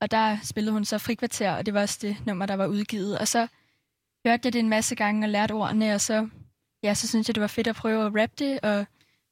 Og 0.00 0.10
der 0.10 0.38
spillede 0.42 0.72
hun 0.72 0.84
så 0.84 0.98
Frikvarter, 0.98 1.52
og 1.52 1.66
det 1.66 1.74
var 1.74 1.80
også 1.80 1.98
det 2.02 2.16
nummer, 2.26 2.46
der 2.46 2.54
var 2.54 2.66
udgivet. 2.66 3.18
Og 3.18 3.28
så 3.28 3.46
hørte 4.26 4.40
jeg 4.44 4.52
det 4.52 4.58
en 4.58 4.68
masse 4.68 4.94
gange 4.94 5.26
og 5.26 5.28
lærte 5.28 5.52
ordene, 5.52 5.94
og 5.94 6.00
så, 6.00 6.28
ja, 6.82 6.94
så 6.94 7.08
synes 7.08 7.28
jeg, 7.28 7.34
det 7.34 7.40
var 7.40 7.46
fedt 7.46 7.66
at 7.66 7.76
prøve 7.76 8.06
at 8.06 8.12
rappe 8.22 8.34
det, 8.38 8.60
og 8.60 8.86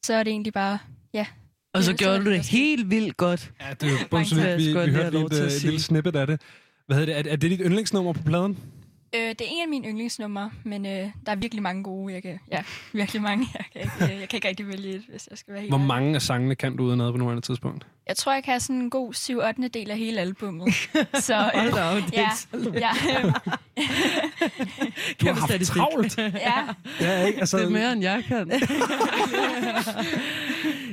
så 0.06 0.14
er 0.14 0.22
det 0.22 0.30
egentlig 0.30 0.52
bare, 0.52 0.78
ja. 1.14 1.26
Og 1.74 1.82
så 1.82 1.92
gjorde 1.92 2.24
du 2.24 2.30
det 2.30 2.46
helt 2.46 2.90
vildt 2.90 3.16
godt. 3.16 3.52
Ja, 3.60 3.70
det 3.80 3.82
er 3.82 3.90
jo 3.90 3.96
bundsolidt. 4.10 4.58
Vi, 4.58 4.66
vi 4.66 4.96
hørte 4.96 5.10
lige 5.10 5.26
et, 5.26 5.40
øh, 5.40 5.46
et 5.46 5.62
lille 5.62 5.80
snippet 5.80 6.16
af 6.16 6.26
det. 6.26 6.40
Hvad 6.86 6.96
hedder 6.96 7.22
det? 7.22 7.26
Er, 7.28 7.32
er 7.32 7.36
det 7.36 7.50
dit 7.50 7.60
yndlingsnummer 7.64 8.12
på 8.12 8.22
pladen? 8.22 8.58
Øh, 9.14 9.20
det 9.20 9.40
er 9.40 9.44
en 9.50 9.62
af 9.62 9.68
mine 9.68 9.88
yndlingsnumre, 9.88 10.50
men 10.64 10.86
øh, 10.86 10.92
der 10.92 11.32
er 11.32 11.34
virkelig 11.36 11.62
mange 11.62 11.82
gode. 11.82 12.14
Jeg 12.14 12.22
kan, 12.22 12.38
ja, 12.52 12.62
virkelig 12.92 13.22
mange. 13.22 13.46
Jeg 13.54 13.64
kan, 13.72 13.80
ikke, 13.82 14.14
øh, 14.14 14.20
jeg 14.20 14.28
kan 14.28 14.36
ikke 14.36 14.48
rigtig 14.48 14.68
vælge 14.68 14.94
et, 14.94 15.02
hvis 15.08 15.28
jeg 15.30 15.38
skal 15.38 15.52
være 15.54 15.60
helt 15.60 15.70
Hvor 15.72 15.78
mange 15.78 16.14
af 16.14 16.22
sangene 16.22 16.54
kan 16.54 16.76
du 16.76 16.82
udenad 16.84 17.12
på 17.12 17.18
nuværende 17.18 17.42
tidspunkt? 17.42 17.86
Jeg 18.08 18.16
tror, 18.16 18.32
jeg 18.32 18.44
kan 18.44 18.52
have 18.52 18.60
sådan 18.60 18.76
en 18.76 18.90
god 18.90 19.14
7 19.14 19.38
8 19.38 19.68
del 19.68 19.90
af 19.90 19.98
hele 19.98 20.20
albummet. 20.20 20.74
så 21.26 21.34
øh, 21.54 21.60
Hold 21.60 21.72
da 21.72 21.82
op, 21.84 21.96
det 22.10 22.18
er 22.18 22.30
ja, 22.74 22.90
ja, 23.06 23.26
øh, 23.26 23.32
Du 25.20 25.26
har 25.26 25.32
haft 25.32 25.50
statistik. 25.50 25.76
travlt. 25.76 26.18
ja. 26.18 26.64
Ja, 27.00 27.26
ikke? 27.26 27.40
Altså, 27.40 27.58
Det 27.58 27.66
er 27.66 27.70
mere, 27.70 27.92
end 27.92 28.02
jeg 28.02 28.24
kan. 28.28 28.50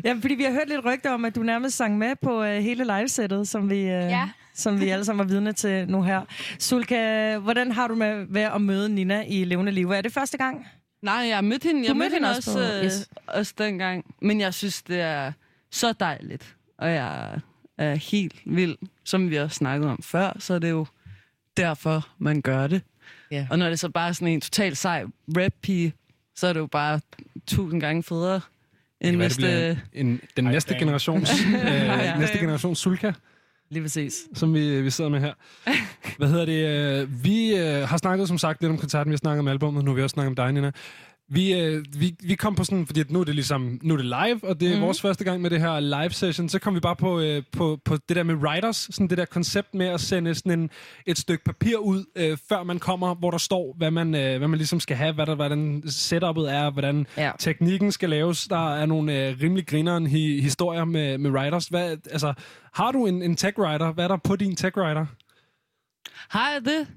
Ja, 0.06 0.14
fordi 0.22 0.34
vi 0.36 0.44
har 0.44 0.52
hørt 0.52 0.70
lidt 0.70 0.86
rygter 0.86 1.12
om, 1.12 1.26
at 1.26 1.36
du 1.36 1.44
nærmest 1.44 1.78
sang 1.78 1.98
med 1.98 2.16
på 2.22 2.44
øh, 2.44 2.62
hele 2.62 2.98
livesættet, 2.98 3.48
som 3.48 3.70
vi, 3.70 3.80
øh, 3.80 3.86
Ja. 3.88 4.30
Som 4.54 4.80
vi 4.82 4.90
alle 4.90 5.06
sammen 5.06 5.20
var 5.28 5.34
vidne 5.34 5.54
til 5.54 5.88
nu 5.90 6.02
her. 6.04 6.22
Sulka, 6.60 7.38
hvordan 7.38 7.72
har 7.72 7.88
du 7.88 7.96
med 7.96 8.26
ved 8.30 8.42
at 8.42 8.62
møde 8.62 8.90
Nina 8.90 9.24
i 9.28 9.44
levende 9.44 9.72
liv? 9.72 9.92
Er 9.92 10.02
det 10.02 10.14
første 10.14 10.38
gang? 10.38 10.68
Nej, 11.02 11.14
jeg 11.16 11.44
mødte 11.44 11.68
hende, 11.68 11.82
jeg 11.82 11.90
Du 11.90 11.94
mødte 11.94 12.00
mødte 12.00 12.16
hende 12.16 12.28
hende 12.28 12.38
også, 12.38 12.52
også 12.52 12.70
på- 12.72 12.78
øh, 12.78 12.86
yes. 12.86 13.10
også 13.28 13.54
dengang. 13.58 14.16
Men 14.22 14.40
jeg 14.42 14.54
synes, 14.54 14.82
det 14.84 15.00
er 15.02 15.32
så 15.72 15.94
dejligt. 15.94 16.56
Og 16.78 16.92
jeg 16.92 17.40
er 17.78 17.96
helt 17.96 18.36
vild. 18.46 18.76
Som 19.04 19.30
vi 19.30 19.36
også 19.36 19.56
snakkede 19.56 19.92
om 19.92 20.00
før, 20.04 20.32
så 20.40 20.54
er 20.54 20.60
det 20.60 20.70
jo 20.70 20.86
derfor, 21.58 22.08
man 22.18 22.42
gør 22.42 22.68
det. 22.68 22.82
Ja. 23.32 23.48
Og 23.52 23.60
når 23.60 23.70
det 23.70 23.80
så 23.80 23.90
bare 23.90 24.08
er 24.10 24.12
sådan 24.14 24.28
en 24.28 24.42
total 24.42 24.76
sej 24.76 25.04
rap-pige, 25.38 25.94
så 26.36 26.48
er 26.48 26.54
det 26.54 26.60
jo 26.60 26.66
bare 26.68 27.00
tusind 27.48 27.82
gange 27.82 28.04
federe 28.04 28.42
end 29.02 29.12
det 29.12 29.18
næste... 29.20 29.38
bliver 29.42 29.76
en, 29.94 30.22
den 30.38 30.44
næste 30.46 30.76
generations, 30.80 31.32
øh, 31.66 32.20
næste 32.20 32.38
generations 32.40 32.80
Sulka. 32.80 33.12
Lige 33.74 33.84
præcis. 33.84 34.14
Som 34.34 34.54
vi, 34.54 34.82
vi 34.82 34.90
sidder 34.90 35.10
med 35.10 35.20
her. 35.20 35.34
Hvad 36.18 36.28
hedder 36.28 36.46
det? 36.46 37.02
øh, 37.02 37.24
Vi 37.24 37.56
øh, 37.56 37.88
har 37.88 37.98
snakket 37.98 38.28
som 38.28 38.38
sagt 38.38 38.62
lidt 38.62 38.72
om 38.72 38.78
koncerten, 38.78 39.10
vi 39.12 39.14
har 39.14 39.18
snakket 39.18 39.40
om 39.40 39.48
albumet, 39.48 39.84
nu 39.86 39.92
har 39.92 39.96
vi 39.96 40.04
også 40.04 40.14
snakket 40.14 40.30
om 40.30 40.36
dig, 40.36 40.52
Nina. 40.54 40.72
Vi, 41.30 41.54
øh, 41.54 41.86
vi, 42.00 42.16
vi 42.24 42.36
kom 42.36 42.56
på 42.56 42.64
sådan, 42.64 42.86
fordi 42.86 43.00
at 43.00 43.12
nu 43.12 43.20
er 43.20 43.24
det 43.24 43.36
ligesom, 43.36 43.80
nu 43.84 43.94
er 43.94 43.98
det 43.98 44.06
live, 44.06 44.40
og 44.44 44.60
det 44.60 44.72
er 44.72 44.76
mm. 44.76 44.82
vores 44.82 45.02
første 45.02 45.24
gang 45.24 45.42
med 45.42 45.50
det 45.50 45.60
her 45.62 45.80
live 45.80 46.10
session, 46.10 46.50
så 46.50 46.60
kom 46.60 46.76
vi 46.76 46.80
bare 46.80 46.96
på, 46.96 47.20
øh, 47.20 47.44
på, 47.52 47.80
på 47.86 47.98
det 48.10 48.16
der 48.16 48.24
med 48.24 48.36
writers, 48.36 48.88
sådan 48.92 49.08
det 49.08 49.18
der 49.18 49.26
koncept 49.26 49.74
med 49.74 49.86
at 49.86 50.02
sende 50.02 50.36
sådan 50.36 50.60
en, 50.60 50.70
et 51.06 51.18
stykke 51.18 51.44
papir 51.44 51.78
ud, 51.78 52.06
øh, 52.16 52.38
før 52.50 52.64
man 52.64 52.80
kommer, 52.80 53.16
hvor 53.16 53.32
der 53.32 53.38
står, 53.38 53.74
hvad 53.78 53.92
man, 53.92 54.16
øh, 54.16 54.38
hvad 54.38 54.48
man 54.48 54.58
ligesom 54.58 54.80
skal 54.80 54.98
have, 54.98 55.14
hvad 55.14 55.26
der, 55.26 55.36
hvordan 55.36 55.84
setupet 55.88 56.54
er, 56.54 56.70
hvordan 56.72 57.08
Ja. 57.18 57.32
teknikken 57.40 57.92
skal 57.92 58.10
laves. 58.10 58.48
Der 58.48 58.76
er 58.76 58.86
nogle 58.86 59.28
øh, 59.28 59.38
rimelig 59.42 59.68
grineren 59.68 60.08
hi, 60.08 60.42
historier 60.42 60.86
med, 60.86 61.18
med 61.18 61.32
writers. 61.32 61.66
Hvad, 61.66 61.98
altså, 62.12 62.34
har 62.74 62.92
du 62.92 63.06
en, 63.06 63.22
en 63.22 63.36
tech 63.36 63.60
writer? 63.60 63.92
Hvad 63.94 64.04
er 64.04 64.08
der 64.08 64.18
på 64.18 64.36
din 64.36 64.56
tech 64.56 64.78
writer? 64.78 65.06
Har 66.30 66.52
jeg 66.52 66.62
det? 66.66 66.88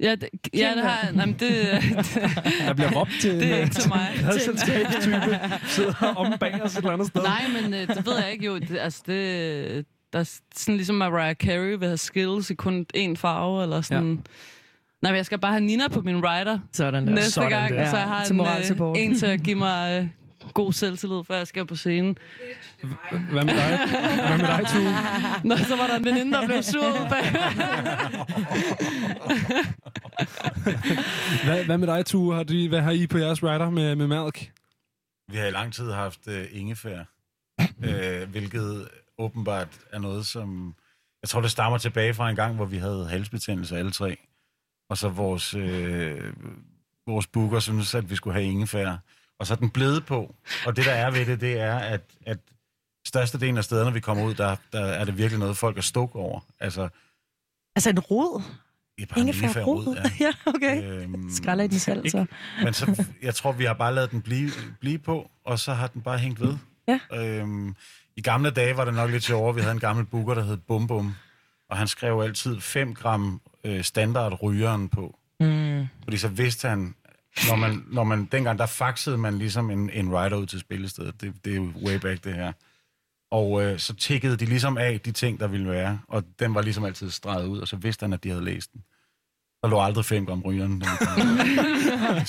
Ja, 0.00 0.14
det, 0.14 0.28
ja, 0.54 0.72
det 0.76 0.82
har 0.82 0.98
jeg. 1.02 1.12
Nej, 1.12 1.26
men 1.26 1.36
det, 1.40 1.50
Der 2.66 2.72
bliver 2.74 2.92
råbt 2.92 3.10
til 3.20 3.30
det 3.40 3.50
er 3.50 3.56
en, 3.56 3.62
ikke 3.62 3.74
til 3.74 3.88
mig. 3.88 3.98
Hadselskabstype 4.24 5.40
sidder 5.66 6.12
om 6.16 6.38
bag 6.40 6.62
os 6.62 6.72
et 6.72 6.78
eller 6.78 6.90
andet 6.90 7.08
sted. 7.08 7.22
Nej, 7.22 7.42
men 7.62 7.74
øh, 7.74 7.88
det 7.88 8.06
ved 8.06 8.18
jeg 8.22 8.32
ikke 8.32 8.46
jo. 8.46 8.58
Det, 8.58 8.78
altså, 8.78 9.02
det, 9.06 9.86
der 10.12 10.18
er 10.18 10.24
sådan 10.54 10.76
ligesom 10.76 10.96
Mariah 10.96 11.34
Carey 11.34 11.78
vil 11.78 11.88
have 11.88 11.96
skills 11.96 12.50
i 12.50 12.54
kun 12.54 12.86
én 12.96 13.14
farve, 13.16 13.62
eller 13.62 13.80
sådan... 13.80 14.10
Ja. 14.10 14.16
Nej, 15.02 15.12
men 15.12 15.16
jeg 15.16 15.26
skal 15.26 15.38
bare 15.38 15.52
have 15.52 15.64
Nina 15.64 15.88
på 15.88 16.00
min 16.00 16.24
rider 16.24 16.58
Sådan 16.72 17.06
der. 17.06 17.14
næste 17.14 17.30
Sådan 17.30 17.48
gang, 17.50 17.74
der. 17.74 17.90
så 17.90 17.96
jeg 17.96 18.06
har 18.06 18.24
Til 18.24 18.34
en, 18.34 18.40
øh, 18.40 19.02
en 19.02 19.18
til 19.18 19.26
at 19.26 19.42
give 19.42 19.56
mig, 19.56 20.00
øh, 20.02 20.08
god 20.54 20.72
selvtillid, 20.72 21.24
før 21.24 21.36
jeg 21.36 21.46
skal 21.46 21.66
på 21.66 21.76
scenen. 21.76 22.18
Hvad 23.30 23.44
med 23.44 23.54
dig? 23.54 23.78
Hvad 24.26 24.38
med 24.38 24.46
dig, 24.46 24.66
Tue? 24.72 24.92
Nå, 25.48 25.56
så 25.56 25.76
var 25.76 25.86
der 25.86 25.96
en 25.96 26.04
veninde, 26.04 26.32
der 26.32 26.46
blev 26.46 26.62
sur 26.62 26.86
ude 26.86 27.06
bag. 27.14 27.24
Hvad, 31.44 31.64
hvad 31.64 31.78
med 31.78 31.86
dig, 31.86 32.06
Tue? 32.06 32.34
Har 32.34 32.42
de, 32.42 32.68
hvad 32.68 32.80
har 32.80 32.90
I 32.90 33.06
på 33.06 33.18
jeres 33.18 33.42
rider 33.42 33.70
med, 33.70 33.96
med 33.96 34.06
Malk? 34.06 34.52
Vi 35.28 35.36
har 35.36 35.46
i 35.46 35.50
lang 35.50 35.72
tid 35.72 35.92
haft 35.92 36.26
uh, 36.26 36.34
ingefær, 36.50 37.04
uh, 37.60 38.28
hvilket 38.32 38.88
åbenbart 39.18 39.80
er 39.92 39.98
noget, 39.98 40.26
som... 40.26 40.74
Jeg 41.22 41.28
tror, 41.28 41.40
det 41.40 41.50
stammer 41.50 41.78
tilbage 41.78 42.14
fra 42.14 42.30
en 42.30 42.36
gang, 42.36 42.56
hvor 42.56 42.64
vi 42.64 42.76
havde 42.76 43.08
halsbetændelse 43.08 43.76
alle 43.76 43.90
tre. 43.90 44.16
Og 44.90 44.98
så 44.98 45.08
vores, 45.08 45.54
øh, 45.54 46.32
vores 47.06 47.26
booker 47.26 47.58
synes, 47.58 47.94
at 47.94 48.10
vi 48.10 48.16
skulle 48.16 48.34
have 48.34 48.46
ingefær. 48.46 48.96
Og 49.38 49.46
så 49.46 49.54
er 49.54 49.58
den 49.58 49.70
blevet 49.70 50.06
på. 50.06 50.34
Og 50.66 50.76
det, 50.76 50.84
der 50.84 50.92
er 50.92 51.10
ved 51.10 51.26
det, 51.26 51.40
det 51.40 51.60
er, 51.60 51.78
at, 51.78 52.00
at 52.26 52.38
størstedelen 53.06 53.58
af 53.58 53.64
stederne, 53.64 53.92
vi 53.92 54.00
kommer 54.00 54.24
ud, 54.24 54.34
der, 54.34 54.56
der 54.72 54.80
er 54.84 55.04
det 55.04 55.18
virkelig 55.18 55.38
noget, 55.38 55.56
folk 55.56 55.78
er 55.78 55.82
stuk 55.82 56.14
over. 56.16 56.40
Altså, 56.60 56.88
Altså 57.76 57.90
en 57.90 57.98
rod? 57.98 58.42
Ja, 58.98 59.04
bare 59.04 59.20
en 59.20 59.28
ingefærrod, 59.28 59.96
ja. 59.96 60.10
ja, 60.26 60.32
okay. 60.46 60.82
Øhm, 60.82 61.30
Skræller 61.30 61.64
i 61.64 61.66
den 61.66 61.78
selv, 61.78 62.08
så. 62.08 62.26
Men 62.62 62.74
så, 62.74 63.04
jeg 63.22 63.34
tror, 63.34 63.52
vi 63.52 63.64
har 63.64 63.74
bare 63.74 63.94
lavet 63.94 64.10
den 64.10 64.22
blive, 64.22 64.50
blive 64.80 64.98
på, 64.98 65.30
og 65.44 65.58
så 65.58 65.72
har 65.74 65.86
den 65.86 66.02
bare 66.02 66.18
hængt 66.18 66.40
ved. 66.40 66.56
Ja. 66.88 67.00
Øhm, 67.14 67.74
I 68.16 68.20
gamle 68.22 68.50
dage 68.50 68.76
var 68.76 68.84
det 68.84 68.94
nok 68.94 69.10
lidt 69.10 69.24
sjovere. 69.24 69.54
Vi 69.54 69.60
havde 69.60 69.72
en 69.72 69.80
gammel 69.80 70.04
booker, 70.04 70.34
der 70.34 70.42
hed 70.42 70.56
Bum 70.56 70.86
Bum, 70.86 71.14
og 71.70 71.76
han 71.76 71.88
skrev 71.88 72.20
altid 72.20 72.60
5 72.60 72.94
gram 72.94 73.40
øh, 73.64 73.84
standard 73.84 74.42
rygeren 74.42 74.88
på. 74.88 75.18
Mm. 75.40 75.86
Fordi 76.04 76.16
så 76.16 76.28
vidste 76.28 76.68
han, 76.68 76.94
når 77.48 77.56
man, 77.56 77.84
når 77.86 78.04
man, 78.04 78.24
dengang 78.24 78.58
der 78.58 78.66
faxede 78.66 79.18
man 79.18 79.38
ligesom 79.38 79.70
en, 79.70 79.90
en 79.90 80.18
rider 80.18 80.36
ud 80.36 80.46
til 80.46 80.60
spillestedet. 80.60 81.20
Det, 81.20 81.44
det 81.44 81.52
er 81.52 81.56
jo 81.56 81.72
way 81.84 81.96
back, 81.96 82.24
det 82.24 82.34
her. 82.34 82.52
Og 83.30 83.62
øh, 83.62 83.78
så 83.78 83.94
tækkede 83.94 84.36
de 84.36 84.44
ligesom 84.44 84.78
af 84.78 85.00
de 85.00 85.12
ting, 85.12 85.40
der 85.40 85.46
ville 85.46 85.70
være, 85.70 86.00
og 86.08 86.24
den 86.38 86.54
var 86.54 86.62
ligesom 86.62 86.84
altid 86.84 87.10
streget 87.10 87.46
ud, 87.46 87.58
og 87.58 87.68
så 87.68 87.76
vidste 87.76 88.04
han, 88.04 88.12
at 88.12 88.24
de 88.24 88.28
havde 88.28 88.44
læst 88.44 88.72
den. 88.72 88.84
Der 89.64 89.70
lå 89.70 89.80
aldrig 89.80 90.04
5 90.04 90.26
gram 90.26 90.40
rygeren. 90.42 90.80
det 90.80 90.88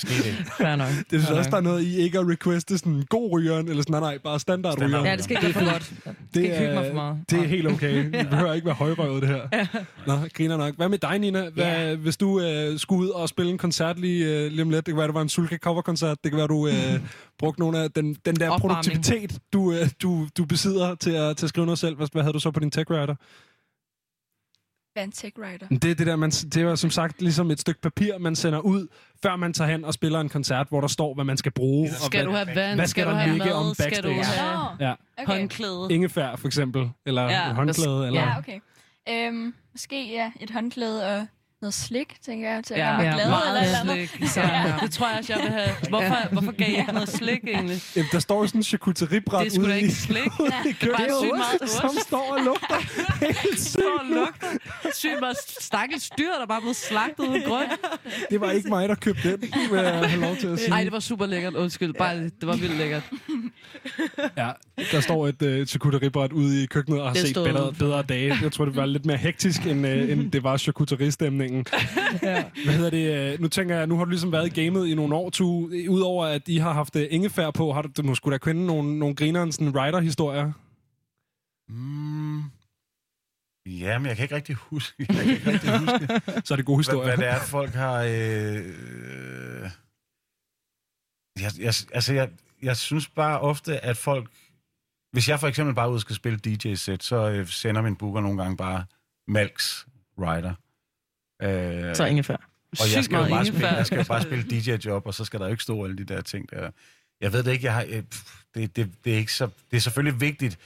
skete 0.00 0.28
ikke. 0.28 0.44
Fair 0.58 0.76
nok. 0.76 0.88
Det 0.88 1.22
synes 1.22 1.30
også, 1.30 1.50
der 1.50 1.56
er 1.56 1.60
noget 1.60 1.82
i 1.82 1.96
ikke 1.96 2.18
at 2.18 2.28
requeste 2.28 2.78
sådan 2.78 2.92
en 2.92 3.04
god 3.08 3.32
rygeren, 3.32 3.68
eller 3.68 3.82
sådan, 3.82 3.92
nej, 3.92 4.00
nej, 4.00 4.18
bare 4.24 4.40
standard 4.40 4.82
rygeren. 4.82 5.06
Ja, 5.06 5.16
det 5.16 5.24
skal 5.24 5.36
ikke 5.36 5.44
være 5.60 5.64
for 5.66 5.72
godt. 5.72 5.92
Jeg 6.06 6.14
skal 6.30 6.42
ikke 6.44 6.58
hygge 6.58 6.74
mig 6.74 6.86
for 6.88 6.94
meget. 6.94 7.16
Det 7.30 7.38
er 7.38 7.46
helt 7.46 7.66
okay. 7.68 8.12
Det 8.12 8.28
behøver 8.30 8.52
ikke 8.52 8.66
være 8.66 8.74
højrøvet, 8.74 9.22
det 9.22 9.28
her. 9.28 9.66
Nå, 10.06 10.18
griner 10.36 10.56
nok. 10.56 10.76
Hvad 10.76 10.88
med 10.88 10.98
dig, 10.98 11.18
Nina? 11.18 11.48
Hvad, 11.54 11.64
Ja. 11.64 11.94
Hvis 11.94 12.16
du 12.16 12.40
øh, 12.40 12.78
skulle 12.78 13.02
ud 13.02 13.08
og 13.08 13.28
spille 13.28 13.52
en 13.52 13.58
koncert 13.58 13.98
lige, 13.98 14.24
øh, 14.44 14.50
lige 14.50 14.62
om 14.62 14.70
lidt, 14.70 14.86
det 14.86 14.92
kan 14.92 14.98
være, 14.98 15.06
det 15.06 15.14
var 15.14 15.22
en 15.22 15.28
Sulka 15.28 15.56
coverkoncert, 15.58 16.18
det 16.24 16.32
kan 16.32 16.38
være, 16.38 16.46
du 16.46 16.66
øh, 16.68 16.74
brugte 17.38 17.60
nogle 17.60 17.78
af 17.78 17.90
den, 17.90 18.14
den 18.26 18.36
der 18.36 18.50
Opvarmning. 18.50 18.60
produktivitet, 18.60 19.38
du, 19.52 19.72
øh, 19.72 19.88
du, 20.02 20.26
du 20.38 20.44
besidder 20.44 20.94
til 20.94 21.10
at, 21.10 21.36
til 21.36 21.46
at 21.46 21.48
skrive 21.48 21.66
noget 21.66 21.78
selv. 21.78 21.96
Hvad, 21.96 22.06
hvad 22.12 22.22
havde 22.22 22.32
du 22.32 22.40
så 22.40 22.50
på 22.50 22.60
din 22.60 22.70
tech 22.70 22.90
writer? 22.90 23.14
Hvad 24.96 25.02
er 25.02 25.06
en 25.06 25.12
tech 25.12 25.38
writer? 25.38 25.66
Det 25.68 25.84
er 25.90 25.94
det 25.94 26.06
der, 26.06 26.16
man, 26.16 26.30
det 26.30 26.56
er 26.56 26.74
som 26.74 26.90
sagt 26.90 27.22
ligesom 27.22 27.50
et 27.50 27.60
stykke 27.60 27.80
papir, 27.80 28.18
man 28.18 28.36
sender 28.36 28.58
ud, 28.58 28.86
før 29.22 29.36
man 29.36 29.52
tager 29.52 29.70
hen 29.70 29.84
og 29.84 29.94
spiller 29.94 30.20
en 30.20 30.28
koncert, 30.28 30.68
hvor 30.68 30.80
der 30.80 30.88
står, 30.88 31.14
hvad 31.14 31.24
man 31.24 31.36
skal 31.36 31.52
bruge. 31.52 31.90
og 31.90 31.96
Skal 32.06 32.18
hvad, 32.26 32.32
du 32.32 32.36
have 32.46 32.56
vand? 32.56 32.74
Hvad 32.78 32.86
skal, 32.86 32.88
Skal 32.88 33.04
du 33.06 33.10
der 33.10 33.16
have 33.16 33.32
ligge 33.32 33.46
mad? 33.46 33.54
om 33.54 33.74
Skal 33.74 34.02
du 34.02 34.08
backstage? 34.08 34.24
have- 34.24 34.88
ja. 34.88 34.94
Okay. 35.18 35.38
Håndklæde. 35.38 35.86
Ingefær, 35.90 36.36
for 36.36 36.46
eksempel. 36.46 36.90
Eller 37.06 37.22
ja. 37.22 37.52
håndklæde. 37.52 38.06
Eller... 38.06 38.20
Ja, 38.20 38.38
okay. 38.38 38.58
Øhm, 39.08 39.54
måske 39.72 40.12
ja, 40.12 40.32
et 40.40 40.50
håndklæde 40.50 41.06
og 41.18 41.26
noget 41.62 41.74
slik, 41.74 42.14
tænker 42.26 42.50
jeg, 42.50 42.64
til 42.64 42.74
at 42.74 42.80
Ja, 42.80 43.00
ja, 43.02 43.12
glad 43.14 43.28
meget 43.28 43.48
eller 43.48 43.62
eller 43.62 43.92
andet. 43.92 44.10
slik. 44.10 44.28
Så, 44.34 44.40
ja. 44.40 44.74
Det 44.82 44.90
tror 44.90 45.08
jeg 45.08 45.18
også, 45.18 45.32
jeg 45.32 45.42
vil 45.42 45.50
have. 45.50 45.68
Hvorfor, 45.88 46.28
hvorfor 46.32 46.52
gav 46.52 46.68
I 46.70 46.76
ikke 46.78 46.92
noget 46.92 47.08
slik, 47.08 47.44
egentlig? 47.44 47.78
Jamen, 47.96 48.08
der 48.12 48.18
står 48.18 48.46
sådan 48.46 48.58
en 48.58 48.62
charcuteriebræt 48.62 49.44
Det 49.44 49.50
er 49.52 49.54
sgu 49.54 49.62
ude 49.62 49.70
da 49.70 49.76
i, 49.76 49.80
ikke 49.80 49.94
slik. 49.94 50.30
ude 50.40 50.50
Ja, 50.64 50.68
i 50.68 50.72
det 50.72 50.88
er 50.88 50.96
bare 50.96 51.08
sygt 51.22 51.36
meget 51.36 51.62
ost. 51.62 51.72
som 51.80 51.90
står 52.06 52.34
og 52.38 52.44
lugter 52.44 52.76
helt 53.26 53.60
sygt 53.60 53.70
Står 53.70 53.98
og 54.00 54.06
lugter. 54.06 54.46
Sygt 54.94 55.20
meget 55.20 55.36
stakkels 55.60 56.10
dyr, 56.18 56.32
der 56.40 56.46
bare 56.46 56.60
blevet 56.60 56.76
slagtet 56.76 57.24
uden 57.28 57.42
grund. 57.42 57.66
Det 58.30 58.40
var 58.40 58.50
ikke 58.50 58.68
mig, 58.68 58.88
der 58.88 58.94
købte 58.94 59.30
den, 59.32 59.40
vil 59.70 59.80
jeg 59.80 60.08
have 60.10 60.20
lov 60.20 60.36
til 60.36 60.46
at 60.46 60.58
sige. 60.58 60.70
Ej, 60.72 60.84
det 60.84 60.92
var 60.92 61.00
super 61.00 61.26
lækkert. 61.26 61.54
Undskyld. 61.54 61.94
Bare, 61.94 62.16
det 62.24 62.32
var 62.46 62.56
vildt 62.56 62.76
lækkert. 62.76 63.02
Ja, 64.36 64.50
der 64.92 65.00
står 65.00 65.28
et 65.28 65.42
uh, 65.60 65.66
charcuteriebræt 65.66 66.32
ude 66.32 66.62
i 66.62 66.66
køkkenet 66.66 67.00
og 67.00 67.06
har 67.06 67.14
Det 67.14 67.22
set 67.26 67.34
bedre, 67.34 67.72
bedre 67.72 68.02
dage. 68.02 68.38
Jeg 68.42 68.52
tror, 68.52 68.64
det 68.64 68.76
var 68.76 68.86
lidt 68.86 69.06
mere 69.06 69.16
hektisk, 69.16 69.66
end, 69.66 69.86
uh, 69.86 69.92
end 69.92 70.30
det 70.32 70.42
var 70.42 70.56
charcuteristemningen. 71.46 71.66
ja. 72.22 72.44
Hvad 72.64 72.74
hedder 72.74 72.90
det? 72.90 73.34
Uh, 73.34 73.40
nu 73.40 73.48
tænker 73.48 73.76
jeg, 73.76 73.86
nu 73.86 73.96
har 73.96 74.04
du 74.04 74.10
ligesom 74.10 74.32
været 74.32 74.58
i 74.58 74.60
gamet 74.62 74.86
i 74.86 74.94
nogle 74.94 75.14
år, 75.14 75.30
tu. 75.30 75.70
Udover 75.88 76.26
at 76.26 76.48
I 76.48 76.56
har 76.56 76.72
haft 76.72 76.96
uh, 76.96 77.02
ingefær 77.10 77.50
på, 77.50 77.72
har 77.72 77.82
du, 77.82 77.88
du 77.96 78.02
må 78.02 78.14
sgu 78.14 78.30
da 78.30 78.38
kunne 78.38 78.66
nogle, 78.66 78.98
nogle 78.98 79.14
grineren 79.14 79.52
sådan 79.52 79.76
writer-historier. 79.76 80.52
Mm. 81.68 82.42
Ja, 83.66 83.98
men 83.98 84.06
jeg 84.06 84.16
kan 84.16 84.24
ikke 84.24 84.34
rigtig 84.34 84.54
huske. 84.54 85.06
Jeg 85.08 85.16
kan 85.16 85.30
ikke 85.30 85.50
rigtig 85.50 85.78
huske. 85.78 86.06
Så 86.46 86.54
er 86.54 86.56
det 86.56 86.66
gode 86.66 86.78
historier. 86.78 87.04
Hvad, 87.04 87.16
hvad 87.16 87.26
det 87.26 87.34
er, 87.34 87.40
folk 87.40 87.74
har... 87.74 88.02
Øh, 88.02 88.56
øh, 88.56 89.70
jeg, 91.42 91.50
jeg, 91.58 91.74
altså, 91.92 92.14
jeg, 92.14 92.30
jeg 92.62 92.76
synes 92.76 93.08
bare 93.08 93.40
ofte, 93.40 93.84
at 93.84 93.96
folk... 93.96 94.30
Hvis 95.12 95.28
jeg 95.28 95.40
for 95.40 95.48
eksempel 95.48 95.74
bare 95.74 95.90
ud 95.90 95.98
skal 95.98 96.16
spille 96.16 96.38
DJ-sæt, 96.38 97.02
så 97.02 97.30
øh, 97.30 97.46
sender 97.46 97.82
min 97.82 97.96
booker 97.96 98.20
nogle 98.20 98.42
gange 98.42 98.56
bare 98.56 98.84
Malks 99.28 99.86
Rider. 100.18 100.54
Øh, 101.42 101.96
Så 101.96 102.04
ingefær. 102.04 102.36
Og 102.80 102.94
jeg 102.94 103.04
skal, 103.04 103.16
jo 103.16 103.28
bare 103.28 103.46
spille, 103.46 103.66
jeg 103.80 103.86
skal 103.86 103.98
jo 103.98 104.04
bare 104.04 104.22
spille 104.22 104.44
DJ-job, 104.44 105.06
og 105.06 105.14
så 105.14 105.24
skal 105.24 105.40
der 105.40 105.46
jo 105.46 105.50
ikke 105.50 105.62
stå 105.62 105.84
alle 105.84 105.96
de 105.96 106.04
der 106.04 106.20
ting 106.20 106.50
der. 106.50 106.70
Jeg 107.20 107.32
ved 107.32 107.42
det 107.42 107.52
ikke, 107.52 107.64
jeg 107.64 107.74
har... 107.74 107.84
pff, 108.10 108.32
Det, 108.54 108.76
det, 108.76 108.90
det, 109.04 109.12
er 109.14 109.16
ikke 109.16 109.32
så... 109.32 109.48
Det 109.70 109.76
er 109.76 109.80
selvfølgelig 109.80 110.20
vigtigt. 110.20 110.58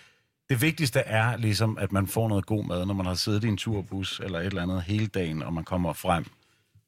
Det 0.49 0.63
vigtigste 0.63 1.01
er 1.01 1.37
ligesom, 1.37 1.79
at 1.79 1.93
man 1.93 2.07
får 2.07 2.29
noget 2.29 2.47
god 2.47 2.65
mad, 2.65 2.87
når 2.87 2.95
man 2.95 3.07
har 3.07 3.15
siddet 3.15 3.45
i 3.45 3.49
en 3.49 3.57
turbus 3.57 4.21
eller 4.25 4.39
et 4.39 4.47
eller 4.47 4.63
andet 4.63 4.83
hele 4.83 5.07
dagen, 5.07 5.43
og 5.43 5.53
man 5.53 5.65
kommer 5.65 5.93
frem. 5.93 6.25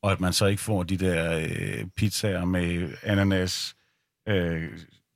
Og 0.03 0.13
at 0.13 0.21
man 0.21 0.33
så 0.33 0.47
ikke 0.47 0.63
får 0.63 0.83
de 0.83 0.97
der 0.97 1.39
øh, 1.39 1.85
pizzaer 1.97 2.45
med 2.45 2.91
ananas, 3.03 3.75
øh, 4.29 4.69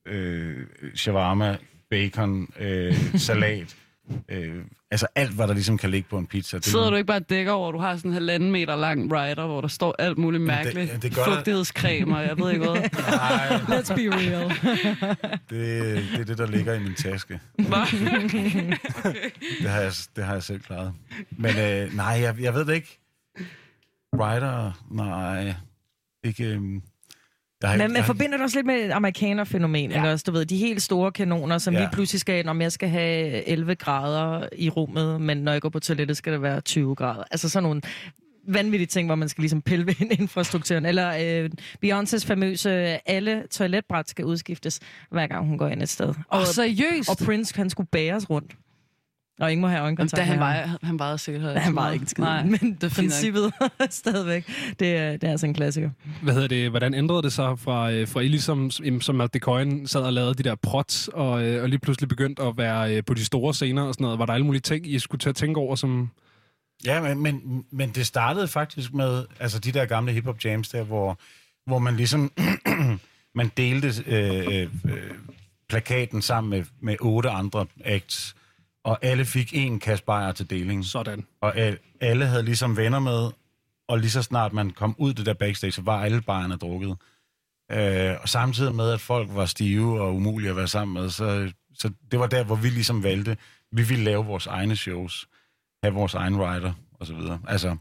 øh, 0.06 0.66
shawarma, 0.94 1.56
bacon, 1.90 2.48
øh, 2.58 2.94
salat. 3.18 3.76
Øh, 4.28 4.64
altså 4.90 5.06
alt, 5.14 5.30
hvad 5.30 5.48
der 5.48 5.54
ligesom 5.54 5.78
kan 5.78 5.90
ligge 5.90 6.08
på 6.10 6.18
en 6.18 6.26
pizza. 6.26 6.56
Det 6.58 6.66
er 6.66 6.70
Sidder 6.70 6.90
du 6.90 6.96
ikke 6.96 7.06
bare 7.06 7.16
og 7.16 7.30
dækker 7.30 7.52
over, 7.52 7.68
at 7.68 7.74
du 7.74 7.78
har 7.78 7.96
sådan 7.96 8.10
en 8.10 8.14
halvanden 8.14 8.50
meter 8.52 8.76
lang 8.76 9.12
rider, 9.12 9.46
hvor 9.46 9.60
der 9.60 9.68
står 9.68 9.94
alt 9.98 10.18
muligt 10.18 10.40
det- 10.40 10.46
mærkeligt. 10.46 10.92
ja, 10.92 10.96
det 10.96 11.14
gør. 11.14 11.24
Fugtighedscreme, 11.24 12.16
og 12.16 12.22
jeg 12.22 12.38
ved 12.38 12.52
ikke 12.52 12.64
hvad. 12.64 12.80
Nej. 13.10 13.48
Let's 13.80 13.94
be 13.94 14.16
real. 14.16 14.50
Det, 15.50 16.04
det 16.12 16.20
er 16.20 16.24
det, 16.24 16.38
der 16.38 16.46
ligger 16.46 16.74
i 16.74 16.78
min 16.80 16.94
taske. 16.94 17.40
det, 17.58 17.66
har 19.70 19.80
jeg, 19.80 19.92
det 20.16 20.24
har 20.24 20.32
jeg 20.32 20.42
selv 20.42 20.60
klaret. 20.60 20.92
Men 21.30 21.50
øh, 21.58 21.96
nej, 21.96 22.06
jeg, 22.06 22.36
jeg 22.40 22.54
ved 22.54 22.64
det 22.64 22.74
ikke. 22.74 22.98
Rider, 24.14 24.72
nej. 24.90 25.54
Ikke... 26.24 26.44
øhm, 26.44 26.82
Jeg 27.62 27.70
har 27.70 27.76
Men 27.78 27.92
man 27.92 27.96
har- 28.00 28.06
forbinder 28.06 28.36
det 28.36 28.44
også 28.44 28.58
lidt 28.58 28.66
med 28.66 28.90
amerikanerfænomen, 28.90 29.90
ja. 29.90 29.96
ikke 29.96 30.10
også? 30.12 30.24
Du 30.26 30.32
ved, 30.32 30.46
de 30.46 30.56
helt 30.56 30.82
store 30.82 31.12
kanoner, 31.12 31.58
som 31.58 31.74
Ja. 31.74 31.80
lige 31.80 31.88
pludselig 31.92 32.20
skal, 32.20 32.48
om 32.48 32.60
jeg 32.60 32.72
skal 32.72 32.88
have 32.88 33.48
11 33.48 33.74
grader 33.74 34.48
i 34.58 34.68
rummet, 34.70 35.20
men 35.20 35.36
når 35.36 35.52
jeg 35.52 35.62
går 35.62 35.68
på 35.68 35.80
toilettet, 35.80 36.16
skal 36.16 36.32
det 36.32 36.42
være 36.42 36.60
20 36.60 36.94
grader. 36.94 37.22
Altså 37.30 37.48
sådan 37.48 37.62
nogle 37.62 37.80
vanvittige 38.48 38.86
ting, 38.86 39.08
hvor 39.08 39.14
man 39.14 39.28
skal 39.28 39.42
ligesom 39.42 39.62
pille 39.62 39.86
ved 39.86 39.94
infrastrukturen. 40.20 40.86
Eller 40.86 41.42
øh, 41.44 41.50
Beyoncés 41.84 42.26
famøse, 42.26 42.70
alle 43.10 43.42
toiletbræt 43.50 44.08
skal 44.08 44.24
udskiftes, 44.24 44.80
hver 45.10 45.26
gang 45.26 45.46
hun 45.46 45.58
går 45.58 45.68
ind 45.68 45.82
et 45.82 45.88
sted. 45.88 46.14
Åh, 46.32 46.44
seriøst? 46.44 47.10
Og 47.10 47.16
Prince, 47.24 47.56
han 47.56 47.70
skulle 47.70 47.88
bæres 47.92 48.30
rundt. 48.30 48.52
Og 49.40 49.52
ingen 49.52 49.60
må 49.60 49.66
have 49.66 49.76
Jamen, 49.76 49.84
øjenkontakt 49.84 50.16
da 50.20 50.22
han 50.22 50.38
med 50.38 50.46
ham. 50.46 50.54
vejede, 50.54 50.78
han 50.82 50.98
vejede 50.98 51.18
sikkert 51.18 51.42
han 51.46 51.54
vejede 51.54 51.72
meget. 51.74 51.92
ikke 51.94 52.02
en 52.02 52.08
skid, 52.08 52.24
Nej, 52.24 52.44
men 52.44 52.78
det 52.80 52.92
princippet 52.92 53.52
stadigvæk, 53.90 54.50
det 54.80 54.96
er, 54.96 55.12
det 55.12 55.24
er 55.24 55.30
altså 55.30 55.46
en 55.46 55.54
klassiker. 55.54 55.90
Hvad 56.22 56.34
hedder 56.34 56.48
det? 56.48 56.70
Hvordan 56.70 56.94
ændrede 56.94 57.22
det 57.22 57.32
sig 57.32 57.58
fra, 57.58 57.92
øh, 57.92 58.08
fra 58.08 58.20
I 58.20 58.28
ligesom, 58.28 58.70
som, 58.70 59.00
som 59.00 59.20
at 59.20 59.34
Decoyen 59.34 59.86
sad 59.86 60.00
og 60.00 60.12
lavede 60.12 60.34
de 60.34 60.42
der 60.42 60.54
prots, 60.54 61.08
og, 61.08 61.44
øh, 61.44 61.62
og 61.62 61.68
lige 61.68 61.78
pludselig 61.78 62.08
begyndte 62.08 62.42
at 62.42 62.56
være 62.56 62.96
øh, 62.96 63.04
på 63.04 63.14
de 63.14 63.24
store 63.24 63.54
scener 63.54 63.82
og 63.82 63.94
sådan 63.94 64.04
noget? 64.04 64.18
Var 64.18 64.26
der 64.26 64.32
alle 64.32 64.46
mulige 64.46 64.60
ting, 64.62 64.86
I 64.86 64.98
skulle 64.98 65.18
til 65.20 65.28
at 65.28 65.36
tænke 65.36 65.60
over, 65.60 65.74
som... 65.74 66.10
Ja, 66.84 67.00
men, 67.00 67.18
men, 67.22 67.64
men 67.70 67.90
det 67.90 68.06
startede 68.06 68.48
faktisk 68.48 68.94
med 68.94 69.24
altså 69.40 69.58
de 69.58 69.72
der 69.72 69.84
gamle 69.84 70.12
hip-hop 70.12 70.44
jams 70.44 70.68
der, 70.68 70.82
hvor, 70.84 71.18
hvor 71.66 71.78
man 71.78 71.96
ligesom 71.96 72.32
man 73.34 73.50
delte 73.56 73.92
øh, 74.06 74.62
øh, 74.62 74.68
plakaten 75.68 76.22
sammen 76.22 76.50
med, 76.50 76.64
med 76.80 76.96
otte 77.00 77.30
andre 77.30 77.66
acts, 77.84 78.36
og 78.86 78.98
alle 79.02 79.24
fik 79.24 79.54
en 79.54 79.80
kasse 79.80 80.04
bajer 80.04 80.32
til 80.32 80.50
deling. 80.50 80.84
Sådan. 80.84 81.26
Og 81.40 81.56
al, 81.56 81.78
alle 82.00 82.26
havde 82.26 82.42
ligesom 82.42 82.76
venner 82.76 82.98
med, 82.98 83.30
og 83.88 83.98
lige 83.98 84.10
så 84.10 84.22
snart 84.22 84.52
man 84.52 84.70
kom 84.70 84.94
ud 84.98 85.14
det 85.14 85.26
der 85.26 85.34
backstage, 85.34 85.72
så 85.72 85.82
var 85.82 86.04
alle 86.04 86.20
bajerne 86.20 86.56
drukket. 86.56 86.96
Øh, 87.72 88.14
og 88.22 88.28
samtidig 88.28 88.74
med, 88.74 88.90
at 88.90 89.00
folk 89.00 89.28
var 89.32 89.46
stive 89.46 90.00
og 90.00 90.14
umulige 90.14 90.50
at 90.50 90.56
være 90.56 90.68
sammen 90.68 91.02
med, 91.02 91.10
så, 91.10 91.52
så 91.74 91.90
det 92.10 92.18
var 92.18 92.26
der, 92.26 92.44
hvor 92.44 92.56
vi 92.56 92.68
ligesom 92.68 93.02
valgte, 93.02 93.36
vi 93.72 93.82
ville 93.82 94.04
lave 94.04 94.26
vores 94.26 94.46
egne 94.46 94.76
shows, 94.76 95.28
have 95.82 95.94
vores 95.94 96.14
egen 96.14 96.36
rider 96.36 96.72
og 96.92 97.06
så 97.06 97.14
videre. 97.14 97.40
Altså, 97.48 97.76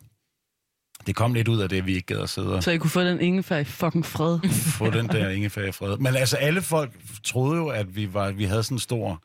det 1.07 1.15
kom 1.15 1.33
lidt 1.33 1.47
ud 1.47 1.59
af 1.59 1.69
det, 1.69 1.77
at 1.77 1.85
vi 1.85 1.95
ikke 1.95 2.05
gad 2.05 2.19
at 2.19 2.29
sidde 2.29 2.55
og 2.55 2.63
Så 2.63 2.71
I 2.71 2.77
kunne 2.77 2.89
få 2.89 3.01
den 3.01 3.21
ingefær 3.21 3.57
i 3.57 3.63
fucking 3.63 4.05
fred. 4.05 4.39
få 4.77 4.89
den 4.89 5.07
der 5.07 5.29
ingefær 5.29 5.63
i 5.67 5.71
fred. 5.71 5.97
Men 5.97 6.15
altså, 6.15 6.37
alle 6.37 6.61
folk 6.61 6.91
troede 7.23 7.57
jo, 7.57 7.67
at 7.67 7.95
vi, 7.95 8.13
var, 8.13 8.31
vi 8.31 8.43
havde 8.43 8.63
sådan 8.63 8.75
en 8.75 8.79
stor 8.79 9.23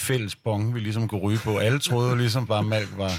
fælles 0.00 0.36
bong, 0.36 0.74
vi 0.74 0.80
ligesom 0.80 1.08
kunne 1.08 1.20
ryge 1.20 1.38
på. 1.44 1.58
Alle 1.58 1.78
troede 1.78 2.10
jo 2.10 2.16
ligesom 2.16 2.46
bare, 2.46 2.58
at 2.58 2.66
Malk 2.66 2.88
var, 2.96 3.12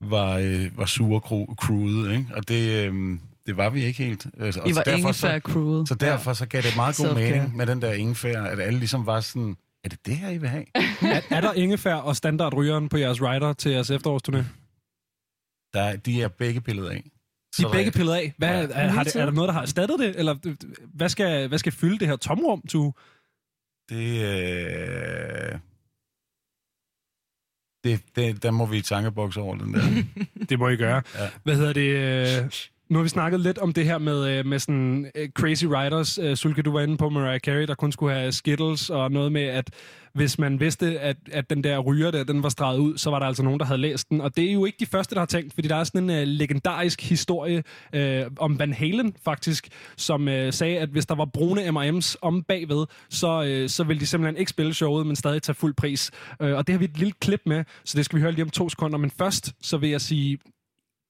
var, 0.00 0.36
øh, 0.38 0.78
var 0.78 0.86
sure 0.86 1.20
cru- 1.20 1.54
crewet, 1.54 2.12
ikke? 2.12 2.26
Og 2.36 2.48
det, 2.48 2.86
øh, 2.86 3.18
det 3.46 3.56
var 3.56 3.70
vi 3.70 3.84
ikke 3.84 4.04
helt. 4.04 4.26
Altså, 4.40 4.62
I 4.66 4.68
så 4.72 4.74
var 4.74 4.82
derfor 4.82 4.98
ingefær-crewet. 5.08 5.88
Så, 5.88 5.92
så 5.92 5.94
derfor 5.94 6.32
så 6.32 6.46
gav 6.46 6.62
det 6.62 6.76
meget 6.76 6.96
god 6.96 7.06
Self-care. 7.06 7.14
mening 7.14 7.56
med 7.56 7.66
den 7.66 7.82
der 7.82 7.92
ingefær, 7.92 8.42
at 8.42 8.60
alle 8.60 8.78
ligesom 8.78 9.06
var 9.06 9.20
sådan, 9.20 9.56
er 9.84 9.88
det 9.88 10.06
det 10.06 10.16
her, 10.16 10.30
I 10.30 10.38
vil 10.38 10.48
have? 10.48 10.64
er, 11.14 11.20
er 11.30 11.40
der 11.40 11.52
ingefær 11.52 11.94
og 11.94 12.16
standardrygeren 12.16 12.88
på 12.88 12.96
jeres 12.96 13.22
rider 13.22 13.52
til 13.52 13.72
jeres 13.72 13.90
efterårsturné? 13.90 14.42
Der, 15.74 15.80
er- 15.82 15.96
de 15.96 16.22
er 16.22 16.28
begge 16.28 16.60
pillet 16.60 16.86
af. 16.88 17.02
De 17.56 17.62
er 17.62 17.68
Så 17.68 17.72
begge 17.72 17.90
pillet 17.90 18.12
af. 18.12 18.34
Hvad, 18.38 18.48
Ja. 18.68 18.74
er, 18.74 18.88
har 18.88 19.04
det, 19.04 19.16
er 19.16 19.24
der 19.24 19.32
noget, 19.32 19.48
der 19.48 19.52
har 19.54 19.62
erstattet 19.62 19.98
det? 19.98 20.18
Eller 20.18 20.34
hvad 20.94 21.08
skal, 21.08 21.48
hvad 21.48 21.58
skal 21.58 21.72
fylde 21.72 21.98
det 21.98 22.08
her 22.08 22.16
tomrum, 22.16 22.62
Tue? 22.68 22.92
Det, 23.88 24.22
øh... 24.24 25.58
det, 27.88 28.00
det, 28.16 28.42
der 28.42 28.50
må 28.50 28.66
vi 28.66 28.76
i 28.76 28.82
tankeboks 28.82 29.36
over 29.36 29.56
den 29.56 29.74
der. 29.74 30.02
Det 30.48 30.58
må 30.58 30.68
I 30.68 30.76
gøre. 30.76 31.02
Ja. 31.18 31.28
Hvad 31.42 31.54
hedder 31.54 31.72
det? 31.72 32.70
Nu 32.90 32.98
har 32.98 33.02
vi 33.02 33.08
snakket 33.08 33.40
lidt 33.40 33.58
om 33.58 33.72
det 33.72 33.84
her 33.84 33.98
med, 33.98 34.38
øh, 34.38 34.46
med 34.46 34.58
sådan 34.58 35.10
øh, 35.14 35.28
crazy 35.28 35.64
Riders. 35.64 36.18
Øh, 36.18 36.36
Sulke, 36.36 36.62
du 36.62 36.72
var 36.72 36.80
inde 36.80 36.96
på 36.96 37.08
Mariah 37.08 37.40
Carey, 37.40 37.66
der 37.66 37.74
kun 37.74 37.92
skulle 37.92 38.14
have 38.14 38.32
Skittles, 38.32 38.90
og 38.90 39.10
noget 39.10 39.32
med, 39.32 39.42
at 39.42 39.70
hvis 40.14 40.38
man 40.38 40.60
vidste, 40.60 41.00
at, 41.00 41.16
at 41.32 41.50
den 41.50 41.64
der 41.64 41.78
ryger 41.78 42.10
der, 42.10 42.24
den 42.24 42.42
var 42.42 42.48
streget 42.48 42.78
ud, 42.78 42.98
så 42.98 43.10
var 43.10 43.18
der 43.18 43.26
altså 43.26 43.42
nogen, 43.42 43.60
der 43.60 43.66
havde 43.66 43.80
læst 43.80 44.08
den. 44.08 44.20
Og 44.20 44.36
det 44.36 44.48
er 44.48 44.52
jo 44.52 44.64
ikke 44.64 44.76
de 44.80 44.86
første, 44.86 45.14
der 45.14 45.20
har 45.20 45.26
tænkt, 45.26 45.54
fordi 45.54 45.68
der 45.68 45.76
er 45.76 45.84
sådan 45.84 46.10
en 46.10 46.22
uh, 46.22 46.28
legendarisk 46.28 47.02
historie 47.08 47.62
uh, 47.96 48.26
om 48.36 48.58
Van 48.58 48.72
Halen, 48.72 49.14
faktisk, 49.24 49.68
som 49.96 50.28
uh, 50.28 50.34
sagde, 50.50 50.78
at 50.78 50.88
hvis 50.88 51.06
der 51.06 51.14
var 51.14 51.24
brune 51.24 51.70
M&M's 51.70 52.14
om 52.22 52.42
bagved, 52.42 52.86
så, 53.10 53.60
uh, 53.62 53.68
så 53.68 53.84
ville 53.84 54.00
de 54.00 54.06
simpelthen 54.06 54.36
ikke 54.36 54.50
spille 54.50 54.74
showet, 54.74 55.06
men 55.06 55.16
stadig 55.16 55.42
tage 55.42 55.54
fuld 55.54 55.74
pris. 55.74 56.10
Uh, 56.40 56.50
og 56.50 56.66
det 56.66 56.72
har 56.72 56.78
vi 56.78 56.84
et 56.84 56.98
lille 56.98 57.12
klip 57.20 57.40
med, 57.46 57.64
så 57.84 57.96
det 57.96 58.04
skal 58.04 58.16
vi 58.16 58.22
høre 58.22 58.32
lige 58.32 58.44
om 58.44 58.50
to 58.50 58.68
sekunder. 58.68 58.98
Men 58.98 59.10
først, 59.10 59.52
så 59.60 59.76
vil 59.76 59.90
jeg 59.90 60.00
sige 60.00 60.38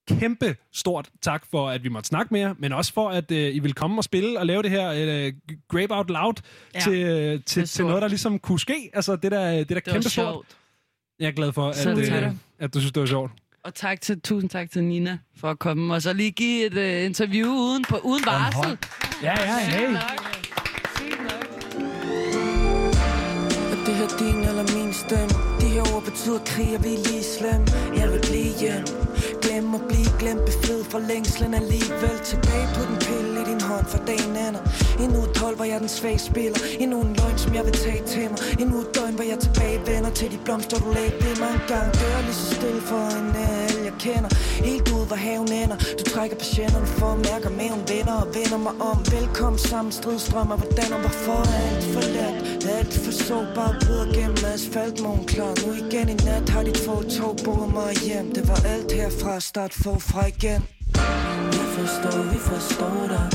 kæmpe 0.09 0.57
stort 0.73 1.09
tak 1.23 1.45
for, 1.51 1.69
at 1.69 1.85
vi 1.85 1.89
måtte 1.89 2.09
snakke 2.09 2.35
med 2.35 2.41
jer, 2.41 2.55
men 2.59 2.73
også 2.73 2.93
for, 2.93 3.09
at 3.09 3.31
øh, 3.31 3.55
I 3.55 3.59
vil 3.59 3.75
komme 3.75 3.99
og 3.99 4.05
spille 4.05 4.39
og 4.39 4.47
lave 4.47 4.63
det 4.63 4.71
her 4.71 4.93
øh, 4.97 5.33
Grape 5.69 5.95
Out 5.95 6.11
Loud 6.11 6.35
Ja, 6.75 6.81
til, 6.81 6.93
øh, 6.93 7.33
det 7.33 7.45
til, 7.45 7.67
til 7.67 7.85
noget, 7.85 8.03
der 8.03 8.09
ligesom 8.09 8.39
kunne 8.39 8.61
ske. 8.61 8.91
Altså, 8.95 9.17
det 9.17 9.33
der, 9.33 9.51
det 9.51 9.69
der 9.69 9.75
var 9.75 9.81
kæmpe 9.93 10.03
stort. 10.03 10.13
sjovt. 10.13 10.47
Jeg 11.21 11.27
er 11.27 11.33
glad 11.33 11.53
for, 11.53 11.69
at, 11.69 11.87
øh, 11.99 12.33
at 12.59 12.75
du 12.75 12.81
synes, 12.81 12.93
det 12.93 13.01
var 13.01 13.07
sjovt. 13.07 13.33
Og 13.65 13.75
tak 13.75 14.01
til, 14.01 14.21
tusind 14.21 14.51
tak 14.51 14.71
til 14.71 14.85
Nina 14.85 15.19
for 15.37 15.51
at 15.51 15.59
komme. 15.59 15.95
Og 15.95 16.03
så 16.03 16.13
lige 16.13 16.31
give 16.31 16.67
et 16.67 16.75
uh, 17.01 17.07
interview 17.07 17.49
uden, 17.49 17.85
på, 17.89 17.97
uden 17.97 18.23
varsel. 18.27 18.79
Ja, 19.23 19.35
ja, 19.43 19.59
hey. 19.59 19.97
Det 23.87 23.97
her 23.97 24.09
din 24.19 24.39
eller 24.45 24.65
min 24.77 24.93
stemme? 24.93 25.29
De 25.61 25.67
her 25.75 25.95
ord 25.95 26.05
betyder 26.05 26.39
krig, 26.47 26.77
og 26.79 26.85
vi 26.85 26.89
er 26.95 27.03
lige 27.09 27.25
slem 27.25 27.63
Jeg 28.01 28.09
vil 28.13 28.21
blive 28.29 28.53
hjem 28.61 28.85
nem 29.61 29.75
at 29.75 29.81
blive 29.89 30.13
glemt 30.19 30.45
befriet 30.45 30.87
fra 30.87 30.99
længslen 30.99 31.55
alligevel. 31.55 32.19
Tilbage 32.25 32.69
på 32.75 32.83
den 32.89 32.97
pille 33.07 33.41
i 33.43 33.45
din 33.51 33.61
hånd 33.61 33.87
for 33.93 33.99
dagen 34.07 34.37
ender 34.47 34.63
Endnu 35.05 35.19
et 35.29 35.37
hold, 35.37 35.57
hvor 35.57 35.65
jeg 35.65 35.75
er 35.75 35.79
den 35.79 35.89
svage 35.89 36.19
spiller. 36.19 36.61
Endnu 36.83 37.01
en 37.01 37.13
løgn, 37.19 37.39
som 37.39 37.55
jeg 37.55 37.65
vil 37.65 37.73
tage 37.73 38.03
til 38.13 38.27
mig. 38.33 38.41
Endnu 38.61 38.77
et 38.81 38.95
døgn, 38.95 39.15
hvor 39.15 39.25
jeg 39.33 39.39
tilbage 39.39 39.79
vender 39.87 40.11
Til 40.11 40.29
de 40.33 40.39
blomster, 40.45 40.77
du 40.79 40.89
lagde 40.97 41.13
ved 41.25 41.35
mig. 41.43 41.53
Engang 41.61 41.89
Dør 42.01 42.21
lige 42.27 42.39
så 42.43 42.55
stille 42.55 42.81
for 42.91 43.05
en 43.19 43.29
alle, 43.53 43.81
jeg 43.89 43.95
kender. 44.07 44.31
Helt 44.69 44.89
ud, 44.97 45.05
hvor 45.11 45.21
haven 45.27 45.53
ender. 45.63 45.77
Du 45.99 46.03
trækker 46.13 46.37
patienterne 46.37 46.87
for 46.87 47.09
at 47.17 47.21
mærke 47.29 47.49
maven 47.61 47.83
vender 47.93 48.17
Og 48.23 48.29
vender 48.39 48.59
mig 48.67 48.75
om. 48.91 48.99
Velkommen 49.17 49.59
sammen, 49.71 49.93
stridstrømmer 49.93 50.57
Hvordan 50.57 50.91
og 50.97 51.01
hvorfor 51.05 51.39
er 51.55 51.59
alt 51.69 51.85
for 51.95 52.05
let 52.17 52.49
Alt 52.79 52.95
for 53.05 53.13
sårbar, 53.13 53.77
bryder 53.83 54.07
gennem 54.17 54.37
asfalt 54.55 55.01
Morgen 55.03 55.27
klar, 55.27 55.55
nu 55.67 55.73
igen 55.73 56.09
i 56.09 56.15
nat 56.15 56.49
Har 56.49 56.63
dit 56.63 56.79
få 56.79 57.03
tog 57.03 57.37
båret 57.45 57.73
mig 57.73 57.95
hjem. 58.07 58.35
Det 58.35 58.49
var 58.49 58.61
alt 58.75 58.93
herfra, 58.93 59.41
starte 59.49 59.83
forfra 59.83 60.27
igen. 60.29 60.63
Vi 61.53 61.63
forstår, 61.77 62.23
vi 62.33 62.39
forstår 62.39 63.09
dig. 63.09 63.29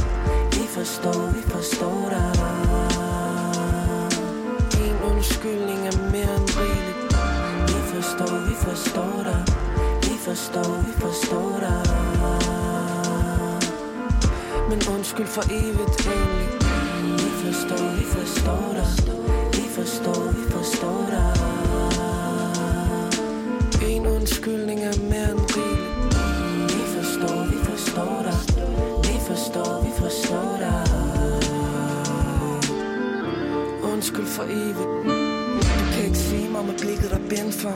Vi 0.52 0.68
forstår, 0.76 1.22
vi 1.36 1.42
forstår 1.42 2.10
dig. 2.10 2.32
En 4.86 4.98
undskyldning 5.12 5.80
er 5.88 5.98
mere 6.12 6.36
end 6.40 6.50
rigeligt. 6.60 7.04
Vi 7.68 7.80
forstår, 7.94 8.36
vi 8.50 8.56
forstår 8.68 9.24
dig. 9.24 9.44
Vi 10.02 10.16
forstår, 10.26 10.72
vi 10.86 10.94
forstår 11.04 11.60
dig. 11.66 11.84
Men 14.70 14.80
undskyld 14.96 15.28
for 15.28 15.44
evigt 15.44 16.08
egentlig. 16.14 16.50
Vi 17.22 17.30
forstår, 17.44 17.86
vi 18.00 18.06
forstår 18.16 18.74
dig. 18.80 18.92
Vi 19.54 19.66
forstår, 19.78 20.32
vi 20.32 20.52
forstår 20.52 21.06
dig. 21.10 21.54
En 23.90 24.06
undskyldning 24.06 24.80
er 24.80 25.03
Undskyld 34.04 34.28
for 34.28 34.44
evigt 34.44 35.13
kan 36.54 36.62
ikke 36.62 36.62
sige 36.62 36.62
mig 36.62 36.66
med 36.66 36.80
blikket 36.80 37.10
der 37.12 37.22
bind 37.30 37.52
for. 37.52 37.76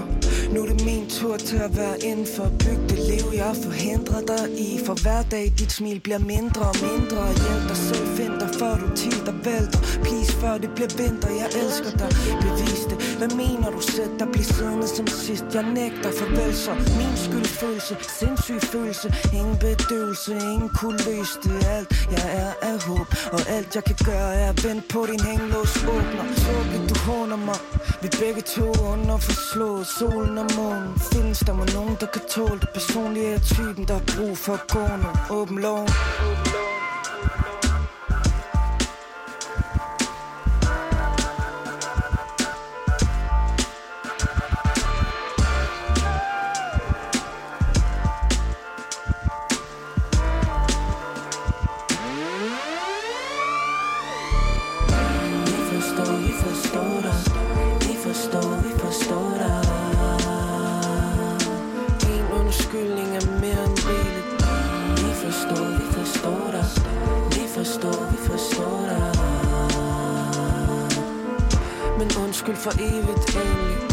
Nu 0.53 0.63
er 0.63 0.67
det 0.73 0.85
min 0.85 1.09
tur 1.09 1.37
til 1.37 1.57
at 1.57 1.77
være 1.77 1.95
indenfor 2.09 2.49
Byg 2.59 2.79
det 2.89 2.99
liv 3.11 3.25
jeg 3.33 3.53
forhindrer 3.63 4.21
dig 4.31 4.45
i. 4.67 4.79
For 4.85 4.95
hver 5.03 5.21
dag 5.31 5.53
dit 5.59 5.71
smil 5.71 5.99
bliver 5.99 6.19
mindre 6.19 6.61
og 6.71 6.75
mindre. 6.89 7.21
Hjælp 7.43 7.63
dig 7.69 7.77
selv, 7.89 8.07
find 8.17 8.35
dig 8.41 8.49
før 8.59 8.73
du 8.81 8.87
tid 8.95 9.17
der 9.27 9.35
vælter. 9.47 9.79
Please 10.05 10.31
før 10.41 10.57
det 10.57 10.71
bliver 10.75 10.91
vinter, 11.01 11.29
jeg 11.41 11.49
elsker 11.61 11.91
dig. 12.01 12.11
Bevis 12.43 12.83
det, 12.89 12.97
hvad 13.19 13.31
mener 13.43 13.69
du 13.75 13.81
selv 13.81 14.11
Der 14.19 14.27
bliver 14.31 14.49
siddende 14.55 14.87
som 14.87 15.07
sidst, 15.07 15.45
jeg 15.53 15.65
nægter 15.79 16.11
farvel 16.19 16.53
så 16.65 16.73
Min 16.99 17.15
skyldfølelse, 17.25 17.93
sindssyg 18.19 18.61
følelse. 18.73 19.07
Ingen 19.39 19.57
bedøvelse, 19.65 20.31
ingen 20.53 20.69
kunne 20.79 20.99
løse 21.09 21.35
det. 21.43 21.57
Alt 21.75 21.89
jeg 22.15 22.25
er 22.43 22.51
af 22.69 22.77
håb. 22.87 23.07
Og 23.35 23.41
alt 23.55 23.69
jeg 23.75 23.83
kan 23.89 23.97
gøre 24.09 24.31
er 24.41 24.49
at 24.53 24.59
vente 24.65 24.85
på 24.93 24.99
din 25.11 25.21
hængelås 25.29 25.73
åbner. 25.95 26.25
Tåbeligt 26.43 26.85
du 26.89 26.95
håner 27.09 27.39
mig. 27.49 27.59
Vi 28.01 28.09
begge 28.21 28.41
to 28.41 28.66
under 28.91 29.17
forslået 29.17 29.87
Solen 29.87 30.37
og 30.37 30.49
månen. 30.57 30.99
Findes 31.13 31.39
der 31.39 31.53
med 31.53 31.67
nogen 31.73 31.97
der 31.99 32.05
kan 32.05 32.21
tåle 32.29 32.59
det? 32.59 32.69
Personlige 32.73 33.33
er 33.33 33.39
typen 33.39 33.83
der 33.87 33.93
har 33.93 34.05
brug 34.15 34.37
for 34.37 34.53
at 34.53 34.67
gå 34.67 34.79
nu. 35.03 35.09
Åben 35.37 35.59
lov 35.59 35.79
Åben 35.79 35.87
lov 35.87 35.87
undskyld 72.47 72.57
for 72.57 72.71
evigt 72.81 73.35
egentlig. 73.35 73.86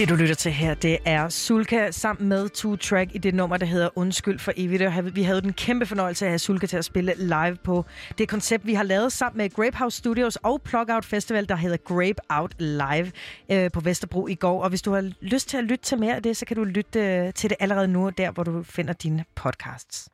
Det, 0.00 0.08
du 0.08 0.14
lytter 0.14 0.34
til 0.34 0.52
her, 0.52 0.74
det 0.74 0.98
er 1.04 1.28
Sulka 1.28 1.90
sammen 1.90 2.28
med 2.28 2.48
Two 2.48 2.76
Track 2.76 3.14
i 3.14 3.18
det 3.18 3.34
nummer, 3.34 3.56
der 3.56 3.66
hedder 3.66 3.88
Undskyld 3.96 4.38
for 4.38 4.52
evigt. 4.56 4.82
Og 4.82 5.14
Vi 5.14 5.22
havde 5.22 5.40
den 5.40 5.52
kæmpe 5.52 5.86
fornøjelse 5.86 6.24
af 6.24 6.28
at 6.28 6.30
have 6.30 6.38
Sulka 6.38 6.66
til 6.66 6.76
at 6.76 6.84
spille 6.84 7.14
live 7.18 7.56
på 7.64 7.84
det 8.18 8.28
koncept, 8.28 8.66
vi 8.66 8.74
har 8.74 8.82
lavet 8.82 9.12
sammen 9.12 9.38
med 9.38 9.50
Grape 9.50 9.76
House 9.76 9.98
Studios 9.98 10.36
og 10.36 10.62
Plugout 10.62 11.04
Festival, 11.04 11.48
der 11.48 11.56
hedder 11.56 11.76
Grape 11.76 12.22
Out 12.28 12.54
Live 12.58 13.12
øh, 13.52 13.70
på 13.70 13.80
Vesterbro 13.80 14.26
i 14.26 14.34
går. 14.34 14.62
Og 14.62 14.68
hvis 14.68 14.82
du 14.82 14.92
har 14.92 15.10
lyst 15.20 15.48
til 15.48 15.56
at 15.56 15.64
lytte 15.64 15.84
til 15.84 15.98
mere 15.98 16.16
af 16.16 16.22
det, 16.22 16.36
så 16.36 16.46
kan 16.46 16.56
du 16.56 16.64
lytte 16.64 17.00
øh, 17.00 17.34
til 17.34 17.50
det 17.50 17.56
allerede 17.60 17.88
nu, 17.88 18.10
der 18.10 18.30
hvor 18.30 18.42
du 18.42 18.62
finder 18.62 18.92
dine 18.92 19.24
podcasts. 19.34 20.08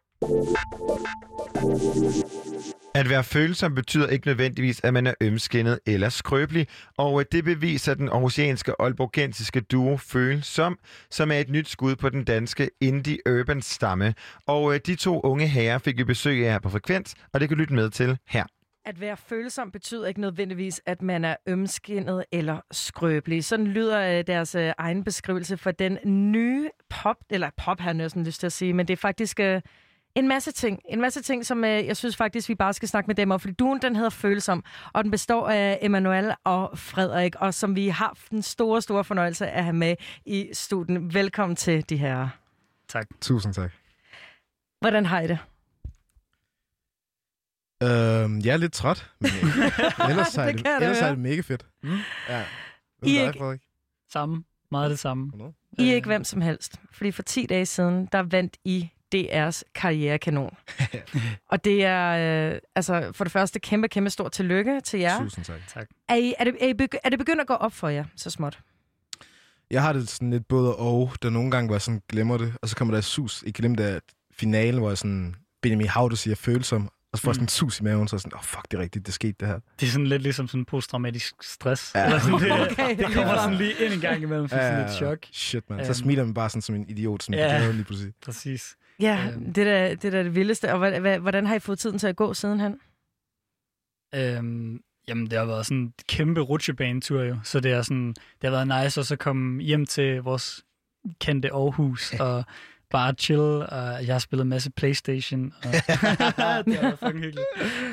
At 2.95 3.09
være 3.09 3.25
følsom 3.25 3.75
betyder 3.75 4.09
ikke 4.09 4.27
nødvendigvis, 4.27 4.81
at 4.85 4.93
man 4.93 5.07
er 5.07 5.15
ømskinnet 5.21 5.79
eller 5.87 6.09
skrøbelig, 6.09 6.67
og 6.97 7.21
øh, 7.21 7.27
det 7.33 7.45
beviser 7.45 7.95
den 7.95 8.09
aarhusianske 8.09 8.81
olborgensiske 8.81 9.61
duo 9.61 9.97
Følsom, 9.97 10.79
som 11.11 11.31
er 11.31 11.37
et 11.37 11.51
nyt 11.51 11.69
skud 11.69 11.97
på 11.97 12.09
den 12.09 12.25
danske 12.25 12.71
indie-urban 12.81 13.63
stamme. 13.63 14.15
Og 14.47 14.75
øh, 14.75 14.81
de 14.87 14.95
to 14.95 15.21
unge 15.21 15.47
herrer 15.47 15.79
fik 15.79 15.99
vi 15.99 16.05
besøg 16.05 16.47
af 16.47 16.53
her 16.53 16.59
på 16.59 16.69
Frekvens, 16.69 17.15
og 17.33 17.41
det 17.41 17.49
kan 17.49 17.59
lytte 17.59 17.75
med 17.75 17.91
til 17.91 18.19
her. 18.29 18.45
At 18.85 19.01
være 19.01 19.17
følsom 19.17 19.71
betyder 19.71 20.07
ikke 20.07 20.21
nødvendigvis, 20.21 20.81
at 20.87 21.03
man 21.03 21.25
er 21.25 21.37
ømskinnet 21.47 22.25
eller 22.33 22.61
skrøbelig. 22.71 23.45
Sådan 23.45 23.67
lyder 23.67 24.19
øh, 24.19 24.25
deres 24.27 24.55
egen 24.55 25.05
beskrivelse 25.05 25.57
for 25.57 25.71
den 25.71 25.99
nye 26.33 26.71
pop, 26.91 27.17
eller 27.31 27.51
pop 27.57 27.81
har 27.81 27.89
jeg 27.89 27.95
næsten 27.95 28.25
lyst 28.25 28.41
til 28.41 28.47
at 28.47 28.53
sige, 28.53 28.73
men 28.73 28.89
det 28.89 28.93
er 28.93 29.01
faktisk 29.01 29.41
en 30.17 30.29
masse 30.29 30.53
ting. 30.53 30.81
En 30.89 31.01
masse 31.01 31.23
ting, 31.23 31.47
som 31.47 31.65
øh, 31.65 31.87
jeg 31.87 31.97
synes 31.97 32.17
faktisk, 32.17 32.49
vi 32.49 32.55
bare 32.55 32.73
skal 32.73 32.89
snakke 32.89 33.07
med 33.09 33.15
dem 33.15 33.31
om. 33.31 33.41
Fordi 33.41 33.55
duen, 33.55 33.83
den 33.83 33.97
hedder 33.97 34.11
Følsom, 34.11 34.65
og 34.93 35.05
den 35.05 35.11
består 35.11 35.49
af 35.49 35.79
Emanuel 35.83 36.35
og 36.45 36.79
Frederik, 36.79 37.35
og 37.35 37.55
som 37.55 37.77
vi 37.77 37.89
har 37.89 38.07
haft 38.07 38.31
den 38.31 38.43
store, 38.43 38.83
store 38.83 39.05
fornøjelse 39.05 39.47
at 39.49 39.65
have 39.65 39.77
med 39.77 39.97
i 40.27 40.51
studien. 40.53 41.15
Velkommen 41.15 41.57
til 41.57 41.89
de 41.89 41.97
her. 41.97 42.29
Tak. 42.89 43.07
Tusind 43.21 43.55
tak. 43.55 43.71
Hvordan 44.81 45.07
har 45.07 45.21
I 45.21 45.27
det? 45.27 45.39
Øhm, 47.83 48.41
jeg 48.41 48.53
er 48.53 48.57
lidt 48.57 48.73
træt, 48.73 49.11
men 49.21 49.31
ellers, 50.11 50.39
er 50.39 50.47
Det 50.53 50.59
det, 50.65 50.75
ellers 50.83 51.01
er 51.01 51.09
det 51.09 51.19
mega 51.19 51.41
fedt. 51.41 51.67
Mm. 51.83 51.91
Ja. 52.29 52.45
Hvad 52.99 53.09
I 53.09 53.17
er 53.17 53.21
dig, 53.21 53.27
ikke- 53.29 53.39
Frederik? 53.39 53.61
Samme. 54.13 54.45
Meget 54.71 54.91
det 54.91 54.99
samme. 54.99 55.33
I 55.79 55.91
er 55.91 55.95
ikke 55.95 56.07
hvem 56.07 56.25
som 56.25 56.41
helst. 56.41 56.81
Fordi 56.93 57.11
for 57.11 57.23
10 57.23 57.47
dage 57.47 57.67
siden, 57.67 58.09
der 58.13 58.23
vandt 58.23 58.57
I 58.65 58.91
DR's 59.15 59.63
karrierekanon. 59.75 60.57
og 61.53 61.65
det 61.65 61.85
er 61.85 62.51
øh, 62.53 62.59
altså 62.75 63.11
for 63.15 63.25
det 63.25 63.33
første 63.33 63.61
kæmpe, 63.61 63.89
kæmpe 63.89 64.11
stort 64.11 64.33
tillykke 64.33 64.81
til 64.85 65.01
jer. 65.01 65.19
Tusind 65.23 65.45
tak. 65.45 65.61
tak. 65.69 65.87
Er, 66.09 66.15
I, 66.15 66.35
er, 66.39 66.45
det, 66.45 66.55
er, 66.61 66.67
I 66.69 66.73
begy- 66.83 66.99
er 67.05 67.09
det 67.11 67.19
begyndt 67.19 67.41
at 67.41 67.47
gå 67.47 67.55
op 67.55 67.73
for 67.73 67.89
jer, 67.89 68.05
så 68.17 68.31
småt? 68.31 68.59
Jeg 69.71 69.83
har 69.83 69.93
det 69.93 70.09
sådan 70.09 70.31
lidt 70.31 70.49
både 70.49 70.77
og, 70.77 71.13
der 71.23 71.31
nogle 71.31 71.51
gange, 71.51 71.73
jeg 71.73 71.81
sådan 71.83 72.03
glemmer 72.09 72.37
det, 72.39 72.55
og 72.63 72.69
så 72.69 72.77
kommer 72.77 72.93
der 72.95 72.99
et 72.99 73.05
sus. 73.05 73.43
Jeg 73.47 73.55
glemte 73.55 73.85
at 73.85 74.03
finalen, 74.33 74.79
hvor 74.81 74.91
jeg 74.91 74.99
sådan, 74.99 75.35
Benjamin 75.63 75.89
Haude 75.89 76.17
siger 76.17 76.35
følsom, 76.35 76.91
og 77.13 77.19
så 77.19 77.23
får 77.23 77.31
jeg 77.31 77.35
sådan 77.35 77.45
en 77.45 77.49
sus 77.49 77.81
i 77.81 77.83
maven, 77.83 78.09
så 78.09 78.17
er 78.17 78.21
sådan, 78.21 78.35
åh 78.35 78.39
oh, 78.39 78.45
fuck, 78.45 78.71
det 78.71 78.77
er 78.79 78.83
rigtigt, 78.83 79.07
det 79.07 79.15
skete 79.15 79.35
det 79.41 79.49
her. 79.49 79.59
Det 79.81 79.87
er 79.87 79.91
sådan 79.91 80.07
lidt 80.07 80.23
ligesom 80.23 80.49
sådan 80.49 80.65
posttraumatisk 80.65 81.35
stress. 81.43 81.93
Ja. 81.95 82.05
Eller 82.05 82.19
sådan, 82.21 82.41
det, 82.41 82.53
Okay. 82.73 82.97
det 82.97 83.07
kommer 83.15 83.37
sådan 83.37 83.55
lige 83.55 83.73
ind 83.85 83.93
en 83.93 84.01
gang 84.01 84.23
imellem, 84.23 84.49
for 84.49 84.57
sådan 84.57 84.83
lidt 84.87 84.97
chok. 84.97 85.19
Shit, 85.33 85.71
man. 85.71 85.79
Så 85.79 85.85
Øhm, 85.91 85.95
smiler 85.95 86.25
man 86.25 86.35
bare 86.35 86.51
sådan 86.51 86.63
som 86.63 86.75
en 86.75 86.89
idiot, 86.89 87.23
som 87.23 87.35
Ja. 87.35 87.63
ja. 87.63 87.71
lige 87.71 87.85
pludselig. 87.85 88.13
Præcis. 88.25 88.77
Ja, 89.01 89.29
Øhm. 89.35 89.53
det, 89.53 89.69
er 89.69 89.89
da, 89.89 89.95
det 89.95 90.15
er 90.15 90.23
det 90.23 90.35
vildeste. 90.35 90.73
Og 90.73 91.19
hvordan 91.19 91.47
har 91.47 91.55
I 91.55 91.59
fået 91.59 91.79
tiden 91.79 91.99
til 91.99 92.07
at 92.07 92.17
gå 92.17 92.35
sidenhen? 92.35 92.81
Øhm, 94.15 94.81
jamen, 95.09 95.27
det 95.31 95.39
har 95.39 95.45
været 95.45 95.67
sådan 95.67 95.79
en 95.79 95.93
kæmpe 96.09 96.41
rutsjebanetur 96.41 97.23
jo, 97.23 97.37
så 97.45 97.61
det, 97.61 97.73
er 97.73 97.83
sådan, 97.83 98.09
det 98.09 98.51
har 98.51 98.65
været 98.65 98.85
nice 98.85 99.01
at 99.01 99.07
så 99.07 99.17
komme 99.17 99.63
hjem 99.63 99.87
til 99.87 100.23
vores 100.23 100.65
kendte 101.21 101.53
Aarhus 101.53 102.13
og 102.21 102.45
bare 102.91 103.15
chill, 103.19 103.41
og 103.43 104.07
jeg 104.07 104.15
har 104.15 104.19
spillet 104.19 104.43
en 104.45 104.49
masse 104.49 104.71
Playstation. 104.71 105.53
Og 105.63 105.63
det 105.73 105.81
har 105.81 106.65
været 106.67 106.99
fucking 106.99 107.25
hyggeligt. 107.25 107.47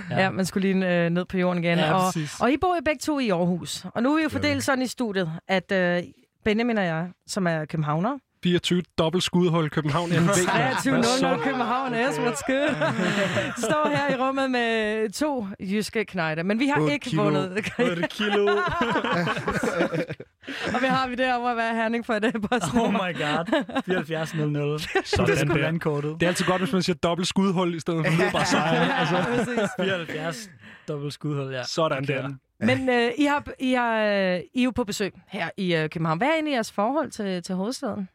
Ja, 0.09 0.21
ja 0.21 0.29
man 0.29 0.45
skulle 0.45 0.73
lige 0.73 1.05
øh, 1.05 1.09
ned 1.09 1.25
på 1.25 1.37
jorden 1.37 1.63
igen. 1.63 1.77
Ja, 1.77 1.93
og, 1.93 2.01
præcis. 2.13 2.41
og 2.41 2.51
I 2.51 2.57
bor 2.57 2.75
jo 2.75 2.81
begge 2.85 2.99
to 2.99 3.19
i 3.19 3.29
Aarhus. 3.29 3.85
Og 3.93 4.03
nu 4.03 4.11
er 4.13 4.17
vi 4.17 4.23
jo 4.23 4.29
fordelt 4.29 4.63
sådan 4.63 4.81
i 4.83 4.87
studiet, 4.87 5.31
at 5.47 5.71
øh, 5.71 6.03
Benjamin 6.45 6.77
og 6.77 6.85
jeg, 6.85 7.11
som 7.27 7.47
er 7.47 7.65
københavner, 7.65 8.17
24 8.43 8.81
dobbelt 8.97 9.23
skudhul 9.23 9.69
København 9.69 10.09
NB. 10.23 10.29
23.00 10.29 11.43
København 11.43 11.93
S, 11.93 12.17
what's 12.17 12.41
good? 12.51 12.69
Står 13.57 13.89
her 13.89 14.15
i 14.15 14.21
rummet 14.21 14.51
med 14.51 15.09
to 15.09 15.47
jyske 15.59 16.05
knejder, 16.05 16.43
men 16.43 16.59
vi 16.59 16.67
har 16.67 16.89
ikke 16.89 17.09
kilo. 17.09 17.23
vundet. 17.23 17.71
8 17.79 18.07
kilo. 18.09 18.47
og 20.73 20.79
hvad 20.79 20.89
har 20.89 21.07
vi 21.07 21.15
derovre 21.15 21.51
at 21.51 21.57
være 21.57 21.75
Herning 21.75 22.05
for 22.05 22.19
det? 22.19 22.35
Oh 22.35 22.93
my 22.93 22.97
god. 22.97 23.63
74.00. 24.77 25.03
Sådan 25.05 25.25
det 25.27 25.33
er 25.33 25.45
sgu 25.45 25.53
der. 25.53 25.57
landkortet. 25.61 26.15
Det 26.19 26.23
er 26.23 26.27
altid 26.27 26.45
godt, 26.45 26.61
hvis 26.61 26.73
man 26.73 26.81
siger 26.81 26.95
dobbelt 27.03 27.27
skudhul, 27.27 27.75
i 27.75 27.79
stedet 27.79 28.05
for 28.07 28.31
bare 28.31 28.45
sejre. 28.45 28.99
Altså. 28.99 29.69
74 29.77 30.49
dobbelt 30.87 31.13
skudhul, 31.13 31.51
ja. 31.53 31.63
Sådan 31.63 31.97
Okay. 32.03 32.13
der. 32.23 32.29
Men 32.59 32.89
øh, 32.89 33.11
I, 33.17 33.23
har, 33.25 33.43
I, 33.59 33.73
har, 33.73 33.97
øh, 34.03 34.39
I 34.53 34.59
er 34.59 34.63
jo 34.63 34.71
på 34.71 34.83
besøg 34.83 35.13
her 35.27 35.49
i 35.57 35.75
øh, 35.75 35.89
København. 35.89 36.17
Hvad 36.17 36.27
er 36.27 36.33
egentlig 36.33 36.53
jeres 36.53 36.71
forhold 36.71 37.11
til, 37.11 37.43
til 37.43 37.55
hovedstaden? 37.55 38.09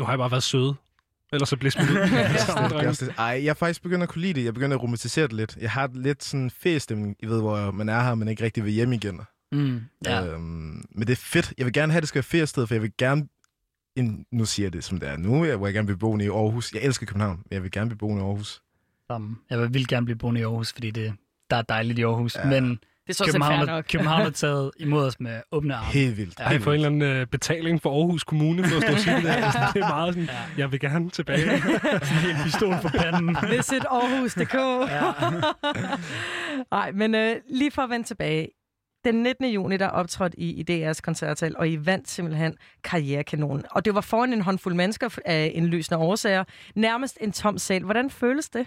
Nu 0.00 0.04
har 0.04 0.12
jeg 0.12 0.18
bare 0.18 0.30
været 0.30 0.42
sød. 0.42 0.74
Ellers 1.32 1.48
så 1.48 1.56
bliver 1.56 1.70
smidt 1.70 1.90
ud. 1.90 3.06
Det. 3.06 3.14
Ej, 3.18 3.24
jeg 3.24 3.50
er 3.50 3.54
faktisk 3.54 3.82
begyndt 3.82 4.02
at 4.02 4.08
kunne 4.08 4.22
lide 4.22 4.34
det. 4.34 4.44
Jeg 4.44 4.54
begynder 4.54 4.76
at 4.76 4.82
romantisere 4.82 5.24
det 5.26 5.32
lidt. 5.32 5.56
Jeg 5.56 5.70
har 5.70 5.90
lidt 5.94 6.24
sådan 6.24 6.50
feriestemning, 6.50 7.16
I 7.18 7.26
ved, 7.26 7.40
hvor 7.40 7.70
man 7.70 7.88
er 7.88 8.02
her, 8.02 8.14
men 8.14 8.28
ikke 8.28 8.44
rigtig 8.44 8.64
vil 8.64 8.72
hjem 8.72 8.92
igen. 8.92 9.20
Mm, 9.52 9.80
ja. 10.04 10.26
Øhm, 10.26 10.84
men 10.90 11.06
det 11.06 11.10
er 11.10 11.16
fedt. 11.16 11.54
Jeg 11.58 11.66
vil 11.66 11.72
gerne 11.72 11.92
have, 11.92 11.98
at 11.98 12.02
det 12.02 12.08
skal 12.08 12.18
være 12.18 12.22
feriested, 12.22 12.66
for 12.66 12.74
jeg 12.74 12.82
vil 12.82 12.92
gerne... 12.98 13.28
En, 13.96 14.26
nu 14.32 14.44
siger 14.44 14.66
jeg 14.66 14.72
det, 14.72 14.84
som 14.84 15.00
det 15.00 15.08
er 15.08 15.16
nu, 15.16 15.44
jeg, 15.44 15.56
hvor 15.56 15.66
jeg 15.66 15.74
gerne 15.74 15.88
vil 15.88 15.96
bo 15.96 16.18
i 16.18 16.26
Aarhus. 16.26 16.72
Jeg 16.74 16.82
elsker 16.82 17.06
København, 17.06 17.36
men 17.36 17.48
jeg 17.50 17.62
vil 17.62 17.70
gerne 17.70 17.96
bo 17.96 18.16
i 18.16 18.20
Aarhus. 18.20 18.62
Sammen. 19.06 19.38
Jeg 19.50 19.72
vil 19.72 19.88
gerne 19.88 20.06
blive 20.06 20.18
boende 20.18 20.40
i 20.40 20.44
Aarhus, 20.44 20.72
fordi 20.72 20.90
det, 20.90 21.12
der 21.50 21.56
er 21.56 21.62
dejligt 21.62 21.98
i 21.98 22.02
Aarhus. 22.02 22.36
Ja. 22.36 22.46
Men 22.46 22.78
Det 23.06 23.20
er 23.20 23.24
set 23.24 23.26
København, 23.26 23.66
nok. 23.66 23.84
København 23.92 24.22
har 24.22 24.30
taget 24.44 24.70
imod 24.76 25.06
os 25.06 25.20
med 25.20 25.40
åbne 25.52 25.74
arme. 25.74 25.86
Helt 25.86 26.16
vildt. 26.16 26.40
Har 26.40 26.54
I 26.54 26.58
fået 26.58 26.74
en 26.78 26.84
eller 26.84 27.06
anden 27.06 27.16
øh, 27.20 27.26
betaling 27.26 27.82
for 27.82 27.90
Aarhus 28.00 28.24
Kommune 28.24 28.64
for 28.64 28.76
at 28.76 28.82
stå 28.82 28.92
og 28.92 28.98
sige 28.98 29.16
det 29.16 29.24
der? 29.24 29.32
Altså, 29.46 29.60
det 29.74 29.82
er 29.82 29.88
meget 29.88 30.14
sådan, 30.14 30.28
jeg 30.58 30.72
vil 30.72 30.80
gerne 30.80 31.10
tilbage. 31.10 31.40
sådan 31.60 32.30
en 32.30 32.36
pistol 32.44 32.74
for 32.82 32.88
panden. 32.88 33.36
Visit 33.50 33.84
Aarhus.dk. 33.90 34.54
Nej, 36.70 36.92
men 36.92 37.14
øh, 37.14 37.36
lige 37.50 37.70
for 37.70 37.82
at 37.82 37.90
vende 37.90 38.06
tilbage. 38.06 38.48
Den 39.04 39.14
19. 39.22 39.50
juni, 39.50 39.76
der 39.76 39.88
optrådte 39.88 40.40
I 40.40 40.50
i 40.50 40.90
DR's 40.90 41.00
koncertsal, 41.00 41.56
og 41.56 41.68
I 41.68 41.86
vandt 41.86 42.10
simpelthen 42.10 42.54
karrierekanonen. 42.84 43.64
Og 43.70 43.84
det 43.84 43.94
var 43.94 44.00
foran 44.00 44.32
en 44.32 44.40
håndfuld 44.40 44.74
mennesker 44.74 45.18
af 45.24 45.52
indlysende 45.54 45.98
årsager. 45.98 46.44
Nærmest 46.74 47.18
en 47.20 47.32
tom 47.32 47.58
sal. 47.58 47.82
Hvordan 47.82 48.10
føles 48.10 48.48
det? 48.48 48.66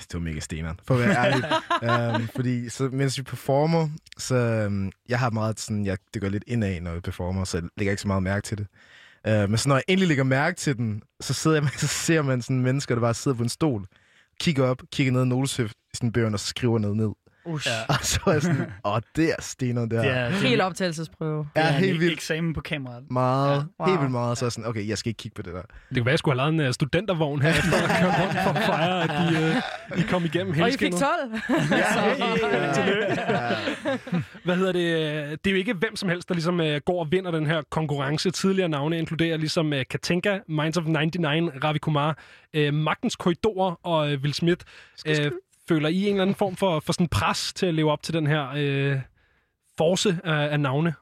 Det 0.00 0.14
var 0.14 0.20
mega 0.20 0.40
steneren, 0.40 0.80
for 0.84 0.94
at 0.94 1.00
være 1.00 1.16
ærlig. 1.26 2.16
um, 2.16 2.28
fordi 2.36 2.68
så, 2.68 2.88
mens 2.92 3.18
vi 3.18 3.22
performer, 3.22 3.88
så 4.18 4.64
um, 4.66 4.92
jeg 5.08 5.18
har 5.18 5.30
meget 5.30 5.60
sådan, 5.60 5.86
jeg, 5.86 5.98
det 6.14 6.22
går 6.22 6.28
lidt 6.28 6.44
indad, 6.46 6.80
når 6.80 6.92
jeg 6.92 7.02
performer, 7.02 7.44
så 7.44 7.56
jeg 7.56 7.68
lægger 7.76 7.92
ikke 7.92 8.02
så 8.02 8.08
meget 8.08 8.22
mærke 8.22 8.44
til 8.44 8.58
det. 8.58 8.66
Uh, 9.28 9.50
men 9.50 9.58
så 9.58 9.68
når 9.68 9.76
jeg 9.76 9.84
endelig 9.88 10.08
lægger 10.08 10.24
mærke 10.24 10.56
til 10.56 10.76
den, 10.76 11.02
så, 11.20 11.34
sidder 11.34 11.60
jeg, 11.60 11.70
så 11.76 11.86
ser 11.86 12.22
man 12.22 12.42
sådan 12.42 12.60
mennesker, 12.60 12.94
der 12.94 13.02
bare 13.02 13.14
sidder 13.14 13.36
på 13.36 13.42
en 13.42 13.48
stol, 13.48 13.86
kigger 14.40 14.64
op, 14.64 14.82
kigger 14.92 15.12
ned 15.12 15.22
i 15.22 15.28
noteshøft 15.28 15.76
i 15.92 15.96
sådan 15.96 16.12
bøgerne, 16.12 16.36
og 16.36 16.40
så 16.40 16.46
skriver 16.46 16.78
noget 16.78 16.96
ned. 16.96 17.10
Ush. 17.48 17.68
Og 17.88 17.94
så 18.02 18.20
er 18.26 18.32
jeg 18.32 18.42
sådan, 18.42 18.66
åh, 18.84 19.00
det 19.16 19.28
er 19.30 19.34
steneren 19.38 19.90
der. 19.90 19.98
Er- 20.02 20.02
det 20.02 20.36
er- 20.36 20.48
Helt 20.48 20.60
optagelsesprøve. 20.60 21.48
Ja, 21.56 21.60
Det 21.60 21.68
er 21.70 21.74
en 21.76 21.84
helt 21.84 22.00
vildt. 22.00 22.12
eksamen 22.12 22.54
på 22.54 22.60
kameraet. 22.60 23.04
Meget, 23.10 23.48
Ja. 23.50 23.54
ja, 23.54 23.62
Wow. 23.80 23.88
helt 23.88 24.00
vildt 24.00 24.12
meget. 24.12 24.38
Så 24.38 24.44
er 24.44 24.46
jeg 24.46 24.52
sådan, 24.52 24.68
okay, 24.70 24.88
jeg 24.88 24.98
skal 24.98 25.10
ikke 25.10 25.18
kigge 25.18 25.34
på 25.34 25.42
det 25.42 25.54
der. 25.54 25.60
Det 25.62 25.96
kunne 25.96 26.04
være, 26.04 26.12
jeg 26.12 26.18
skulle 26.18 26.40
have 26.40 26.50
lavet 26.52 26.62
en 26.64 26.68
uh, 26.68 26.72
studentervogn 26.74 27.42
her, 27.42 27.50
efter 27.50 27.76
at 27.76 28.00
køre 28.00 28.22
rundt 28.22 28.38
for 28.44 28.50
at 28.50 28.62
fejre, 28.66 29.02
at 29.02 29.10
de, 29.10 29.56
uh, 29.96 29.98
de 29.98 30.08
kom 30.08 30.24
igennem 30.24 30.50
Og 30.50 30.68
I 30.68 30.72
fik 30.72 30.80
helskindet. 30.80 31.00
12. 31.00 31.10
Så, 31.94 32.82
Hvad 34.44 34.56
hedder 34.56 34.72
det? 34.72 35.44
Det 35.44 35.50
er 35.50 35.54
jo 35.54 35.56
ikke 35.58 35.72
hvem 35.74 35.96
som 35.96 36.08
helst, 36.08 36.28
der 36.28 36.34
ligesom 36.34 36.60
uh, 36.60 36.66
går 36.86 37.00
og 37.00 37.08
vinder 37.12 37.30
den 37.30 37.46
her 37.46 37.62
konkurrence. 37.70 38.30
Tidligere 38.30 38.68
navne 38.68 38.98
inkluderer 38.98 39.36
ligesom 39.36 39.72
uh, 39.72 39.78
Katinka, 39.90 40.38
Minds 40.48 40.76
of 40.76 40.84
99, 40.86 41.50
Ravi 41.64 41.78
Kumar, 41.78 42.18
uh, 42.58 42.74
Magtens 42.74 43.16
Korridorer 43.16 43.74
og 43.86 44.06
uh, 44.06 44.12
Will 44.22 44.34
Smith. 44.34 44.64
Uh, 45.08 45.14
føler 45.68 45.88
I 45.88 46.02
en 46.02 46.08
eller 46.08 46.22
anden 46.22 46.36
form 46.36 46.56
for, 46.56 46.80
for 46.80 46.92
sådan 46.92 47.08
pres 47.08 47.52
til 47.52 47.66
at 47.66 47.74
leve 47.74 47.92
op 47.92 48.02
til 48.02 48.14
den 48.14 48.26
her 48.26 48.50
uh, 48.50 49.00
force 49.78 50.20
af, 50.24 50.52
af 50.52 50.60
navne? 50.60 50.94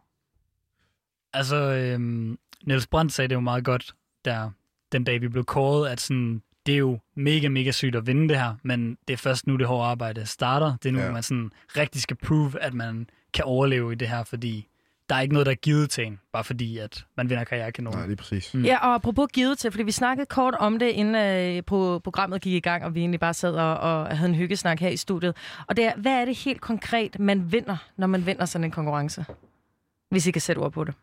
Altså, 1.33 1.57
øhm, 1.57 2.39
Niels 2.65 2.86
Brandt 2.86 3.12
sagde 3.12 3.28
det 3.28 3.35
jo 3.35 3.41
meget 3.41 3.65
godt, 3.65 3.95
der 4.25 4.51
den 4.93 5.05
dag 5.05 5.20
vi 5.20 5.28
blev 5.28 5.45
kåret, 5.45 5.89
at 5.89 6.01
sådan, 6.01 6.43
det 6.67 6.75
er 6.75 6.78
jo 6.78 6.99
mega, 7.15 7.49
mega 7.49 7.70
sygt 7.70 7.97
at 7.97 8.07
vinde 8.07 8.28
det 8.28 8.36
her, 8.36 8.55
men 8.62 8.99
det 9.09 9.15
er 9.15 9.19
først 9.19 9.47
nu, 9.47 9.57
det 9.57 9.67
hårde 9.67 9.89
arbejde 9.89 10.27
starter. 10.27 10.77
Det 10.83 10.89
er 10.89 10.93
nu. 10.93 11.01
Ja. 11.01 11.12
man 11.12 11.23
sådan 11.23 11.51
rigtig 11.77 12.03
skal 12.03 12.17
prove, 12.17 12.62
at 12.62 12.75
man 12.75 13.11
kan 13.33 13.45
overleve 13.45 13.93
i 13.93 13.95
det 13.95 14.09
her, 14.09 14.25
fordi 14.25 14.69
der 15.09 15.15
er 15.15 15.20
ikke 15.20 15.35
noget, 15.35 15.47
der 15.47 15.52
er 15.52 15.57
givet 15.57 15.91
til 15.91 16.07
en, 16.07 16.20
bare 16.33 16.44
fordi, 16.44 16.78
at 16.78 17.07
man 17.17 17.31
vinder 17.31 17.44
karrierekanonen. 17.44 17.99
Nej, 17.99 18.07
lige 18.07 18.17
præcis. 18.17 18.55
Mm. 18.55 18.65
Ja, 18.65 18.78
og 18.78 18.94
apropos 18.94 19.28
givet 19.33 19.59
til, 19.59 19.70
fordi 19.70 19.83
vi 19.83 19.91
snakkede 19.93 20.26
kort 20.26 20.55
om 20.55 20.78
det, 20.78 20.86
inden 20.86 21.15
øh, 21.15 21.65
på 21.65 22.01
programmet 22.05 22.43
gik 22.43 22.52
i 22.52 22.60
gang, 22.60 22.85
og 22.85 22.94
vi 22.94 23.01
egentlig 23.01 23.20
bare 23.20 23.35
sad 23.35 23.55
og, 23.55 23.76
og 23.78 24.17
havde 24.17 24.28
en 24.28 24.35
hyggesnak 24.35 24.81
her 24.81 24.89
i 24.89 24.97
studiet. 24.97 25.36
Og 25.67 25.76
det 25.76 25.85
er, 25.85 25.97
hvad 25.97 26.12
er 26.12 26.25
det 26.25 26.36
helt 26.36 26.60
konkret, 26.60 27.18
man 27.18 27.52
vinder, 27.52 27.76
når 27.97 28.07
man 28.07 28.26
vinder 28.26 28.44
sådan 28.44 28.65
en 28.65 28.70
konkurrence? 28.70 29.25
Hvis 30.10 30.26
I 30.26 30.31
kan 30.31 30.43
sætte 30.43 30.59
ord 30.60 30.73
på 30.73 30.85
det. 30.85 30.94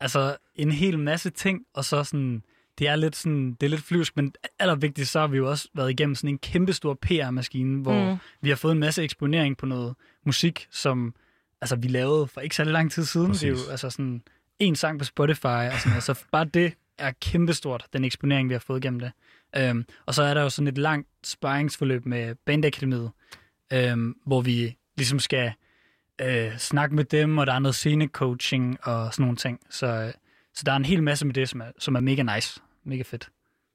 Altså, 0.00 0.36
en 0.54 0.70
hel 0.70 0.98
masse 0.98 1.30
ting, 1.30 1.60
og 1.74 1.84
så 1.84 2.04
sådan, 2.04 2.42
det 2.78 2.88
er 2.88 2.96
lidt 2.96 3.16
sådan, 3.16 3.52
det 3.60 3.66
er 3.66 3.70
lidt 3.70 3.82
flyvsk, 3.82 4.16
men 4.16 4.34
allervigtigst, 4.58 5.12
så 5.12 5.20
har 5.20 5.26
vi 5.26 5.36
jo 5.36 5.50
også 5.50 5.68
været 5.74 5.90
igennem 5.90 6.14
sådan 6.14 6.30
en 6.30 6.38
kæmpe 6.38 6.72
stor 6.72 6.94
PR-maskine, 6.94 7.82
hvor 7.82 8.10
mm. 8.10 8.16
vi 8.40 8.48
har 8.48 8.56
fået 8.56 8.72
en 8.72 8.78
masse 8.78 9.02
eksponering 9.02 9.56
på 9.56 9.66
noget 9.66 9.94
musik, 10.24 10.66
som 10.70 11.14
altså, 11.60 11.76
vi 11.76 11.88
lavede 11.88 12.26
for 12.26 12.40
ikke 12.40 12.56
så 12.56 12.64
lang 12.64 12.92
tid 12.92 13.04
siden. 13.04 13.32
Det 13.32 13.42
er 13.42 13.48
jo 13.48 13.54
Præcis. 13.54 13.70
altså 13.70 13.90
sådan 13.90 14.22
en 14.58 14.76
sang 14.76 14.98
på 14.98 15.04
Spotify, 15.04 15.46
og 15.46 15.72
sådan 15.72 15.90
noget. 15.90 16.02
så 16.02 16.24
bare 16.32 16.44
det 16.44 16.74
er 16.98 17.12
kæmpestort, 17.20 17.86
den 17.92 18.04
eksponering, 18.04 18.48
vi 18.48 18.54
har 18.54 18.58
fået 18.58 18.82
gennem 18.82 19.00
det. 19.00 19.12
Øhm, 19.56 19.84
og 20.06 20.14
så 20.14 20.22
er 20.22 20.34
der 20.34 20.42
jo 20.42 20.48
sådan 20.50 20.68
et 20.68 20.78
langt 20.78 21.08
sparringsforløb 21.24 22.06
med 22.06 22.34
Bandakademiet, 22.34 23.10
øhm, 23.72 24.14
hvor 24.26 24.40
vi 24.40 24.76
ligesom 24.96 25.18
skal 25.18 25.52
øh, 26.20 26.58
snakke 26.58 26.94
med 26.94 27.04
dem, 27.04 27.38
og 27.38 27.46
der 27.46 27.52
er 27.52 27.58
noget 27.58 27.74
scenecoaching 27.74 28.78
og 28.82 29.14
sådan 29.14 29.22
nogle 29.22 29.36
ting. 29.36 29.60
Så, 29.70 29.86
øh, 29.86 30.12
så 30.54 30.62
der 30.66 30.72
er 30.72 30.76
en 30.76 30.84
hel 30.84 31.02
masse 31.02 31.26
med 31.26 31.34
det, 31.34 31.48
som 31.48 31.60
er, 31.60 31.66
som 31.78 31.94
er 31.94 32.00
mega 32.00 32.22
nice. 32.22 32.60
Mega 32.84 33.02
fedt. 33.02 33.28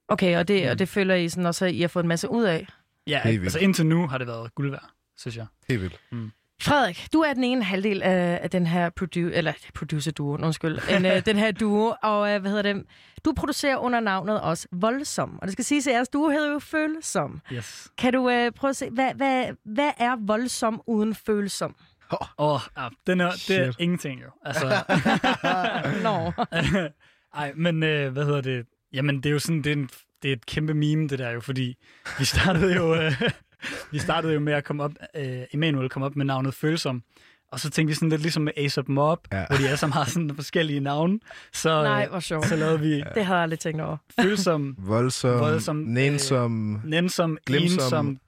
Okay, 0.07 0.37
og 0.37 0.47
det, 0.47 0.69
og 0.69 0.79
det 0.79 0.89
føler 0.89 1.15
I 1.15 1.29
sådan 1.29 1.45
også, 1.45 1.65
at 1.65 1.73
I 1.73 1.81
har 1.81 1.87
fået 1.87 2.03
en 2.03 2.07
masse 2.07 2.29
ud 2.29 2.43
af? 2.43 2.67
Ja, 3.07 3.21
altså 3.25 3.59
indtil 3.59 3.85
nu 3.85 4.07
har 4.07 4.17
det 4.17 4.27
været 4.27 4.55
guld 4.55 4.71
værd, 4.71 4.89
synes 5.17 5.37
jeg. 5.37 5.45
Helt 5.69 5.81
vildt. 5.81 5.99
Mm. 6.11 6.31
Frederik, 6.61 7.07
du 7.13 7.19
er 7.19 7.33
den 7.33 7.43
ene 7.43 7.63
halvdel 7.63 8.03
af, 8.03 8.49
den 8.49 8.67
her 8.67 8.89
produ- 8.99 9.33
eller 9.33 9.53
producer-duo, 9.73 10.37
undskyld, 10.43 10.79
en, 10.95 11.05
uh, 11.05 11.11
den 11.25 11.37
her 11.37 11.51
duo, 11.51 11.93
og 12.03 12.19
uh, 12.19 12.41
hvad 12.41 12.51
hedder 12.51 12.73
det? 12.73 12.85
Du 13.25 13.33
producerer 13.33 13.77
under 13.77 13.99
navnet 13.99 14.41
også 14.41 14.67
Voldsom, 14.71 15.39
og 15.41 15.47
det 15.47 15.51
skal 15.53 15.65
siges, 15.65 15.87
at 15.87 15.93
jeres 15.93 16.09
duo 16.09 16.29
hedder 16.29 16.51
jo 16.51 16.59
Følsom. 16.59 17.41
Yes. 17.53 17.91
Kan 17.97 18.13
du 18.13 18.19
uh, 18.19 18.51
prøve 18.55 18.69
at 18.69 18.75
se, 18.75 18.89
hvad, 18.89 19.13
hvad, 19.13 19.45
hvad 19.65 19.91
er 19.97 20.15
Voldsom 20.27 20.81
uden 20.87 21.15
Følsom? 21.15 21.75
Åh, 22.11 22.27
oh, 22.37 22.59
ja, 22.77 22.87
den 23.07 23.21
er, 23.21 23.31
det 23.47 23.57
er 23.57 23.73
ingenting 23.79 24.21
jo. 24.21 24.29
Altså, 24.45 24.65
Nå. 26.03 26.31
Ej, 27.41 27.53
men 27.55 27.83
øh, 27.83 28.11
hvad 28.13 28.25
hedder 28.25 28.41
det? 28.41 28.65
Jamen, 28.93 29.17
det 29.17 29.25
er 29.25 29.33
jo 29.33 29.39
sådan, 29.39 29.61
det 29.61 29.67
er, 29.71 29.75
en, 29.75 29.89
det 30.23 30.29
er 30.29 30.33
et 30.33 30.45
kæmpe 30.45 30.73
meme, 30.73 31.07
det 31.07 31.19
der 31.19 31.29
jo, 31.29 31.41
fordi 31.41 31.77
vi 32.19 32.25
startede 32.25 32.75
jo, 32.75 32.95
øh, 32.95 33.21
vi 33.91 33.99
startede 33.99 34.33
jo 34.33 34.39
med 34.39 34.53
at 34.53 34.63
komme 34.63 34.83
op, 34.83 34.91
øh, 35.15 35.41
Emanuel 35.53 35.89
kom 35.89 36.03
op 36.03 36.15
med 36.15 36.25
navnet 36.25 36.53
Følsom, 36.53 37.03
og 37.51 37.59
så 37.59 37.69
tænkte 37.69 37.89
vi 37.89 37.95
sådan 37.95 38.09
lidt 38.09 38.21
ligesom 38.21 38.43
med 38.43 38.51
Ace 38.57 38.83
Mob, 38.87 39.19
ja. 39.31 39.45
hvor 39.47 39.57
de 39.57 39.65
alle 39.65 39.77
sammen 39.77 39.93
har 39.93 40.05
sådan 40.05 40.35
forskellige 40.35 40.79
navne. 40.79 41.19
Så, 41.53 41.83
Nej, 41.83 42.03
øh, 42.03 42.09
hvor 42.09 42.19
sjovt. 42.19 42.47
Så 42.47 42.55
lavede 42.55 42.79
vi 42.79 42.93
Det 43.15 43.25
havde 43.25 43.37
jeg 43.37 43.43
aldrig 43.43 43.59
tænkt 43.59 43.81
over. 43.81 43.97
Følsom, 44.21 44.75
Voldsom, 44.77 45.39
Voldsom, 45.39 45.75
nænsom, 45.75 46.75
øh, 46.75 46.85
nænsom, 46.85 47.37
glemsom. 47.45 48.07
ensom, 48.07 48.19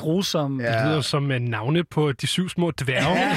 grusom. 0.00 0.58
Det 0.58 0.66
lyder 0.86 1.00
som 1.00 1.24
uh, 1.30 1.36
navne 1.38 1.84
på 1.84 2.12
de 2.12 2.26
syv 2.26 2.48
små 2.48 2.70
dværge. 2.70 3.36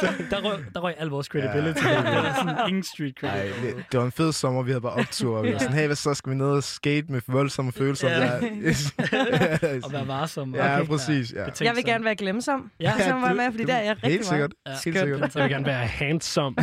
Så 0.00 0.06
der 0.30 0.40
røg, 0.44 0.58
der 0.74 0.80
røg 0.80 0.94
al 0.98 1.06
vores 1.08 1.26
credibility. 1.26 1.84
Ja. 1.84 1.96
Det 1.96 2.04
var 2.04 2.34
sådan 2.38 2.68
ingen 2.68 2.82
street 2.82 3.14
Ej, 3.22 3.30
credibility. 3.30 3.76
det, 3.76 3.84
det 3.92 4.00
var 4.00 4.06
en 4.06 4.12
fed 4.12 4.32
sommer, 4.32 4.62
vi 4.62 4.70
havde 4.70 4.80
bare 4.80 4.92
optur, 4.92 5.38
og 5.38 5.44
vi 5.44 5.52
var 5.52 5.58
sådan, 5.58 5.74
hey, 5.74 5.86
hvad 5.86 5.96
så 5.96 6.14
skal 6.14 6.30
vi 6.32 6.36
ned 6.36 6.46
og 6.46 6.62
skate 6.62 7.06
med 7.12 7.20
voldsomme 7.26 7.72
følelser? 7.72 8.08
Ja. 8.10 8.30
Og 9.84 9.92
være 9.92 10.08
varsom. 10.08 10.54
Ja, 10.54 10.76
Okay. 10.80 10.86
præcis. 10.88 11.32
Ja. 11.32 11.64
Jeg 11.64 11.76
vil 11.76 11.84
gerne 11.84 12.04
være 12.04 12.14
glemsom, 12.14 12.70
Ja, 12.80 12.92
ja, 12.98 13.08
som 13.08 13.22
var 13.22 13.28
du- 13.28 13.34
med, 13.34 13.44
fordi 13.50 13.62
du- 13.62 13.68
der 13.68 13.74
er 13.76 13.82
jeg 13.84 13.90
rigtig 13.96 14.10
Helt 14.10 14.26
sikkert. 14.26 14.52
meget. 14.66 14.80
Helt 14.84 14.98
sikkert. 14.98 15.32
Så 15.32 15.38
vil 15.38 15.42
jeg 15.42 15.50
gerne 15.50 15.66
være 15.66 15.86
handsome. 15.86 16.56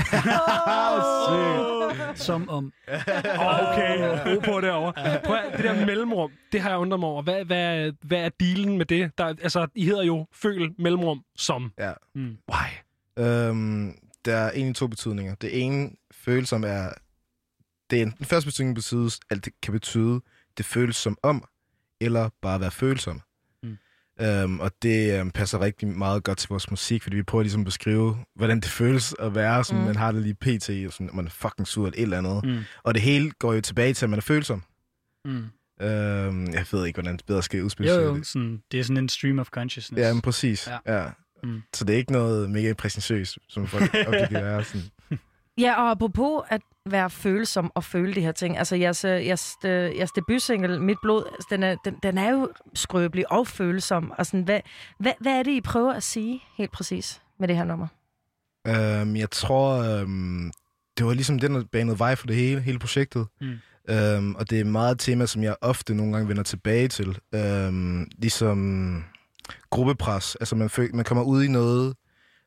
Som 2.15 2.49
om. 2.49 2.71
Okay, 3.37 3.97
ro 4.25 4.39
på 4.39 4.61
derovre. 4.61 4.93
Prøv 5.25 5.35
at, 5.35 5.57
det 5.57 5.63
der 5.65 5.85
mellemrum, 5.85 6.31
det 6.51 6.61
har 6.61 6.69
jeg 6.69 6.77
undret 6.79 6.99
mig 6.99 7.09
over. 7.09 7.21
Hvad, 7.21 7.45
hvad, 7.45 7.91
hvad 8.01 8.17
er 8.17 8.29
dealen 8.39 8.77
med 8.77 8.85
det? 8.85 9.17
Der, 9.17 9.25
altså, 9.25 9.67
I 9.75 9.85
hedder 9.85 10.03
jo 10.03 10.27
føl 10.31 10.73
mellemrum 10.79 11.23
som. 11.35 11.71
Ja. 11.79 11.93
Mm. 12.15 12.37
Why? 12.51 12.67
Øhm, 13.25 13.97
der 14.25 14.35
er 14.35 14.51
egentlig 14.51 14.75
to 14.75 14.87
betydninger. 14.87 15.35
Det 15.35 15.63
ene 15.63 15.89
følsom 16.11 16.63
er... 16.63 16.89
Det 17.89 18.01
er 18.01 18.05
den 18.05 18.25
første 18.25 18.47
betydning 18.47 18.75
betyder, 18.75 19.19
at 19.29 19.45
det 19.45 19.53
kan 19.61 19.71
betyde, 19.73 20.21
det 20.57 20.65
føles 20.65 20.95
som 20.95 21.17
om, 21.23 21.45
eller 22.01 22.29
bare 22.41 22.59
være 22.59 22.71
følsom. 22.71 23.21
Mm. 23.63 23.77
Øhm, 24.21 24.59
og 24.59 24.71
det 24.81 25.19
øhm, 25.19 25.31
passer 25.31 25.61
rigtig 25.61 25.87
meget 25.87 26.23
godt 26.23 26.37
til 26.37 26.49
vores 26.49 26.69
musik, 26.71 27.03
fordi 27.03 27.15
vi 27.15 27.23
prøver 27.23 27.41
ligesom 27.43 27.61
at 27.61 27.65
beskrive, 27.65 28.17
hvordan 28.35 28.59
det 28.59 28.69
føles 28.69 29.15
at 29.19 29.35
være, 29.35 29.63
som 29.63 29.77
Mm. 29.77 29.83
man 29.83 29.95
har 29.95 30.11
det 30.11 30.21
lige 30.21 30.33
pt, 30.33 30.69
og 30.87 30.93
sådan, 30.93 31.09
man 31.13 31.25
er 31.25 31.29
fucking 31.29 31.67
sur 31.67 31.85
eller 31.87 31.97
et 31.97 32.03
eller 32.03 32.17
andet. 32.17 32.45
Mm. 32.45 32.63
Og 32.83 32.93
det 32.93 33.01
hele 33.01 33.31
går 33.31 33.53
jo 33.53 33.61
tilbage 33.61 33.93
til, 33.93 34.05
at 34.05 34.09
man 34.09 34.17
er 34.19 34.23
følsom. 34.23 34.63
Mm. 35.25 35.45
Øhm, 35.83 36.53
jeg 36.53 36.65
ved 36.71 36.85
ikke, 36.85 36.97
hvordan 37.01 37.17
det 37.17 37.25
bedre 37.25 37.43
skal 37.43 37.63
udspille 37.63 37.93
Jo, 37.93 37.99
sig. 38.13 38.17
jo, 38.19 38.23
sådan, 38.23 38.61
det 38.71 38.79
er 38.79 38.83
sådan 38.83 38.97
en 38.97 39.09
stream 39.09 39.39
of 39.39 39.47
consciousness. 39.49 40.01
Ja, 40.01 40.13
men 40.13 40.21
præcis. 40.21 40.69
Ja. 40.87 40.97
Ja. 41.03 41.09
Mm. 41.43 41.61
Så 41.73 41.85
det 41.85 41.93
er 41.93 41.97
ikke 41.97 42.11
noget 42.11 42.49
mega 42.49 42.73
præsentøst, 42.73 43.37
som 43.49 43.67
folk 43.67 43.83
ofte 44.07 44.27
kan 44.31 44.43
være. 44.43 44.63
Sådan. 44.63 44.81
Ja, 45.57 45.81
og 45.81 45.91
apropos 45.91 46.43
at 46.49 46.61
være 46.89 47.09
følsom 47.09 47.71
og 47.75 47.83
føle 47.83 48.13
de 48.15 48.21
her 48.21 48.31
ting. 48.31 48.57
Altså, 48.57 48.75
jeres, 48.75 49.05
øh, 49.05 49.25
jeres, 49.27 49.53
øh, 49.65 49.71
jeres 49.97 50.11
debutsingle, 50.11 50.79
Mit 50.79 50.97
Blod, 51.01 51.23
altså, 51.33 51.47
den 51.51 51.63
er, 51.63 51.75
den, 51.85 51.95
den 52.03 52.17
er 52.17 52.29
jo 52.31 52.49
skrøbelig 52.73 53.31
og 53.31 53.47
følsom. 53.47 54.11
Og 54.17 54.25
sådan, 54.25 54.43
hvad, 54.43 54.59
hvad, 54.99 55.13
hvad 55.19 55.39
er 55.39 55.43
det, 55.43 55.51
I 55.51 55.61
prøver 55.61 55.93
at 55.93 56.03
sige 56.03 56.41
helt 56.57 56.71
præcis 56.71 57.21
med 57.39 57.47
det 57.47 57.55
her 57.57 57.63
nummer? 57.63 57.87
Øhm, 58.67 59.15
jeg 59.15 59.31
tror, 59.31 59.77
øhm, 59.77 60.51
det 60.97 61.05
var 61.05 61.13
ligesom 61.13 61.39
den, 61.39 61.55
der 61.55 61.63
banede 61.71 61.99
vej 61.99 62.15
for 62.15 62.27
det 62.27 62.35
hele, 62.35 62.61
hele 62.61 62.79
projektet. 62.79 63.27
Mm. 63.41 63.53
Øhm, 63.89 64.35
og 64.35 64.49
det 64.49 64.59
er 64.59 64.63
meget 64.63 64.91
et 64.91 64.99
tema, 64.99 65.25
som 65.25 65.43
jeg 65.43 65.55
ofte 65.61 65.93
nogle 65.95 66.13
gange 66.13 66.27
vender 66.29 66.43
tilbage 66.43 66.87
til. 66.87 67.19
Øhm, 67.35 68.07
ligesom 68.17 69.03
gruppepres. 69.69 70.35
Altså 70.35 70.55
man, 70.55 70.69
føl- 70.69 70.95
man 70.95 71.05
kommer 71.05 71.23
ud 71.23 71.43
i 71.43 71.47
noget, 71.47 71.95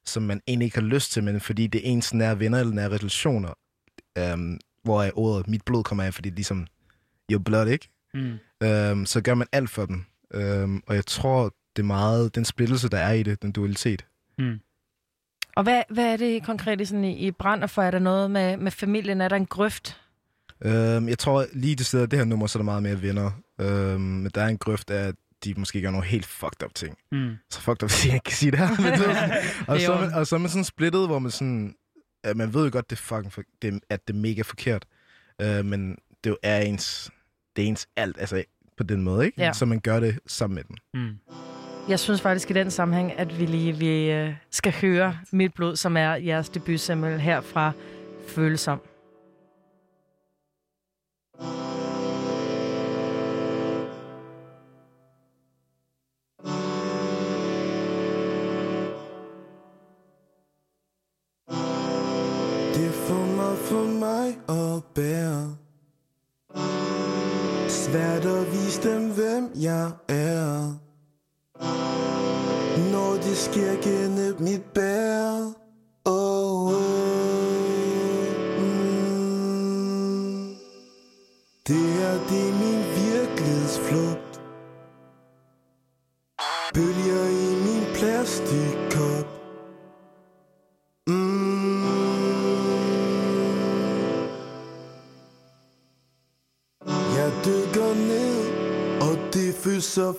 som 0.05 0.23
man 0.23 0.41
egentlig 0.47 0.65
ikke 0.65 0.77
har 0.79 0.87
lyst 0.87 1.13
til, 1.13 1.25
men 1.25 1.41
fordi 1.41 1.67
det 1.67 1.79
er 1.79 1.91
ens 1.93 2.15
nære 2.15 2.39
venner 2.41 2.61
eller 2.61 2.75
nære 2.75 2.89
relationer. 2.89 3.51
Øhm, 4.19 4.59
hvor 4.85 5.03
er 5.03 5.11
ordet 5.15 5.49
mit 5.49 5.63
blod 5.65 5.85
kommer 5.85 6.05
af, 6.05 6.15
fordi 6.15 6.29
det 6.29 6.35
er 6.35 6.37
ligesom 6.37 6.67
your 7.33 7.41
blood, 7.43 7.67
ikke? 7.69 7.89
Mm. 8.15 8.33
Øhm, 8.63 9.07
så 9.07 9.21
gør 9.21 9.35
man 9.35 9.47
alt 9.53 9.71
for 9.71 9.87
dem. 9.87 10.05
Øhm, 10.35 10.83
og 10.87 10.95
jeg 10.95 11.07
tror, 11.07 11.55
det 11.77 11.83
er 11.83 11.87
meget 11.87 12.35
den 12.35 12.45
splittelse, 12.45 12.89
der 12.89 12.99
er 12.99 13.13
i 13.13 13.23
det, 13.23 13.43
den 13.43 13.53
dualitet. 13.53 14.07
Mm. 14.39 14.61
Og 15.57 15.63
hvad, 15.63 15.83
hvad 15.91 16.13
er 16.13 16.17
det 16.17 16.45
konkret 16.45 16.81
i, 16.81 16.85
sådan, 16.85 17.05
i, 17.05 17.27
i 17.27 17.31
brænder 17.31 17.67
for? 17.67 17.83
Er 17.83 17.91
der 17.91 17.99
noget 17.99 18.31
med, 18.31 18.57
med 18.57 18.71
familien? 18.71 19.21
Er 19.21 19.29
der 19.29 19.37
en 19.37 19.47
grøft? 19.47 20.01
Øhm, 20.65 21.09
jeg 21.09 21.19
tror 21.19 21.47
lige 21.53 21.77
det 21.77 21.87
sted 21.87 22.01
af 22.01 22.11
det 22.11 22.19
her 22.19 22.27
nummer, 22.27 22.47
så 22.47 22.59
er 22.59 22.61
der 22.61 22.65
meget 22.65 22.83
mere 22.83 23.03
venner. 23.03 23.31
Øhm, 23.61 24.01
men 24.01 24.31
der 24.35 24.43
er 24.43 24.49
en 24.49 24.59
grøft 24.59 24.91
af, 24.91 25.09
at 25.09 25.15
de 25.45 25.55
måske 25.57 25.83
gør 25.83 25.91
nogle 25.91 26.07
helt 26.07 26.27
fucked 26.27 26.65
up 26.65 26.75
ting. 26.75 26.99
Mm. 27.13 27.35
Så 27.51 27.61
fucked 27.61 27.83
up, 27.83 27.91
at 27.91 28.05
jeg 28.07 28.15
ikke 28.15 28.25
kan 28.25 28.35
sige 28.35 28.51
det 28.51 28.59
her. 28.59 28.69
Men 28.81 28.93
det 28.93 28.99
sådan, 28.99 29.31
og, 29.69 29.81
så 29.81 29.93
er 29.93 30.01
man, 30.01 30.13
og 30.13 30.27
så 30.27 30.37
er 30.37 30.41
man 30.41 30.51
sådan 30.51 30.65
splittet, 30.65 31.07
hvor 31.07 31.19
man 31.19 31.31
sådan... 31.31 31.75
at 32.25 32.37
man 32.37 32.55
ved 32.55 32.65
jo 32.65 32.71
godt, 32.73 32.91
det 32.91 32.97
er 32.97 33.03
fucking 33.03 33.33
for, 33.33 33.43
det, 33.63 33.81
at 33.91 34.09
det 34.09 34.15
er 34.15 34.19
mega 34.19 34.43
forkert. 34.43 34.85
Øh, 35.43 35.65
men 35.65 35.97
det 36.25 36.31
jo 36.31 36.37
er 36.43 36.61
ens... 36.61 37.11
Det 37.57 37.65
er 37.65 37.69
ens 37.69 37.89
alt, 37.97 38.17
altså 38.21 38.45
på 38.77 38.83
den 38.83 39.03
måde, 39.03 39.27
ikke? 39.27 39.43
Ja. 39.43 39.53
Så 39.53 39.67
man 39.67 39.81
gør 39.81 40.01
det 40.01 40.19
sammen 40.27 40.55
med 40.55 40.65
dem. 40.65 40.77
Mm. 40.95 41.19
Jeg 41.89 42.01
synes 42.01 42.21
faktisk 42.21 42.51
i 42.51 42.55
den 42.55 42.71
sammenhæng, 42.71 43.13
at 43.19 43.41
vi 43.41 43.47
lige 43.47 43.73
vi, 43.73 44.11
øh, 44.11 44.35
skal 44.51 44.73
høre 44.81 45.19
Mit 45.33 45.55
Blod, 45.55 45.77
som 45.77 45.97
er 45.97 46.15
jeres 46.15 46.49
debutsingle 46.49 47.19
her 47.19 47.41
fra 47.41 47.73
Følsom. 48.29 48.81
At 64.49 64.85
bære 64.95 65.57
Svært 67.69 68.25
at 68.25 68.53
vise 68.53 68.83
dem, 68.83 69.11
hvem 69.11 69.51
jeg 69.55 69.91
er. 70.09 70.79
Når 72.93 73.13
det 73.13 73.37
sker 73.37 73.83
gennem 73.83 74.37
mit 74.41 74.65
bære. 74.75 74.96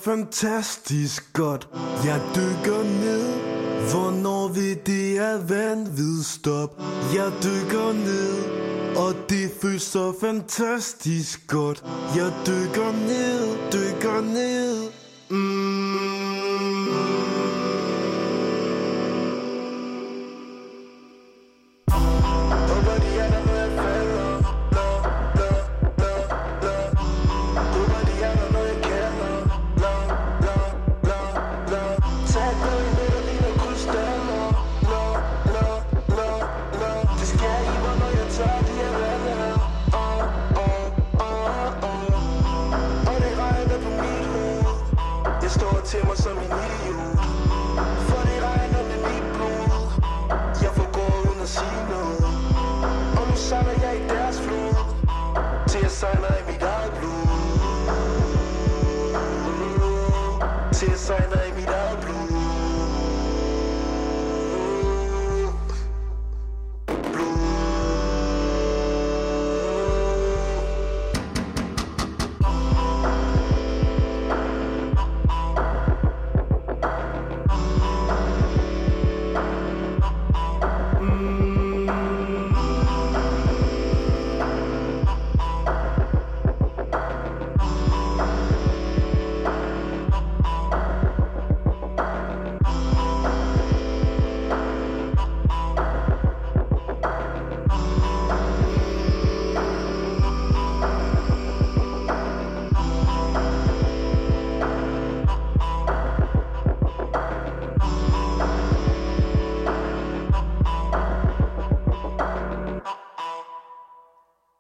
Fantastisk 0.08 1.34
godt. 1.34 1.68
Jeg 2.06 2.22
dykker 2.36 2.84
ned, 2.84 3.26
hvornår 3.92 4.48
vi 4.48 4.74
det 4.74 5.18
er 5.18 5.38
vanvid 5.38 6.24
stop. 6.24 6.82
Jeg 7.16 7.32
dykker 7.44 7.92
ned, 7.94 8.36
og 8.98 9.12
det 9.30 9.52
føles 9.62 9.82
så 9.82 10.14
fantastisk 10.22 11.48
godt. 11.48 11.84
Jeg 12.16 12.32
dykker 12.48 12.92
ned, 13.08 13.42
dykker 13.74 14.22
ned. 14.22 14.67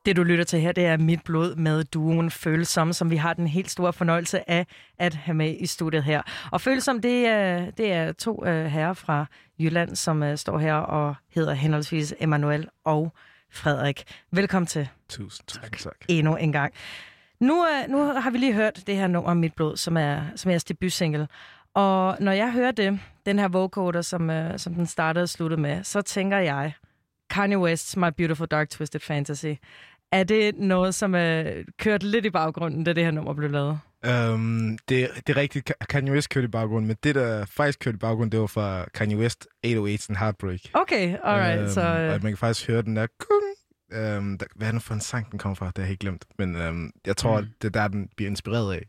Det, 0.07 0.15
du 0.15 0.23
lytter 0.23 0.43
til 0.43 0.59
her, 0.59 0.71
det 0.71 0.85
er 0.85 0.97
Mit 0.97 1.23
Blod 1.23 1.55
med 1.55 1.83
duoen 1.83 2.31
Følsom, 2.31 2.93
som 2.93 3.09
vi 3.09 3.15
har 3.15 3.33
den 3.33 3.47
helt 3.47 3.71
store 3.71 3.93
fornøjelse 3.93 4.49
af 4.49 4.65
at 4.97 5.13
have 5.13 5.35
med 5.35 5.55
i 5.59 5.65
studiet 5.65 6.03
her. 6.03 6.21
Og 6.51 6.61
Følsom, 6.61 7.01
det 7.01 7.25
er, 7.25 7.71
det 7.71 7.91
er 7.91 8.11
to 8.11 8.41
uh, 8.41 8.47
herrer 8.47 8.93
fra 8.93 9.25
Jylland, 9.59 9.95
som 9.95 10.21
uh, 10.21 10.35
står 10.35 10.57
her 10.57 10.73
og 10.73 11.15
hedder 11.35 11.53
henholdsvis 11.53 12.13
Emanuel 12.19 12.69
og 12.83 13.13
Frederik. 13.51 14.03
Velkommen 14.31 14.67
til. 14.67 14.89
Tusind, 15.09 15.47
tusind 15.47 15.81
tak. 15.83 15.95
Endnu 16.07 16.35
en 16.35 16.51
gang. 16.51 16.73
Nu, 17.39 17.53
uh, 17.61 17.91
nu 17.91 18.03
har 18.03 18.29
vi 18.29 18.37
lige 18.37 18.53
hørt 18.53 18.83
det 18.87 18.95
her 18.95 19.07
nummer 19.07 19.33
Mit 19.33 19.53
Blod, 19.53 19.77
som 19.77 19.97
er, 19.97 20.21
som 20.35 20.49
er 20.49 20.53
jeres 20.53 20.63
debutsingle. 20.63 21.27
Og 21.73 22.17
når 22.19 22.31
jeg 22.31 22.51
hører 22.51 22.71
det, 22.71 22.99
den 23.25 23.39
her 23.39 23.47
vocoder, 23.47 24.01
som, 24.01 24.29
uh, 24.29 24.35
som 24.57 24.73
den 24.73 24.85
startede 24.85 25.23
og 25.23 25.29
sluttede 25.29 25.61
med, 25.61 25.83
så 25.83 26.01
tænker 26.01 26.37
jeg, 26.37 26.73
Kanye 27.29 27.57
West's 27.57 27.99
My 27.99 28.09
Beautiful 28.17 28.47
Dark 28.47 28.69
Twisted 28.69 28.99
Fantasy. 28.99 29.53
Er 30.11 30.23
det 30.23 30.55
noget, 30.57 30.95
som 30.95 31.15
er 31.15 31.51
kørt 31.79 32.03
lidt 32.03 32.25
i 32.25 32.29
baggrunden, 32.29 32.83
da 32.83 32.93
det 32.93 33.03
her 33.03 33.11
nummer 33.11 33.33
blev 33.33 33.51
lavet? 33.51 33.79
Um, 34.33 34.77
det, 34.89 35.09
det 35.27 35.37
er 35.37 35.37
rigtigt, 35.41 35.71
Ka- 35.71 35.85
Kanye 35.85 36.11
West 36.11 36.29
kørte 36.29 36.45
i 36.45 36.51
baggrunden, 36.51 36.87
men 36.87 36.97
det, 37.03 37.15
der 37.15 37.45
faktisk 37.45 37.79
kørte 37.79 37.95
i 37.95 37.99
baggrunden, 37.99 38.31
det 38.31 38.39
var 38.39 38.47
fra 38.47 38.85
Kanye 38.93 39.17
West 39.17 39.47
808's 39.67 40.05
and 40.09 40.17
Heartbreak. 40.17 40.59
Okay, 40.73 41.15
alright. 41.23 41.59
Øhm, 41.61 41.69
så, 41.69 41.81
Og 41.81 42.01
øh, 42.01 42.11
man 42.23 42.31
kan 42.31 42.37
faktisk 42.37 42.67
høre 42.67 42.81
den 42.81 42.95
der... 42.95 43.07
Um, 44.17 44.37
der 44.37 44.45
hvad 44.55 44.67
er 44.67 44.71
det 44.71 44.81
for 44.81 44.93
en 44.93 44.99
sang, 45.01 45.31
den 45.31 45.39
kommer 45.39 45.55
fra? 45.55 45.65
Det 45.65 45.73
har 45.77 45.81
jeg 45.83 45.87
helt 45.87 45.99
glemt. 45.99 46.25
Men 46.37 46.55
um, 46.55 46.91
jeg 47.05 47.17
tror, 47.17 47.41
Mm. 47.41 47.47
det 47.61 47.67
er 47.75 47.81
der, 47.81 47.87
den 47.87 48.09
bliver 48.17 48.29
inspireret 48.29 48.73
af. 48.73 48.85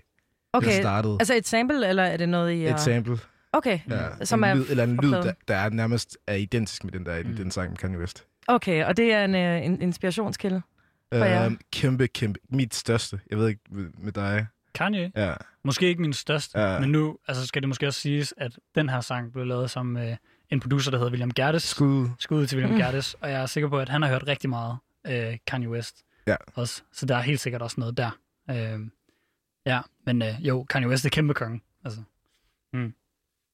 okay. 0.53 0.67
Det 0.67 0.75
startede. 0.75 1.17
Altså 1.21 1.35
et 1.35 1.47
sample, 1.47 1.89
eller 1.89 2.03
er 2.03 2.17
det 2.17 2.29
noget, 2.29 2.53
I 2.53 2.67
Et 2.67 2.81
sample. 2.81 3.19
Okay, 3.53 3.79
Ja, 3.91 4.25
som 4.25 4.45
en 4.45 4.51
er 4.51 4.55
lyd, 4.55 4.65
eller 4.71 4.85
en 4.85 4.97
lyd, 5.03 5.11
der, 5.13 5.33
der 5.49 5.55
er 5.57 5.71
nærmest 5.71 6.19
er 6.27 6.35
identisk 6.35 6.85
med 6.85 6.93
den 6.93 7.07
der 7.07 7.23
mm. 7.25 7.37
den 7.37 7.51
sang 7.51 7.71
med 7.71 7.77
Kanye 7.79 7.99
West. 7.99 8.25
Okay, 8.47 8.85
og 8.85 8.97
det 8.97 9.13
er 9.15 9.25
en, 9.25 9.35
øh, 9.35 9.65
en 9.67 9.83
inspirationskilde 9.83 10.63
for 11.13 11.25
jer? 11.25 11.47
Um, 11.47 11.61
kæmpe, 11.73 12.07
kæmpe. 12.09 12.41
Mit 12.49 12.75
største. 12.75 13.21
Jeg 13.31 13.39
ved 13.39 13.49
ikke 13.49 13.61
med, 13.99 14.13
dig. 14.13 14.47
Kanye? 14.75 15.13
Ja. 15.17 15.35
Måske 15.65 15.87
ikke 15.87 16.01
min 16.03 16.13
største, 16.13 16.61
Ja. 16.61 16.81
men 16.81 16.93
nu 16.93 17.19
altså, 17.29 17.47
skal 17.47 17.63
det 17.63 17.69
måske 17.69 17.87
også 17.87 18.01
siges, 18.01 18.35
at 18.37 18.59
den 18.75 18.89
her 18.89 19.01
sang 19.01 19.33
blev 19.33 19.47
lavet 19.47 19.71
sammen 19.71 19.93
med 19.95 20.17
en 20.51 20.61
producer, 20.61 20.91
der 20.91 20.99
hedder 20.99 21.11
William 21.11 21.31
Gerdes. 21.31 21.63
Skud. 21.63 22.09
Skud 22.19 22.47
til 22.47 22.57
William 22.57 22.71
Mm. 22.71 22.77
mm. 22.77 22.83
Gerdes, 22.85 23.15
og 23.15 23.31
jeg 23.31 23.43
er 23.43 23.47
sikker 23.47 23.69
på, 23.69 23.79
at 23.79 23.89
han 23.89 24.03
har 24.03 24.09
hørt 24.09 24.27
rigtig 24.27 24.51
meget 24.51 24.79
øh, 25.07 25.39
Kanye 25.47 25.69
West 25.69 26.05
Ja. 26.27 26.37
også. 26.55 26.83
Så 26.93 27.07
der 27.07 27.17
er 27.17 27.21
helt 27.21 27.41
sikkert 27.41 27.63
også 27.63 27.77
noget 27.81 27.97
der. 27.97 28.11
Øh, 28.51 28.81
ja, 29.67 29.81
men 30.07 30.23
øh, 30.23 30.35
jo, 30.41 30.63
Kanye 30.65 30.89
West 30.89 31.05
er 31.07 31.11
kæmpe 31.11 31.35
konge. 31.35 31.61
Altså. 31.85 32.01
Mm. 32.73 32.95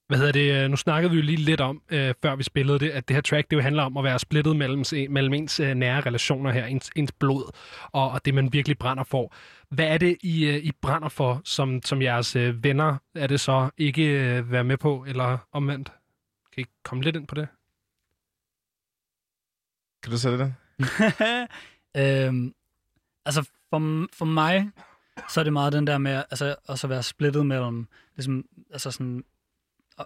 Hvad 0.06 0.18
hedder 0.18 0.32
det? 0.32 0.64
øh, 0.64 0.70
Nu 0.70 0.76
snakkede 0.76 1.10
vi 1.10 1.16
jo 1.16 1.22
lige 1.22 1.36
lidt 1.36 1.60
om, 1.60 1.82
øh, 1.88 2.14
før 2.22 2.36
vi 2.36 2.42
spillede 2.42 2.78
det, 2.78 2.90
at 2.90 3.08
det 3.08 3.16
her 3.16 3.20
track, 3.20 3.50
det 3.50 3.56
jo 3.56 3.62
handler 3.62 3.82
om 3.82 3.96
at 3.96 4.04
være 4.04 4.18
splittet 4.18 4.56
mellem, 4.56 4.84
mellem 5.10 5.34
ens 5.34 5.60
øh, 5.60 5.74
nære 5.74 6.00
relationer 6.00 6.50
her, 6.52 6.66
ens, 6.66 6.90
ens 6.96 7.12
blod, 7.12 7.52
og, 7.92 8.10
og 8.10 8.24
det, 8.24 8.34
man 8.34 8.52
virkelig 8.52 8.78
brænder 8.78 9.04
for. 9.04 9.34
Hvad 9.68 9.86
er 9.86 9.98
det, 9.98 10.16
I, 10.22 10.46
øh, 10.46 10.56
I 10.56 10.72
brænder 10.72 11.08
for, 11.08 11.40
som, 11.44 11.82
som 11.84 12.02
jeres 12.02 12.36
øh, 12.36 12.64
venner? 12.64 12.96
Er 13.14 13.26
det 13.26 13.40
så 13.40 13.70
ikke 13.78 14.02
øh, 14.02 14.50
være 14.50 14.64
med 14.64 14.76
på, 14.76 15.04
eller 15.08 15.38
omvendt? 15.52 15.92
Kan 16.52 16.62
I 16.62 16.66
komme 16.84 17.04
lidt 17.04 17.16
ind 17.16 17.26
på 17.26 17.34
det? 17.34 17.48
Kan 20.02 20.12
du 20.12 20.18
sætte 20.18 20.38
det? 20.38 20.54
øhm, 22.26 22.54
altså, 23.24 23.42
for, 23.70 24.06
for 24.12 24.24
mig, 24.24 24.70
så 25.28 25.40
er 25.40 25.44
det 25.44 25.52
meget 25.52 25.72
den 25.72 25.86
der 25.86 25.98
med 25.98 26.12
altså, 26.30 26.56
også 26.64 26.86
at 26.86 26.90
være 26.90 27.02
splittet 27.02 27.46
mellem, 27.46 27.88
ligesom, 28.16 28.44
altså 28.72 28.90
sådan, 28.90 29.24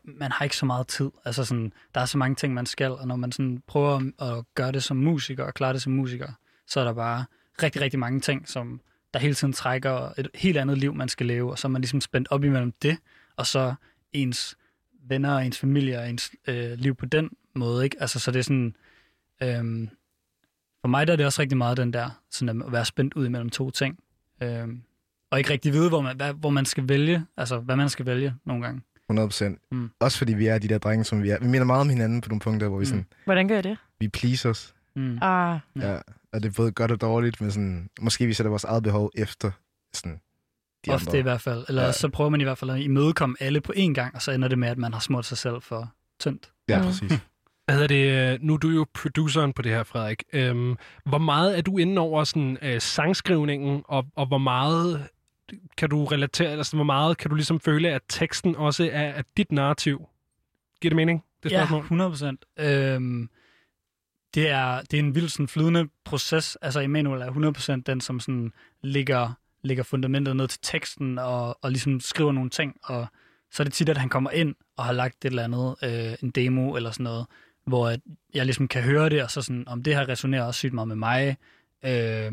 man 0.04 0.32
har 0.32 0.44
ikke 0.44 0.56
så 0.56 0.66
meget 0.66 0.88
tid. 0.88 1.10
Altså 1.24 1.44
sådan, 1.44 1.72
der 1.94 2.00
er 2.00 2.04
så 2.04 2.18
mange 2.18 2.34
ting, 2.34 2.54
man 2.54 2.66
skal, 2.66 2.90
og 2.90 3.08
når 3.08 3.16
man 3.16 3.32
sådan 3.32 3.62
prøver 3.66 4.10
at 4.22 4.44
gøre 4.54 4.72
det 4.72 4.82
som 4.82 4.96
musiker 4.96 5.44
og 5.44 5.54
klare 5.54 5.72
det 5.72 5.82
som 5.82 5.92
musiker, 5.92 6.32
så 6.66 6.80
er 6.80 6.84
der 6.84 6.92
bare 6.92 7.24
rigtig, 7.62 7.82
rigtig 7.82 7.98
mange 7.98 8.20
ting, 8.20 8.48
som 8.48 8.80
der 9.14 9.20
hele 9.20 9.34
tiden 9.34 9.52
trækker 9.52 10.12
et 10.18 10.28
helt 10.34 10.56
andet 10.56 10.78
liv, 10.78 10.94
man 10.94 11.08
skal 11.08 11.26
leve, 11.26 11.50
og 11.50 11.58
så 11.58 11.68
er 11.68 11.70
man 11.70 11.80
ligesom 11.82 12.00
spændt 12.00 12.28
op 12.30 12.44
imellem 12.44 12.72
det, 12.82 12.98
og 13.36 13.46
så 13.46 13.74
ens 14.12 14.56
venner 15.08 15.34
og 15.34 15.46
ens 15.46 15.58
familie 15.58 15.98
og 15.98 16.10
ens 16.10 16.30
øh, 16.46 16.72
liv 16.72 16.94
på 16.94 17.06
den 17.06 17.30
måde, 17.54 17.84
ikke? 17.84 17.96
Altså, 18.00 18.20
så 18.20 18.30
det 18.30 18.38
er 18.38 18.42
sådan, 18.42 18.76
øhm, 19.42 19.88
for 20.80 20.88
mig 20.88 21.06
der 21.06 21.12
er 21.12 21.16
det 21.16 21.26
også 21.26 21.42
rigtig 21.42 21.58
meget 21.58 21.76
den 21.76 21.92
der, 21.92 22.22
sådan 22.30 22.62
at 22.62 22.72
være 22.72 22.84
spændt 22.84 23.14
ud 23.14 23.26
imellem 23.26 23.50
to 23.50 23.70
ting, 23.70 23.98
øhm, 24.42 24.82
og 25.30 25.38
ikke 25.38 25.50
rigtig 25.50 25.72
vide, 25.72 25.88
hvor 25.88 26.00
man, 26.00 26.16
hvad, 26.16 26.32
hvor 26.32 26.50
man 26.50 26.64
skal 26.64 26.88
vælge, 26.88 27.26
altså 27.36 27.58
hvad 27.58 27.76
man 27.76 27.88
skal 27.88 28.06
vælge 28.06 28.34
nogle 28.44 28.64
gange. 28.64 28.82
100 29.08 29.28
procent. 29.28 29.58
Mm. 29.72 29.90
Også 30.00 30.18
fordi 30.18 30.34
vi 30.34 30.46
er 30.46 30.58
de 30.58 30.68
der 30.68 30.78
drenge, 30.78 31.04
som 31.04 31.22
vi 31.22 31.30
er. 31.30 31.38
Vi 31.40 31.46
minder 31.46 31.64
meget 31.64 31.80
om 31.80 31.88
hinanden 31.88 32.20
på 32.20 32.28
nogle 32.28 32.40
punkter, 32.40 32.68
hvor 32.68 32.78
vi 32.78 32.84
sådan, 32.84 33.06
Hvordan 33.24 33.48
gør 33.48 33.54
jeg 33.54 33.64
det? 33.64 33.78
vi 34.00 34.08
pleaser 34.08 34.50
os. 34.50 34.74
Mm. 34.96 35.18
Ah, 35.22 35.58
Ja. 35.76 35.98
Og 36.32 36.42
det 36.42 36.48
er 36.48 36.52
både 36.56 36.72
godt 36.72 36.90
og 36.90 37.00
dårligt, 37.00 37.40
men 37.40 37.50
sådan, 37.50 37.90
måske 38.00 38.26
vi 38.26 38.32
sætter 38.32 38.50
vores 38.50 38.64
eget 38.64 38.82
behov 38.82 39.10
efter 39.14 39.50
sådan, 39.94 40.20
de 40.86 40.90
Ofte 40.90 41.08
andre. 41.08 41.18
i 41.18 41.22
hvert 41.22 41.40
fald. 41.40 41.64
Eller 41.68 41.84
Ja. 41.84 41.92
så 41.92 42.08
prøver 42.08 42.30
man 42.30 42.40
i 42.40 42.44
hvert 42.44 42.58
fald 42.58 42.70
at 42.70 42.80
imødekomme 42.80 43.36
alle 43.40 43.60
på 43.60 43.72
én 43.76 43.92
gang, 43.92 44.14
og 44.14 44.22
så 44.22 44.32
ender 44.32 44.48
det 44.48 44.58
med, 44.58 44.68
at 44.68 44.78
man 44.78 44.92
har 44.92 45.00
smurt 45.00 45.26
sig 45.26 45.38
selv 45.38 45.62
for 45.62 45.92
tyndt. 46.20 46.50
Ja, 46.68 46.82
præcis. 46.82 47.12
Hvad 47.64 47.74
hedder 47.78 47.86
det? 48.32 48.42
Nu 48.42 48.54
er 48.54 48.58
du 48.58 48.68
jo 48.68 48.86
produceren 48.94 49.52
på 49.52 49.62
det 49.62 49.72
her, 49.72 49.82
Frederik. 49.82 50.22
Øhm, 50.32 50.76
hvor 51.06 51.18
meget 51.18 51.58
er 51.58 51.62
du 51.62 51.78
inde 51.78 51.98
over 52.00 52.24
sådan, 52.24 52.58
øh, 52.62 52.80
sangskrivningen, 52.80 53.82
og, 53.84 54.06
og 54.16 54.26
hvor 54.26 54.38
meget 54.38 55.06
kan 55.76 55.90
du 55.90 56.04
relatere, 56.04 56.48
altså 56.50 56.76
hvor 56.76 56.84
meget 56.84 57.18
kan 57.18 57.30
du 57.30 57.34
ligesom 57.34 57.60
føle, 57.60 57.90
at 57.90 58.02
teksten 58.08 58.56
også 58.56 58.84
er, 58.84 58.88
er 58.88 59.22
dit 59.36 59.52
narrativ? 59.52 60.08
Giver 60.80 60.90
det 60.90 60.96
mening? 60.96 61.24
Det 61.42 61.52
ja, 61.52 61.58
spørgsmål? 61.58 61.80
100 61.80 62.10
procent. 62.10 62.44
Øhm, 62.58 63.30
det, 64.34 64.48
er, 64.48 64.80
det 64.80 64.94
er 64.94 64.98
en 64.98 65.14
vildt 65.14 65.32
sådan, 65.32 65.48
flydende 65.48 65.88
proces. 66.04 66.56
Altså, 66.62 66.80
Emanuel 66.80 67.22
er 67.22 67.26
100 67.26 67.52
procent 67.52 67.86
den, 67.86 68.00
som 68.00 68.20
sådan, 68.20 68.52
ligger, 68.82 69.32
ligger 69.62 69.84
fundamentet 69.84 70.36
ned 70.36 70.48
til 70.48 70.60
teksten 70.62 71.18
og, 71.18 71.58
og 71.64 71.70
ligesom 71.70 72.00
skriver 72.00 72.32
nogle 72.32 72.50
ting. 72.50 72.76
Og 72.84 73.06
så 73.52 73.62
er 73.62 73.64
det 73.64 73.72
tit, 73.72 73.88
at 73.88 73.96
han 73.96 74.08
kommer 74.08 74.30
ind 74.30 74.54
og 74.76 74.84
har 74.84 74.92
lagt 74.92 75.24
et 75.24 75.28
eller 75.28 75.44
andet, 75.44 75.76
øh, 75.82 76.14
en 76.22 76.30
demo 76.30 76.76
eller 76.76 76.90
sådan 76.90 77.04
noget, 77.04 77.26
hvor 77.66 77.88
at 77.88 78.00
jeg 78.34 78.44
ligesom 78.44 78.68
kan 78.68 78.82
høre 78.82 79.08
det, 79.08 79.22
og 79.22 79.30
så 79.30 79.42
sådan, 79.42 79.68
om 79.68 79.82
det 79.82 79.94
her 79.94 80.08
resonerer 80.08 80.42
også 80.42 80.58
sygt 80.58 80.74
meget 80.74 80.88
med 80.88 80.96
mig. 80.96 81.36
Øh, 81.84 82.32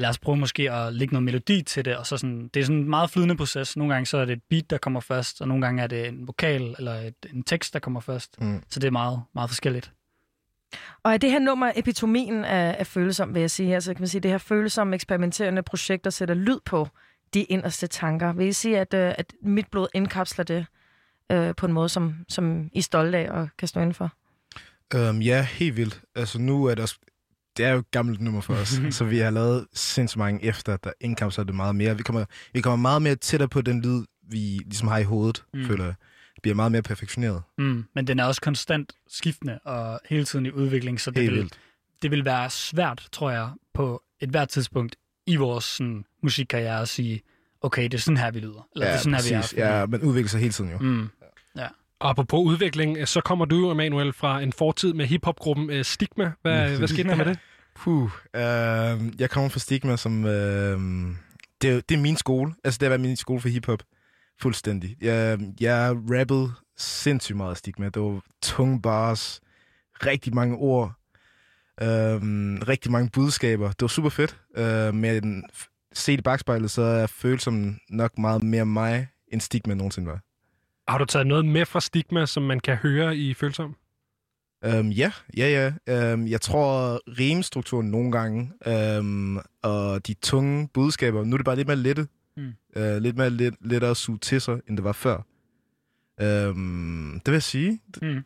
lad 0.00 0.08
os 0.08 0.18
prøve 0.18 0.36
måske 0.36 0.70
at 0.70 0.94
lægge 0.94 1.14
noget 1.14 1.24
melodi 1.24 1.62
til 1.62 1.84
det, 1.84 1.96
og 1.96 2.06
så 2.06 2.16
sådan, 2.16 2.50
det 2.54 2.60
er 2.60 2.64
sådan 2.64 2.80
en 2.80 2.90
meget 2.90 3.10
flydende 3.10 3.36
proces. 3.36 3.76
Nogle 3.76 3.92
gange 3.92 4.06
så 4.06 4.18
er 4.18 4.24
det 4.24 4.32
et 4.32 4.42
beat, 4.50 4.70
der 4.70 4.78
kommer 4.78 5.00
først, 5.00 5.40
og 5.40 5.48
nogle 5.48 5.66
gange 5.66 5.82
er 5.82 5.86
det 5.86 6.08
en 6.08 6.26
vokal 6.26 6.74
eller 6.78 6.94
et, 6.94 7.14
en 7.34 7.42
tekst, 7.42 7.72
der 7.72 7.78
kommer 7.78 8.00
først. 8.00 8.40
Mm. 8.40 8.62
Så 8.68 8.80
det 8.80 8.86
er 8.86 8.90
meget, 8.90 9.22
meget 9.34 9.50
forskelligt. 9.50 9.92
Og 11.02 11.12
er 11.12 11.16
det 11.16 11.30
her 11.30 11.38
nummer 11.38 11.72
epitomien 11.76 12.44
af, 12.44 12.76
af 12.78 12.86
følsom, 12.86 13.34
vil 13.34 13.40
jeg 13.40 13.50
sige. 13.50 13.74
Altså 13.74 13.94
kan 13.94 14.00
man 14.00 14.08
sige, 14.08 14.20
det 14.20 14.30
her 14.30 14.38
følsomme, 14.38 14.94
eksperimenterende 14.94 15.62
projekt, 15.62 16.04
der 16.04 16.10
sætter 16.10 16.34
lyd 16.34 16.58
på 16.64 16.88
de 17.34 17.42
inderste 17.42 17.86
tanker. 17.86 18.32
Vil 18.32 18.46
I 18.46 18.52
sige, 18.52 18.78
at, 18.78 18.94
øh, 18.94 19.14
at 19.18 19.32
mit 19.42 19.66
blod 19.70 19.88
indkapsler 19.94 20.44
det 20.44 20.66
øh, 21.32 21.54
på 21.56 21.66
en 21.66 21.72
måde, 21.72 21.88
som, 21.88 22.14
som 22.28 22.70
I 22.72 22.78
er 22.78 22.82
stolte 22.82 23.18
af 23.18 23.30
og 23.30 23.48
kan 23.58 23.68
stå 23.68 23.80
inden 23.80 23.94
for? 23.94 24.12
Um, 24.94 25.22
ja, 25.22 25.42
helt 25.42 25.76
vildt. 25.76 26.00
Altså 26.14 26.38
nu 26.38 26.64
er 26.64 26.74
det 26.74 26.82
også... 26.82 26.98
Det 27.56 27.64
er 27.64 27.70
jo 27.70 27.78
et 27.78 27.90
gammelt 27.90 28.20
nummer 28.20 28.40
for 28.40 28.54
os, 28.54 28.80
så 28.96 29.04
vi 29.04 29.18
har 29.18 29.30
lavet 29.30 29.66
sindssygt 29.72 30.18
mange 30.18 30.44
efter, 30.44 30.76
der 30.76 30.92
indkapsler 31.00 31.44
det 31.44 31.54
meget 31.54 31.74
mere. 31.76 31.96
Vi 31.96 32.02
kommer, 32.02 32.24
vi 32.52 32.60
kommer 32.60 32.76
meget 32.76 33.02
mere 33.02 33.14
tættere 33.14 33.48
på 33.48 33.60
den 33.60 33.82
lyd, 33.82 34.04
vi 34.28 34.38
ligesom 34.38 34.88
har 34.88 34.98
i 34.98 35.02
hovedet, 35.04 35.44
Mm. 35.54 35.66
føler 35.66 35.84
jeg. 35.84 35.94
Det 36.34 36.42
bliver 36.42 36.54
meget 36.54 36.72
mere 36.72 36.82
perfektioneret. 36.82 37.42
Mm, 37.58 37.84
men 37.94 38.06
den 38.06 38.18
er 38.18 38.24
også 38.24 38.40
konstant 38.40 38.92
skiftende 39.08 39.58
og 39.64 40.00
hele 40.08 40.24
tiden 40.24 40.46
i 40.46 40.50
udvikling, 40.50 41.00
så 41.00 41.10
det 41.10 41.22
Helt 41.22 41.32
vil, 41.32 41.38
vildt. 41.40 41.58
det 42.02 42.10
vil 42.10 42.24
være 42.24 42.50
svært, 42.50 43.08
tror 43.12 43.30
jeg, 43.30 43.50
på 43.74 44.02
et 44.20 44.28
hvert 44.28 44.48
tidspunkt 44.48 44.96
i 45.26 45.36
vores 45.36 45.64
sådan, 45.64 46.04
musikkarriere 46.22 46.80
at 46.80 46.88
sige, 46.88 47.22
okay, 47.62 47.82
det 47.82 47.94
er 47.94 47.98
sådan 47.98 48.16
her, 48.16 48.30
vi 48.30 48.40
lyder. 48.40 48.68
Eller 48.74 48.86
det 48.86 48.94
er 48.94 48.98
sådan 48.98 49.14
her, 49.14 49.22
vi 49.22 49.34
er. 49.34 49.40
præcis. 49.40 49.58
Ja, 49.58 49.86
man 49.86 50.02
udvikler 50.02 50.28
sig 50.28 50.40
hele 50.40 50.52
tiden 50.52 50.70
jo. 50.70 50.78
Mm. 50.78 51.08
Ja. 52.02 52.10
Apropos 52.10 52.46
udvikling, 52.46 52.98
øh, 52.98 53.06
så 53.06 53.20
kommer 53.20 53.44
du 53.44 53.56
jo, 53.56 53.70
Emanuel, 53.70 54.12
fra 54.12 54.40
en 54.40 54.52
fortid 54.52 54.92
med 54.92 55.06
hiphopgruppen 55.06 55.70
øh, 55.70 55.84
Stigma. 55.84 56.32
Hvad, 56.42 56.76
hvad 56.78 56.88
skete 56.88 57.08
der 57.08 57.16
med 57.16 57.24
det? 57.24 57.38
Puh, 57.76 58.10
øh, 58.36 59.20
jeg 59.20 59.30
kommer 59.30 59.48
fra 59.50 59.58
Stigma, 59.58 59.96
som... 59.96 60.24
Øh, 60.24 60.80
det, 61.62 61.70
er- 61.70 61.80
det 61.88 61.94
er 61.96 62.00
min 62.00 62.16
skole. 62.16 62.54
Altså, 62.64 62.78
det 62.78 62.86
har 62.86 62.88
været 62.90 63.00
min 63.00 63.16
skole 63.16 63.40
for 63.40 63.48
hiphop. 63.48 63.82
Fuldstændig. 64.40 64.96
Jeg, 65.00 65.38
jeg 65.60 65.96
rappede 66.10 66.52
sindssygt 66.76 67.36
meget 67.36 67.50
af 67.50 67.56
Stigma. 67.56 67.88
Det 67.88 68.02
var 68.02 68.20
tunge 68.42 68.82
bars, 68.82 69.40
rigtig 70.06 70.34
mange 70.34 70.56
ord, 70.56 70.92
øh, 71.82 71.88
rigtig 72.68 72.92
mange 72.92 73.10
budskaber. 73.10 73.68
Det 73.68 73.80
var 73.80 73.88
super 73.88 74.10
fedt. 74.10 74.36
Øh, 74.56 74.94
men 74.94 75.44
set 75.92 76.18
i 76.18 76.22
bagspejlet, 76.22 76.70
så 76.70 76.82
er 76.82 77.06
følelsen 77.06 77.78
nok 77.90 78.18
meget 78.18 78.42
mere 78.42 78.66
mig, 78.66 79.08
end 79.32 79.40
Stigma 79.40 79.74
nogensinde 79.74 80.08
var. 80.08 80.20
Har 80.90 80.98
du 80.98 81.04
taget 81.04 81.26
noget 81.26 81.44
med 81.44 81.66
fra 81.66 81.80
Stigma, 81.80 82.26
som 82.26 82.42
man 82.42 82.60
kan 82.60 82.76
høre 82.76 83.16
i 83.16 83.34
Følsom? 83.34 83.76
Um, 84.66 84.90
ja, 84.90 85.12
ja, 85.36 85.72
ja. 85.88 86.12
Um, 86.12 86.26
jeg 86.26 86.40
tror, 86.40 87.00
rimstrukturen 87.18 87.90
nogle 87.90 88.12
gange, 88.12 88.52
um, 88.98 89.40
og 89.62 90.06
de 90.06 90.14
tunge 90.14 90.68
budskaber, 90.74 91.24
nu 91.24 91.34
er 91.34 91.38
det 91.38 91.44
bare 91.44 91.56
lidt 91.56 91.68
mere 91.68 91.76
lette. 91.76 92.06
Mm. 92.36 92.52
Uh, 92.76 92.96
lidt 92.96 93.16
mere 93.16 93.30
let, 93.30 93.54
lettere 93.60 93.90
at 93.90 93.96
suge 93.96 94.18
til 94.18 94.40
sig, 94.40 94.60
end 94.68 94.76
det 94.76 94.84
var 94.84 94.92
før. 94.92 95.16
Um, 96.22 97.20
det 97.24 97.32
vil 97.32 97.36
jeg 97.36 97.42
sige. 97.42 97.80
Mm. 98.02 98.24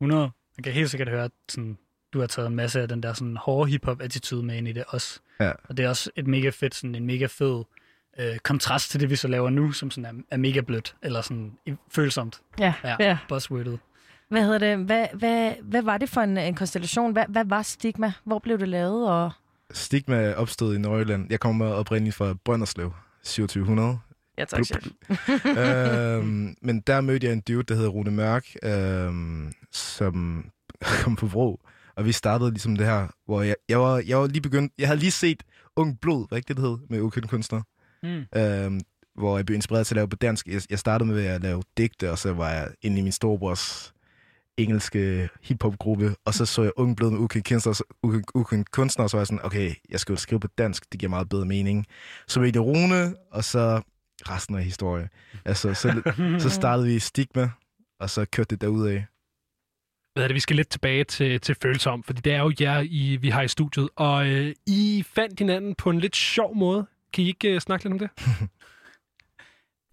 100. 0.00 0.30
Man 0.56 0.62
kan 0.64 0.72
helt 0.72 0.90
sikkert 0.90 1.08
høre, 1.08 1.24
at 1.24 1.32
sådan, 1.48 1.78
du 2.12 2.20
har 2.20 2.26
taget 2.26 2.48
en 2.48 2.56
masse 2.56 2.80
af 2.80 2.88
den 2.88 3.02
der 3.02 3.12
sådan, 3.12 3.36
hårde 3.36 3.70
hip-hop-attitude 3.70 4.42
med 4.42 4.56
ind 4.56 4.68
i 4.68 4.72
det 4.72 4.84
også. 4.88 5.20
Ja. 5.40 5.52
Og 5.68 5.76
det 5.76 5.84
er 5.84 5.88
også 5.88 6.10
et 6.16 6.26
mega 6.26 6.48
fedt, 6.48 6.74
sådan 6.74 6.94
en 6.94 7.06
mega 7.06 7.26
fed 7.26 7.64
øh, 8.18 8.38
kontrast 8.38 8.90
til 8.90 9.00
det, 9.00 9.10
vi 9.10 9.16
så 9.16 9.28
laver 9.28 9.50
nu, 9.50 9.72
som 9.72 9.90
sådan 9.90 10.16
er, 10.16 10.22
er 10.30 10.36
mega 10.36 10.60
blødt, 10.60 10.96
eller 11.02 11.20
sådan 11.20 11.52
følsomt. 11.90 12.40
Ja, 12.58 12.74
ja. 12.84 12.96
ja. 13.00 13.18
Buzzwordet. 13.28 13.78
Hvad 14.28 14.42
hedder 14.42 14.58
det? 14.58 14.78
Hvad, 14.78 15.06
hvad, 15.14 15.52
hvad 15.62 15.82
var 15.82 15.98
det 15.98 16.08
for 16.08 16.20
en, 16.20 16.38
en 16.38 16.54
konstellation? 16.54 17.12
Hvad, 17.12 17.24
hvad 17.28 17.44
var 17.44 17.62
Stigma? 17.62 18.12
Hvor 18.24 18.38
blev 18.38 18.58
det 18.58 18.68
lavet? 18.68 19.10
Og... 19.10 19.30
Stigma 19.70 20.32
opstod 20.32 20.74
i 20.74 20.78
Nordjylland. 20.78 21.26
Jeg 21.30 21.40
kommer 21.40 21.66
oprindeligt 21.66 22.16
fra 22.16 22.34
Brønderslev, 22.44 22.92
2700. 23.24 23.98
Ja, 24.38 24.44
tak, 24.44 24.60
Blub. 24.82 24.94
øhm, 25.58 26.56
men 26.62 26.80
der 26.80 27.00
mødte 27.00 27.26
jeg 27.26 27.32
en 27.32 27.40
dude, 27.40 27.62
der 27.62 27.74
hedder 27.74 27.90
Rune 27.90 28.10
Mørk, 28.10 28.46
øhm, 28.62 29.52
som 29.72 30.44
kom 31.02 31.16
på 31.16 31.26
Vrå. 31.26 31.60
Og 31.96 32.04
vi 32.04 32.12
startede 32.12 32.50
ligesom 32.50 32.76
det 32.76 32.86
her, 32.86 33.08
hvor 33.26 33.42
jeg, 33.42 33.56
jeg, 33.68 33.80
var, 33.80 34.02
jeg 34.06 34.18
var 34.18 34.26
lige 34.26 34.42
begyndt... 34.42 34.72
Jeg 34.78 34.88
havde 34.88 35.00
lige 35.00 35.10
set 35.10 35.42
Ung 35.76 36.00
Blod, 36.00 36.28
hvad 36.28 36.38
ikke 36.38 36.48
det, 36.48 36.56
det 36.56 36.64
hed, 36.64 36.78
med 36.90 37.00
ukendte 37.00 37.28
kunstnere. 37.28 37.62
Mm. 38.04 38.40
Øhm, 38.40 38.80
hvor 39.14 39.38
jeg 39.38 39.46
blev 39.46 39.54
inspireret 39.54 39.86
til 39.86 39.94
at 39.94 39.96
lave 39.96 40.08
på 40.08 40.16
dansk. 40.16 40.46
Jeg, 40.46 40.62
jeg 40.70 40.78
startede 40.78 41.10
med 41.10 41.24
at 41.26 41.42
lave 41.42 41.62
digte, 41.76 42.10
og 42.10 42.18
så 42.18 42.32
var 42.32 42.50
jeg 42.50 42.68
inde 42.82 42.98
i 42.98 43.02
min 43.02 43.12
storebrors 43.12 43.94
engelske 44.56 45.28
hiphopgruppe, 45.42 46.14
og 46.24 46.34
så 46.34 46.46
så 46.46 46.62
jeg 46.62 46.72
Ung 46.76 46.96
Blod 46.96 47.10
med 47.10 47.60
så- 47.60 47.82
ukendte- 48.06 48.30
ukendte 48.34 48.70
kunstnere, 48.70 49.06
og 49.06 49.10
så 49.10 49.16
var 49.16 49.20
jeg 49.20 49.26
sådan, 49.26 49.44
okay, 49.44 49.74
jeg 49.90 50.00
skal 50.00 50.12
jo 50.12 50.16
skrive 50.16 50.40
på 50.40 50.48
dansk, 50.58 50.92
det 50.92 51.00
giver 51.00 51.10
meget 51.10 51.28
bedre 51.28 51.44
mening. 51.44 51.86
Så 52.26 52.40
mødte 52.40 52.56
jeg 52.56 52.64
Rune, 52.64 53.14
og 53.30 53.44
så 53.44 53.82
resten 54.28 54.54
af 54.56 54.64
historie. 54.64 55.08
Altså, 55.44 55.74
så, 55.74 56.02
så 56.38 56.50
startede 56.50 56.86
vi 56.88 56.94
i 56.94 56.98
Stigma, 56.98 57.50
og 58.00 58.10
så 58.10 58.24
kørte 58.32 58.50
det 58.50 58.60
derudad. 58.60 59.02
Hvad 60.14 60.24
er 60.24 60.28
det, 60.28 60.34
vi 60.34 60.40
skal 60.40 60.56
lidt 60.56 60.68
tilbage 60.68 61.04
til, 61.04 61.40
til 61.40 61.56
følsom, 61.62 62.02
fordi 62.02 62.20
det 62.20 62.32
er 62.32 62.38
jo 62.42 62.52
jer, 62.60 62.80
I, 62.80 63.16
vi 63.20 63.28
har 63.30 63.42
i 63.42 63.48
studiet. 63.48 63.88
Og 63.96 64.28
øh, 64.28 64.54
I 64.66 65.04
fandt 65.14 65.38
hinanden 65.38 65.74
på 65.74 65.90
en 65.90 66.00
lidt 66.00 66.16
sjov 66.16 66.56
måde. 66.56 66.86
Kan 67.14 67.24
I 67.24 67.26
ikke 67.28 67.54
øh, 67.54 67.60
snakke 67.60 67.84
lidt 67.84 67.92
om 67.92 67.98
det? 67.98 68.10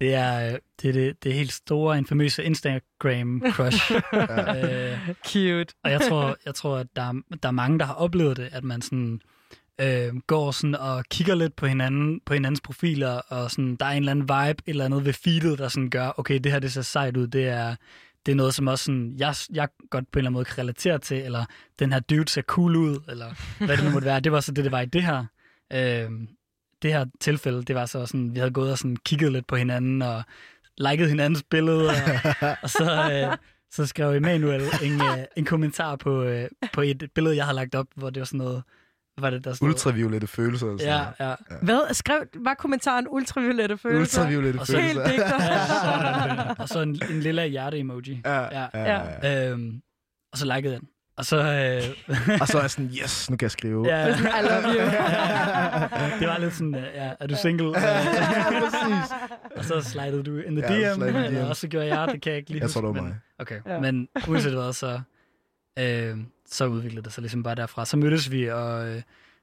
Det 0.00 0.14
er 0.14 0.46
øh, 0.52 0.58
det, 0.82 0.88
er 0.88 0.92
det, 0.92 1.24
det 1.24 1.34
helt 1.34 1.52
store, 1.52 1.98
infamøse 1.98 2.44
Instagram-crush. 2.44 3.94
Ja. 4.12 4.92
øh, 4.92 4.98
Cute. 5.26 5.74
Og 5.84 5.90
jeg 5.90 6.00
tror, 6.08 6.36
jeg 6.46 6.54
tror 6.54 6.76
at 6.78 6.86
der, 6.96 7.02
er- 7.02 7.36
der 7.42 7.48
er 7.48 7.52
mange, 7.52 7.78
der 7.78 7.84
har 7.84 7.94
oplevet 7.94 8.36
det, 8.36 8.48
at 8.52 8.64
man 8.64 8.82
sådan, 8.82 9.20
øh, 9.80 10.16
går 10.26 10.50
sådan 10.50 10.74
og 10.74 11.04
kigger 11.10 11.34
lidt 11.34 11.56
på 11.56 11.66
hinanden, 11.66 12.20
på 12.26 12.34
hinandens 12.34 12.60
profiler, 12.60 13.10
og 13.12 13.50
sådan, 13.50 13.76
der 13.76 13.86
er 13.86 13.90
en 13.90 13.96
eller 13.96 14.10
anden 14.10 14.22
vibe, 14.48 14.62
eller 14.66 14.84
andet 14.84 15.04
ved 15.04 15.12
feedet, 15.12 15.58
der 15.58 15.68
sådan 15.68 15.90
gør, 15.90 16.12
okay, 16.18 16.38
det 16.38 16.52
her 16.52 16.58
det 16.58 16.72
ser 16.72 16.82
sejt 16.82 17.16
ud, 17.16 17.26
det 17.26 17.48
er, 17.48 17.76
det 18.26 18.32
er 18.32 18.36
noget, 18.36 18.54
som 18.54 18.66
også 18.66 18.84
sådan, 18.84 19.14
jeg, 19.18 19.34
jeg 19.52 19.68
godt 19.90 20.04
på 20.12 20.18
en 20.18 20.20
eller 20.20 20.28
anden 20.28 20.34
måde 20.34 20.44
kan 20.44 20.58
relatere 20.58 20.98
til, 20.98 21.16
eller 21.22 21.44
den 21.78 21.92
her 21.92 22.00
dude 22.00 22.28
ser 22.28 22.42
cool 22.42 22.76
ud, 22.76 22.98
eller 23.08 23.34
hvad 23.66 23.76
det 23.76 23.84
nu 23.84 23.90
måtte 23.90 24.06
være. 24.06 24.20
Det 24.20 24.32
var 24.32 24.40
så 24.40 24.52
det, 24.52 24.64
det 24.64 24.72
var 24.72 24.80
i 24.80 24.86
det 24.86 25.02
her. 25.02 25.24
Øh, 25.72 26.10
det 26.82 26.92
her 26.92 27.04
tilfælde, 27.20 27.62
det 27.62 27.74
var 27.76 27.86
så 27.86 28.06
sådan, 28.06 28.34
vi 28.34 28.38
havde 28.38 28.50
gået 28.52 28.70
og 28.72 28.78
sådan 28.78 28.96
kigget 28.96 29.32
lidt 29.32 29.46
på 29.46 29.56
hinanden, 29.56 30.02
og 30.02 30.22
liket 30.78 31.08
hinandens 31.08 31.42
billeder, 31.50 31.92
og, 32.40 32.56
og 32.62 32.70
så, 32.70 33.10
øh, 33.30 33.36
så 33.70 33.86
skrev 33.86 34.10
Emanuel 34.10 34.62
en, 34.82 34.92
øh, 35.00 35.24
en 35.36 35.44
kommentar 35.44 35.96
på, 35.96 36.22
øh, 36.22 36.48
på 36.72 36.80
et 36.80 37.10
billede, 37.14 37.36
jeg 37.36 37.44
havde 37.44 37.56
lagt 37.56 37.74
op, 37.74 37.86
hvor 37.96 38.10
det 38.10 38.20
var 38.20 38.24
sådan 38.24 38.38
noget, 38.38 38.62
hvad 39.16 39.22
var 39.22 39.30
det, 39.30 39.44
der 39.44 39.52
stod? 39.52 39.68
Ultraviolette 39.68 40.26
følelser. 40.26 40.66
sådan 40.78 40.78
Ja, 40.92 40.98
noget. 41.20 41.36
ja. 41.50 41.56
Hvad 41.62 41.94
skrev, 41.94 42.18
var 42.34 42.54
kommentaren 42.54 43.06
ultraviolette 43.10 43.76
følelser? 43.78 44.20
Ultraviolette 44.22 44.58
Og 44.58 44.66
så- 44.66 44.78
Helt 44.80 44.98
digter. 45.06 45.42
Ja, 45.44 46.52
og 46.58 46.68
så 46.68 46.80
en, 46.80 47.00
en 47.10 47.20
lille 47.20 47.46
hjerte-emoji. 47.46 48.20
Ja, 48.24 48.60
ja, 48.60 48.66
ja. 49.22 49.50
Øhm, 49.50 49.80
og 50.32 50.38
så 50.38 50.54
likede 50.56 50.72
jeg 50.72 50.80
den. 50.80 50.88
Og 51.16 51.24
så... 51.24 51.36
Øh, 51.36 52.38
Og 52.40 52.48
så 52.48 52.58
er 52.58 52.62
jeg 52.62 52.70
sådan, 52.76 52.90
yes, 53.02 53.30
nu 53.30 53.36
kan 53.36 53.44
jeg 53.44 53.50
skrive. 53.50 53.86
Ja. 53.88 54.06
I 54.06 54.10
love 54.42 54.62
you. 54.74 54.84
det 56.20 56.28
var 56.28 56.38
lidt 56.38 56.54
sådan, 56.54 56.74
øh, 56.74 56.82
ja, 56.94 57.12
er 57.20 57.26
du 57.26 57.34
single? 57.42 57.80
Ja, 57.80 58.04
præcis. 58.60 59.12
og 59.56 59.64
så 59.64 59.80
slidede 59.80 60.22
du 60.22 60.38
in 60.38 60.56
the 60.56 60.72
Ja, 60.74 60.90
DM, 60.90 60.94
slidede 60.94 61.22
i 61.22 61.24
eller 61.26 61.44
DM. 61.44 61.48
også 61.48 61.60
så 61.60 61.68
gjorde 61.68 61.86
jeg, 61.98 62.08
det 62.12 62.22
kan 62.22 62.30
jeg 62.32 62.38
ikke 62.38 62.50
lige 62.50 62.62
Jeg 62.62 62.70
tror, 62.70 62.80
det 62.80 62.88
var 62.88 62.94
men- 62.94 63.04
mig. 63.04 63.16
Okay, 63.38 63.60
Ja. 63.66 63.74
ja. 63.74 63.80
men 63.80 64.08
uanset 64.28 64.52
hvad, 64.52 64.72
så, 64.72 65.00
øh, 65.78 66.16
så 66.48 66.66
udviklede 66.66 67.04
det 67.04 67.12
sig 67.12 67.22
ligesom 67.22 67.42
bare 67.42 67.54
derfra. 67.54 67.84
Så 67.86 67.96
mødtes 67.96 68.30
vi 68.30 68.46
og 68.50 68.88
øh, 68.88 69.02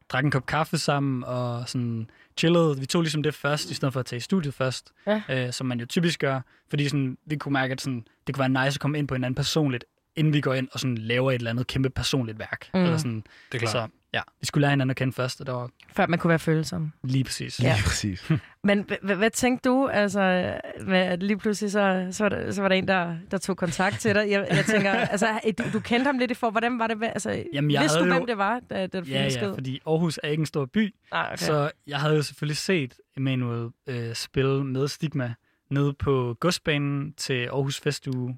drak 0.10 0.24
en 0.24 0.32
kop 0.32 0.46
kaffe 0.46 0.78
sammen 0.78 1.24
og 1.24 1.70
sådan 1.70 2.10
chillede. 2.38 2.80
Vi 2.80 2.86
tog 2.86 3.02
ligesom 3.02 3.24
det 3.24 3.34
først, 3.34 3.72
i 3.72 3.74
stedet 3.74 3.94
for 3.94 4.00
at 4.00 4.06
tage 4.06 4.18
i 4.18 4.20
studiet 4.20 4.54
først, 4.54 4.92
Ja. 5.08 5.22
øh, 5.30 5.54
som 5.54 5.68
man 5.68 5.80
jo 5.80 5.86
typisk 5.86 6.20
gør, 6.20 6.42
fordi 6.70 6.90
sådan, 6.90 7.18
vi 7.26 7.36
kunne 7.36 7.54
mærke, 7.54 7.72
at 7.72 7.82
sådan, 7.82 8.06
det 8.28 8.36
kunne 8.36 8.54
være 8.54 8.66
nice 8.66 8.78
at 8.78 8.80
komme 8.80 8.98
ind 8.98 9.08
på 9.08 9.16
hinanden 9.16 9.36
personligt, 9.36 9.86
inden 10.16 10.34
vi 10.34 10.42
går 10.42 10.54
ind 10.54 10.68
og 10.72 10.80
sådan 10.80 10.98
laver 10.98 11.32
et 11.32 11.36
eller 11.36 11.50
andet 11.50 11.68
kæmpe 11.68 11.90
personligt 11.90 12.40
værk. 12.40 12.70
Mm. 12.74 12.80
Eller 12.84 12.98
sådan. 12.98 13.24
Det 13.52 13.56
er 13.56 13.60
klart. 13.60 13.72
Så 13.72 13.88
ja, 14.14 14.22
vi 14.40 14.46
skulle 14.46 14.62
lære 14.62 14.70
hinanden 14.72 14.90
at 14.90 14.96
kende 14.96 15.14
først, 15.14 15.40
og 15.42 15.46
det 15.48 15.56
var 15.56 15.70
Før 15.96 16.08
man 16.08 16.20
kunne 16.20 16.30
være 16.30 16.40
følsom. 16.40 16.92
lige 17.04 17.24
præcis. 17.24 17.60
Ja. 17.64 17.74
Lige 17.74 17.84
præcis. 17.84 18.32
Men 18.64 18.86
hvad 19.02 19.30
tænkte 19.30 19.70
du, 19.70 19.88
altså, 19.88 20.54
med, 20.82 21.18
lige 21.18 21.38
pludselig 21.38 21.72
så, 21.72 22.08
så, 22.12 22.24
var 22.24 22.30
der, 22.30 22.52
så 22.52 22.62
var 22.62 22.70
der 22.70 22.76
en, 22.76 22.88
der, 22.88 23.16
der 23.32 23.38
tog 23.38 23.58
kontakt 23.58 24.00
til 24.00 24.16
dig? 24.16 24.30
Jeg, 24.30 24.48
jeg 24.52 24.66
tænker, 24.66 24.92
altså, 25.14 25.40
du, 25.58 25.64
du 25.74 25.80
kendte 25.80 26.06
ham 26.08 26.18
lidt 26.18 26.32
i 26.32 26.34
for, 26.34 26.50
hvordan 26.52 26.80
var 26.80 26.88
det, 26.88 26.98
hvad- 26.98 27.10
altså, 27.10 27.44
Jamen, 27.54 27.72
jeg 27.72 27.82
vidste 27.82 28.00
du, 28.00 28.04
havde 28.04 28.14
hvem 28.14 28.22
jo- 28.22 28.28
det 28.28 28.38
var, 28.38 28.60
da, 28.70 28.88
da 28.88 29.00
du 29.00 29.06
Ja, 29.06 29.28
ja, 29.42 29.52
fordi 29.54 29.80
Aarhus 29.88 30.20
er 30.24 30.28
ikke 30.30 30.42
en 30.42 30.46
stor 30.46 30.66
by, 30.66 30.96
Ah, 31.12 31.26
okay. 31.28 31.38
så 31.38 31.72
jeg 31.88 32.00
havde 32.00 32.16
jo 32.16 32.22
selvfølgelig 32.22 32.58
set 32.58 32.94
Emanuel 33.18 33.70
øh, 33.88 34.16
spille 34.16 34.64
med 34.66 34.88
Stigma 34.88 35.34
nede 35.72 35.94
på 35.94 36.38
godsbanen 36.40 37.14
til 37.14 37.46
Aarhus 37.46 37.80
Festuge 37.80 38.38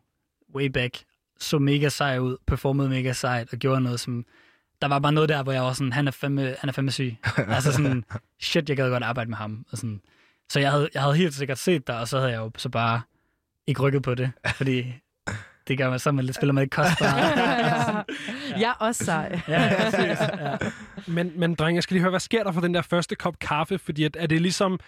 way 0.56 0.66
back. 0.66 0.98
Så 1.42 1.60
mega 1.60 1.90
sej 1.90 2.20
ud, 2.20 2.38
performede 2.48 2.90
mega 2.90 3.14
sejt 3.14 3.53
og 3.53 3.60
gjorde 3.60 3.82
noget, 3.82 4.00
som... 4.00 4.26
Der 4.82 4.88
var 4.88 5.00
bare 5.00 5.11
noget 5.11 5.30
der, 5.30 5.44
hvor 5.44 5.52
jeg 5.52 5.61
var 5.61 5.74
sådan, 5.74 5.94
han 5.94 6.08
er 6.08 6.11
fandme, 6.11 6.56
han 6.60 6.70
er 6.70 6.74
fandme 6.74 6.92
syg. 6.92 7.16
altså 7.38 7.72
sådan, 7.72 8.03
shit, 8.42 8.70
jeg 8.70 8.78
gad 8.78 8.90
godt 8.90 9.03
arbejde 9.03 9.30
med 9.30 9.38
ham. 9.38 9.66
Og 9.72 9.78
sådan. 9.78 10.02
Så 10.50 10.60
jeg 10.60 10.72
havde, 10.72 10.90
jeg 10.94 11.02
havde 11.02 11.16
helt 11.16 11.34
sikkert 11.34 11.58
set 11.58 11.88
dig, 11.88 12.00
og 12.00 12.08
så 12.08 12.18
havde 12.18 12.32
jeg 12.32 12.40
jo 12.40 12.52
så 12.58 12.70
bare 12.70 13.02
ikke 13.68 13.82
rykket 13.82 14.03
på 14.03 14.16
det, 14.16 14.32
fordi 14.56 14.94
det 15.68 15.78
gør 15.78 15.90
man 15.90 16.00
så, 16.00 16.11
man 16.11 16.26
lidt 16.26 16.36
spiller 16.36 16.53
man 16.53 16.61
ikke 16.61 16.76
kostbar. 16.76 17.18
ja. 17.18 18.03
Jeg 18.60 18.70
er 18.70 18.74
også 18.80 19.06
sej. 19.06 19.42
ja. 19.48 19.61
Ja. 20.52 20.58
Men, 21.08 21.32
men 21.36 21.56
dreng, 21.56 21.76
jeg 21.76 21.84
skal 21.84 21.94
lige 21.94 22.02
høre, 22.02 22.10
hvad 22.10 22.20
sker 22.20 22.44
der 22.44 22.52
for 22.52 22.61
den 22.61 22.74
der 22.74 22.82
første 22.82 23.16
kop 23.16 23.40
kaffe? 23.40 23.78
Fordi 23.78 24.03
at, 24.03 24.18
er 24.20 24.28
det 24.28 24.42
ligesom... 24.42 24.80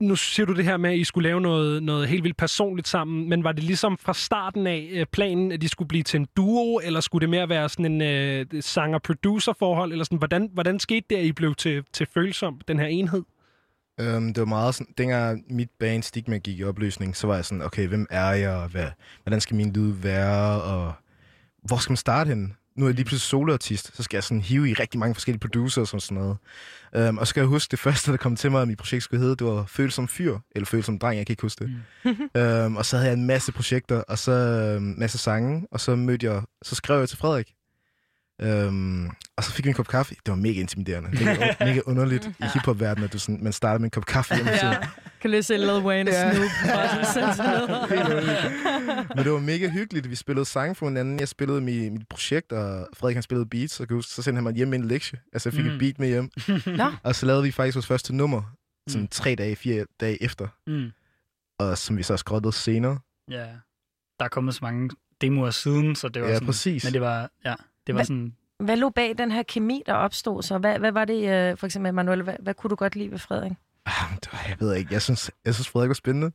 Nu 0.00 0.16
siger 0.16 0.46
du 0.46 0.54
det 0.54 0.64
her 0.64 0.76
med, 0.76 0.90
at 0.90 0.96
I 0.96 1.04
skulle 1.04 1.28
lave 1.28 1.40
noget, 1.40 1.82
noget 1.82 2.08
helt 2.08 2.24
vildt 2.24 2.36
personligt 2.36 2.88
sammen, 2.88 3.28
men 3.28 3.44
var 3.44 3.52
det 3.52 3.64
ligesom 3.64 3.98
fra 3.98 4.14
starten 4.14 4.66
af 4.66 4.88
øh, 4.92 5.06
planen, 5.12 5.52
at 5.52 5.60
de 5.60 5.68
skulle 5.68 5.88
blive 5.88 6.02
til 6.02 6.20
en 6.20 6.26
duo, 6.36 6.80
eller 6.84 7.00
skulle 7.00 7.20
det 7.20 7.30
mere 7.30 7.48
være 7.48 7.68
sådan 7.68 7.92
en 7.92 8.02
øh, 8.02 8.46
sanger-producer-forhold, 8.62 9.92
eller 9.92 10.04
sådan, 10.04 10.18
hvordan, 10.18 10.50
hvordan 10.52 10.80
skete 10.80 11.06
det, 11.10 11.16
at 11.16 11.24
I 11.24 11.32
blev 11.32 11.54
til, 11.54 11.84
til 11.92 12.06
følsom, 12.14 12.60
den 12.68 12.78
her 12.78 12.86
enhed? 12.86 13.22
Øhm, 14.00 14.34
det 14.34 14.40
var 14.40 14.46
meget 14.46 14.74
sådan, 14.74 14.94
dengang 14.98 15.44
mit 15.50 15.70
band 15.80 16.02
Stigma 16.02 16.38
gik 16.38 16.58
i 16.58 16.64
opløsning, 16.64 17.16
så 17.16 17.26
var 17.26 17.34
jeg 17.34 17.44
sådan, 17.44 17.62
okay, 17.62 17.88
hvem 17.88 18.06
er 18.10 18.30
jeg, 18.30 18.50
og 18.50 18.68
hvad, 18.68 18.88
hvordan 19.22 19.40
skal 19.40 19.56
min 19.56 19.72
lyd 19.72 19.92
være, 19.92 20.62
og 20.62 20.92
hvor 21.62 21.76
skal 21.76 21.90
man 21.90 21.96
starte 21.96 22.28
henne? 22.28 22.54
Nu 22.76 22.84
er 22.84 22.88
jeg 22.88 22.94
lige 22.94 23.04
pludselig 23.04 23.28
soloartist, 23.28 23.96
så 23.96 24.02
skal 24.02 24.16
jeg 24.16 24.24
sådan 24.24 24.40
hive 24.40 24.70
i 24.70 24.74
rigtig 24.74 25.00
mange 25.00 25.14
forskellige 25.14 25.40
producers 25.40 25.94
og 25.94 26.02
sådan 26.02 26.22
noget. 26.22 26.36
Um, 27.08 27.18
og 27.18 27.26
så 27.26 27.30
skal 27.30 27.40
jeg 27.40 27.48
huske, 27.48 27.70
det 27.70 27.78
første, 27.78 28.10
der 28.10 28.16
kom 28.16 28.36
til 28.36 28.50
mig, 28.50 28.62
at 28.62 28.68
mit 28.68 28.78
projekt 28.78 29.02
skulle 29.02 29.20
hedde, 29.20 29.36
det 29.36 29.46
var 29.46 29.64
Følsom 29.66 30.08
Fyr, 30.08 30.38
eller 30.54 30.66
Følsom 30.66 30.98
Dreng, 30.98 31.18
jeg 31.18 31.26
kan 31.26 31.32
ikke 31.32 31.42
huske 31.42 31.64
det. 31.64 31.70
Mm. 32.04 32.40
um, 32.66 32.76
og 32.76 32.86
så 32.86 32.96
havde 32.96 33.10
jeg 33.10 33.18
en 33.18 33.26
masse 33.26 33.52
projekter, 33.52 34.02
og 34.08 34.18
så 34.18 34.32
en 34.78 34.98
masse 34.98 35.18
sange, 35.18 35.66
og 35.70 35.80
så 35.80 35.96
mødte 35.96 36.26
jeg, 36.26 36.42
så 36.62 36.74
skrev 36.74 36.98
jeg 36.98 37.08
til 37.08 37.18
Frederik, 37.18 37.52
Øhm, 38.42 39.06
og 39.36 39.44
så 39.44 39.50
fik 39.52 39.64
vi 39.64 39.68
en 39.68 39.74
kop 39.74 39.88
kaffe. 39.88 40.14
Det 40.14 40.30
var 40.30 40.34
mega 40.34 40.60
intimiderende. 40.60 41.10
Mega, 41.24 41.54
mega 41.70 41.80
underligt 41.86 42.26
i 42.26 42.44
hiphop-verdenen, 42.54 43.04
at 43.04 43.12
du 43.12 43.18
sådan, 43.18 43.38
man 43.44 43.52
starter 43.52 43.78
med 43.78 43.84
en 43.84 43.90
kop 43.90 44.06
kaffe 44.06 44.34
hjemme 44.34 44.50
ja. 44.52 44.74
Kan 45.20 45.30
lige 45.30 45.42
se 45.42 45.56
Lil 45.56 45.70
Wayne 45.70 46.10
og 46.10 46.14
Ja. 46.14 46.34
Snoop. 46.34 47.90
Men 49.16 49.24
det 49.24 49.32
var 49.32 49.38
mega 49.40 49.68
hyggeligt. 49.68 50.10
Vi 50.10 50.14
spillede 50.14 50.44
sange 50.46 50.74
for 50.74 50.86
hinanden. 50.88 51.20
Jeg 51.20 51.28
spillede 51.28 51.60
mit, 51.60 51.92
mit 51.92 52.08
projekt, 52.08 52.52
og 52.52 52.88
Frederik 52.96 53.16
han 53.16 53.22
spillede 53.22 53.46
beats. 53.48 53.82
Huske, 53.90 54.10
så 54.14 54.22
sendte 54.22 54.36
han 54.36 54.42
mig 54.44 54.54
hjem 54.54 54.68
med 54.68 54.78
en 54.78 54.88
lektie. 54.88 55.18
Altså, 55.32 55.48
jeg 55.48 55.54
fik 55.54 55.64
Mm. 55.64 55.70
mm. 55.70 55.74
et 55.74 55.78
beat 55.80 55.98
med 55.98 56.08
hjem. 56.08 56.30
Nå. 56.78 56.92
og 57.02 57.14
så 57.14 57.26
lavede 57.26 57.42
vi 57.42 57.50
faktisk 57.50 57.76
vores 57.76 57.86
første 57.86 58.16
nummer. 58.16 58.42
Sådan 58.88 59.08
tre 59.08 59.34
dage, 59.34 59.56
fire 59.56 59.84
dage 60.00 60.22
efter. 60.22 60.48
Mm. 60.66 60.90
Og 61.58 61.78
som 61.78 61.96
vi 61.98 62.02
så 62.02 62.16
skrottede 62.16 62.52
senere. 62.52 62.98
Ja, 63.30 63.46
der 64.18 64.24
er 64.24 64.28
kommet 64.28 64.54
så 64.54 64.58
mange 64.62 64.90
demoer 65.20 65.50
siden, 65.50 65.96
så 65.96 66.08
det 66.08 66.22
var 66.22 66.28
Ja, 66.28 66.34
sådan... 66.34 66.46
præcis. 66.46 66.84
Men 66.84 66.92
det 66.92 67.00
var, 67.00 67.30
ja, 67.44 67.54
det 67.86 67.94
var 67.94 67.98
Hvad- 67.98 68.04
sådan... 68.06 68.32
Hvad 68.60 68.76
lå 68.76 68.90
bag 68.90 69.14
den 69.18 69.30
her 69.30 69.42
kemi, 69.42 69.82
der 69.86 69.92
opstod 69.92 70.42
så? 70.42 70.58
Hvad, 70.58 70.78
hvad 70.78 70.92
var 70.92 71.04
det, 71.04 71.28
øh, 71.50 71.56
for 71.56 71.66
eksempel, 71.66 71.94
Manuel, 71.94 72.22
hvad, 72.22 72.34
hvad 72.42 72.54
kunne 72.54 72.68
du 72.70 72.74
godt 72.74 72.96
lide 72.96 73.10
ved 73.10 73.18
Frederik? 73.18 73.52
Det 74.22 74.28
var- 74.32 74.44
Jeg 74.48 74.56
ved 74.60 74.74
ikke, 74.74 74.94
jeg 74.94 75.02
synes, 75.02 75.30
jeg 75.44 75.54
synes 75.54 75.68
Frederik 75.68 75.88
var 75.88 75.94
spændende. 75.94 76.30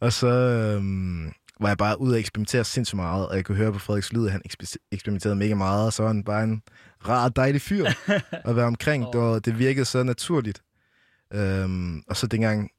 Og 0.00 0.12
så 0.12 0.26
øhm, 0.28 1.32
var 1.60 1.68
jeg 1.68 1.78
bare 1.78 2.00
ude 2.00 2.14
og 2.14 2.18
eksperimentere 2.18 2.64
sindssygt 2.64 2.96
meget, 2.96 3.28
og 3.28 3.36
jeg 3.36 3.44
kunne 3.44 3.56
høre 3.56 3.72
på 3.72 3.78
Frederiks 3.78 4.12
lyd, 4.12 4.26
at 4.26 4.32
han 4.32 4.42
eksper- 4.50 4.76
eksperimenterede 4.92 5.36
mega 5.36 5.54
meget, 5.54 5.86
og 5.86 5.92
så 5.92 6.02
var 6.02 6.08
han 6.10 6.24
bare 6.24 6.44
en 6.44 6.62
rar, 7.08 7.28
dejlig 7.28 7.60
fyr 7.60 7.84
at 8.48 8.56
være 8.56 8.66
omkring. 8.66 9.06
Det, 9.12 9.20
var, 9.20 9.38
det 9.38 9.58
virkede 9.58 9.84
så 9.84 10.02
naturligt. 10.02 10.62
Øhm, 11.34 12.02
og 12.08 12.16
så 12.16 12.26
dengang 12.26 12.70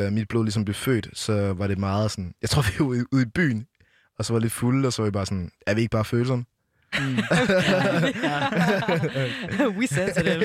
øh, 0.00 0.12
mit 0.12 0.28
blod 0.28 0.44
ligesom 0.44 0.64
blev 0.64 0.74
født, 0.74 1.08
så 1.12 1.52
var 1.52 1.66
det 1.66 1.78
meget 1.78 2.10
sådan, 2.10 2.34
jeg 2.42 2.50
tror, 2.50 2.62
vi 2.62 2.72
var 2.78 2.84
ude, 2.86 3.04
ude 3.12 3.22
i 3.22 3.30
byen, 3.34 3.66
og 4.18 4.24
så 4.24 4.32
var 4.32 4.40
vi 4.40 4.44
lidt 4.44 4.52
fulde, 4.52 4.86
og 4.86 4.92
så 4.92 5.02
var 5.02 5.06
vi 5.06 5.12
bare 5.12 5.26
sådan, 5.26 5.50
er 5.66 5.74
vi 5.74 5.80
ikke 5.80 5.90
bare 5.90 6.04
følsomme? 6.04 6.44
Mm. 7.00 7.16
We 9.78 9.86
sensitive. 9.86 10.38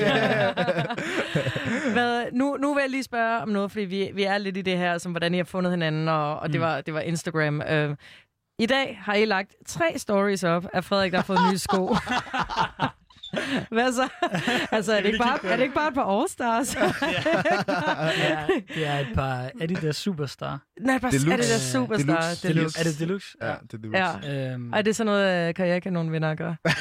Hvad, 1.92 2.26
nu, 2.32 2.56
nu 2.60 2.74
vil 2.74 2.80
jeg 2.80 2.90
lige 2.90 3.02
spørge 3.02 3.42
om 3.42 3.48
noget, 3.48 3.70
fordi 3.72 3.84
vi, 3.84 4.10
vi 4.14 4.22
er 4.22 4.38
lidt 4.38 4.56
i 4.56 4.62
det 4.62 4.78
her, 4.78 4.98
som 4.98 5.12
hvordan 5.12 5.34
I 5.34 5.36
har 5.36 5.44
fundet 5.44 5.72
hinanden, 5.72 6.08
og, 6.08 6.40
og 6.40 6.48
det, 6.48 6.56
Mm. 6.56 6.62
var, 6.66 6.80
det 6.80 6.94
var 6.94 7.00
Instagram. 7.00 7.62
Øh, 7.62 7.96
I 8.58 8.66
dag 8.66 9.00
har 9.02 9.14
I 9.14 9.24
lagt 9.24 9.54
tre 9.66 9.84
stories 9.96 10.44
op 10.44 10.66
af 10.72 10.84
Frederik, 10.84 11.12
der 11.12 11.18
har 11.18 11.24
fået 11.24 11.38
nye 11.52 11.58
sko. 11.58 11.96
Hvad 13.70 13.92
så? 13.92 14.08
Altså, 14.72 14.92
er 14.92 15.00
det, 15.00 15.06
ikke 15.06 15.18
bare, 15.18 15.38
er 15.44 15.56
det 15.56 15.62
ikke 15.62 15.74
bare 15.74 15.88
et 15.88 15.94
par 15.94 16.04
All-Stars? 16.04 16.76
ja, 18.18 18.46
det 18.74 18.86
er 18.86 18.98
et 18.98 19.08
par 19.14 19.50
Adidas 19.60 19.96
Superstar. 19.96 20.60
Nej, 20.80 20.98
bare 20.98 21.10
Deluxe. 21.10 21.32
Adidas 21.32 21.60
Superstar. 21.60 22.20
Deluxe. 22.20 22.48
Deluxe. 22.48 22.78
Er 22.80 22.84
det 22.84 22.98
Deluxe? 22.98 23.36
Ja, 23.42 23.46
det 23.46 23.72
er 23.74 23.78
Deluxe. 23.78 24.28
Ja. 24.30 24.52
Øhm. 24.52 24.72
Er 24.72 24.82
det 24.82 24.96
sådan 24.96 25.06
noget, 25.06 25.48
øh, 25.48 25.54
karrierekanonen 25.54 26.12
vinder 26.12 26.30
at 26.30 26.38
gøre? 26.38 26.56
Så 26.66 26.72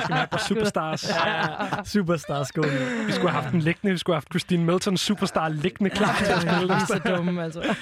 skal 0.00 0.08
vi 0.08 0.12
have 0.12 0.24
et 0.24 0.30
par 0.30 0.44
superstars. 0.48 1.08
Ja, 1.08 1.84
superstar 1.84 2.44
sko. 2.44 2.60
Vi 3.06 3.12
skulle 3.12 3.30
have 3.30 3.42
haft 3.42 3.52
den 3.52 3.60
liggende. 3.60 3.92
Vi 3.92 3.98
skulle 3.98 4.14
have 4.14 4.20
haft 4.20 4.28
Christine 4.32 4.64
Milton 4.64 4.96
superstar 4.96 5.48
liggende 5.48 5.90
klar 5.90 6.16
til 6.18 6.32
at 6.32 6.42
spille. 6.42 6.66
Vi 6.66 6.72
er 6.72 6.86
så 6.86 7.00
dumme, 7.16 7.42
altså. 7.42 7.76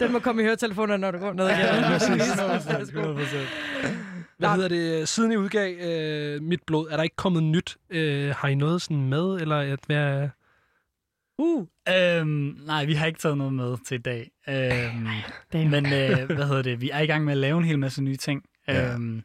Den 0.00 0.12
må 0.12 0.18
komme 0.18 0.42
i 0.42 0.44
høretelefoner, 0.44 0.96
når 0.96 1.10
du 1.10 1.18
går 1.18 1.32
ned 1.32 1.48
igen. 1.48 1.58
Ja, 1.58 1.88
præcis. 1.88 2.22
Hvad 4.38 4.48
hedder 4.48 4.68
det? 4.68 5.08
Siden 5.08 5.32
I 5.32 5.36
udgav 5.36 5.74
øh, 5.74 6.42
Mit 6.42 6.60
Blod, 6.66 6.88
er 6.90 6.96
der 6.96 7.02
ikke 7.02 7.16
kommet 7.16 7.42
nyt? 7.42 7.76
Øh, 7.90 8.34
har 8.36 8.48
I 8.48 8.54
noget 8.54 8.82
sådan 8.82 9.08
med, 9.08 9.40
eller 9.40 9.56
at 9.56 9.88
være... 9.88 10.30
Uh, 11.38 11.66
øhm, 11.88 12.58
nej, 12.66 12.84
vi 12.84 12.94
har 12.94 13.06
ikke 13.06 13.18
taget 13.18 13.38
noget 13.38 13.52
med 13.52 13.76
til 13.86 13.94
i 13.94 13.98
dag. 13.98 14.30
Øhm, 14.48 15.70
men 15.70 15.86
øh, 15.86 16.26
hvad 16.36 16.46
hedder 16.46 16.62
det? 16.62 16.80
Vi 16.80 16.90
er 16.90 17.00
i 17.00 17.06
gang 17.06 17.24
med 17.24 17.32
at 17.32 17.38
lave 17.38 17.58
en 17.58 17.64
hel 17.64 17.78
masse 17.78 18.02
nye 18.02 18.16
ting. 18.16 18.44
Ja. 18.68 18.94
Øhm, 18.94 19.22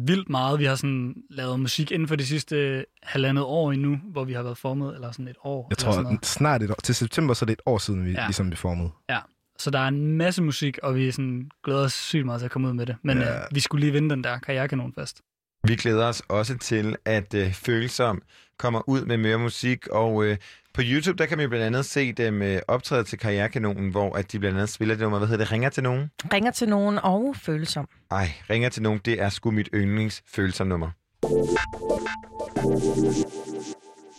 vildt 0.00 0.28
meget. 0.28 0.58
Vi 0.58 0.64
har 0.64 0.74
sådan 0.74 1.14
lavet 1.30 1.60
musik 1.60 1.90
inden 1.90 2.08
for 2.08 2.16
de 2.16 2.26
sidste 2.26 2.86
halvandet 3.02 3.44
år 3.44 3.72
endnu, 3.72 3.96
hvor 4.04 4.24
vi 4.24 4.32
har 4.32 4.42
været 4.42 4.58
formet, 4.58 4.94
eller 4.94 5.12
sådan 5.12 5.28
et 5.28 5.36
år. 5.44 5.66
Jeg 5.70 5.76
sådan 5.78 5.94
tror, 5.94 6.02
noget. 6.02 6.26
snart 6.26 6.62
et 6.62 6.70
år, 6.70 6.80
til 6.82 6.94
september, 6.94 7.34
så 7.34 7.44
er 7.44 7.46
det 7.46 7.52
et 7.52 7.62
år 7.66 7.78
siden, 7.78 8.04
vi 8.04 8.10
ja. 8.10 8.26
ligesom 8.26 8.50
blev 8.50 8.56
formet. 8.56 8.90
Ja, 9.08 9.18
så 9.64 9.70
der 9.70 9.78
er 9.78 9.88
en 9.88 10.16
masse 10.16 10.42
musik, 10.42 10.78
og 10.82 10.94
vi 10.94 11.10
sådan 11.10 11.50
glæder 11.64 11.84
os 11.84 11.92
sygt 11.92 12.24
meget 12.26 12.40
til 12.40 12.44
at 12.44 12.50
komme 12.50 12.68
ud 12.68 12.72
med 12.72 12.86
det. 12.86 12.96
Men 13.02 13.18
Ja. 13.18 13.34
øh, 13.34 13.40
vi 13.52 13.60
skulle 13.60 13.80
lige 13.80 13.92
vinde 13.92 14.10
den 14.10 14.24
der 14.24 14.38
karrierekanon 14.38 14.92
først. 14.98 15.20
Vi 15.68 15.76
glæder 15.76 16.06
os 16.06 16.22
også 16.28 16.58
til, 16.58 16.96
at 17.04 17.34
øh, 17.34 17.52
Følsom 17.52 18.22
kommer 18.58 18.88
ud 18.88 19.04
med 19.04 19.16
mere 19.16 19.38
musik, 19.38 19.86
og 19.88 20.24
øh, 20.24 20.36
på 20.74 20.82
YouTube, 20.84 21.18
der 21.18 21.26
kan 21.26 21.38
man 21.38 21.42
jo 21.44 21.48
blandt 21.48 21.66
andet 21.66 21.84
se 21.84 22.12
dem 22.12 22.42
øh, 22.42 22.58
optræde 22.68 23.04
til 23.04 23.18
Karrierekanonen, 23.18 23.90
hvor 23.90 24.16
at 24.16 24.32
de 24.32 24.38
blandt 24.38 24.56
andet 24.56 24.68
spiller 24.68 24.94
det 24.94 25.02
nummer, 25.02 25.18
hvad 25.18 25.28
hedder 25.28 25.44
det, 25.44 25.52
Ringer 25.52 25.68
til 25.70 25.82
nogen? 25.82 26.10
Ringer 26.32 26.50
til 26.50 26.68
nogen 26.68 26.98
og 27.02 27.34
følsom. 27.36 27.88
Ej, 28.10 28.28
Ringer 28.50 28.68
til 28.68 28.82
nogen, 28.82 29.00
det 29.04 29.22
er 29.22 29.28
sgu 29.28 29.50
mit 29.50 29.68
yndlingsfølsom 29.74 30.66
nummer. 30.66 30.90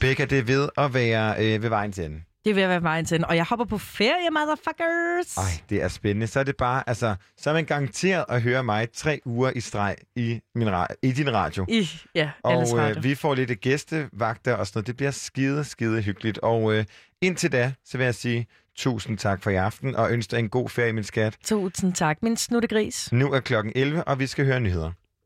Becca, 0.01 0.25
det 0.25 0.39
er 0.39 0.43
ved 0.43 0.69
at 0.77 0.93
være 0.93 1.35
øh, 1.55 1.63
ved 1.63 1.69
vejen 1.69 1.91
til 1.91 2.05
enden. 2.05 2.25
Det 2.45 2.55
ved 2.55 2.63
at 2.63 2.69
være 2.69 2.83
vejen 2.83 3.05
til. 3.05 3.25
Og 3.25 3.35
jeg 3.35 3.45
hopper 3.45 3.65
på 3.65 3.77
ferie, 3.77 4.29
motherfuckers. 4.31 5.37
Ej, 5.37 5.61
det 5.69 5.83
er 5.83 5.87
spændende. 5.87 6.27
Så 6.27 6.39
er 6.39 6.43
det 6.43 6.57
bare, 6.57 6.83
altså, 6.89 7.15
så 7.37 7.49
er 7.49 7.53
man 7.53 7.65
garanteret 7.65 8.25
at 8.29 8.41
høre 8.41 8.63
mig 8.63 8.87
tre 8.93 9.19
uger 9.25 9.51
i 9.55 9.59
streg 9.59 9.95
i, 10.15 10.39
min 10.55 10.67
ra- 10.67 10.95
i 11.03 11.11
din 11.11 11.33
radio. 11.33 11.65
I, 11.69 11.89
ja, 12.15 12.29
Og 12.43 12.51
radio. 12.77 12.97
øh, 12.97 13.03
vi 13.03 13.15
får 13.15 13.35
lidt 13.35 13.61
gæstevagter 13.61 14.53
og 14.55 14.67
sådan 14.67 14.77
noget. 14.77 14.87
Det 14.87 14.97
bliver 14.97 15.11
skide, 15.11 15.63
skide 15.63 16.01
hyggeligt. 16.01 16.37
Og 16.37 16.73
øh, 16.73 16.85
indtil 17.21 17.51
da, 17.51 17.73
så 17.85 17.97
vil 17.97 18.05
jeg 18.05 18.15
sige 18.15 18.47
tusind 18.77 19.17
tak 19.17 19.43
for 19.43 19.49
i 19.49 19.55
aften, 19.55 19.95
og 19.95 20.11
ønsker 20.11 20.37
en 20.37 20.49
god 20.49 20.69
ferie, 20.69 20.93
min 20.93 21.03
skat. 21.03 21.37
Tusind 21.45 21.93
tak, 21.93 22.17
min 22.23 22.37
snuttegris. 22.37 23.11
Nu 23.11 23.31
er 23.33 23.39
klokken 23.39 23.73
11, 23.75 24.03
og 24.03 24.19
vi 24.19 24.27
skal 24.27 24.45
høre 24.45 24.59
nyheder. 24.59 24.91